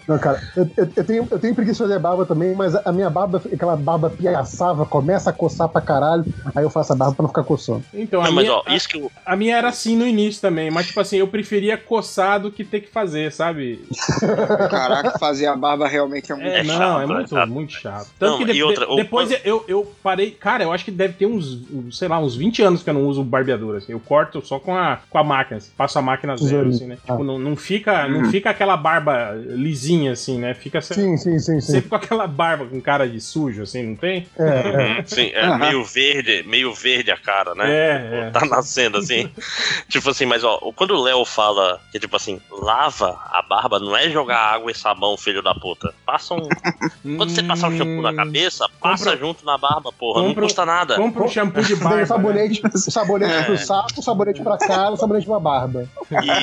não, 0.06 0.18
cara, 0.18 0.40
eu, 0.56 0.68
eu- 0.76 0.88
eu 0.96 1.04
tenho, 1.04 1.28
eu 1.30 1.38
tenho 1.38 1.54
preguiça 1.54 1.84
de 1.84 1.88
fazer 1.90 1.98
barba 2.00 2.24
também, 2.24 2.54
mas 2.54 2.74
a 2.74 2.90
minha 2.92 3.10
barba, 3.10 3.42
aquela 3.52 3.76
barba 3.76 4.08
piaçava, 4.10 4.86
começa 4.86 5.30
a 5.30 5.32
coçar 5.32 5.68
pra 5.68 5.80
caralho, 5.80 6.24
aí 6.54 6.64
eu 6.64 6.70
faço 6.70 6.92
a 6.92 6.96
barba 6.96 7.14
pra 7.14 7.22
não 7.24 7.28
ficar 7.28 7.44
coçando. 7.44 7.84
Então, 7.92 8.20
a 8.22 8.24
não, 8.24 8.32
mas 8.32 8.44
minha, 8.46 8.56
ó, 8.56 8.62
isso 8.68 8.88
que 8.88 8.96
eu, 8.96 9.10
a, 9.24 9.34
a 9.34 9.36
minha 9.36 9.56
era 9.56 9.68
assim 9.68 9.96
no 9.96 10.06
início 10.06 10.40
também, 10.40 10.70
mas 10.70 10.86
tipo 10.86 10.98
assim, 11.00 11.18
eu 11.18 11.28
preferia 11.28 11.76
coçar 11.76 12.07
do 12.40 12.50
que 12.50 12.64
ter 12.64 12.80
que 12.80 12.88
fazer, 12.88 13.30
sabe? 13.32 13.80
Caraca, 14.70 15.18
fazer 15.18 15.46
a 15.46 15.56
barba 15.56 15.86
realmente 15.88 16.30
é 16.32 16.34
muito. 16.34 16.48
É, 16.48 16.58
É 16.60 16.62
não, 16.62 16.76
chato, 16.76 17.00
é 17.00 17.02
é 17.02 17.06
muito, 17.06 17.30
chato. 17.30 17.48
muito 17.50 17.72
chato. 17.72 18.08
Tanto 18.18 18.30
Não, 18.32 18.38
que 18.38 18.52
de- 18.52 18.58
e 18.58 18.62
outra, 18.62 18.86
de- 18.86 18.96
depois 18.96 19.30
eu, 19.44 19.64
eu 19.68 19.92
parei. 20.02 20.30
Cara, 20.30 20.64
eu 20.64 20.72
acho 20.72 20.84
que 20.84 20.90
deve 20.90 21.14
ter 21.14 21.26
uns, 21.26 21.58
sei 21.92 22.08
lá, 22.08 22.18
uns 22.18 22.36
20 22.36 22.62
anos 22.62 22.82
que 22.82 22.90
eu 22.90 22.94
não 22.94 23.06
uso 23.06 23.22
barbeador. 23.22 23.76
Assim. 23.76 23.92
Eu 23.92 24.00
corto 24.00 24.44
só 24.44 24.58
com 24.58 24.74
a, 24.76 24.98
com 25.08 25.18
a 25.18 25.24
máquina. 25.24 25.58
assim, 25.58 25.70
passo 25.76 25.98
a 25.98 26.02
máquina 26.02 26.36
zero, 26.36 26.68
assim, 26.68 26.86
né? 26.86 26.96
Ah. 27.04 27.12
Tipo, 27.12 27.24
não, 27.24 27.38
não, 27.38 27.56
fica, 27.56 28.08
não 28.08 28.30
fica 28.30 28.50
aquela 28.50 28.76
barba 28.76 29.32
lisinha, 29.46 30.12
assim, 30.12 30.38
né? 30.38 30.54
Fica 30.54 30.80
se- 30.80 30.94
Sim, 30.94 31.16
sim, 31.16 31.38
sim, 31.38 31.60
sim. 31.60 31.72
sempre 31.72 31.88
com 31.88 31.96
aquela 31.96 32.26
barba 32.26 32.66
com 32.66 32.80
cara 32.80 33.08
de 33.08 33.20
sujo, 33.20 33.62
assim, 33.62 33.82
não 33.82 33.96
tem? 33.96 34.26
É, 34.38 34.98
é. 35.00 35.04
Sim, 35.08 35.30
é 35.34 35.56
meio 35.58 35.84
verde, 35.84 36.42
meio 36.46 36.72
verde 36.74 37.10
a 37.10 37.16
cara, 37.16 37.54
né? 37.54 37.64
É, 37.70 38.10
é. 38.26 38.30
Tá 38.30 38.44
nascendo 38.46 38.98
assim. 38.98 39.30
tipo 39.88 40.08
assim, 40.10 40.26
mas 40.26 40.44
ó, 40.44 40.58
quando 40.74 40.92
o 40.94 41.02
Léo 41.02 41.24
fala 41.24 41.80
que, 41.90 41.98
tipo 41.98 42.14
assim, 42.16 42.38
lava 42.50 43.18
a 43.30 43.40
barba, 43.42 43.78
não 43.78 43.96
é 43.96 44.10
jogar 44.10 44.38
água 44.54 44.70
e 44.70 44.74
sabão, 44.74 45.16
filho 45.16 45.42
da 45.42 45.54
puta. 45.54 45.94
Passa 46.04 46.34
um. 46.34 46.46
Quando 47.16 47.30
você 47.30 47.42
passar 47.42 47.68
o 47.70 47.76
shampoo 47.76 48.02
na 48.02 48.14
cabeça, 48.14 48.66
passa 48.80 49.04
Compra- 49.12 49.16
junto 49.18 49.44
na 49.46 49.56
barba, 49.56 49.90
porra. 49.92 50.20
Não 50.20 50.28
compra- 50.28 50.42
custa 50.44 50.66
nada. 50.66 50.96
Compra 50.96 51.24
um 51.24 51.28
shampoo 51.28 51.62
de 51.62 51.68
Tem 51.74 51.78
barba. 51.78 51.94
o 51.96 51.98
né? 52.00 52.06
sabonete, 52.06 52.62
sabonete 52.90 53.32
É. 53.32 53.42
pro 53.44 53.56
saco, 53.58 53.88
o 54.00 54.02
sabonete 54.02 54.42
pra 54.42 54.58
cara, 54.58 54.96
sabonete 54.96 55.26
pra 55.26 55.40
barba. 55.40 55.88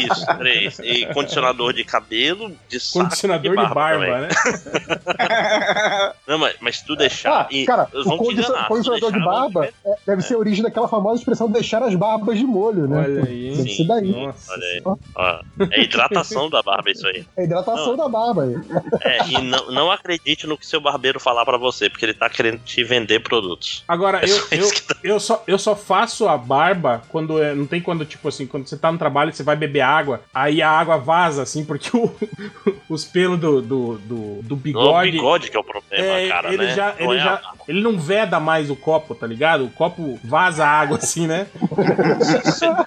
Isso, 0.09 0.25
três. 0.37 0.79
E 0.79 1.05
condicionador 1.13 1.73
de 1.73 1.83
cabelo, 1.83 2.51
de 2.67 2.79
saco 2.79 3.05
Condicionador 3.05 3.51
de 3.55 3.73
barba, 3.73 4.05
também. 4.05 4.21
né? 4.21 4.27
Não, 6.27 6.37
mas, 6.39 6.55
mas 6.59 6.77
se 6.79 6.85
tu 6.85 6.95
deixar. 6.95 7.41
Ah, 7.41 7.47
e 7.51 7.65
cara, 7.65 7.87
o 7.93 8.17
condicion- 8.17 8.55
condicionador 8.67 9.11
de 9.11 9.19
barba 9.23 9.65
é, 9.65 9.95
deve 10.07 10.21
ser 10.21 10.35
a 10.35 10.37
origem 10.37 10.63
daquela 10.63 10.87
famosa 10.87 11.19
expressão 11.19 11.49
deixar 11.49 11.83
as 11.83 11.93
barbas 11.95 12.37
de 12.37 12.45
molho, 12.45 12.87
né? 12.87 12.97
Olha 12.97 13.23
aí? 13.25 13.49
Deve 13.55 13.69
Sim. 13.69 13.75
ser 13.77 13.87
daí. 13.87 14.11
Nossa. 14.11 14.51
Olha 14.53 14.65
aí. 14.65 14.81
Ó, 15.15 15.34
é 15.71 15.81
hidratação 15.83 16.49
da 16.49 16.61
barba 16.61 16.91
isso 16.91 17.05
aí. 17.07 17.25
É 17.37 17.41
a 17.41 17.43
hidratação 17.45 17.95
da 17.95 18.07
barba 18.07 18.43
aí. 18.43 18.55
É, 19.01 19.27
e 19.29 19.41
não, 19.41 19.71
não 19.71 19.91
acredite 19.91 20.45
no 20.47 20.57
que 20.57 20.65
seu 20.65 20.79
barbeiro 20.81 21.19
falar 21.19 21.45
pra 21.45 21.57
você, 21.57 21.89
porque 21.89 22.05
ele 22.05 22.13
tá 22.13 22.29
querendo 22.29 22.59
te 22.59 22.83
vender 22.83 23.19
produtos. 23.21 23.83
Agora, 23.87 24.19
É 24.19 24.23
eu, 24.25 24.27
só 24.29 24.47
eu, 24.51 24.69
tá- 24.87 24.95
eu, 25.03 25.19
só, 25.19 25.43
eu 25.47 25.57
só 25.59 25.75
faço 25.75 26.27
a 26.27 26.37
barba 26.37 27.01
quando. 27.09 27.41
é- 27.41 27.53
Não 27.55 27.65
tem 27.65 27.81
quando, 27.81 28.05
tipo 28.05 28.27
assim, 28.27 28.45
quando 28.47 28.67
você 28.67 28.77
tá 28.77 28.91
no 28.91 28.97
trabalho 28.97 29.33
você 29.33 29.43
vai 29.43 29.55
beber 29.55 29.81
água, 29.81 30.21
aí 30.33 30.61
a 30.61 30.69
água 30.69 30.97
vaza, 30.97 31.41
assim, 31.43 31.63
porque 31.65 31.89
o- 31.95 32.13
os 32.89 33.05
pelos 33.05 33.39
do, 33.39 33.61
do, 33.61 33.97
do, 33.99 34.41
do 34.43 34.55
Não 34.55 34.55
é 34.55 34.55
o 34.55 34.57
bigode. 34.57 35.11
bigode 35.11 35.51
que 35.51 35.57
é 35.57 35.59
o 35.59 35.63
problema, 35.63 36.05
é, 36.05 36.27
cara, 36.27 36.53
ele, 36.53 36.65
né? 36.65 36.75
já, 36.75 36.95
Não 36.99 37.11
ele, 37.11 37.19
é 37.21 37.23
já, 37.23 37.41
ele 37.67 37.81
não 37.81 37.97
veda 37.97 38.39
mais 38.39 38.69
o 38.69 38.75
copo, 38.75 39.15
tá 39.15 39.25
ligado? 39.25 39.65
O 39.65 39.69
copo 39.69 40.19
vaza 40.23 40.65
água 40.65 40.97
assim, 40.97 41.25
né? 41.27 41.47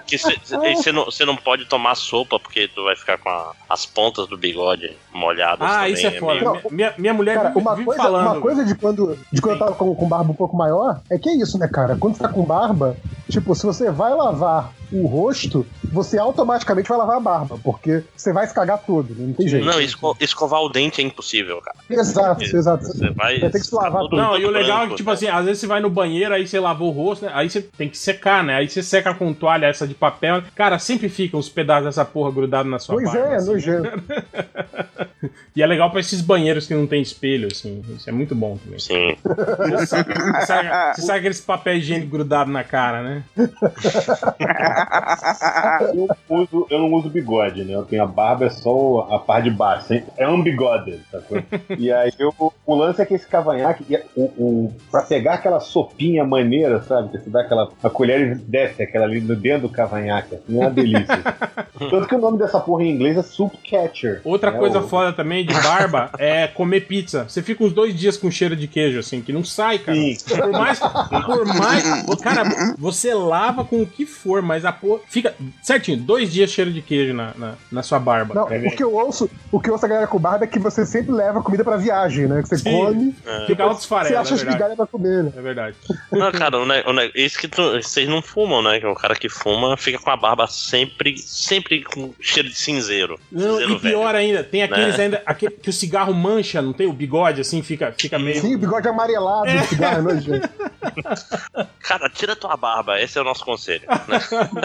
você 0.07 0.91
não, 0.91 1.11
cê 1.11 1.25
não 1.25 1.35
pode 1.35 1.65
tomar 1.65 1.95
sopa 1.95 2.39
porque 2.39 2.67
tu 2.67 2.83
vai 2.83 2.95
ficar 2.95 3.17
com 3.17 3.29
a- 3.29 3.51
as 3.69 3.85
pontas 3.85 4.27
do 4.27 4.37
bigode 4.37 4.95
molhadas 5.13 5.67
Ah, 5.69 5.75
também. 5.79 5.93
isso 5.93 6.07
é 6.07 6.11
foda. 6.11 6.33
meio- 6.39 6.51
Minha, 6.53 6.63
minha, 6.71 6.93
minha 6.97 7.13
mulher 7.13 7.35
Cara, 7.37 7.51
uma 7.57 7.73
vive 7.75 7.85
coisa, 7.85 8.01
falando. 8.03 8.25
uma 8.31 8.41
coisa 8.41 8.65
de 8.65 8.75
quando, 8.75 9.17
de 9.31 9.41
quando 9.41 9.53
eu 9.55 9.59
tava 9.59 9.73
com, 9.75 9.93
com 9.95 10.07
barba 10.07 10.31
um 10.31 10.35
pouco 10.35 10.55
maior 10.55 11.01
é 11.09 11.17
que 11.17 11.29
é 11.29 11.35
isso, 11.35 11.57
né, 11.57 11.67
cara? 11.67 11.95
Quando 11.97 12.15
você 12.15 12.23
tá 12.23 12.29
com 12.29 12.43
barba, 12.43 12.95
tipo, 13.29 13.53
se 13.55 13.65
você 13.65 13.91
vai 13.91 14.13
lavar 14.13 14.71
o 14.91 15.05
rosto, 15.07 15.65
você 15.91 16.17
automaticamente 16.17 16.87
vai 16.89 16.97
lavar 16.97 17.17
a 17.17 17.19
barba, 17.19 17.59
porque 17.63 18.03
você 18.15 18.31
vai 18.33 18.47
se 18.47 18.53
cagar 18.53 18.79
todo, 18.79 19.09
né? 19.15 19.25
não 19.27 19.33
tem 19.33 19.47
jeito. 19.47 19.65
Não, 19.65 19.79
esco- 19.81 20.15
escovar 20.19 20.61
o 20.61 20.69
dente 20.69 21.01
é 21.01 21.03
impossível, 21.03 21.61
cara. 21.61 21.77
Exato, 21.89 22.43
exato. 22.43 22.85
Você 22.85 23.09
vai. 23.11 23.39
Vai 23.39 23.49
ter 23.49 23.59
que 23.59 23.65
se 23.67 23.75
lavar 23.75 24.01
todo- 24.01 24.09
tudo. 24.09 24.21
Não, 24.21 24.37
e 24.37 24.45
o 24.45 24.49
legal 24.49 24.77
é 24.77 24.79
branco, 24.81 24.89
que, 24.91 24.97
tipo 24.97 25.09
né? 25.09 25.13
assim, 25.15 25.27
às 25.27 25.45
vezes 25.45 25.59
você 25.61 25.67
vai 25.67 25.79
no 25.79 25.89
banheiro, 25.89 26.33
aí 26.33 26.47
você 26.47 26.59
lavou 26.59 26.89
o 26.89 26.91
rosto, 26.91 27.25
né? 27.25 27.31
Aí 27.33 27.49
você 27.49 27.61
tem 27.61 27.89
que 27.89 27.97
secar, 27.97 28.43
né? 28.43 28.55
Aí 28.55 28.69
você 28.69 28.81
seca 28.83 29.13
com 29.13 29.33
toalha 29.33 29.65
essa 29.67 29.87
de 29.87 29.93
papel. 29.93 30.41
Cara, 30.55 30.79
sempre 30.79 31.09
ficam 31.09 31.39
os 31.39 31.49
pedaços 31.49 31.85
dessa 31.85 32.05
porra 32.05 32.31
grudados 32.31 32.71
na 32.71 32.79
sua 32.79 32.95
Pois 32.95 33.11
barba. 33.11 33.27
é, 33.27 33.35
assim. 33.35 33.51
nojento. 33.51 33.89
E 35.55 35.61
é 35.61 35.67
legal 35.67 35.91
pra 35.91 35.99
esses 35.99 36.21
banheiros 36.21 36.65
que 36.65 36.73
não 36.73 36.87
tem 36.87 37.01
espelho, 37.01 37.49
assim. 37.51 37.83
Isso 37.89 38.09
é 38.09 38.13
muito 38.13 38.33
bom 38.33 38.55
também. 38.57 38.79
Sim. 38.79 39.17
Você 39.21 39.85
sabe, 39.87 40.13
você 40.13 40.45
sabe- 40.45 40.69
você 40.95 41.01
sabe 41.01 41.19
aqueles 41.19 41.41
papéis 41.41 41.83
higiênicos 41.83 42.09
grudados 42.09 42.53
na 42.53 42.63
cara, 42.63 43.01
né? 43.03 43.23
eu, 45.93 46.07
uso, 46.29 46.67
eu 46.69 46.79
não 46.79 46.93
uso 46.93 47.09
bigode, 47.09 47.63
né? 47.63 47.73
Eu 47.73 47.83
tenho 47.83 48.03
a 48.03 48.07
barba, 48.07 48.45
é 48.45 48.49
só 48.49 49.07
a 49.11 49.19
parte 49.19 49.45
de 49.45 49.51
baixo. 49.51 50.01
É 50.17 50.27
um 50.27 50.41
bigode, 50.41 50.99
sacou? 51.11 51.41
E 51.77 51.91
aí 51.91 52.11
eu, 52.19 52.33
o 52.65 52.75
lance 52.75 53.01
é 53.01 53.05
que 53.05 53.13
esse 53.13 53.27
cavanhaque, 53.27 53.99
o, 54.15 54.21
o, 54.23 54.73
pra 54.91 55.01
pegar 55.03 55.33
aquela 55.35 55.59
sopinha 55.59 56.23
maneira, 56.23 56.81
sabe? 56.83 57.09
Que 57.09 57.19
você 57.23 57.29
dá 57.29 57.41
aquela 57.41 57.69
a 57.83 57.89
colher 57.89 58.31
e 58.31 58.35
desce 58.35 58.81
aquela 58.83 59.05
ali 59.05 59.21
no 59.21 59.35
dentro 59.35 59.67
do 59.67 59.69
cavanhaque. 59.69 60.35
Assim, 60.35 60.57
é 60.57 60.61
uma 60.61 60.69
delícia. 60.71 61.23
Tanto 61.79 62.07
que 62.07 62.15
o 62.15 62.19
nome 62.19 62.37
dessa 62.37 62.59
porra 62.59 62.83
em 62.83 62.91
inglês 62.91 63.17
é 63.17 63.23
Soup 63.23 63.53
Catcher. 63.69 64.21
Outra 64.23 64.49
É 64.51 64.57
coisa 64.57 64.79
o- 64.79 64.87
foda 64.87 65.13
também 65.13 65.45
de 65.45 65.53
barba 65.53 66.09
é 66.19 66.47
comer 66.47 66.81
pizza. 66.81 67.25
Você 67.27 67.41
fica 67.41 67.63
uns 67.63 67.73
dois 67.73 67.95
dias 67.95 68.17
com 68.17 68.29
cheiro 68.29 68.55
de 68.55 68.67
queijo, 68.67 68.99
assim, 68.99 69.21
que 69.21 69.31
não 69.33 69.43
sai, 69.43 69.79
cara. 69.79 69.97
Sim. 69.97 70.17
Por 70.35 70.51
mais. 70.51 70.79
Por 70.79 71.45
mais. 71.45 71.83
Cara, 72.21 72.43
você 72.77 73.13
lava 73.13 73.63
com 73.63 73.81
o 73.81 73.85
que 73.85 74.05
for, 74.05 74.41
mas 74.41 74.65
a 74.65 74.68
porra. 74.71 75.01
Fica 75.07 75.33
certinho, 75.63 75.97
dois 75.97 76.31
dias 76.31 76.49
cheiro 76.51 76.71
de 76.71 76.81
queijo 76.81 77.13
na, 77.13 77.33
na, 77.35 77.53
na 77.71 77.83
sua 77.83 77.99
barba. 77.99 78.33
Não, 78.33 78.49
É 78.51 78.57
o 78.59 78.71
que 78.75 78.83
eu 78.83 78.93
ouço, 78.93 79.29
o 79.51 79.59
que 79.59 79.69
eu 79.69 79.73
ouço 79.73 79.85
a 79.85 79.89
galera 79.89 80.07
com 80.07 80.19
barba 80.19 80.43
é 80.45 80.47
que 80.47 80.59
você 80.59 80.85
sempre 80.85 81.11
leva 81.11 81.41
comida 81.41 81.63
pra 81.63 81.77
viagem, 81.77 82.27
né? 82.27 82.41
Que 82.41 82.49
você 82.49 82.57
Sim. 82.57 82.71
come, 82.71 83.15
Fica 83.47 83.63
altos 83.63 83.83
você 83.83 83.87
farela, 83.89 84.21
acha 84.21 84.33
é 84.35 84.37
verdade. 84.37 84.75
pra 84.75 84.85
comer, 84.87 85.23
né? 85.23 85.31
É 85.35 85.41
verdade. 85.41 85.75
Não, 86.11 86.31
cara, 86.31 86.57
o 86.59 86.65
ne- 86.65 86.83
o 86.85 86.93
ne- 86.93 87.11
isso 87.15 87.37
que 87.39 87.47
tu- 87.47 87.71
vocês 87.81 88.07
não 88.07 88.21
fumam, 88.21 88.61
né? 88.61 88.79
Que 88.79 88.85
o 88.85 88.95
cara 88.95 89.15
que 89.15 89.29
fuma 89.29 89.75
fica 89.77 89.97
com 89.99 90.09
a 90.09 90.17
barba 90.17 90.47
sempre, 90.47 91.17
sempre 91.17 91.83
com 91.83 92.13
cheiro 92.19 92.49
de 92.49 92.55
cinzeiro. 92.55 93.19
Não, 93.31 93.51
Cinzeiro 93.59 93.73
e 93.73 93.79
pior 93.79 94.13
velho. 94.13 94.17
ainda, 94.17 94.43
tem 94.43 94.63
aqueles 94.63 94.97
Né? 94.97 95.03
ainda. 95.05 95.23
Aquele, 95.25 95.51
que 95.53 95.69
o 95.69 95.73
cigarro 95.73 96.13
mancha, 96.13 96.61
não 96.61 96.73
tem? 96.73 96.87
O 96.87 96.93
bigode, 96.93 97.41
assim, 97.41 97.61
fica, 97.61 97.93
fica 97.97 98.17
meio. 98.19 98.41
Sim, 98.41 98.55
o 98.55 98.59
bigode 98.59 98.87
amarelado, 98.87 99.47
É. 99.49 99.61
o 99.61 99.65
cigarro, 99.65 100.01
né, 100.03 100.21
gente? 100.21 100.49
Cara, 101.81 102.09
tira 102.09 102.35
tua 102.35 102.55
barba, 102.55 102.99
esse 103.01 103.17
é 103.17 103.21
o 103.21 103.23
nosso 103.23 103.43
conselho. 103.43 103.81
Que 103.81 103.87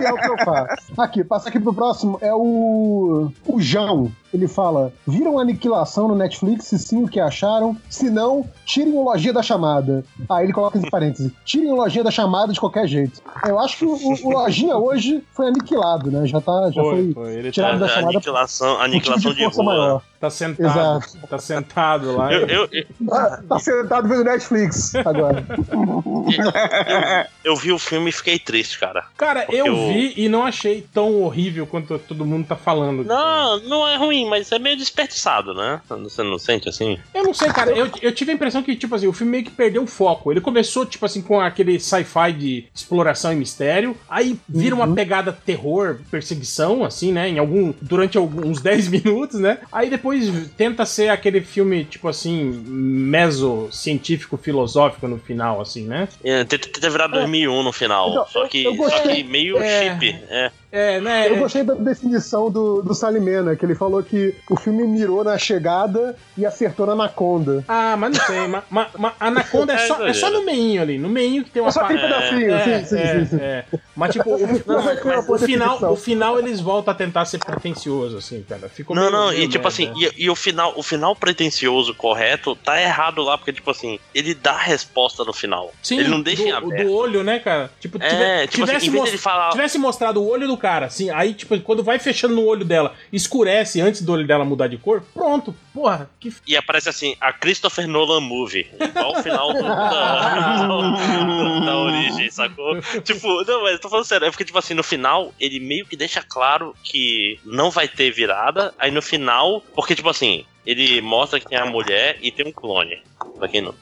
é 0.00 0.12
o 0.12 0.16
que 0.16 0.28
eu 0.28 0.44
faço. 0.44 0.92
Aqui, 0.98 1.24
passa 1.24 1.48
aqui 1.48 1.58
pro 1.60 1.74
próximo. 1.74 2.18
É 2.20 2.32
o. 2.34 3.30
O 3.46 3.60
João. 3.60 4.10
Ele 4.32 4.48
fala: 4.48 4.92
Viram 5.06 5.38
Aniquilação 5.38 6.08
no 6.08 6.14
Netflix? 6.14 6.64
Se 6.66 6.78
sim, 6.78 7.04
o 7.04 7.08
que 7.08 7.20
acharam? 7.20 7.76
Se 7.90 8.08
não, 8.08 8.46
tirem 8.64 8.94
o 8.94 9.02
Lojinha 9.04 9.32
da 9.34 9.42
Chamada. 9.42 10.02
Aí 10.28 10.46
ele 10.46 10.54
coloca 10.54 10.78
entre 10.78 10.90
parênteses: 10.90 11.30
Tirem 11.44 11.70
o 11.70 11.76
Lojinha 11.76 12.02
da 12.02 12.10
Chamada 12.10 12.50
de 12.52 12.58
qualquer 12.58 12.86
jeito. 12.86 13.20
Eu 13.46 13.58
acho 13.58 13.76
que 13.76 13.84
o, 13.84 13.94
o 13.94 14.30
Lojinha 14.30 14.76
hoje 14.76 15.22
foi 15.34 15.48
aniquilado, 15.48 16.10
né? 16.10 16.26
Já, 16.26 16.40
tá, 16.40 16.70
já 16.70 16.80
Foi, 16.82 17.12
foi, 17.12 17.12
foi. 17.12 17.34
Ele 17.34 17.50
tirado 17.52 17.78
da 17.78 17.86
A 17.86 17.88
chamada 17.90 18.08
aniquilação, 18.08 18.68
por 18.68 18.74
tipo 18.76 18.84
aniquilação 18.84 19.30
de 19.32 19.36
de 19.36 19.44
força 19.44 19.62
rua. 19.62 19.72
maior. 19.74 20.02
Tá 20.18 20.30
sentado. 20.30 21.04
Tá 21.28 21.38
sentado 21.38 22.16
lá. 22.16 22.32
Eu, 22.32 22.46
eu, 22.46 22.68
eu, 22.72 22.86
Tá, 23.06 23.42
tá 23.48 23.58
sentado 23.58 24.08
vendo 24.08 24.24
Netflix 24.24 24.94
agora. 24.94 25.44
eu 27.44 27.56
vi 27.56 27.72
o 27.72 27.78
filme 27.78 28.08
e 28.10 28.12
fiquei 28.12 28.38
triste, 28.38 28.51
cara. 28.78 29.04
Cara, 29.16 29.42
Porque 29.42 29.56
eu 29.60 29.72
o- 29.74 29.88
vi 29.88 30.12
e 30.16 30.28
não 30.28 30.44
achei 30.44 30.86
tão 30.92 31.22
horrível 31.22 31.66
quanto 31.66 31.98
todo 31.98 32.24
mundo 32.24 32.46
tá 32.46 32.56
falando. 32.56 33.04
Não, 33.04 33.60
não 33.60 33.88
é 33.88 33.96
ruim, 33.96 34.26
mas 34.28 34.50
é 34.52 34.58
meio 34.58 34.76
desperdiçado, 34.76 35.54
né? 35.54 35.80
Você 35.88 36.22
não 36.22 36.38
sente 36.38 36.68
assim? 36.68 36.98
Eu 37.14 37.24
não 37.24 37.34
sei, 37.34 37.48
cara. 37.48 37.70
Eu, 37.72 37.90
eu 38.00 38.12
tive 38.12 38.32
a 38.32 38.34
impressão 38.34 38.62
que, 38.62 38.74
tipo 38.76 38.94
assim, 38.94 39.06
o 39.06 39.12
filme 39.12 39.32
meio 39.32 39.44
que 39.44 39.50
perdeu 39.50 39.82
o 39.82 39.86
foco. 39.86 40.30
Ele 40.32 40.40
começou, 40.40 40.84
tipo 40.86 41.04
assim, 41.06 41.22
com 41.22 41.40
aquele 41.40 41.78
sci-fi 41.80 42.32
de 42.32 42.64
exploração 42.74 43.32
e 43.32 43.36
mistério. 43.36 43.96
Aí 44.08 44.38
vira 44.48 44.74
uma 44.74 44.92
pegada 44.94 45.32
terror, 45.32 45.98
perseguição, 46.10 46.84
assim, 46.84 47.12
né? 47.12 47.28
Em 47.28 47.38
algum. 47.38 47.72
Durante 47.80 48.16
alguns 48.18 48.60
10 48.60 48.88
minutos, 48.88 49.38
né? 49.40 49.58
Aí 49.70 49.88
depois 49.90 50.30
tenta 50.56 50.84
ser 50.86 51.08
aquele 51.08 51.40
filme, 51.40 51.84
tipo 51.84 52.08
assim, 52.08 52.62
meso 52.66 53.68
científico 53.70 54.36
filosófico 54.36 55.06
no 55.08 55.18
final, 55.18 55.60
assim, 55.60 55.84
né? 55.84 56.08
É, 56.24 56.44
Tenta 56.44 56.68
tenta 56.68 56.90
virar 56.90 57.06
2001 57.08 57.62
no 57.62 57.72
final. 57.72 58.26
Só, 58.42 58.48
que, 58.48 58.64
eu 58.64 58.76
só 58.76 59.02
que 59.02 59.22
meio 59.24 59.58
É. 59.58 59.94
chip. 59.98 60.16
É. 60.28 60.50
É, 60.72 60.98
né? 61.00 61.28
Eu 61.28 61.36
gostei 61.36 61.62
da 61.62 61.74
definição 61.74 62.50
do, 62.50 62.80
do 62.80 62.94
Salimena, 62.94 63.54
que 63.54 63.62
ele 63.64 63.74
falou 63.74 64.02
que 64.02 64.34
o 64.50 64.56
filme 64.56 64.84
mirou 64.84 65.22
na 65.22 65.36
chegada 65.36 66.16
e 66.36 66.46
acertou 66.46 66.86
na 66.86 66.94
Anaconda. 66.94 67.62
Ah, 67.68 67.94
mas 67.96 68.16
não 68.16 68.24
sei. 68.24 68.46
Ma, 68.46 68.62
ma, 68.70 68.88
ma- 68.98 69.14
Anaconda 69.20 69.74
é 69.74 69.76
É 69.76 69.86
só, 69.86 70.06
é 70.06 70.14
só 70.14 70.30
no 70.30 70.44
meinho 70.46 70.80
ali. 70.80 70.96
No 70.98 71.10
meinho 71.10 71.44
que 71.44 71.50
tem 71.50 71.60
uma 71.60 71.68
É 71.68 71.72
só 71.72 71.82
aquele 71.82 72.00
pedacinho, 72.00 72.54
É, 72.54 72.78
sim, 72.80 72.86
sim, 72.86 72.96
é, 72.98 73.24
sim, 73.26 73.36
é. 73.38 73.64
Mas 73.94 74.12
tipo, 74.12 74.30
o, 74.34 74.38
Não, 74.66 74.82
mas 74.82 74.98
foi 75.00 75.12
uma 75.12 75.20
o 75.20 75.26
boa 75.26 75.38
final, 75.38 75.92
o 75.92 75.96
final 75.96 76.38
eles 76.38 76.58
voltam 76.60 76.92
a 76.92 76.96
tentar 76.96 77.26
ser 77.26 77.38
pretencioso, 77.38 78.16
assim, 78.16 78.42
cara. 78.48 78.68
Ficou 78.70 78.96
Não, 78.96 79.10
não, 79.10 79.30
e 79.32 79.46
tipo 79.48 79.68
assim, 79.68 79.92
e, 79.94 80.24
e 80.24 80.30
o 80.30 80.34
final, 80.34 80.72
o 80.74 80.82
final 80.82 81.14
pretencioso 81.14 81.94
correto 81.94 82.56
tá 82.56 82.80
errado 82.80 83.22
lá, 83.22 83.36
porque, 83.36 83.52
tipo 83.52 83.70
assim, 83.70 83.98
ele 84.14 84.34
dá 84.34 84.52
a 84.52 84.58
resposta 84.62 85.22
no 85.22 85.34
final. 85.34 85.70
Sim, 85.82 85.98
ele 86.00 86.08
não 86.08 86.22
deixa 86.22 86.42
em 86.42 86.50
do, 86.50 86.56
aberto. 86.56 86.86
do 86.86 86.92
olho, 86.92 87.22
né, 87.22 87.38
cara? 87.40 87.70
Tipo, 87.78 87.98
É, 88.02 88.46
tipo 88.46 88.64
assim, 88.64 88.78
tivesse, 88.90 89.14
em 89.16 89.18
falar. 89.18 89.50
tivesse 89.50 89.78
mostrado 89.78 90.22
o 90.22 90.26
olho 90.26 90.46
do 90.46 90.56
cara, 90.62 90.86
assim, 90.86 91.10
aí, 91.10 91.34
tipo, 91.34 91.58
quando 91.60 91.82
vai 91.82 91.98
fechando 91.98 92.34
no 92.36 92.44
olho 92.46 92.64
dela, 92.64 92.94
escurece 93.12 93.80
antes 93.80 94.00
do 94.02 94.12
olho 94.12 94.24
dela 94.26 94.44
mudar 94.44 94.68
de 94.68 94.78
cor, 94.78 95.02
pronto. 95.12 95.54
Porra, 95.74 96.08
que. 96.20 96.32
E 96.46 96.56
aparece 96.56 96.88
assim, 96.88 97.16
a 97.20 97.32
Christopher 97.32 97.88
Nolan 97.88 98.20
Movie. 98.20 98.66
Igual 98.80 99.12
o 99.18 99.22
final 99.22 99.52
do- 99.52 99.62
da, 99.62 100.66
da 101.66 101.76
origem, 101.78 102.30
sacou? 102.30 102.80
Tipo, 103.02 103.42
não, 103.44 103.62
mas 103.64 103.80
tô 103.80 103.88
falando 103.88 104.04
sério, 104.04 104.26
é 104.26 104.30
porque, 104.30 104.44
tipo 104.44 104.58
assim, 104.58 104.74
no 104.74 104.82
final, 104.84 105.34
ele 105.40 105.58
meio 105.58 105.84
que 105.84 105.96
deixa 105.96 106.22
claro 106.22 106.74
que 106.84 107.40
não 107.44 107.70
vai 107.70 107.88
ter 107.88 108.10
virada, 108.12 108.72
aí 108.78 108.90
no 108.90 109.02
final, 109.02 109.60
porque, 109.74 109.94
tipo 109.96 110.08
assim, 110.08 110.44
ele 110.64 111.00
mostra 111.00 111.40
que 111.40 111.48
tem 111.48 111.58
a 111.58 111.66
mulher 111.66 112.18
e 112.22 112.30
tem 112.30 112.46
um 112.46 112.52
clone. 112.52 113.02
Pra 113.38 113.48
quem 113.48 113.60
não. 113.60 113.74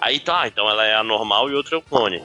Aí 0.00 0.18
tá, 0.18 0.46
então 0.48 0.68
ela 0.68 0.84
é 0.84 0.94
a 0.94 1.02
normal 1.04 1.48
e 1.50 1.54
outra 1.54 1.76
é 1.76 1.78
o 1.78 1.82
clone. 1.82 2.22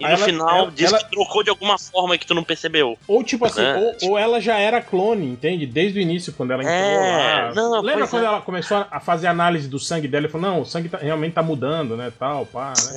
E 0.00 0.04
Aí 0.06 0.12
no 0.12 0.16
ela- 0.16 0.24
final 0.24 0.58
ela- 0.58 0.70
diz 0.74 0.88
ela- 0.90 0.98
que 1.02 1.10
trocou 1.10 1.42
de 1.42 1.50
alguma 1.50 1.78
forma 1.78 2.16
que 2.16 2.26
tu 2.26 2.32
não 2.34 2.42
percebeu. 2.42 2.96
Ou 3.06 3.22
tipo 3.22 3.44
assim, 3.44 3.60
Né? 3.60 3.94
ou, 4.02 4.10
ou 4.12 4.18
ela 4.18 4.40
já 4.40 4.58
era 4.58 4.80
clone, 4.80 5.26
entende? 5.26 5.66
Desde 5.66 5.98
o 5.98 6.02
início, 6.02 6.32
quando 6.32 6.52
ela 6.52 6.62
entrou 6.62 6.74
É, 6.78 7.42
lá. 7.48 7.54
não, 7.54 7.82
Lembra 7.82 8.06
quando 8.08 8.22
é. 8.22 8.26
ela 8.26 8.40
começou 8.40 8.86
a 8.90 9.00
fazer 9.00 9.26
análise 9.26 9.68
do 9.68 9.78
sangue 9.78 10.08
dela 10.08 10.26
e 10.26 10.30
falou: 10.30 10.50
não, 10.50 10.60
o 10.62 10.64
sangue 10.64 10.88
tá- 10.88 10.96
realmente 10.96 11.34
tá 11.34 11.42
mudando, 11.42 11.94
né? 11.94 12.10
Tal, 12.18 12.46
pá, 12.46 12.72
né? 12.90 12.92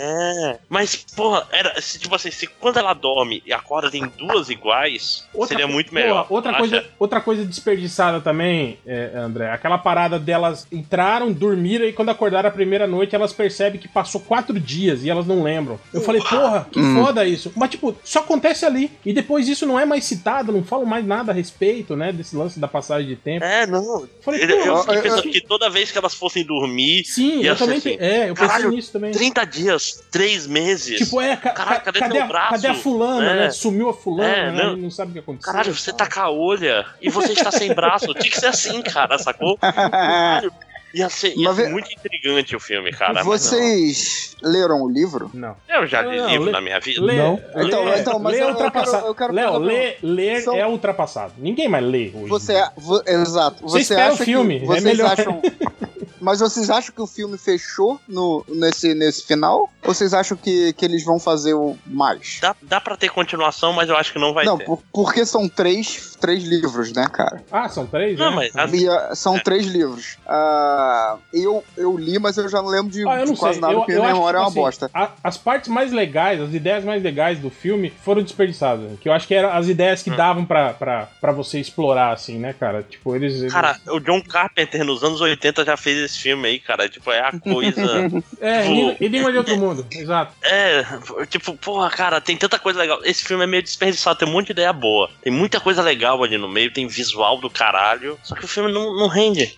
É, 0.53 0.59
mas, 0.69 0.95
porra, 0.95 1.45
era, 1.51 1.82
se, 1.82 2.00
tipo 2.00 2.16
assim, 2.16 2.32
se 2.32 2.48
quando 2.48 2.77
ela 2.80 2.93
dorme 2.93 3.43
e 3.45 3.51
acorda 3.51 3.92
tem 3.92 4.08
duas 4.18 4.50
iguais, 4.50 5.27
seria 5.48 5.66
co- 5.68 5.74
muito 5.74 5.93
melhor. 5.93 6.27
Pô, 6.27 6.35
outra, 6.35 6.51
acha? 6.51 6.59
coisa, 6.59 6.85
outra 6.98 7.19
coisa 7.19 7.43
desperdiçada 7.43 8.22
também, 8.22 8.80
é, 8.88 9.11
André, 9.16 9.51
aquela 9.51 9.77
parada 9.77 10.18
delas 10.18 10.66
entraram, 10.72 11.30
dormiram 11.34 11.85
e 11.85 11.92
quando 11.92 12.08
acordaram 12.09 12.48
a 12.48 12.53
primeira 12.53 12.88
noite 12.88 13.16
elas 13.16 13.34
percebem 13.34 13.78
que 13.80 13.88
passou 13.88 14.22
quatro 14.22 14.59
dias 14.59 15.03
e 15.03 15.09
elas 15.09 15.25
não 15.25 15.41
lembram. 15.41 15.80
Eu 15.93 16.01
falei, 16.01 16.22
porra, 16.22 16.67
que 16.72 16.80
Hum. 16.80 17.03
foda 17.03 17.25
isso. 17.25 17.51
Mas, 17.56 17.69
tipo, 17.72 17.95
só 18.03 18.19
acontece 18.19 18.66
ali. 18.66 18.91
E 19.06 19.11
depois 19.14 19.48
isso 19.48 19.66
não 19.66 19.80
é 19.80 19.85
mais 19.85 20.03
citado, 20.06 20.51
não 20.51 20.64
falam 20.64 20.85
mais 20.85 21.06
nada 21.06 21.32
a 21.32 21.35
respeito, 21.35 21.95
né, 21.95 22.11
desse 22.11 22.35
lance 22.35 22.59
da 22.59 22.67
passagem 22.67 23.08
de 23.08 23.16
tempo. 23.16 23.43
É, 23.45 23.66
não. 23.66 24.01
Eu 24.01 24.09
falei, 24.22 24.43
Eu, 24.43 24.49
eu 24.49 24.77
fiquei 24.80 24.98
eu- 24.98 25.01
pensando 25.01 25.25
eu- 25.25 25.32
que 25.32 25.41
toda 25.41 25.69
vez 25.69 25.91
que 25.91 25.98
elas 25.98 26.14
fossem 26.14 26.43
dormir, 26.43 27.03
Sim, 27.06 27.40
ia 27.41 27.49
eu 27.51 27.56
ser 27.56 27.64
também. 27.64 27.77
assim, 27.77 27.98
é, 27.99 28.30
eu 28.30 28.33
pensei 28.35 28.48
caralho, 28.48 28.72
nisso 28.72 28.91
também. 28.91 29.11
30 29.11 29.45
dias, 29.45 30.03
3 30.11 30.45
meses. 30.45 30.98
Tipo, 30.99 31.22
é, 31.22 31.35
ca- 31.35 31.51
Caralho, 31.51 31.77
ca- 31.77 31.85
cadê 31.85 31.99
cadê, 31.99 32.14
teu 32.16 32.24
a, 32.24 32.27
braço? 32.27 32.51
cadê 32.51 32.67
a 32.67 32.74
fulana, 32.75 33.30
É. 33.32 33.35
né? 33.35 33.49
Sumiu 33.51 33.90
a 33.90 33.93
fulana, 33.93 34.30
É, 34.30 34.51
né? 34.51 34.64
não. 34.64 34.77
Não 34.77 34.91
sabe 34.91 35.11
o 35.11 35.14
que 35.14 35.19
aconteceu. 35.19 35.51
Caralho, 35.53 35.74
você 35.75 35.93
tá 35.93 36.08
com 36.09 36.19
a 36.19 36.32
olha 36.32 36.85
e 37.01 37.09
você 37.09 37.33
está 37.33 37.51
sem 37.51 37.74
braço. 37.74 38.14
Tinha 38.14 38.30
que 38.32 38.40
ser 38.40 38.48
assim, 38.48 38.82
cara, 38.82 39.17
sacou? 39.17 39.58
Caralho, 39.61 40.51
ia 40.93 41.09
ser, 41.09 41.34
ia 41.38 41.53
ser 41.53 41.69
muito 41.69 41.92
intrigante 41.92 42.56
o 42.56 42.59
filme, 42.59 42.92
cara. 42.92 43.24
Vocês 43.24 44.35
leram 44.42 44.82
o 44.82 44.90
livro? 44.90 45.30
Não. 45.34 45.56
Eu 45.68 45.85
já 45.88 46.01
li 46.01 46.18
Não, 46.18 46.27
livro 46.30 46.45
lê- 46.45 46.51
na 46.51 46.61
minha 46.61 46.80
vida. 46.80 47.01
Lê, 47.01 47.16
Não. 47.18 47.35
lê, 47.56 47.68
Então, 47.68 47.95
então, 47.95 48.19
mas 48.19 48.34
lê 48.34 48.40
eu- 48.40 48.43
é 48.43 48.48
eu 48.48 48.51
ultrapassado. 48.53 48.98
quero- 48.98 49.08
eu 49.08 49.16
quero 49.16 49.34
Léo, 49.34 49.58
lê, 49.59 49.95
ler 50.01 50.42
São- 50.42 50.56
é 50.56 50.66
ultrapassado. 50.68 51.34
Ninguém 51.38 51.68
mais 51.68 51.84
lê 51.85 52.11
hoje. 52.14 52.27
Você, 52.30 52.64
vo- 52.77 53.03
exato. 53.06 53.61
Você 53.61 53.77
Você, 53.77 53.82
espera 53.93 54.09
o 54.09 54.14
acha 54.14 54.24
filme, 54.26 54.59
que 54.59 54.64
é 54.66 54.68
vocês 54.68 54.84
melhor. 54.84 55.11
acham 55.11 55.42
Mas 56.30 56.40
vocês 56.41 56.69
acham 56.69 56.93
que 56.93 57.01
o 57.01 57.08
filme 57.08 57.38
fechou 57.40 57.99
no, 58.08 58.45
nesse, 58.48 58.93
nesse 58.93 59.25
final? 59.25 59.67
Ou 59.83 59.93
vocês 59.95 60.14
acham 60.14 60.38
que, 60.38 60.74
que 60.74 60.85
eles 60.85 61.03
vão 61.03 61.19
fazer 61.19 61.56
o 61.56 61.75
mais? 61.88 62.38
Dá, 62.40 62.56
dá 62.61 62.80
pra 62.80 62.95
ter 62.95 63.09
continuação, 63.09 63.74
mas 63.74 63.90
eu 63.90 63.98
acho 63.98 64.14
que 64.14 64.19
não 64.19 64.32
vai 64.32 64.45
não, 64.45 64.58
ter. 64.58 64.66
por- 64.66 64.80
porque 64.93 65.25
são 65.25 65.49
três, 65.49 66.16
três 66.22 66.43
livros, 66.43 66.93
né, 66.93 67.08
cara? 67.11 67.43
Ah, 67.51 67.67
são 67.67 67.88
três? 67.88 68.19
Não, 68.19 68.30
né? 68.30 68.35
mas 68.53 68.56
as- 68.56 68.74
E, 68.80 68.88
ah, 68.88 69.16
são 69.16 69.40
três 69.40 69.66
livros. 69.66 70.17
Ah, 70.27 71.17
eu, 71.33 71.64
eu 71.75 71.98
li, 71.98 72.19
mas 72.19 72.38
eu 72.38 72.48
já 72.48 72.61
não 72.61 72.69
lembro 72.69 72.91
de, 72.91 73.08
Ah, 73.08 73.19
eu 73.19 73.25
de 73.25 73.32
não 73.32 73.35
quase 73.38 73.53
sei. 73.56 73.61
nada, 73.61 73.74
Eu, 73.74 73.77
porque 73.80 73.93
eu 73.93 74.01
minha 74.01 74.14
memória 74.14 74.38
é 74.38 74.41
uma 74.41 74.48
assim, 74.49 74.59
bosta. 74.59 74.90
a- 74.93 75.11
as 75.24 75.38
partes 75.38 75.67
mais 75.69 75.91
legais, 75.91 76.40
as 76.40 76.53
ideias 76.53 76.83
mais 76.83 77.01
legais 77.01 77.40
do 77.40 77.49
filme 77.49 77.91
foram 78.03 78.22
desperdiçadas. 78.22 78.99
Que 78.99 79.09
eu 79.09 79.14
acho 79.14 79.27
que 79.27 79.33
eram 79.33 79.51
as 79.51 79.67
ideias 79.67 80.01
Hum. 80.01 80.03
que 80.03 80.09
davam 80.11 80.45
pra, 80.45 80.74
pra, 80.74 81.08
pra 81.19 81.32
você 81.32 81.59
explorar, 81.59 82.14
assim, 82.14 82.38
né, 82.38 82.53
cara? 82.53 82.83
Tipo, 82.83 83.16
eles. 83.16 83.35
eles- 83.40 83.51
Cara, 83.53 83.80
o 83.88 83.99
John 83.99 84.22
Carpenter 84.22 84.83
nos 84.85 85.03
anos 85.03 85.22
80 85.22 85.66
já 85.66 85.75
fez 85.77 85.98
esse 85.98 86.18
filme 86.22 86.48
aí, 86.48 86.59
cara. 86.59 86.88
Tipo, 86.89 87.11
é 87.11 87.19
a 87.19 87.31
coisa. 87.39 87.80
É, 88.41 88.61
Tipo, 88.61 88.72
Enigma- 88.73 88.95
Enigma 89.01 89.31
de 89.31 89.38
Outro 89.39 89.57
Mundo, 89.57 89.85
exato. 89.91 90.33
É, 90.43 90.83
tipo, 91.30 91.53
porra, 91.57 91.89
cara, 91.89 92.22
tem 92.22 92.38
tanta 92.38 92.57
coisa 92.57 92.80
legal. 92.80 92.99
Esse 93.03 93.23
filme 93.25 93.43
é 93.43 93.48
meio 93.48 93.61
desperdiçado, 93.61 94.17
tem 94.19 94.27
um 94.27 94.31
monte 94.31 94.48
de 94.48 94.51
ideia 94.53 94.72
boa. 94.72 95.09
Tem 95.22 95.31
muita 95.31 95.59
coisa 95.59 95.81
legal 95.81 96.23
ali 96.23 96.38
no 96.38 96.48
meio, 96.48 96.72
tem 96.72 96.88
visual 96.88 97.38
do 97.39 97.49
caralho. 97.49 98.17
Só 98.23 98.35
que 98.35 98.45
o 98.45 98.48
filme 98.48 98.72
não, 98.72 98.95
não 98.95 99.07
rende. 99.07 99.57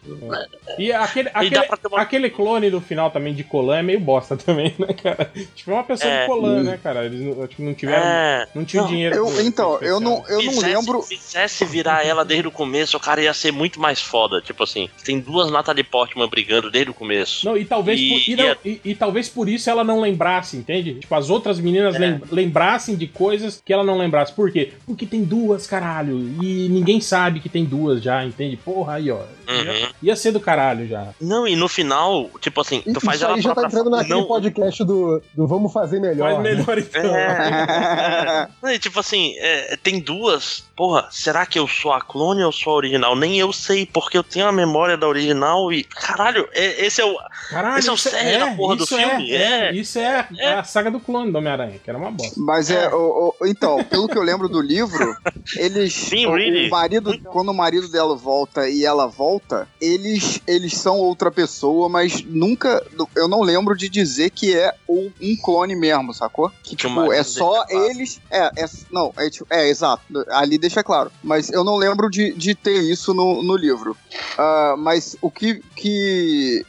E 0.80 0.92
aquele, 0.92 1.30
E 1.30 1.32
aquele, 1.34 1.60
uma- 1.88 2.02
aquele 2.02 2.30
clone 2.30 2.70
do 2.72 2.82
final 2.82 3.12
também 3.12 3.34
de 3.34 3.44
Colan 3.44 3.78
é 3.78 3.84
meio 3.84 4.00
bosta 4.00 4.36
também, 4.38 4.74
né, 4.80 4.94
cara? 4.94 5.32
Tipo, 5.56 5.72
é 5.72 5.74
uma 5.76 5.84
pessoa 5.84 6.12
É. 6.12 6.22
de 6.22 6.28
Colan, 6.28 6.64
né, 6.64 6.80
cara? 6.82 7.06
Eles 7.06 7.22
não, 7.22 7.48
tipo, 7.48 7.62
não 7.62 7.74
tiveram. 7.74 8.04
É. 8.04 8.48
Não 8.56 8.66
tinham 8.66 8.88
dinheiro. 8.88 9.16
Eu, 9.16 9.26
pro- 9.28 9.42
então, 9.42 9.78
pro 9.78 9.88
eu 9.88 10.00
não, 10.00 10.24
eu 10.28 10.42
não 10.42 10.52
Fizesse- 10.54 10.66
lembro. 10.66 11.02
Fizesse 11.04 11.66
virar 11.66 12.06
ela 12.06 12.26
desde 12.26 12.48
o 12.48 12.52
começo, 12.52 12.98
o 12.98 13.00
cara 13.00 13.22
ia 13.22 13.34
ser 13.34 13.52
muito 13.52 13.80
mais 13.80 14.02
foda. 14.02 14.42
Tipo 14.42 14.64
assim, 14.64 14.90
tem 15.04 15.20
duas 15.20 15.52
Natalie 15.52 15.84
Portman 15.84 16.28
brigando 16.28 16.41
desde 16.44 16.92
o 16.92 16.94
começo. 16.94 17.46
Não, 17.46 17.58
e 17.58 17.66
talvez, 17.66 18.00
E- 18.00 18.10
por, 18.10 18.18
e, 18.20 18.32
e 18.32 18.36
não- 18.36 18.52
a- 18.52 18.58
e- 18.66 18.82
e 18.86 18.96
talvez 18.96 19.30
por 19.30 19.48
isso 19.50 19.70
ela 19.70 19.84
não 19.84 20.00
lembrasse, 20.02 20.58
entende? 20.58 20.96
Tipo, 20.96 21.16
as 21.16 21.30
outras 21.30 21.60
meninas 21.60 21.96
É. 21.96 22.00
lem- 22.00 22.22
lembrassem 22.32 22.96
de 22.96 23.08
coisas 23.08 23.62
que 23.64 23.72
ela 23.74 23.84
não 23.84 23.98
lembrasse. 23.98 24.34
Por 24.34 24.52
quê? 24.52 24.74
Porque 24.86 25.06
tem 25.06 25.24
duas, 25.24 25.66
caralho. 25.68 26.18
E 26.42 26.68
ninguém 26.70 27.00
sabe 27.02 27.40
que 27.40 27.50
tem 27.50 27.66
duas 27.66 28.02
já, 28.02 28.26
entende? 28.26 28.58
Porra, 28.58 28.94
aí, 28.96 29.12
ó. 29.12 29.20
Ia, 29.48 29.72
Uhum. 29.72 29.88
ia 30.04 30.16
ser 30.16 30.32
do 30.32 30.40
caralho 30.40 30.88
já. 30.88 31.10
Não, 31.20 31.46
e 31.48 31.56
no 31.56 31.68
final, 31.68 32.30
tipo 32.40 32.62
assim, 32.62 32.82
tu 32.82 33.02
faz 33.02 33.18
Isso 33.18 33.26
ela 33.26 33.36
aí 33.36 33.42
já 33.42 33.54
tá 33.54 33.66
entrando 33.66 33.90
naquele 33.90 34.10
não, 34.14 34.24
podcast 34.26 34.84
do, 34.84 35.22
do 35.36 35.46
Vamos 35.48 35.74
Fazer 35.74 36.00
Melhor. 36.00 36.32
Faz 36.32 36.44
né? 36.44 36.56
melhor 36.56 36.78
então. 36.80 37.16
É. 37.16 38.48
E 38.76 38.80
tipo 38.80 39.00
assim, 39.00 39.36
é, 39.40 39.78
tem 39.82 40.00
duas. 40.00 40.64
Porra, 40.76 41.08
será 41.12 41.46
que 41.46 41.60
eu 41.60 41.68
sou 41.68 41.92
a 41.92 42.02
clone 42.02 42.44
ou 42.44 42.52
sou 42.52 42.74
a 42.74 42.76
original? 42.78 43.16
Nem 43.16 43.38
eu 43.38 43.52
sei, 43.52 43.86
porque 43.86 44.18
eu 44.18 44.24
tenho 44.24 44.48
a 44.48 44.52
memória 44.52 44.96
da 44.98 45.08
original 45.08 45.72
e. 45.72 45.84
Caralho, 45.84 46.31
é- 46.54 46.86
esse 46.86 47.02
é 47.02 47.06
o. 47.06 47.16
Caralho, 47.50 47.80
Esse 47.80 47.90
é 47.90 47.92
o 47.92 47.96
isso 47.96 48.10
cerne 48.10 48.38
da 48.40 48.52
porra 48.56 48.76
do 48.76 48.84
isso 48.84 48.96
filme, 48.98 49.32
É, 49.32 49.70
é. 49.70 49.74
Isso 49.76 50.00
é, 50.00 50.28
É. 50.38 50.54
a 50.54 50.64
saga 50.64 50.90
do 50.92 51.00
clone 51.00 51.32
do 51.32 51.38
Homem-Aranha, 51.38 51.80
que 51.84 51.90
era 51.90 51.98
uma 51.98 52.12
bosta. 52.12 52.36
Mas 52.38 52.70
é, 52.70 52.90
o- 52.94 53.34
o- 53.40 53.46
então, 53.48 53.84
pelo 53.84 54.08
que 54.08 54.18
eu 54.18 54.22
lembro 54.24 54.48
do 54.50 54.62
livro, 54.62 55.16
eles. 55.56 55.94
Sim, 56.12 56.26
o, 56.28 56.36
really. 56.36 56.68
o 56.68 56.72
marido, 56.72 57.18
quando 57.26 57.50
o 57.50 57.54
marido 57.54 57.88
dela 57.90 58.16
volta 58.16 58.68
e 58.70 58.86
ela 58.86 59.08
volta, 59.08 59.68
eles, 59.80 60.42
eles 60.48 60.74
são 60.78 60.98
outra 60.98 61.32
pessoa, 61.32 61.88
mas 61.90 62.24
nunca. 62.24 62.86
Eu 63.16 63.28
não 63.28 63.42
lembro 63.42 63.76
de 63.76 63.90
dizer 63.90 64.30
que 64.32 64.56
é 64.56 64.74
um, 64.88 65.12
clone 65.44 65.76
mesmo, 65.76 66.14
sacou? 66.14 66.50
Que, 66.64 66.76
Que 66.76 66.86
o 66.86 66.90
tipo, 66.90 66.96
marido 66.96 67.14
é 67.14 67.24
só 67.24 67.66
eles. 67.70 68.20
É, 68.30 68.46
é, 68.64 68.66
não, 68.92 69.14
é, 69.18 69.30
tipo, 69.30 69.46
é, 69.50 69.68
exato. 69.70 70.02
Ali 70.30 70.58
deixa 70.58 70.84
claro. 70.84 71.12
Mas 71.24 71.50
eu 71.50 71.64
não 71.64 71.76
lembro 71.78 72.10
de, 72.10 72.34
de 72.34 72.54
ter 72.56 72.80
isso 72.82 73.14
no, 73.14 73.42
no 73.44 73.56
livro. 73.56 73.96
Ah, 74.38 74.76
mas 74.78 75.16
o 75.22 75.30
que, 75.32 75.62
que, 75.76 76.21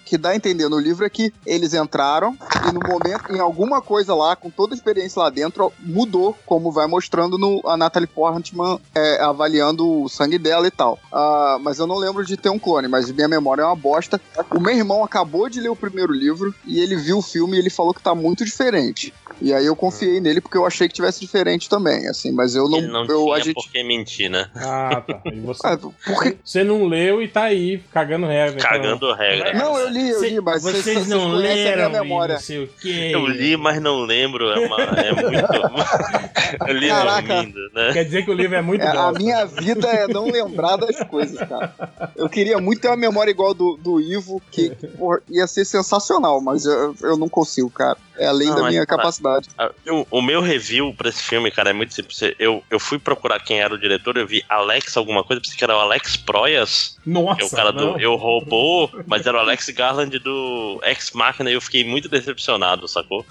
que 0.04 0.18
dá 0.18 0.30
a 0.30 0.36
entender 0.36 0.68
no 0.68 0.78
livro 0.78 1.04
é 1.04 1.10
que 1.10 1.32
eles 1.46 1.74
entraram 1.74 2.36
e 2.68 2.72
no 2.72 2.80
momento, 2.80 3.32
em 3.34 3.40
alguma 3.40 3.80
coisa 3.80 4.14
lá, 4.14 4.34
com 4.36 4.50
toda 4.50 4.74
a 4.74 4.76
experiência 4.76 5.20
lá 5.22 5.30
dentro, 5.30 5.72
mudou, 5.80 6.36
como 6.46 6.70
vai 6.70 6.86
mostrando 6.86 7.38
no, 7.38 7.60
a 7.66 7.76
Natalie 7.76 8.06
Portman 8.06 8.78
é, 8.94 9.20
avaliando 9.22 10.02
o 10.02 10.08
sangue 10.08 10.38
dela 10.38 10.66
e 10.66 10.70
tal. 10.70 10.98
Ah, 11.12 11.58
mas 11.60 11.78
eu 11.78 11.86
não 11.86 11.96
lembro 11.96 12.24
de 12.24 12.36
ter 12.36 12.48
um 12.48 12.58
clone, 12.58 12.88
mas 12.88 13.10
minha 13.10 13.28
memória 13.28 13.62
é 13.62 13.64
uma 13.66 13.76
bosta. 13.76 14.20
O 14.54 14.60
meu 14.60 14.74
irmão 14.74 15.04
acabou 15.04 15.48
de 15.48 15.60
ler 15.60 15.68
o 15.70 15.76
primeiro 15.76 16.12
livro 16.12 16.54
e 16.66 16.80
ele 16.80 16.96
viu 16.96 17.18
o 17.18 17.22
filme 17.22 17.56
e 17.56 17.60
ele 17.60 17.70
falou 17.70 17.94
que 17.94 18.02
tá 18.02 18.14
muito 18.14 18.44
diferente. 18.44 19.12
E 19.40 19.52
aí 19.52 19.66
eu 19.66 19.74
confiei 19.74 20.20
nele 20.20 20.40
porque 20.40 20.56
eu 20.56 20.66
achei 20.66 20.86
que 20.86 20.94
tivesse 20.94 21.20
diferente 21.20 21.68
também, 21.68 22.06
assim, 22.06 22.30
mas 22.30 22.54
eu 22.54 22.68
não. 22.68 22.78
Ele 22.78 22.86
não 22.88 23.04
eu, 23.06 23.24
tinha 23.24 23.34
a 23.34 23.40
gente... 23.40 23.54
por 23.54 23.70
que 23.70 23.82
mentir, 23.82 24.30
né? 24.30 24.48
Ah, 24.54 25.02
tá. 25.04 25.20
E 25.32 25.40
você, 25.40 25.60
Ah, 25.66 25.76
por 25.76 26.22
que- 26.22 26.36
você 26.44 26.62
não 26.62 26.86
leu 26.86 27.22
e 27.22 27.28
tá 27.28 27.44
aí, 27.44 27.82
cagando 27.92 28.26
regra. 28.26 28.56
então. 28.58 28.70
Cagando 28.70 29.12
Não, 29.54 29.78
eu 29.78 29.88
li, 29.88 30.10
eu 30.10 30.22
li, 30.24 30.40
mas 30.40 30.62
vocês, 30.62 30.84
vocês, 30.84 31.08
não 31.08 31.32
a 31.32 31.36
leram 31.36 31.88
minha 31.90 31.98
e 31.98 32.02
memória. 32.02 32.34
não 32.34 32.40
sei 32.42 32.64
o 32.64 32.68
quê. 32.80 33.10
Eu 33.12 33.26
li, 33.26 33.56
mas 33.56 33.80
não 33.80 34.00
lembro. 34.02 34.50
É, 34.50 34.58
uma, 34.66 34.76
é 34.82 35.12
muito. 35.12 35.32
eu 36.68 36.74
li 36.76 36.88
Caraca. 36.88 37.34
dormindo, 37.34 37.58
né? 37.74 37.92
Quer 37.92 38.04
dizer 38.04 38.24
que 38.24 38.30
o 38.30 38.34
livro 38.34 38.56
é 38.56 38.62
muito 38.62 38.82
É, 38.82 38.88
a 38.88 39.12
bom. 39.12 39.18
minha 39.18 39.44
vida 39.46 39.88
é 39.88 40.06
não 40.08 40.26
lembrar 40.30 40.76
das 40.76 40.98
coisas, 41.04 41.38
cara. 41.48 41.72
Eu 42.16 42.28
queria 42.28 42.58
muito 42.58 42.80
ter 42.80 42.88
uma 42.88 42.96
memória 42.96 43.30
igual 43.30 43.54
do, 43.54 43.76
do 43.76 44.00
Ivo, 44.00 44.40
que, 44.50 44.70
porra, 44.98 45.20
ia 45.28 45.46
ser 45.46 45.64
sensacional, 45.64 46.40
mas 46.40 46.64
eu, 46.64 46.94
eu 47.02 47.16
não 47.16 47.28
consigo, 47.28 47.70
cara. 47.70 47.96
É 48.18 48.26
além 48.26 48.48
Não, 48.48 48.56
da 48.56 48.68
minha 48.68 48.84
capacidade. 48.86 49.48
Ah, 49.56 49.70
eu- 49.86 50.06
o 50.10 50.20
meu 50.20 50.42
review 50.42 50.92
pra 50.94 51.08
esse 51.08 51.22
filme, 51.22 51.50
cara, 51.50 51.70
é 51.70 51.72
muito 51.72 51.94
simples. 51.94 52.20
Eu, 52.38 52.62
eu 52.70 52.78
fui 52.78 52.98
procurar 52.98 53.40
quem 53.40 53.60
era 53.60 53.72
o 53.72 53.78
diretor, 53.78 54.16
eu 54.18 54.26
vi 54.26 54.44
Alex 54.48 54.96
alguma 54.96 55.24
coisa, 55.24 55.40
pensei 55.40 55.56
que 55.56 55.64
era 55.64 55.74
o 55.76 55.80
Alex 55.80 56.16
Proyas, 56.16 56.98
Nossa, 57.06 57.40
é 57.42 57.44
o 57.44 57.50
cara 57.50 57.72
não. 57.72 57.94
do 57.94 58.00
Eu 58.00 58.14
Robô, 58.16 58.90
mas 59.06 59.26
era 59.26 59.31
o 59.36 59.40
Alex 59.40 59.68
Garland 59.70 60.18
do 60.18 60.80
Ex 60.84 61.10
Machina 61.12 61.50
e 61.50 61.54
eu 61.54 61.60
fiquei 61.60 61.84
muito 61.84 62.08
decepcionado, 62.08 62.86
sacou? 62.88 63.24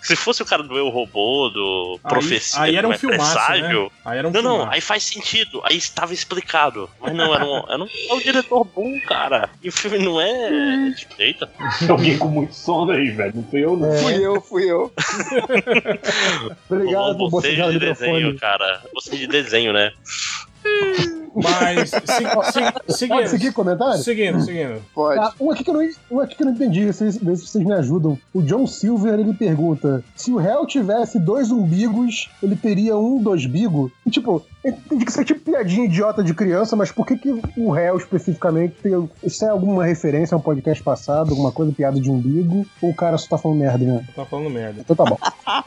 Se 0.00 0.14
fosse 0.16 0.42
o 0.42 0.46
cara 0.46 0.62
do 0.62 0.76
Eu 0.76 0.88
Robô, 0.88 1.48
do 1.48 2.00
Aí- 2.04 2.10
Profecia, 2.10 2.60
aí 2.62 2.76
era 2.76 2.86
um 2.88 2.92
do 2.92 2.98
filmaço, 2.98 3.32
Presságio, 3.34 3.84
né? 3.84 3.90
Aí 4.04 4.18
era 4.18 4.28
um 4.28 4.30
Não, 4.30 4.42
não, 4.42 4.50
filmaço. 4.52 4.74
aí 4.74 4.80
faz 4.80 5.02
sentido, 5.04 5.60
aí 5.64 5.76
estava 5.76 6.12
explicado. 6.14 6.88
Mas 7.00 7.14
não, 7.14 7.34
era 7.34 7.44
um, 7.44 7.58
era 7.68 7.82
um, 7.82 7.88
é 8.08 8.14
um 8.14 8.18
diretor 8.20 8.64
bom, 8.64 8.98
cara. 9.06 9.48
E 9.62 9.68
o 9.68 9.72
filme 9.72 9.98
não 9.98 10.20
é. 10.20 10.94
Eita. 11.18 11.50
Alguém 11.88 12.16
com 12.18 12.28
muito 12.28 12.54
sono 12.54 12.92
aí, 12.92 13.10
velho. 13.10 13.32
Não 13.36 13.44
fui 13.44 13.64
eu, 13.64 13.76
não. 13.76 13.92
Fui 13.98 14.14
eu, 14.26 14.40
fui 14.40 14.70
eu. 14.70 14.92
Obrigado 16.70 17.30
você 17.30 17.54
de 17.54 17.78
desenho, 17.78 18.38
cara. 18.38 18.82
Você 18.94 19.16
de 19.16 19.26
desenho, 19.26 19.72
né? 19.72 19.92
Mas, 21.34 21.90
se- 21.90 22.00
se- 22.00 22.34
Pode 22.34 22.52
seguir 22.98 23.28
seguindo, 23.28 23.52
comentário? 23.52 24.02
seguindo, 24.02 24.40
seguindo. 24.40 24.80
Pode. 24.94 25.20
Tá, 25.20 25.32
um, 25.40 25.50
aqui 25.50 25.62
que 25.62 25.70
eu 25.70 25.74
não, 25.74 25.88
um 26.10 26.20
aqui 26.20 26.34
que 26.34 26.42
eu 26.42 26.46
não 26.46 26.52
entendi, 26.54 26.86
vocês, 26.86 27.16
vê 27.16 27.36
se 27.36 27.46
vocês 27.46 27.64
me 27.64 27.72
ajudam. 27.74 28.18
O 28.34 28.42
John 28.42 28.66
Silver, 28.66 29.14
ele 29.20 29.32
pergunta, 29.34 30.02
se 30.16 30.32
o 30.32 30.36
réu 30.36 30.66
tivesse 30.66 31.18
dois 31.18 31.50
umbigos, 31.52 32.28
ele 32.42 32.56
teria 32.56 32.96
um 32.96 33.22
dos 33.22 33.46
bigos? 33.46 33.92
E, 34.04 34.10
tipo, 34.10 34.44
entendi 34.64 35.04
que 35.04 35.10
isso 35.10 35.20
é 35.20 35.24
tipo 35.24 35.40
piadinha 35.40 35.86
idiota 35.86 36.22
de 36.22 36.34
criança, 36.34 36.76
mas 36.76 36.90
por 36.90 37.06
que, 37.06 37.16
que 37.16 37.40
o 37.56 37.70
réu 37.70 37.96
especificamente 37.96 38.74
tem... 38.82 39.08
Isso 39.22 39.44
é 39.44 39.48
alguma 39.48 39.84
referência 39.84 40.34
a 40.34 40.38
um 40.38 40.40
podcast 40.40 40.82
passado, 40.82 41.30
alguma 41.30 41.52
coisa, 41.52 41.72
piada 41.72 42.00
de 42.00 42.10
umbigo? 42.10 42.66
Ou 42.82 42.90
o 42.90 42.94
cara 42.94 43.16
só 43.18 43.28
tá 43.28 43.38
falando 43.38 43.58
merda 43.58 43.84
mesmo? 43.84 44.06
Tá 44.14 44.24
falando 44.24 44.50
merda. 44.50 44.80
Então 44.80 44.96
tá 44.96 45.04
bom. 45.04 45.18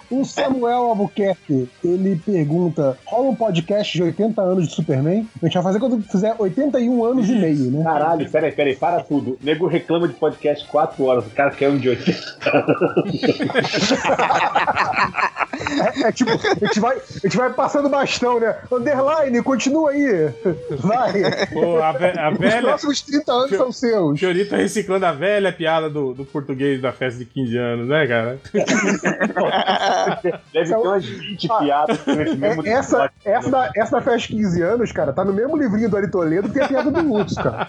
O 0.10 0.26
Samuel 0.26 0.90
Albuquerque, 0.90 1.70
ele 1.84 2.18
pergunta: 2.18 2.98
rola 3.06 3.30
um 3.30 3.36
podcast 3.36 3.94
de 3.94 4.04
80 4.04 4.42
anos 4.42 4.68
de 4.68 4.76
Superman? 4.76 5.28
A 5.42 5.46
gente 5.46 5.54
vai 5.54 5.64
fazer 5.64 5.80
quando 5.80 6.02
fizer 6.04 6.36
81 6.38 7.06
anos 7.06 7.30
e 7.30 7.36
meio, 7.36 7.72
né? 7.72 7.84
Caralho, 7.84 8.30
peraí, 8.30 8.52
peraí, 8.52 8.76
para 8.76 9.02
tudo. 9.02 9.32
O 9.32 9.38
nego 9.42 9.68
reclama 9.68 10.08
de 10.08 10.14
podcast 10.14 10.68
4 10.68 11.04
horas, 11.04 11.26
o 11.26 11.30
cara 11.30 11.52
quer 11.52 11.70
um 11.70 11.78
de 11.78 11.90
80. 11.90 12.22
É, 15.62 16.08
é 16.08 16.12
tipo, 16.12 16.32
a 16.32 16.66
gente, 16.66 16.80
vai, 16.80 16.98
a 16.98 17.20
gente 17.20 17.38
vai 17.38 17.54
passando 17.54 17.90
bastão, 17.90 18.40
né? 18.40 18.56
Underline, 18.92 19.42
continua 19.44 19.92
aí. 19.92 20.30
Vai. 20.80 21.14
Pô, 21.48 21.78
a, 21.80 21.90
a 21.90 22.32
Os 22.32 22.38
velha. 22.38 22.62
próximos 22.62 23.02
30 23.02 23.32
anos 23.32 23.50
são 23.52 23.70
O 23.70 23.74
seus. 23.74 24.20
Fiorito 24.20 24.50
tá 24.52 24.58
reciclando 24.58 25.06
a 25.06 25.12
velha 25.12 25.52
piada 25.52 25.90
do, 25.90 26.14
do 26.14 26.26
português 26.26 26.82
da 26.82 26.92
festa 26.92 27.20
de 27.20 27.26
15 27.26 27.58
anos, 27.58 27.88
né, 27.88 28.08
cara? 28.08 28.40
Deve 30.54 30.70
ter 30.70 30.76
umas 30.76 31.06
20 31.06 31.48
piadas 31.60 32.06
nesse 32.06 32.36
mesmo 32.38 32.66
É, 32.66 32.70
essa, 32.72 33.12
essa, 33.24 33.50
da, 33.50 33.72
essa 33.76 33.92
da 33.98 34.02
festa 34.02 34.20
de 34.20 34.28
15 34.36 34.62
anos, 34.62 34.92
cara, 34.92 35.14
tá 35.14 35.24
no 35.24 35.34
mesmo 35.34 35.58
livrinho 35.58 35.90
do 35.90 35.98
Ari 35.98 36.10
Toledo 36.10 36.50
que 36.50 36.60
a 36.60 36.68
piada 36.68 36.92
do 36.92 37.02
Lutz, 37.02 37.36
cara. 37.36 37.68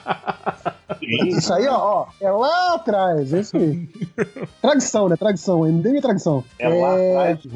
Isso 1.00 1.52
aí, 1.52 1.66
ó, 1.66 1.76
ó, 1.76 2.06
é 2.20 2.30
lá 2.30 2.74
atrás, 2.74 3.32
é 3.32 3.40
isso 3.40 3.56
aí. 3.56 3.88
Tradição, 4.60 5.08
né? 5.08 5.16
Tradição, 5.16 5.60
MDM 5.62 5.98
é 5.98 6.00
tradição. 6.00 6.44
É 6.58 6.68
lá 6.68 6.94
atrás 6.94 7.38
de 7.40 7.48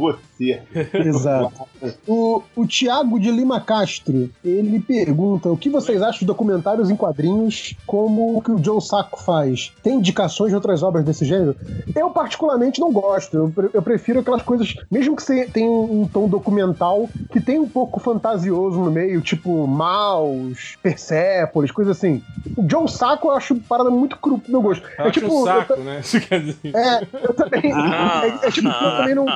Exato. 0.94 1.66
O, 2.08 2.42
o 2.56 2.66
Tiago 2.66 3.20
de 3.20 3.30
Lima 3.30 3.60
Castro, 3.60 4.30
ele 4.42 4.80
pergunta 4.80 5.50
o 5.50 5.56
que 5.58 5.68
vocês 5.68 6.00
acham 6.00 6.20
de 6.20 6.24
documentários 6.24 6.88
em 6.90 6.96
quadrinhos 6.96 7.74
como 7.86 8.38
o 8.38 8.42
que 8.42 8.50
o 8.50 8.62
Joe 8.64 8.80
Sacco 8.80 9.22
faz? 9.22 9.72
Tem 9.82 9.94
indicações 9.96 10.48
de 10.50 10.54
outras 10.56 10.82
obras 10.82 11.04
desse 11.04 11.24
gênero? 11.24 11.54
Eu 11.94 12.10
particularmente 12.10 12.80
não 12.80 12.90
gosto. 12.90 13.36
Eu, 13.36 13.50
pre- 13.54 13.70
eu 13.74 13.82
prefiro 13.82 14.20
aquelas 14.20 14.40
coisas, 14.42 14.74
mesmo 14.90 15.14
que 15.14 15.22
você 15.22 15.44
tenha 15.46 15.70
um, 15.70 16.02
um 16.02 16.08
tom 16.08 16.26
documental, 16.28 17.08
que 17.30 17.40
tem 17.40 17.58
um 17.58 17.68
pouco 17.68 18.00
fantasioso 18.00 18.80
no 18.80 18.90
meio, 18.90 19.20
tipo 19.20 19.66
Maus, 19.66 20.76
Persepolis, 20.82 21.70
coisas 21.70 21.96
assim. 21.96 22.22
O 22.56 22.64
Joe 22.68 22.88
Sacco 22.88 23.28
eu 23.28 23.32
acho 23.32 23.54
parada 23.68 23.90
muito 23.90 24.16
cru 24.18 24.38
pro 24.38 24.50
meu 24.50 24.62
gosto. 24.62 24.82
Eu 24.98 25.04
é 25.04 25.08
acho 25.08 25.20
tipo, 25.20 25.34
um 25.34 25.40
eu 25.40 25.44
saco, 25.44 25.76
né? 25.80 26.00
Quer 26.28 26.40
dizer. 26.40 26.74
é, 26.74 27.06
eu 27.22 27.34
também. 27.34 27.72
É, 27.76 28.46
é 28.46 28.50
tipo, 28.50 28.66
eu 28.68 28.96
também 28.96 29.14
não. 29.14 29.26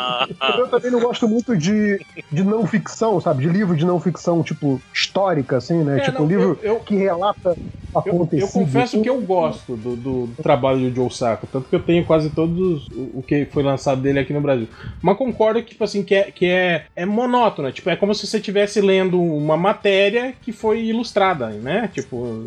Eu 0.58 0.68
também 0.68 0.89
não 0.90 1.00
gosto 1.00 1.28
muito 1.28 1.56
de, 1.56 1.98
de 2.30 2.42
não 2.44 2.66
ficção, 2.66 3.20
sabe? 3.20 3.42
De 3.42 3.48
livro 3.48 3.76
de 3.76 3.84
não 3.86 3.98
ficção, 4.00 4.42
tipo, 4.42 4.80
histórica, 4.92 5.56
assim, 5.56 5.82
né? 5.84 5.98
É, 5.98 6.00
tipo, 6.02 6.18
não, 6.18 6.24
um 6.24 6.28
livro 6.28 6.58
eu- 6.62 6.74
eu- 6.74 6.80
que 6.80 6.94
relata 6.96 7.50
Eu, 7.92 8.02
eu 8.04 8.12
acontecido. 8.14 8.52
confesso 8.52 9.02
que 9.02 9.10
eu 9.10 9.20
gosto 9.20 9.76
do, 9.76 9.96
do- 9.96 10.26
do 10.28 10.42
trabalho 10.42 10.78
do 10.88 10.94
Joe 10.94 11.10
Sacco, 11.12 11.48
tanto 11.50 11.68
que 11.68 11.74
eu 11.74 11.82
tenho 11.82 12.04
quase 12.04 12.30
todos 12.30 12.86
o, 12.92 13.18
o 13.18 13.22
que 13.26 13.44
foi 13.46 13.64
lançado 13.64 14.00
dele 14.00 14.20
aqui 14.20 14.32
no 14.32 14.40
Brasil. 14.40 14.68
Mas 15.02 15.16
concordo 15.16 15.60
que, 15.62 15.70
tipo 15.72 15.82
assim, 15.82 16.04
que 16.04 16.14
é, 16.14 16.30
que 16.30 16.46
é, 16.46 16.84
é 16.94 17.04
monótono, 17.04 17.72
tipo, 17.72 17.90
é 17.90 17.96
como 17.96 18.14
se 18.14 18.26
você 18.28 18.36
estivesse 18.36 18.80
lendo 18.80 19.20
uma 19.20 19.56
matéria 19.56 20.32
que 20.40 20.52
foi 20.52 20.84
ilustrada, 20.84 21.48
né? 21.48 21.90
Tipo, 21.92 22.44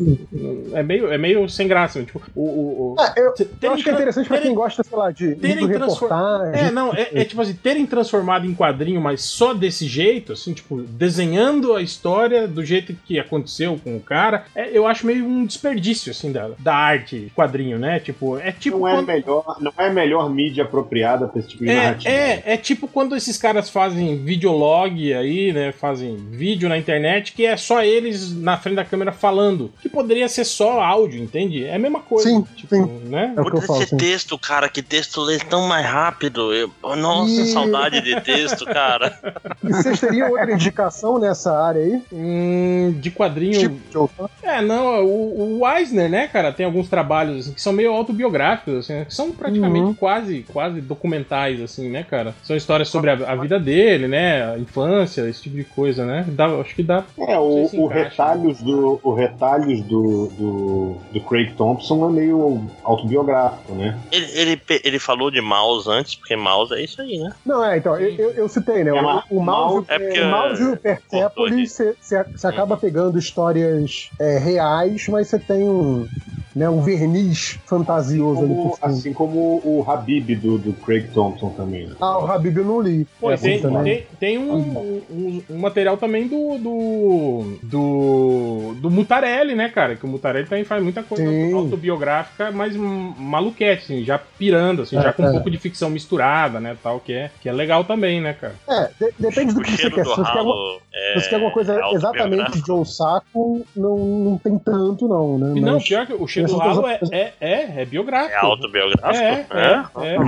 é 0.72 0.82
meio, 0.82 1.12
é 1.12 1.18
meio 1.18 1.46
sem 1.48 1.68
graça, 1.68 2.02
tipo, 2.02 2.22
o... 2.34 2.42
o, 2.42 2.94
Ah, 2.98 3.12
eu, 3.14 3.34
eu 3.60 3.72
acho 3.72 3.84
que 3.84 3.90
é 3.90 3.92
interessante 3.92 4.26
pra 4.28 4.36
terem- 4.38 4.50
quem 4.52 4.54
gosta, 4.56 4.82
sei 4.82 4.96
lá, 4.98 5.10
de 5.10 5.34
transfor- 5.36 6.08
reportagem. 6.08 6.60
É, 6.68 6.70
não, 6.70 6.94
é, 6.94 7.08
é 7.12 7.24
tipo 7.24 7.42
assim, 7.42 7.54
terem 7.54 7.84
transformado 7.84 8.33
em 8.46 8.54
quadrinho, 8.54 9.00
mas 9.00 9.20
só 9.22 9.52
desse 9.54 9.86
jeito, 9.86 10.32
assim, 10.32 10.52
tipo, 10.54 10.82
desenhando 10.82 11.74
a 11.74 11.82
história 11.82 12.48
do 12.48 12.64
jeito 12.64 12.94
que 13.06 13.18
aconteceu 13.18 13.78
com 13.82 13.96
o 13.96 14.00
cara, 14.00 14.46
é, 14.54 14.70
eu 14.76 14.86
acho 14.86 15.06
meio 15.06 15.24
um 15.24 15.44
desperdício, 15.44 16.10
assim, 16.10 16.32
da, 16.32 16.50
da 16.58 16.74
arte 16.74 17.30
quadrinho, 17.36 17.78
né? 17.78 18.00
Tipo, 18.00 18.38
é 18.38 18.50
tipo. 18.52 18.78
Não 18.78 18.88
é, 18.88 18.94
quando- 18.96 19.06
melhor, 19.06 19.56
não 19.60 19.72
é 19.78 19.86
a 19.88 19.92
melhor 19.92 20.30
mídia 20.30 20.64
apropriada 20.64 21.28
pra 21.28 21.38
esse 21.40 21.48
tipo 21.50 21.64
de 21.64 21.70
é, 21.70 21.74
narrativa. 21.76 22.14
é, 22.14 22.42
é 22.46 22.56
tipo 22.56 22.88
quando 22.88 23.14
esses 23.14 23.36
caras 23.38 23.68
fazem 23.70 24.16
videolog 24.24 25.12
aí, 25.14 25.52
né? 25.52 25.72
Fazem 25.72 26.16
vídeo 26.30 26.68
na 26.68 26.78
internet 26.78 27.32
que 27.32 27.44
é 27.46 27.56
só 27.56 27.82
eles 27.82 28.34
na 28.34 28.56
frente 28.56 28.76
da 28.76 28.84
câmera 28.84 29.12
falando. 29.12 29.70
Que 29.82 29.88
poderia 29.88 30.28
ser 30.28 30.44
só 30.44 30.80
áudio, 30.80 31.22
entende? 31.22 31.64
É 31.64 31.74
a 31.74 31.78
mesma 31.78 32.00
coisa. 32.00 32.28
Sim, 32.28 32.44
tipo, 32.56 32.74
sim. 32.74 32.84
né? 33.08 33.34
É 33.36 33.40
o 33.40 33.44
que 33.50 33.56
eu 33.56 33.62
falo, 33.62 33.80
ser 33.80 33.88
sim. 33.88 33.96
texto, 33.96 34.38
cara, 34.38 34.68
que 34.68 34.82
texto 34.82 35.20
lê 35.20 35.38
tão 35.38 35.66
mais 35.68 35.84
rápido. 35.86 36.52
Eu- 36.54 36.70
nossa, 36.96 37.42
E- 37.42 37.46
saudade 37.46 38.00
de 38.00 38.20
texto, 38.24 38.64
cara. 38.64 39.18
E 39.62 39.72
vocês 39.72 40.00
teriam 40.00 40.30
outra 40.30 40.52
indicação 40.52 41.18
nessa 41.18 41.56
área 41.56 41.80
aí? 41.82 42.02
Hum, 42.12 42.94
de 42.98 43.10
quadrinho. 43.10 43.80
Tipo? 43.88 44.30
É, 44.42 44.60
não, 44.60 45.04
o, 45.04 45.60
o 45.60 45.68
Eisner, 45.68 46.08
né, 46.10 46.26
cara, 46.28 46.52
tem 46.52 46.66
alguns 46.66 46.88
trabalhos 46.88 47.40
assim, 47.40 47.52
que 47.54 47.60
são 47.62 47.72
meio 47.72 47.92
autobiográficos, 47.92 48.74
assim, 48.78 48.92
né, 48.94 49.04
que 49.04 49.14
são 49.14 49.30
praticamente 49.32 49.84
Uhum. 49.84 49.94
quase, 49.94 50.44
quase 50.52 50.80
documentais, 50.80 51.60
assim, 51.60 51.90
né, 51.90 52.02
cara? 52.08 52.34
São 52.42 52.56
histórias 52.56 52.88
sobre 52.88 53.10
a, 53.10 53.14
a 53.14 53.34
vida 53.36 53.58
dele, 53.58 54.06
né, 54.08 54.52
a 54.54 54.58
infância, 54.58 55.28
esse 55.28 55.42
tipo 55.42 55.56
de 55.56 55.64
coisa, 55.64 56.04
né? 56.06 56.24
Dá, 56.28 56.46
acho 56.46 56.74
que 56.74 56.82
dá. 56.82 57.04
É, 57.18 57.38
o, 57.38 57.66
se 57.68 57.76
o 57.78 57.86
encaixa. 57.86 58.04
retalhos, 58.10 58.62
do, 58.62 59.00
o 59.02 59.14
retalhos 59.14 59.80
do, 59.82 60.28
do, 60.28 60.96
do 61.12 61.20
Craig 61.22 61.52
Thompson 61.56 62.08
é 62.08 62.12
meio 62.12 62.70
autobiográfico, 62.82 63.74
né? 63.74 63.98
Ele, 64.12 64.26
ele, 64.34 64.60
ele 64.84 64.98
falou 64.98 65.30
de 65.30 65.40
mouse 65.40 65.88
antes, 65.90 66.14
porque 66.14 66.36
mouse 66.36 66.72
é 66.74 66.82
isso 66.82 67.00
aí, 67.02 67.18
né? 67.18 67.32
Não, 67.44 67.64
é, 67.64 67.78
então, 67.78 67.98
eu, 67.98 68.13
eu, 68.18 68.30
eu 68.32 68.48
citei, 68.48 68.84
né? 68.84 68.90
É, 68.90 69.02
o, 69.02 69.38
o 69.38 69.42
mouse, 69.42 69.84
é 69.88 69.98
porque- 69.98 70.20
o 70.20 70.30
mouse 70.30 70.62
e 70.62 70.66
o 70.66 70.72
aqui. 70.74 70.82
Persepolis, 70.82 71.72
você 71.72 71.94
você 72.34 72.46
acaba 72.46 72.76
pegando 72.76 73.18
histórias 73.18 74.10
é, 74.20 74.38
reais, 74.38 75.06
mas 75.08 75.28
você 75.28 75.38
tem 75.38 75.62
um, 75.68 76.06
né, 76.54 76.68
um 76.68 76.80
verniz 76.82 77.58
fantasioso 77.66 78.40
ali 78.44 78.54
Como- 78.54 78.68
por 78.70 78.76
cima. 78.76 78.86
assim 78.88 79.12
como 79.12 79.60
o 79.64 79.84
Habib 79.88 80.34
do, 80.36 80.58
do 80.58 80.72
Craig 80.72 81.08
Thompson 81.12 81.50
também. 81.50 81.90
Ah, 82.00 82.18
o 82.18 82.26
Habib 82.30 82.56
eu 82.58 82.64
não 82.64 82.80
li. 82.80 83.06
Pô, 83.20 83.30
É, 83.30 83.36
tem, 83.36 83.60
também. 83.60 83.82
tem, 83.84 84.06
tem 84.20 84.38
um, 84.38 85.02
um, 85.10 85.42
um 85.50 85.58
material 85.58 85.96
também 85.96 86.28
do, 86.28 86.58
do. 86.58 87.58
do. 87.62 88.74
do 88.80 88.90
Mutarelli, 88.90 89.54
né, 89.54 89.68
cara? 89.68 89.96
Que 89.96 90.04
o 90.04 90.08
Mutarelli 90.08 90.46
também 90.48 90.64
faz 90.64 90.82
muita 90.82 91.02
coisa 91.02 91.24
Sim. 91.28 91.52
autobiográfica, 91.54 92.50
mas 92.52 92.76
maluquete, 92.76 93.84
assim, 93.84 94.04
já 94.04 94.18
pirando, 94.18 94.82
assim, 94.82 94.96
É, 94.98 95.02
já 95.02 95.12
com 95.12 95.22
um 95.22 95.28
é. 95.28 95.32
pouco 95.32 95.50
de 95.50 95.58
ficção 95.58 95.90
misturada, 95.90 96.60
né? 96.60 96.76
Tal, 96.82 97.00
que 97.00 97.12
é, 97.12 97.30
que 97.40 97.48
é 97.48 97.52
legal 97.52 97.84
também, 97.84 98.03
né, 98.20 98.32
cara? 98.34 98.54
É, 98.68 98.90
de- 99.04 99.14
depende 99.18 99.54
do 99.54 99.60
O 99.60 99.62
que 99.62 99.70
você 99.72 99.90
quer. 99.90 100.04
do 100.04 100.10
Se 100.10 100.16
você 100.16 100.22
quer, 100.32 100.38
alguma- 100.38 100.54
ralo 100.54 100.80
se 101.14 101.20
você 101.20 101.28
quer 101.28 101.34
alguma 101.36 101.52
coisa 101.52 101.72
é 101.72 101.76
exatamente 101.92 102.18
autobiográfico. 102.20 102.58
de 102.60 102.66
Joe 102.66 102.86
Saco, 102.86 103.66
não, 103.76 103.96
não 103.98 104.38
tem 104.38 104.58
tanto, 104.58 105.08
não, 105.08 105.38
né? 105.38 105.52
E 105.56 105.60
não, 105.60 105.74
Mas- 105.74 105.88
pior 105.88 106.06
que 106.06 106.14
o 106.14 106.26
cheiro 106.26 106.48
do 106.48 106.56
ralo 106.58 106.86
é, 106.86 107.00
é, 107.12 107.32
é, 107.40 107.82
é 107.82 107.84
biográfico. 107.84 108.32
É 108.34 108.38
autobiográfico? 108.46 109.24
É, 109.24 109.46
é, 109.50 109.84
é. 110.06 110.16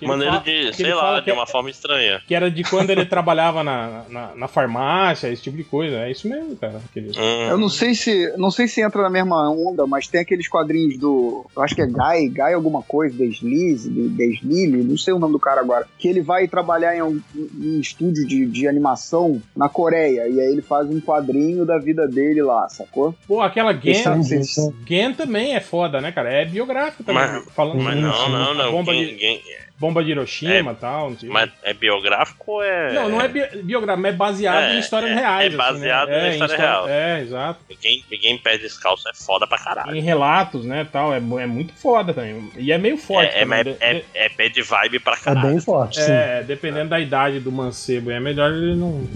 Ele 0.00 0.08
Maneiro 0.08 0.32
fala- 0.34 0.44
de, 0.44 0.72
sei 0.74 0.94
lá, 0.94 1.20
de 1.20 1.30
é- 1.30 1.32
uma 1.32 1.46
forma 1.46 1.70
estranha. 1.70 2.20
Que 2.26 2.34
era 2.34 2.50
de 2.50 2.62
quando 2.64 2.90
ele 2.90 3.04
trabalhava 3.06 3.62
na, 3.62 4.02
na, 4.08 4.34
na 4.34 4.48
farmácia, 4.48 5.28
esse 5.28 5.42
tipo 5.42 5.56
de 5.56 5.64
coisa. 5.64 5.96
É 6.00 6.10
isso 6.10 6.28
mesmo, 6.28 6.56
cara. 6.56 6.80
Aquele- 6.90 7.10
Hum. 7.16 7.48
Eu 7.50 7.58
não 7.58 7.68
sei 7.68 7.94
se 7.94 8.32
não 8.36 8.50
sei 8.50 8.66
se 8.68 8.80
entra 8.82 9.02
na 9.02 9.10
mesma 9.10 9.50
onda, 9.50 9.86
mas 9.86 10.06
tem 10.08 10.20
aqueles 10.20 10.48
quadrinhos 10.48 10.98
do. 10.98 11.46
Eu 11.56 11.62
acho 11.62 11.74
que 11.74 11.82
é 11.82 11.86
Guy, 11.86 12.28
Guy 12.28 12.52
alguma 12.54 12.82
coisa, 12.82 13.16
Deslize, 13.16 13.88
Deslile, 13.90 14.82
não 14.82 14.96
sei 14.98 15.14
o 15.14 15.18
nome 15.18 15.32
do 15.32 15.38
cara 15.38 15.60
agora. 15.60 15.86
Que 15.98 16.08
ele 16.08 16.20
vai 16.20 16.35
trabalhar 16.46 16.96
em 16.96 17.02
um, 17.02 17.20
em 17.34 17.76
um 17.76 17.80
estúdio 17.80 18.26
de, 18.26 18.44
de 18.46 18.68
animação 18.68 19.40
na 19.56 19.68
Coreia. 19.68 20.28
E 20.28 20.40
aí 20.40 20.52
ele 20.52 20.62
faz 20.62 20.88
um 20.88 21.00
quadrinho 21.00 21.64
da 21.64 21.78
vida 21.78 22.06
dele 22.08 22.42
lá, 22.42 22.68
sacou? 22.68 23.14
Pô, 23.26 23.40
aquela 23.40 23.72
Gen. 23.72 23.94
Gen 24.86 25.14
também 25.14 25.54
é 25.54 25.60
foda, 25.60 26.00
né, 26.00 26.12
cara? 26.12 26.30
É 26.32 26.44
biográfico 26.44 27.02
também. 27.04 27.22
Mas- 27.22 27.44
falando 27.54 27.82
Mas 27.82 27.94
de- 27.94 28.00
não, 28.02 28.28
não, 28.28 28.54
não. 28.54 28.70
Bomba, 28.72 28.92
Quem- 28.92 29.06
de, 29.06 29.14
quem- 29.14 29.40
bomba 29.78 30.02
de 30.02 30.10
Hiroshima 30.10 30.72
e 30.72 30.74
tal. 30.76 31.10
Não 31.10 31.18
sei. 31.18 31.28
mas 31.28 31.50
é 31.62 31.72
biográfico 31.74 32.52
ou 32.52 32.62
é. 32.62 32.92
Não, 32.92 33.08
não 33.08 33.20
é 33.20 33.28
bi- 33.28 33.62
biográfico, 33.62 34.02
mas 34.02 34.14
é 34.14 34.16
baseado 34.16 34.62
É, 34.64 34.74
em 34.76 34.78
histórias 34.78 35.10
é- 35.10 35.14
reais. 35.14 35.42
é 35.44 35.46
assim, 35.48 35.56
baseado 35.56 36.08
né? 36.08 36.20
na 36.20 36.28
em 36.28 36.30
história 36.32 36.56
real. 36.56 36.88
É, 36.88 37.20
exato. 37.22 37.60
Ninguém, 37.68 38.04
ninguém 38.10 38.38
pé 38.38 38.56
descalço 38.58 39.08
é 39.08 39.12
foda 39.14 39.46
pra 39.46 39.58
caralho. 39.58 39.94
Em 39.94 40.00
relatos, 40.00 40.64
né, 40.64 40.86
tal. 40.90 41.12
É, 41.12 41.16
é 41.18 41.46
muito 41.46 41.72
foda 41.74 42.12
também. 42.14 42.50
E 42.56 42.72
é 42.72 42.78
meio 42.78 42.96
forte 42.96 43.34
É, 43.34 43.38
é, 43.38 43.40
também. 43.42 43.58
é, 43.60 43.64
de- 43.64 43.76
é, 43.80 43.94
de- 43.94 44.04
é 44.14 44.28
bad 44.30 44.62
vibe 44.62 44.98
pra 45.00 45.14
É 45.14 45.16
caralho. 45.18 45.48
bem 45.48 45.60
forte, 45.60 46.02
sim. 46.02 46.10
é, 46.12 46.42
dependendo 46.42 46.90
da 46.90 47.00
idade 47.00 47.40
do 47.40 47.52
mancebo, 47.52 48.10
é 48.10 48.18
melhor 48.20 48.50
ele 48.52 48.76
não 48.76 49.06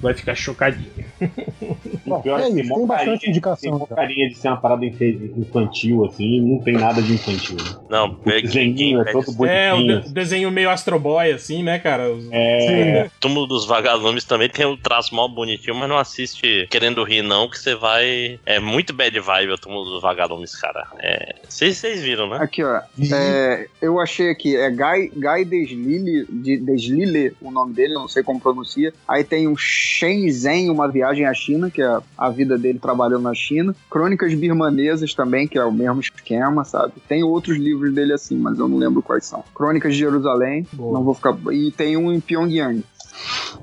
vai 0.00 0.14
ficar 0.14 0.34
chocadinho. 0.34 0.92
Bom, 2.06 2.20
pior 2.22 2.40
é 2.40 2.50
que 2.50 2.60
isso, 2.60 2.74
tem 2.74 2.86
bastante 2.86 3.06
carinha- 3.06 3.30
indicação, 3.30 3.78
Tem 3.80 3.96
carinha 3.96 4.28
de 4.28 4.34
ser 4.36 4.48
uma 4.48 4.56
parada 4.56 4.84
infantil, 4.86 6.04
assim, 6.04 6.40
não 6.40 6.60
tem 6.60 6.74
nada 6.74 7.02
de 7.02 7.14
infantil. 7.14 7.56
Né? 7.56 7.76
Não, 7.90 8.18
O 8.24 8.30
é, 8.30 8.40
desenho 8.40 9.00
é 9.02 9.12
todo 9.12 9.46
É, 9.46 9.72
o 9.72 9.76
bonitinho. 9.76 10.00
de- 10.02 10.12
desenho 10.12 10.50
meio 10.50 10.70
Astro 10.70 10.98
Boy, 10.98 11.32
assim, 11.32 11.62
né, 11.62 11.78
cara? 11.78 12.10
Os- 12.10 12.28
É, 12.30 13.10
Túmulo 13.20 13.46
dos 13.46 13.66
Vagalumes 13.66 14.24
também 14.24 14.48
tem 14.48 14.66
um 14.66 14.76
traço 14.76 15.14
mal 15.14 15.28
bonitinho, 15.28 15.74
mas 15.76 15.88
não 15.88 15.98
assiste 15.98 16.66
querendo 16.70 17.02
rir, 17.02 17.22
não, 17.22 17.48
que 17.48 17.58
você 17.58 17.74
vai. 17.74 18.38
É 18.46 18.58
muito 18.60 18.92
bad 18.92 19.18
vibe 19.18 19.52
o 19.52 19.58
Túmulo 19.58 19.84
dos 19.90 20.02
Vagalumes, 20.02 20.54
cara. 20.54 20.86
É. 20.98 21.34
Vocês 21.48 21.76
vocês 21.76 22.02
viram, 22.02 22.28
né? 22.28 22.38
Aqui, 22.40 22.62
ó. 22.62 22.80
É, 23.12 23.66
eu 23.82 23.98
achei 24.00 24.30
aqui, 24.30 24.56
é 24.56 24.70
Guy, 24.70 25.10
Guy 25.14 25.44
Deslile, 25.44 26.26
de, 26.30 26.56
Deslile, 26.58 27.34
o 27.40 27.50
nome 27.50 27.74
dele, 27.74 27.94
não 27.94 28.08
sei 28.08 28.22
como 28.22 28.40
pronuncia. 28.40 28.92
Aí 29.08 29.24
tem 29.24 29.48
o 29.48 29.56
Shenzhen, 29.56 30.70
uma 30.70 30.88
viagem 30.88 31.24
à 31.26 31.34
China, 31.34 31.70
que 31.70 31.80
é 31.82 31.95
a 32.16 32.30
vida 32.30 32.56
dele 32.58 32.78
trabalhando 32.78 33.22
na 33.22 33.34
China. 33.34 33.74
Crônicas 33.90 34.34
Birmanesas 34.34 35.14
também, 35.14 35.46
que 35.46 35.58
é 35.58 35.64
o 35.64 35.72
mesmo 35.72 36.00
esquema, 36.00 36.64
sabe? 36.64 36.94
Tem 37.08 37.22
outros 37.22 37.56
livros 37.56 37.94
dele 37.94 38.12
assim, 38.12 38.36
mas 38.36 38.58
eu 38.58 38.68
não 38.68 38.78
lembro 38.78 39.02
quais 39.02 39.24
são. 39.24 39.44
Crônicas 39.54 39.92
de 39.92 40.00
Jerusalém, 40.00 40.66
Boa. 40.72 40.92
não 40.92 41.04
vou 41.04 41.14
ficar. 41.14 41.36
E 41.52 41.70
tem 41.70 41.96
um 41.96 42.12
em 42.12 42.20
Pyongyang. 42.20 42.82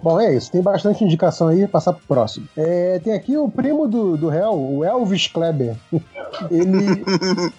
Bom, 0.01 0.19
é 0.19 0.35
isso. 0.35 0.51
Tem 0.51 0.61
bastante 0.61 1.03
indicação 1.03 1.47
aí. 1.47 1.67
Passar 1.67 1.93
pro 1.93 2.01
próximo. 2.07 2.47
É, 2.57 2.99
tem 2.99 3.13
aqui 3.13 3.37
o 3.37 3.49
primo 3.49 3.87
do, 3.87 4.17
do 4.17 4.27
réu, 4.27 4.53
o 4.53 4.83
Elvis 4.83 5.27
Kleber. 5.27 5.75
Ele, 6.49 7.03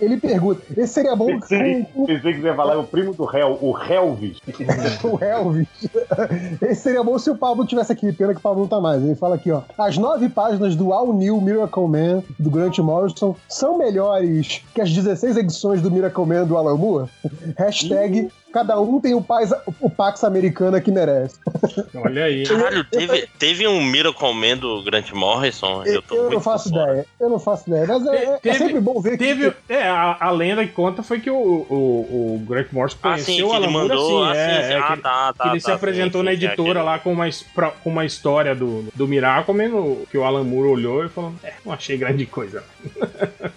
ele 0.00 0.16
pergunta: 0.16 0.60
esse 0.76 0.94
seria 0.94 1.14
bom 1.14 1.26
pensei, 1.26 1.86
com, 1.94 2.06
pensei 2.06 2.32
que 2.32 2.40
você 2.40 2.48
ia 2.48 2.54
falar 2.54 2.76
o 2.76 2.84
primo 2.84 3.14
do 3.14 3.24
réu, 3.24 3.56
o 3.60 3.72
Helvis. 3.78 4.38
o 5.04 5.22
Elvis. 5.22 5.68
Esse 6.60 6.82
seria 6.82 7.04
bom 7.04 7.16
se 7.16 7.30
o 7.30 7.36
Pablo 7.36 7.64
tivesse 7.64 7.92
aqui. 7.92 8.12
Pena 8.12 8.32
que 8.32 8.40
o 8.40 8.42
Pablo 8.42 8.62
não 8.62 8.68
tá 8.68 8.80
mais. 8.80 9.00
Ele 9.00 9.14
fala 9.14 9.36
aqui: 9.36 9.52
ó. 9.52 9.62
As 9.78 9.96
nove 9.96 10.28
páginas 10.28 10.74
do 10.74 10.92
All 10.92 11.12
New 11.12 11.40
Miracle 11.40 11.86
Man 11.86 12.22
do 12.36 12.50
Grant 12.50 12.78
Morrison 12.78 13.36
são 13.48 13.78
melhores 13.78 14.62
que 14.74 14.80
as 14.80 14.92
16 14.92 15.36
edições 15.36 15.80
do 15.80 15.90
Miracle 15.90 16.26
Man 16.26 16.44
do 16.44 16.56
Alan 16.56 16.76
Moore? 16.76 17.08
Hashtag. 17.56 18.28
Cada 18.54 18.80
um 18.80 19.00
tem 19.00 19.14
o, 19.14 19.20
paz, 19.20 19.52
o 19.80 19.90
Pax 19.90 20.22
americana 20.22 20.80
que 20.80 20.88
merece. 20.92 21.40
Olha 21.92 22.26
aí. 22.26 22.44
Caralho, 22.46 22.84
teve, 22.84 23.28
teve 23.36 23.66
um 23.66 23.82
Miracle 23.82 24.32
Man 24.32 24.56
do 24.58 24.80
Grant 24.84 25.10
Morrison. 25.10 25.82
Eu, 25.84 25.94
Eu, 25.94 26.02
tô 26.02 26.14
eu 26.14 26.20
muito 26.22 26.34
não 26.34 26.40
faço 26.40 26.70
fora. 26.70 26.92
ideia. 26.92 27.06
Eu 27.18 27.28
não 27.30 27.38
faço 27.40 27.68
ideia. 27.68 27.84
Mas 27.88 28.06
é, 28.06 28.14
é- 28.16 28.24
é 28.34 28.38
Teve- 28.38 28.58
sempre 28.58 28.80
bom 28.80 29.00
ver 29.00 29.18
Teve, 29.18 29.50
que. 29.50 29.72
é, 29.72 29.88
a, 29.88 30.16
a 30.20 30.30
lenda 30.30 30.64
que 30.64 30.70
conta 30.72 31.02
foi 31.02 31.18
que 31.18 31.28
o, 31.30 31.34
o, 31.36 32.36
o 32.36 32.46
Grant 32.48 32.68
Morrison 32.70 32.96
Ah, 33.02 33.18
sim, 33.18 33.24
conheceu 33.24 33.48
o 33.48 33.52
Alan 33.52 33.70
Moore 33.70 33.88
mandou. 33.88 34.24
assim, 34.24 34.38
ah, 34.38 34.40
é, 34.40 34.72
é, 34.72 34.78
ah, 34.78 34.96
que, 34.96 35.02
tá, 35.02 35.32
tá. 35.32 35.42
que 35.42 35.48
ele 35.50 35.60
tá, 35.60 35.66
se 35.66 35.72
apresentou 35.72 36.20
sim, 36.20 36.24
na 36.26 36.32
editora 36.32 36.80
lá 36.84 37.00
com 37.00 37.12
uma, 37.12 37.28
pra- 37.56 37.72
com 37.72 37.90
uma 37.90 38.04
história 38.04 38.54
do, 38.54 38.84
do 38.94 39.08
Miracle 39.08 39.52
Man, 39.52 39.96
que 40.08 40.16
o 40.16 40.22
Alan 40.22 40.44
Moore 40.44 40.68
olhou 40.68 41.04
e 41.04 41.08
falou: 41.08 41.32
É, 41.42 41.54
não 41.66 41.72
achei 41.72 41.96
grande 41.96 42.24
coisa. 42.24 42.62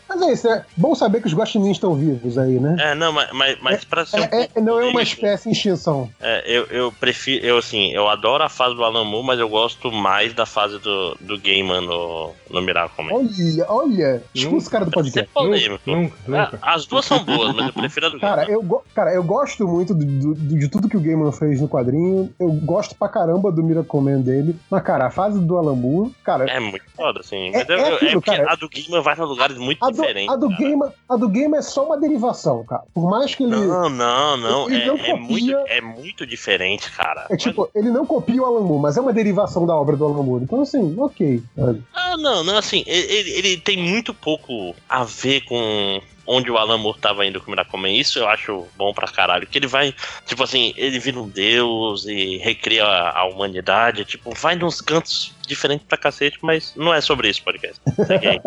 Mas 0.09 0.21
é 0.21 0.31
isso, 0.33 0.47
é 0.47 0.65
bom 0.75 0.95
saber 0.95 1.21
que 1.21 1.27
os 1.27 1.33
guaxinins 1.35 1.77
estão 1.77 1.93
vivos 1.93 2.37
aí, 2.39 2.59
né? 2.59 2.75
É, 2.79 2.95
não, 2.95 3.11
mas, 3.11 3.31
mas, 3.33 3.57
mas 3.61 3.83
pra 3.83 4.03
ser 4.05 4.21
um 4.21 4.23
É, 4.23 4.49
é- 4.55 4.61
não 4.61 4.79
é 4.87 4.91
uma 4.91 5.01
espécie 5.01 5.49
em 5.49 5.51
extinção. 5.51 6.09
É, 6.19 6.43
eu, 6.45 6.65
eu 6.67 6.91
prefiro, 6.91 7.45
eu 7.45 7.57
assim, 7.57 7.91
eu 7.91 8.07
adoro 8.07 8.43
a 8.43 8.49
fase 8.49 8.75
do 8.75 8.83
Alan 8.83 9.03
Moore, 9.03 9.25
mas 9.27 9.39
eu 9.39 9.49
gosto 9.49 9.91
mais 9.91 10.33
da 10.33 10.45
fase 10.45 10.79
do, 10.79 11.15
do 11.21 11.39
Gaiman 11.39 11.81
no, 11.81 12.31
no 12.49 12.61
Miracle 12.61 13.03
Man. 13.05 13.11
Olha, 13.13 13.65
olha, 13.69 14.23
escuta 14.33 14.57
esse 14.57 14.69
cara 14.69 14.85
do 14.85 14.91
podcast. 14.91 15.29
polêmico. 15.33 15.79
Nunca, 15.85 16.15
nunca. 16.27 16.59
Ah, 16.61 16.73
As 16.75 16.85
duas 16.85 17.05
são 17.05 17.23
boas, 17.23 17.53
mas 17.55 17.67
eu 17.67 17.73
prefiro 17.73 18.07
a 18.07 18.09
do 18.09 18.19
Cara, 18.19 18.45
Gaiman. 18.45 18.53
eu, 18.69 18.83
cara, 18.93 19.13
eu 19.13 19.23
gosto 19.23 19.67
muito 19.67 19.93
do- 19.93 20.05
do- 20.05 20.57
de 20.57 20.67
tudo 20.67 20.87
que 20.89 20.97
o 20.97 21.01
Gaiman 21.01 21.31
fez 21.31 21.59
no 21.61 21.67
quadrinho. 21.67 22.33
Eu 22.39 22.49
gosto 22.51 22.95
pra 22.95 23.07
caramba 23.09 23.51
do 23.51 23.63
Miracle 23.63 24.01
Man 24.01 24.21
dele. 24.21 24.55
Mas, 24.69 24.83
cara, 24.83 25.07
a 25.07 25.11
fase 25.11 25.39
do 25.39 25.57
Alan 25.57 25.75
Moore, 25.75 26.11
cara, 26.23 26.45
É 26.49 26.59
muito 26.59 26.83
foda, 26.95 27.19
assim. 27.19 27.47
É- 27.49 27.57
Mas 27.59 27.69
eu- 27.69 27.77
é 27.77 27.93
aquilo, 27.93 28.21
cara. 28.21 28.51
a 28.51 28.55
do 28.55 28.69
Gaiman 28.69 29.01
vai 29.01 29.15
pra 29.15 29.25
lugares 29.25 29.57
muito 29.57 29.83
a 29.83 29.89
do, 29.89 29.93
diferentes. 29.93 30.33
a 30.33 30.35
do. 30.35 30.49
Gaiman, 30.49 30.89
a 31.09 31.15
do 31.15 31.29
Gaiman 31.29 31.57
é 31.59 31.61
só 31.61 31.85
uma 31.85 31.97
derivação, 31.97 32.63
cara. 32.65 32.83
Por 32.93 33.09
mais 33.09 33.33
que 33.35 33.43
ele. 33.43 33.55
Não, 33.55 33.89
não, 33.89 34.37
não. 34.37 34.69
Ele 34.69 34.76
É, 34.81 34.85
não 34.87 34.95
é 34.95 34.97
copia- 34.97 35.15
muito, 35.17 35.51
é 35.67 35.81
muito 35.81 36.25
diferente, 36.25 36.91
cara. 36.91 37.25
É 37.29 37.37
tipo, 37.37 37.69
ele 37.75 37.89
não 37.89 38.05
copia 38.05 38.41
o 38.41 38.45
Alan 38.45 38.61
Moore, 38.61 38.81
mas 38.81 38.97
é 38.97 39.01
uma 39.01 39.13
derivação 39.13 39.65
da 39.65 39.75
obra 39.75 39.95
do 39.95 40.05
Alan 40.05 40.23
Moore. 40.23 40.43
Então, 40.43 40.61
assim, 40.61 40.95
ok. 40.97 41.41
sabe? 41.55 41.83
Ah, 41.93 42.15
não, 42.17 42.43
não, 42.43 42.57
assim, 42.57 42.83
ele, 42.87 43.11
ele- 43.13 43.31
ele 43.31 43.57
tem 43.57 43.77
muito 43.77 44.13
pouco 44.13 44.75
a 44.87 45.03
ver 45.03 45.41
com 45.41 46.01
onde 46.29 46.51
o 46.51 46.57
Alan 46.57 46.77
Moore 46.77 46.99
tava 46.99 47.25
indo 47.25 47.39
com 47.39 47.47
o 47.47 47.51
Miracle. 47.51 47.97
Isso 47.99 48.19
eu 48.19 48.27
acho 48.27 48.65
bom 48.77 48.93
pra 48.93 49.07
caralho. 49.07 49.47
Que 49.47 49.57
ele 49.59 49.67
vai, 49.67 49.95
tipo 50.25 50.43
assim, 50.43 50.73
ele 50.75 50.99
vira 50.99 51.19
um 51.21 51.29
deus 51.29 52.05
e 52.05 52.37
recria 52.37 52.83
a, 52.83 53.19
a 53.21 53.25
humanidade. 53.25 54.03
Tipo, 54.03 54.31
vai 54.35 54.55
nos 54.55 54.81
cantos 54.81 55.31
diferentes 55.47 55.85
pra 55.87 55.97
cacete, 55.97 56.37
mas 56.41 56.73
não 56.75 56.93
é 56.93 57.01
sobre 57.01 57.29
isso 57.29 57.41
o 57.41 57.45
podcast. 57.45 57.79
Segue 58.05 58.27
aí. 58.27 58.41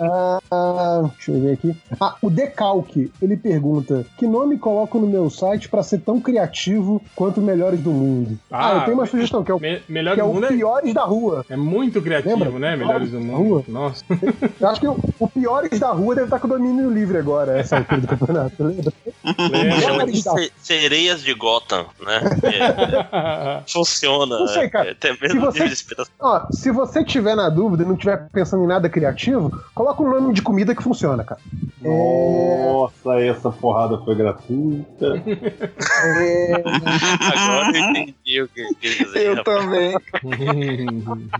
Ah, 0.00 0.38
ah, 0.50 1.10
deixa 1.14 1.30
eu 1.32 1.40
ver 1.40 1.52
aqui. 1.52 1.76
Ah, 2.00 2.16
o 2.22 2.30
Decalque, 2.30 3.12
ele 3.22 3.36
pergunta: 3.36 4.04
que 4.18 4.26
nome 4.26 4.58
coloco 4.58 4.98
no 4.98 5.06
meu 5.06 5.28
site 5.30 5.68
pra 5.68 5.82
ser 5.82 5.98
tão 6.00 6.20
criativo 6.20 7.02
quanto 7.14 7.40
Melhores 7.40 7.80
do 7.80 7.90
Mundo? 7.90 8.38
Ah, 8.50 8.64
Ah, 8.70 8.74
eu 8.78 8.80
tenho 8.86 8.96
uma 8.96 9.06
sugestão, 9.06 9.44
que 9.44 9.50
é 9.50 9.54
o, 9.54 9.60
Me- 9.60 9.82
melhor 9.88 10.14
que 10.14 10.20
é 10.20 10.24
do 10.24 10.30
o 10.30 10.34
mundo 10.34 10.46
é, 10.46 10.48
Piores 10.48 10.94
da 10.94 11.04
Rua. 11.04 11.44
é 11.48 11.56
muito 11.56 12.00
criativo, 12.02 12.36
Lembra? 12.44 12.58
né? 12.58 12.76
Melhores 12.76 13.10
do 13.10 13.18
Rua. 13.18 13.26
mundo. 13.38 13.64
Nossa. 13.68 14.04
Eu 14.60 14.68
acho 14.68 14.80
que 14.80 14.88
o, 14.88 14.98
o 15.18 15.28
Piores 15.28 15.78
da 15.78 15.90
Rua 15.92 16.14
deve 16.14 16.26
estar 16.26 16.38
com 16.40 16.46
o 16.46 16.50
domínio 16.50 16.90
livre 16.90 17.18
agora, 17.18 17.58
essa 17.58 17.76
altura 17.78 18.00
do 18.00 18.06
campeonato, 18.08 18.64
lembra? 18.64 18.92
Lembra? 19.24 19.80
Chama 19.80 20.06
de 20.06 20.12
Piores 20.12 20.24
da- 20.24 20.32
se- 20.36 20.52
sereias 20.62 21.22
de 21.22 21.34
Gotham, 21.34 21.86
né? 22.00 22.20
É, 22.42 23.62
funciona. 23.70 24.38
Não 24.38 24.48
sei, 24.48 24.68
cara. 24.68 24.90
É, 24.90 24.94
tem 24.94 25.14
Se 25.14 25.20
mesmo 25.22 25.40
você- 25.42 25.66
de 25.66 25.72
inspiração. 25.72 26.13
Ó, 26.20 26.46
se 26.50 26.70
você 26.70 27.04
tiver 27.04 27.34
na 27.34 27.48
dúvida 27.48 27.82
e 27.82 27.86
não 27.86 27.96
tiver 27.96 28.28
pensando 28.32 28.64
em 28.64 28.66
nada 28.68 28.88
criativo, 28.88 29.50
coloca 29.74 30.02
um 30.02 30.08
nome 30.08 30.32
de 30.32 30.40
comida 30.42 30.74
que 30.74 30.82
funciona, 30.82 31.22
cara. 31.24 31.40
Nossa, 31.82 33.20
essa 33.20 33.50
porrada 33.50 33.98
foi 33.98 34.14
gratuita. 34.14 35.22
É, 36.16 36.54
Agora 37.34 37.76
eu 37.76 37.84
entendi 37.90 38.42
o 38.42 38.48
que 38.48 38.74
quis 38.80 38.96
dizer. 38.96 39.26
Eu 39.26 39.34
rapaz. 39.36 39.58
também. 39.60 39.96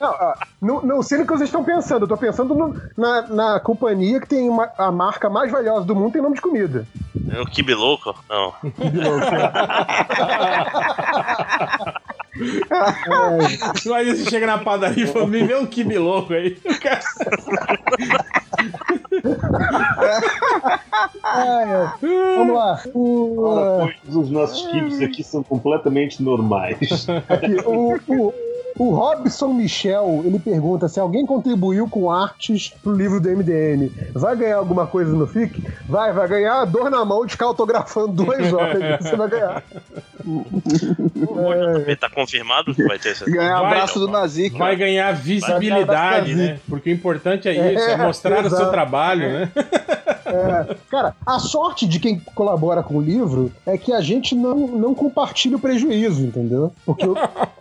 Não, 0.00 0.14
não, 0.62 0.80
não 0.82 1.02
sei 1.02 1.18
no 1.18 1.26
que 1.26 1.32
vocês 1.34 1.50
estão 1.50 1.62
pensando. 1.62 2.04
Eu 2.04 2.08
tô 2.08 2.16
pensando 2.16 2.54
no- 2.54 2.74
na, 2.96 3.20
na 3.28 3.60
companhia 3.60 4.18
que 4.18 4.26
tem 4.26 4.48
uma- 4.48 4.70
a 4.78 4.90
marca 4.90 5.28
mais 5.28 5.52
valiosa 5.52 5.84
do 5.84 5.94
mundo 5.94 6.12
tem 6.14 6.22
nome 6.22 6.36
de 6.36 6.40
comida. 6.40 6.86
É 7.28 7.38
o 7.38 7.44
Kibi 7.44 7.74
Louco? 7.74 8.14
Aí 13.94 14.14
você 14.16 14.30
chega 14.30 14.46
na 14.46 14.58
padaria 14.58 15.04
e 15.04 15.06
fala, 15.06 15.26
me 15.26 15.42
vê 15.44 15.54
um 15.56 15.66
kibe 15.66 15.98
louco 15.98 16.32
aí. 16.32 16.50
Cara- 16.80 17.00
Ah, 21.24 21.92
é. 22.02 22.06
Vamos 22.36 22.54
lá. 22.56 22.82
O, 22.94 23.88
os 24.08 24.30
nossos 24.30 24.66
kibs 24.70 25.00
aqui 25.00 25.22
são 25.22 25.42
completamente 25.42 26.22
normais. 26.22 27.06
aqui, 27.28 27.56
o, 27.66 27.96
o, 28.08 28.34
o 28.82 28.94
Robson 28.94 29.48
Michel, 29.52 30.22
ele 30.24 30.38
pergunta 30.38 30.88
se 30.88 30.98
alguém 30.98 31.26
contribuiu 31.26 31.86
com 31.88 32.10
artes 32.10 32.72
pro 32.82 32.94
livro 32.94 33.20
do 33.20 33.28
MDM. 33.28 33.90
Vai 34.14 34.34
ganhar 34.36 34.56
alguma 34.56 34.86
coisa 34.86 35.12
no 35.12 35.26
FIC? 35.26 35.62
Vai, 35.88 36.12
vai 36.12 36.26
ganhar 36.26 36.62
a 36.62 36.64
dor 36.64 36.90
na 36.90 37.04
mão 37.04 37.26
de 37.26 37.32
ficar 37.32 37.46
autografando 37.46 38.08
duas 38.12 38.50
horas. 38.54 39.04
Você 39.04 39.16
vai 39.16 39.28
ganhar. 39.28 39.62
Ele 41.86 41.96
tá 41.96 42.08
confirmado 42.08 42.74
que 42.74 42.82
vai 42.84 42.98
ter 42.98 43.10
esse. 43.10 43.24
Ganhar 43.30 43.60
Vai, 43.60 43.72
abraço 43.72 43.98
do 43.98 44.08
Nazi, 44.08 44.48
Vai 44.50 44.58
cara. 44.58 44.74
ganhar 44.76 45.12
visibilidade, 45.14 45.86
Vai 45.86 46.34
ganhar 46.34 46.52
né? 46.54 46.60
Porque 46.68 46.90
o 46.90 46.92
importante 46.92 47.48
é 47.48 47.72
isso, 47.74 47.84
é, 47.84 47.92
É, 47.92 47.96
mostrar 47.96 48.38
o 48.44 48.48
seu 48.48 48.58
exato. 48.58 48.70
trabalho, 48.70 49.28
né? 49.30 49.52
É, 50.32 50.76
cara, 50.88 51.16
a 51.26 51.40
sorte 51.40 51.88
de 51.88 51.98
quem 51.98 52.20
colabora 52.36 52.84
com 52.84 52.94
o 52.98 53.00
livro 53.00 53.50
é 53.66 53.76
que 53.76 53.92
a 53.92 54.00
gente 54.00 54.32
não, 54.36 54.54
não 54.68 54.94
compartilha 54.94 55.56
o 55.56 55.60
prejuízo, 55.60 56.22
entendeu? 56.24 56.72
Porque 56.86 57.04
o- 57.04 57.16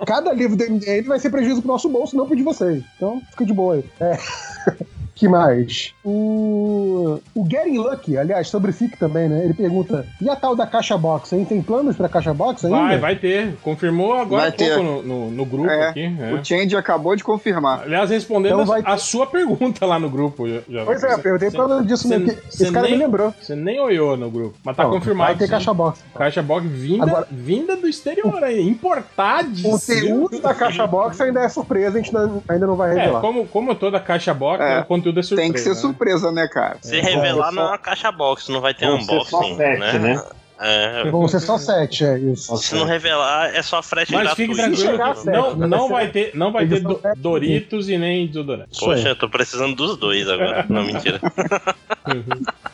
cada 0.05 0.31
livro 0.33 0.55
do 0.55 0.63
MDM 0.63 1.08
vai 1.09 1.19
ser 1.19 1.29
prejuízo 1.29 1.61
pro 1.61 1.71
nosso 1.71 1.89
bolso, 1.89 2.15
não 2.15 2.25
pro 2.25 2.37
de 2.37 2.43
vocês. 2.43 2.83
Então, 2.95 3.21
fica 3.31 3.45
de 3.45 3.53
boa 3.53 3.75
aí. 3.75 3.85
É. 3.99 4.17
que 5.19 5.27
mais? 5.27 5.93
O, 6.03 7.19
o 7.35 7.45
Getting 7.49 7.77
Lucky, 7.77 8.17
aliás, 8.17 8.47
sobre 8.47 8.71
FIC 8.71 8.97
também, 8.97 9.27
né? 9.27 9.43
Ele 9.43 9.53
pergunta: 9.53 10.05
e 10.21 10.29
a 10.29 10.35
tal 10.35 10.55
da 10.55 10.65
caixa 10.65 10.97
box, 10.97 11.33
hein? 11.33 11.43
Tem 11.45 11.61
planos 11.61 11.95
pra 11.95 12.07
caixa 12.07 12.33
box 12.33 12.65
ainda? 12.65 12.77
Vai, 12.77 12.97
vai 12.97 13.15
ter. 13.15 13.55
Confirmou 13.61 14.13
agora 14.13 14.43
Vai 14.43 14.51
ter. 14.51 14.77
no, 14.77 15.01
no, 15.03 15.29
no 15.31 15.45
grupo 15.45 15.69
É, 15.69 15.89
aqui. 15.89 16.15
é. 16.19 16.33
O 16.33 16.43
Change 16.43 16.75
acabou 16.75 17.15
de 17.15 17.23
confirmar. 17.23 17.81
Aliás, 17.83 18.09
respondendo 18.09 18.61
Então 18.61 18.73
a- 18.73 18.81
vai 18.81 18.81
a, 18.85 18.97
sua 18.97 19.27
pergunta 19.27 19.85
lá 19.85 19.99
no 19.99 20.09
grupo. 20.09 20.47
Já, 20.47 20.61
já- 20.69 20.85
Pois 20.85 21.03
é, 21.03 21.13
eu 21.13 21.19
perguntei 21.19 21.51
por 21.51 21.67
causa 21.67 21.83
disso 21.85 22.07
cê- 22.07 22.17
mesmo. 22.17 22.41
cê 22.49 22.63
Esse 22.63 22.71
cara 22.71 22.87
nem- 22.87 22.97
me 22.97 23.03
lembrou. 23.03 23.33
Você 23.41 23.55
nem 23.55 23.79
olhou 23.79 24.15
no 24.15 24.29
grupo, 24.31 24.55
mas 24.63 24.75
tá 24.77 24.83
Não, 24.83 24.91
confirmado. 24.91 25.29
Vai 25.31 25.37
ter 25.37 25.45
sim. 25.45 25.51
caixa 25.51 25.73
box. 25.73 26.03
Caixa 26.15 26.41
box 26.41 26.65
vinda, 26.67 27.03
Agora- 27.03 27.27
vinda 27.29 27.75
do 27.75 27.87
exterior 27.87 28.41
aí, 28.43 28.61
importadíssimo. 28.67 29.75
O 29.75 29.79
conteúdo 29.79 30.39
da 30.41 30.53
caixa 30.53 30.87
box 30.87 31.19
ainda 31.21 31.41
é 31.41 31.49
surpresa, 31.49 31.97
a 31.97 32.01
gente 32.01 32.11
ainda 32.47 32.67
não 32.67 32.75
vai 32.75 32.91
É, 32.91 32.99
revelar. 33.01 33.21
como, 33.21 33.45
como 33.47 33.75
toda 33.75 33.99
caixa 33.99 34.33
box, 34.33 34.63
É, 34.63 34.79
o 34.79 34.85
conteúdo 34.85 35.08
é 35.17 35.23
surpresa. 35.23 35.41
Tem 35.41 35.53
que 35.53 35.59
ser 35.59 35.69
né? 35.69 35.75
surpresa, 35.75 36.31
né, 36.31 36.47
cara? 36.47 36.77
Se 36.81 36.99
revelar 36.99 37.51
é, 37.51 37.55
não 37.55 37.63
é 37.63 37.67
uma 37.67 37.77
caixa 37.77 38.11
box, 38.11 38.49
não 38.49 38.61
vai 38.61 38.73
ter 38.73 38.85
Vão 38.85 39.01
só 39.01 39.13
unboxing, 39.13 39.55
sete, 39.55 39.79
né? 39.79 40.15
né? 40.15 40.23
É, 40.61 41.09
Vão 41.09 41.25
ser 41.27 41.39
só 41.39 41.57
sete, 41.57 42.03
é 42.03 42.19
isso. 42.19 42.55
se 42.57 42.75
não 42.75 42.83
revelar, 42.85 43.55
é 43.55 43.61
só 43.61 43.81
frete 43.81 44.11
Mas 44.11 44.33
fique 44.33 44.53
gratuito. 44.53 44.75
tranquilo, 44.81 44.91
chegar 44.91 45.11
a 45.11 45.13
que 45.13 45.19
sete, 45.21 45.35
não, 45.37 45.55
não 45.55 45.89
Vai 45.89 46.07
ter, 46.09 46.31
não 46.35 46.51
vai 46.51 46.67
ter 46.67 46.81
do-. 46.81 46.99
Doritos 47.15 47.87
e 47.89 47.97
nem 47.97 48.27
desodorante. 48.27 48.77
Poxa, 48.79 49.07
eu 49.09 49.15
tô 49.15 49.29
precisando 49.29 49.73
dos 49.75 49.95
dois 49.97 50.27
agora. 50.29 50.65
Não, 50.69 50.83
mentira. 50.83 51.19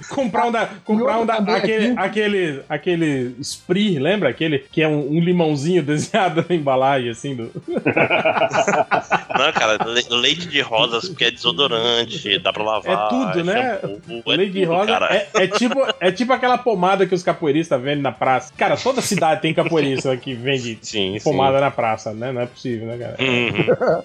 comprar 0.09 0.47
um, 0.47 0.51
da, 0.51 0.65
comprar 0.83 1.19
um 1.19 1.25
da, 1.25 1.35
aquele, 1.35 1.93
aquele, 1.97 2.61
aquele 2.67 3.35
Spree, 3.41 3.99
lembra? 3.99 4.29
Aquele 4.29 4.59
que 4.59 4.81
é 4.81 4.87
um, 4.87 5.11
um 5.17 5.19
limãozinho 5.19 5.81
desenhado 5.85 6.43
na 6.47 6.55
embalagem, 6.55 7.09
assim, 7.11 7.35
do... 7.35 7.51
Não, 9.37 9.51
cara, 9.53 9.77
le- 9.85 10.05
leite 10.09 10.47
de 10.47 10.61
rosas, 10.61 11.07
porque 11.09 11.25
é 11.25 11.31
desodorante, 11.31 12.39
dá 12.39 12.51
pra 12.53 12.63
lavar. 12.63 13.05
É 13.05 13.09
tudo, 13.09 13.43
né? 13.43 13.79
shampoo, 13.79 14.33
é 14.33 14.37
Leite 14.37 14.53
de 14.53 14.59
tudo, 14.61 14.73
rosa 14.73 14.87
cara. 14.87 15.13
é, 15.15 15.29
é 15.35 15.47
tipo, 15.47 15.79
é 15.99 16.11
tipo 16.11 16.33
aquela 16.33 16.57
pomada 16.57 17.05
que 17.05 17.13
os 17.13 17.23
capoeiristas 17.23 17.74
vendem 17.77 18.01
na 18.01 18.11
praça. 18.11 18.53
Cara, 18.57 18.77
toda 18.77 19.01
cidade 19.01 19.41
tem 19.41 19.53
capoeirista 19.53 20.15
que 20.17 20.33
vende 20.33 20.77
Sim, 20.81 21.17
sim. 21.17 21.23
pomada 21.23 21.59
na 21.59 21.71
praça, 21.71 22.13
né? 22.13 22.31
Não 22.31 22.41
é 22.41 22.45
possível, 22.45 22.87
né, 22.87 22.97
cara? 22.97 23.17
Uhum. 23.19 24.03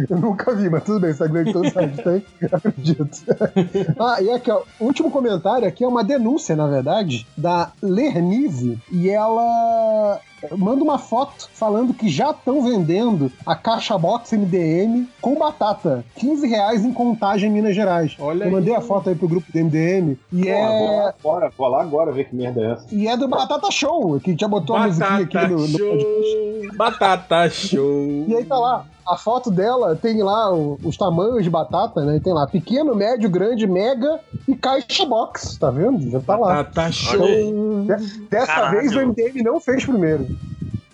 Eu 0.08 0.16
nunca 0.18 0.54
vi, 0.54 0.68
mas 0.68 0.84
tudo 0.84 1.00
bem, 1.00 1.12
se 1.12 1.22
a 1.22 1.26
grande 1.26 1.52
toda 1.52 1.70
site 1.70 2.02
tem, 2.02 2.22
acredito. 2.52 3.18
ah, 3.98 4.20
e 4.20 4.30
aqui, 4.30 4.50
ó, 4.50 4.62
o 4.78 4.84
último 4.84 5.10
comentário 5.10 5.66
aqui 5.66 5.84
é 5.84 5.88
uma 5.88 6.04
denúncia, 6.04 6.56
na 6.56 6.66
verdade, 6.66 7.26
da 7.36 7.72
Lernive, 7.82 8.78
e 8.90 9.10
ela 9.10 10.20
manda 10.56 10.82
uma 10.82 10.98
foto 10.98 11.48
falando 11.52 11.94
que 11.94 12.08
já 12.08 12.30
estão 12.30 12.62
vendendo 12.62 13.30
a 13.44 13.54
caixa 13.54 13.96
box 13.98 14.32
MDM 14.36 15.06
com 15.20 15.38
batata. 15.38 16.04
15 16.16 16.46
reais 16.46 16.84
em 16.84 16.92
contagem 16.92 17.50
em 17.50 17.52
Minas 17.52 17.74
Gerais. 17.74 18.16
Olha 18.18 18.44
Eu 18.44 18.46
aí. 18.46 18.52
mandei 18.52 18.74
a 18.74 18.80
foto 18.80 19.08
aí 19.08 19.14
pro 19.14 19.28
grupo 19.28 19.50
do 19.52 19.58
MDM 19.58 20.16
e 20.32 20.42
Pô, 20.42 20.48
vou 20.48 20.52
é. 20.52 20.96
lá 21.00 21.14
agora, 21.18 21.52
vou 21.56 21.68
lá 21.68 21.82
agora 21.82 22.12
ver 22.12 22.24
que 22.24 22.34
merda 22.34 22.60
é 22.60 22.72
essa. 22.72 22.86
E 22.92 23.06
é 23.08 23.16
do 23.16 23.28
Batata 23.28 23.70
Show, 23.70 24.20
que 24.20 24.36
já 24.38 24.48
botou 24.48 24.76
a 24.76 24.86
musiquinha 24.86 25.20
aqui 25.20 25.34
Batata 25.34 25.48
no, 25.48 25.68
no 25.68 26.76
batata 26.76 27.50
show. 27.50 28.24
E 28.28 28.34
aí 28.34 28.44
tá 28.44 28.58
lá, 28.58 28.86
a 29.12 29.16
foto 29.16 29.50
dela 29.50 29.96
tem 29.96 30.22
lá 30.22 30.52
o- 30.54 30.78
os 30.84 30.96
tamanhos 30.96 31.42
de 31.44 31.50
batata, 31.50 32.04
né? 32.04 32.20
Tem 32.22 32.32
lá 32.32 32.46
pequeno, 32.46 32.94
médio, 32.94 33.28
grande, 33.30 33.66
mega 33.66 34.20
e 34.46 34.54
caixa 34.54 35.04
box, 35.04 35.56
tá 35.58 35.70
vendo? 35.70 36.10
Já 36.10 36.20
tá 36.20 36.36
lá. 36.36 36.56
Batata 36.62 36.92
show. 36.92 37.26
Então, 37.28 37.96
de- 37.96 38.18
dessa 38.28 38.46
Caralho. 38.46 38.78
vez 38.80 38.94
o 38.94 39.00
MDM 39.00 39.42
não 39.42 39.60
fez 39.60 39.84
primeiro. 39.84 40.26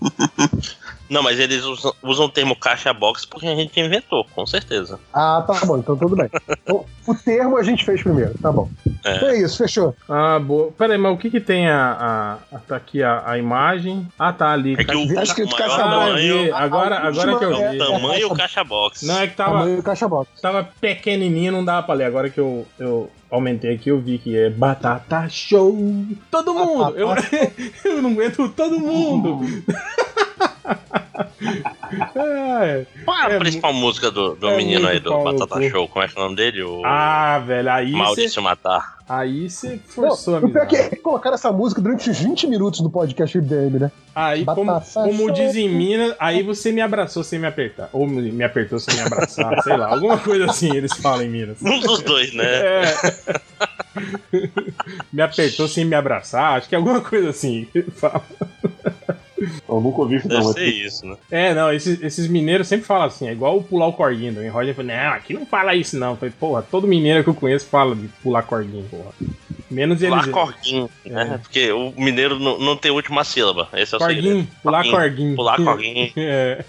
Não, 1.08 1.22
mas 1.22 1.38
eles 1.38 1.62
usam, 1.64 1.92
usam 2.02 2.26
o 2.26 2.28
termo 2.28 2.56
caixa 2.56 2.92
box 2.92 3.24
porque 3.24 3.46
a 3.46 3.54
gente 3.54 3.78
inventou, 3.78 4.26
com 4.34 4.44
certeza. 4.44 4.98
Ah, 5.12 5.42
tá 5.46 5.64
bom, 5.64 5.78
então 5.78 5.96
tudo 5.96 6.16
bem. 6.16 6.28
Então, 6.66 6.84
o 7.06 7.14
termo 7.14 7.56
a 7.56 7.62
gente 7.62 7.84
fez 7.84 8.02
primeiro, 8.02 8.34
tá 8.42 8.50
bom. 8.50 8.68
Então 9.14 9.28
é 9.28 9.38
isso, 9.38 9.58
fechou. 9.58 9.94
Ah, 10.08 10.38
boa. 10.38 10.72
Pera 10.72 10.94
aí, 10.94 10.98
mas 10.98 11.12
o 11.14 11.16
que 11.16 11.30
que 11.30 11.40
tem 11.40 11.68
a. 11.68 12.38
a- 12.52 12.58
tá 12.66 12.76
aqui 12.76 13.02
a, 13.02 13.22
a 13.26 13.38
imagem. 13.38 14.06
Ah, 14.18 14.32
tá 14.32 14.50
ali. 14.50 14.74
É 14.78 14.84
que 14.84 14.96
o, 14.96 15.14
Tá 15.14 15.20
o 15.20 15.22
escrito 15.22 15.52
maior 15.52 15.58
caixa 15.68 15.80
eu 15.80 15.84
tamanho 15.90 16.42
vi. 16.44 16.52
Agora, 16.52 16.96
a 16.96 17.06
agora 17.08 17.38
que 17.38 17.44
eu 17.44 17.48
última 17.50 17.66
é 17.66 17.70
vi. 17.72 17.80
o 17.80 17.86
tamanho 17.86 18.34
caixa 18.34 18.64
box. 18.64 19.06
Não, 19.06 19.18
é 19.20 19.26
que 19.26 19.36
tava, 19.36 19.50
Tamanho 19.58 19.82
caixa 19.82 20.08
box. 20.08 20.30
tava 20.40 20.68
pequenininho, 20.80 21.52
não 21.52 21.64
dava 21.64 21.82
pra 21.86 21.94
ler. 21.94 22.04
Agora 22.04 22.28
que 22.30 22.38
eu, 22.40 22.66
eu 22.78 23.10
aumentei 23.30 23.74
aqui, 23.74 23.90
eu 23.90 24.00
vi 24.00 24.18
que 24.18 24.36
é 24.36 24.50
batata 24.50 25.28
show. 25.28 25.76
Todo 26.30 26.54
mundo. 26.54 26.94
Eu, 26.96 27.08
eu 27.84 28.02
não 28.02 28.10
aguento 28.12 28.48
todo 28.50 28.78
mundo. 28.78 29.40
É. 32.14 32.84
Qual 33.04 33.16
é 33.18 33.22
a 33.26 33.30
É 33.34 33.38
principal 33.38 33.72
música 33.72 34.10
do, 34.10 34.34
do 34.34 34.48
é 34.48 34.56
menino 34.56 34.86
aí 34.88 34.98
do 34.98 35.22
Batata. 35.22 35.60
Show? 35.68 35.86
Como 35.88 36.04
é 36.04 36.08
que 36.08 36.18
é 36.18 36.20
o 36.20 36.24
nome 36.24 36.36
dele? 36.36 36.62
O 36.62 36.82
Ah, 36.84 37.38
velho, 37.46 37.70
aí 37.70 37.92
você 37.92 37.96
Maurício 37.96 38.42
Matar. 38.42 38.96
aí 39.08 39.48
você 39.48 39.68
Não, 39.72 39.78
forçou 40.10 40.36
a 40.36 40.38
o 40.40 40.50
pior 40.50 40.62
é 40.64 40.66
que 40.66 40.96
colocaram 40.96 41.34
essa 41.34 41.52
música 41.52 41.80
durante 41.80 42.10
uns 42.10 42.18
20 42.18 42.46
minutos 42.48 42.80
no 42.80 42.90
podcast 42.90 43.36
IBM, 43.38 43.78
né? 43.78 43.92
Aí, 44.14 44.44
como, 44.44 44.64
Batata 44.72 45.04
como 45.04 45.18
show. 45.26 45.30
diz 45.30 45.54
em 45.54 45.68
Minas, 45.68 46.14
aí 46.18 46.42
você 46.42 46.72
me 46.72 46.80
abraçou 46.80 47.22
sem 47.22 47.38
me 47.38 47.46
apertar. 47.46 47.88
Ou 47.92 48.06
me, 48.06 48.42
apertou 48.42 48.78
sem 48.78 48.94
me 48.94 49.02
abraçar, 49.02 49.60
sei 49.62 49.76
lá. 49.76 49.88
Alguma 49.88 50.18
coisa 50.18 50.46
assim 50.46 50.74
eles 50.74 50.92
falam 50.94 51.22
em 51.22 51.28
Minas. 51.28 51.58
Um 51.62 51.78
dos 51.80 52.02
dois, 52.02 52.32
né? 52.34 52.44
É. 52.44 52.94
me 55.12 55.22
apertou 55.22 55.68
sem 55.68 55.84
me 55.84 55.94
abraçar, 55.94 56.56
acho 56.58 56.68
que 56.68 56.74
é 56.74 56.78
alguma 56.78 57.00
coisa 57.00 57.30
assim. 57.30 57.66
que 57.72 57.78
ele 57.78 57.90
fala. 57.90 58.22
Eu 59.68 59.80
nunca 59.80 60.00
ouvi 60.00 60.16
isso, 60.16 60.28
Deve 60.28 60.42
não. 60.44 60.52
ser 60.52 60.66
isso, 60.66 61.06
né? 61.06 61.16
É, 61.30 61.54
não, 61.54 61.72
esses, 61.72 62.00
esses 62.02 62.26
mineiros 62.26 62.66
sempre 62.68 62.86
falam 62.86 63.06
assim, 63.06 63.28
é 63.28 63.32
igual 63.32 63.56
o 63.58 63.62
pular 63.62 63.86
o 63.86 63.92
corguinho. 63.92 64.42
Em 64.42 64.48
Roger 64.48 64.74
falou, 64.74 64.92
não, 64.92 65.12
aqui 65.12 65.34
não 65.34 65.44
fala 65.44 65.74
isso 65.74 65.98
não. 65.98 66.10
Eu 66.12 66.16
falei, 66.16 66.34
porra, 66.38 66.62
todo 66.62 66.86
mineiro 66.86 67.22
que 67.22 67.30
eu 67.30 67.34
conheço 67.34 67.66
fala 67.66 67.94
de 67.94 68.08
pular 68.22 68.42
corguinho, 68.42 68.84
porra. 68.88 69.10
Menos 69.70 70.00
eles. 70.00 70.14
Pular 70.26 70.30
corguinho, 70.32 70.88
né? 71.04 71.32
É. 71.34 71.38
Porque 71.38 71.72
o 71.72 71.92
mineiro 71.96 72.38
não, 72.38 72.56
não 72.58 72.76
tem 72.76 72.90
última 72.92 73.24
sílaba. 73.24 73.68
Esse 73.74 73.94
é 73.94 73.98
o 73.98 74.00
segredo. 74.00 74.22
Corguinho, 74.22 74.48
pular 74.62 74.82
Corguinho. 74.84 74.96
corguinho. 74.96 75.36
Pular 75.36 75.56
corguinho, 75.56 76.12
É. 76.16 76.64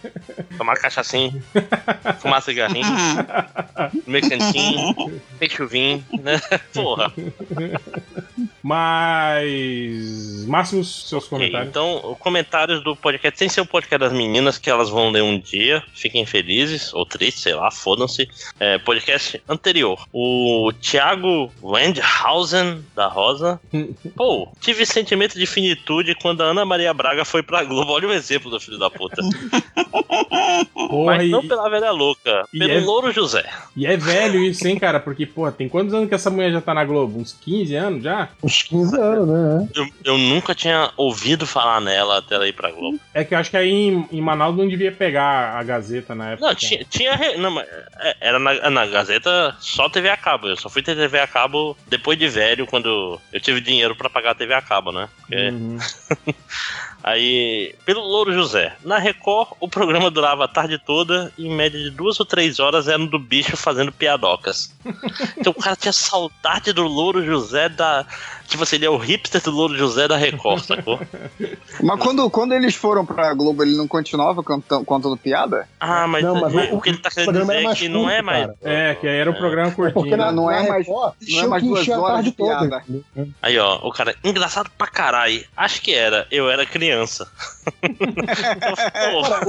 tomar 0.58 0.76
cachaçinho, 0.78 1.42
fumar 2.20 2.42
cigarrinho, 2.42 2.88
comer 4.04 4.22
cantinho, 4.28 4.96
ter 5.40 5.50
chuvinho, 5.52 6.04
né? 6.22 6.42
Porra. 6.74 7.14
Mas. 8.64 10.46
Máximos 10.48 11.08
seus 11.08 11.28
comentários. 11.28 11.70
Então, 11.70 12.18
comentários 12.58 12.84
do 12.84 12.96
podcast, 12.96 13.38
sem 13.38 13.48
ser 13.50 13.62
o 13.62 13.66
podcast 13.66 14.00
das 14.00 14.14
meninas, 14.14 14.58
que 14.58 14.70
elas 14.70 14.90
vão 14.90 15.12
ler 15.12 15.22
um 15.22 15.40
dia, 15.40 15.84
fiquem 15.94 16.26
felizes, 16.26 16.92
ou 16.94 17.06
tristes, 17.06 17.44
sei 17.44 17.54
lá, 17.54 17.70
fodam-se. 17.70 18.28
É, 18.60 18.80
podcast 18.80 19.42
anterior, 19.48 20.08
o 20.12 20.72
Thiago 20.82 21.52
Wendhausen, 21.62 22.84
da 22.96 23.08
Rosa. 23.08 23.60
Pô, 24.16 24.50
tive 24.60 24.86
sentimento 24.86 25.38
de 25.38 25.46
finitude 25.46 26.16
quando 26.16 26.42
a 26.42 26.46
Ana 26.46 26.66
Maria 26.66 26.94
Braga 26.94 27.24
foi 27.24 27.44
pra 27.44 27.64
Globo. 27.64 27.92
Olha 27.92 28.08
o 28.08 28.14
exemplo 28.14 28.50
do 28.50 28.60
filho 28.60 28.80
da 28.80 28.90
puta. 28.90 29.22
Porra, 30.74 31.18
Mas 31.18 31.28
e, 31.28 31.30
não 31.30 31.48
pela 31.48 31.70
velha 31.70 31.92
louca, 31.92 32.46
e 32.54 32.58
pelo 32.60 32.72
é- 32.72 32.80
Louro 32.80 33.12
José. 33.12 33.46
e 33.76 33.86
é 33.86 33.96
velho 33.96 34.42
isso, 34.44 34.68
hein, 34.68 34.78
cara? 34.80 35.00
Porque, 35.00 35.26
porra, 35.26 35.52
tem 35.52 35.70
quantos 35.70 35.94
anos 35.94 36.10
que 36.10 36.16
essa 36.16 36.30
mulher 36.30 36.52
já 36.52 36.62
tá 36.62 36.74
na 36.74 36.84
Globo? 36.86 37.20
Uns 37.20 37.34
15 37.34 37.76
anos 37.76 38.04
já? 38.04 38.30
Uns 38.42 38.64
15 38.64 39.00
anos, 39.00 39.28
né? 39.28 39.70
Eu, 39.76 39.88
eu 40.04 40.18
nunca 40.18 40.56
tinha 40.56 40.92
ouvido 40.98 41.46
falar 41.46 41.82
nela 41.82 42.18
até 42.20 42.36
ela 42.36 42.47
ir 42.48 42.54
pra 42.54 42.72
Globo. 42.72 43.00
É 43.14 43.24
que 43.24 43.34
eu 43.34 43.38
acho 43.40 43.50
que 43.52 43.58
aí 43.58 43.70
em, 43.70 44.08
em 44.12 44.22
Manaus 44.22 44.56
não 44.56 44.68
devia 44.68 44.92
pegar 44.92 45.58
a 45.58 45.64
Gazeta 45.64 46.14
na 46.16 46.32
época. 46.32 46.48
Não, 46.48 46.56
tinha. 46.56 46.84
tinha 46.90 47.38
não, 47.38 47.60
é, 47.60 48.16
era 48.22 48.40
na, 48.40 48.70
na 48.70 48.86
Gazeta 48.86 49.56
só 49.60 49.90
TV 49.90 50.10
a 50.10 50.18
cabo. 50.18 50.48
Eu 50.48 50.58
só 50.58 50.70
fui 50.70 50.82
ter 50.82 50.96
TV 50.96 51.20
a 51.20 51.28
cabo 51.28 51.78
depois 51.88 52.18
de 52.18 52.28
velho, 52.28 52.66
quando 52.68 53.20
eu 53.32 53.40
tive 53.40 53.62
dinheiro 53.62 53.96
pra 53.96 54.10
pagar 54.10 54.32
a 54.32 54.36
TV 54.36 54.54
a 54.54 54.62
cabo, 54.62 54.92
né? 54.92 55.08
Porque- 55.20 55.50
Uhum. 55.50 55.78
Aí, 57.04 57.74
pelo 57.86 58.02
Louro 58.02 58.34
José. 58.34 58.76
Na 58.84 58.98
Record, 58.98 59.50
o 59.62 59.70
programa 59.70 60.12
durava 60.12 60.44
a 60.44 60.48
tarde 60.48 60.78
toda 60.78 61.32
e 61.38 61.48
em 61.48 61.56
média 61.56 61.80
de 61.80 61.90
duas 61.90 62.20
ou 62.20 62.26
três 62.26 62.60
horas 62.60 62.88
era 62.88 62.98
do 63.06 63.20
bicho 63.20 63.56
fazendo 63.56 63.92
piadocas. 63.92 64.74
Então 65.38 65.54
o 65.56 65.62
cara 65.62 65.76
tinha 65.76 65.94
saudade 65.94 66.74
do 66.74 66.84
Louro 66.84 67.24
José 67.24 67.70
da. 67.70 68.06
Tipo 68.48 68.64
assim, 68.64 68.78
ele 68.78 68.86
é 68.86 68.90
o 68.90 68.98
hipster 68.98 69.42
do 69.42 69.52
Louro 69.52 69.76
José 69.78 70.08
da 70.08 70.16
Record, 70.18 70.64
sacou? 70.64 71.00
Mas 71.84 72.00
quando, 72.00 72.30
quando 72.30 72.54
eles 72.54 72.74
foram 72.76 73.06
pra 73.06 73.34
Globo, 73.34 73.62
ele 73.64 73.76
não 73.76 73.88
continuava 73.88 74.42
cantando, 74.44 74.84
contando 74.86 75.16
piada? 75.18 75.68
Ah, 75.80 76.08
mas, 76.08 76.24
Não, 76.24 76.42
mas 76.42 76.54
o, 76.54 76.58
o- 76.74 76.78
o 76.78 76.82
que 76.82 76.90
ele 76.90 76.98
tá 76.98 77.10
querendo 77.12 77.26
programa 77.34 77.54
dizer 77.54 77.68
é 77.72 77.76
que 77.76 77.90
não 77.90 78.10
é 78.10 78.14
curto, 78.16 78.26
mais. 78.26 78.46
cara. 78.46 78.58
É, 78.64 78.96
que 78.96 79.08
aí 79.08 79.18
era 79.18 79.30
um 79.30 79.34
programa 79.34 79.68
É 79.70 79.72
porque 79.76 79.92
curtinho. 79.94 80.18
na, 80.18 80.32
Não 80.32 80.44
não 80.46 80.52
é 80.52 80.66
é 80.66 80.70
mais- 80.70 80.88
Record, 80.88 81.14
não 81.30 81.40
é 81.44 81.48
mais 81.48 81.64
que 81.64 81.70
duas 81.70 81.88
horas 81.90 82.04
tarde 82.14 82.30
de 82.32 82.36
toda. 82.36 82.58
piada. 82.82 82.84
Aí, 83.42 83.60
ó, 83.60 83.76
o 83.88 83.92
cara, 83.92 84.16
engraçado 84.24 84.70
pra 84.78 84.88
caralho. 84.88 85.44
Acho 85.56 85.82
que 85.82 85.94
era, 85.94 86.26
eu 86.32 86.50
era 86.50 86.66
criança. 86.66 87.28
Cara, 88.94 89.42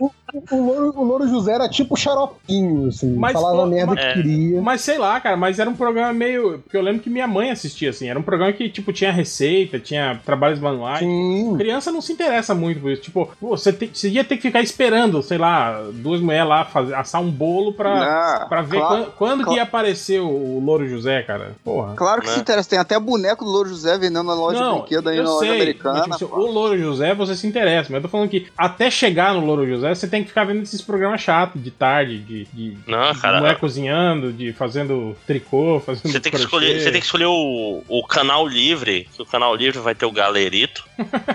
o, 0.00 0.06
o, 0.06 0.10
o, 0.50 0.62
Louro, 0.66 0.92
o 1.00 1.04
Louro 1.04 1.28
José 1.28 1.52
era 1.52 1.68
tipo 1.68 1.96
xaropinho, 1.96 2.88
assim. 2.88 3.12
Mas, 3.14 3.32
falava 3.32 3.66
merda 3.66 3.94
mas- 3.94 4.00
que 4.00 4.10
é. 4.10 4.14
queria. 4.14 4.60
Mas 4.62 4.80
sei 4.80 4.98
lá, 4.98 5.20
cara, 5.20 5.36
mas 5.36 5.58
era 5.58 5.68
um 5.68 5.76
programa 5.76 6.12
meio. 6.12 6.58
Porque 6.60 6.76
eu 6.76 6.82
lembro 6.82 7.02
que 7.02 7.10
minha 7.10 7.26
mãe 7.26 7.50
assistia, 7.50 7.90
assim. 7.90 8.08
Era 8.08 8.18
um 8.18 8.22
programa 8.22 8.37
que, 8.52 8.68
tipo, 8.68 8.92
tinha 8.92 9.10
receita, 9.12 9.78
tinha 9.78 10.20
trabalhos 10.24 10.58
manuais. 10.60 11.00
Sim. 11.00 11.54
Criança 11.56 11.90
não 11.92 12.00
se 12.00 12.12
interessa 12.12 12.54
muito 12.54 12.80
por 12.80 12.90
isso. 12.92 13.02
Tipo, 13.02 13.30
você, 13.40 13.72
te- 13.72 13.90
você 13.92 14.08
ia 14.08 14.24
ter 14.24 14.36
que 14.36 14.42
ficar 14.42 14.60
esperando, 14.60 15.22
sei 15.22 15.38
lá, 15.38 15.82
duas 15.92 16.20
mulheres 16.20 16.48
lá 16.48 16.64
fazer, 16.64 16.94
assar 16.94 17.20
um 17.22 17.30
bolo 17.30 17.72
pra, 17.72 18.40
Não, 18.40 18.48
pra 18.48 18.62
ver 18.62 18.78
claro, 18.78 18.94
quando, 18.96 19.12
quando 19.16 19.38
que 19.38 19.44
claro. 19.44 19.56
ia 19.58 19.62
aparecer 19.62 20.20
o, 20.20 20.28
o 20.28 20.62
Louro 20.64 20.88
José, 20.88 21.22
cara. 21.22 21.52
Porra. 21.64 21.94
Claro 21.94 22.20
que 22.20 22.28
Né? 22.28 22.34
se 22.34 22.40
interessa. 22.40 22.68
Tem 22.70 22.78
até 22.78 22.98
boneco 22.98 23.44
do 23.44 23.50
Louro 23.50 23.68
José 23.68 23.96
vendendo 23.98 24.24
na 24.24 24.34
loja 24.34 24.58
de 24.62 24.70
brinquedo 24.78 25.08
aí 25.08 25.16
na 25.18 25.22
loja 25.24 25.38
sei, 25.46 25.54
americana. 25.56 26.04
mas, 26.08 26.18
tipo, 26.18 26.34
o 26.36 26.50
Louro 26.50 26.78
José 26.78 27.14
você 27.14 27.34
se 27.34 27.46
interessa, 27.46 27.88
mas 27.90 27.96
eu 27.98 28.02
tô 28.02 28.08
falando 28.08 28.28
que 28.28 28.46
até 28.56 28.90
chegar 28.90 29.34
no 29.34 29.44
Louro 29.44 29.66
José 29.66 29.94
você 29.94 30.06
tem 30.06 30.22
que 30.22 30.28
ficar 30.28 30.44
vendo 30.44 30.62
esses 30.62 30.82
programas 30.82 31.20
chatos 31.20 31.62
de 31.62 31.70
tarde, 31.70 32.18
de, 32.18 32.44
de, 32.52 32.76
Não, 32.86 33.12
de 33.12 33.18
mulher 33.40 33.56
cozinhando, 33.58 34.32
de 34.32 34.52
fazendo 34.52 35.16
tricô, 35.26 35.80
fazendo 35.84 36.10
Você 36.12 36.20
tem 36.20 36.30
que 36.32 36.38
escolher, 36.38 36.80
você 36.80 36.90
tem 36.90 37.00
que 37.00 37.06
escolher 37.06 37.26
o, 37.26 37.82
o 37.88 38.06
canal 38.06 38.27
livre, 38.46 39.08
que 39.14 39.22
o 39.22 39.26
canal 39.26 39.54
livre 39.54 39.78
vai 39.80 39.94
ter 39.94 40.04
o 40.06 40.12
galerito, 40.12 40.84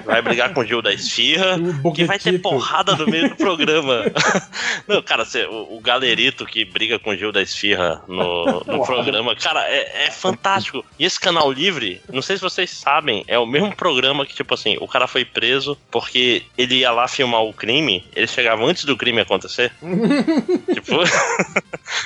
vai 0.05 0.21
brigar 0.21 0.53
com 0.53 0.61
o 0.61 0.65
Gil 0.65 0.81
da 0.81 0.93
Esfirra, 0.93 1.57
que 1.95 2.03
vai 2.05 2.19
ter 2.19 2.39
porrada 2.41 2.95
no 2.95 3.05
meio 3.07 3.29
do 3.29 3.35
programa. 3.37 4.03
Não, 4.87 5.01
cara, 5.01 5.25
você- 5.25 5.45
o, 5.45 5.77
o 5.77 5.79
galerito 5.81 6.45
que 6.45 6.65
briga 6.65 6.99
com 6.99 7.11
o 7.11 7.15
Gil 7.15 7.31
da 7.31 7.41
Esfirra 7.41 8.01
no, 8.07 8.63
no 8.65 8.85
programa, 8.85 9.35
cara, 9.35 9.65
é, 9.67 10.07
é 10.07 10.11
fantástico. 10.11 10.85
E 10.99 11.05
esse 11.05 11.19
canal 11.19 11.51
livre, 11.51 12.01
não 12.11 12.21
sei 12.21 12.35
se 12.37 12.41
vocês 12.41 12.69
sabem, 12.69 13.23
é 13.27 13.37
o 13.39 13.45
mesmo 13.45 13.75
programa 13.75 14.25
que, 14.25 14.33
tipo 14.35 14.53
assim, 14.53 14.77
o 14.79 14.87
cara 14.87 15.07
foi 15.07 15.23
preso 15.25 15.77
porque 15.89 16.43
ele 16.57 16.75
ia 16.75 16.91
lá 16.91 17.07
filmar 17.07 17.41
o 17.43 17.53
crime, 17.53 18.05
ele 18.15 18.27
chegava 18.27 18.63
antes 18.63 18.83
do 18.85 18.97
crime 18.97 19.21
acontecer. 19.21 19.71
tipo. 20.73 20.97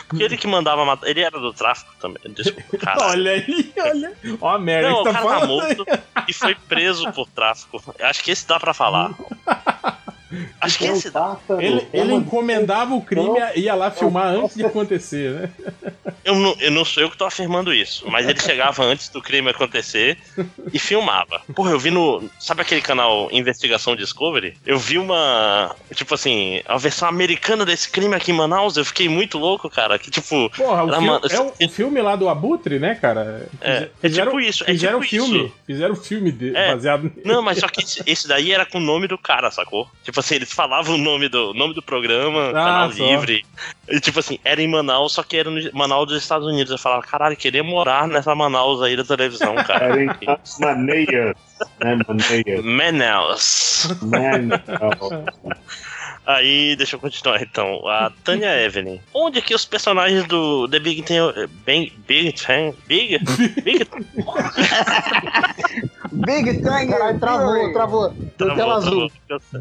porque 0.07 0.23
ele 0.23 0.37
que 0.37 0.47
mandava 0.47 0.85
matar. 0.85 1.07
Ele 1.07 1.21
era 1.21 1.39
do 1.39 1.53
tráfico 1.53 1.91
também. 1.99 2.21
Desculpa, 2.33 2.77
cara. 2.77 3.07
Olha 3.07 3.31
aí, 3.31 3.71
olha. 3.79 4.13
Ó 4.41 4.49
a 4.49 4.59
merda 4.59 4.76
Não, 4.81 5.03
que 5.03 5.09
o 5.09 5.13
tá 5.13 5.13
cara 5.13 5.25
tá 5.25 5.39
falando. 5.39 5.47
morto 5.49 5.85
e 6.27 6.33
foi 6.33 6.55
preso 6.55 7.11
por 7.13 7.27
tráfico. 7.29 7.81
Acho 8.01 8.23
que 8.23 8.31
esse 8.31 8.47
dá 8.47 8.59
pra 8.59 8.73
falar. 8.73 9.11
Acho 10.59 10.77
que 10.77 10.85
esse 10.85 11.09
dá. 11.09 11.37
Ele, 11.59 11.87
ele 11.93 12.13
encomendava 12.13 12.93
o 12.93 13.01
crime 13.01 13.39
e 13.55 13.61
ia 13.61 13.75
lá 13.75 13.89
filmar 13.91 14.27
antes 14.33 14.55
de 14.55 14.65
acontecer, 14.65 15.31
né? 15.31 15.49
Eu 16.25 16.35
não, 16.35 16.55
eu 16.59 16.71
não 16.71 16.83
sou 16.83 17.01
eu 17.03 17.09
que 17.09 17.17
tô 17.17 17.23
afirmando 17.25 17.73
isso, 17.73 18.05
mas 18.09 18.27
ele 18.27 18.39
chegava 18.39 18.83
antes 18.85 19.07
do 19.09 19.21
crime 19.21 19.49
acontecer 19.49 20.17
e 20.73 20.77
filmava. 20.79 21.41
Porra, 21.55 21.71
eu 21.71 21.79
vi 21.79 21.89
no. 21.91 22.29
Sabe 22.39 22.61
aquele 22.61 22.81
canal 22.81 23.29
Investigação 23.31 23.95
Discovery? 23.95 24.57
Eu 24.65 24.77
vi 24.77 24.97
uma. 24.97 25.73
Tipo 25.95 26.15
assim, 26.15 26.61
a 26.65 26.77
versão 26.77 27.07
americana 27.07 27.65
desse 27.65 27.89
crime 27.89 28.13
aqui 28.15 28.31
em 28.31 28.35
Manaus. 28.35 28.75
Eu 28.75 28.83
fiquei 28.85 29.07
muito 29.07 29.37
louco, 29.37 29.69
cara. 29.69 29.97
Que 29.97 30.11
tipo. 30.11 30.49
Porra, 30.49 30.83
o, 30.83 30.87
Era 30.89 30.97
filme, 30.97 31.09
uma- 31.09 31.21
é 31.29 31.39
o, 31.39 31.53
o 31.65 31.69
filme 31.69 32.01
lá 32.01 32.15
do 32.17 32.27
Abutre, 32.27 32.79
né, 32.79 32.95
cara? 32.95 33.47
É, 33.61 33.87
é 34.03 34.09
tipo 34.09 34.39
isso, 34.41 34.63
é 34.63 34.67
fizeram 34.67 34.99
tipo 34.99 35.09
filme. 35.09 35.45
isso. 35.45 35.53
Fizeram 35.65 35.95
filme 35.95 36.31
de, 36.31 36.55
É. 36.55 36.73
baseado. 36.73 37.11
Não, 37.23 37.41
mas 37.41 37.59
só 37.59 37.67
que 37.69 37.81
esse, 37.81 38.03
esse 38.05 38.27
daí 38.27 38.51
era 38.51 38.65
com 38.65 38.77
o 38.79 38.81
nome 38.81 39.07
do 39.07 39.17
cara, 39.17 39.49
sacou? 39.51 39.87
Tipo 40.03 40.16
assim, 40.19 40.35
eles 40.35 40.51
falavam 40.51 40.95
o 40.95 40.97
nome 40.97 41.29
do, 41.29 41.53
nome 41.53 41.73
do 41.73 41.81
programa, 41.81 42.51
canal 42.53 42.89
Ah, 42.89 42.93
só. 42.93 43.03
livre. 43.03 43.45
E 43.89 43.99
tipo 43.99 44.19
assim, 44.19 44.39
era 44.43 44.61
em 44.61 44.67
Manaus, 44.67 45.13
só 45.13 45.23
que 45.23 45.37
era 45.37 45.49
no 45.49 45.59
Manaus 45.73 46.07
dos 46.07 46.21
Estados 46.21 46.47
Unidos. 46.47 46.71
Eu 46.71 46.77
falava, 46.77 47.01
caralho, 47.03 47.35
queria 47.35 47.63
morar 47.63 48.07
nessa 48.07 48.33
Manaus 48.35 48.81
aí 48.81 48.95
da 48.95 49.03
televisão, 49.03 49.55
cara. 49.65 49.85
Era 49.85 50.03
em 50.03 50.09
Maneias. 50.59 51.35
Né, 51.79 51.97
Maneias. 52.07 52.63
Manaus. 52.65 53.87
Manaus. 54.01 55.57
Aí, 56.25 56.75
deixa 56.75 56.97
eu 56.97 56.99
continuar 56.99 57.41
então. 57.41 57.87
A 57.87 58.11
Tânia 58.23 58.53
Evelyn. 58.61 58.99
Onde 59.13 59.41
que 59.41 59.55
os 59.55 59.63
personagens 59.63 60.25
do 60.27 60.67
The 60.67 60.79
Big 60.79 61.01
Ten. 61.03 61.21
Big, 61.65 61.93
Big 62.05 62.33
Ten. 62.33 62.73
Big? 62.85 63.17
Big 63.63 63.87
Big 66.11 66.61
Tang 66.61 66.87
Caralho, 66.87 67.19
travou, 67.19 67.73
travou. 67.73 68.13
Deu 68.37 68.55
tela 68.55 68.75
azul. 68.75 69.11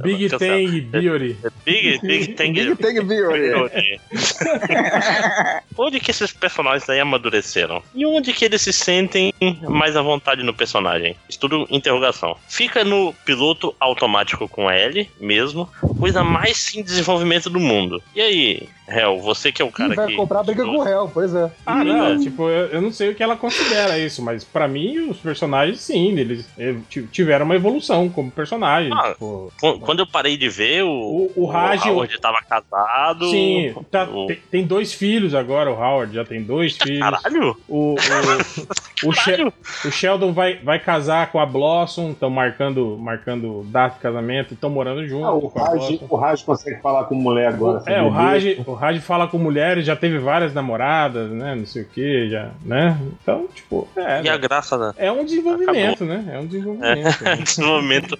Big 0.02 0.28
Tang 0.30 0.80
Beauty. 0.80 1.36
Big, 1.64 2.00
Big 2.00 2.34
Tang 2.34 2.52
Big 2.52 2.76
Tang 2.76 3.06
Theory. 3.06 4.00
onde 5.76 6.00
que 6.00 6.10
esses 6.10 6.32
personagens 6.32 6.88
aí 6.88 7.00
amadureceram? 7.00 7.82
E 7.94 8.06
onde 8.06 8.32
que 8.32 8.44
eles 8.44 8.62
se 8.62 8.72
sentem 8.72 9.32
mais 9.68 9.96
à 9.96 10.02
vontade 10.02 10.42
no 10.42 10.54
personagem? 10.54 11.16
Estudo 11.28 11.66
interrogação. 11.70 12.36
Fica 12.48 12.84
no 12.84 13.12
piloto 13.24 13.74
automático 13.80 14.48
com 14.48 14.70
L 14.70 15.08
mesmo, 15.20 15.68
coisa 15.98 16.22
mais 16.22 16.56
sem 16.56 16.82
desenvolvimento 16.82 17.50
do 17.50 17.60
mundo. 17.60 18.02
E 18.14 18.20
aí, 18.20 18.68
Hel, 18.88 19.18
você 19.20 19.50
que 19.50 19.60
é 19.60 19.64
o 19.64 19.68
Ih, 19.68 19.72
cara 19.72 19.94
vai 19.94 20.06
que. 20.08 20.16
comprar 20.16 20.42
briga 20.42 20.64
com 20.64 20.76
o 20.78 20.82
réu, 20.82 21.10
pois 21.12 21.34
é. 21.34 21.50
Ah, 21.64 21.82
não, 21.82 22.20
tipo, 22.20 22.48
eu, 22.48 22.66
eu 22.66 22.80
não 22.80 22.92
sei 22.92 23.10
o 23.10 23.14
que 23.14 23.22
ela 23.22 23.36
considera 23.36 23.98
isso, 23.98 24.22
mas 24.22 24.44
pra 24.44 24.68
mim 24.68 25.08
os 25.08 25.18
personagens, 25.18 25.80
sim, 25.80 26.16
eles 26.16 26.35
eh, 26.58 26.74
ti- 26.88 27.06
tiveram 27.10 27.44
uma 27.44 27.54
evolução 27.54 28.08
como 28.08 28.30
personagem. 28.30 28.92
Ah, 28.92 29.12
tipo, 29.12 29.52
Qu- 29.60 29.78
Quando 29.80 30.00
eu 30.00 30.06
parei 30.06 30.36
de 30.36 30.48
ver, 30.48 30.82
o, 30.82 30.88
O- 30.90 31.32
o 31.36 31.46
Raj- 31.46 31.86
Howard 31.86 32.20
tava 32.20 32.38
casado. 32.42 33.28
sim, 33.30 33.74
tá- 33.90 34.04
o- 34.04 34.26
tem, 34.26 34.38
tem 34.50 34.64
dois 34.66 34.92
filhos 34.92 35.34
agora, 35.34 35.70
o 35.70 35.74
Howard 35.74 36.14
já 36.14 36.24
tem 36.24 36.42
dois 36.42 36.76
filhos. 36.82 37.00
Caralho! 37.00 37.56
O, 37.68 37.94
o, 37.94 39.08
o, 39.08 39.12
She- 39.14 39.52
o 39.86 39.90
Sheldon 39.90 40.32
vai, 40.32 40.56
vai 40.56 40.78
casar 40.78 41.30
com 41.30 41.38
a 41.38 41.46
Blossom, 41.46 42.10
estão 42.10 42.30
marcando, 42.30 42.96
marcando 42.98 43.64
data 43.70 43.96
de 43.96 44.00
casamento, 44.00 44.54
estão 44.54 44.70
morando 44.70 45.06
junto 45.06 45.24
Ah, 45.26 45.34
o, 45.34 45.50
com 45.50 45.58
a 45.60 45.68
Raj, 45.68 45.98
o 46.08 46.16
Raj 46.16 46.42
consegue 46.42 46.80
falar 46.80 47.04
com 47.04 47.14
mulher 47.14 47.48
agora. 47.48 47.82
É, 47.86 48.02
o? 48.02 48.08
Raj, 48.08 48.58
o 48.66 48.72
Raj 48.72 49.00
fala 49.00 49.26
com 49.28 49.38
mulheres, 49.38 49.84
já 49.86 49.94
teve 49.96 50.18
várias 50.18 50.52
namoradas, 50.54 51.30
né? 51.30 51.54
Não 51.54 51.66
sei 51.66 51.82
o 51.82 51.86
que, 51.86 52.28
já, 52.30 52.50
né? 52.64 52.98
Então, 53.22 53.46
tipo, 53.54 53.88
é, 53.96 54.22
E 54.22 54.28
a 54.28 54.36
graça 54.36 54.76
da. 54.78 54.94
é 54.96 55.10
um 55.10 55.24
desenvolvimento, 55.24 56.04
né? 56.04 56.24
É 56.28 56.38
um 56.38 56.46
desenvolvimento. 56.46 57.20
né? 57.22 57.36
Nesse 57.36 57.60
momento, 57.60 58.18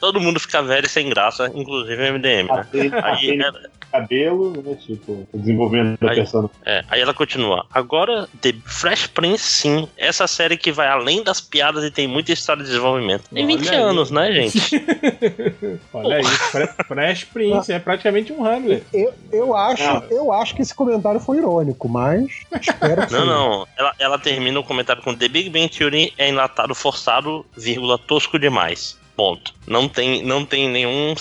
todo 0.00 0.20
mundo 0.20 0.38
fica 0.40 0.62
velho 0.62 0.86
e 0.86 0.88
sem 0.88 1.08
graça, 1.08 1.50
inclusive 1.54 2.02
o 2.10 2.12
MDM, 2.14 2.48
né? 2.48 2.60
Aquele, 2.60 2.94
Aí 2.94 3.00
aquele 3.12 3.42
ela, 3.42 3.60
cabelo, 3.90 4.62
né? 4.62 4.74
Tipo, 4.74 5.26
desenvolvimento 5.32 5.98
da 6.00 6.10
Aí- 6.10 6.16
persona. 6.16 6.50
é, 6.64 6.84
aí 6.90 7.00
ela 7.00 7.14
continua. 7.14 7.64
Agora, 7.72 8.28
The 8.40 8.54
Fresh 8.66 9.06
Prince, 9.08 9.42
sim. 9.44 9.88
Essa 9.96 10.26
série 10.26 10.56
que 10.56 10.70
vai 10.70 10.88
além 10.88 11.22
das 11.22 11.40
piadas 11.40 11.82
e 11.84 11.90
tem 11.90 12.06
muita 12.06 12.32
história 12.32 12.62
de 12.62 12.68
desenvolvimento. 12.68 13.24
Tem 13.32 13.44
Olha 13.46 13.56
20 13.56 13.68
aí. 13.70 13.76
anos, 13.76 14.10
né, 14.10 14.32
gente? 14.32 14.58
Olha 15.92 16.16
aí, 16.16 16.24
Fre- 16.24 16.68
Fresh 16.86 17.24
Prince, 17.24 17.72
é 17.72 17.78
praticamente 17.78 18.32
um 18.32 18.44
Hamlet. 18.44 18.84
Eu, 18.92 19.12
eu, 19.32 19.56
acho, 19.56 19.82
Não. 19.82 20.02
eu 20.10 20.32
acho 20.32 20.54
que 20.54 20.62
esse 20.62 20.74
comentário 20.74 21.20
foi 21.20 21.38
irônico, 21.38 21.88
mas 21.88 22.26
espero 22.60 23.04
que 23.06 23.12
Não, 23.12 23.24
não. 23.26 23.66
Ela, 23.76 23.94
ela 23.98 24.18
termina 24.18 24.58
o 24.60 24.64
comentário 24.64 25.02
com 25.02 25.14
The 25.14 25.28
Big 25.28 25.48
Bang 25.50 25.68
Theory 25.68 26.12
é 26.18 26.28
enlatado 26.28 26.74
forçado, 26.74 27.44
vírgula, 27.56 27.98
tosco 27.98 28.38
demais. 28.38 28.96
Ponto. 29.16 29.52
Não 29.66 29.88
tem, 29.88 30.24
não 30.24 30.44
tem 30.44 30.68
nenhum 30.70 31.12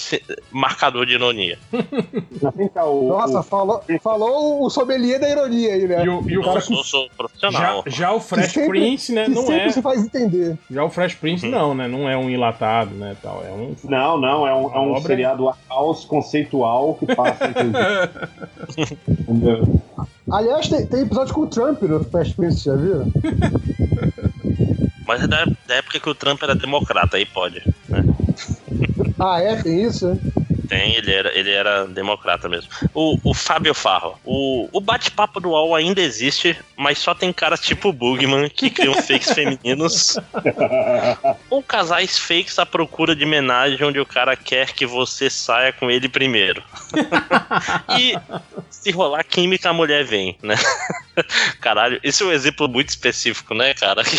marcador 0.51 1.03
de 1.07 1.14
ironia. 1.15 1.57
Mas 2.39 2.56
vem 2.56 2.67
cá, 2.69 2.85
o, 2.85 3.07
Nossa, 3.07 3.41
falou, 3.41 3.81
falou 4.03 4.64
o 4.64 4.69
sommelier 4.69 5.19
da 5.19 5.27
ironia 5.27 5.73
aí, 5.73 5.88
né? 5.88 6.06
E 6.06 6.07
o, 6.09 6.30
e 6.30 6.38
o 6.38 6.43
Eu 6.43 6.61
sou, 6.61 6.83
sou 6.83 7.06
já, 7.07 7.09
profissional. 7.17 7.83
já 7.88 8.14
o 8.14 8.19
Fresh 8.19 8.51
sempre- 8.51 8.69
Prince, 8.69 9.11
né, 9.11 9.27
não 9.27 9.41
sempre 9.47 9.64
é. 9.64 9.69
se 9.72 9.81
faz 9.81 10.06
entender. 10.06 10.59
Já 10.69 10.83
o 10.83 10.91
Fresh 10.91 11.15
Prince 11.15 11.45
Uhum. 11.47 11.51
não, 11.51 11.73
né? 11.73 11.88
Não 11.88 12.07
é 12.07 12.15
um 12.15 12.30
enlatado, 12.30 12.93
né, 12.93 13.17
tal. 13.19 13.43
É 13.43 13.49
um 13.51 13.75
Não, 13.85 14.22
não, 14.22 14.47
é 14.47 14.53
um, 14.53 14.72
é 14.75 14.80
um 14.80 14.91
Obra- 14.91 15.01
seriado 15.01 15.51
caos 15.67 16.06
conceitual 16.06 16.93
que 16.99 17.15
passa 17.15 17.45
Entendeu? 19.09 19.81
Aliás, 20.31 20.67
tem, 20.69 20.85
tem 20.85 21.01
episódio 21.01 21.33
com 21.33 21.41
o 21.41 21.47
Trump 21.47 21.81
no 21.81 22.03
Fast 22.03 22.35
Prince, 22.35 22.64
já 22.64 22.75
viram? 22.75 23.11
Mas 25.08 25.24
é 25.24 25.27
da, 25.27 25.45
da 25.66 25.76
época 25.76 26.00
que 26.00 26.10
o 26.10 26.16
Trump 26.16 26.44
era 26.44 26.53
democrata, 26.53 27.18
aí 27.18 27.26
pode. 27.26 27.61
né? 27.88 28.03
Ah, 29.19 29.42
é? 29.42 29.56
Tem 29.56 29.82
isso? 29.82 30.10
né? 30.10 30.19
Tem, 30.68 30.95
ele 30.95 31.11
era, 31.11 31.36
ele 31.36 31.50
era 31.52 31.88
democrata 31.88 32.50
mesmo. 32.50 32.69
O, 32.94 33.18
o 33.24 33.34
Fábio 33.34 33.74
Farro. 33.74 34.19
O, 34.24 34.68
o 34.72 34.82
bate-papo 34.82 35.40
do 35.40 35.50
UOL 35.50 35.74
ainda 35.74 36.02
existe, 36.02 36.58
mas 36.76 37.00
só 37.00 37.16
tem 37.16 37.32
caras 37.32 37.61
tipo 37.61 37.94
Bugman 37.94 38.50
que 38.50 38.69
criam 38.69 38.94
fakes 39.02 39.32
femininos. 39.32 40.18
Ou 41.50 41.64
casais 41.64 42.18
fakes 42.19 42.60
à 42.60 42.66
procura 42.66 43.16
de 43.16 43.24
homenagem 43.24 43.88
onde 43.88 44.00
o 44.00 44.06
cara 44.06 44.36
quer 44.36 44.74
que 44.74 44.86
você 44.86 45.30
saia 45.30 45.72
com 45.72 45.90
ele 45.90 46.10
primeiro. 46.10 46.61
e 47.98 48.16
se 48.69 48.92
rolar 48.92 49.24
química, 49.24 49.69
a 49.69 49.74
mulher 49.74 50.03
vem, 50.03 50.38
né? 50.44 50.56
Caralho, 51.62 52.00
esse 52.04 52.24
é 52.24 52.26
um 52.26 52.32
exemplo 52.32 52.68
muito 52.68 52.90
específico, 52.90 53.54
né, 53.54 53.74
cara? 53.74 54.04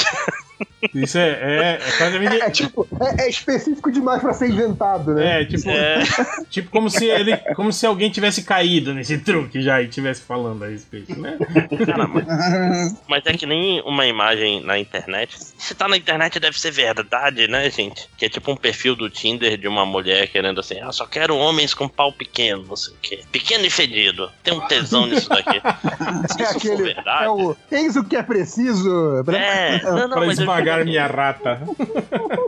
Isso 0.95 1.19
é, 1.19 1.29
é, 1.29 1.73
é 1.75 1.93
praticamente. 1.97 2.43
É 2.43 2.51
tipo, 2.51 2.87
é, 3.01 3.25
é 3.25 3.29
específico 3.29 3.91
demais 3.91 4.21
pra 4.21 4.33
ser 4.33 4.49
inventado, 4.49 5.15
né? 5.15 5.43
É, 5.43 5.45
tipo, 5.45 5.69
É, 5.69 6.03
tipo 6.51 6.71
como 6.71 6.89
se 6.89 7.05
ele, 7.05 7.37
como 7.55 7.73
se 7.73 7.85
alguém 7.85 8.11
tivesse 8.11 8.43
caído 8.43 8.95
nesse 8.95 9.19
truque 9.19 9.61
já 9.61 9.83
e 9.83 9.87
estivesse 9.87 10.23
falando 10.23 10.65
a 10.65 10.69
respeito, 10.69 11.19
né? 11.19 11.37
cara, 11.85 12.07
mas, 12.07 12.97
mas 13.09 13.27
é 13.27 13.33
que 13.33 13.47
nem 13.47 13.81
uma 13.83 14.07
imagem 14.07 14.63
na 14.65 14.79
internet. 14.79 15.37
Se 15.59 15.75
tá 15.75 15.89
na 15.89 15.97
internet 15.97 16.39
deve 16.39 16.59
ser 16.59 16.71
verdade, 16.71 17.49
né, 17.49 17.69
gente? 17.71 18.09
Que 18.17 18.27
é 18.27 18.29
tipo 18.29 18.51
um 18.53 18.57
perfil 18.57 18.95
do 18.95 19.11
Tinder 19.11 19.57
de 19.57 19.67
uma 19.67 19.85
mulher 19.85 20.29
querendo 20.29 20.61
assim, 20.61 20.79
ah, 20.81 20.93
só 20.93 21.07
quero 21.07 21.37
homens 21.37 21.75
com 21.75 21.89
pau 21.89 22.13
pequeno, 22.13 22.65
não 22.69 22.77
sei 22.77 22.95
o 22.95 22.97
quê. 23.01 23.21
Pequeno 23.33 23.65
e 23.65 23.71
fedido. 23.71 24.31
Tem 24.43 24.55
um 24.55 24.67
tesão 24.67 25.07
nisso 25.07 25.29
daqui. 25.29 25.61
Se 26.33 26.43
É 26.43 26.45
isso 26.45 26.61
for 26.61 26.73
aquele. 26.73 26.88
Verdade. 26.95 27.25
É 27.25 27.31
o. 27.31 27.57
Eis 27.71 27.97
o 27.97 28.05
que 28.05 28.17
é 28.17 28.23
preciso. 28.23 29.25
É, 29.33 29.83
não, 29.83 29.97
não, 29.97 30.09
pra 30.09 30.27
mas 30.27 30.39
eu 30.39 30.43
esmagar 30.45 30.85
minha 30.85 31.07
rata. 31.07 31.61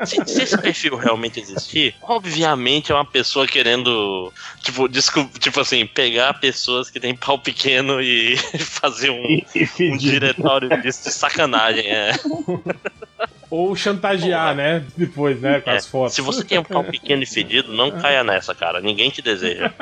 Se, 0.04 0.16
se 0.26 0.42
esse 0.42 0.58
perfil 0.58 0.96
realmente 0.96 1.40
existir, 1.40 1.94
obviamente 2.02 2.92
é 2.92 2.94
uma 2.94 3.04
pessoa 3.04 3.46
querendo, 3.46 4.32
tipo, 4.62 4.88
tipo 4.88 5.60
assim, 5.60 5.86
pegar 5.86 6.34
pessoas 6.34 6.90
que 6.90 7.00
têm 7.00 7.14
pau 7.14 7.38
pequeno 7.38 8.00
e 8.00 8.36
fazer 8.58 9.10
um, 9.10 9.24
E, 9.24 9.46
e 9.78 9.90
um 9.92 9.96
diretório 9.96 10.68
disso 10.82 11.04
de 11.04 11.12
sacanagem. 11.12 11.86
É. 11.86 12.12
Ou 13.50 13.74
chantagear, 13.74 14.54
né? 14.54 14.84
Depois, 14.96 15.40
né? 15.40 15.60
Com 15.60 15.70
É, 15.70 15.76
as 15.76 15.86
fotos. 15.86 16.14
Se 16.14 16.20
você 16.22 16.44
tem 16.44 16.58
um 16.58 16.62
pau 16.62 16.84
pequeno 16.84 17.22
e 17.22 17.26
fedido, 17.26 17.72
não 17.72 17.90
caia 17.90 18.22
nessa, 18.22 18.54
cara. 18.54 18.80
Ninguém 18.80 19.10
te 19.10 19.20
deseja. 19.20 19.72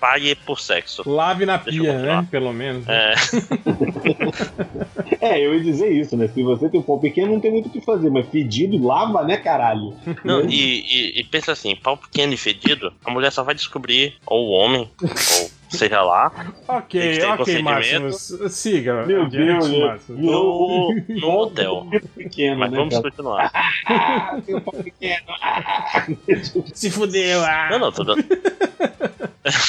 Pague 0.00 0.34
por 0.34 0.58
sexo. 0.58 1.08
Lave 1.08 1.46
na 1.46 1.56
Deixa 1.58 1.78
eu 1.78 1.84
pia, 1.84 1.98
né? 1.98 2.26
Pelo 2.30 2.52
menos. 2.52 2.84
É, 2.88 3.14
É, 5.20 5.40
eu 5.44 5.54
ia 5.54 5.62
dizer 5.62 5.90
isso, 5.90 6.16
né? 6.16 6.28
Se 6.28 6.42
você 6.42 6.68
tem 6.68 6.80
um 6.80 6.82
pau 6.82 6.98
pequeno, 6.98 7.32
não 7.32 7.40
tem 7.40 7.50
muito 7.52 7.66
o 7.68 7.70
que 7.70 7.80
fazer, 7.80 8.10
mas 8.10 8.26
fedido, 8.28 8.82
lava, 8.84 9.22
né, 9.24 9.36
caralho? 9.36 9.94
não, 10.24 10.42
e, 10.48 10.80
e- 10.80 11.20
e 11.20 11.24
pensa 11.24 11.52
assim, 11.52 11.74
pau 11.76 11.96
pequeno 11.96 12.32
e 12.34 12.36
fedido, 12.36 12.92
a 13.04 13.10
mulher 13.10 13.30
só 13.32 13.42
vai 13.42 13.54
descobrir, 13.54 14.14
ou 14.26 14.48
o 14.48 14.50
homem, 14.50 14.90
ou 15.00 15.08
seja 15.74 16.02
lá, 16.02 16.32
Ok, 16.66 17.22
ok, 17.22 17.36
procedimento. 17.36 17.64
Máximo. 18.04 18.48
Siga. 18.48 19.06
Meu 19.06 19.22
adiante, 19.24 19.68
Deus? 19.68 19.78
Máximo. 19.80 20.18
no, 20.20 20.94
no 21.08 21.30
hotel. 21.30 21.86
Pequeno, 22.16 22.58
Mas 22.60 22.70
né, 22.70 22.76
vamos 22.78 22.94
cara? 22.94 23.10
continuar. 23.10 23.50
Ah, 23.86 24.38
tem 24.44 24.54
um 24.56 24.60
pau 24.60 24.74
pequeno. 24.82 25.24
Ah, 25.42 26.06
Se 26.72 26.90
fudeu. 26.90 27.42
Ah. 27.44 27.68
Não, 27.70 27.78
não, 27.78 27.92
tudo. 27.92 28.14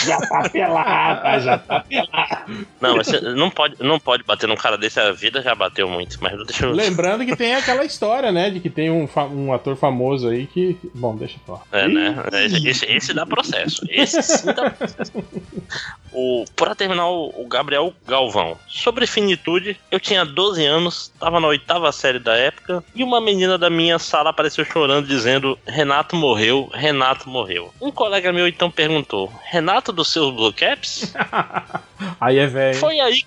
já 0.05 0.17
tá 0.21 0.49
pelada, 0.49 1.39
já 1.41 1.57
tá 1.57 1.81
pelada. 1.81 2.45
Não, 2.79 2.95
mas 2.95 3.07
você 3.07 3.19
não 3.19 3.49
pode, 3.49 3.75
não 3.83 3.99
pode 3.99 4.23
bater 4.23 4.47
num 4.47 4.55
cara 4.55 4.77
desse, 4.77 4.99
a 4.99 5.11
vida 5.11 5.41
já 5.41 5.53
bateu 5.53 5.89
muito, 5.89 6.17
mas 6.21 6.33
deixa 6.45 6.65
eu. 6.65 6.71
Lembrando 6.71 7.25
que 7.25 7.35
tem 7.35 7.55
aquela 7.55 7.83
história, 7.83 8.31
né? 8.31 8.49
De 8.49 8.59
que 8.61 8.69
tem 8.69 8.89
um, 8.89 9.05
fa- 9.07 9.25
um 9.25 9.53
ator 9.53 9.75
famoso 9.75 10.29
aí 10.29 10.47
que. 10.47 10.77
Bom, 10.93 11.15
deixa 11.15 11.35
eu 11.35 11.41
falar. 11.45 11.61
É, 11.73 11.87
né? 11.89 12.15
Esse, 12.63 12.85
esse 12.85 13.13
dá 13.13 13.25
processo. 13.25 13.85
Esse 13.89 14.21
sim 14.23 14.45
dá 14.45 14.69
processo. 14.69 15.11
O, 16.11 16.45
pra 16.55 16.73
terminar, 16.73 17.09
o, 17.09 17.45
Gabriel 17.45 17.93
Galvão. 18.07 18.57
Sobre 18.69 19.05
finitude, 19.05 19.77
eu 19.91 19.99
tinha 19.99 20.23
12 20.23 20.65
anos, 20.65 21.11
tava 21.19 21.41
na 21.41 21.47
oitava 21.47 21.91
série 21.91 22.19
da 22.19 22.35
época, 22.37 22.81
e 22.95 23.03
uma 23.03 23.19
menina 23.19 23.57
da 23.57 23.69
minha 23.69 23.99
sala 23.99 24.29
apareceu 24.29 24.63
chorando, 24.63 25.07
dizendo: 25.07 25.59
Renato 25.65 26.15
morreu, 26.15 26.69
Renato 26.73 27.29
morreu. 27.29 27.73
Um 27.81 27.91
colega 27.91 28.31
meu 28.31 28.47
então 28.47 28.71
perguntou: 28.71 29.31
Renato 29.43 29.91
dos 29.91 30.07
seus 30.11 30.33
Blue 30.33 30.53
Caps? 30.53 31.13
Aí 32.19 32.37
é 32.37 32.47
velho. 32.47 32.77
Foi 32.77 32.99
aí, 32.99 33.23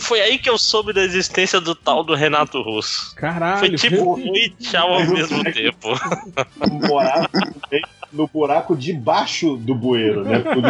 foi 0.00 0.20
aí 0.20 0.38
que 0.38 0.48
eu 0.48 0.56
soube 0.56 0.92
da 0.92 1.02
existência 1.02 1.60
do 1.60 1.74
tal 1.74 2.04
do 2.04 2.14
Renato 2.14 2.62
Russo. 2.62 3.14
Caralho. 3.16 3.58
Foi 3.58 3.70
tipo 3.70 4.18
e 4.18 4.50
tchau 4.50 4.94
ao 4.94 5.06
mesmo 5.06 5.42
tempo. 5.44 5.88
Morar 6.88 7.28
no 8.12 8.26
buraco 8.26 8.76
debaixo 8.76 9.56
do 9.56 9.74
bueiro, 9.74 10.24
né? 10.24 10.40
Por 10.40 10.62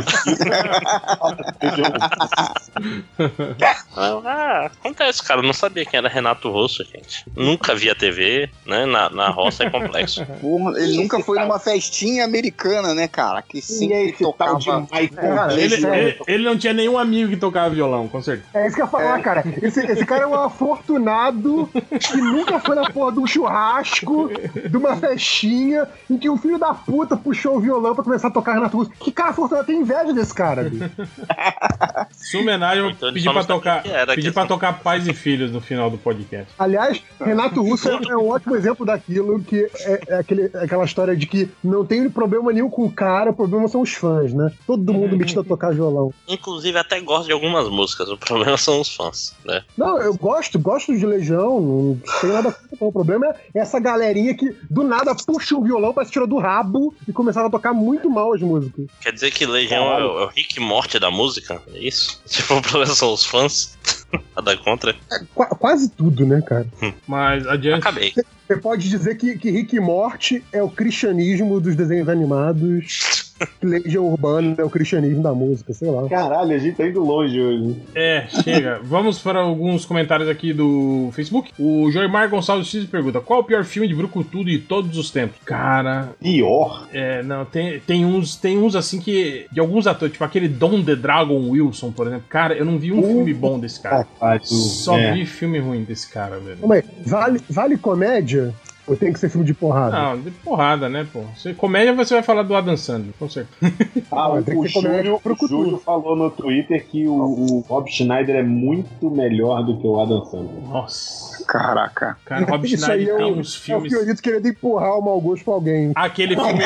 Ah, 3.97 4.70
acontece, 4.81 5.23
cara. 5.23 5.41
Eu 5.41 5.44
não 5.44 5.52
sabia 5.52 5.85
quem 5.85 5.99
era 5.99 6.09
Renato 6.09 6.51
Russo, 6.51 6.85
gente. 6.85 7.25
Nunca 7.36 7.75
vi 7.75 7.91
a 7.91 7.94
TV, 7.94 8.49
né? 8.67 8.86
Na, 8.86 9.10
na 9.10 9.28
roça 9.28 9.65
é 9.65 9.70
complexo. 9.70 10.25
Porra, 10.41 10.78
ele 10.78 10.97
nunca 10.97 11.20
foi 11.20 11.39
numa 11.39 11.59
festinha 11.59 12.25
americana, 12.25 12.94
né, 12.94 13.09
cara? 13.09 13.43
Que 13.43 13.60
sim, 13.60 13.93
é 13.93 14.12
tal 14.36 14.57
de 14.57 14.67
tocava. 14.67 14.89
Michael 14.93 15.59
esse 15.59 15.75
Ele, 15.75 15.86
ele, 15.86 16.19
ele 16.27 16.44
não 16.44 16.57
tinha 16.57 16.73
nenhum 16.73 16.99
amigo 16.99 17.31
que 17.31 17.36
tocava 17.36 17.70
violão, 17.70 18.09
com 18.09 18.23
certeza. 18.23 18.49
É 18.55 18.67
isso 18.67 18.77
que 18.77 18.83
eu 18.83 18.86
ia 18.86 18.91
falar, 18.91 19.20
cara. 19.23 19.44
Esse, 19.62 19.85
esse 19.86 20.05
cara 20.05 20.25
é 20.25 20.27
um 20.27 20.35
afortunado 20.35 21.69
que 21.73 22.17
nunca 22.17 22.59
foi 22.60 22.77
na 22.77 22.91
porra 22.91 23.12
de 23.12 23.19
um 23.20 23.27
churrasco, 23.27 24.31
de 24.69 24.77
uma 24.77 24.97
festinha, 24.97 25.89
em 26.09 26.19
que 26.19 26.28
um 26.28 26.36
filho 26.36 26.59
da 26.59 26.75
puta 26.75 27.17
puxou 27.31 27.57
o 27.57 27.60
violão 27.60 27.94
pra 27.94 28.02
começar 28.02 28.26
a 28.26 28.31
tocar 28.31 28.55
Renato 28.55 28.76
Russo. 28.76 28.91
Que 28.99 29.12
cara 29.12 29.31
afortunado, 29.31 29.65
tem 29.67 29.81
inveja 29.81 30.12
desse 30.12 30.34
cara, 30.34 30.65
bicho. 30.65 30.91
Sua 32.12 32.41
homenagem, 32.41 32.83
eu 32.84 32.91
Então 32.91 33.12
pedi 33.12 33.31
pra 33.33 33.44
tocar, 33.44 33.83
pedi 33.83 34.33
pra 34.33 34.42
essa- 34.42 34.49
tocar 34.49 34.81
pais 34.81 35.07
e 35.07 35.12
filhos 35.15 35.52
no 35.52 35.60
final 35.60 35.89
do 35.91 35.97
podcast. 35.97 36.52
Aliás, 36.59 37.00
Renato 37.20 37.62
Russo 37.62 37.89
é, 37.89 37.92
é 38.10 38.17
um 38.17 38.28
ótimo 38.31 38.57
exemplo 38.57 38.84
daquilo 38.84 39.41
que 39.42 39.68
é, 39.81 40.00
é 40.09 40.15
aquele, 40.17 40.50
é 40.52 40.65
aquela 40.65 40.84
história 40.84 41.17
de 41.17 41.26
que 41.26 41.49
não 41.62 41.84
tem 41.84 42.09
problema 42.10 42.52
nenhum 42.52 42.68
com 42.68 42.84
o 42.84 42.91
cara, 42.92 43.31
o 43.31 43.34
problema 43.34 43.68
são 43.68 43.81
os 43.81 43.92
fãs, 43.94 44.33
né? 44.34 44.50
Todo 44.67 44.92
mundo 44.92 45.17
metido 45.17 45.41
a 45.41 45.44
tocar 45.44 45.73
violão. 45.73 46.12
Inclusive, 46.28 46.76
até 46.78 47.00
gosto 47.00 47.26
de 47.26 47.33
algumas 47.33 47.68
músicas. 47.68 48.09
O 48.09 48.17
problema 48.18 48.57
são 48.57 48.81
os 48.81 48.94
fãs, 48.94 49.34
né? 49.44 49.62
Não, 49.76 50.00
eu 50.00 50.15
gosto, 50.15 50.59
gosto 50.59 50.97
de 50.97 51.07
Legião, 51.07 51.60
não 51.60 52.00
tem 52.20 52.31
nada 52.33 52.50
contra. 52.52 52.76
não. 52.81 52.89
O 52.89 52.92
problema 52.92 53.26
é 53.26 53.34
essa 53.60 53.78
galerinha 53.78 54.34
que 54.34 54.55
do 54.68 54.83
nada 54.83 55.15
puxa 55.15 55.57
o 55.57 55.62
violão 55.62 55.92
pra 55.92 56.05
se 56.05 56.10
tirar 56.10 56.26
do 56.26 56.39
rabo 56.39 56.94
e 57.07 57.12
começava 57.21 57.49
a 57.49 57.51
tocar 57.51 57.73
muito 57.75 58.09
mal 58.09 58.33
as 58.33 58.41
músicas. 58.41 58.87
Quer 59.01 59.13
dizer 59.13 59.31
que 59.31 59.45
Legião 59.45 59.85
é 59.93 60.05
o, 60.05 60.21
é 60.21 60.25
o 60.25 60.29
Rick 60.29 60.59
Morte 60.59 60.99
da 60.99 61.11
música? 61.11 61.61
É 61.75 61.79
isso? 61.79 62.21
Tipo, 62.27 62.55
o 62.55 62.63
problema 62.63 62.95
são 62.95 63.13
os 63.13 63.25
fãs? 63.25 63.77
Nada 64.35 64.57
contra. 64.57 64.95
Qua- 65.35 65.47
quase 65.49 65.91
tudo, 65.91 66.25
né, 66.27 66.41
cara? 66.41 66.67
Mas 67.07 67.47
adiante. 67.47 67.81
Acabei. 67.81 68.13
Você 68.47 68.57
pode 68.57 68.89
dizer 68.89 69.17
que, 69.17 69.39
que 69.39 69.51
Rick 69.51 69.77
e 69.77 69.81
Morty 69.81 70.43
é 70.53 70.63
o 70.63 70.69
cristianismo 70.71 71.61
dos 71.61 71.77
desenhos 71.77 72.09
animados, 72.09 73.30
Legião 73.62 74.07
Urbana 74.07 74.55
é 74.59 74.65
o 74.65 74.70
cristianismo 74.70 75.23
da 75.23 75.33
música, 75.35 75.73
sei 75.73 75.91
lá. 75.91 76.09
Caralho, 76.09 76.52
a 76.55 76.59
gente 76.59 76.77
tá 76.77 76.86
indo 76.86 77.02
longe 77.02 77.41
hoje. 77.41 77.77
É, 77.94 78.27
chega. 78.43 78.81
Vamos 78.85 79.19
para 79.19 79.41
alguns 79.41 79.85
comentários 79.85 80.28
aqui 80.28 80.52
do 80.52 81.10
Facebook. 81.12 81.51
O 81.59 81.91
Joimar 81.91 82.28
Gonçalves 82.28 82.67
X 82.69 82.85
pergunta: 82.86 83.20
Qual 83.20 83.41
o 83.41 83.44
pior 83.44 83.65
filme 83.65 83.86
de 83.89 83.94
Brucutu 83.94 84.44
de 84.44 84.59
todos 84.59 84.97
os 84.99 85.10
tempos? 85.10 85.39
Cara, 85.44 86.10
Pior. 86.20 86.86
é, 86.93 87.23
não, 87.23 87.44
tem, 87.44 87.81
tem 87.81 88.05
uns 88.05 88.36
tem 88.36 88.59
uns 88.59 88.75
assim 88.77 89.01
que. 89.01 89.47
De 89.52 89.60
alguns 89.60 89.86
atores, 89.86 90.12
tipo 90.12 90.25
aquele 90.25 90.49
Don 90.49 90.83
the 90.83 90.97
Dragon 90.97 91.49
Wilson, 91.51 91.93
por 91.93 92.07
exemplo. 92.07 92.25
Cara, 92.28 92.55
eu 92.55 92.65
não 92.65 92.78
vi 92.78 92.93
um 92.93 93.01
Uh, 93.01 93.07
filme 93.07 93.35
bom 93.35 93.59
desse 93.59 93.81
cara. 93.81 94.07
Só 94.43 94.99
É. 94.99 95.12
vi 95.12 95.27
filme 95.27 95.59
ruim 95.59 95.83
desse 95.85 96.09
cara, 96.10 96.39
velho. 96.39 96.59
Calma 96.59 96.75
aí, 96.77 96.83
vale, 97.05 97.41
vale 97.49 97.77
comédia? 97.77 98.55
Ou 98.91 98.97
tem 98.97 99.12
que 99.12 99.20
ser 99.20 99.28
filme 99.28 99.47
de 99.47 99.55
porrada? 99.55 99.97
Não, 99.97 100.20
de 100.20 100.33
porrada, 100.33 100.89
né, 100.89 101.07
pô? 101.12 101.23
Se 101.36 101.55
comédia 101.55 101.94
você 101.94 102.15
vai 102.15 102.25
falar 102.25 102.43
do 102.43 102.57
Adam 102.57 102.77
Sandler, 102.77 103.15
com 103.17 103.28
certeza. 103.28 103.73
Ah, 104.10 104.28
o, 104.28 104.43
Tem 104.43 104.60
que 104.60 104.67
o 104.67 104.69
Júlio, 104.69 105.20
o 105.25 105.47
Júlio 105.47 105.78
falou 105.78 106.17
no 106.17 106.28
Twitter 106.31 106.85
que 106.85 107.07
o, 107.07 107.15
o 107.15 107.65
Rob 107.69 107.89
Schneider 107.89 108.35
é 108.35 108.43
muito 108.43 109.09
melhor 109.09 109.62
do 109.65 109.78
que 109.78 109.86
o 109.86 110.01
Adam 110.01 110.25
Sandler. 110.25 110.62
Nossa. 110.69 111.30
Caraca. 111.47 112.17
Cara, 112.25 112.44
Rob 112.47 112.65
Isso 112.67 112.91
aí 112.91 113.05
Schneider 113.05 113.15
é 113.15 113.19
tem 113.19 113.27
o, 113.33 113.36
uns 113.39 113.55
é 113.55 113.59
o 113.59 113.62
filmes. 113.62 113.93
Fiorito 113.93 114.23
querendo 114.23 114.49
empurrar 114.49 114.99
o 114.99 115.02
mau 115.02 115.20
gosto 115.20 115.44
pra 115.44 115.55
alguém. 115.55 115.93
Aquele 115.94 116.35
filme. 116.36 116.65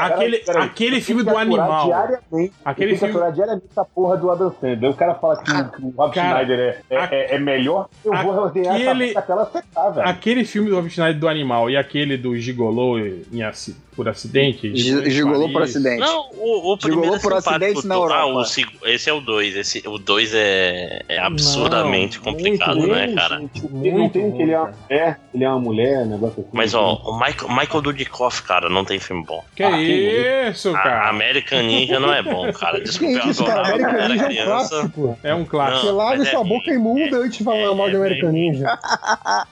aquele, 0.00 0.38
peraí. 0.38 0.62
aquele 0.64 1.00
filme 1.00 1.24
Tem 1.24 1.32
do 1.32 1.36
que 1.36 1.42
animal. 1.42 1.86
Diariamente, 1.86 2.52
Aquele 2.64 2.86
tem 2.90 2.94
que 2.94 3.04
filme- 3.04 3.14
aturar 3.14 3.32
diariamente 3.32 3.66
essa 3.70 3.84
porra 3.84 4.16
do 4.16 4.30
Adam 4.30 4.54
Sandler. 4.60 4.90
O 4.90 4.94
cara 4.94 5.14
fala 5.14 5.36
que, 5.42 5.50
o- 5.50 5.70
que 5.70 5.82
o 5.82 5.88
Rob 5.96 6.14
Cara, 6.14 6.44
Schneider 6.44 6.58
é, 6.90 6.94
é, 6.94 6.98
a- 6.98 7.08
é- 7.12 7.34
é 7.34 7.38
melhor, 7.38 7.88
eu 8.04 8.12
vou 8.22 8.32
rodear 8.32 8.74
aquele- 8.76 9.10
essa 9.10 9.22
tela 9.22 9.50
secar, 9.52 9.90
velho. 9.90 10.08
Aquele 10.08 10.44
filme 10.44 10.68
do 10.70 10.76
Rob 10.76 10.88
Schneider 10.90 11.18
do 11.20 11.28
animal 11.28 11.70
e 11.70 11.76
aquele 11.76 12.16
do 12.16 12.36
Gigolô 12.36 12.98
em 12.98 13.42
aci- 13.42 13.76
por 13.94 14.08
acidente. 14.08 14.76
Gi- 14.76 15.10
Gigolou 15.10 15.50
por 15.50 15.62
acidente. 15.62 16.00
Não, 16.00 16.28
o, 16.32 16.72
o 16.72 16.76
primeiro 16.78 17.02
Gigolou 17.04 17.16
é 17.16 17.20
por 17.20 17.32
acidente 17.32 17.86
na 17.86 17.94
do- 17.94 18.00
Europa. 18.02 18.20
Ah, 18.20 18.26
o, 18.26 18.42
esse 18.88 19.08
é 19.08 19.12
o 19.12 19.20
2. 19.20 19.56
Esse, 19.56 19.82
o 19.88 19.96
2 19.98 20.32
é, 20.34 21.02
é 21.08 21.18
absurdamente 21.18 22.18
Não, 22.18 22.24
complicado, 22.24 22.76
muito 22.76 22.92
né, 22.94 23.14
cara? 23.14 23.38
Não 23.38 23.48
Muito 23.70 24.15
tem 24.20 24.32
que 24.32 24.42
ele 24.42 24.52
é 24.52 24.58
mulher, 24.58 25.20
ele 25.34 25.44
é 25.44 25.48
uma 25.48 25.58
mulher, 25.58 25.98
um 26.02 26.06
negócio 26.10 26.40
assim. 26.40 26.50
Mas, 26.52 26.74
ó, 26.74 26.94
o 27.04 27.18
Michael, 27.18 27.48
Michael 27.50 27.82
Dudikoff, 27.82 28.42
cara, 28.42 28.68
não 28.68 28.84
tem 28.84 28.98
filme 28.98 29.24
bom. 29.24 29.42
Que 29.54 29.62
Ah, 29.62 29.70
que 29.72 30.48
isso, 30.50 30.70
A 30.74 30.78
cara? 30.78 31.08
American 31.08 31.62
Ninja 31.62 31.98
não 32.00 32.12
é 32.12 32.22
bom, 32.22 32.52
cara. 32.52 32.78
Que 32.80 32.84
Desculpa, 32.84 33.18
eu 33.24 33.30
isso, 33.30 33.44
cara? 33.44 33.60
American 33.62 34.08
Ninja 34.08 34.22
é 34.22 34.24
um 34.24 34.28
criança. 34.28 34.46
clássico. 34.76 35.18
É 35.22 35.34
um 35.34 35.44
clássico. 35.44 35.86
Você 35.86 35.92
lava 35.92 36.22
é 36.22 36.24
sua 36.26 36.40
ruim. 36.40 36.48
boca 36.48 36.70
imunda 36.72 37.16
antes 37.18 37.38
de 37.38 37.44
falar 37.44 37.56
é- 37.58 37.74
mal 37.74 37.88
de 37.88 37.94
é 37.94 37.98
American 37.98 38.32
bem- 38.32 38.50
Ninja. 38.52 38.78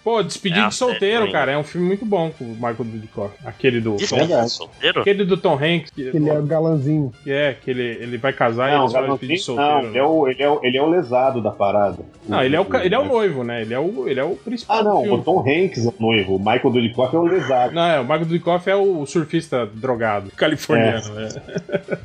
Pô, 0.03 0.23
Despedido 0.23 0.67
É, 0.67 0.69
de 0.69 0.75
Solteiro, 0.75 1.27
é 1.27 1.33
cara. 1.33 1.53
É 1.53 1.59
um 1.59 1.65
filme 1.65 1.87
muito 1.87 2.05
bom 2.05 2.31
com 2.31 2.45
o 2.45 2.49
Michael 2.55 2.77
Dudikoff. 2.85 3.35
Aquele 3.45 3.81
do. 3.81 3.97
Despedido 3.97 4.41
de 4.43 4.49
solteiro? 4.51 5.01
Aquele 5.01 5.25
do 5.25 5.37
Tom 5.37 5.55
Hanks. 5.55 5.91
Que, 5.91 6.03
Ele 6.03 6.29
é 6.29 6.39
o 6.39 6.43
galanzinho. 6.43 7.13
que 7.23 7.33
é, 7.33 7.55
que 7.55 7.71
ele, 7.71 7.83
ele 7.83 8.19
vai 8.19 8.33
casar 8.33 8.69
e 8.71 8.73
Não, 8.75 8.83
ele 8.85 8.89
só 8.91 8.99
vai 9.01 9.09
não, 9.09 9.17
despedir 9.17 9.37
de 9.37 9.49
não, 9.49 9.57
solteiro. 9.57 9.89
ele 9.89 9.99
é, 9.99 10.05
o, 10.05 10.29
ele, 10.29 10.43
é 10.43 10.51
o, 10.51 10.61
ele 10.63 10.79
é 10.79 10.83
o 10.83 10.89
lesado 10.89 11.41
da 11.41 11.51
parada. 11.51 11.99
Não, 12.29 12.43
ele 12.43 12.57
é 12.57 12.61
o, 12.61 12.67
ele 12.83 12.95
é 12.95 12.99
o 12.99 13.05
noivo, 13.05 13.45
né? 13.45 13.63
Ele 13.63 13.75
é 13.75 13.79
o, 13.79 14.09
ele 14.09 14.21
é 14.21 14.25
o 14.25 14.37
principal. 14.55 14.79
Ah, 14.79 14.83
do 14.83 14.89
não, 14.89 15.03
filme. 15.03 15.19
o 15.19 15.23
Tom 15.23 15.41
Hanks 15.41 15.85
é 15.87 15.89
o 15.89 15.95
noivo, 15.99 16.37
o 16.37 16.39
Michael 16.39 16.71
Dudikoff 16.71 17.15
é 17.15 17.19
o 17.19 17.23
lesado. 17.25 17.75
Não, 17.75 17.87
é, 17.87 18.01
o 18.01 18.05
Michael 18.05 18.25
Dudikoff 18.27 18.71
é 18.71 18.77
o 18.77 19.05
surfista 19.07 19.67
drogado, 19.67 20.31
californiano. 20.33 21.15
né? 21.15 21.29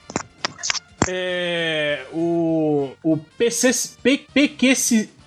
É, 1.12 2.02
o, 2.14 2.92
o 3.02 3.18
PC, 3.18 3.72
P, 4.04 4.26
PQ, 4.32 4.74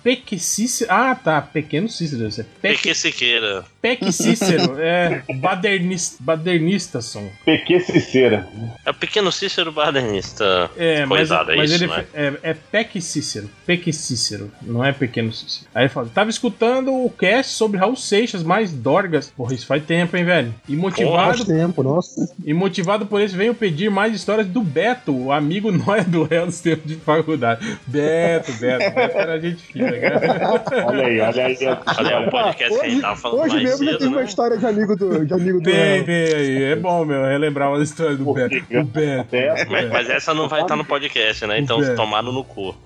PQ 0.01 0.39
Cícero. 0.39 0.89
Ah, 0.93 1.13
tá. 1.13 1.41
Pequeno 1.41 1.89
Cícero. 1.89 2.21
deve 2.21 2.33
ser. 2.33 2.45
PQ, 2.61 2.77
PQ 2.77 2.95
Siqueira. 2.95 3.65
PQ 3.83 4.13
Cícero. 4.13 4.79
É. 4.79 5.23
Badernista, 5.35 6.15
Badernistason. 6.21 7.29
PQ 7.43 7.81
Cicera. 7.81 8.47
É 8.85 8.91
o 8.91 8.93
pequeno 8.93 9.29
Cícero 9.29 9.73
Badernista. 9.73 10.71
É, 10.77 11.05
mas, 11.05 11.17
Coisado, 11.19 11.51
é 11.51 11.57
mas 11.57 11.69
isso, 11.69 11.83
ele 11.83 11.91
né? 11.91 12.05
é, 12.13 12.33
é 12.43 12.53
PEC 12.53 13.01
Cícero. 13.01 13.49
PEC 13.65 13.91
Cícero. 13.91 14.49
Não 14.61 14.85
é 14.85 14.93
Pequeno 14.93 15.33
Cícero. 15.33 15.67
Aí 15.75 15.83
ele 15.83 15.89
fala: 15.89 16.07
tava 16.13 16.29
escutando 16.29 16.93
o 16.93 17.09
cast 17.09 17.51
sobre 17.51 17.77
Raul 17.77 17.97
Seixas, 17.97 18.41
mais 18.41 18.71
Dorgas. 18.71 19.29
Porra, 19.35 19.53
isso 19.53 19.65
faz 19.65 19.83
tempo, 19.83 20.15
hein, 20.15 20.23
velho? 20.23 20.55
E 20.69 20.77
motivado 20.77 21.39
Faz 21.39 21.43
tempo, 21.43 21.83
nossa. 21.83 22.33
E 22.45 22.53
motivado 22.53 23.05
por 23.05 23.19
isso, 23.19 23.35
venho 23.35 23.53
pedir 23.53 23.91
mais 23.91 24.15
histórias 24.15 24.47
do 24.47 24.61
Beto, 24.61 25.13
o 25.13 25.31
amigo 25.33 25.71
nóia 25.73 26.05
do 26.05 26.23
réu 26.23 26.45
dos 26.45 26.61
tempos 26.61 26.89
de 26.89 26.95
faculdade. 26.95 27.77
Beto, 27.85 28.53
Beto, 28.53 28.95
Beto 28.95 29.17
era 29.17 29.41
gente 29.41 29.61
fina, 29.61 29.91
cara. 29.99 30.85
Olha 30.87 31.05
aí, 31.05 31.19
olha 31.19 31.45
aí. 31.47 31.57
Olha, 31.97 32.09
é 32.09 32.19
um 32.19 32.29
podcast 32.29 32.79
que 32.79 32.85
a 32.85 32.89
gente 32.89 33.01
tava 33.01 33.15
falando 33.17 33.41
hoje 33.41 33.72
mais 33.72 33.72
mesmo 33.73 33.85
já 33.85 33.91
cedo, 33.91 33.99
tem 33.99 34.07
uma 34.09 34.17
né? 34.19 34.25
história 34.25 34.57
de 34.57 34.65
amigo 34.65 34.95
do, 34.95 35.25
de 35.25 35.33
amigo 35.33 35.59
do 35.59 35.63
Tem, 35.63 35.73
réu. 35.73 36.05
tem 36.05 36.15
aí. 36.35 36.63
É 36.63 36.75
bom, 36.75 37.05
meu, 37.05 37.23
relembrar 37.23 37.69
uma 37.71 37.83
história 37.83 38.15
do 38.15 38.33
Beto. 38.33 38.49
quê? 38.67 38.77
Do 38.79 38.85
Beto. 38.85 39.31
Beto. 39.31 39.71
Mas, 39.71 39.89
mas 39.89 40.09
essa 40.09 40.33
não 40.33 40.47
vai 40.47 40.61
estar 40.61 40.75
no 40.75 40.85
podcast, 40.85 41.45
né? 41.45 41.59
Então 41.59 41.81
É. 41.83 41.93
tomaram 41.95 42.31
no 42.31 42.43
cu. 42.43 42.75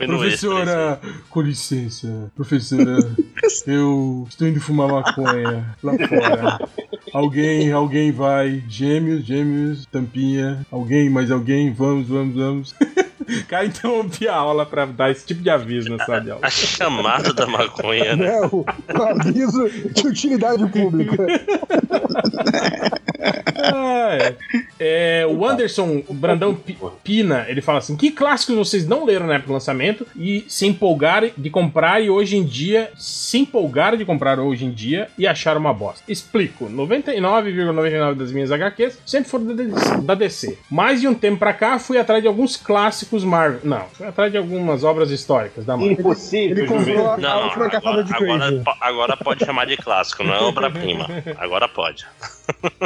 No 0.00 0.18
Professora, 0.18 1.00
com 1.28 1.40
licença. 1.42 2.30
Professora, 2.34 2.98
eu 3.66 4.26
estou 4.28 4.46
indo 4.48 4.60
fumar 4.60 4.88
maconha 4.88 5.74
lá 5.82 5.92
fora. 6.08 6.58
Alguém, 7.12 7.72
alguém 7.72 8.12
vai. 8.12 8.62
Gêmeos, 8.68 9.24
gêmeos, 9.24 9.84
tampinha. 9.86 10.64
Alguém, 10.70 11.10
mais 11.10 11.30
alguém, 11.30 11.72
vamos, 11.72 12.08
vamos, 12.08 12.34
vamos. 12.36 12.74
Cara, 13.46 13.66
interrompi 13.66 14.26
a 14.26 14.34
aula 14.34 14.64
pra 14.64 14.86
dar 14.86 15.10
esse 15.10 15.26
tipo 15.26 15.42
de 15.42 15.50
aviso 15.50 15.90
na 15.94 16.04
sala 16.04 16.20
de 16.20 16.30
aula. 16.30 16.46
A 16.46 16.50
chamada 16.50 17.32
da 17.32 17.46
maconha, 17.46 18.16
né? 18.16 18.26
É, 18.26 18.46
o, 18.46 18.64
o 18.64 19.02
aviso 19.02 19.68
de 19.68 20.06
utilidade 20.06 20.66
pública. 20.68 21.26
Ah, 23.20 24.16
é. 24.16 24.34
É, 24.80 25.26
o 25.26 25.44
Anderson 25.44 26.02
Brandão 26.10 26.54
Pi- 26.54 26.78
Pina, 27.02 27.44
ele 27.48 27.60
fala 27.60 27.78
assim: 27.78 27.96
que 27.96 28.10
clássicos 28.10 28.54
vocês 28.56 28.86
não 28.86 29.04
leram 29.04 29.26
na 29.26 29.34
época 29.34 29.48
do 29.48 29.52
lançamento 29.54 30.06
e 30.16 30.44
se 30.48 30.66
empolgaram 30.66 31.30
de 31.36 31.50
comprar 31.50 32.00
e 32.02 32.08
hoje 32.08 32.36
em 32.36 32.44
dia 32.44 32.90
se 32.96 33.38
empolgaram 33.38 33.96
de 33.98 34.04
comprar 34.04 34.38
hoje 34.38 34.64
em 34.64 34.70
dia 34.70 35.08
e 35.18 35.26
acharam 35.26 35.60
uma 35.60 35.74
bosta? 35.74 36.02
Explico: 36.08 36.66
99,99% 36.70 38.14
das 38.14 38.30
minhas 38.32 38.50
HQs 38.52 38.98
sempre 39.04 39.28
foram 39.28 39.46
da 40.04 40.14
DC-. 40.14 40.58
Mais 40.70 41.00
de 41.00 41.08
um 41.08 41.14
tempo 41.14 41.38
pra 41.38 41.52
cá, 41.52 41.78
fui 41.78 41.98
atrás 41.98 42.22
de 42.22 42.28
alguns 42.28 42.56
clássicos 42.56 43.24
Marvel. 43.24 43.60
Não, 43.64 43.84
fui 43.92 44.06
atrás 44.06 44.30
de 44.30 44.38
algumas 44.38 44.84
obras 44.84 45.10
históricas 45.10 45.64
da 45.64 45.76
Marvel. 45.76 45.92
Impossível, 45.92 46.56
Ele 46.58 46.66
comprou 46.66 47.08
a, 47.10 47.14
a 47.14 47.16
Não, 47.18 47.44
última 47.44 47.66
agora, 47.66 48.04
de 48.04 48.14
agora, 48.14 48.46
Crazy. 48.48 48.62
agora 48.80 49.16
pode 49.16 49.44
chamar 49.44 49.66
de 49.66 49.76
clássico, 49.76 50.22
não 50.24 50.34
é 50.34 50.40
obra-prima. 50.40 51.08
Agora 51.38 51.68
pode. 51.68 52.06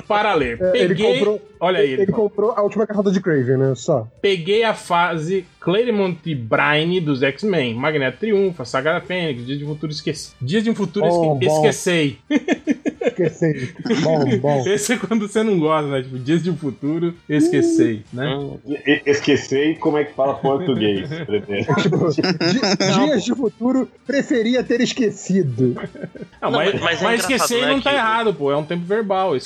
Para 0.06 0.21
ler, 0.34 0.60
É, 0.60 0.78
ele 0.78 0.88
peguei. 0.94 1.14
comprou, 1.14 1.42
Olha 1.60 1.78
aí, 1.80 1.92
ele 1.92 2.02
ele 2.02 2.12
comprou 2.12 2.52
a 2.56 2.62
última 2.62 2.86
caçada 2.86 3.10
de 3.12 3.20
Craven, 3.20 3.56
né? 3.56 3.72
Só. 3.76 4.08
peguei 4.20 4.64
a 4.64 4.74
fase 4.74 5.44
Claremont 5.60 6.18
e 6.26 6.34
Brine 6.34 7.00
dos 7.00 7.22
X-Men. 7.22 7.74
Magneto 7.74 8.18
Triunfa, 8.18 8.64
Saga 8.64 8.94
da 8.94 9.00
Fênix, 9.00 9.44
Dias 9.46 9.58
de 9.58 9.64
um 9.64 9.68
Futuro 9.68 9.92
Esqueci. 9.92 10.32
Dias 10.40 10.64
de 10.64 10.70
um 10.70 10.74
Futuro 10.74 11.06
Oh, 11.06 11.34
esque 11.34 11.46
bom. 11.46 11.56
Esquecei. 11.60 12.18
Esqueci. 13.00 13.74
Bom, 14.02 14.38
bom. 14.38 14.64
Esse 14.66 14.94
é 14.94 14.96
quando 14.96 15.28
você 15.28 15.42
não 15.42 15.58
gosta, 15.58 15.88
né? 15.88 16.02
Tipo, 16.02 16.18
dias 16.18 16.42
de 16.42 16.50
futuro, 16.52 17.14
esqueci, 17.28 18.02
né? 18.12 18.38
E- 18.66 19.02
Esqueci 19.06 19.76
como 19.80 19.98
é 19.98 20.04
que 20.04 20.14
fala 20.14 20.34
português. 20.34 21.08
primeiro. 21.26 21.74
Tipo, 21.76 22.08
di- 22.10 22.94
dias 23.06 23.24
de 23.24 23.34
futuro, 23.34 23.88
preferia 24.06 24.62
ter 24.64 24.80
esquecido. 24.80 25.74
Não, 26.40 26.50
Não, 26.50 26.58
mas, 26.58 26.80
mas- 26.80 27.02
mas 27.02 27.50
é 27.50 27.60
né, 27.60 27.66
não 27.72 27.80
tá 27.80 27.90
que- 27.90 27.96
errado, 27.96 28.34
pô. 28.34 28.50
É 28.50 28.56
um 28.56 28.64
tempo 28.64 28.84
verbal. 28.84 29.36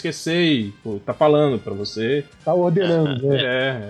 Pô, 0.83 0.99
tá 1.05 1.13
falando 1.15 1.59
pra 1.59 1.73
você. 1.75 2.25
Tá 2.45 2.55
ordenando, 2.55 3.27
né? 3.29 3.39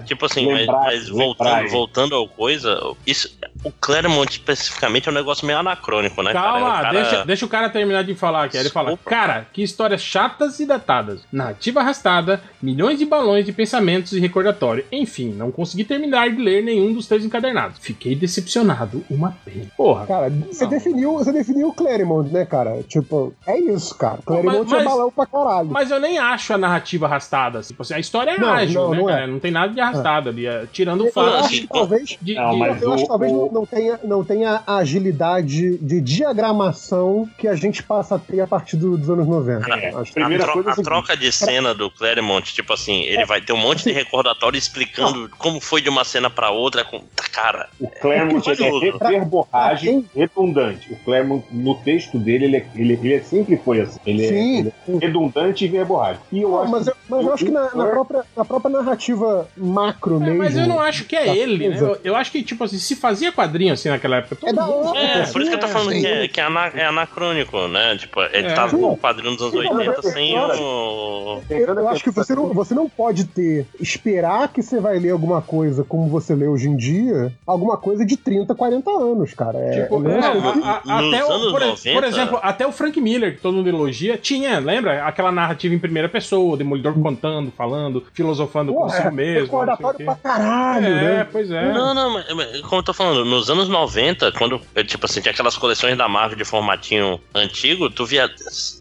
É. 0.00 0.02
Tipo 0.04 0.26
assim, 0.26 0.46
mas, 0.46 0.60
Lembrar- 0.60 0.80
mas 0.84 1.08
voltando, 1.08 1.48
lembrar. 1.48 1.68
voltando 1.70 2.14
ao 2.14 2.28
coisa, 2.28 2.80
isso, 3.06 3.36
o 3.64 3.70
Claremont 3.72 4.30
especificamente 4.30 5.08
é 5.08 5.12
um 5.12 5.14
negócio 5.14 5.46
meio 5.46 5.58
anacrônico, 5.58 6.22
né, 6.22 6.32
cara? 6.32 6.46
É 6.46 6.60
Calma, 6.60 6.76
cara- 6.82 6.90
deixa, 6.92 7.24
deixa 7.24 7.46
o 7.46 7.48
cara 7.48 7.68
terminar 7.70 8.02
de 8.04 8.14
falar 8.14 8.44
aqui. 8.44 8.56
Aí 8.56 8.62
ele 8.62 8.70
fala. 8.70 8.96
Cara, 9.04 9.46
que 9.52 9.62
histórias 9.62 10.00
chatas 10.02 10.60
e 10.60 10.66
datadas. 10.66 11.20
Narrativa 11.32 11.80
arrastada, 11.80 12.40
milhões 12.62 12.98
de 12.98 13.04
balões 13.06 13.44
de 13.44 13.52
pensamentos 13.52 14.12
e 14.12 14.20
recordatório. 14.20 14.84
Enfim, 14.90 15.32
não 15.32 15.50
consegui 15.50 15.84
terminar 15.84 16.30
de 16.30 16.36
ler 16.42 16.62
nenhum 16.62 16.92
dos 16.92 17.06
três 17.06 17.24
encadernados. 17.24 17.78
Fiquei 17.80 18.14
decepcionado. 18.14 19.04
Uma 19.10 19.36
pena. 19.44 19.66
Porra. 19.76 20.06
Cara, 20.06 20.30
você 20.30 20.66
definiu, 20.66 21.14
você 21.14 21.32
definiu 21.32 21.68
o 21.68 21.72
Claremont, 21.72 22.30
né, 22.32 22.44
cara? 22.44 22.82
Tipo, 22.82 23.32
é 23.46 23.58
isso, 23.58 23.94
cara. 23.96 24.18
Claremont 24.24 24.70
Mas- 24.70 24.80
é 24.82 24.84
balão 24.84 25.10
pra 25.10 25.26
caralho. 25.26 25.68
Mas 25.70 25.90
eu 25.90 26.00
nem 26.00 26.18
acho 26.18 26.52
a 26.52 26.58
narrativa 26.68 27.06
arrastada. 27.06 27.60
Tipo 27.62 27.82
assim, 27.82 27.94
a 27.94 27.98
história 27.98 28.32
é 28.32 28.38
Não, 28.38 28.48
ágil, 28.52 28.80
não, 28.82 28.90
né, 28.90 28.96
não 28.98 29.10
é. 29.10 29.26
Não 29.26 29.38
tem 29.38 29.50
nada 29.50 29.72
de 29.72 29.80
arrastado 29.80 30.28
ali. 30.28 30.46
é, 30.46 30.64
tirando 30.72 31.02
o 31.02 31.06
Eu 31.06 31.12
fato 31.12 31.28
acho 31.36 31.44
assim, 31.46 31.60
que 31.62 31.68
talvez. 31.68 32.18
de. 32.20 32.34
Não, 32.34 32.50
de- 32.74 32.82
eu 32.82 32.92
acho 32.92 33.02
que 33.04 33.08
talvez 33.08 33.32
o- 33.32 33.50
não, 33.52 33.66
tenha, 33.66 34.00
não 34.04 34.24
tenha 34.24 34.62
a 34.66 34.76
agilidade 34.76 35.78
de 35.78 36.00
diagramação 36.00 37.28
que 37.38 37.48
a 37.48 37.54
gente 37.54 37.82
passa 37.82 38.14
a 38.16 38.18
ter 38.18 38.40
a 38.40 38.46
partir 38.46 38.76
do- 38.76 38.96
dos 38.96 39.08
anos 39.10 39.26
90. 39.26 39.68
É, 39.74 39.94
Acho. 39.94 40.12
Primeira 40.12 40.44
a, 40.44 40.46
tro- 40.46 40.52
coisa 40.54 40.68
é 40.68 40.70
a 40.70 40.72
o 40.72 40.76
seguinte. 40.76 40.88
troca 40.90 41.16
de 41.16 41.32
cena 41.32 41.74
do 41.74 41.90
Claremont, 41.90 42.52
tipo 42.54 42.72
assim, 42.72 43.02
ele 43.02 43.24
vai 43.24 43.40
ter 43.40 43.52
um 43.52 43.56
monte 43.56 43.84
de 43.84 43.92
recordatório 43.92 44.56
explicando 44.58 45.28
como 45.38 45.60
foi 45.60 45.80
de 45.80 45.88
uma 45.88 46.04
cena 46.04 46.30
pra 46.30 46.50
outra. 46.50 46.84
Com... 46.84 47.00
Tá, 47.14 47.24
cara, 47.32 47.68
O 47.80 47.88
Claremont 47.88 48.48
é 48.50 48.92
Pra- 48.96 49.08
verborragem 49.08 50.04
redundante. 50.14 50.92
O 50.92 50.96
Claremont, 50.96 51.44
no 51.50 51.74
texto 51.76 52.18
dele, 52.18 52.44
ele, 52.46 52.56
é- 52.56 52.66
ele, 52.74 52.92
ele 53.02 53.20
sempre 53.22 53.56
foi 53.56 53.80
assim. 53.80 53.98
Ele 54.06 54.24
é, 54.24 54.28
Sim. 54.28 54.58
ele 54.60 54.72
é 54.88 55.06
redundante 55.06 55.64
e 55.64 55.68
verborrágico. 55.68 56.24
E 56.32 56.42
eu 56.42 56.55
Não, 56.56 56.62
acho 56.64 56.72
mas, 56.72 56.86
eu, 56.88 56.94
mas 57.08 57.26
eu 57.26 57.32
acho 57.34 57.44
que 57.44 57.50
na, 57.50 57.74
na 57.74 57.84
o- 57.84 57.90
própria, 57.90 58.24
na 58.36 58.44
própria 58.44 58.70
narrativa 58.70 59.48
macro 59.56 60.16
É, 60.16 60.20
mesmo. 60.20 60.38
mas 60.38 60.56
eu 60.56 60.66
não 60.66 60.80
acho 60.80 61.04
que 61.04 61.16
é 61.16 61.24
Tá, 61.26 61.36
ele, 61.36 61.68
né? 61.68 61.76
Eu, 61.80 61.98
eu 62.04 62.16
acho 62.16 62.30
que, 62.32 62.42
tipo 62.42 62.62
assim, 62.64 62.78
se 62.78 62.94
fazia 62.96 63.32
quadrinho 63.32 63.72
assim 63.72 63.88
naquela 63.88 64.16
época, 64.16 64.36
todo 64.36 64.48
É 64.50 64.52
da 64.52 64.66
mundo. 64.66 64.88
hora, 64.88 64.98
É, 64.98 65.24
sim, 65.24 65.32
por 65.32 65.40
isso 65.42 65.50
que 65.50 65.56
eu 65.56 65.60
tô 65.60 65.68
falando 65.68 65.92
sim. 65.92 66.00
que, 66.00 66.06
é, 66.06 66.28
que 66.28 66.40
é, 66.40 66.44
ana- 66.44 66.72
é 66.74 66.86
anacrônico, 66.86 67.68
né? 67.68 67.96
Tipo, 67.96 68.20
ele 68.32 68.48
É. 68.48 68.54
tava 68.54 68.70
Sim. 68.76 68.80
no 68.82 68.96
quadrinho 68.96 69.32
dos 69.36 69.42
anos 69.42 69.52
Sim, 69.52 69.68
mas 69.74 69.88
80 69.88 70.06
eu- 70.06 70.12
sem 70.12 70.32
eu 70.34 70.44
acho- 70.44 70.62
o. 70.62 71.42
Eu, 71.50 71.58
eu 71.74 71.88
acho 71.88 72.02
que 72.04 72.10
você 72.10 72.34
não, 72.34 72.52
você 72.52 72.74
não 72.74 72.88
pode 72.88 73.24
ter, 73.24 73.66
esperar 73.80 74.48
que 74.48 74.62
você 74.62 74.80
vai 74.80 74.98
ler 74.98 75.10
alguma 75.10 75.40
coisa 75.42 75.84
como 75.84 76.08
você 76.08 76.34
lê 76.34 76.46
hoje 76.46 76.68
em 76.68 76.76
dia, 76.76 77.32
alguma 77.46 77.76
coisa 77.76 78.04
de 78.04 78.16
30, 78.16 78.54
40 78.54 78.90
anos, 78.90 79.32
cara. 79.34 79.58
É, 79.58 79.82
Tipo, 79.82 79.98
não 80.00 80.10
é, 80.10 80.18
é- 80.18 80.20
a- 80.20 80.82
a- 80.86 80.98
até 81.08 81.24
o, 81.24 81.28
por, 81.50 81.60
90. 81.60 81.92
por 81.92 82.04
exemplo, 82.04 82.38
até 82.42 82.66
o 82.66 82.72
Frank 82.72 83.00
Miller, 83.00 83.34
que 83.36 83.40
todo 83.40 83.54
mundo 83.54 83.68
elogia, 83.68 84.16
tinha, 84.16 84.58
lembra? 84.58 85.04
Aquela 85.06 85.30
narrativa 85.32 85.74
em 85.74 85.78
primeira 85.78 86.08
pessoa, 86.08 86.45
o 86.52 86.56
Demolidor 86.56 86.94
contando, 86.94 87.52
falando, 87.56 88.04
filosofando 88.12 88.72
Porra, 88.72 88.86
consigo 88.90 89.08
é 89.08 89.10
mesmo. 89.10 89.42
recordatório 89.44 90.04
pra 90.04 90.14
caralho, 90.16 90.86
É, 90.86 91.16
né? 91.18 91.28
pois 91.30 91.50
é. 91.50 91.72
Não, 91.72 91.94
não, 91.94 92.10
mas, 92.14 92.34
mas 92.34 92.60
como 92.62 92.80
eu 92.80 92.82
tô 92.84 92.92
falando, 92.94 93.24
nos 93.24 93.48
anos 93.50 93.68
90, 93.68 94.32
quando, 94.32 94.60
eh, 94.74 94.84
tipo 94.84 95.04
assim, 95.06 95.20
tinha 95.20 95.32
aquelas 95.32 95.56
coleções 95.56 95.96
da 95.96 96.08
Marvel 96.08 96.36
de 96.38 96.44
formatinho 96.44 97.20
antigo, 97.34 97.88
tu 97.90 98.04
via 98.06 98.30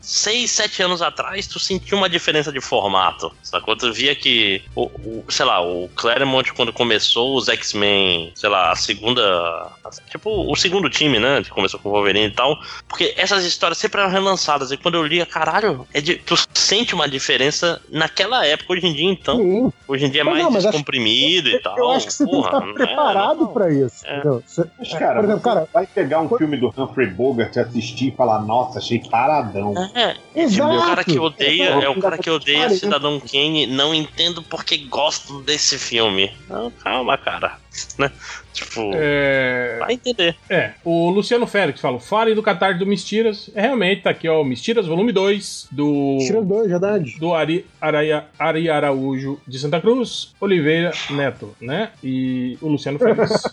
6, 0.02 0.50
7 0.52 0.84
anos 0.84 1.02
atrás, 1.02 1.48
tu 1.48 1.60
sentia 1.60 1.98
uma 1.98 2.10
diferença 2.10 2.52
de 2.52 2.62
formato, 2.62 3.32
sacou? 3.44 3.76
Tu 3.76 3.92
via 3.94 4.16
que, 4.16 4.62
o, 4.76 4.84
o- 4.86 5.26
sei 5.30 5.46
lá, 5.46 5.62
o 5.62 5.90
Claremont, 5.96 6.54
quando 6.54 6.72
começou 6.74 7.36
os 7.38 7.48
X-Men, 7.50 8.32
sei 8.36 8.50
lá, 8.50 8.72
a 8.72 8.76
segunda, 8.76 9.72
tipo, 10.10 10.52
o 10.52 10.56
segundo 10.56 10.90
time, 10.90 11.20
né, 11.20 11.42
que 11.44 11.50
começou 11.50 11.80
com 11.80 11.90
o 11.90 11.92
Wolverine 11.92 12.28
e 12.28 12.32
tal, 12.32 12.58
porque 12.88 13.14
essas 13.18 13.44
histórias 13.46 13.78
sempre 13.78 14.02
eram 14.02 14.10
relançadas, 14.12 14.72
e 14.72 14.78
quando 14.78 14.96
eu 14.96 15.04
lia, 15.06 15.26
caralho, 15.26 15.88
é 15.94 16.02
de- 16.02 16.16
tu 16.16 16.36
sente 16.54 16.94
uma 16.94 17.08
diferença 17.08 17.55
naquela 17.90 18.46
época, 18.46 18.74
hoje 18.74 18.88
em 18.88 18.94
dia, 18.94 19.10
então, 19.10 19.38
Sim. 19.38 19.74
hoje 19.88 20.06
em 20.06 20.10
dia 20.10 20.22
é 20.22 20.24
Mas 20.24 20.34
mais 20.44 20.46
não, 20.46 20.72
descomprimido 20.72 21.50
e 21.50 21.60
tal. 21.60 21.78
Eu 21.78 21.92
acho 21.92 22.08
que 22.08 22.14
você 22.14 22.26
porra, 22.26 22.52
tem 22.52 22.60
que 22.62 22.70
estar 22.72 22.84
é- 22.84 22.88
preparado 22.88 23.40
não- 23.40 23.48
pra 23.54 23.72
isso. 23.72 24.06
É. 24.06 24.14
entendeu? 24.20 24.44
Você- 24.46 24.66
Mas, 24.80 24.94
cara, 24.94 25.16
por 25.16 25.24
exemplo, 25.26 25.42
cara, 25.42 25.68
vai 25.74 25.86
pegar 25.88 26.22
um 26.22 26.38
filme 26.38 26.58
do 26.58 26.74
Humphrey 26.78 27.08
Bogart, 27.08 27.56
assistir 27.58 28.08
e 28.10 28.16
falar, 28.16 28.42
nossa, 28.42 28.80
achei 28.80 29.00
paradão. 29.00 29.74
É, 29.96 30.16
Exato. 30.36 30.76
o 30.76 30.86
cara 30.86 31.04
que 31.04 31.20
odeia, 31.20 31.70
é 31.70 31.90
o 31.90 32.00
cara 32.00 32.18
que 32.18 32.30
odeia. 32.30 32.70
Cidadão 32.70 33.20
Kane, 33.20 33.68
não 33.68 33.94
entendo 33.94 34.42
porque 34.44 34.78
gosto 34.78 35.42
desse 35.42 35.78
filme. 35.78 36.32
Não, 36.50 36.70
calma, 36.72 37.18
cara. 37.18 37.58
Né? 37.98 38.12
Tipo, 38.54 38.92
É, 38.94 39.78
vai 39.80 39.94
entender. 39.94 40.36
é, 40.50 40.72
o 40.84 41.10
Luciano 41.10 41.46
Félix 41.46 41.82
falou: 41.82 42.00
fale 42.00 42.34
do 42.34 42.42
Catar 42.42 42.78
do 42.78 42.86
Mistiras. 42.86 43.50
É, 43.54 43.62
realmente, 43.64 44.04
tá 44.04 44.10
aqui, 44.12 44.30
ó, 44.30 44.42
o 44.42 44.46
Mistiras, 44.46 44.88
volume 44.88 45.12
2, 45.12 45.68
do. 45.72 46.18
Tira 46.26 46.42
dois, 46.42 46.70
verdade. 46.70 47.18
do 47.20 47.34
Ari, 47.34 47.66
Araia, 47.82 48.26
Ari 48.40 48.70
Araújo 48.70 49.40
de 49.48 49.60
Santa 49.60 49.82
Cruz, 49.82 50.34
Oliveira 50.40 50.92
Neto, 51.10 51.54
né? 51.60 51.90
E 52.04 52.58
o 52.62 52.68
Luciano 52.70 52.98
Félix. 53.00 53.44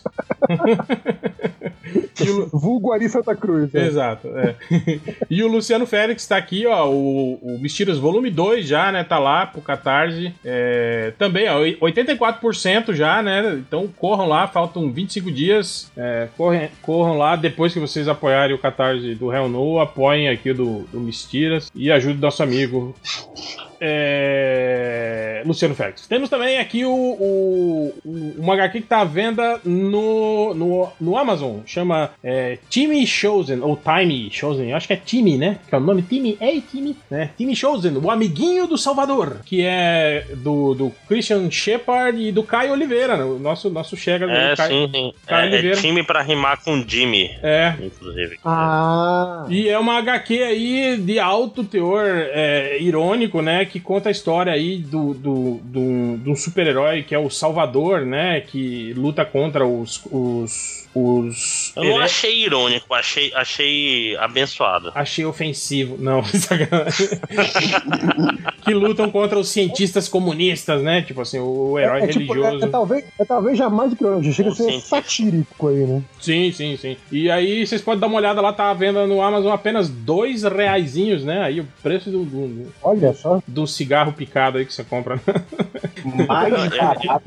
E 2.25 2.29
o 2.29 2.47
Vulgo 2.47 2.93
Ari 2.93 3.09
Santa 3.09 3.35
Cruz. 3.35 3.71
né? 3.73 3.85
Exato, 3.87 4.27
é. 4.37 4.55
e 5.29 5.43
o 5.43 5.47
Luciano 5.47 5.85
Félix 5.85 6.25
tá 6.27 6.37
aqui, 6.37 6.65
ó, 6.65 6.87
o, 6.89 7.35
o 7.41 7.59
Mistiras 7.59 7.97
volume 7.97 8.29
2 8.29 8.67
já, 8.67 8.91
né? 8.91 9.03
Tá 9.03 9.19
lá 9.19 9.45
pro 9.47 9.61
Catarse. 9.61 10.33
É, 10.45 11.11
também, 11.17 11.49
ó, 11.49 11.59
84% 11.59 12.93
já, 12.93 13.21
né? 13.21 13.55
Então 13.67 13.87
corram 14.13 14.27
lá, 14.27 14.47
faltam 14.47 14.91
25 14.91 15.31
dias. 15.31 15.91
É, 15.97 16.27
correm, 16.37 16.69
corram 16.83 17.17
lá, 17.17 17.35
depois 17.35 17.73
que 17.73 17.79
vocês 17.79 18.07
apoiarem 18.07 18.55
o 18.55 18.59
Catarse 18.59 19.15
do 19.15 19.33
Hell 19.33 19.49
No, 19.49 19.79
apoiem 19.79 20.29
aqui 20.29 20.53
do, 20.53 20.81
do 20.91 20.99
Mistiras 20.99 21.71
e 21.73 21.91
ajudem 21.91 22.17
nosso 22.17 22.43
amigo 22.43 22.95
é, 23.85 25.43
Luciano 25.45 25.75
Félix. 25.75 26.07
Temos 26.07 26.29
também 26.29 26.57
aqui 26.59 26.85
o, 26.85 26.91
o, 26.91 27.93
o, 28.05 28.35
uma 28.37 28.53
HQ 28.53 28.81
que 28.81 28.87
tá 28.87 29.01
à 29.01 29.05
venda 29.05 29.59
no, 29.65 30.53
no, 30.53 30.89
no 30.99 31.17
Amazon. 31.17 31.57
Chama 31.65 32.11
é, 32.23 32.57
Timmy 32.69 33.05
Chosen, 33.05 33.59
ou 33.61 33.77
Time 33.77 34.29
Chosen. 34.31 34.69
Eu 34.69 34.77
acho 34.77 34.87
que 34.87 34.93
é 34.93 34.97
Timmy, 34.97 35.37
né? 35.37 35.59
Que 35.67 35.75
é 35.75 35.77
o 35.77 35.81
nome 35.81 36.01
Timmy. 36.01 36.37
Ei, 36.39 36.61
Timmy. 36.61 36.95
Né? 37.09 37.29
Timmy 37.37 37.55
Chosen, 37.55 37.93
o 37.97 38.09
amiguinho 38.09 38.67
do 38.67 38.77
Salvador. 38.77 39.37
Que 39.45 39.63
é 39.65 40.25
do, 40.37 40.73
do 40.73 40.91
Christian 41.07 41.49
Shepard 41.51 42.19
e 42.21 42.31
do 42.31 42.43
Caio 42.43 42.71
Oliveira. 42.73 43.17
né? 43.17 43.23
O 43.23 43.39
nosso, 43.39 43.69
nosso 43.69 43.95
chega 43.97 44.25
É, 44.29 44.51
do 44.51 44.57
Caio. 44.57 44.69
sim, 44.71 44.89
sim. 44.93 45.13
Caio 45.27 45.43
É, 45.43 45.45
é 45.45 45.51
Oliveira. 45.53 45.77
time 45.77 46.03
pra 46.03 46.21
rimar 46.21 46.63
com 46.63 46.83
Jimmy, 46.87 47.29
É, 47.41 47.73
inclusive. 47.81 48.37
Ah. 48.45 49.45
E 49.49 49.67
é 49.67 49.77
uma 49.77 49.97
HQ 49.97 50.41
aí 50.43 50.97
de 50.97 51.19
alto 51.19 51.63
teor 51.63 52.03
é, 52.05 52.77
irônico, 52.79 53.41
né? 53.41 53.65
Que 53.73 53.79
conta 53.79 54.09
a 54.09 54.11
história 54.11 54.53
aí 54.53 54.77
do, 54.77 55.15
do, 55.15 55.59
do, 55.63 56.29
um 56.29 56.35
super-herói 56.35 57.01
que 57.01 57.15
é 57.15 57.17
o 57.17 57.27
Salvador, 57.27 58.05
né? 58.05 58.39
Que 58.39 58.93
luta 58.93 59.25
contra 59.25 59.65
os. 59.65 59.99
os, 60.11 60.82
os 60.95 61.71
Eu 61.75 61.83
não 61.83 61.91
here- 61.93 62.03
achei 62.03 62.43
irônico, 62.45 62.93
achei, 62.93 63.33
achei 63.33 64.15
abençoado. 64.17 64.91
Achei 64.95 65.25
ofensivo. 65.25 65.97
Não, 65.99 66.21
que 68.63 68.73
lutam 68.73 69.09
contra 69.11 69.37
os 69.37 69.49
cientistas 69.49 70.07
comunistas, 70.07 70.81
né? 70.81 71.01
Tipo 71.01 71.21
assim, 71.21 71.39
o 71.39 71.77
herói 71.79 72.03
É, 72.03 72.07
tipo, 72.07 72.33
é, 72.33 72.37
religioso. 72.37 72.65
é 72.65 72.67
talvez, 72.69 73.05
é 73.19 73.25
talvez 73.25 73.57
já 73.57 73.69
mais 73.69 73.89
do 73.89 73.95
que 73.95 74.03
irônico, 74.03 74.33
chega 74.33 74.49
a 74.49 74.53
ser 74.55 74.63
científico. 74.63 74.87
satírico 74.89 75.67
aí, 75.67 75.85
né? 75.85 76.01
Sim, 76.21 76.51
sim, 76.51 76.77
sim. 76.77 76.97
E 77.11 77.29
aí 77.29 77.65
vocês 77.65 77.81
podem 77.81 77.99
dar 77.99 78.07
uma 78.07 78.17
olhada 78.17 78.39
lá, 78.41 78.53
tá 78.53 78.69
à 78.69 78.73
venda 78.73 79.05
no 79.07 79.21
Amazon 79.21 79.51
apenas 79.51 79.89
dois 79.89 80.43
reaisinhos, 80.43 81.23
né? 81.23 81.41
Aí 81.41 81.59
o 81.59 81.67
preço 81.81 82.09
do, 82.09 82.23
do, 82.23 82.71
Olha 82.81 83.13
só. 83.13 83.41
do 83.47 83.65
cigarro 83.67 84.13
picado 84.13 84.57
aí 84.57 84.65
que 84.65 84.73
você 84.73 84.83
compra. 84.83 85.19
Mais 86.27 86.53
barato 86.69 87.21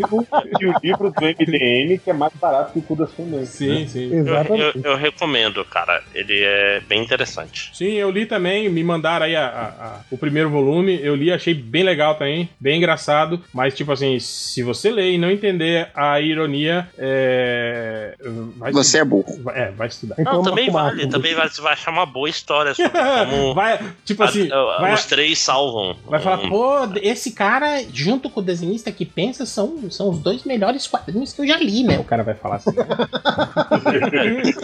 que 0.58 0.66
o 0.66 0.74
livro 0.82 1.10
do 1.10 1.20
MDM, 1.20 1.98
que 1.98 2.10
é 2.10 2.12
mais 2.12 2.32
barato 2.34 2.72
que 2.72 2.78
o 2.78 2.82
cu 2.82 2.96
das. 2.96 3.10
Sim, 3.56 3.88
sim. 3.88 4.10
Eu, 4.12 4.18
eu, 4.18 4.26
Exatamente. 4.26 4.80
eu 4.84 4.96
recomendo, 4.96 5.64
cara. 5.64 6.02
Ele 6.14 6.42
é 6.42 6.80
bem 6.88 7.02
interessante. 7.02 7.70
Sim, 7.74 7.92
eu 7.92 8.10
li 8.10 8.26
também, 8.26 8.68
me 8.68 8.82
mandaram 8.84 9.26
aí 9.26 9.34
a- 9.36 9.46
a- 9.46 9.86
a- 9.86 10.00
o 10.10 10.18
primeiro 10.18 10.50
volume, 10.50 10.98
eu 11.02 11.14
li, 11.14 11.32
achei 11.32 11.54
bem 11.54 11.82
legal 11.82 12.14
também, 12.14 12.48
bem 12.60 12.78
engraçado, 12.78 13.40
mas 13.52 13.74
tipo 13.74 13.92
assim, 13.92 14.18
se 14.20 14.62
você 14.62 14.90
ler 14.90 15.12
e 15.12 15.18
não 15.18 15.30
entender 15.30 15.88
a 15.94 16.20
ironia, 16.20 16.88
é... 16.98 18.14
Vai 18.56 18.72
Você 18.72 18.98
é 18.98 19.04
burro. 19.04 19.42
vai- 19.42 19.56
É, 19.58 19.70
vai 19.70 19.88
estudar. 19.88 20.16
Então, 20.18 20.34
Não, 20.34 20.42
também 20.42 20.70
vale. 20.70 21.06
Também 21.08 21.34
vale, 21.34 21.50
você 21.50 21.60
vai 21.62 21.72
achar 21.72 21.90
uma 21.90 22.04
boa 22.06 22.28
história 22.28 22.74
sobre 22.74 22.90
como 23.30 23.54
vai, 23.54 23.78
tipo 24.04 24.22
assim, 24.22 24.50
a- 24.50 24.54
a- 24.56 24.80
vai, 24.80 24.94
os 24.94 25.04
três 25.06 25.38
salvam. 25.38 25.96
vai 26.04 26.20
falar, 26.20 26.40
um- 26.44 26.48
pô, 26.48 26.74
esse 27.02 27.32
cara, 27.32 27.82
junto 27.92 28.28
com 28.28 28.40
o 28.40 28.42
desenhista 28.42 28.90
que 28.92 29.04
pensa 29.06 29.46
são, 29.46 29.90
são 29.90 30.10
os 30.10 30.18
dois 30.18 30.44
melhores 30.44 30.86
quadrinhos 30.86 31.32
que 31.32 31.40
eu 31.40 31.46
já 31.46 31.56
li, 31.56 31.82
né? 31.84 31.98
O 31.98 32.04
cara 32.04 32.22
vai 32.22 32.34
falar 32.34 32.56
assim. 32.56 32.70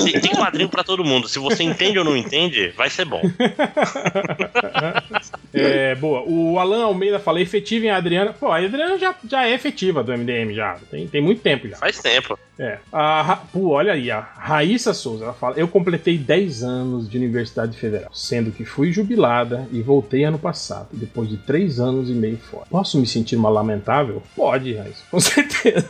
Tem, 0.04 0.20
tem 0.20 0.30
quadrinho 0.32 0.68
pra 0.68 0.84
todo 0.84 1.04
mundo. 1.04 1.28
Se 1.28 1.38
você 1.38 1.62
entende 1.62 1.98
ou 1.98 2.04
não 2.04 2.16
entende, 2.16 2.68
vai 2.76 2.90
ser 2.90 3.04
bom. 3.04 3.22
É, 5.54 5.94
boa. 5.94 6.22
O 6.26 6.58
Alan 6.58 6.84
Almeida 6.84 7.18
fala 7.18 7.40
efetiva 7.40 7.84
em 7.84 7.90
Adriana. 7.90 8.32
Pô, 8.32 8.50
a 8.50 8.56
Adriana 8.56 8.98
já, 8.98 9.14
já 9.28 9.46
é 9.46 9.52
efetiva 9.52 10.02
do 10.02 10.10
MDM, 10.16 10.54
já. 10.54 10.76
Tem, 10.90 11.06
tem 11.06 11.20
muito 11.20 11.42
tempo 11.42 11.68
já. 11.68 11.76
Faz 11.76 12.00
tempo. 12.00 12.38
É. 12.58 12.78
A, 12.92 13.22
Ra- 13.22 13.36
pô, 13.52 13.70
olha 13.70 13.94
aí, 13.94 14.10
a 14.10 14.20
Raíssa 14.20 14.92
Souza, 14.92 15.24
ela 15.24 15.32
fala: 15.32 15.56
Eu 15.56 15.66
completei 15.66 16.18
10 16.18 16.62
anos 16.62 17.08
de 17.10 17.16
Universidade 17.16 17.76
Federal, 17.76 18.10
sendo 18.12 18.52
que 18.52 18.64
fui 18.64 18.92
jubilada 18.92 19.66
e 19.72 19.80
voltei 19.82 20.24
ano 20.24 20.38
passado, 20.38 20.88
depois 20.92 21.28
de 21.28 21.38
3 21.38 21.80
anos 21.80 22.10
e 22.10 22.12
meio 22.12 22.36
fora. 22.36 22.66
Posso 22.70 22.98
me 22.98 23.06
sentir 23.06 23.36
uma 23.36 23.48
lamentável? 23.48 24.22
Pode, 24.36 24.74
Raíssa, 24.74 25.02
com 25.10 25.18
certeza. 25.20 25.88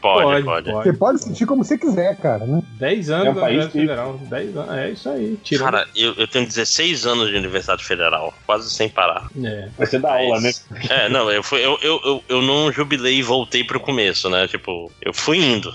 Pode, 0.00 0.44
pode. 0.44 0.70
Você 0.70 0.92
pode 0.92 1.22
sentir 1.22 1.46
como 1.46 1.64
você 1.64 1.76
quiser, 1.76 2.16
cara, 2.16 2.46
né? 2.46 2.62
10 2.78 3.08
É 3.10 3.12
anos 3.14 3.28
um 3.28 3.34
da 3.34 3.42
Universidade 3.42 3.72
Federal. 3.72 4.18
10 4.18 4.56
anos, 4.56 4.74
é 4.76 4.90
isso 4.90 5.08
aí. 5.08 5.38
Tirando. 5.42 5.64
Cara, 5.64 5.88
eu, 5.94 6.14
eu 6.14 6.28
tenho 6.28 6.46
16 6.46 7.06
anos 7.06 7.30
de 7.30 7.36
Universidade 7.36 7.84
Federal, 7.84 8.32
quase 8.46 8.70
sem 8.70 8.88
parar. 8.88 9.28
É. 9.42 9.68
Vai 9.76 9.86
ser 9.86 10.00
da 10.00 10.12
aula, 10.14 10.40
né? 10.40 10.52
É, 10.88 11.08
não, 11.08 11.30
eu, 11.30 11.42
fui, 11.42 11.58
eu, 11.64 11.78
eu, 11.82 12.00
eu, 12.04 12.24
eu 12.28 12.42
não 12.42 12.70
jubilei 12.72 13.16
e 13.16 13.22
voltei 13.22 13.64
pro 13.64 13.80
começo, 13.80 14.28
né? 14.30 14.46
Tipo, 14.48 14.90
eu 15.00 15.12
fui 15.12 15.41
indo. 15.42 15.72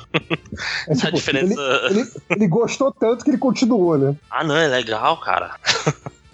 É, 0.87 0.93
tipo, 0.95 1.07
A 1.07 1.11
diferença. 1.11 1.61
Ele, 1.89 1.99
ele, 1.99 2.11
ele 2.29 2.47
gostou 2.47 2.91
tanto 2.91 3.23
que 3.23 3.29
ele 3.29 3.37
continuou, 3.37 3.97
né? 3.97 4.15
Ah, 4.29 4.43
não, 4.43 4.55
é 4.55 4.67
legal, 4.67 5.17
cara. 5.19 5.55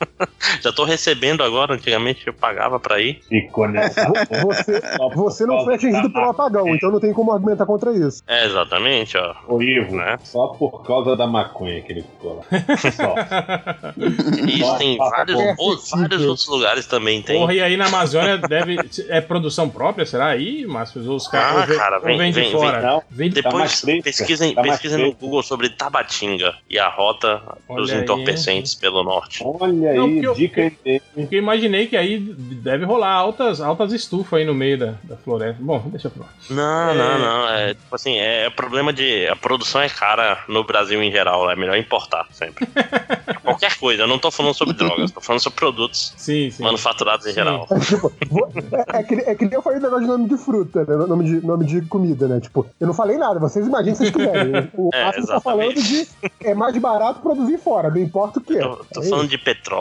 Já 0.62 0.72
tô 0.72 0.84
recebendo 0.84 1.44
agora, 1.44 1.74
antigamente 1.74 2.26
eu 2.28 2.34
pagava 2.34 2.80
pra 2.80 3.00
ir. 3.02 3.22
Ficou 3.28 3.68
nessa. 3.68 4.04
Você, 4.44 4.82
você 5.16 5.46
não 5.46 5.64
foi 5.64 5.76
atingido 5.76 6.10
pelo 6.12 6.30
apagão, 6.30 6.68
então 6.76 6.92
não 6.92 7.00
tem 7.00 7.14
como 7.14 7.32
argumentar 7.32 7.66
contra 7.66 7.92
isso. 7.92 8.22
É, 8.28 8.46
exatamente, 8.46 9.18
ó. 9.18 9.34
Ô, 9.48 9.62
Ivo, 9.62 9.96
Né? 9.96 10.18
só 10.24 10.48
por 10.50 10.84
causa 10.86 11.16
da 11.16 11.26
maconha 11.28 11.82
que 11.82 11.92
ele 11.92 12.02
ficou 12.04 12.38
lá. 12.38 12.44
Só. 12.92 13.16
Isso 14.48 14.78
tem 14.78 14.98
vários, 14.98 15.40
É, 15.40 15.56
ou- 15.58 15.78
vários 15.78 16.22
outros 16.26 16.48
lugares 16.48 16.86
também 16.88 17.22
tem. 17.22 17.40
Porra, 17.40 17.54
e 17.54 17.62
aí 17.62 17.78
na 17.78 17.88
Amazônia 17.88 18.38
deve. 18.38 18.78
É 19.10 19.22
produção 19.22 19.70
própria, 19.70 20.06
será 20.06 20.28
aí, 20.28 20.66
Márcio? 20.66 21.02
Os 21.14 21.28
Ah, 21.28 21.32
caras 21.32 21.66
vem, 21.68 21.78
cara, 21.78 22.00
vem- 22.00 22.18
vem 22.18 22.32
de 22.32 22.40
vem- 22.42 22.52
fora? 22.52 22.80
vem, 22.80 22.88
não. 22.90 23.04
Vem 23.10 23.30
de 23.30 23.42
Tá 23.42 23.50
Depois 23.50 23.82
fresca, 23.82 24.04
pesquisem, 24.04 24.56
tá 24.56 24.62
pesquisem 24.62 25.06
no. 25.06 25.14
Google 25.14 25.44
sobre 25.44 25.70
Tabatinga 25.70 26.54
e 26.70 26.78
a 26.80 26.90
rota 26.90 27.42
dos 27.70 27.90
Olha 27.90 27.96
aí. 27.98 28.02
entorpecentes 28.04 28.76
pelo 28.76 29.04
norte. 29.04 29.44
Olha 29.46 29.93
aí, 30.02 30.14
porque 30.14 30.28
eu- 30.28 30.34
dica. 30.36 30.72
Porque 31.14 31.36
eu 31.36 31.40
imaginei 31.40 31.88
que 31.88 31.96
aí 31.98 32.18
deve 32.20 32.86
rolar 32.86 33.12
altas, 33.14 33.62
altas 33.62 33.92
estufas 33.94 34.40
aí 34.40 34.46
no 34.46 34.54
meio 34.54 34.78
da, 34.78 34.94
da 35.04 35.16
floresta. 35.18 35.58
Bom, 35.62 35.80
deixa 35.88 36.10
pra 36.10 36.24
lá. 36.24 36.30
Não, 36.50 36.90
É. 36.92 36.96
não, 36.96 37.20
não. 37.20 37.50
É 37.50 37.74
tipo 37.74 37.96
assim, 37.96 38.18
é 38.18 38.50
problema 38.50 38.92
de. 38.94 39.28
A 39.28 39.36
produção 39.36 39.82
é 39.82 39.90
cara 39.90 40.44
no 40.48 40.64
Brasil 40.64 41.02
em 41.02 41.12
geral, 41.12 41.50
é 41.50 41.56
melhor 41.56 41.78
importar 41.78 42.26
sempre. 42.32 42.68
Qualquer 43.44 43.78
coisa, 43.78 44.04
eu 44.04 44.08
não 44.08 44.18
tô 44.18 44.32
falando 44.32 44.54
sobre 44.54 44.74
drogas, 44.74 45.12
tô 45.12 45.20
falando 45.22 45.42
sobre 45.42 45.60
produtos 45.60 46.14
Sim, 46.18 46.50
sim. 46.50 46.64
manufaturados 46.64 47.26
em 47.26 47.30
Sim. 47.30 47.36
geral. 47.36 47.68
É, 47.70 47.80
tipo, 47.80 48.12
é, 48.72 49.00
é 49.00 49.04
que, 49.04 49.14
é 49.16 49.36
que 49.36 49.46
nem 49.46 49.54
eu 49.56 49.62
falei 49.62 49.80
o 49.80 49.82
negócio 49.82 50.04
de 50.06 50.08
nome 50.12 50.30
de 50.30 50.38
fruta, 50.38 50.86
né? 50.86 51.06
Nome 51.06 51.26
de, 51.26 51.46
nome 51.46 51.66
de 51.66 51.82
comida, 51.84 52.28
né? 52.28 52.40
Tipo, 52.40 52.66
eu 52.80 52.88
não 52.88 52.94
falei 52.94 53.18
nada, 53.18 53.40
vocês 53.40 53.68
imaginem 53.68 53.96
se 53.96 54.04
vocês 54.06 54.12
quiserem. 54.16 54.54
O 54.76 54.90
É, 54.94 55.12
tá 55.12 55.40
falando 55.42 55.76
de 55.76 56.08
é 56.44 56.54
mais 56.56 56.76
barato 56.78 57.20
produzir 57.22 57.58
fora, 57.60 57.90
não 57.90 57.98
importa 57.98 58.40
o 58.40 58.42
que. 58.42 58.58
Tô, 58.58 58.76
tô 58.92 59.02
É 59.02 59.10
falando 59.10 59.28
de 59.30 59.38
petróleo, 59.38 59.73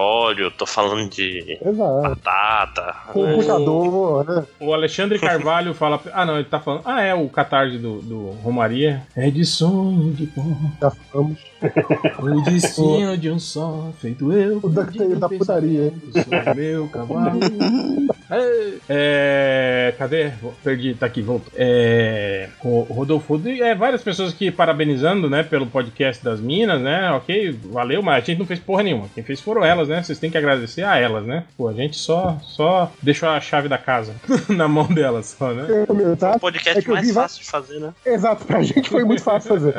tô 0.51 0.67
falando 0.67 1.09
de. 1.11 1.59
Exato. 1.61 2.03
batata. 2.03 2.95
Computador, 3.13 4.25
né? 4.25 4.47
O 4.61 4.73
Alexandre 4.73 5.19
Carvalho 5.19 5.75
fala. 5.75 6.01
Ah, 6.13 6.25
não, 6.25 6.37
ele 6.37 6.45
tá 6.45 6.61
falando. 6.61 6.83
Ah, 6.85 7.03
é 7.03 7.15
o 7.15 7.29
catarse 7.29 7.79
do, 7.79 8.01
do 8.01 8.31
Romaria. 8.43 9.07
É 9.17 9.31
de 9.31 9.45
sonho 9.45 10.13
de 10.13 10.27
pó. 10.27 10.43
Já 10.81 10.91
falamos. 10.91 11.52
O 12.19 12.41
destino 12.43 13.17
de 13.17 13.31
um 13.31 13.39
só, 13.39 13.91
feito 13.99 14.33
eu. 14.33 14.59
O 14.63 14.69
DuckTales 14.69 15.19
da 15.19 15.29
putaria? 15.29 15.93
Sou 16.13 16.55
meu 16.55 16.89
cavalo. 16.89 17.41
É, 18.33 18.73
é, 18.89 19.95
cadê? 19.99 20.33
Perdi, 20.65 20.95
tá 20.95 21.05
aqui, 21.05 21.21
voltou. 21.21 21.53
É, 21.55 22.49
o 22.65 22.81
Rodolfo, 22.81 23.39
e, 23.45 23.61
é, 23.61 23.75
várias 23.75 24.03
pessoas 24.03 24.33
aqui 24.33 24.51
parabenizando, 24.51 25.29
né, 25.29 25.43
pelo 25.43 25.67
podcast 25.67 26.25
das 26.25 26.41
minas, 26.41 26.81
né? 26.81 27.11
Ok, 27.11 27.59
valeu, 27.65 28.03
mas 28.03 28.23
a 28.23 28.27
gente 28.27 28.39
não 28.39 28.47
fez 28.47 28.59
porra 28.59 28.85
nenhuma. 28.85 29.11
Quem 29.15 29.23
fez 29.23 29.39
foram 29.39 29.63
elas, 29.63 29.89
né? 29.89 30.03
Vocês 30.03 30.19
têm 30.19 30.31
que 30.31 30.39
agradecer 30.39 30.83
a 30.83 30.97
elas, 30.97 31.27
né? 31.27 31.45
Pô, 31.59 31.69
a 31.69 31.75
gente 31.75 31.97
só, 31.97 32.39
só 32.43 32.91
deixou 33.03 33.29
a 33.29 33.39
chave 33.39 33.69
da 33.69 33.77
casa 33.77 34.15
na 34.49 34.67
mão 34.67 34.87
delas, 34.87 35.37
só, 35.39 35.53
né? 35.53 35.67
Eu 35.69 35.81
ia 35.81 35.87
comentar. 35.87 36.37
O 36.37 36.41
podcast 36.41 36.89
É 36.89 36.93
mais 36.93 37.13
fácil 37.13 37.41
de 37.43 37.51
fazer, 37.51 37.81
né? 37.81 37.93
Exato, 38.07 38.47
pra 38.47 38.63
gente 38.63 38.89
foi 38.89 39.05
muito 39.05 39.23
fácil 39.23 39.51
fazer. 39.51 39.75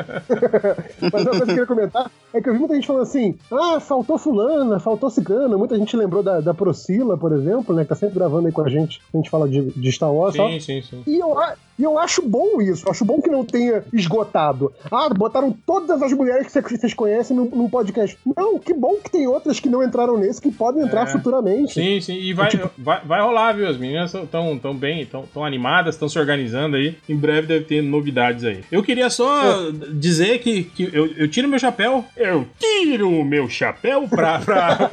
Mas 1.12 1.22
uma 1.22 1.30
coisa 1.30 1.46
que 1.46 1.50
eu 1.60 1.66
queria 1.66 1.66
comentar 1.74 2.10
é 2.34 2.40
que 2.40 2.48
eu 2.48 2.52
vi 2.52 2.58
muita 2.58 2.74
gente 2.74 2.86
falando 2.86 3.02
assim: 3.02 3.36
ah, 3.52 3.78
faltou 3.78 4.18
fulana, 4.18 4.80
faltou 4.80 5.08
cicana. 5.08 5.56
Muita 5.56 5.76
gente 5.78 5.96
lembrou 5.96 6.20
da, 6.20 6.40
da 6.40 6.52
Procila, 6.52 7.16
por 7.16 7.32
exemplo, 7.32 7.74
né? 7.74 7.84
Que 7.84 7.90
tá 7.90 7.94
sempre 7.94 8.16
gravando 8.16 8.48
aí 8.48 8.52
com 8.52 8.62
a 8.62 8.68
gente. 8.68 9.00
A 9.12 9.16
gente 9.16 9.30
fala 9.30 9.48
de, 9.48 9.70
de 9.70 9.92
Star 9.92 10.12
Wars 10.12 10.34
e 10.34 10.38
tal. 10.38 10.48
Sim, 10.50 10.60
sim, 10.60 10.82
sim. 10.82 11.02
E 11.06 11.18
eu, 11.18 11.32
e 11.78 11.82
eu 11.82 11.98
acho 11.98 12.22
bom 12.22 12.60
isso, 12.60 12.86
eu 12.86 12.90
acho 12.90 13.04
bom 13.04 13.20
que 13.20 13.30
não 13.30 13.44
tenha 13.44 13.84
esgotado. 13.92 14.72
Ah, 14.90 15.08
botaram 15.08 15.54
todas 15.66 16.02
as 16.02 16.12
mulheres 16.12 16.46
que 16.46 16.52
cê- 16.52 16.62
que 16.62 16.76
vocês 16.76 16.94
conhecem 16.94 17.36
num, 17.36 17.44
num 17.46 17.68
podcast. 17.68 18.16
Não, 18.36 18.58
que 18.58 18.72
bom 18.72 18.96
que 19.02 19.10
tem 19.10 19.26
outras 19.26 19.60
que 19.60 19.68
não 19.68 19.82
entraram 19.82 20.16
nesse, 20.18 20.40
que 20.40 20.50
podem 20.50 20.82
entrar 20.84 21.04
É. 21.04 21.06
futuramente. 21.12 21.74
Sim, 21.74 22.00
sim, 22.00 22.14
e 22.16 22.32
vai, 22.32 22.50
vai, 22.78 23.00
vai 23.04 23.20
rolar, 23.22 23.52
viu? 23.52 23.68
As 23.68 23.76
meninas 23.76 24.12
estão 24.14 24.58
tão 24.58 24.74
bem, 24.74 25.02
estão 25.02 25.24
tão 25.32 25.44
animadas, 25.44 25.94
estão 25.94 26.08
se 26.08 26.18
organizando 26.18 26.76
aí. 26.76 26.96
Em 27.08 27.16
breve 27.16 27.46
deve 27.46 27.64
ter 27.64 27.82
novidades 27.82 28.44
aí. 28.44 28.62
Eu 28.70 28.82
queria 28.82 29.10
só 29.10 29.70
dizer 29.92 30.38
que, 30.40 30.64
que 30.64 30.90
eu, 30.92 31.06
eu 31.16 31.28
tiro 31.28 31.48
meu 31.48 31.58
chapéu. 31.58 32.04
Eu 32.16 32.46
tiro 32.58 33.08
o 33.10 33.24
meu 33.24 33.48
chapéu 33.48 34.06
pra. 34.08 34.38
pra... 34.40 34.74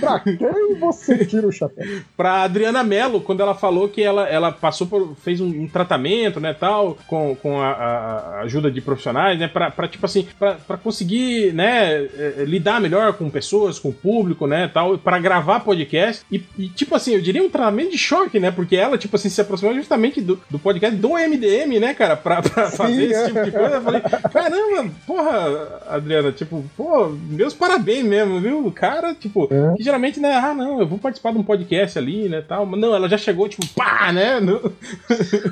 Pra 0.00 0.20
quem 0.20 0.78
você 0.78 1.24
tira 1.24 1.46
o 1.46 1.52
chapéu? 1.52 1.86
pra 2.16 2.42
Adriana 2.42 2.82
Mello, 2.82 3.20
quando 3.20 3.40
ela 3.40 3.54
falou 3.54 3.79
que 3.88 4.02
ela, 4.02 4.28
ela 4.28 4.52
passou 4.52 4.86
por. 4.86 5.14
fez 5.22 5.40
um, 5.40 5.46
um 5.48 5.68
tratamento, 5.68 6.38
né, 6.40 6.52
tal, 6.54 6.96
com, 7.06 7.34
com 7.36 7.60
a, 7.60 7.70
a- 7.72 8.40
ajuda 8.42 8.70
de 8.70 8.80
profissionais, 8.80 9.38
né, 9.38 9.48
pra, 9.48 9.70
pra 9.70 9.86
tipo 9.88 10.04
assim, 10.06 10.26
pra, 10.38 10.54
pra 10.54 10.76
conseguir, 10.76 11.52
né, 11.52 12.02
eh, 12.04 12.44
lidar 12.46 12.80
melhor 12.80 13.12
com 13.14 13.28
pessoas, 13.30 13.78
com 13.78 13.88
o 13.90 13.92
público, 13.92 14.46
né, 14.46 14.70
tal, 14.72 14.96
pra 14.98 15.18
gravar 15.18 15.60
podcast. 15.60 16.22
E, 16.30 16.42
e, 16.58 16.68
tipo 16.68 16.94
assim, 16.94 17.14
eu 17.14 17.20
diria 17.20 17.42
um 17.42 17.50
tratamento 17.50 17.90
de 17.90 17.98
choque, 17.98 18.38
né, 18.40 18.50
porque 18.50 18.76
ela, 18.76 18.96
tipo 18.98 19.16
assim, 19.16 19.28
se 19.28 19.40
aproximou 19.40 19.74
justamente 19.74 20.20
do, 20.20 20.40
do 20.50 20.58
podcast 20.58 20.96
do 20.96 21.10
MDM, 21.10 21.78
né, 21.80 21.94
cara, 21.94 22.16
pra, 22.16 22.42
pra 22.42 22.70
fazer 22.70 23.10
esse 23.10 23.26
tipo 23.26 23.42
de 23.44 23.50
coisa. 23.52 23.76
Eu 23.76 23.82
falei, 23.82 24.00
caramba, 24.00 24.90
porra, 25.06 25.80
Adriana, 25.88 26.32
tipo, 26.32 26.64
pô, 26.76 27.08
meus 27.08 27.54
parabéns 27.54 28.04
mesmo, 28.04 28.40
viu? 28.40 28.66
O 28.66 28.72
cara, 28.72 29.14
tipo, 29.14 29.48
É. 29.50 29.76
que 29.76 29.82
geralmente, 29.82 30.20
né, 30.20 30.32
ah, 30.34 30.54
não, 30.54 30.80
eu 30.80 30.86
vou 30.86 30.98
participar 30.98 31.32
de 31.32 31.38
um 31.38 31.42
podcast 31.42 31.98
ali, 31.98 32.28
né, 32.28 32.42
tal. 32.46 32.64
Mas 32.66 32.80
não, 32.80 32.94
ela 32.94 33.08
já 33.08 33.18
chegou, 33.18 33.48
tipo, 33.48 33.64
pá, 33.74 34.12
né? 34.12 34.40
no- 34.40 34.72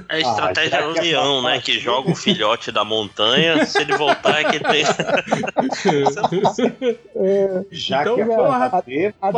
É 0.08 0.16
a 0.16 0.18
estratégia 0.20 0.70
já 0.80 0.86
do 0.86 0.98
é 0.98 1.00
leão, 1.02 1.42
pra- 1.42 1.50
né? 1.52 1.60
Que 1.60 1.78
joga 1.78 2.10
o 2.10 2.14
filhote 2.14 2.70
da 2.72 2.84
montanha, 2.84 3.64
se 3.64 3.80
ele 3.80 3.96
voltar 3.96 4.40
é 4.40 4.44
que 4.44 4.60
tem. 4.60 4.84
É, 7.16 7.64
Já 7.70 8.02
Então, 8.02 8.14
que 8.16 8.22
é 8.22 8.24
porra, 8.26 8.66
a 9.20 9.30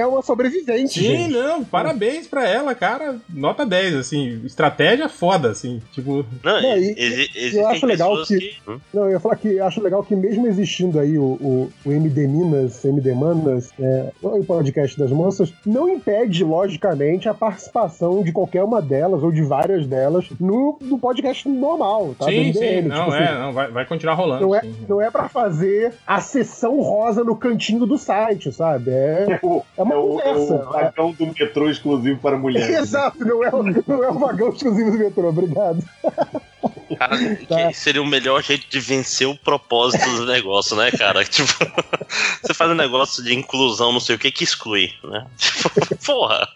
é 0.00 0.06
uma 0.06 0.22
sobrevivente. 0.22 0.94
Sim, 1.00 1.00
gente. 1.04 1.32
não, 1.32 1.64
parabéns 1.64 2.26
pra 2.26 2.46
ela, 2.48 2.74
cara. 2.74 3.16
Nota 3.28 3.64
10, 3.64 3.94
assim, 3.94 4.40
estratégia 4.44 5.08
foda, 5.08 5.50
assim, 5.50 5.80
tipo. 5.92 6.24
Não, 6.42 6.62
Não, 6.62 6.76
e- 6.76 6.94
exi- 6.96 7.30
eu 7.34 7.42
existem 7.42 7.64
acho 7.66 7.86
legal 7.86 8.24
que- 8.24 8.38
que. 8.38 8.56
Hum? 8.68 8.78
Não, 8.92 9.04
eu 9.04 9.10
ia 9.12 9.20
falar 9.20 9.36
que 9.36 9.58
acho 9.60 9.82
legal 9.82 10.02
que 10.02 10.14
mesmo 10.14 10.46
existindo 10.46 10.98
aí 10.98 11.18
o, 11.18 11.22
o, 11.40 11.72
o 11.84 11.92
MD 11.92 12.26
Minas, 12.26 12.84
MD 12.84 13.14
Manas, 13.14 13.70
é, 13.80 14.10
o 14.22 14.44
podcast 14.44 14.98
das 14.98 15.10
moças, 15.10 15.52
não 15.64 15.88
impede, 15.88 16.44
logicamente, 16.44 17.28
a 17.28 17.34
participação 17.34 18.22
de 18.28 18.32
qualquer 18.32 18.62
uma 18.62 18.82
delas 18.82 19.22
ou 19.22 19.32
de 19.32 19.42
várias 19.42 19.86
delas 19.86 20.28
no, 20.38 20.78
no 20.82 20.98
podcast 20.98 21.48
normal, 21.48 22.14
tá? 22.18 22.26
Sim, 22.26 22.52
sim, 22.52 22.60
MDM, 22.60 22.88
não, 22.88 23.04
tipo 23.04 23.14
é, 23.14 23.24
assim, 23.24 23.38
não, 23.38 23.52
vai, 23.54 23.70
vai 23.70 23.86
continuar 23.86 24.14
rolando. 24.14 24.42
Não 24.42 24.54
é, 24.54 24.60
sim. 24.60 24.74
não 24.86 25.00
é 25.00 25.10
pra 25.10 25.28
fazer 25.28 25.94
a 26.06 26.20
sessão 26.20 26.78
rosa 26.80 27.24
no 27.24 27.34
cantinho 27.34 27.86
do 27.86 27.96
site, 27.96 28.52
sabe? 28.52 28.90
É, 28.90 29.26
é 29.30 29.40
o, 29.42 29.62
é 29.76 29.82
uma 29.82 29.94
é 29.94 29.96
o, 29.96 30.20
é 30.20 30.32
o 30.32 30.46
conversa. 30.46 30.64
vagão 30.64 31.12
do 31.12 31.26
metrô 31.26 31.70
exclusivo 31.70 32.20
para 32.20 32.36
mulheres. 32.36 32.68
Exato, 32.78 33.24
não 33.24 33.42
é, 33.42 33.50
não 33.86 34.04
é 34.04 34.10
o 34.10 34.18
vagão 34.18 34.50
exclusivo 34.50 34.90
do 34.90 34.98
metrô, 34.98 35.28
obrigado. 35.28 35.82
Cara, 36.98 37.16
que 37.70 37.72
seria 37.74 38.02
o 38.02 38.06
melhor 38.06 38.42
jeito 38.42 38.66
de 38.68 38.80
vencer 38.80 39.28
o 39.28 39.36
propósito 39.36 40.08
do 40.16 40.26
negócio, 40.26 40.76
né, 40.76 40.90
cara? 40.90 41.24
Tipo, 41.28 41.52
você 42.42 42.54
faz 42.54 42.70
um 42.70 42.74
negócio 42.74 43.22
de 43.22 43.34
inclusão, 43.34 43.92
não 43.92 44.00
sei 44.00 44.16
o 44.16 44.18
que, 44.18 44.30
que 44.30 44.42
exclui, 44.44 44.92
né? 45.04 45.26
Tipo, 45.38 45.96
porra. 46.04 46.48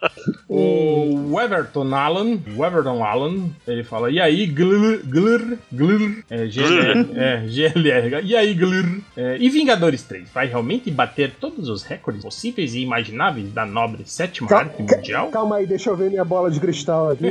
O 0.48 1.34
Weverton 1.34 1.94
Allen, 1.94 2.42
Weverton 2.56 3.04
Allen, 3.04 3.54
ele 3.66 3.84
fala, 3.84 4.10
e 4.10 4.20
aí, 4.20 4.46
glur, 4.46 5.00
glur, 5.04 5.58
glur, 5.70 6.22
é, 6.30 6.46
GLR, 6.46 7.10
é, 7.16 7.42
GLR, 7.48 8.20
e 8.24 8.36
aí, 8.36 8.54
glur, 8.54 9.00
é, 9.16 9.36
e 9.38 9.48
Vingadores 9.50 10.02
3, 10.02 10.28
vai 10.32 10.46
realmente 10.46 10.90
bater 10.90 11.32
todos 11.40 11.68
os 11.68 11.82
recordes 11.82 12.22
possíveis 12.22 12.74
e 12.74 12.80
imagináveis 12.80 13.52
da 13.52 13.64
nobre 13.66 14.02
sétima 14.06 14.48
Cal- 14.48 14.58
arte 14.60 14.82
mundial? 14.82 15.28
Calma 15.30 15.56
aí, 15.56 15.66
deixa 15.66 15.90
eu 15.90 15.96
ver 15.96 16.10
minha 16.10 16.24
bola 16.24 16.50
de 16.50 16.58
cristal 16.60 17.10
aqui. 17.10 17.26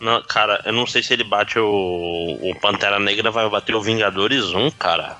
Não, 0.00 0.22
cara, 0.22 0.60
eu 0.64 0.72
não 0.72 0.86
sei 0.94 1.02
se 1.02 1.12
ele 1.12 1.24
bate 1.24 1.58
o, 1.58 1.64
o 2.40 2.54
Pantera 2.60 2.98
Negra, 3.00 3.30
vai 3.30 3.48
bater 3.50 3.74
o 3.74 3.80
Vingadores 3.82 4.44
1, 4.54 4.70
cara. 4.72 5.16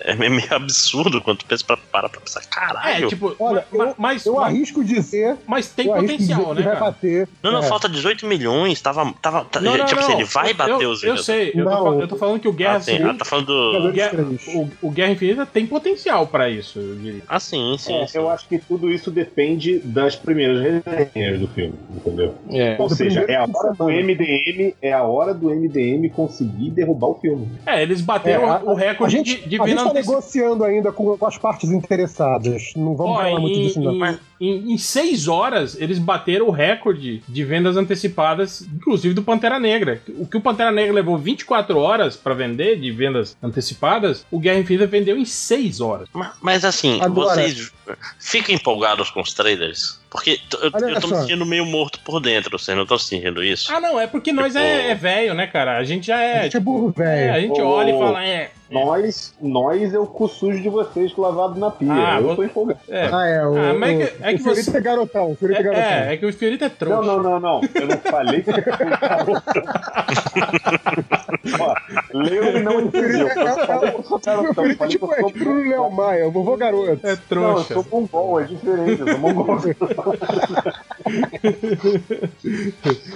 É, 0.00 0.12
é 0.12 0.14
meio 0.14 0.42
absurdo 0.54 1.20
quando 1.20 1.38
tu 1.38 1.46
pensa 1.46 1.64
pra, 1.64 1.76
para 1.76 2.08
pra 2.08 2.20
pensar, 2.20 2.40
É, 2.40 2.44
caralho. 2.48 3.08
tipo, 3.08 3.34
Olha, 3.38 3.66
ma- 3.72 3.84
eu- 3.86 3.94
mas, 3.98 4.24
Eu 4.26 4.34
mas, 4.34 4.44
arrisco 4.44 4.84
dizer. 4.84 5.36
mas 5.46 5.68
tem 5.68 5.86
potencial, 5.88 6.54
né, 6.54 6.62
vai 6.62 6.72
cara? 6.74 6.80
bater. 6.86 7.28
não, 7.42 7.52
não, 7.52 7.58
É. 7.60 7.62
falta 7.62 7.88
18 7.88 8.26
milhões, 8.26 8.80
tava. 8.80 9.12
tava 9.20 9.44
tá- 9.44 9.60
Não, 9.60 9.76
não, 9.76 9.84
tipo 9.86 10.00
não. 10.00 10.06
assim, 10.08 10.16
ele 10.16 10.24
vai 10.24 10.50
eu, 10.50 10.54
bater 10.54 10.82
eu, 10.84 10.90
os 10.90 11.02
Eu 11.02 11.18
sei, 11.18 11.52
eu 11.54 11.64
tô, 11.64 12.00
eu 12.00 12.08
tô 12.08 12.16
falando 12.16 12.40
que 12.40 12.48
o 12.48 12.52
Guerra 12.52 12.76
Ah, 12.76 12.80
sim, 12.80 12.92
Civil. 12.92 13.10
ah, 13.10 13.14
tá 13.14 13.24
falando 13.24 13.46
do. 13.46 13.88
o, 13.88 13.92
Guerra, 13.92 14.18
o, 14.22 14.70
o 14.82 14.90
Guerra 14.90 15.12
Infinita 15.12 15.44
tem 15.46 15.66
potencial 15.66 16.26
pra 16.26 16.48
isso, 16.48 16.78
eu 16.78 16.94
diria. 16.96 17.22
Ah, 17.28 17.40
sim, 17.40 17.76
sim. 17.78 17.94
É, 17.96 18.06
sim. 18.06 18.18
eu 18.18 18.30
acho 18.30 18.46
que 18.48 18.58
tudo 18.58 18.90
isso 18.90 19.10
depende 19.10 19.78
das 19.80 20.14
primeiras 20.16 20.60
resenhas 20.84 21.40
do 21.40 21.48
filme, 21.48 21.74
entendeu? 21.96 22.34
É. 22.52 22.76
Ou 22.78 22.88
seja, 22.88 23.24
é 23.28 23.36
a 23.36 23.42
hora 23.52 23.74
do. 23.74 23.88
MDM, 23.88 24.74
é 24.80 24.92
a 24.92 25.02
hora 25.08 25.32
do 25.34 25.48
MDM 25.50 26.08
conseguir 26.10 26.70
derrubar 26.70 27.08
o 27.08 27.14
filme. 27.14 27.48
É, 27.66 27.82
eles 27.82 28.00
bateram 28.00 28.44
É, 28.44 28.48
a- 28.50 28.62
o 28.64 28.70
A 28.70 28.78
recorde 28.78 29.16
gente, 29.16 29.42
de, 29.42 29.48
de 29.48 29.60
a 29.60 29.66
gente 29.66 29.82
tá 29.84 29.92
negociando 29.92 30.64
ainda 30.64 30.92
com, 30.92 31.16
com 31.16 31.26
as 31.26 31.36
partes 31.38 31.70
interessadas. 31.70 32.72
Não 32.76 32.94
vamos 32.94 33.18
Ó, 33.18 33.22
falar 33.22 33.40
muito 33.40 33.58
disso, 33.58 33.80
não. 33.80 33.92
em- 33.94 34.18
em- 34.40 34.72
em 34.72 34.78
seis 34.78 35.26
horas, 35.28 35.76
eles 35.80 35.98
bateram 35.98 36.46
o 36.48 36.50
recorde 36.50 37.22
de 37.28 37.44
vendas 37.44 37.76
antecipadas, 37.76 38.62
inclusive 38.62 39.14
do 39.14 39.22
Pantera 39.22 39.58
Negra. 39.58 40.00
O 40.18 40.26
que 40.26 40.36
o 40.36 40.40
Pantera 40.40 40.70
Negra 40.70 40.94
levou 40.94 41.18
24 41.18 41.78
horas 41.78 42.16
pra 42.16 42.34
vender 42.34 42.78
de 42.78 42.90
vendas 42.90 43.36
antecipadas, 43.42 44.24
o 44.30 44.38
Guerra 44.38 44.58
Infinita 44.60 44.86
vendeu 44.86 45.16
em 45.16 45.24
seis 45.24 45.80
horas. 45.80 46.08
Ma- 46.12 46.34
Mas 46.40 46.64
assim, 46.64 47.00
Agora- 47.00 47.34
vocês 47.34 47.72
ficam 48.18 48.54
empolgados 48.54 49.10
com 49.10 49.20
os 49.20 49.32
trailers? 49.34 49.98
Porque 50.10 50.40
eu, 50.62 50.70
Olha 50.72 50.92
eu 50.94 51.00
tô 51.02 51.08
me 51.08 51.16
sentindo 51.16 51.44
meio 51.44 51.66
morto 51.66 52.00
por 52.02 52.18
dentro, 52.18 52.58
vocês 52.58 52.74
não 52.74 52.84
estão 52.84 52.98
sentindo 52.98 53.44
isso? 53.44 53.70
Ah, 53.70 53.78
não, 53.78 54.00
é 54.00 54.06
porque 54.06 54.32
nós 54.32 54.52
Tipo- 54.54 54.58
é, 54.58 54.90
é 54.90 54.94
velho, 54.94 55.34
né, 55.34 55.46
cara? 55.46 55.76
A 55.76 55.84
gente 55.84 56.06
já 56.06 56.16
A 56.16 56.22
é. 56.22 56.42
gente 56.44 56.56
é 56.56 56.60
burro, 56.60 56.94
é, 56.98 57.02
a 57.28 57.32
velho. 57.34 57.40
gente 57.48 57.60
Ô, 57.60 57.66
olha 57.68 57.90
e 57.94 57.98
fala, 57.98 58.24
é. 58.24 58.50
Nós, 58.70 59.34
nós 59.40 59.92
é 59.94 59.98
o 59.98 60.06
cu 60.06 60.28
sujo 60.28 60.60
de 60.62 60.68
vocês 60.68 61.14
lavado 61.16 61.58
na 61.58 61.70
pia. 61.70 61.88
Ah, 61.90 62.16
eu 62.18 62.22
vou- 62.22 62.36
tô 62.36 62.42
empolgado. 62.44 62.80
é. 62.88 63.08
Ah, 63.12 63.26
é. 63.26 63.46
O, 63.46 63.56
Ah, 63.56 63.74
mas 63.74 64.00
é 64.00 64.04
o, 64.04 64.06
que- 64.08 64.24
é 64.28 64.34
que 64.34 64.40
o 64.40 64.44
Fiorito 64.44 64.70
você- 64.70 64.76
é 64.76 64.80
garotão. 64.80 65.30
O 65.32 65.36
Fiorito 65.36 65.60
é, 65.60 65.62
garotão. 65.62 65.84
É, 65.84 66.14
é 66.14 66.16
que 66.16 66.26
o 66.26 66.32
Fiorito 66.32 66.64
é 66.64 66.68
trouxa. 66.68 67.06
Não, 67.06 67.22
não, 67.22 67.22
não, 67.22 67.40
não. 67.40 67.60
Eu 67.74 67.86
não 67.88 67.98
falei 67.98 68.42
que 68.42 68.50
Ó, 71.60 71.74
leu 72.14 72.56
e 72.58 72.62
não 72.62 72.80
entendeu. 72.80 73.28
Eu 73.28 73.66
falei 73.66 73.90
que 73.90 73.96
eu 73.98 74.02
sou 74.04 74.18
O 74.18 74.20
garotão. 74.20 74.54
Fiorito 74.54 74.84
é 74.84 74.88
tipo, 74.88 75.06
eu 75.06 75.12
é 75.14 75.20
sou 75.20 75.32
tipo 75.32 75.50
o 75.50 75.68
Léo 75.68 75.90
Maia, 75.90 76.26
o 76.26 76.30
vovô 76.30 76.56
garoto. 76.56 76.90
É 76.90 76.96
Não, 77.02 77.10
eu 77.10 77.16
trouxa. 77.28 77.74
sou 77.74 77.86
mongol, 77.90 78.40
é 78.40 78.44
diferente. 78.44 79.00
Eu 79.00 79.08
sou 79.08 79.18
mongol. 79.18 79.58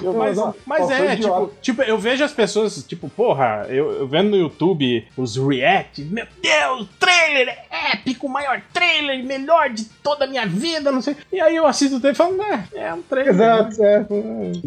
Eu- 0.03 0.13
Mas, 0.15 0.39
ó, 0.39 0.55
mas 0.67 0.91
é, 0.91 1.17
tipo, 1.17 1.51
tipo, 1.61 1.83
eu 1.83 1.99
vejo 1.99 2.25
as 2.25 2.33
pessoas, 2.33 2.83
tipo, 2.85 3.09
porra, 3.09 3.67
eu, 3.69 3.91
eu 3.93 4.07
vendo 4.09 4.31
no 4.31 4.37
YouTube 4.37 5.07
os 5.17 5.37
reacts, 5.37 6.05
meu 6.11 6.27
Deus, 6.43 6.89
trailer 6.99 7.49
é 7.71 7.93
épico, 7.95 8.27
o 8.27 8.31
maior 8.31 8.61
trailer, 8.73 9.23
melhor 9.25 9.71
de 9.71 9.85
toda 10.03 10.25
a 10.25 10.29
minha 10.29 10.47
vida, 10.47 10.91
não 10.91 11.02
sei. 11.03 11.17
E 11.33 11.41
aí 11.41 11.57
eu 11.57 11.67
assisto 11.67 11.97
o 11.97 12.01
trailer 12.01 12.15
e 12.15 12.17
falo, 12.17 12.43
é, 12.43 12.65
é 12.75 12.95
um 12.95 13.03
trailer. 13.03 13.35
Exato, 13.35 13.83
é. 13.83 14.07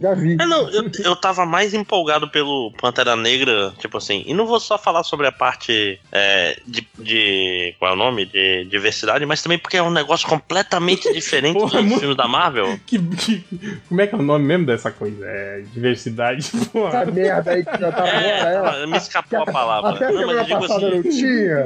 Já 0.02 0.14
vi. 0.14 0.34
É, 0.40 0.46
não, 0.46 0.70
eu, 0.70 0.90
eu 1.04 1.16
tava 1.16 1.46
mais 1.46 1.74
empolgado 1.74 2.30
pelo 2.30 2.72
Pantera 2.80 3.16
Negra, 3.16 3.74
tipo 3.80 3.98
assim, 3.98 4.24
e 4.28 4.34
não 4.34 4.46
vou 4.46 4.60
só 4.60 4.78
falar 4.78 5.04
sobre 5.04 5.28
a 5.28 5.32
parte 5.32 6.00
é, 6.12 6.58
de, 6.68 6.88
de. 7.00 7.74
Qual 7.80 7.92
é 7.92 7.94
o 7.94 7.98
nome? 7.98 8.26
De 8.26 8.66
diversidade, 8.66 9.26
mas 9.26 9.42
também 9.42 9.58
porque 9.58 9.78
é 9.78 9.84
um 9.84 9.92
negócio 9.92 10.28
completamente 10.28 11.12
diferente 11.14 11.54
Porra, 11.60 11.78
dos 11.80 11.86
muito- 11.86 12.00
filmes 12.00 12.18
da 12.18 12.28
Marvel. 12.28 12.80
Que, 12.86 13.00
que- 13.00 13.44
como 13.88 14.02
é 14.02 14.08
que 14.08 14.14
é 14.16 14.18
o 14.18 14.22
nome 14.22 14.46
mesmo 14.46 14.66
dessa 14.66 14.92
coisa? 14.92 15.26
É 15.26 15.64
diversidade, 15.74 16.50
porra. 16.72 17.02
Essa 17.02 17.12
merda 17.12 17.52
aí 17.52 17.64
que 17.66 17.72
já 17.80 17.92
tá 17.92 18.06
fora, 18.06 18.78
É, 18.84 18.86
me 18.86 18.98
escapou 18.98 19.40
a 19.40 19.44
é. 19.44 19.52
palavra. 19.52 19.90
Até 19.92 20.12
Não, 20.12 20.28
mas 20.28 20.38
eu 20.38 20.44
digo 20.44 20.66
assim, 20.66 20.90
não 20.92 21.02
tinha. 21.04 21.66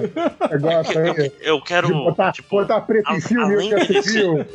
Aí. 1.19 1.31
eu 1.41 1.61
quero. 1.61 1.89
Botar, 1.89 2.31
tipo, 2.31 2.49
botar 2.49 2.81
preto 2.81 3.11
em 3.11 3.17
a- 3.17 3.22
filme, 3.22 3.53
além 3.56 3.69
eu 3.72 3.85
ser- 3.85 4.01
viu. 4.01 4.45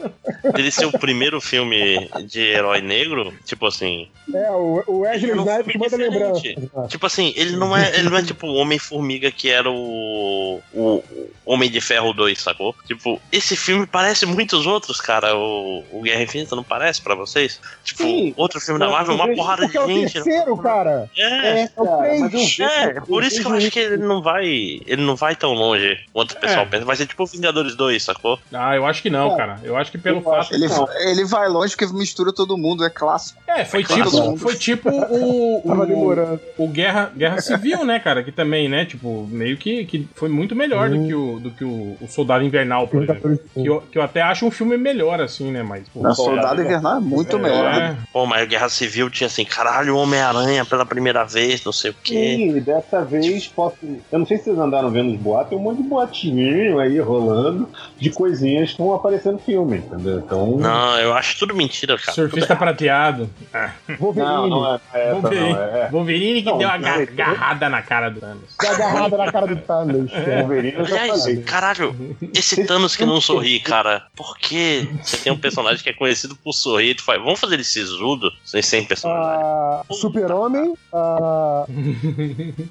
Dele 0.55 0.70
ser 0.70 0.86
o 0.86 0.92
primeiro 0.92 1.41
filme 1.41 2.08
de 2.26 2.41
herói 2.41 2.81
negro, 2.81 3.33
tipo 3.44 3.66
assim. 3.66 4.08
É, 4.33 4.50
o, 4.50 4.83
o 4.86 4.99
Wesley 5.00 5.31
Ele 5.33 5.41
é 5.41 5.42
Snipes 5.60 5.76
manda 5.81 5.97
lembrança. 5.97 6.89
Tipo 6.89 7.07
assim, 7.07 7.33
ele 7.36 7.57
não 7.57 7.76
é, 7.76 7.94
ele 7.99 8.08
não 8.08 8.16
é 8.18 8.23
tipo 8.23 8.47
o 8.47 8.55
Homem-Formiga 8.55 9.31
que 9.31 9.50
era 9.50 9.70
o, 9.70 10.60
o 10.73 11.02
Homem 11.44 11.70
de 11.70 11.81
Ferro 11.81 12.12
2, 12.12 12.39
sacou? 12.41 12.74
Tipo, 12.86 13.20
esse 13.31 13.55
filme 13.57 13.86
parece 13.86 14.24
muitos 14.26 14.66
outros, 14.66 15.00
cara. 15.00 15.36
O, 15.36 15.84
o 15.92 16.00
Guerra 16.02 16.23
Infinita 16.23 16.57
não 16.57 16.65
parece 16.65 17.02
pra 17.02 17.15
vocês? 17.15 17.60
Tipo, 17.84 18.02
Sim. 18.02 18.33
outro 18.36 18.60
filme 18.60 18.81
da 18.81 18.89
Marvel, 18.89 19.15
uma 19.15 19.28
porrada 19.34 19.66
de 19.66 19.73
Porque 19.73 19.78
é 19.78 19.83
o 19.83 19.89
gente. 20.00 20.12
terceiro, 20.15 20.57
cara. 20.57 21.10
É, 21.16 21.62
É 21.62 21.70
o 21.76 21.84
Cara, 21.84 22.18
mas 22.20 22.58
eu 22.58 22.66
é, 22.66 23.00
por 23.00 23.23
isso 23.24 23.41
que 23.41 23.47
eu 23.47 23.52
acho 23.55 23.70
que 23.70 23.78
ele 23.78 23.97
não 23.99 24.23
vai. 24.23 24.47
Ele 24.47 25.02
não 25.02 25.16
vai 25.16 25.36
tão 25.36 25.52
longe 25.52 25.99
quanto 26.12 26.33
o 26.33 26.41
pessoal 26.41 26.62
É. 26.62 26.66
pensa. 26.66 26.84
Vai 26.84 26.97
ser 26.97 27.07
tipo 27.07 27.23
o 27.23 27.26
Vingadores 27.26 27.74
2, 27.74 28.02
sacou? 28.02 28.39
Ah, 28.52 28.74
eu 28.74 28.86
acho 28.86 29.02
que 29.02 29.10
não, 29.10 29.34
É. 29.34 29.36
cara. 29.36 29.60
Eu 29.62 29.76
acho 29.76 29.91
que 29.94 29.98
pelo 29.98 30.18
Eu 30.18 30.23
fato. 30.23 30.52
Ele, 30.52 30.66
Não. 30.66 30.89
ele 31.00 31.24
vai 31.24 31.48
longe 31.48 31.76
porque 31.76 31.92
mistura 31.94 32.32
todo 32.32 32.58
mundo, 32.58 32.84
é 32.84 32.90
clássico. 32.90 33.40
É, 33.47 33.64
foi 33.64 33.84
Todo 33.84 34.10
tipo, 34.10 34.36
foi 34.36 34.55
tipo 34.56 34.90
o, 34.90 35.62
o, 35.64 36.64
o 36.64 36.68
Guerra, 36.68 37.12
Guerra 37.16 37.40
Civil, 37.40 37.84
né, 37.84 38.00
cara? 38.00 38.23
Que 38.24 38.32
também, 38.32 38.68
né? 38.68 38.84
Tipo, 38.84 39.26
meio 39.31 39.56
que, 39.56 39.84
que 39.84 40.08
foi 40.14 40.28
muito 40.28 40.56
melhor 40.56 40.90
do 40.90 41.06
que 41.06 41.14
o, 41.14 41.39
do 41.39 41.50
que 41.50 41.64
o, 41.64 41.97
o 42.00 42.08
Soldado 42.08 42.44
Invernal, 42.44 42.89
por 42.89 43.02
exemplo. 43.05 43.39
Que 43.52 43.66
eu, 43.66 43.81
que 43.81 43.98
eu 43.98 44.02
até 44.02 44.20
acho 44.20 44.44
um 44.47 44.50
filme 44.50 44.76
melhor, 44.76 45.20
assim, 45.20 45.50
né? 45.52 45.62
Mas. 45.62 45.89
pô, 45.89 46.00
Na 46.00 46.14
Soldado 46.14 46.60
Invernal 46.60 46.97
é 46.97 47.00
muito 47.00 47.36
é, 47.36 47.40
melhor. 47.40 47.73
né? 47.74 47.97
Pô, 48.12 48.26
mas 48.26 48.48
Guerra 48.48 48.68
Civil 48.68 49.08
tinha 49.10 49.26
assim, 49.28 49.44
caralho, 49.44 49.97
Homem-Aranha 49.97 50.64
pela 50.64 50.84
primeira 50.84 51.24
vez, 51.24 51.64
não 51.64 51.73
sei 51.73 51.92
o 51.92 51.94
quê. 52.02 52.36
Sim, 52.36 52.60
dessa 52.60 53.05
vez 53.05 53.47
posso. 53.47 53.76
Eu 54.10 54.18
não 54.18 54.26
sei 54.26 54.39
se 54.39 54.44
vocês 54.44 54.58
andaram 54.58 54.90
vendo 54.90 55.12
os 55.12 55.20
boatos, 55.20 55.50
tem 55.50 55.58
um 55.58 55.62
monte 55.62 55.82
de 55.82 55.89
boatinho 55.89 56.78
aí 56.78 56.98
rolando 56.98 57.68
de 57.98 58.10
coisinhas 58.10 58.73
que 58.73 58.78
vão 58.78 58.94
aparecer 58.94 59.32
no 59.32 59.39
filme, 59.39 59.84
entendeu? 59.87 60.19
Então. 60.19 60.57
Não, 60.59 60.99
eu 60.99 61.13
acho 61.15 61.39
tudo 61.39 61.55
mentira, 61.55 61.97
cara. 61.99 62.13
Surfista 62.13 62.57
prateado. 62.57 63.29
Ah, 63.53 63.71
Wolverine. 63.99 64.33
não, 64.33 64.47
não 64.49 64.75
é 64.75 64.81
essa, 64.95 65.13
Wolverine. 65.15 65.53
não. 65.53 65.59
É, 65.63 65.89
Wolverine 65.91 66.43
que 66.43 66.51
Não, 66.51 66.59
deu 66.59 66.69
uma 66.69 66.79
não, 66.79 66.85
ga- 66.85 66.97
ele- 67.03 67.13
garrada 67.13 67.69
na 67.69 67.83
cara 67.83 68.09
do 68.11 68.21
Thanos. 68.21 68.45
Dá 68.61 68.71
agarrada 68.71 69.17
na 69.17 69.33
cara 69.33 69.47
do 69.47 69.57
Thanos. 69.57 70.13
é. 70.13 70.41
Wolverine 70.41 70.75
eu 70.77 70.85
já 70.85 71.01
Aliás, 71.03 71.21
falei. 71.23 71.43
caralho, 71.43 72.17
esse 72.35 72.65
Thanos 72.67 72.97
que 72.97 73.05
não 73.05 73.21
sorri, 73.21 73.61
cara. 73.61 74.07
Por 74.17 74.37
que 74.39 74.89
você 75.03 75.17
tem 75.19 75.33
um 75.33 75.39
personagem 75.39 75.83
que 75.83 75.91
é 75.91 75.93
conhecido 75.93 76.35
por 76.37 76.53
sorrir 76.53 76.91
e 76.91 76.95
tu 76.95 77.03
faz, 77.05 77.21
vamos 77.23 77.39
fazer 77.41 77.55
ele 77.55 77.65
sisudo 77.65 78.31
sem, 78.45 78.63
sem 78.63 78.85
personagem? 78.85 79.41
Ah, 79.45 79.83
Super-Homem. 79.91 80.75
ah, 80.93 81.65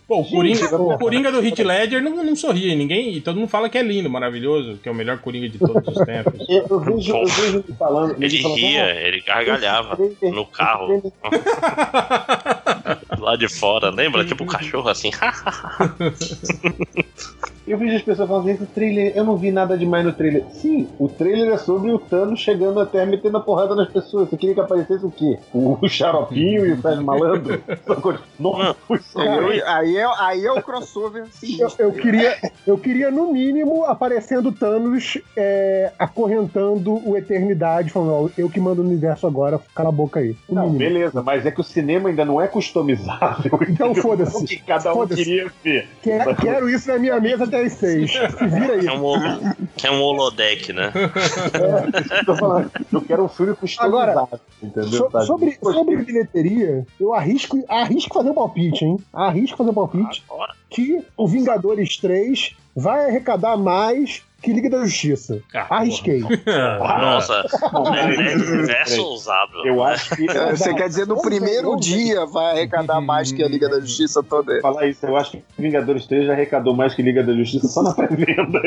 Pô, 0.08 0.19
o 0.22 0.25
Coringa, 0.30 0.75
o 0.75 0.98
Coringa 0.98 1.32
do 1.32 1.40
Hit 1.40 1.64
Ledger 1.64 2.01
não, 2.01 2.24
não 2.24 2.35
sorri. 2.35 2.75
Ninguém. 2.75 3.14
E 3.16 3.22
todo 3.22 3.38
mundo 3.40 3.50
fala 3.50 3.69
que 3.69 3.77
é 3.77 3.83
lindo, 3.83 4.09
maravilhoso, 4.09 4.77
que 4.82 4.88
é 4.90 4.92
o 4.92 4.95
melhor 4.95 5.17
Coringa 5.19 5.50
de 5.50 5.58
todos 5.58 5.88
os 5.95 6.06
tempos. 6.06 6.33
Eu, 6.50 6.66
eu 6.69 6.80
vejo, 6.95 7.15
eu 7.15 7.25
vejo 7.27 7.57
ele 7.67 7.75
falando. 7.77 8.23
Ele 8.23 8.41
falando, 8.41 8.57
ria, 8.57 8.83
"Ah, 8.85 9.01
ele 9.01 9.22
gargalhava 9.22 9.97
no 10.22 10.45
carro, 10.45 10.88
lá 13.19 13.35
de 13.35 13.48
fora, 13.48 13.90
lembra? 13.90 14.25
Tipo 14.25 14.43
um 14.43 14.48
cachorro 14.48 14.90
assim. 14.90 15.11
Eu 17.66 17.77
vejo 17.77 17.95
as 17.95 18.01
pessoas 18.01 18.27
falando 18.27 18.50
esse 18.50 18.66
trailer, 18.66 19.14
eu 19.16 19.24
não 19.24 19.38
vi 19.38 19.50
nada 19.50 19.77
demais 19.77 20.03
no 20.03 20.11
trailer. 20.11 20.43
Sim, 20.51 20.90
o 21.00 21.08
trailer 21.08 21.53
é 21.53 21.58
sobre 21.58 21.92
o 21.92 21.98
Thanos 21.98 22.42
chegando 22.42 22.85
Terra 22.85 23.06
metendo 23.06 23.38
a 23.38 23.40
porrada 23.40 23.74
nas 23.74 23.90
pessoas. 23.90 24.30
Você 24.30 24.35
queria 24.35 24.53
que 24.53 24.61
aparecesse 24.61 25.06
o 25.06 25.11
quê? 25.11 25.40
O 25.53 25.80
Xaropinho 25.88 26.66
e 26.66 26.74
o 26.74 26.82
Sérgio 26.82 27.06
Malandro? 27.06 27.64
Nossa, 28.38 28.75
foi 28.85 29.00
só 29.00 29.22
Aí, 29.22 29.95
é, 29.95 30.06
aí 30.19 30.45
é 30.45 30.51
o 30.51 30.61
crossover. 30.61 31.25
Sim. 31.32 31.61
eu, 31.61 31.69
eu 31.80 31.92
queria, 31.93 32.38
eu 32.67 32.77
queria, 32.77 33.09
no 33.09 33.32
mínimo, 33.32 33.85
aparecendo 33.85 34.51
Thanos 34.51 35.17
é, 35.38 35.93
acorrentando 35.98 37.01
o 37.08 37.16
Eternidade, 37.16 37.92
falando, 37.92 38.11
ó, 38.11 38.30
eu 38.38 38.50
que 38.50 38.59
mando 38.59 38.82
o 38.82 38.85
universo 38.85 39.25
agora, 39.25 39.59
cala 39.74 39.90
a 39.90 39.92
boca 39.92 40.19
aí. 40.19 40.35
No 40.50 40.56
Não, 40.56 40.64
mínimo. 40.64 40.80
beleza, 40.80 41.24
mas 41.24 41.45
é 41.45 41.51
que 41.51 41.61
o 41.61 41.64
cinema 41.64 42.09
ainda 42.09 42.25
não 42.25 42.42
é 42.42 42.48
customizável. 43.03 43.59
Então 43.69 43.95
foda-se. 43.95 44.45
Que 44.45 44.57
cada 44.57 44.91
um 44.91 44.95
Foda-se. 44.95 45.23
queria 45.23 45.51
ver. 45.64 45.88
Quer- 46.01 46.35
quero 46.38 46.69
isso 46.69 46.88
na 46.90 46.98
minha 46.99 47.19
mesa 47.19 47.43
até 47.43 47.61
as 47.64 47.73
seis. 47.73 48.11
Se 48.38 48.48
vira 48.48 48.73
aí. 48.73 48.88
É 48.88 48.91
um 48.91 49.03
um 49.91 50.01
holodeck, 50.01 50.72
né? 50.73 50.91
Tô 52.25 52.35
falando, 52.35 52.72
eu 52.91 53.01
quero 53.01 53.23
um 53.25 53.27
filme 53.30 53.56
customizado, 53.56 54.40
entendeu? 54.61 54.90
So- 54.91 55.09
Sabe? 55.11 55.25
sobre, 55.25 55.57
sobre 55.61 55.98
bilheteria, 55.98 56.85
eu 56.99 57.14
arrisco, 57.14 57.64
arrisco 57.69 58.14
fazer 58.14 58.30
um 58.30 58.33
palpite, 58.33 58.85
hein? 58.85 58.98
Arrisco 59.14 59.57
fazer 59.57 59.69
um 59.69 59.73
palpite 59.73 60.23
Agora. 60.30 60.53
que 60.69 61.03
o 61.17 61.27
Vingadores 61.27 61.98
3 61.98 62.56
vai 62.75 63.06
arrecadar 63.09 63.57
mais 63.57 64.23
que 64.43 64.53
Liga 64.53 64.69
da 64.69 64.83
Justiça. 64.85 65.41
Ah, 65.53 65.67
Arrisquei. 65.77 66.19
Nossa, 66.49 67.43
Não, 67.73 67.95
é, 67.95 68.15
é 68.15 68.35
universo 68.35 68.91
peraí. 68.91 68.99
ousado. 68.99 69.65
Eu 69.65 69.83
acho 69.83 70.15
que. 70.15 70.27
Você 70.27 70.73
quer 70.73 70.88
dizer, 70.89 71.07
no 71.07 71.22
primeiro 71.22 71.75
dia 71.77 72.25
vai 72.25 72.51
arrecadar 72.51 73.01
mais 73.01 73.31
que 73.31 73.43
a 73.43 73.47
Liga 73.47 73.69
da 73.69 73.80
Justiça 73.80 74.22
toda. 74.22 74.59
falar 74.61 74.85
isso, 74.88 75.05
eu 75.05 75.15
acho 75.15 75.31
que 75.31 75.43
Vingadores 75.57 76.05
3 76.05 76.25
já 76.27 76.33
arrecadou 76.33 76.75
mais 76.75 76.93
que 76.93 77.01
Liga 77.01 77.23
da 77.23 77.33
Justiça 77.33 77.67
só 77.67 77.81
na 77.81 77.93
pré-venda. 77.93 78.61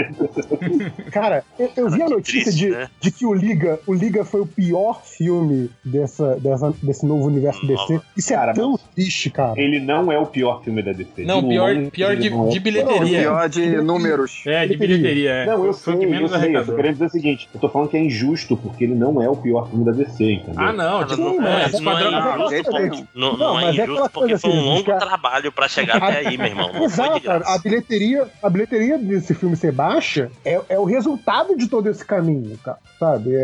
Cara, 1.13 1.45
eu, 1.59 1.71
eu 1.77 1.91
vi 1.91 2.03
a 2.03 2.09
notícia 2.09 2.45
triste, 2.45 2.59
de, 2.59 2.71
né? 2.71 2.89
de 3.01 3.11
que 3.11 3.27
o 3.27 3.35
Liga, 3.35 3.79
o 3.87 3.95
Liga 3.95 4.25
foi 4.25 4.41
o 4.41 4.47
pior 4.47 5.03
filme 5.05 5.71
dessa, 5.85 6.37
dessa- 6.37 6.75
desse 6.83 7.07
novo 7.07 7.25
universo 7.27 7.67
DC. 7.67 8.01
Isso 8.17 8.33
é 8.33 8.37
Cara, 8.37 8.55
tão 8.55 8.79
triste, 8.95 9.31
cara. 9.31 9.55
Ele 9.61 9.81
não 9.81 10.11
é 10.11 10.19
o 10.19 10.27
pior 10.27 10.63
filme 10.63 10.83
da 10.83 10.93
DC. 10.93 11.25
Não, 11.25 11.41
De 11.43 11.49
pior, 11.49 11.75
longe, 11.75 11.91
pior 11.91 12.17
de, 12.17 12.31
não 12.31 12.47
é 12.47 12.49
de 12.49 12.59
o 12.59 12.63
pior. 12.63 12.63
bilheteria. 12.63 13.21
Pior 13.21 13.49
de 13.49 13.67
números. 13.83 14.43
É, 14.47 14.67
de 14.67 14.77
bilheteria. 14.77 15.31
É. 15.31 15.47
Não, 15.47 15.66
eu 15.67 15.73
Foi 15.75 15.93
sei, 15.93 15.95
o 15.95 15.99
que 15.99 16.05
eu 16.07 16.11
menos 16.11 16.31
sei, 16.31 16.39
eu 16.41 16.43
arrecadou. 16.45 16.77
querendo 16.77 16.93
dizer 16.95 17.07
o 17.07 17.11
seguinte, 17.11 17.49
eu 17.55 17.61
tô 17.61 17.69
falando 17.69 17.89
que 17.89 17.97
é 17.97 18.01
injusto, 18.05 18.57
porque 18.57 18.85
ele 18.85 18.95
não 18.95 19.23
é 19.23 19.29
o 19.29 19.37
pior 19.37 19.69
filme 19.69 19.85
da 19.85 19.93
DC, 19.93 20.25
entendeu? 20.33 20.55
Ah, 20.57 20.73
não. 20.73 21.05
Tipo, 21.07 21.17
Sim, 21.31 21.37
é, 21.37 21.41
mas- 21.41 21.75
Esquadrão- 21.75 22.11
não 22.11 22.19
é 22.19 22.37
Mas 22.37 22.53
é 22.53 22.61
injusto, 22.87 23.09
não, 23.15 23.33
Não, 23.33 23.39
não 23.39 23.55
mas 23.55 23.65
é 23.65 23.81
é 23.81 23.85
injusto 23.85 24.11
porque 24.11 24.19
coisa 24.29 24.39
foi 24.39 24.51
um 24.51 24.55
assim, 24.59 24.69
longo 24.69 24.85
cara. 24.85 24.99
trabalho 25.07 25.53
pra 25.53 25.69
chegar 25.69 25.97
até 25.97 26.19
aí, 26.29 26.37
meu 26.39 26.47
irmão. 26.47 26.67
Não 26.73 26.75
foi 26.75 26.85
Exato, 27.07 27.21
cara. 27.21 27.45
A 27.47 27.59
bilheteria, 27.59 28.27
a 28.43 28.49
bilheteria 28.51 28.99
desse 28.99 29.35
filme 29.35 29.57
ser 29.57 29.73
baixa 29.73 30.31
é, 30.45 30.61
é 30.69 30.79
o 30.79 30.85
resultado 30.85 31.57
de 31.57 31.69
todo 31.69 31.89
esse 31.89 32.05
caminho, 32.05 32.57
cara. 32.65 32.79
Sabe? 32.99 33.35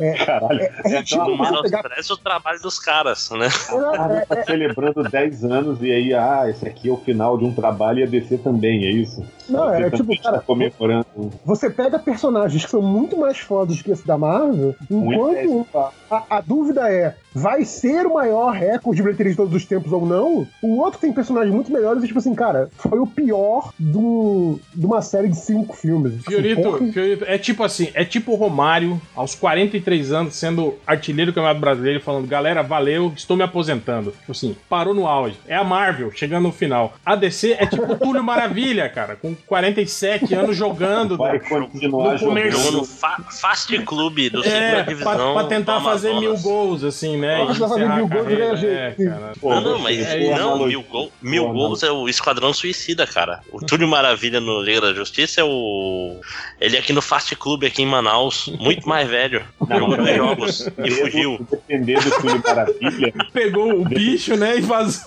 É, 0.00 0.14
Caralho. 0.24 0.60
é, 0.60 0.72
é 0.86 1.02
pegar. 1.02 1.26
Menospreza 1.26 2.14
o 2.14 2.16
trabalho 2.16 2.60
dos 2.60 2.78
caras, 2.78 3.30
né? 3.32 3.48
Ah, 3.98 4.24
tá 4.26 4.42
celebrando 4.44 5.02
10 5.02 5.44
anos 5.44 5.82
e 5.82 5.92
aí, 5.92 6.14
ah, 6.14 6.44
esse 6.48 6.66
aqui 6.66 6.88
é 6.88 6.92
o 6.92 6.96
final 6.96 7.36
de 7.36 7.44
um 7.44 7.52
trabalho 7.52 7.98
e 8.00 8.02
a 8.04 8.06
DC 8.06 8.38
também, 8.38 8.86
é 8.86 8.90
isso? 8.90 9.22
Não, 9.48 9.72
é 9.72 9.90
tipo, 9.90 10.12
está 10.12 10.30
cara, 10.30 10.42
comemorando. 10.42 11.04
você 11.44 11.68
pega 11.72 11.98
personagens 11.98 12.64
que 12.64 12.70
são 12.70 12.82
muito 12.82 13.16
mais 13.16 13.38
fodas 13.38 13.80
que 13.80 13.90
esse 13.90 14.06
da 14.06 14.18
Marvel, 14.18 14.74
enquanto 14.90 15.66
a, 16.10 16.22
a 16.30 16.40
dúvida 16.40 16.92
é, 16.92 17.16
vai 17.34 17.64
ser 17.64 18.06
o 18.06 18.14
maior 18.14 18.50
recorde 18.52 18.96
de 18.96 19.02
bilheteria 19.02 19.32
de 19.32 19.36
todos 19.36 19.54
os 19.54 19.64
tempos 19.64 19.92
ou 19.92 20.06
não? 20.06 20.46
O 20.62 20.78
outro 20.78 21.00
tem 21.00 21.12
personagens 21.12 21.54
muito 21.54 21.72
melhores 21.72 22.02
e, 22.02 22.06
tipo 22.06 22.18
assim, 22.18 22.34
cara, 22.34 22.70
foi 22.76 22.98
o 22.98 23.06
pior 23.06 23.72
do, 23.78 24.58
de 24.74 24.86
uma 24.86 25.02
série 25.02 25.28
de 25.28 25.36
cinco 25.36 25.74
filmes. 25.76 26.14
Assim, 26.14 26.22
Fiorito, 26.22 26.62
porra, 26.62 26.92
Fiorito, 26.92 27.24
é 27.26 27.38
tipo 27.38 27.62
assim, 27.62 27.88
é 27.94 28.04
tipo 28.04 28.32
o 28.32 28.36
Romário, 28.36 29.00
aos 29.14 29.34
43 29.34 30.12
anos, 30.12 30.34
sendo 30.34 30.74
artilheiro 30.86 31.32
do 31.32 31.34
Campeonato 31.34 31.60
Brasileiro, 31.60 32.00
falando, 32.00 32.26
galera, 32.26 32.62
valeu, 32.62 33.12
estou 33.16 33.36
me 33.36 33.42
aposentando. 33.42 34.12
Tipo 34.12 34.32
assim, 34.32 34.56
parou 34.68 34.94
no 34.94 35.06
auge. 35.06 35.36
É 35.46 35.56
a 35.56 35.64
Marvel, 35.64 36.10
chegando 36.12 36.44
no 36.44 36.52
final. 36.52 36.94
A 37.04 37.16
DC 37.16 37.56
é 37.58 37.66
tipo 37.66 37.92
o 37.92 37.98
Túlio 37.98 38.22
Maravilha, 38.22 38.88
cara, 38.88 39.16
com 39.16 39.34
47 39.46 40.34
anos 40.34 40.56
jogando. 40.56 41.16
Vai 41.16 41.34
né? 41.34 41.38
continuar 41.48 42.12
no 42.12 42.18
jogando. 42.18 42.72
no 42.72 42.84
fa 42.84 43.22
Fast 43.30 43.76
Club 43.84 44.30
do 44.30 44.40
É, 44.40 44.42
segunda 44.42 44.70
pra, 44.70 44.82
divisão. 44.82 45.34
pra 45.34 45.44
tentar 45.44 45.80
fazer 45.80 46.14
mil 46.18 46.36
gols, 46.38 46.84
assim, 46.84 47.16
né? 47.22 47.44
Pra 47.46 47.54
fazer 47.54 47.74
encerrar 47.74 47.96
mil 47.96 48.04
a 48.04 48.08
gols 48.08 48.12
e 48.12 48.36
carreira. 48.36 48.44
ganhar 48.44 48.54
É, 48.54 48.94
jeito. 48.94 49.10
cara. 49.10 49.32
Pô, 49.40 49.54
Não, 49.54 49.60
não, 49.60 49.78
mas 49.78 49.98
É, 49.98 50.36
não, 50.38 50.66
mil, 50.66 50.82
gol, 50.82 51.12
mil 51.22 51.44
Pô, 51.46 51.52
gols 51.52 51.82
é 51.82 51.90
o 51.90 52.08
Esquadrão 52.08 52.52
Suicida, 52.52 53.06
cara. 53.06 53.40
O 53.52 53.64
Túlio 53.64 53.88
Maravilha 53.88 54.40
no 54.40 54.60
Liga 54.60 54.80
da 54.80 54.92
Justiça 54.92 55.40
é 55.40 55.44
o. 55.44 56.20
Ele 56.60 56.76
é 56.76 56.80
aqui 56.80 56.92
no 56.92 57.00
Fast 57.02 57.34
Club 57.36 57.64
aqui 57.64 57.82
em 57.82 57.86
Manaus, 57.86 58.48
muito 58.60 58.88
mais 58.88 59.08
velho. 59.08 59.42
Jogou 59.68 59.96
dois 59.96 60.16
não. 60.16 60.28
jogos 60.28 60.68
e 60.84 60.90
fugiu. 60.90 61.46
Depender 61.50 62.00
do 62.00 62.10
Túlio 62.20 62.42
Maravilha, 62.44 63.12
Pegou 63.32 63.80
o 63.80 63.84
bicho, 63.84 64.36
né, 64.36 64.58
e 64.58 64.60
vazou. 64.60 65.02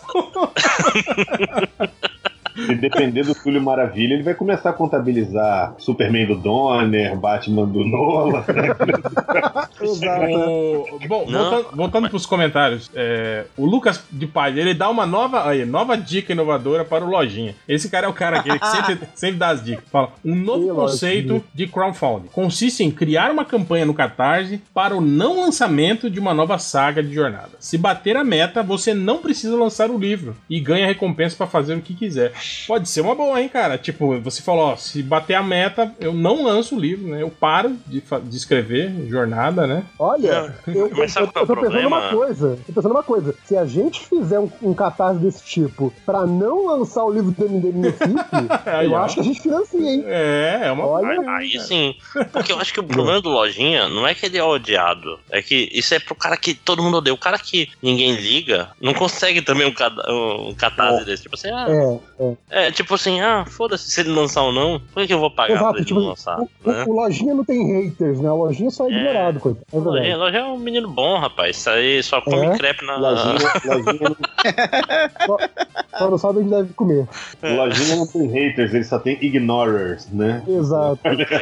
se 2.56 2.76
depender 2.76 3.24
do 3.24 3.36
Túlio 3.36 3.62
Maravilha, 3.62 4.14
ele 4.14 4.24
vai 4.24 4.34
começar 4.34 4.70
a 4.70 4.74
contabilizar 4.74 5.76
Superman 5.78 6.26
do 6.28 6.36
Donner, 6.36 7.16
Batman 7.16 7.66
do 7.68 7.84
Nolan. 7.86 8.44
Exato. 9.82 10.26
O- 10.26 11.00
Bom, 11.08 11.26
Não. 11.30 11.50
voltando, 11.52 11.76
voltando 11.76 12.10
pros 12.10 12.26
comentários, 12.26 12.90
é, 12.96 13.46
o 13.58 13.66
Lucas 13.66 14.04
de 14.12 14.26
Paz, 14.28 14.56
ele 14.58 14.74
dá 14.74 14.90
uma 14.90 15.06
nova, 15.06 15.48
aí, 15.48 15.66
nova 15.66 15.96
dica 15.98 16.32
inovadora 16.34 16.84
para 16.86 17.04
o 17.06 17.10
Lojinha. 17.10 17.56
Esse 17.68 17.90
cara 17.90 18.08
é 18.08 18.10
o 18.10 18.14
cara 18.14 18.42
que 18.42 18.50
sempre, 18.68 19.00
sempre 19.16 19.38
dá 19.38 19.50
as 19.50 19.64
dicas. 19.64 19.84
Fala, 19.92 20.12
um 20.24 20.36
novo 20.36 20.66
Ih, 20.66 20.76
conceito 20.76 21.28
Lojinha. 21.34 21.44
de 21.54 21.68
crowdfunding. 21.68 22.28
Consiste 22.32 22.84
em 22.84 22.92
criar 22.92 23.32
uma 23.32 23.46
campanha 23.46 23.86
no 23.86 23.94
Catarse 23.94 24.62
para 24.74 24.96
o 24.96 25.02
não 25.02 25.42
lançamento 25.42 26.10
de 26.10 26.20
uma 26.20 26.34
nova 26.34 26.58
saga 26.58 27.04
de 27.04 27.14
jornada. 27.14 27.50
Se 27.60 27.78
bater 27.78 28.18
a 28.18 28.24
meta, 28.24 28.64
você 28.64 28.94
não 28.94 29.18
precisa 29.20 29.56
lançar 29.56 29.90
o 29.90 29.98
livro 29.98 30.36
e 30.50 30.60
ganha 30.60 30.86
recompensa 30.88 31.36
para 31.36 31.48
fazer 31.48 31.76
o 31.76 31.82
que 31.82 31.94
quiser. 31.94 32.32
Pode 32.68 32.90
ser 32.90 33.02
uma 33.02 33.16
boa, 33.16 33.42
hein, 33.42 33.50
cara? 33.50 33.78
Tipo, 33.78 34.20
você 34.20 34.42
falou, 34.42 34.66
ó, 34.72 34.76
se 34.76 35.02
bater 35.04 35.36
a 35.36 35.44
meta, 35.44 35.94
eu 36.00 36.14
não 36.14 36.44
lanço 36.44 36.76
o 36.76 36.80
livro, 36.80 37.08
né? 37.08 37.22
Eu 37.22 37.30
paro 37.30 37.76
de, 37.88 38.04
de 38.24 38.38
escrever 38.38 38.92
jornada, 39.08 39.66
né? 39.68 39.84
Olha, 40.00 40.54
eu, 40.68 40.88
eu, 40.88 40.98
Mas 40.98 41.12
sabe 41.14 41.28
eu- 41.28 41.32
é 41.36 41.44
eu 41.44 41.48
tô 41.48 41.54
o 41.54 41.56
pensando 41.56 41.72
problema? 41.72 41.98
uma 42.00 42.10
coisa. 42.10 42.60
Tô 42.68 42.74
pensando 42.74 42.92
uma 42.92 43.04
coisa. 43.04 43.36
Se 43.46 43.58
a 43.58 43.66
gente 43.66 44.00
fizer 44.08 44.40
um, 44.40 44.50
um 44.62 44.74
catarse 44.74 45.20
desse 45.20 45.44
tipo 45.44 45.94
pra 46.06 46.26
não 46.26 46.66
lançar 46.68 47.04
o 47.04 47.12
livro 47.12 47.32
do 47.32 47.46
MDM 47.50 47.82
no 47.82 47.94
Aí, 48.66 48.86
eu 48.88 48.94
ó. 48.94 48.98
acho 48.98 49.16
que 49.16 49.22
a 49.22 49.24
gente 49.24 49.42
financia, 49.42 49.80
hein? 49.80 50.04
É, 50.08 50.62
é 50.66 50.72
uma. 50.72 50.86
Olha, 50.86 51.30
Aí 51.32 51.60
sim. 51.60 51.96
Porque 52.32 52.52
eu 52.52 52.60
acho 52.60 52.74
que 52.74 52.80
o 52.80 52.84
problema 52.84 53.22
do 53.22 53.30
Lojinha 53.30 53.88
não 53.90 54.08
é 54.08 54.14
que 54.14 54.26
ele 54.26 54.38
é 54.38 54.44
odiado. 54.44 55.20
É 55.32 55.42
que 55.42 55.70
isso 55.74 55.94
é 55.94 56.00
pro 56.00 56.16
cara 56.16 56.38
que 56.38 56.54
todo 56.54 56.82
mundo 56.84 56.98
odeia. 56.98 57.14
O 57.14 57.18
cara 57.18 57.38
que 57.38 57.70
ninguém 57.82 58.16
liga 58.16 58.70
não 58.82 58.94
consegue 58.94 59.42
também 59.42 59.68
um, 59.68 60.50
um 60.50 60.54
catarse 60.54 61.06
desse. 61.06 61.24
Tipo 61.24 61.36
assim, 61.36 61.50
ah, 61.50 61.66
é, 61.70 62.24
é. 62.24 62.35
É 62.50 62.72
tipo 62.72 62.94
assim, 62.96 63.22
ah, 63.22 63.46
foda-se 63.46 63.90
se 63.90 64.02
ele 64.02 64.10
lançar 64.12 64.42
ou 64.44 64.52
não. 64.52 64.80
Por 64.80 65.02
que, 65.02 65.08
que 65.08 65.14
eu 65.14 65.20
vou 65.20 65.32
pagar 65.32 65.48
pra 65.48 65.56
Exato, 65.56 65.78
ele 65.78 65.86
tipo, 65.86 66.00
não 66.00 66.08
lançar? 66.10 66.40
o, 66.40 66.50
né? 66.66 66.84
o, 66.88 66.94
Lojinha 66.94 67.34
não 67.34 67.44
tem 67.46 67.66
haters, 67.84 68.20
né? 68.20 68.32
O 68.32 68.36
Lojinha 68.38 68.70
só 68.72 68.90
é, 68.90 68.94
É. 68.94 68.98
ignorado, 68.98 69.40
coitado. 69.40 69.66
É. 69.72 69.78
Lojinha, 69.78 70.18
Lojinha 70.18 70.42
é 70.42 70.46
um 70.46 70.58
menino 70.58 70.88
bom, 70.88 71.18
rapaz. 71.20 71.58
Isso 71.58 71.70
aí 71.70 72.02
só 72.04 72.22
come 72.22 72.46
É? 72.46 72.58
crepe 72.58 72.86
na. 72.86 72.98
Lojinha, 72.98 73.34
Lojinha, 73.66 74.00
não, 74.10 75.38
Só 75.98 76.10
não 76.10 76.18
sabe 76.18 76.40
onde 76.40 76.50
deve 76.50 76.74
comer. 76.74 77.08
Lojinha 77.42 77.96
não 77.96 78.08
tem 78.08 78.28
haters, 78.28 78.74
ele 78.74 78.84
só 78.84 79.00
tem 79.00 79.18
ignorers, 79.22 80.08
né? 80.12 80.44
Exato. 80.48 81.00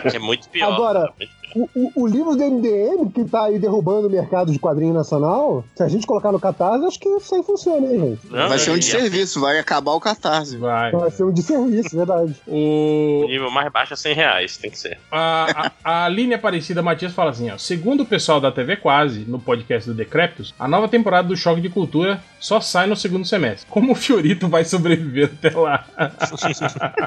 Que 0.09 0.17
é 0.17 0.19
muito 0.19 0.47
pior. 0.49 0.73
Agora, 0.73 0.99
é 0.99 1.03
muito 1.19 1.33
pior. 1.41 1.42
O, 1.56 1.69
o, 1.75 1.91
o 2.03 2.07
livro 2.07 2.35
do 2.35 2.43
MDM, 2.43 3.09
que 3.14 3.23
tá 3.25 3.45
aí 3.45 3.59
derrubando 3.59 4.07
o 4.07 4.09
mercado 4.09 4.51
de 4.51 4.59
quadrinho 4.59 4.93
nacional, 4.93 5.64
se 5.75 5.83
a 5.83 5.88
gente 5.88 6.06
colocar 6.07 6.32
no 6.32 6.40
Catarse, 6.40 6.85
acho 6.85 6.99
que 6.99 7.07
isso 7.09 7.35
aí 7.35 7.43
funciona, 7.43 7.88
hein, 7.88 7.99
gente? 7.99 8.19
Não, 8.32 8.49
Vai 8.49 8.57
ser 8.59 8.72
um 8.72 8.75
e- 8.75 8.80
desserviço, 8.80 9.40
vai 9.40 9.59
acabar 9.59 9.91
o 9.93 9.99
catarse. 9.99 10.57
Vai. 10.57 10.91
Vai 10.91 11.11
ser 11.11 11.23
um 11.23 11.32
desserviço, 11.32 11.95
verdade. 11.95 12.35
O, 12.48 13.23
O 13.25 13.27
nível 13.27 13.49
mais 13.51 13.72
baixo 13.72 13.93
é 13.93 13.98
100 13.98 14.14
reais, 14.15 14.57
tem 14.57 14.69
que 14.72 14.77
ser. 14.77 14.98
a, 15.11 15.72
a, 15.83 15.91
a 15.91 16.06
Aline 16.06 16.33
Aparecida 16.33 16.82
Matias 16.82 17.14
fala 17.14 17.32
assim: 17.32 17.49
ó, 17.49 17.57
segundo 17.57 18.01
o 18.03 18.06
pessoal 18.06 18.40
da 18.41 18.51
TV 18.51 18.75
Quase, 18.77 19.22
no 19.27 19.40
podcast 19.40 19.90
do 19.90 19.95
Decreptus, 19.95 20.53
a 20.59 20.67
nova 20.67 20.88
temporada 20.88 21.27
do 21.27 21.35
Choque 21.35 21.61
de 21.61 21.69
Cultura 21.69 22.19
só 22.40 22.59
sai 22.59 22.88
no 22.88 22.95
segundo 22.95 23.25
semestre. 23.25 23.65
Como 23.69 23.91
o 23.91 23.95
Fiorito 23.95 24.48
vai 24.48 24.65
sobreviver 24.65 25.32
até 25.38 25.56
lá? 25.57 25.85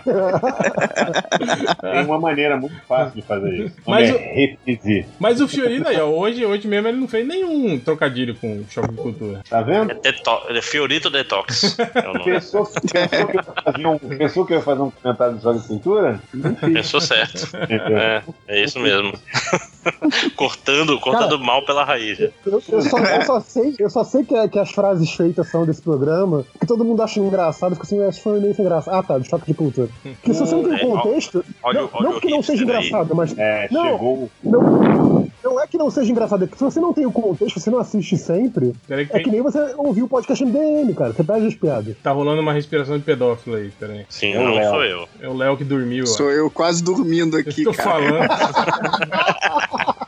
Tem 1.81 2.05
uma 2.05 2.19
maneira 2.19 2.57
muito 2.57 2.77
fácil 2.89 3.15
de 3.15 3.23
fazer 3.23 3.67
isso. 3.67 3.75
O 3.87 3.91
Mas 3.91 4.11
é 4.11 4.13
repetir. 4.37 5.07
Mas 5.19 5.41
o 5.41 5.49
Fiorito 5.49 5.89
aí, 5.89 5.99
ó, 6.01 6.07
hoje, 6.09 6.45
hoje 6.45 6.69
mesmo 6.69 6.89
ele 6.89 6.99
não 6.99 7.09
fez 7.09 7.27
nenhum 7.27 7.79
trocadilho 7.79 8.35
com 8.35 8.61
o 8.61 8.67
Choque 8.71 8.91
de 8.91 8.97
Cultura. 8.97 9.43
Tá 9.49 9.63
vendo? 9.63 9.93
É, 9.93 9.95
deto- 9.95 10.43
é 10.49 10.63
Fiorito 10.63 11.11
Detox. 11.11 11.77
É. 11.97 12.19
Pensou, 12.25 12.67
pensou, 12.67 13.27
que 13.29 13.37
eu 13.37 13.41
ia 13.41 13.63
fazer 13.65 13.87
um, 13.87 13.99
pensou 13.99 14.47
que 14.47 14.53
eu 14.53 14.57
ia 14.59 14.63
fazer 14.63 14.83
um 14.83 14.91
comentário 14.91 15.37
de 15.37 15.43
jogo 15.43 15.59
de 15.61 15.67
fiz, 15.67 16.59
Pensou 16.73 17.01
certo. 17.01 17.57
É, 17.57 18.23
é 18.49 18.63
isso 18.65 18.79
mesmo. 18.79 19.13
cortando, 20.37 20.99
cortando 21.01 21.39
mal 21.39 21.65
pela 21.65 21.85
raiz. 21.85 22.19
Eu, 22.19 22.33
eu 22.45 22.83
só, 22.83 22.99
eu 22.99 23.23
só 23.23 23.41
sei, 23.41 23.75
eu 23.79 23.91
só 23.91 24.05
sei 24.05 24.25
que, 24.25 24.35
é- 24.35 24.49
que 24.49 24.59
as 24.59 24.71
frases 24.71 25.11
feitas 25.13 25.49
são 25.51 25.65
desse 25.65 25.81
programa, 25.83 26.45
que 26.61 26.67
todo 26.67 26.85
mundo 26.85 27.03
acha 27.03 27.21
engraçado, 27.21 27.75
fica 27.75 27.87
assim, 27.87 28.03
acho 28.03 28.29
meio 28.41 28.55
sem 28.55 28.65
graça. 28.65 28.91
Ah, 28.91 29.03
tá, 29.03 29.19
de 29.19 29.29
choque 29.29 29.47
de 29.47 29.55
cultura. 29.55 29.89
Porque 30.03 30.35
se 30.35 30.41
você 30.41 30.55
não 30.55 30.65
tem 30.65 30.81
É, 30.81 30.87
ó, 30.87 31.01
contexto, 31.01 31.45
olha 31.63 31.81
não, 31.83 31.91
olha 31.93 32.09
não 32.11 32.21
que 32.21 32.29
não 32.29 32.43
seja 32.43 32.65
engraçado, 32.65 33.15
mas 33.15 33.37
É, 33.39 33.69
Não. 33.71 33.85
chegou. 33.93 34.26
Não, 34.43 35.29
não 35.45 35.61
é 35.61 35.67
que 35.67 35.77
não 35.79 35.91
seja 35.91 36.11
engraçado, 36.11 36.45
é 36.45 36.47
que 36.47 36.57
se 36.57 36.65
você 36.65 36.81
não 36.81 36.93
tem 36.93 37.07
o 37.07 37.13
contexto, 37.13 37.59
você 37.61 37.71
não 37.71 37.79
assiste 37.79 38.17
sempre, 38.17 38.73
Peraí 38.87 39.07
que 39.07 39.17
é 39.17 39.21
que 39.21 39.31
nem 39.31 39.43
você 39.43 39.59
ouvir 39.77 40.03
o 40.03 40.09
podcast 40.09 40.45
MDM, 40.45 40.93
cara, 40.95 41.13
você 41.13 41.23
perde 41.25 41.47
as 41.47 41.55
piadas. 41.55 41.97
tá 42.03 42.11
rolando 42.13 42.41
uma 42.43 42.53
respiração 42.53 42.97
de 42.99 43.05
pedófilo 43.05 43.57
aí, 43.57 43.71
peraí. 43.79 44.05
Sim, 44.09 44.33
É 44.33 44.43
não 44.45 44.55
Léo. 44.55 44.71
sou 44.71 44.85
eu. 44.85 45.09
É 45.21 45.29
o 45.29 45.35
Léo 45.35 45.57
que 45.57 45.65
dormiu, 45.65 46.05
ó. 46.05 46.07
Sou 46.07 46.31
eu 46.31 46.51
quase 46.51 46.83
dormindo 46.83 47.37
Eu 47.37 47.41
aqui, 47.41 47.65
tô 47.65 47.73
cara. 47.73 47.91
falando. 47.91 48.27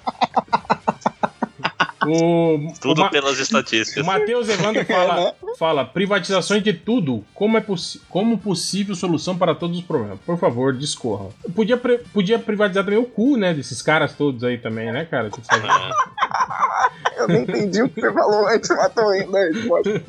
O, 2.10 2.72
Tudo 2.80 3.02
o 3.02 3.10
pelas 3.10 3.38
o 3.38 3.42
estatísticas. 3.42 4.04
Matheus 4.04 4.48
Evandro 4.48 4.84
fala, 4.84 5.34
fala 5.58 5.84
privatizações 5.84 6.62
de 6.62 6.72
tudo. 6.72 7.24
Como 7.34 7.56
é 7.56 7.60
como 8.08 8.38
possível 8.38 8.94
solução 8.94 9.36
para 9.36 9.54
todos 9.54 9.78
os 9.78 9.84
problemas? 9.84 10.18
Por 10.24 10.38
favor, 10.38 10.72
discorram. 10.74 11.30
Podia, 11.54 11.76
pri- 11.76 11.98
podia 12.12 12.38
privatizar 12.38 12.84
também 12.84 12.98
o 12.98 13.04
cu, 13.04 13.36
né? 13.36 13.52
Desses 13.54 13.82
caras 13.82 14.14
todos 14.14 14.42
aí 14.44 14.58
também, 14.58 14.90
né, 14.92 15.04
cara? 15.04 15.30
Tipo, 15.30 15.46
sabe? 15.46 15.66
Eu 17.16 17.26
não 17.28 17.36
entendi 17.36 17.82
o 17.82 17.88
que 17.88 18.00
você 18.00 18.12
falou 18.12 18.46
antes, 18.46 18.70
indo 19.14 19.36
aí. 19.36 19.66
pode. 19.66 20.02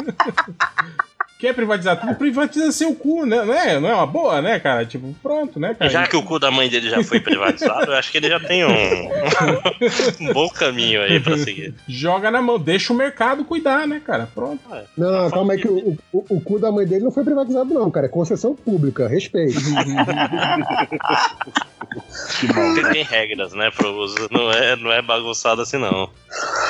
Quer 1.39 1.53
privatizar 1.55 1.97
tudo? 1.97 2.15
Privatiza 2.15 2.69
seu 2.73 2.93
cu, 2.93 3.25
né? 3.25 3.45
Não 3.45 3.53
é, 3.53 3.79
não 3.79 3.87
é 3.87 3.95
uma 3.95 4.05
boa, 4.05 4.41
né, 4.41 4.59
cara? 4.59 4.85
Tipo, 4.85 5.15
pronto, 5.23 5.57
né, 5.57 5.73
cara? 5.73 5.89
Já 5.89 6.05
que 6.05 6.17
o 6.17 6.21
cu 6.21 6.37
da 6.37 6.51
mãe 6.51 6.67
dele 6.67 6.89
já 6.89 7.01
foi 7.01 7.21
privatizado, 7.21 7.91
eu 7.93 7.95
acho 7.95 8.11
que 8.11 8.17
ele 8.17 8.27
já 8.27 8.41
tem 8.41 8.65
um, 8.65 8.69
um 10.19 10.33
bom 10.33 10.49
caminho 10.49 11.01
aí 11.01 11.17
pra 11.17 11.37
seguir. 11.37 11.73
Joga 11.87 12.29
na 12.29 12.41
mão, 12.41 12.59
deixa 12.59 12.91
o 12.91 12.95
mercado 12.95 13.45
cuidar, 13.45 13.87
né, 13.87 14.01
cara? 14.05 14.27
Pronto. 14.35 14.59
Não, 14.97 15.11
não, 15.11 15.31
calma 15.31 15.53
aí 15.53 15.61
que 15.61 15.69
o, 15.69 15.97
o, 16.11 16.25
o 16.29 16.41
cu 16.41 16.59
da 16.59 16.73
mãe 16.73 16.85
dele 16.85 17.05
não 17.05 17.11
foi 17.11 17.23
privatizado, 17.23 17.73
não, 17.73 17.89
cara. 17.89 18.07
É 18.07 18.09
concessão 18.09 18.53
pública, 18.53 19.07
respeito. 19.07 19.57
Tem, 22.39 22.91
tem 22.93 23.03
regras, 23.03 23.53
né, 23.53 23.71
pro 23.71 23.89
uso. 23.97 24.15
Não 24.31 24.51
é, 24.51 24.75
não 24.75 24.91
é 24.91 25.01
bagunçado 25.01 25.61
assim, 25.61 25.77
não. 25.77 26.09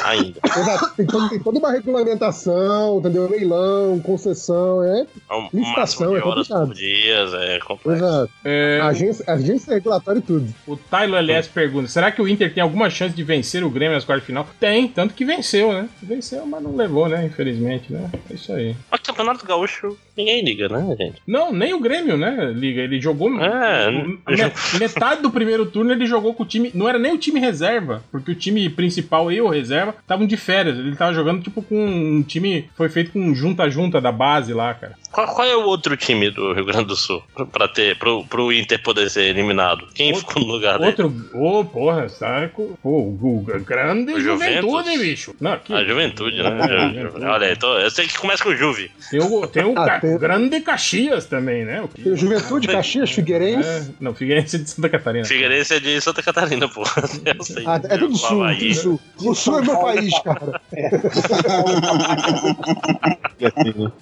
Ainda. 0.06 0.40
Exato. 0.46 0.94
Tem, 0.96 1.06
todo- 1.06 1.30
tem 1.30 1.40
toda 1.40 1.60
uma 1.60 1.72
regulamentação, 1.72 3.00
entendeu? 3.00 3.30
Leilão, 3.30 4.00
concessão, 4.00 4.59
é. 4.84 5.06
É 5.30 5.36
um 5.36 5.50
Licitação, 5.54 6.16
é 6.16 6.20
horas 6.24 6.48
complicado. 6.48 6.68
por 6.68 6.76
dia, 6.76 7.16
é 7.34 7.60
complexo. 7.60 8.04
Exato. 8.06 8.32
É, 8.46 8.80
Agência, 8.82 9.26
agência 9.32 9.74
regulatória 9.74 10.20
e 10.20 10.24
tudo. 10.24 10.54
O 10.68 10.76
Tyler 10.76 11.20
LS 11.20 11.50
pergunta: 11.50 11.88
será 11.88 12.12
que 12.12 12.22
o 12.22 12.28
Inter 12.28 12.54
tem 12.54 12.62
alguma 12.64 12.90
chance 12.90 13.16
de 13.16 13.24
vencer 13.24 13.64
o 13.64 13.70
Grêmio 13.70 13.96
nas 13.96 14.06
quartas 14.06 14.24
de 14.24 14.28
final? 14.28 14.48
Tem, 14.60 14.88
tanto 14.88 15.14
que 15.14 15.26
venceu, 15.26 15.72
né? 15.74 15.88
Venceu, 16.02 16.46
mas 16.46 16.62
não 16.64 16.76
levou, 16.76 17.08
né? 17.08 17.26
Infelizmente, 17.26 17.92
né? 17.92 18.10
É 18.30 18.34
isso 18.34 18.52
aí. 18.54 18.76
Mas 18.92 19.02
Campeonato 19.02 19.46
Gaúcho, 19.46 19.98
ninguém 20.16 20.44
liga, 20.44 20.68
né, 20.70 20.96
gente? 21.00 21.22
Não, 21.28 21.52
nem 21.52 21.74
o 21.74 21.80
Grêmio, 21.80 22.18
né? 22.18 22.52
Liga, 22.56 22.82
ele 22.82 23.00
jogou. 23.02 23.30
É, 23.40 23.90
o- 23.90 24.08
me- 24.32 24.80
metade 24.80 25.22
do 25.22 25.32
primeiro 25.32 25.66
turno 25.66 25.92
ele 25.92 26.06
jogou 26.06 26.34
com 26.34 26.44
o 26.44 26.46
time. 26.46 26.72
Não 26.74 26.88
era 26.88 26.98
nem 27.00 27.14
o 27.14 27.18
time 27.18 27.40
reserva, 27.40 28.04
porque 28.12 28.32
o 28.32 28.36
time 28.36 28.70
principal 28.70 29.32
e 29.32 29.42
o 29.42 29.48
reserva 29.48 29.96
estavam 30.00 30.26
de 30.28 30.38
férias. 30.38 30.78
Ele 30.78 30.96
tava 30.96 31.14
jogando 31.14 31.42
tipo 31.42 31.62
com 31.62 31.76
um 31.86 32.22
time. 32.24 32.70
Foi 32.76 32.90
feito 32.90 33.12
com 33.12 33.34
junta-junta 33.34 34.00
da 34.02 34.12
base 34.12 34.49
lá, 34.54 34.74
cara. 34.74 34.94
Qual, 35.12 35.28
qual 35.34 35.48
é 35.48 35.56
o 35.56 35.64
outro 35.66 35.98
time 35.98 36.30
do 36.30 36.54
Rio 36.54 36.66
Grande 36.66 36.86
do 36.86 36.96
Sul 36.96 37.24
pra 37.52 37.68
ter, 37.68 37.98
pro, 37.98 38.24
pro 38.26 38.52
Inter 38.54 38.82
poder 38.84 39.10
ser 39.10 39.24
eliminado? 39.24 39.88
Quem 39.96 40.14
Outro- 40.14 40.28
ficou 40.28 40.44
no 40.44 40.52
lugar 40.54 40.78
dele? 40.78 40.96
Outro. 41.02 41.30
Ô, 41.34 41.66
porra, 41.66 42.08
saco. 42.10 42.78
Pô, 42.84 42.90
o 42.90 43.20
o 43.20 43.60
grande 43.64 44.14
O 44.14 44.20
juventude, 44.22 44.98
bicho. 44.98 45.36
Não, 45.42 45.54
aqui. 45.54 45.74
A 45.74 45.84
juventude, 45.84 46.42
né? 46.44 46.94
Ju- 46.94 47.02
ju- 47.20 47.26
Olha 47.26 47.56
tô- 47.56 47.78
eu 47.80 47.90
sei 47.90 48.08
que 48.08 48.18
começa 48.18 48.44
com 48.44 48.56
Juve. 48.56 48.92
Tem 49.10 49.20
o, 49.22 49.48
tem 49.48 49.64
o 49.66 49.74
Ah, 49.78 49.86
Ca- 49.86 50.00
tem- 50.02 50.18
grande 50.18 50.62
Caxias 50.62 51.26
também, 51.26 51.66
né? 51.66 51.82
O 51.82 51.88
que- 51.88 52.02
Tem 52.04 52.12
o 52.12 52.16
Juventude, 52.18 52.68
Caxias, 52.68 53.10
Figueirense. 53.12 53.68
É, 53.68 53.84
não, 54.00 54.14
Figueirense 54.14 54.56
é 54.58 54.60
de 54.60 54.70
Santa 54.70 54.90
Catarina. 54.90 55.26
Figueirense 55.26 55.74
é 55.74 55.80
de 55.80 56.02
Santa 56.02 56.22
Catarina, 56.24 56.68
pô. 56.68 56.84
Eu 57.26 57.44
sei. 57.44 57.64
Ah, 57.66 57.80
é 57.84 57.98
tudo 57.98 58.16
sul, 58.18 58.44
tudo 58.58 58.74
sul. 58.76 59.00
O 59.18 59.34
sul 59.36 59.60
é 59.60 59.62
meu 59.64 59.78
país, 59.80 60.14
cara. 60.22 60.62
Né? 60.72 60.90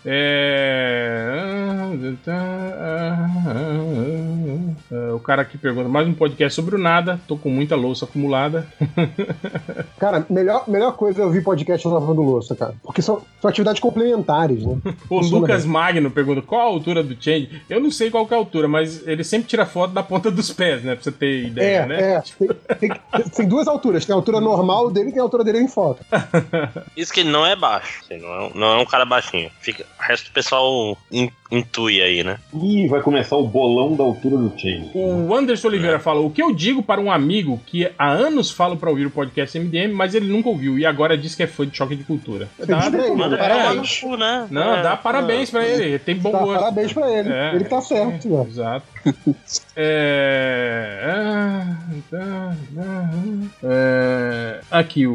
É... 0.05 0.36
É, 4.91 5.11
O 5.13 5.19
cara 5.19 5.41
aqui 5.41 5.57
pergunta, 5.57 5.89
mais 5.89 6.07
um 6.07 6.13
podcast 6.13 6.55
sobre 6.55 6.75
o 6.75 6.77
nada, 6.77 7.19
tô 7.27 7.35
com 7.37 7.49
muita 7.49 7.75
louça 7.75 8.05
acumulada. 8.05 8.65
Cara, 9.99 10.25
melhor, 10.29 10.63
melhor 10.67 10.93
coisa 10.95 11.21
é 11.21 11.25
ouvir 11.25 11.43
podcast 11.43 11.87
lavando 11.87 12.21
louça, 12.21 12.55
cara. 12.55 12.75
Porque 12.83 13.01
são, 13.01 13.21
são 13.41 13.49
atividades 13.49 13.79
complementares, 13.81 14.63
né? 14.63 14.77
O 15.09 15.17
Funciona 15.21 15.41
Lucas 15.41 15.63
bem. 15.63 15.71
Magno 15.73 16.11
pergunta 16.11 16.41
qual 16.41 16.61
a 16.61 16.65
altura 16.65 17.01
do 17.03 17.15
Change. 17.21 17.61
Eu 17.69 17.79
não 17.79 17.89
sei 17.89 18.11
qual 18.11 18.27
que 18.27 18.33
é 18.33 18.37
a 18.37 18.39
altura, 18.39 18.67
mas 18.67 19.05
ele 19.07 19.23
sempre 19.23 19.47
tira 19.47 19.65
foto 19.65 19.93
da 19.93 20.03
ponta 20.03 20.29
dos 20.29 20.51
pés, 20.53 20.83
né? 20.83 20.93
Pra 20.95 21.03
você 21.03 21.11
ter 21.11 21.45
ideia, 21.47 21.77
É, 21.79 21.85
né? 21.85 22.13
é. 22.13 22.21
Tem, 22.75 22.89
tem- 22.89 23.29
tem 23.35 23.47
duas 23.47 23.67
alturas. 23.67 24.05
Tem 24.05 24.13
a 24.13 24.17
altura 24.17 24.39
normal 24.39 24.91
dele 24.91 25.09
e 25.09 25.11
tem 25.13 25.19
a 25.19 25.23
altura 25.23 25.43
dele 25.43 25.59
em 25.59 25.67
foto. 25.67 26.03
Isso 26.95 27.11
que 27.11 27.21
ele 27.21 27.29
não 27.29 27.45
é 27.45 27.55
baixo. 27.55 28.01
assim, 28.03 28.19
não, 28.21 28.29
é, 28.33 28.39
um- 28.47 28.51
não 28.53 28.67
é 28.67 28.77
um 28.77 28.85
cara 28.85 29.05
baixinho. 29.05 29.49
Fica, 29.59 29.83
o 29.99 30.03
resto 30.03 30.26
do 30.27 30.33
pessoal 30.33 30.97
intui 31.51 32.01
aí, 32.01 32.23
né? 32.23 32.37
Ih, 32.53 32.87
vai 32.87 33.01
começar 33.01 33.35
o 33.37 33.47
bolão 33.47 33.95
da 33.95 34.03
altura 34.03 34.37
do 34.37 34.51
Chain. 34.57 34.89
O 34.93 35.33
Anderson 35.35 35.67
Oliveira 35.67 35.99
fala: 35.99 36.19
O 36.21 36.29
que 36.29 36.41
eu 36.41 36.53
digo 36.53 36.81
para 36.83 36.99
um 37.01 37.11
amigo 37.11 37.59
que 37.65 37.89
há 37.97 38.09
anos 38.09 38.51
fala 38.51 38.75
para 38.75 38.89
ouvir 38.89 39.05
o 39.05 39.11
podcast 39.11 39.57
MDM, 39.59 39.93
mas 39.93 40.13
ele 40.15 40.27
nunca 40.27 40.49
ouviu 40.49 40.77
e 40.77 40.85
agora 40.85 41.17
diz 41.17 41.35
que 41.35 41.43
é 41.43 41.47
fã 41.47 41.65
de 41.65 41.75
choque 41.75 41.95
de 41.95 42.03
cultura? 42.03 42.47
Dá, 42.65 42.89
Manda 43.15 43.37
né? 43.37 43.37
Parabéns. 43.37 43.99
cu, 43.99 44.17
né? 44.17 44.47
não, 44.51 44.75
É. 44.75 44.81
dá 44.83 44.97
parabéns 44.97 45.49
pra 45.49 45.65
ele, 45.67 45.83
ele 45.83 45.99
tem 45.99 46.15
bom 46.15 46.31
Tá, 46.31 46.39
gosto. 46.39 46.59
parabéns 46.59 46.93
pra 46.93 47.11
ele. 47.11 47.29
É. 47.31 47.55
Ele 47.55 47.63
tá 47.65 47.81
certo, 47.81 48.27
né? 48.29 48.45
Exato. 48.47 48.85
É... 49.79 50.99
ah, 51.05 51.75
tá, 52.09 52.55
tá, 52.75 53.09
é, 53.63 54.59
Aqui, 54.71 55.05
o, 55.05 55.13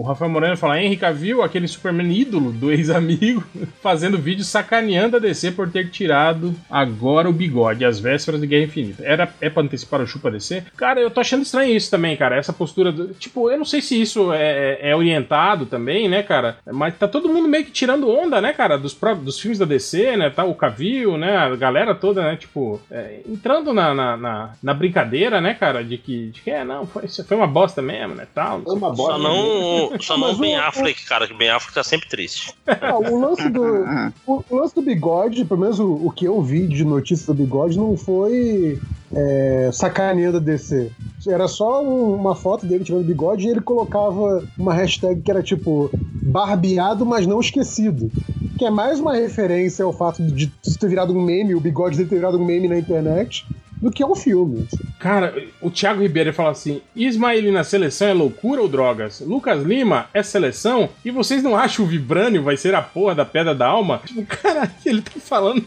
o 0.00 0.04
Rafael 0.06 0.30
Moreno 0.30 0.56
fala: 0.56 0.80
Henry 0.80 0.96
Cavill, 0.96 1.42
aquele 1.42 1.66
Superman 1.66 2.10
ídolo 2.12 2.52
do 2.52 2.70
ex-amigo, 2.70 3.42
fazendo 3.82 4.16
vídeo 4.16 4.44
sacaneando 4.44 5.16
a 5.16 5.20
DC 5.20 5.50
por 5.50 5.68
ter 5.74 5.90
tirado 5.90 6.54
agora 6.70 7.28
o 7.28 7.32
bigode, 7.32 7.84
às 7.84 7.98
vésperas 7.98 8.40
de 8.40 8.46
Guerra 8.46 8.64
Infinita. 8.64 9.02
Era, 9.04 9.28
é 9.40 9.50
pra 9.50 9.62
antecipar 9.62 10.00
o 10.00 10.06
chupa 10.06 10.30
DC? 10.30 10.62
Cara, 10.76 11.00
eu 11.00 11.10
tô 11.10 11.20
achando 11.20 11.42
estranho 11.42 11.74
isso 11.76 11.90
também, 11.90 12.16
cara. 12.16 12.36
Essa 12.36 12.52
postura. 12.52 12.92
do- 12.92 13.08
tipo, 13.14 13.50
eu 13.50 13.58
não 13.58 13.64
sei 13.64 13.80
se 13.82 14.00
isso 14.00 14.32
é, 14.32 14.78
é 14.90 14.94
orientado 14.96 15.66
também, 15.66 16.08
né, 16.08 16.22
cara? 16.22 16.58
Mas 16.72 16.96
tá 16.96 17.08
todo 17.08 17.28
mundo 17.28 17.48
meio 17.48 17.64
que 17.64 17.70
tirando 17.72 18.08
onda, 18.08 18.40
né, 18.40 18.52
cara? 18.52 18.78
Dos, 18.78 18.96
dos 19.22 19.40
filmes 19.40 19.58
da 19.58 19.64
DC, 19.64 20.16
né? 20.16 20.30
Tá 20.30 20.44
o 20.44 20.54
Cavill, 20.54 21.16
né? 21.18 21.36
A 21.36 21.54
galera 21.56 21.94
toda, 21.94 22.22
né? 22.22 22.36
Tipo, 22.36 22.80
é, 22.90 23.20
entrando 23.28 23.72
na, 23.74 23.92
na, 23.94 24.16
na, 24.16 24.50
na 24.62 24.74
brincadeira, 24.74 25.40
né, 25.40 25.54
cara? 25.54 25.82
De 25.82 25.98
que, 25.98 26.28
de 26.28 26.40
que 26.42 26.50
é, 26.50 26.62
não, 26.64 26.86
foi, 26.86 27.08
foi 27.08 27.36
uma 27.36 27.46
bosta 27.46 27.82
mesmo, 27.82 28.14
né? 28.14 28.26
Tal. 28.34 28.62
É 28.66 28.70
uma 28.72 28.88
Só 28.88 28.92
bosta. 28.94 29.18
não, 29.18 30.00
só 30.00 30.16
não 30.16 30.28
Mas 30.28 30.36
o 30.36 30.40
Ben 30.40 30.56
o- 30.56 30.62
Affleck, 30.62 31.04
cara, 31.04 31.26
que 31.26 31.34
Ben 31.34 31.50
Affleck 31.50 31.74
tá 31.74 31.82
sempre 31.82 32.08
triste. 32.08 32.52
Ah, 32.84 32.96
o, 32.98 33.18
lance 33.20 33.48
do, 33.48 33.62
o, 34.26 34.44
o 34.50 34.56
lance 34.56 34.74
do 34.74 34.82
bigode, 34.82 35.44
pelo 35.44 35.60
menos 35.64 35.78
o, 35.80 35.92
o 36.06 36.10
que 36.10 36.26
eu 36.26 36.40
vi 36.42 36.66
de 36.66 36.84
notícia 36.84 37.26
do 37.26 37.34
bigode, 37.34 37.76
não 37.76 37.96
foi 37.96 38.78
é, 39.12 39.70
sacaneando 39.72 40.40
DC. 40.40 40.90
Era 41.26 41.48
só 41.48 41.82
um- 41.82 42.14
uma 42.14 42.34
foto 42.34 42.66
dele 42.66 42.84
tirando 42.84 43.04
bigode 43.04 43.46
e 43.46 43.50
ele 43.50 43.60
colocava 43.60 44.44
uma 44.58 44.74
hashtag 44.74 45.20
que 45.22 45.30
era 45.30 45.42
tipo 45.42 45.90
barbeado, 46.22 47.04
mas 47.06 47.26
não 47.26 47.40
esquecido. 47.40 48.10
Que 48.58 48.64
é 48.64 48.70
mais 48.70 49.00
uma 49.00 49.14
referência 49.14 49.84
ao 49.84 49.92
fato 49.92 50.22
de 50.22 50.52
isso 50.64 50.78
ter 50.78 50.88
virado 50.88 51.12
um 51.12 51.22
meme, 51.22 51.54
o 51.54 51.60
bigode 51.60 51.96
ter 51.96 52.04
virado 52.04 52.38
um 52.38 52.44
meme 52.44 52.68
na 52.68 52.78
internet, 52.78 53.46
do 53.84 53.90
que 53.90 54.02
um 54.02 54.14
filme. 54.14 54.66
Cara, 54.98 55.34
o 55.60 55.70
Thiago 55.70 56.00
Ribeiro 56.00 56.32
fala 56.32 56.52
assim: 56.52 56.80
Ismael 56.96 57.52
na 57.52 57.62
seleção 57.62 58.08
é 58.08 58.14
loucura 58.14 58.62
ou 58.62 58.68
drogas? 58.68 59.20
Lucas 59.20 59.62
Lima 59.62 60.06
é 60.14 60.22
seleção? 60.22 60.88
E 61.04 61.10
vocês 61.10 61.42
não 61.42 61.54
acham 61.54 61.84
o 61.84 61.88
Vibrânio 61.88 62.42
vai 62.42 62.56
ser 62.56 62.74
a 62.74 62.80
porra 62.80 63.14
da 63.14 63.26
pedra 63.26 63.54
da 63.54 63.66
alma? 63.66 64.00
Tipo, 64.06 64.24
caralho, 64.36 64.70
ele 64.86 65.02
tá 65.02 65.12
falando 65.20 65.62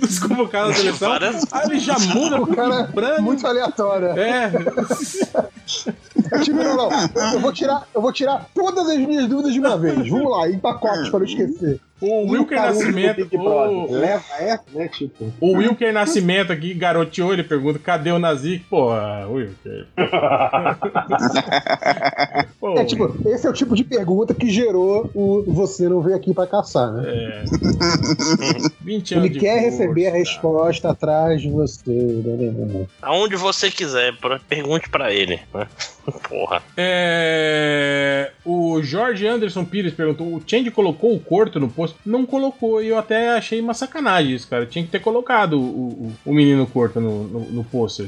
dos 0.00 0.18
convocados 0.18 0.70
da 0.70 0.94
seleção. 0.94 1.12
Aí 1.52 1.66
ele 1.68 1.78
já 1.78 1.98
muda 1.98 2.40
O 2.40 2.46
cara 2.46 2.74
é 2.74 2.86
Vibrânio. 2.86 3.22
muito 3.22 3.46
aleatório. 3.46 4.18
É, 4.18 4.50
É 6.30 6.38
tipo, 6.40 6.56
não, 6.56 6.74
não. 6.74 6.90
Eu 7.34 7.40
vou, 7.40 7.52
tirar, 7.52 7.86
eu 7.94 8.00
vou 8.00 8.12
tirar 8.14 8.48
todas 8.54 8.88
as 8.88 8.96
minhas 8.96 9.28
dúvidas 9.28 9.52
de 9.52 9.60
uma 9.60 9.76
vez. 9.76 10.08
Vamos 10.08 10.30
lá, 10.30 10.48
em 10.48 10.58
pacotes 10.58 11.10
para 11.10 11.18
não 11.18 11.26
esquecer. 11.26 11.78
O 12.02 12.30
Wilker 12.30 12.58
Nascimento. 12.60 13.28
O, 13.32 13.92
Leva 13.92 14.24
essa, 14.38 14.64
né? 14.72 14.88
Tipo. 14.88 15.32
o 15.40 15.56
Wilker 15.56 15.92
Nascimento 15.92 16.52
aqui 16.52 16.74
garoteou, 16.74 17.32
ele 17.32 17.42
pergunta: 17.44 17.78
cadê 17.78 18.10
o 18.10 18.18
Nazik? 18.18 18.64
Porra, 18.68 19.26
Wilker. 19.28 19.86
Pô, 22.60 22.74
É 22.78 22.84
tipo, 22.84 23.16
esse 23.28 23.46
é 23.46 23.50
o 23.50 23.52
tipo 23.52 23.74
de 23.74 23.84
pergunta 23.84 24.34
que 24.34 24.50
gerou 24.50 25.10
o 25.14 25.42
você 25.46 25.88
não 25.88 26.00
veio 26.00 26.16
aqui 26.16 26.32
pra 26.34 26.46
caçar, 26.46 26.92
né? 26.92 27.02
é. 27.06 27.44
20 28.82 29.14
anos 29.14 29.26
Ele 29.30 29.38
quer 29.38 29.60
força. 29.62 29.70
receber 29.70 30.06
a 30.08 30.12
resposta 30.12 30.90
atrás 30.90 31.40
de 31.40 31.50
você. 31.50 31.90
né, 31.90 32.36
né, 32.50 32.64
né. 32.80 32.86
Aonde 33.00 33.36
você 33.36 33.70
quiser, 33.70 34.12
pergunte 34.48 34.88
pra 34.88 35.12
ele. 35.12 35.40
Porra. 36.28 36.62
É, 36.76 38.32
O 38.44 38.82
Jorge 38.82 39.26
Anderson 39.26 39.64
Pires 39.64 39.94
perguntou: 39.94 40.26
o 40.26 40.42
Change 40.44 40.70
colocou 40.70 41.14
o 41.14 41.20
corto 41.20 41.60
no 41.60 41.68
post? 41.68 41.91
Não 42.04 42.24
colocou, 42.26 42.82
e 42.82 42.88
eu 42.88 42.98
até 42.98 43.30
achei 43.30 43.60
uma 43.60 43.74
sacanagem 43.74 44.32
isso, 44.34 44.48
cara. 44.48 44.66
Tinha 44.66 44.84
que 44.84 44.90
ter 44.90 45.00
colocado 45.00 45.54
o, 45.60 45.64
o, 45.64 46.12
o 46.26 46.34
menino 46.34 46.66
corto 46.66 47.00
no, 47.00 47.24
no, 47.24 47.40
no 47.52 47.64
pôster. 47.64 48.06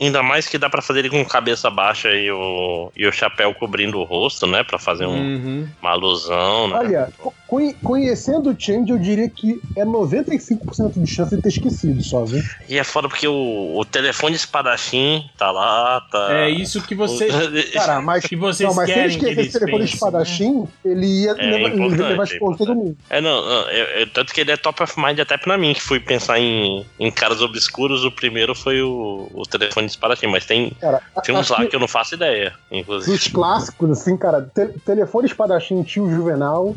Ainda 0.00 0.22
mais 0.22 0.48
que 0.48 0.58
dá 0.58 0.68
pra 0.70 0.82
fazer 0.82 1.00
ele 1.00 1.10
com 1.10 1.24
cabeça 1.24 1.70
baixa 1.70 2.08
e 2.12 2.30
o, 2.30 2.90
e 2.96 3.06
o 3.06 3.12
chapéu 3.12 3.54
cobrindo 3.54 3.98
o 3.98 4.04
rosto, 4.04 4.46
né? 4.46 4.62
Pra 4.62 4.78
fazer 4.78 5.06
um- 5.06 5.16
Uhum. 5.36 5.68
uma 5.80 5.90
alusão, 5.90 6.68
né? 6.68 6.76
Olha, 6.76 7.08
co- 7.18 7.34
conhe- 7.46 7.74
conhecendo 7.82 8.50
o 8.50 8.56
Change, 8.58 8.90
eu 8.90 8.98
diria 8.98 9.28
que 9.28 9.60
é 9.76 9.84
95% 9.84 11.00
de 11.02 11.06
chance 11.10 11.34
de 11.34 11.42
ter 11.42 11.48
esquecido 11.48 12.02
só, 12.02 12.24
viu? 12.24 12.42
E 12.68 12.78
é 12.78 12.84
foda 12.84 13.08
porque 13.08 13.26
o, 13.26 13.76
o 13.78 13.84
telefone 13.84 14.36
espadachim 14.36 15.24
tá 15.36 15.50
lá, 15.50 16.00
tá. 16.10 16.28
É 16.32 16.50
isso 16.50 16.80
que 16.82 16.94
você. 16.94 17.28
Cara, 17.72 18.00
mas, 18.00 18.24
que 18.24 18.36
vocês 18.36 18.68
não, 18.68 18.74
mas 18.76 18.86
se 18.86 18.92
ele 18.92 19.00
querem 19.02 19.18
que 19.18 19.24
esquecer 19.24 19.38
eles 19.40 19.48
esse 19.48 19.58
telefone 19.58 19.82
pensem, 19.82 19.94
espadachim, 19.94 20.68
ele 20.84 21.06
ia 21.06 21.30
É 21.32 21.34
levar, 21.46 21.86
levar 22.08 22.22
é 22.22 22.24
expor 22.26 22.56
todo 22.56 22.74
mundo. 22.74 22.95
É, 23.08 23.20
não, 23.20 23.40
não, 23.44 23.70
eu- 23.70 24.00
eu- 24.00 24.06
tanto 24.10 24.34
que 24.34 24.40
ele 24.40 24.50
é 24.50 24.56
top 24.56 24.82
of 24.82 24.98
mind 25.00 25.20
até 25.20 25.38
pra 25.38 25.56
mim, 25.56 25.72
que 25.74 25.80
fui 25.80 26.00
pensar 26.00 26.40
em, 26.40 26.84
em 26.98 27.10
caras 27.10 27.40
obscuros, 27.40 28.04
o 28.04 28.10
primeiro 28.10 28.52
foi 28.54 28.82
o, 28.82 29.30
o 29.32 29.42
telefone 29.44 29.86
de 29.86 29.92
espadachim, 29.92 30.26
mas 30.26 30.44
tem, 30.44 30.70
Cara, 30.80 31.00
tem 31.22 31.34
uns 31.34 31.40
acho 31.42 31.52
lá 31.52 31.58
que 31.60 31.68
que 31.68 31.76
eu 31.76 31.80
não 31.80 31.86
faço 31.88 32.14
ideia, 32.16 32.52
inclusive. 32.70 33.16
dos 33.16 33.28
clássicos, 33.28 33.90
assim, 33.92 34.16
cara, 34.16 34.42
te- 34.52 34.78
telefone 34.84 35.26
espadachim 35.28 35.82
tio 35.84 36.10
Juvenal 36.10 36.74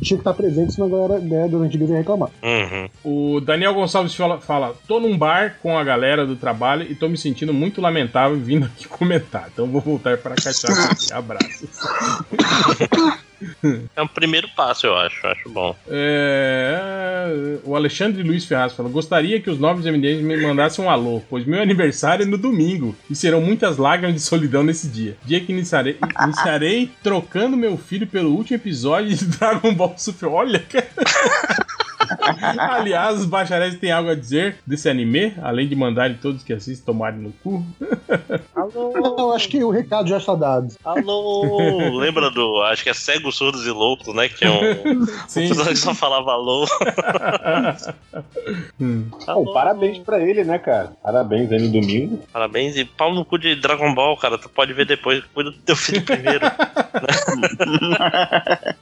tinha 0.00 0.18
que 0.18 0.20
estar 0.20 0.34
presente, 0.34 0.74
senão 0.74 0.86
a 0.86 0.90
galera 0.90 1.18
né, 1.18 1.48
das 1.48 1.60
antigas 1.62 1.88
ia 1.88 1.96
reclamar. 1.96 2.28
Uhum. 2.42 2.88
O 3.02 3.40
Daniel 3.40 3.72
Gonçalves 3.72 4.14
fala, 4.14 4.38
fala: 4.38 4.74
tô 4.86 5.00
num 5.00 5.16
bar 5.16 5.56
com 5.62 5.78
a 5.78 5.82
galera 5.82 6.26
do 6.26 6.36
trabalho 6.36 6.82
e 6.82 6.94
tô 6.94 7.08
me 7.08 7.16
sentindo 7.16 7.54
muito 7.54 7.80
lamentável 7.80 8.36
vindo 8.38 8.66
aqui 8.66 8.86
comentar. 8.86 9.48
Então 9.52 9.66
vou 9.66 9.80
voltar 9.80 10.18
para 10.18 10.34
a 10.34 10.36
cachaça. 10.36 11.16
Abraço. 11.16 11.66
É 13.94 14.02
um 14.02 14.06
primeiro 14.06 14.48
passo, 14.56 14.86
eu 14.86 14.96
acho, 14.96 15.26
acho 15.26 15.48
bom. 15.48 15.74
É, 15.88 17.58
o 17.64 17.74
Alexandre 17.74 18.22
Luiz 18.22 18.44
Ferraz 18.44 18.72
fala: 18.72 18.88
Gostaria 18.88 19.40
que 19.40 19.50
os 19.50 19.58
novos 19.58 19.84
MDs 19.84 20.20
me 20.22 20.36
mandassem 20.36 20.84
um 20.84 20.90
alô, 20.90 21.22
pois 21.28 21.44
meu 21.44 21.62
aniversário 21.62 22.24
é 22.24 22.26
no 22.26 22.38
domingo 22.38 22.94
e 23.10 23.14
serão 23.14 23.40
muitas 23.40 23.76
lágrimas 23.76 24.14
de 24.14 24.20
solidão 24.20 24.62
nesse 24.62 24.88
dia. 24.88 25.16
Dia 25.24 25.40
que 25.40 25.52
iniciarei, 25.52 25.96
iniciarei 26.22 26.90
trocando 27.02 27.56
meu 27.56 27.76
filho 27.76 28.06
pelo 28.06 28.34
último 28.34 28.56
episódio 28.56 29.14
de 29.14 29.24
Dragon 29.26 29.74
Ball 29.74 29.94
Super. 29.96 30.26
Olha, 30.26 30.58
cara. 30.60 30.88
Aliás, 32.58 33.20
os 33.20 33.26
bacharéis 33.26 33.78
têm 33.78 33.90
algo 33.90 34.10
a 34.10 34.14
dizer 34.14 34.56
desse 34.66 34.88
anime, 34.88 35.34
além 35.42 35.68
de 35.68 35.76
mandarem 35.76 36.16
todos 36.16 36.42
que 36.42 36.52
assistem 36.52 36.84
tomarem 36.84 37.20
no 37.20 37.32
cu. 37.42 37.64
Eu 39.18 39.32
acho 39.32 39.48
que 39.48 39.62
o 39.62 39.70
recado 39.70 40.08
já 40.08 40.18
está 40.18 40.34
dado. 40.34 40.74
Alô! 40.84 41.98
Lembra 41.98 42.30
do. 42.30 42.62
Acho 42.62 42.82
que 42.82 42.90
é 42.90 42.94
Cegos, 42.94 43.36
Surdos 43.36 43.66
e 43.66 43.70
Loucos, 43.70 44.14
né? 44.14 44.28
Que 44.28 44.36
tinha 44.36 44.52
um. 44.52 45.06
Sim. 45.28 45.52
um 45.52 45.64
que 45.64 45.76
só 45.76 45.94
falava 45.94 46.32
alô. 46.32 46.66
Pô, 49.26 49.52
parabéns 49.52 49.98
pra 49.98 50.20
ele, 50.20 50.44
né, 50.44 50.58
cara? 50.58 50.92
Parabéns 51.02 51.50
aí 51.52 51.60
no 51.60 51.68
domingo. 51.68 52.22
Parabéns 52.32 52.76
e 52.76 52.84
pau 52.84 53.14
no 53.14 53.24
cu 53.24 53.38
de 53.38 53.54
Dragon 53.56 53.94
Ball, 53.94 54.16
cara. 54.16 54.38
Tu 54.38 54.48
pode 54.48 54.72
ver 54.72 54.86
depois, 54.86 55.22
cuida 55.32 55.50
do 55.50 55.58
teu 55.58 55.76
filho 55.76 56.02
primeiro. 56.02 56.46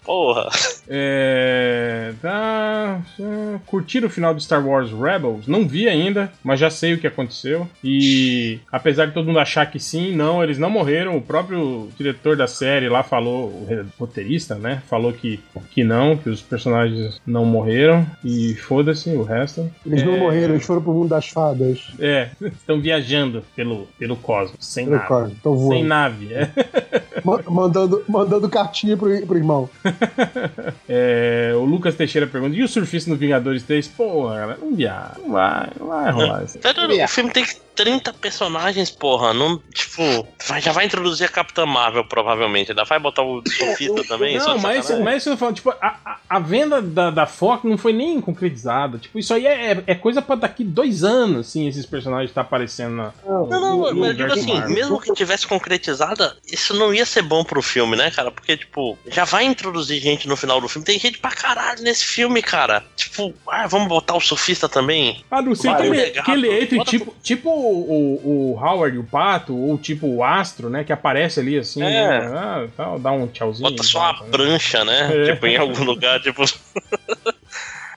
Porra. 0.05 0.49
É, 0.89 2.13
tá, 2.21 3.01
é, 3.21 3.59
curtiram 3.67 4.07
o 4.07 4.11
final 4.11 4.35
de 4.35 4.43
Star 4.43 4.67
Wars 4.67 4.91
Rebels? 4.91 5.47
Não 5.47 5.67
vi 5.67 5.89
ainda, 5.89 6.33
mas 6.43 6.59
já 6.61 6.71
sei 6.71 6.95
o 6.95 6.99
que 6.99 7.07
aconteceu. 7.07 7.69
E 7.83 8.59
apesar 8.71 9.07
de 9.07 9.13
todo 9.13 9.27
mundo 9.27 9.39
achar 9.39 9.67
que 9.71 9.79
sim, 9.79 10.15
não, 10.15 10.43
eles 10.43 10.59
não 10.59 10.71
morreram. 10.71 11.17
O 11.17 11.23
próprio 11.23 11.89
diretor 11.97 12.37
da 12.37 12.47
série 12.47 12.89
lá 12.89 13.03
falou, 13.03 13.47
o 13.49 13.87
roteirista, 13.99 14.55
né? 14.55 14.83
Falou 14.89 15.13
que, 15.13 15.41
que 15.71 15.85
não, 15.85 16.17
que 16.17 16.29
os 16.29 16.41
personagens 16.41 17.21
não 17.27 17.45
morreram. 17.45 18.07
E 18.25 18.55
foda-se 18.55 19.11
o 19.11 19.23
resto. 19.23 19.71
Eles 19.85 20.03
não 20.05 20.15
É, 20.15 20.19
morreram, 20.19 20.55
eles 20.55 20.67
foram 20.67 20.83
pro 20.83 20.93
mundo 20.93 21.09
das 21.09 21.29
fadas. 21.29 21.91
É, 21.99 22.31
estão 22.41 22.81
viajando 22.81 23.43
pelo, 23.57 23.87
pelo 23.99 24.17
cosmos, 24.17 24.57
sem 24.61 24.85
Pelo 24.85 24.97
nave. 24.97 25.09
cosmos, 25.09 25.39
tão 25.43 25.57
voando. 25.57 25.75
Sem 25.75 25.85
nave, 25.85 26.35
é. 26.35 26.51
Ma- 27.25 27.41
mandando, 27.49 28.03
mandando 28.09 28.49
cartinha 28.49 28.97
pro, 28.97 29.27
pro 29.27 29.37
irmão. 29.37 29.69
É, 30.89 31.53
o 31.55 31.65
Lucas 31.65 31.95
Teixeira 31.95 32.27
pergunta: 32.27 32.55
e 32.57 32.63
o 32.63 32.69
surfista 32.69 33.02
no 33.09 33.17
Vingadores 33.17 33.63
3? 33.63 33.89
Porra, 33.89 34.41
galera, 34.41 34.59
não 34.61 34.75
viaja. 34.75 35.17
Não 35.19 35.33
vai, 35.33 35.69
não 35.79 35.87
vai 35.89 36.11
rolar 36.11 36.45
isso. 36.45 36.59
Sério, 36.61 37.05
o 37.05 37.09
filme 37.09 37.31
tem 37.31 37.45
30 37.75 38.13
personagens, 38.15 38.91
porra. 38.91 39.33
Não, 39.33 39.59
tipo, 39.73 40.27
vai- 40.47 40.61
já 40.61 40.73
vai 40.73 40.85
introduzir 40.85 41.27
a 41.27 41.29
Capitã 41.29 41.65
Marvel, 41.67 42.05
provavelmente. 42.05 42.71
Ainda 42.71 42.85
vai 42.85 42.99
botar 42.99 43.23
o 43.23 43.43
surfista 43.49 44.03
também? 44.09 44.37
Não, 44.39 44.57
de 44.57 44.63
mas, 44.63 44.91
mas 45.01 45.17
isso 45.17 45.25
que 45.25 45.29
eu 45.31 45.33
tô 45.35 45.39
falando, 45.39 45.55
tipo, 45.57 45.71
a, 45.71 45.97
a, 46.05 46.17
a 46.29 46.39
venda 46.39 46.81
da, 46.83 47.11
da 47.11 47.27
Fox 47.27 47.65
não 47.65 47.79
foi 47.79 47.93
nem 47.93 48.21
concretizada. 48.21 48.99
Tipo, 48.99 49.19
isso 49.19 49.33
aí 49.35 49.47
é, 49.47 49.73
é- 49.73 49.85
é 49.87 49.95
coisa 49.95 50.21
pra 50.23 50.35
daqui 50.37 50.65
dois 50.65 51.03
anos, 51.05 51.49
assim, 51.49 51.67
esses 51.69 51.87
personagens 51.87 52.33
tá 52.33 52.41
aparecendo 52.43 52.95
na. 52.97 53.13
Não, 53.25 53.47
não, 53.49 53.61
no- 53.79 53.93
no 53.93 54.01
mas 54.01 54.09
eu 54.11 54.15
digo 54.15 54.33
assim, 54.33 54.55
Marvel. 54.55 54.75
mesmo 54.75 55.01
que 55.01 55.13
tivesse 55.15 55.47
concretizada, 55.47 56.37
isso 56.47 56.75
não 56.75 56.93
ia 56.93 57.07
ser 57.07 57.23
bom 57.23 57.43
pro 57.45 57.63
filme, 57.63 57.97
né, 57.97 58.11
cara? 58.11 58.31
Porque, 58.31 58.57
tipo, 58.57 58.99
já 59.09 59.25
vai 59.25 59.45
introduzir 59.45 60.01
gente 60.01 60.29
no 60.29 60.37
final 60.37 60.61
do 60.61 60.69
filme. 60.69 60.85
Tem 60.85 60.99
gente 60.99 61.19
pra 61.19 61.31
caralho 61.31 61.83
nesse 61.83 62.05
filme, 62.05 62.43
cara. 62.43 62.85
Tipo, 62.97 63.33
ah, 63.49 63.67
vamos 63.67 63.89
botar 63.89 64.15
o 64.15 64.21
surfista 64.21 64.69
também? 64.69 65.25
A 65.31 65.41
não 65.43 65.53
ele, 65.87 65.91
legal, 65.91 66.25
que 66.25 66.31
ele 66.33 66.85
tipo, 66.85 67.15
tipo 67.23 67.62
o, 67.65 68.53
o, 68.53 68.59
Howard, 68.59 68.97
o 68.99 69.05
Pato, 69.05 69.57
ou 69.57 69.77
tipo 69.79 70.07
o 70.07 70.23
Astro, 70.25 70.69
né? 70.71 70.85
Que 70.85 70.93
aparece 70.93 71.41
ali 71.41 71.59
assim, 71.59 71.83
É. 71.83 72.21
né, 72.29 72.69
ah, 72.79 72.97
dá 72.99 73.13
um 73.13 73.27
tchauzinho. 73.27 73.71
Bota 73.71 73.83
só 73.83 74.11
a 74.11 74.15
tal, 74.15 74.25
né? 74.25 74.31
prancha, 74.31 74.85
né? 74.85 75.11
É. 75.13 75.35
Tipo, 75.35 75.47
em 75.47 75.57
algum 75.57 75.85
lugar, 75.85 76.21
tipo. 76.21 76.43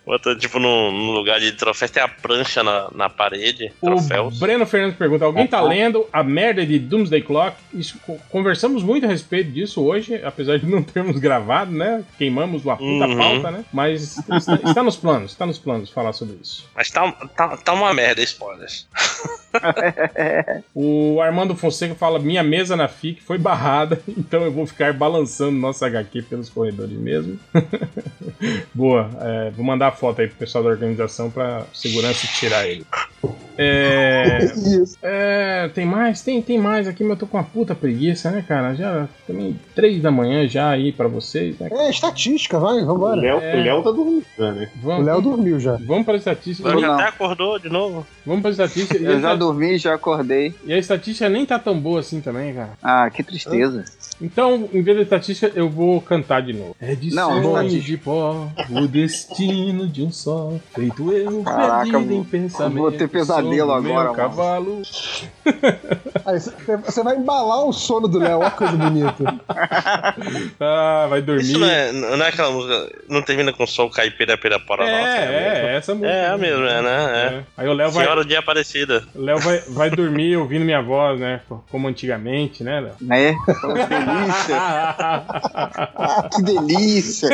Bota, 0.06 0.36
tipo, 0.36 0.60
no, 0.60 0.92
no 0.92 1.12
lugar 1.14 1.40
de 1.40 1.52
troféus, 1.54 1.90
tem 1.90 2.04
a 2.04 2.08
prancha 2.08 2.62
na, 2.62 2.90
na 2.94 3.10
parede, 3.10 3.74
troféus. 3.82 4.38
O 4.38 4.40
Breno 4.40 4.66
Fernandes 4.66 4.98
pergunta: 4.98 5.26
alguém 5.26 5.48
tá 5.48 5.60
lendo 5.62 6.06
a 6.14 6.22
merda 6.24 6.64
de 6.64 6.78
Doomsday 6.78 7.22
Clock? 7.24 7.58
Isso, 7.74 7.98
co- 8.06 8.20
conversamos 8.30 8.84
muito 8.84 9.06
a 9.06 9.10
respeito 9.10 9.50
disso 9.52 9.84
hoje, 9.84 10.22
apesar 10.24 10.60
de 10.60 10.66
não 10.68 10.84
termos 10.84 11.18
gravado, 11.18 11.72
né? 11.72 12.04
Queimamos 12.20 12.64
uma 12.64 12.78
puta 12.78 13.08
Uhum. 13.08 13.18
pauta, 13.18 13.50
né? 13.52 13.66
Mas 13.74 14.18
está, 14.30 14.56
está 14.64 14.84
nos 14.84 14.96
planos, 14.96 15.32
está 15.32 15.46
nos 15.46 15.58
planos 15.58 15.90
falar 15.90 16.14
sobre 16.14 16.38
isso. 16.42 16.70
Mas 16.76 16.90
tá, 16.92 17.12
tá, 17.36 17.58
tá 17.58 17.74
uma 17.74 17.92
merda, 17.94 18.22
spoilers. 18.22 18.88
O 20.74 21.22
Armando 21.22 21.56
Fonseca 21.56 21.96
fala: 21.96 22.20
minha 22.20 22.44
mesa 22.44 22.76
na 22.76 22.88
FIC 22.88 23.22
foi 23.24 23.38
barrada, 23.38 24.02
então 24.08 24.44
eu 24.44 24.52
vou 24.52 24.66
ficar 24.68 24.94
balançando 24.94 25.54
nossa 25.58 25.88
HQ 25.88 26.24
pelos 26.24 26.50
corredores 26.50 26.92
mesmo. 26.98 27.40
Boa, 28.74 29.10
é, 29.22 29.52
vou 29.52 29.66
mandar 29.66 29.95
foto 29.96 30.22
aí 30.22 30.28
pro 30.28 30.38
pessoal 30.38 30.64
da 30.64 30.70
organização 30.70 31.32
pra 31.32 31.64
segurança 31.74 32.28
tirar 32.28 32.68
ele. 32.68 32.86
É. 33.58 34.40
É, 35.02 35.70
tem 35.74 35.86
mais? 35.86 36.22
Tem, 36.22 36.42
tem 36.42 36.58
mais 36.60 36.88
aqui, 36.88 37.04
mas 37.04 37.12
eu 37.12 37.18
tô 37.18 37.28
com 37.28 37.38
uma 37.38 37.44
puta 37.44 37.74
preguiça, 37.74 38.30
né, 38.30 38.44
cara? 38.46 38.74
Já 38.76 39.08
também 39.26 39.58
três 39.74 40.02
da 40.02 40.12
manhã 40.12 40.46
já 40.48 40.70
aí 40.70 40.92
pra 40.92 41.08
vocês, 41.08 41.58
né? 41.58 41.70
É 41.72 41.90
estatística, 41.90 42.60
vai, 42.60 42.80
O 42.82 42.86
vambora. 42.86 43.22
Léo, 43.22 43.40
É. 43.40 43.56
o 43.56 43.64
Léo 43.64 43.84
tá 43.84 43.92
dormindo, 43.92 44.26
né? 44.38 44.70
O 44.76 44.86
Vamos, 44.86 45.06
Léo 45.06 45.22
dormiu 45.22 45.60
já. 45.60 45.78
vamos 45.86 46.06
pra 46.06 46.16
estatística. 46.16 46.68
Ele 46.70 46.82
não. 46.82 46.96
até 46.96 47.04
acordou 47.08 47.58
de 47.58 47.70
novo. 47.70 48.06
Vamos 48.26 48.42
pra 48.42 48.52
estatística. 48.52 48.98
Eu 48.98 49.22
já 49.22 49.36
dormi, 49.36 49.78
já 49.78 49.94
acordei. 49.96 50.54
e 50.66 50.74
a 50.74 50.78
estatística 50.78 51.30
nem 51.30 51.46
tá 51.46 51.58
tão 51.58 51.80
boa 51.80 52.02
assim 52.02 52.20
também, 52.20 52.54
cara. 52.54 52.72
Ah, 52.84 53.10
que 53.10 53.24
tristeza. 53.24 53.86
Então, 54.22 54.70
em 54.74 54.82
vez 54.82 54.98
da 54.98 55.04
estatística, 55.04 55.52
eu 55.56 55.70
vou 55.70 56.00
cantar 56.02 56.42
de 56.42 56.54
novo. 56.54 56.76
É 56.80 56.96
de 56.96 57.14
Não, 57.14 57.30
sonhos 57.32 57.46
estatística. 57.48 57.86
de 57.86 57.98
pó, 57.98 58.48
o 58.70 58.88
destino 58.88 59.88
de 59.88 60.04
um 60.04 60.12
só, 60.12 60.54
feito 60.74 61.12
eu 61.12 61.44
Caraca, 61.44 61.84
perdido 61.92 62.14
em 62.14 62.16
vou- 62.18 62.26
pensamento. 62.26 62.78
vou 62.78 62.92
ter 62.92 63.08
pesadelo 63.10 63.72
agora, 63.72 63.82
meu 63.82 63.94
mano. 63.94 64.14
cavalo. 64.16 64.82
Aí 66.26 66.40
você- 66.40 67.04
vai 67.04 67.18
embalar 67.18 67.66
o 67.66 67.74
sono 67.74 68.08
do 68.08 68.18
Léo, 68.20 68.40
olha 68.40 68.52
que 68.52 68.58
coisa 68.58 68.74
bonita. 68.78 69.36
Ah, 70.60 71.08
vai 71.10 71.22
dormir. 71.22 71.44
Isso 71.44 71.60
não 71.60 71.68
é, 71.70 71.92
não 71.92 72.26
é 72.26 72.30
aquela 72.30 72.52
música. 72.52 72.92
Não 73.10 73.22
termina 73.22 73.52
com 73.54 73.68
sol 73.68 73.90
caipira 73.90 74.38
pira 74.38 74.60
pora 74.60 74.84
É, 74.88 74.92
nossa. 74.92 75.18
é, 75.20 75.66
é 75.74 75.76
essa 75.78 75.94
música. 75.94 76.12
É, 76.12 76.28
a 76.30 76.38
mesma, 76.38 76.70
é, 76.70 76.82
né? 76.82 76.96
É. 76.96 77.36
É. 77.36 77.44
Aí 77.58 77.68
o 77.68 77.74
Léo 77.74 77.92
vai, 77.92 78.04
Senhora 78.06 78.24
de 78.26 78.36
Aparecida. 78.36 79.04
o 79.14 79.22
Léo 79.22 79.38
vai, 79.40 79.60
vai 79.68 79.90
dormir 79.90 80.38
ouvindo 80.38 80.64
minha 80.66 80.82
voz, 80.82 81.20
né? 81.20 81.42
Como 81.70 81.88
antigamente, 81.88 82.64
né, 82.64 82.80
Léo? 82.80 82.94
Né? 83.02 83.36
Que 84.06 84.12
delícia. 84.12 84.58
Ah, 85.98 86.30
que 86.32 86.42
delícia. 86.44 87.30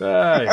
Ai, 0.00 0.46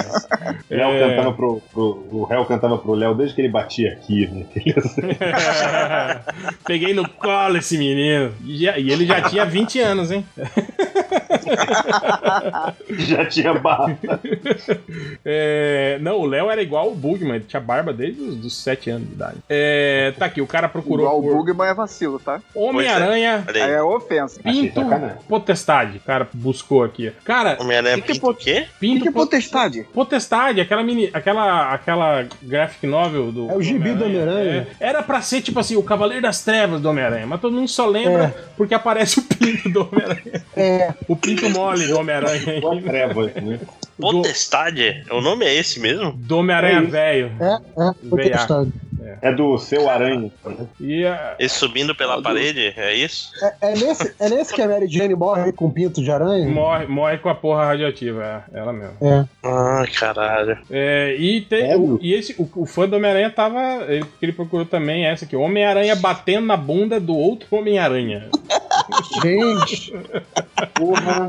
Léo 0.70 0.90
É. 0.92 1.10
cantava 1.10 1.34
pro, 1.34 1.62
pro. 1.74 2.08
O 2.12 2.24
réu 2.24 2.46
cantava 2.46 2.78
pro 2.78 2.94
Léo 2.94 3.14
desde 3.16 3.36
que 3.36 3.42
ele 3.42 3.50
batia 3.50 3.92
aqui, 3.94 4.28
né? 4.28 4.46
Peguei 6.66 6.94
no 6.94 7.08
colo 7.10 7.58
esse 7.58 7.78
menino. 7.78 8.32
E, 8.46 8.58
já- 8.64 8.78
e 8.78 8.92
ele 8.92 9.06
já 9.06 9.22
tinha 9.30 9.46
20 9.46 9.80
anos, 9.80 10.12
hein? 10.12 10.26
Já 12.98 13.26
tinha 13.26 13.54
barba. 13.54 14.20
É, 15.24 15.98
não, 16.02 16.18
o 16.20 16.26
Léo 16.26 16.50
era 16.50 16.62
igual 16.62 16.92
o 16.92 16.96
Bugman, 16.96 17.36
ele 17.36 17.46
tinha 17.46 17.60
barba 17.60 17.94
desde 17.94 18.22
os 18.22 18.36
dos 18.36 18.56
7 18.64 18.90
anos 18.90 19.08
de 19.08 19.14
idade. 19.14 19.38
É, 19.50 20.14
tá 20.18 20.26
aqui, 20.26 20.42
o 20.42 20.48
cara 20.48 20.68
procurou 20.70 21.06
Igual 21.06 21.20
o 21.20 21.24
por 21.24 21.36
Bugman 21.46 21.68
é 21.70 21.74
vacilo, 21.74 22.20
tá? 22.20 22.42
Homem-Aranha 22.54 23.44
aí. 23.48 23.60
é 23.60 23.82
ofensa. 23.82 24.42
Pinto. 24.42 24.82
Potestade. 25.28 25.98
O 25.98 26.02
cara 26.02 26.28
buscou 26.34 26.84
aqui. 26.84 27.12
Cara, 27.24 27.58
Homem-Aranha 27.60 28.02
pinta 28.02 28.28
o 28.28 28.34
quê? 28.34 28.66
Pinto 28.80 29.05
que 29.08 29.12
Potestade. 29.12 29.84
Potestade. 29.84 29.94
Potestade, 29.94 30.62
aquela 30.62 30.84
mini. 30.84 31.10
aquela. 31.14 31.74
aquela 31.74 32.28
graphic 32.42 32.86
novel 32.86 33.32
do. 33.32 33.50
É 33.50 33.56
o 33.56 33.62
gibi 33.62 33.94
do 33.94 34.06
Homem-Aranha. 34.06 34.68
É. 34.80 34.88
Era 34.88 35.04
pra 35.04 35.22
ser, 35.22 35.42
tipo 35.42 35.60
assim, 35.60 35.76
o 35.76 35.84
Cavaleiro 35.84 36.24
das 36.24 36.44
Trevas 36.44 36.82
do 36.82 36.90
Homem-Aranha, 36.90 37.26
mas 37.28 37.42
todo 37.42 37.54
mundo 37.54 37.68
só 37.68 37.86
lembra 37.86 38.36
porque 38.58 38.74
aparece 38.74 39.20
o 39.20 39.24
pinto 39.24 39.70
do 39.70 39.82
Homem-Aranha. 39.82 40.46
É. 40.56 40.94
O 41.08 41.16
pinto 41.16 41.50
mole 41.50 41.88
do 41.88 42.00
Homem-Aranha. 42.00 42.60
Uma 42.62 42.82
treva, 42.82 43.26
né? 43.42 43.60
Potestade? 44.00 45.04
O 45.10 45.22
nome 45.22 45.46
é 45.46 45.56
esse 45.56 45.80
mesmo? 45.80 46.12
Do 46.12 46.40
Homem-Aranha 46.40 46.80
É 46.80 46.82
velho. 46.82 47.32
É, 47.40 47.56
é, 47.56 48.10
Potestade. 48.10 48.72
É 49.22 49.32
do 49.32 49.58
seu 49.58 49.90
aranha. 49.90 50.32
E 50.80 51.06
a- 51.06 51.36
Esse 51.40 51.56
subindo 51.56 51.96
pela 51.96 52.22
parede? 52.22 52.74
É 52.78 52.94
isso? 52.94 53.30
É, 53.62 53.72
é 53.72 53.74
nesse, 53.74 54.16
é 54.20 54.30
nesse 54.30 54.54
que 54.54 54.62
a 54.62 54.68
Mary 54.68 54.88
Jane 54.88 55.16
morre 55.16 55.52
com 55.52 55.70
pinto 55.70 56.02
de 56.02 56.12
aranha? 56.12 56.48
morre, 56.48 56.86
morre 56.88 57.18
com 57.18 57.30
a 57.30 57.36
porra 57.36 57.66
radioativa, 57.66 58.44
é, 58.54 58.60
ela 58.60 58.74
mesmo. 58.74 58.96
É. 59.02 59.26
Ah, 59.44 59.84
caralho. 59.98 60.58
É, 60.72 61.16
e, 61.18 61.42
tem, 61.42 61.76
o, 61.76 62.00
e 62.02 62.14
esse, 62.14 62.34
o, 62.40 62.50
o 62.56 62.66
fã 62.66 62.88
do 62.88 62.96
Homem-Aranha 62.96 63.30
tava. 63.30 63.60
Ele, 63.88 64.06
ele 64.22 64.32
procurou 64.34 64.66
também 64.66 65.06
essa 65.06 65.26
aqui: 65.26 65.36
Homem-Aranha 65.36 65.96
batendo 65.96 66.46
na 66.48 66.58
bunda 66.58 67.00
do 67.00 67.16
outro 67.16 67.48
Homem-Aranha. 67.52 68.30
Gente, 69.22 69.94
Porra. 70.74 71.28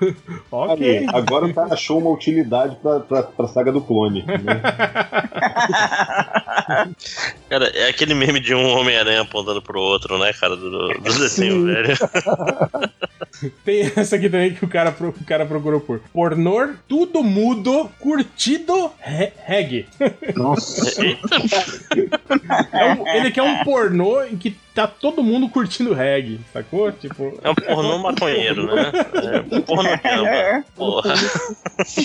ok. 0.50 0.96
Ali, 0.98 1.06
agora 1.12 1.46
o 1.46 1.54
cara 1.54 1.74
achou 1.74 1.98
uma 1.98 2.10
utilidade 2.10 2.76
pra, 2.76 3.00
pra, 3.00 3.22
pra 3.22 3.48
saga 3.48 3.72
do 3.72 3.80
clone. 3.80 4.24
Né? 4.26 4.36
Cara, 7.48 7.66
é 7.74 7.88
aquele 7.88 8.14
meme 8.14 8.40
de 8.40 8.54
um 8.54 8.76
Homem-Aranha 8.76 9.22
apontando 9.22 9.62
pro 9.62 9.80
outro, 9.80 10.18
né, 10.18 10.32
cara, 10.32 10.56
do, 10.56 10.88
do 10.88 11.18
desenho 11.18 11.64
velho. 11.64 11.96
Tem 13.64 13.92
essa 13.96 14.16
aqui 14.16 14.28
também 14.30 14.54
que 14.54 14.64
o 14.64 14.68
cara, 14.68 14.94
o 14.98 15.24
cara 15.24 15.44
procurou 15.44 15.80
por 15.80 16.00
pornô, 16.12 16.70
tudo 16.88 17.22
mudo, 17.22 17.90
curtido, 18.00 18.90
re- 18.98 19.32
reggae. 19.44 19.86
nossa. 20.34 21.00
Eita, 21.02 21.28
É 22.72 22.84
um- 22.94 23.06
ele 23.08 23.30
quer 23.30 23.42
um 23.42 23.62
pornô 23.64 24.22
em 24.24 24.36
que 24.36 24.56
tá 24.74 24.86
todo 24.86 25.22
mundo 25.22 25.48
curtindo 25.48 25.94
reggae, 25.94 26.38
sacou? 26.52 26.92
Tipo. 26.92 27.38
é 27.42 27.50
um 27.50 27.54
pornô 27.54 27.98
maconheiro, 27.98 28.74
né? 28.74 28.92
É 29.50 29.56
um 29.56 29.60
pornô 29.62 29.90
gamba. 30.02 30.64
Porra. 30.74 31.14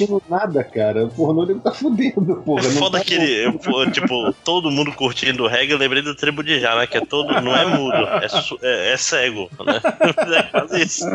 Não 0.09 0.21
nada, 0.29 0.63
cara. 0.63 1.05
O 1.05 1.09
pornô 1.09 1.43
ele 1.43 1.59
tá 1.59 1.71
fudendo, 1.71 2.41
porra. 2.45 2.65
É 2.65 2.69
foda 2.71 2.99
tá 2.99 3.03
que 3.05 3.13
ele, 3.13 3.45
eu, 3.45 3.53
pô, 3.59 3.85
tipo, 3.89 4.33
todo 4.45 4.71
mundo 4.71 4.91
curtindo 4.93 5.47
reggae, 5.47 5.71
eu 5.73 5.77
lembrei 5.77 6.01
do 6.01 6.15
tribo 6.15 6.43
de 6.43 6.59
já, 6.59 6.75
né? 6.75 6.87
Que 6.87 6.97
é 6.97 7.01
todo, 7.05 7.39
não 7.41 7.55
é 7.55 7.65
mudo, 7.65 7.93
é, 7.93 8.27
é- 8.61 8.93
é 8.93 8.97
cego, 8.97 9.49
né? 9.65 9.81
É 10.31 10.43
quase 10.43 10.81
isso. 10.81 11.05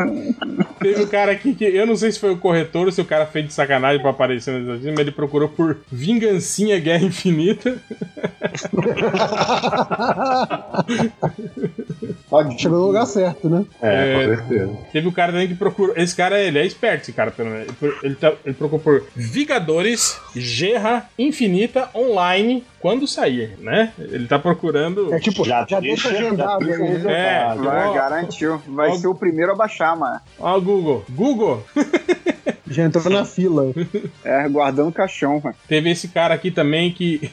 Teve 0.81 1.03
um 1.03 1.07
cara 1.07 1.33
aqui 1.33 1.55
que 1.55 1.65
eu 1.65 1.87
não 1.87 1.97
sei 1.97 2.13
se 2.13 2.19
foi 2.21 2.31
o 2.33 2.37
corretor 2.39 2.87
ou 2.87 2.93
se 2.93 3.01
o 3.01 3.05
cara 3.05 3.27
fez 3.27 3.47
de 3.47 3.53
sacanagem 3.55 4.01
pra 4.01 4.11
aparecer 4.11 4.53
nas 4.53 4.63
notícias, 4.67 4.91
mas 4.93 5.01
ele 5.01 5.11
procurou 5.13 5.49
por 5.49 5.79
Vingancinha 5.91 6.79
Guerra 6.79 7.05
Infinita. 7.05 7.77
Pode- 12.29 12.61
Chegou 12.61 12.79
no 12.81 12.87
lugar 12.87 13.07
certo, 13.07 13.49
né? 13.49 13.65
É, 13.81 14.13
É. 14.13 14.15
com 14.15 14.35
certeza. 14.37 14.79
Teve 14.93 15.09
um 15.09 15.13
cara 15.13 15.33
também 15.33 15.49
que 15.49 15.55
procurou. 15.55 15.95
Esse 15.97 16.15
cara, 16.15 16.39
ele 16.41 16.59
é 16.59 16.67
esperto, 16.67 17.03
esse 17.03 17.13
cara, 17.13 17.31
pelo 17.31 17.51
menos. 17.51 17.69
Ele, 18.03 18.15
tá- 18.17 18.33
ele 18.45 18.55
procurou 18.55 18.81
por 18.81 19.05
Vingadores 19.15 20.19
Gerra 20.35 21.09
Infinita 21.19 21.89
Online 21.95 22.65
quando 22.81 23.07
sair, 23.07 23.57
né? 23.61 23.93
Ele 23.99 24.27
tá 24.27 24.39
procurando. 24.39 25.13
É 25.15 25.19
tipo, 25.19 25.45
já, 25.45 25.65
Já 25.69 25.81
deixa 25.81 26.09
agendado 26.11 26.65
né? 26.65 27.03
É, 27.07 27.47
ó, 27.59 27.93
garantiu. 27.95 28.61
Vai 28.69 28.91
Ó. 28.91 28.95
ser 28.97 29.07
o 29.09 29.15
primeiro 29.15 29.53
a 29.53 29.55
baixar, 29.55 29.86
mano. 29.95 30.21
ó, 30.39 30.57
o 30.57 30.61
Google. 30.63 31.05
Google, 31.11 31.65
Já 32.69 32.85
entrou 32.85 33.09
na 33.11 33.25
fila. 33.25 33.73
É, 34.25 34.49
guardando 34.49 34.89
o 34.89 34.93
caixão, 34.93 35.41
mano. 35.43 35.55
teve 35.69 35.91
esse 35.91 36.09
cara 36.09 36.35
aqui 36.35 36.51
também 36.51 36.91
que. 36.93 37.31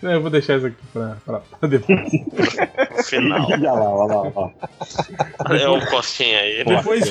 Não, 0.00 0.12
eu 0.12 0.20
vou 0.20 0.30
deixar 0.30 0.58
isso 0.58 0.66
aqui 0.66 0.76
pra, 0.92 1.16
pra, 1.24 1.40
pra 1.40 1.68
depois. 1.68 2.08
Final. 3.06 3.48
Olha 3.50 3.72
lá, 3.72 3.90
olha 3.90 4.14
lá, 4.14 4.20
olha 4.20 4.32
lá. 4.36 5.58
É 5.58 5.68
o 5.68 5.84
costinha 5.86 6.38
aí. 6.38 6.64
Depois, 6.64 7.02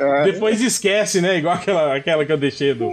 É, 0.00 0.24
depois 0.24 0.60
esquece, 0.62 1.20
né? 1.20 1.36
Igual 1.36 1.54
aquela, 1.54 1.94
aquela 1.96 2.24
que 2.24 2.32
eu 2.32 2.38
deixei 2.38 2.72
do, 2.72 2.92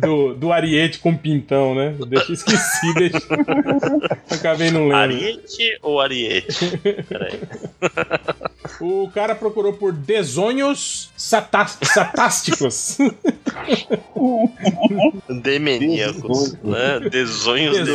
do, 0.00 0.34
do 0.34 0.52
Ariete 0.52 0.98
com 0.98 1.16
pintão, 1.16 1.76
né? 1.76 1.94
Eu 1.98 2.06
deixei, 2.06 2.34
esqueci, 2.34 2.94
deixei. 2.94 3.20
Acabei 4.30 4.70
não 4.72 4.88
lendo. 4.88 4.96
Ariete 4.96 5.78
ou 5.80 6.00
Ariete? 6.00 6.76
Peraí. 7.08 7.38
O 8.80 9.08
cara 9.14 9.34
procurou 9.34 9.74
por 9.74 9.83
desonhos 9.92 11.10
satás- 11.16 11.78
satásticos. 11.82 12.98
Demoníacos, 15.42 16.54
né? 16.62 17.00
Desonhos 17.10 17.76
Desonhos. 17.76 17.86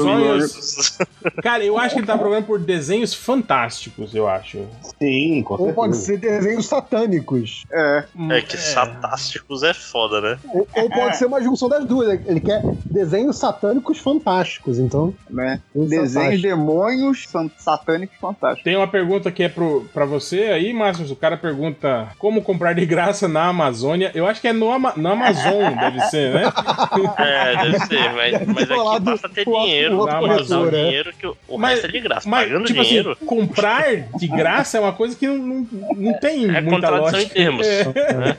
demoníacos. 0.54 0.98
Cara, 1.44 1.64
eu 1.64 1.78
acho 1.78 1.96
que 1.96 2.00
ele 2.02 2.08
tá 2.08 2.18
procurando 2.18 2.46
por 2.46 2.60
desenhos 2.60 3.14
fantásticos, 3.14 4.14
eu 4.16 4.28
acho. 4.28 4.66
Sim, 5.00 5.42
com 5.44 5.56
Ou 5.56 5.74
pode 5.74 5.96
certeza. 5.98 6.34
ser 6.34 6.42
desenhos 6.42 6.68
satânicos. 6.68 7.64
é. 7.72 8.04
É 8.32 8.42
que 8.42 8.58
satásticos 8.58 9.64
é 9.64 9.74
foda, 9.74 10.22
né? 10.22 10.40
Ou, 10.54 10.68
ou 10.76 10.90
pode 10.90 11.18
ser 11.18 11.26
uma 11.26 11.42
junção 11.42 11.68
das 11.70 11.86
duas. 11.86 12.20
Ele 12.26 12.40
quer 12.40 12.62
desenhos 12.86 13.38
satânicos 13.38 13.98
fantásticos, 14.00 14.78
então. 14.80 15.14
né? 15.30 15.62
Desenhos 15.74 16.14
Desenhos 16.14 16.42
demônios 16.42 17.28
satânicos 17.58 18.18
fantásticos. 18.20 18.64
Tem 18.64 18.76
uma 18.76 18.88
pergunta 18.88 19.32
que 19.32 19.44
é 19.44 19.50
pro, 19.50 19.86
pra 19.94 20.06
você 20.06 20.44
aí, 20.46 20.74
Márcio. 20.74 21.06
O 21.12 21.16
cara 21.16 21.38
pergunta 21.38 21.79
como 22.18 22.42
comprar 22.42 22.74
de 22.74 22.86
graça 22.86 23.28
na 23.28 23.46
Amazônia. 23.48 24.12
Eu 24.14 24.28
acho 24.28 24.40
que 24.42 24.48
é 24.48 24.54
no, 24.54 24.72
Ama 24.72 24.94
no 24.96 25.10
Amazon, 25.10 25.74
deve 25.76 26.00
ser, 26.10 26.34
né? 26.34 26.44
É, 27.18 27.56
deve 27.64 27.80
ser, 27.86 28.14
mas, 28.14 28.48
mas 28.48 28.72
aqui 28.72 29.00
basta 29.02 29.30
ter 29.30 29.46
do 29.46 29.52
dinheiro. 29.52 29.98
do 29.98 30.10
Amazon 30.10 30.28
corretor, 30.60 30.72
né? 30.72 30.84
dinheiro 30.84 31.14
que 31.18 31.28
o, 31.28 31.38
o 31.48 31.58
Mas- 31.58 31.72
resto 31.82 31.86
é 31.88 31.92
de 31.92 32.00
graça. 32.00 32.30
Mas, 32.30 32.48
Pagando 32.48 32.66
tipo 32.66 32.82
dinheiro. 32.84 33.12
assim, 33.12 33.26
comprar 33.26 33.96
de 34.18 34.28
graça 34.28 34.78
é 34.78 34.82
uma 34.82 34.94
coisa 34.94 35.16
que 35.16 35.28
não, 35.28 35.68
não, 35.96 36.14
tem 36.20 36.46
É 36.56 36.62
muita 36.62 36.88
contradição 36.88 37.20
em 37.20 37.24
lógica. 37.24 37.34
termos. 37.36 37.68
É. 37.68 37.84
Né? 38.14 38.38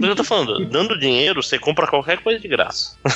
Que 0.00 0.06
eu 0.06 0.14
tô 0.16 0.22
falando, 0.24 0.64
dando 0.66 0.98
dinheiro, 0.98 1.42
você 1.42 1.58
compra 1.58 1.86
qualquer 1.86 2.18
coisa 2.18 2.38
de 2.38 2.46
graça. 2.48 2.96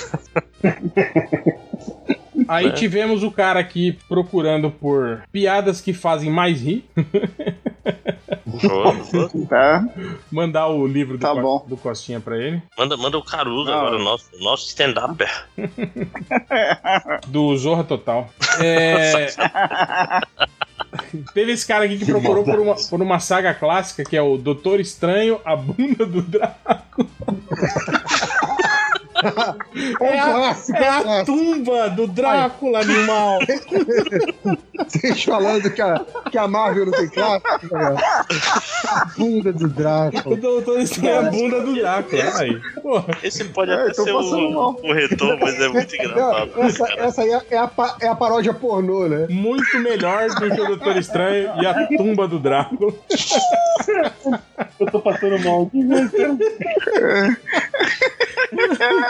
Aí 2.49 2.67
É. 2.67 2.71
tivemos 2.71 3.23
o 3.23 3.31
cara 3.31 3.61
aqui 3.61 3.97
procurando 4.09 4.71
por 4.71 5.23
piadas 5.31 5.81
que 5.81 5.93
fazem 5.93 6.31
mais 6.31 6.61
rir. 6.61 6.85
Show, 8.61 9.05
show. 9.31 9.47
Tá? 9.47 9.85
Mandar 10.31 10.69
o 10.69 10.87
livro 10.87 11.17
do, 11.19 11.21
Tá 11.21 11.33
Co- 11.35 11.41
bom. 11.41 11.65
do 11.69 11.77
Costinha 11.77 12.21
pra 12.21 12.37
ele. 12.37 12.63
Manda, 12.79 12.97
manda 12.97 13.19
o 13.19 13.23
Caruso 13.25 13.71
Não. 13.71 13.79
agora, 13.79 13.97
o 13.97 14.03
nosso, 14.03 14.27
nosso 14.41 14.67
stand-upper. 14.69 15.47
Do 17.29 17.57
Zorra 17.57 17.85
Total. 17.85 18.29
É... 18.61 19.27
Teve 21.33 21.53
esse 21.53 21.67
cara 21.67 21.85
aqui 21.87 21.97
que 21.99 22.05
procurou 22.05 22.45
por 22.45 22.59
uma, 22.61 22.75
por 22.75 23.01
uma 23.01 23.19
saga 23.19 23.55
clássica 23.55 24.05
que 24.05 24.15
é 24.17 24.21
o 24.23 24.37
Doutor 24.37 24.79
Estranho, 24.81 25.41
a 25.45 25.57
bunda 25.57 26.05
do 26.05 26.21
Draco. 26.23 27.07
É 30.01 30.19
a, 30.19 30.25
clássico, 30.25 30.79
é 30.79 30.89
a 30.89 31.01
clássico. 31.03 31.27
tumba 31.39 31.89
do 31.91 32.07
Drácula, 32.07 32.81
animal. 32.81 33.39
Vocês 34.89 35.23
falando 35.25 35.71
que 35.71 35.81
a, 35.81 36.05
que 36.31 36.39
a 36.39 36.49
Marvel 36.49 36.87
não 36.87 36.93
tem 36.93 37.09
clássico, 37.09 37.75
né? 37.75 37.97
Bunda 39.17 39.53
do 39.53 39.65
O 39.65 39.69
Draco. 39.69 40.37
Doutor 40.37 40.81
Estranho 40.81 41.15
é 41.15 41.19
a 41.19 41.23
bunda 41.31 41.61
do 41.61 41.75
Drácula. 41.75 42.23
Aí. 42.39 42.61
Esse 43.23 43.45
pode 43.45 43.71
É, 43.71 43.75
até 43.75 43.93
tô 43.93 44.05
ser 44.05 44.13
passando 44.13 44.49
o, 44.49 44.53
mal. 44.53 44.77
o 44.83 44.93
retorno, 44.93 45.39
mas 45.41 45.61
é 45.61 45.69
muito 45.69 45.95
engraçado. 45.95 46.51
Não, 46.57 46.65
essa, 46.65 46.93
essa 46.99 47.23
aí 47.23 47.31
é, 47.33 47.41
é 47.51 47.59
a, 47.59 47.71
é 48.01 48.09
a 48.09 48.15
paródia 48.15 48.53
pornô, 48.53 49.07
né? 49.09 49.27
Muito 49.31 49.79
melhor 49.79 50.29
do 50.29 50.51
que 50.51 50.61
o 50.61 50.67
Doutor 50.67 50.97
Estranho 50.97 51.51
e 51.61 51.67
a 51.67 51.87
tumba 51.97 52.27
do 52.29 52.39
Drácula. 52.39 52.93
Eu 54.79 54.87
tô 54.91 55.01
passando 55.01 55.39
mal 55.41 55.71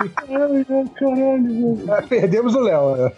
né? 0.00 1.96
É, 1.98 2.02
perdemos 2.02 2.54
o 2.54 2.60
Léo, 2.60 2.96
né? 2.96 3.12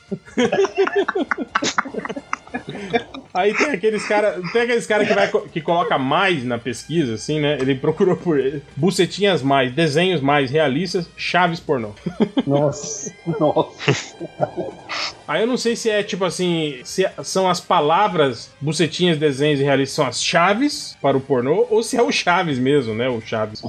Aí 3.33 3.55
tem 3.55 3.70
aqueles 3.70 4.07
cara, 4.07 4.41
tem 4.52 4.62
aqueles 4.62 4.86
cara 4.86 5.07
que 5.07 5.15
vai 5.15 5.31
que 5.52 5.60
coloca 5.60 5.97
mais 5.97 6.44
na 6.44 6.59
pesquisa 6.59 7.15
assim, 7.15 7.41
né? 7.41 7.57
Ele 7.60 7.75
procurou 7.76 8.17
por 8.17 8.39
bucetinhas 8.76 9.41
mais, 9.42 9.73
desenhos 9.73 10.20
mais 10.20 10.50
realistas, 10.50 11.09
chaves 11.17 11.60
pornô. 11.60 11.91
Nossa. 12.47 13.12
Nossa. 13.39 14.17
Aí 15.28 15.42
eu 15.42 15.47
não 15.47 15.57
sei 15.57 15.76
se 15.76 15.89
é 15.89 16.02
tipo 16.02 16.25
assim, 16.25 16.81
se 16.83 17.09
são 17.23 17.49
as 17.49 17.60
palavras 17.60 18.50
bucetinhas, 18.60 19.17
desenhos 19.17 19.60
e 19.60 19.62
realistas 19.62 19.94
são 19.94 20.07
as 20.07 20.23
chaves 20.23 20.97
para 21.00 21.17
o 21.17 21.20
pornô 21.20 21.67
ou 21.70 21.83
se 21.83 21.97
é 21.97 22.02
o 22.02 22.10
chaves 22.10 22.59
mesmo, 22.59 22.94
né? 22.94 23.09
O 23.09 23.20
chaves. 23.20 23.62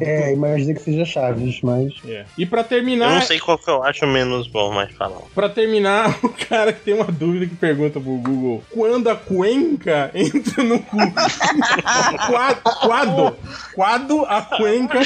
É, 0.00 0.32
imaginei 0.32 0.74
que 0.74 0.82
seja 0.82 1.04
Chaves, 1.04 1.60
mas. 1.62 1.92
É. 2.06 2.24
E 2.36 2.44
pra 2.46 2.60
Eu 2.60 2.64
terminar, 2.64 3.10
não 3.14 3.22
sei 3.22 3.38
qual 3.38 3.58
que 3.58 3.68
eu 3.68 3.82
acho 3.82 4.06
menos 4.06 4.46
bom, 4.48 4.72
mas 4.72 4.90
fala. 4.92 5.20
Pra 5.34 5.48
terminar, 5.48 6.16
o 6.24 6.28
cara 6.28 6.72
que 6.72 6.80
tem 6.80 6.94
uma 6.94 7.04
dúvida 7.04 7.46
que 7.46 7.54
pergunta 7.56 8.00
pro 8.00 8.16
Google: 8.16 8.62
quando 8.70 9.08
a 9.10 9.16
cuenca 9.16 10.10
entra 10.14 10.62
no 10.64 10.80
cu? 10.80 10.96
Quado, 12.26 12.60
quado, 12.80 13.36
quado 13.74 14.24
a 14.26 14.40
cuenca 14.42 15.00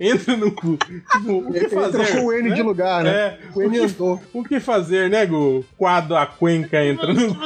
entra 0.00 0.36
no 0.36 0.50
cu. 0.52 0.76
Tipo, 0.76 1.38
o 1.38 1.52
que 1.52 1.68
fazer? 1.68 2.04
trocou 2.06 2.26
o 2.28 2.32
N 2.32 2.48
né? 2.50 2.54
de 2.54 2.62
lugar, 2.62 3.02
né? 3.04 3.10
É, 3.10 3.38
O 3.54 3.70
que, 3.70 3.96
o 4.32 4.44
que 4.44 4.60
fazer, 4.60 5.08
né, 5.10 5.24
Google? 5.26 5.64
Quando 5.76 6.16
a 6.16 6.26
cuenca 6.26 6.84
entra 6.84 7.12
no 7.12 7.34
cu. 7.34 7.42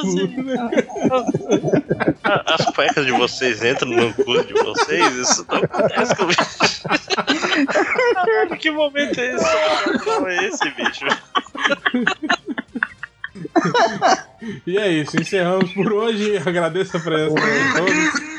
A- 2.23 2.53
As 2.55 2.65
cuecas 2.75 3.05
de 3.05 3.11
vocês 3.11 3.63
entram 3.63 3.89
no 3.89 4.13
cu 4.13 4.43
de 4.45 4.53
vocês? 4.53 5.15
Isso 5.15 5.45
não 5.49 5.57
acontece 5.59 6.15
comigo. 6.15 6.41
Que 8.59 8.71
momento 8.71 9.19
é 9.19 9.35
esse? 9.35 9.40
Não 10.05 10.27
é 10.27 10.45
esse, 10.47 10.69
bicho? 10.71 11.05
E 14.65 14.77
é 14.77 14.91
isso, 14.91 15.19
encerramos 15.19 15.71
por 15.73 15.93
hoje. 15.93 16.37
Agradeço 16.37 16.97
a 16.97 16.99
presença 16.99 17.35
de 17.35 17.73
todos. 17.75 18.31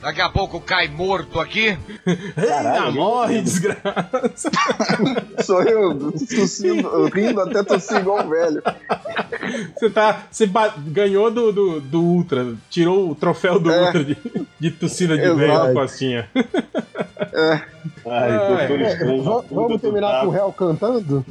Daqui 0.00 0.20
a 0.22 0.30
pouco 0.30 0.60
cai 0.60 0.88
morto 0.88 1.38
aqui. 1.38 1.76
Eita, 2.06 2.90
morre, 2.90 3.42
desgraça. 3.42 4.50
Sou 5.44 5.62
eu, 5.62 6.12
tossindo, 6.12 7.04
rindo 7.06 7.40
até 7.42 7.62
tossir 7.62 7.98
igual 7.98 8.24
um 8.24 8.28
velho. 8.30 8.62
Você 9.74 9.90
tá. 9.90 10.22
Você 10.30 10.50
ganhou 10.86 11.30
do, 11.30 11.52
do, 11.52 11.80
do 11.80 12.00
Ultra. 12.00 12.54
Tirou 12.70 13.10
o 13.10 13.14
troféu 13.14 13.60
do 13.60 13.70
É. 13.70 13.84
Ultra 13.86 14.02
de, 14.04 14.16
de 14.58 14.70
tossina 14.70 15.16
de 15.18 15.24
Exato. 15.24 15.36
velho, 15.36 15.74
Costinha. 15.74 16.30
É. 17.32 17.60
Ai, 18.06 18.32
Ai, 18.32 18.68
doutor 18.68 18.80
É, 18.80 18.96
puta 18.96 19.54
vamos 19.54 19.72
do 19.72 19.78
terminar 19.78 20.20
com 20.22 20.26
o 20.28 20.30
réu 20.30 20.52
cantando? 20.52 21.24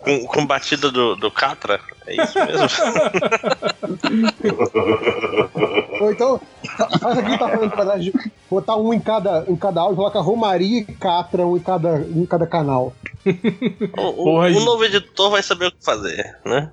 Com, 0.00 0.26
com 0.26 0.46
batida 0.46 0.90
do, 0.90 1.14
do 1.14 1.30
Catra? 1.30 1.80
É 2.06 2.22
isso 2.22 2.38
mesmo? 2.38 2.68
Ou 6.00 6.10
então, 6.12 6.40
faz 7.00 7.18
aqui 7.18 7.38
tá 7.38 7.48
falando 7.48 7.70
pra 7.70 7.98
gente 7.98 8.32
botar 8.50 8.76
um 8.76 8.92
em 8.92 9.00
cada, 9.00 9.44
em 9.48 9.56
cada 9.56 9.80
áudio, 9.80 9.96
coloca 9.96 10.20
Romaria 10.20 10.80
e 10.80 10.84
Catra, 10.84 11.46
um 11.46 11.56
em 11.56 11.60
cada, 11.60 11.90
um 11.94 12.22
em 12.22 12.26
cada 12.26 12.46
canal. 12.46 12.92
O, 13.96 14.02
o- 14.02 14.40
o 14.40 14.60
novo 14.64 14.84
editor 14.84 15.30
vai 15.30 15.42
saber 15.42 15.66
o 15.66 15.72
que 15.72 15.84
fazer, 15.84 16.36
né? 16.44 16.70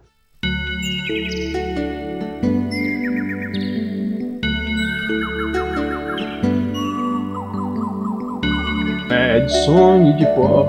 É 9.10 9.40
de 9.42 9.52
sonho 9.66 10.16
de. 10.18 10.26
O 10.26 10.66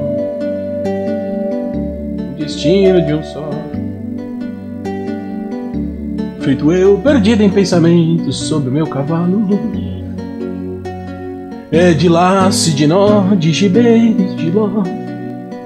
destino 2.36 3.00
de 3.07 3.15
um 3.15 3.23
só. 3.23 3.49
Feito 6.44 6.70
eu, 6.70 6.98
perdido 6.98 7.42
em 7.42 7.48
pensamentos 7.48 8.36
sobre 8.36 8.68
o 8.68 8.73
meu 8.73 8.86
cavalo. 8.86 9.48
É 11.73 11.94
de 11.94 12.06
laço, 12.06 12.70
de 12.74 12.86
nó, 12.86 13.34
de 13.34 13.50
gibeiros, 13.50 14.36
de 14.36 14.50
ló. 14.50 14.82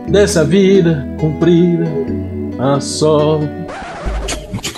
Dessa 0.06 0.44
vida 0.44 1.04
comprida 1.20 1.84
a 2.60 2.80
sol. 2.80 3.40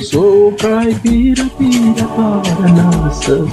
Sou 0.00 0.52
caipira, 0.52 1.44
pira 1.58 2.06
para 2.16 2.68
nossa 2.72 3.44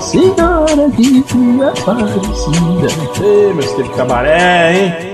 Senhora 0.00 0.88
de 0.96 1.22
Aparecida. 1.62 2.88
Ei, 3.22 3.52
tempos 3.52 3.76
de 3.76 3.96
cabaré, 3.96 4.72
hein? 4.72 5.09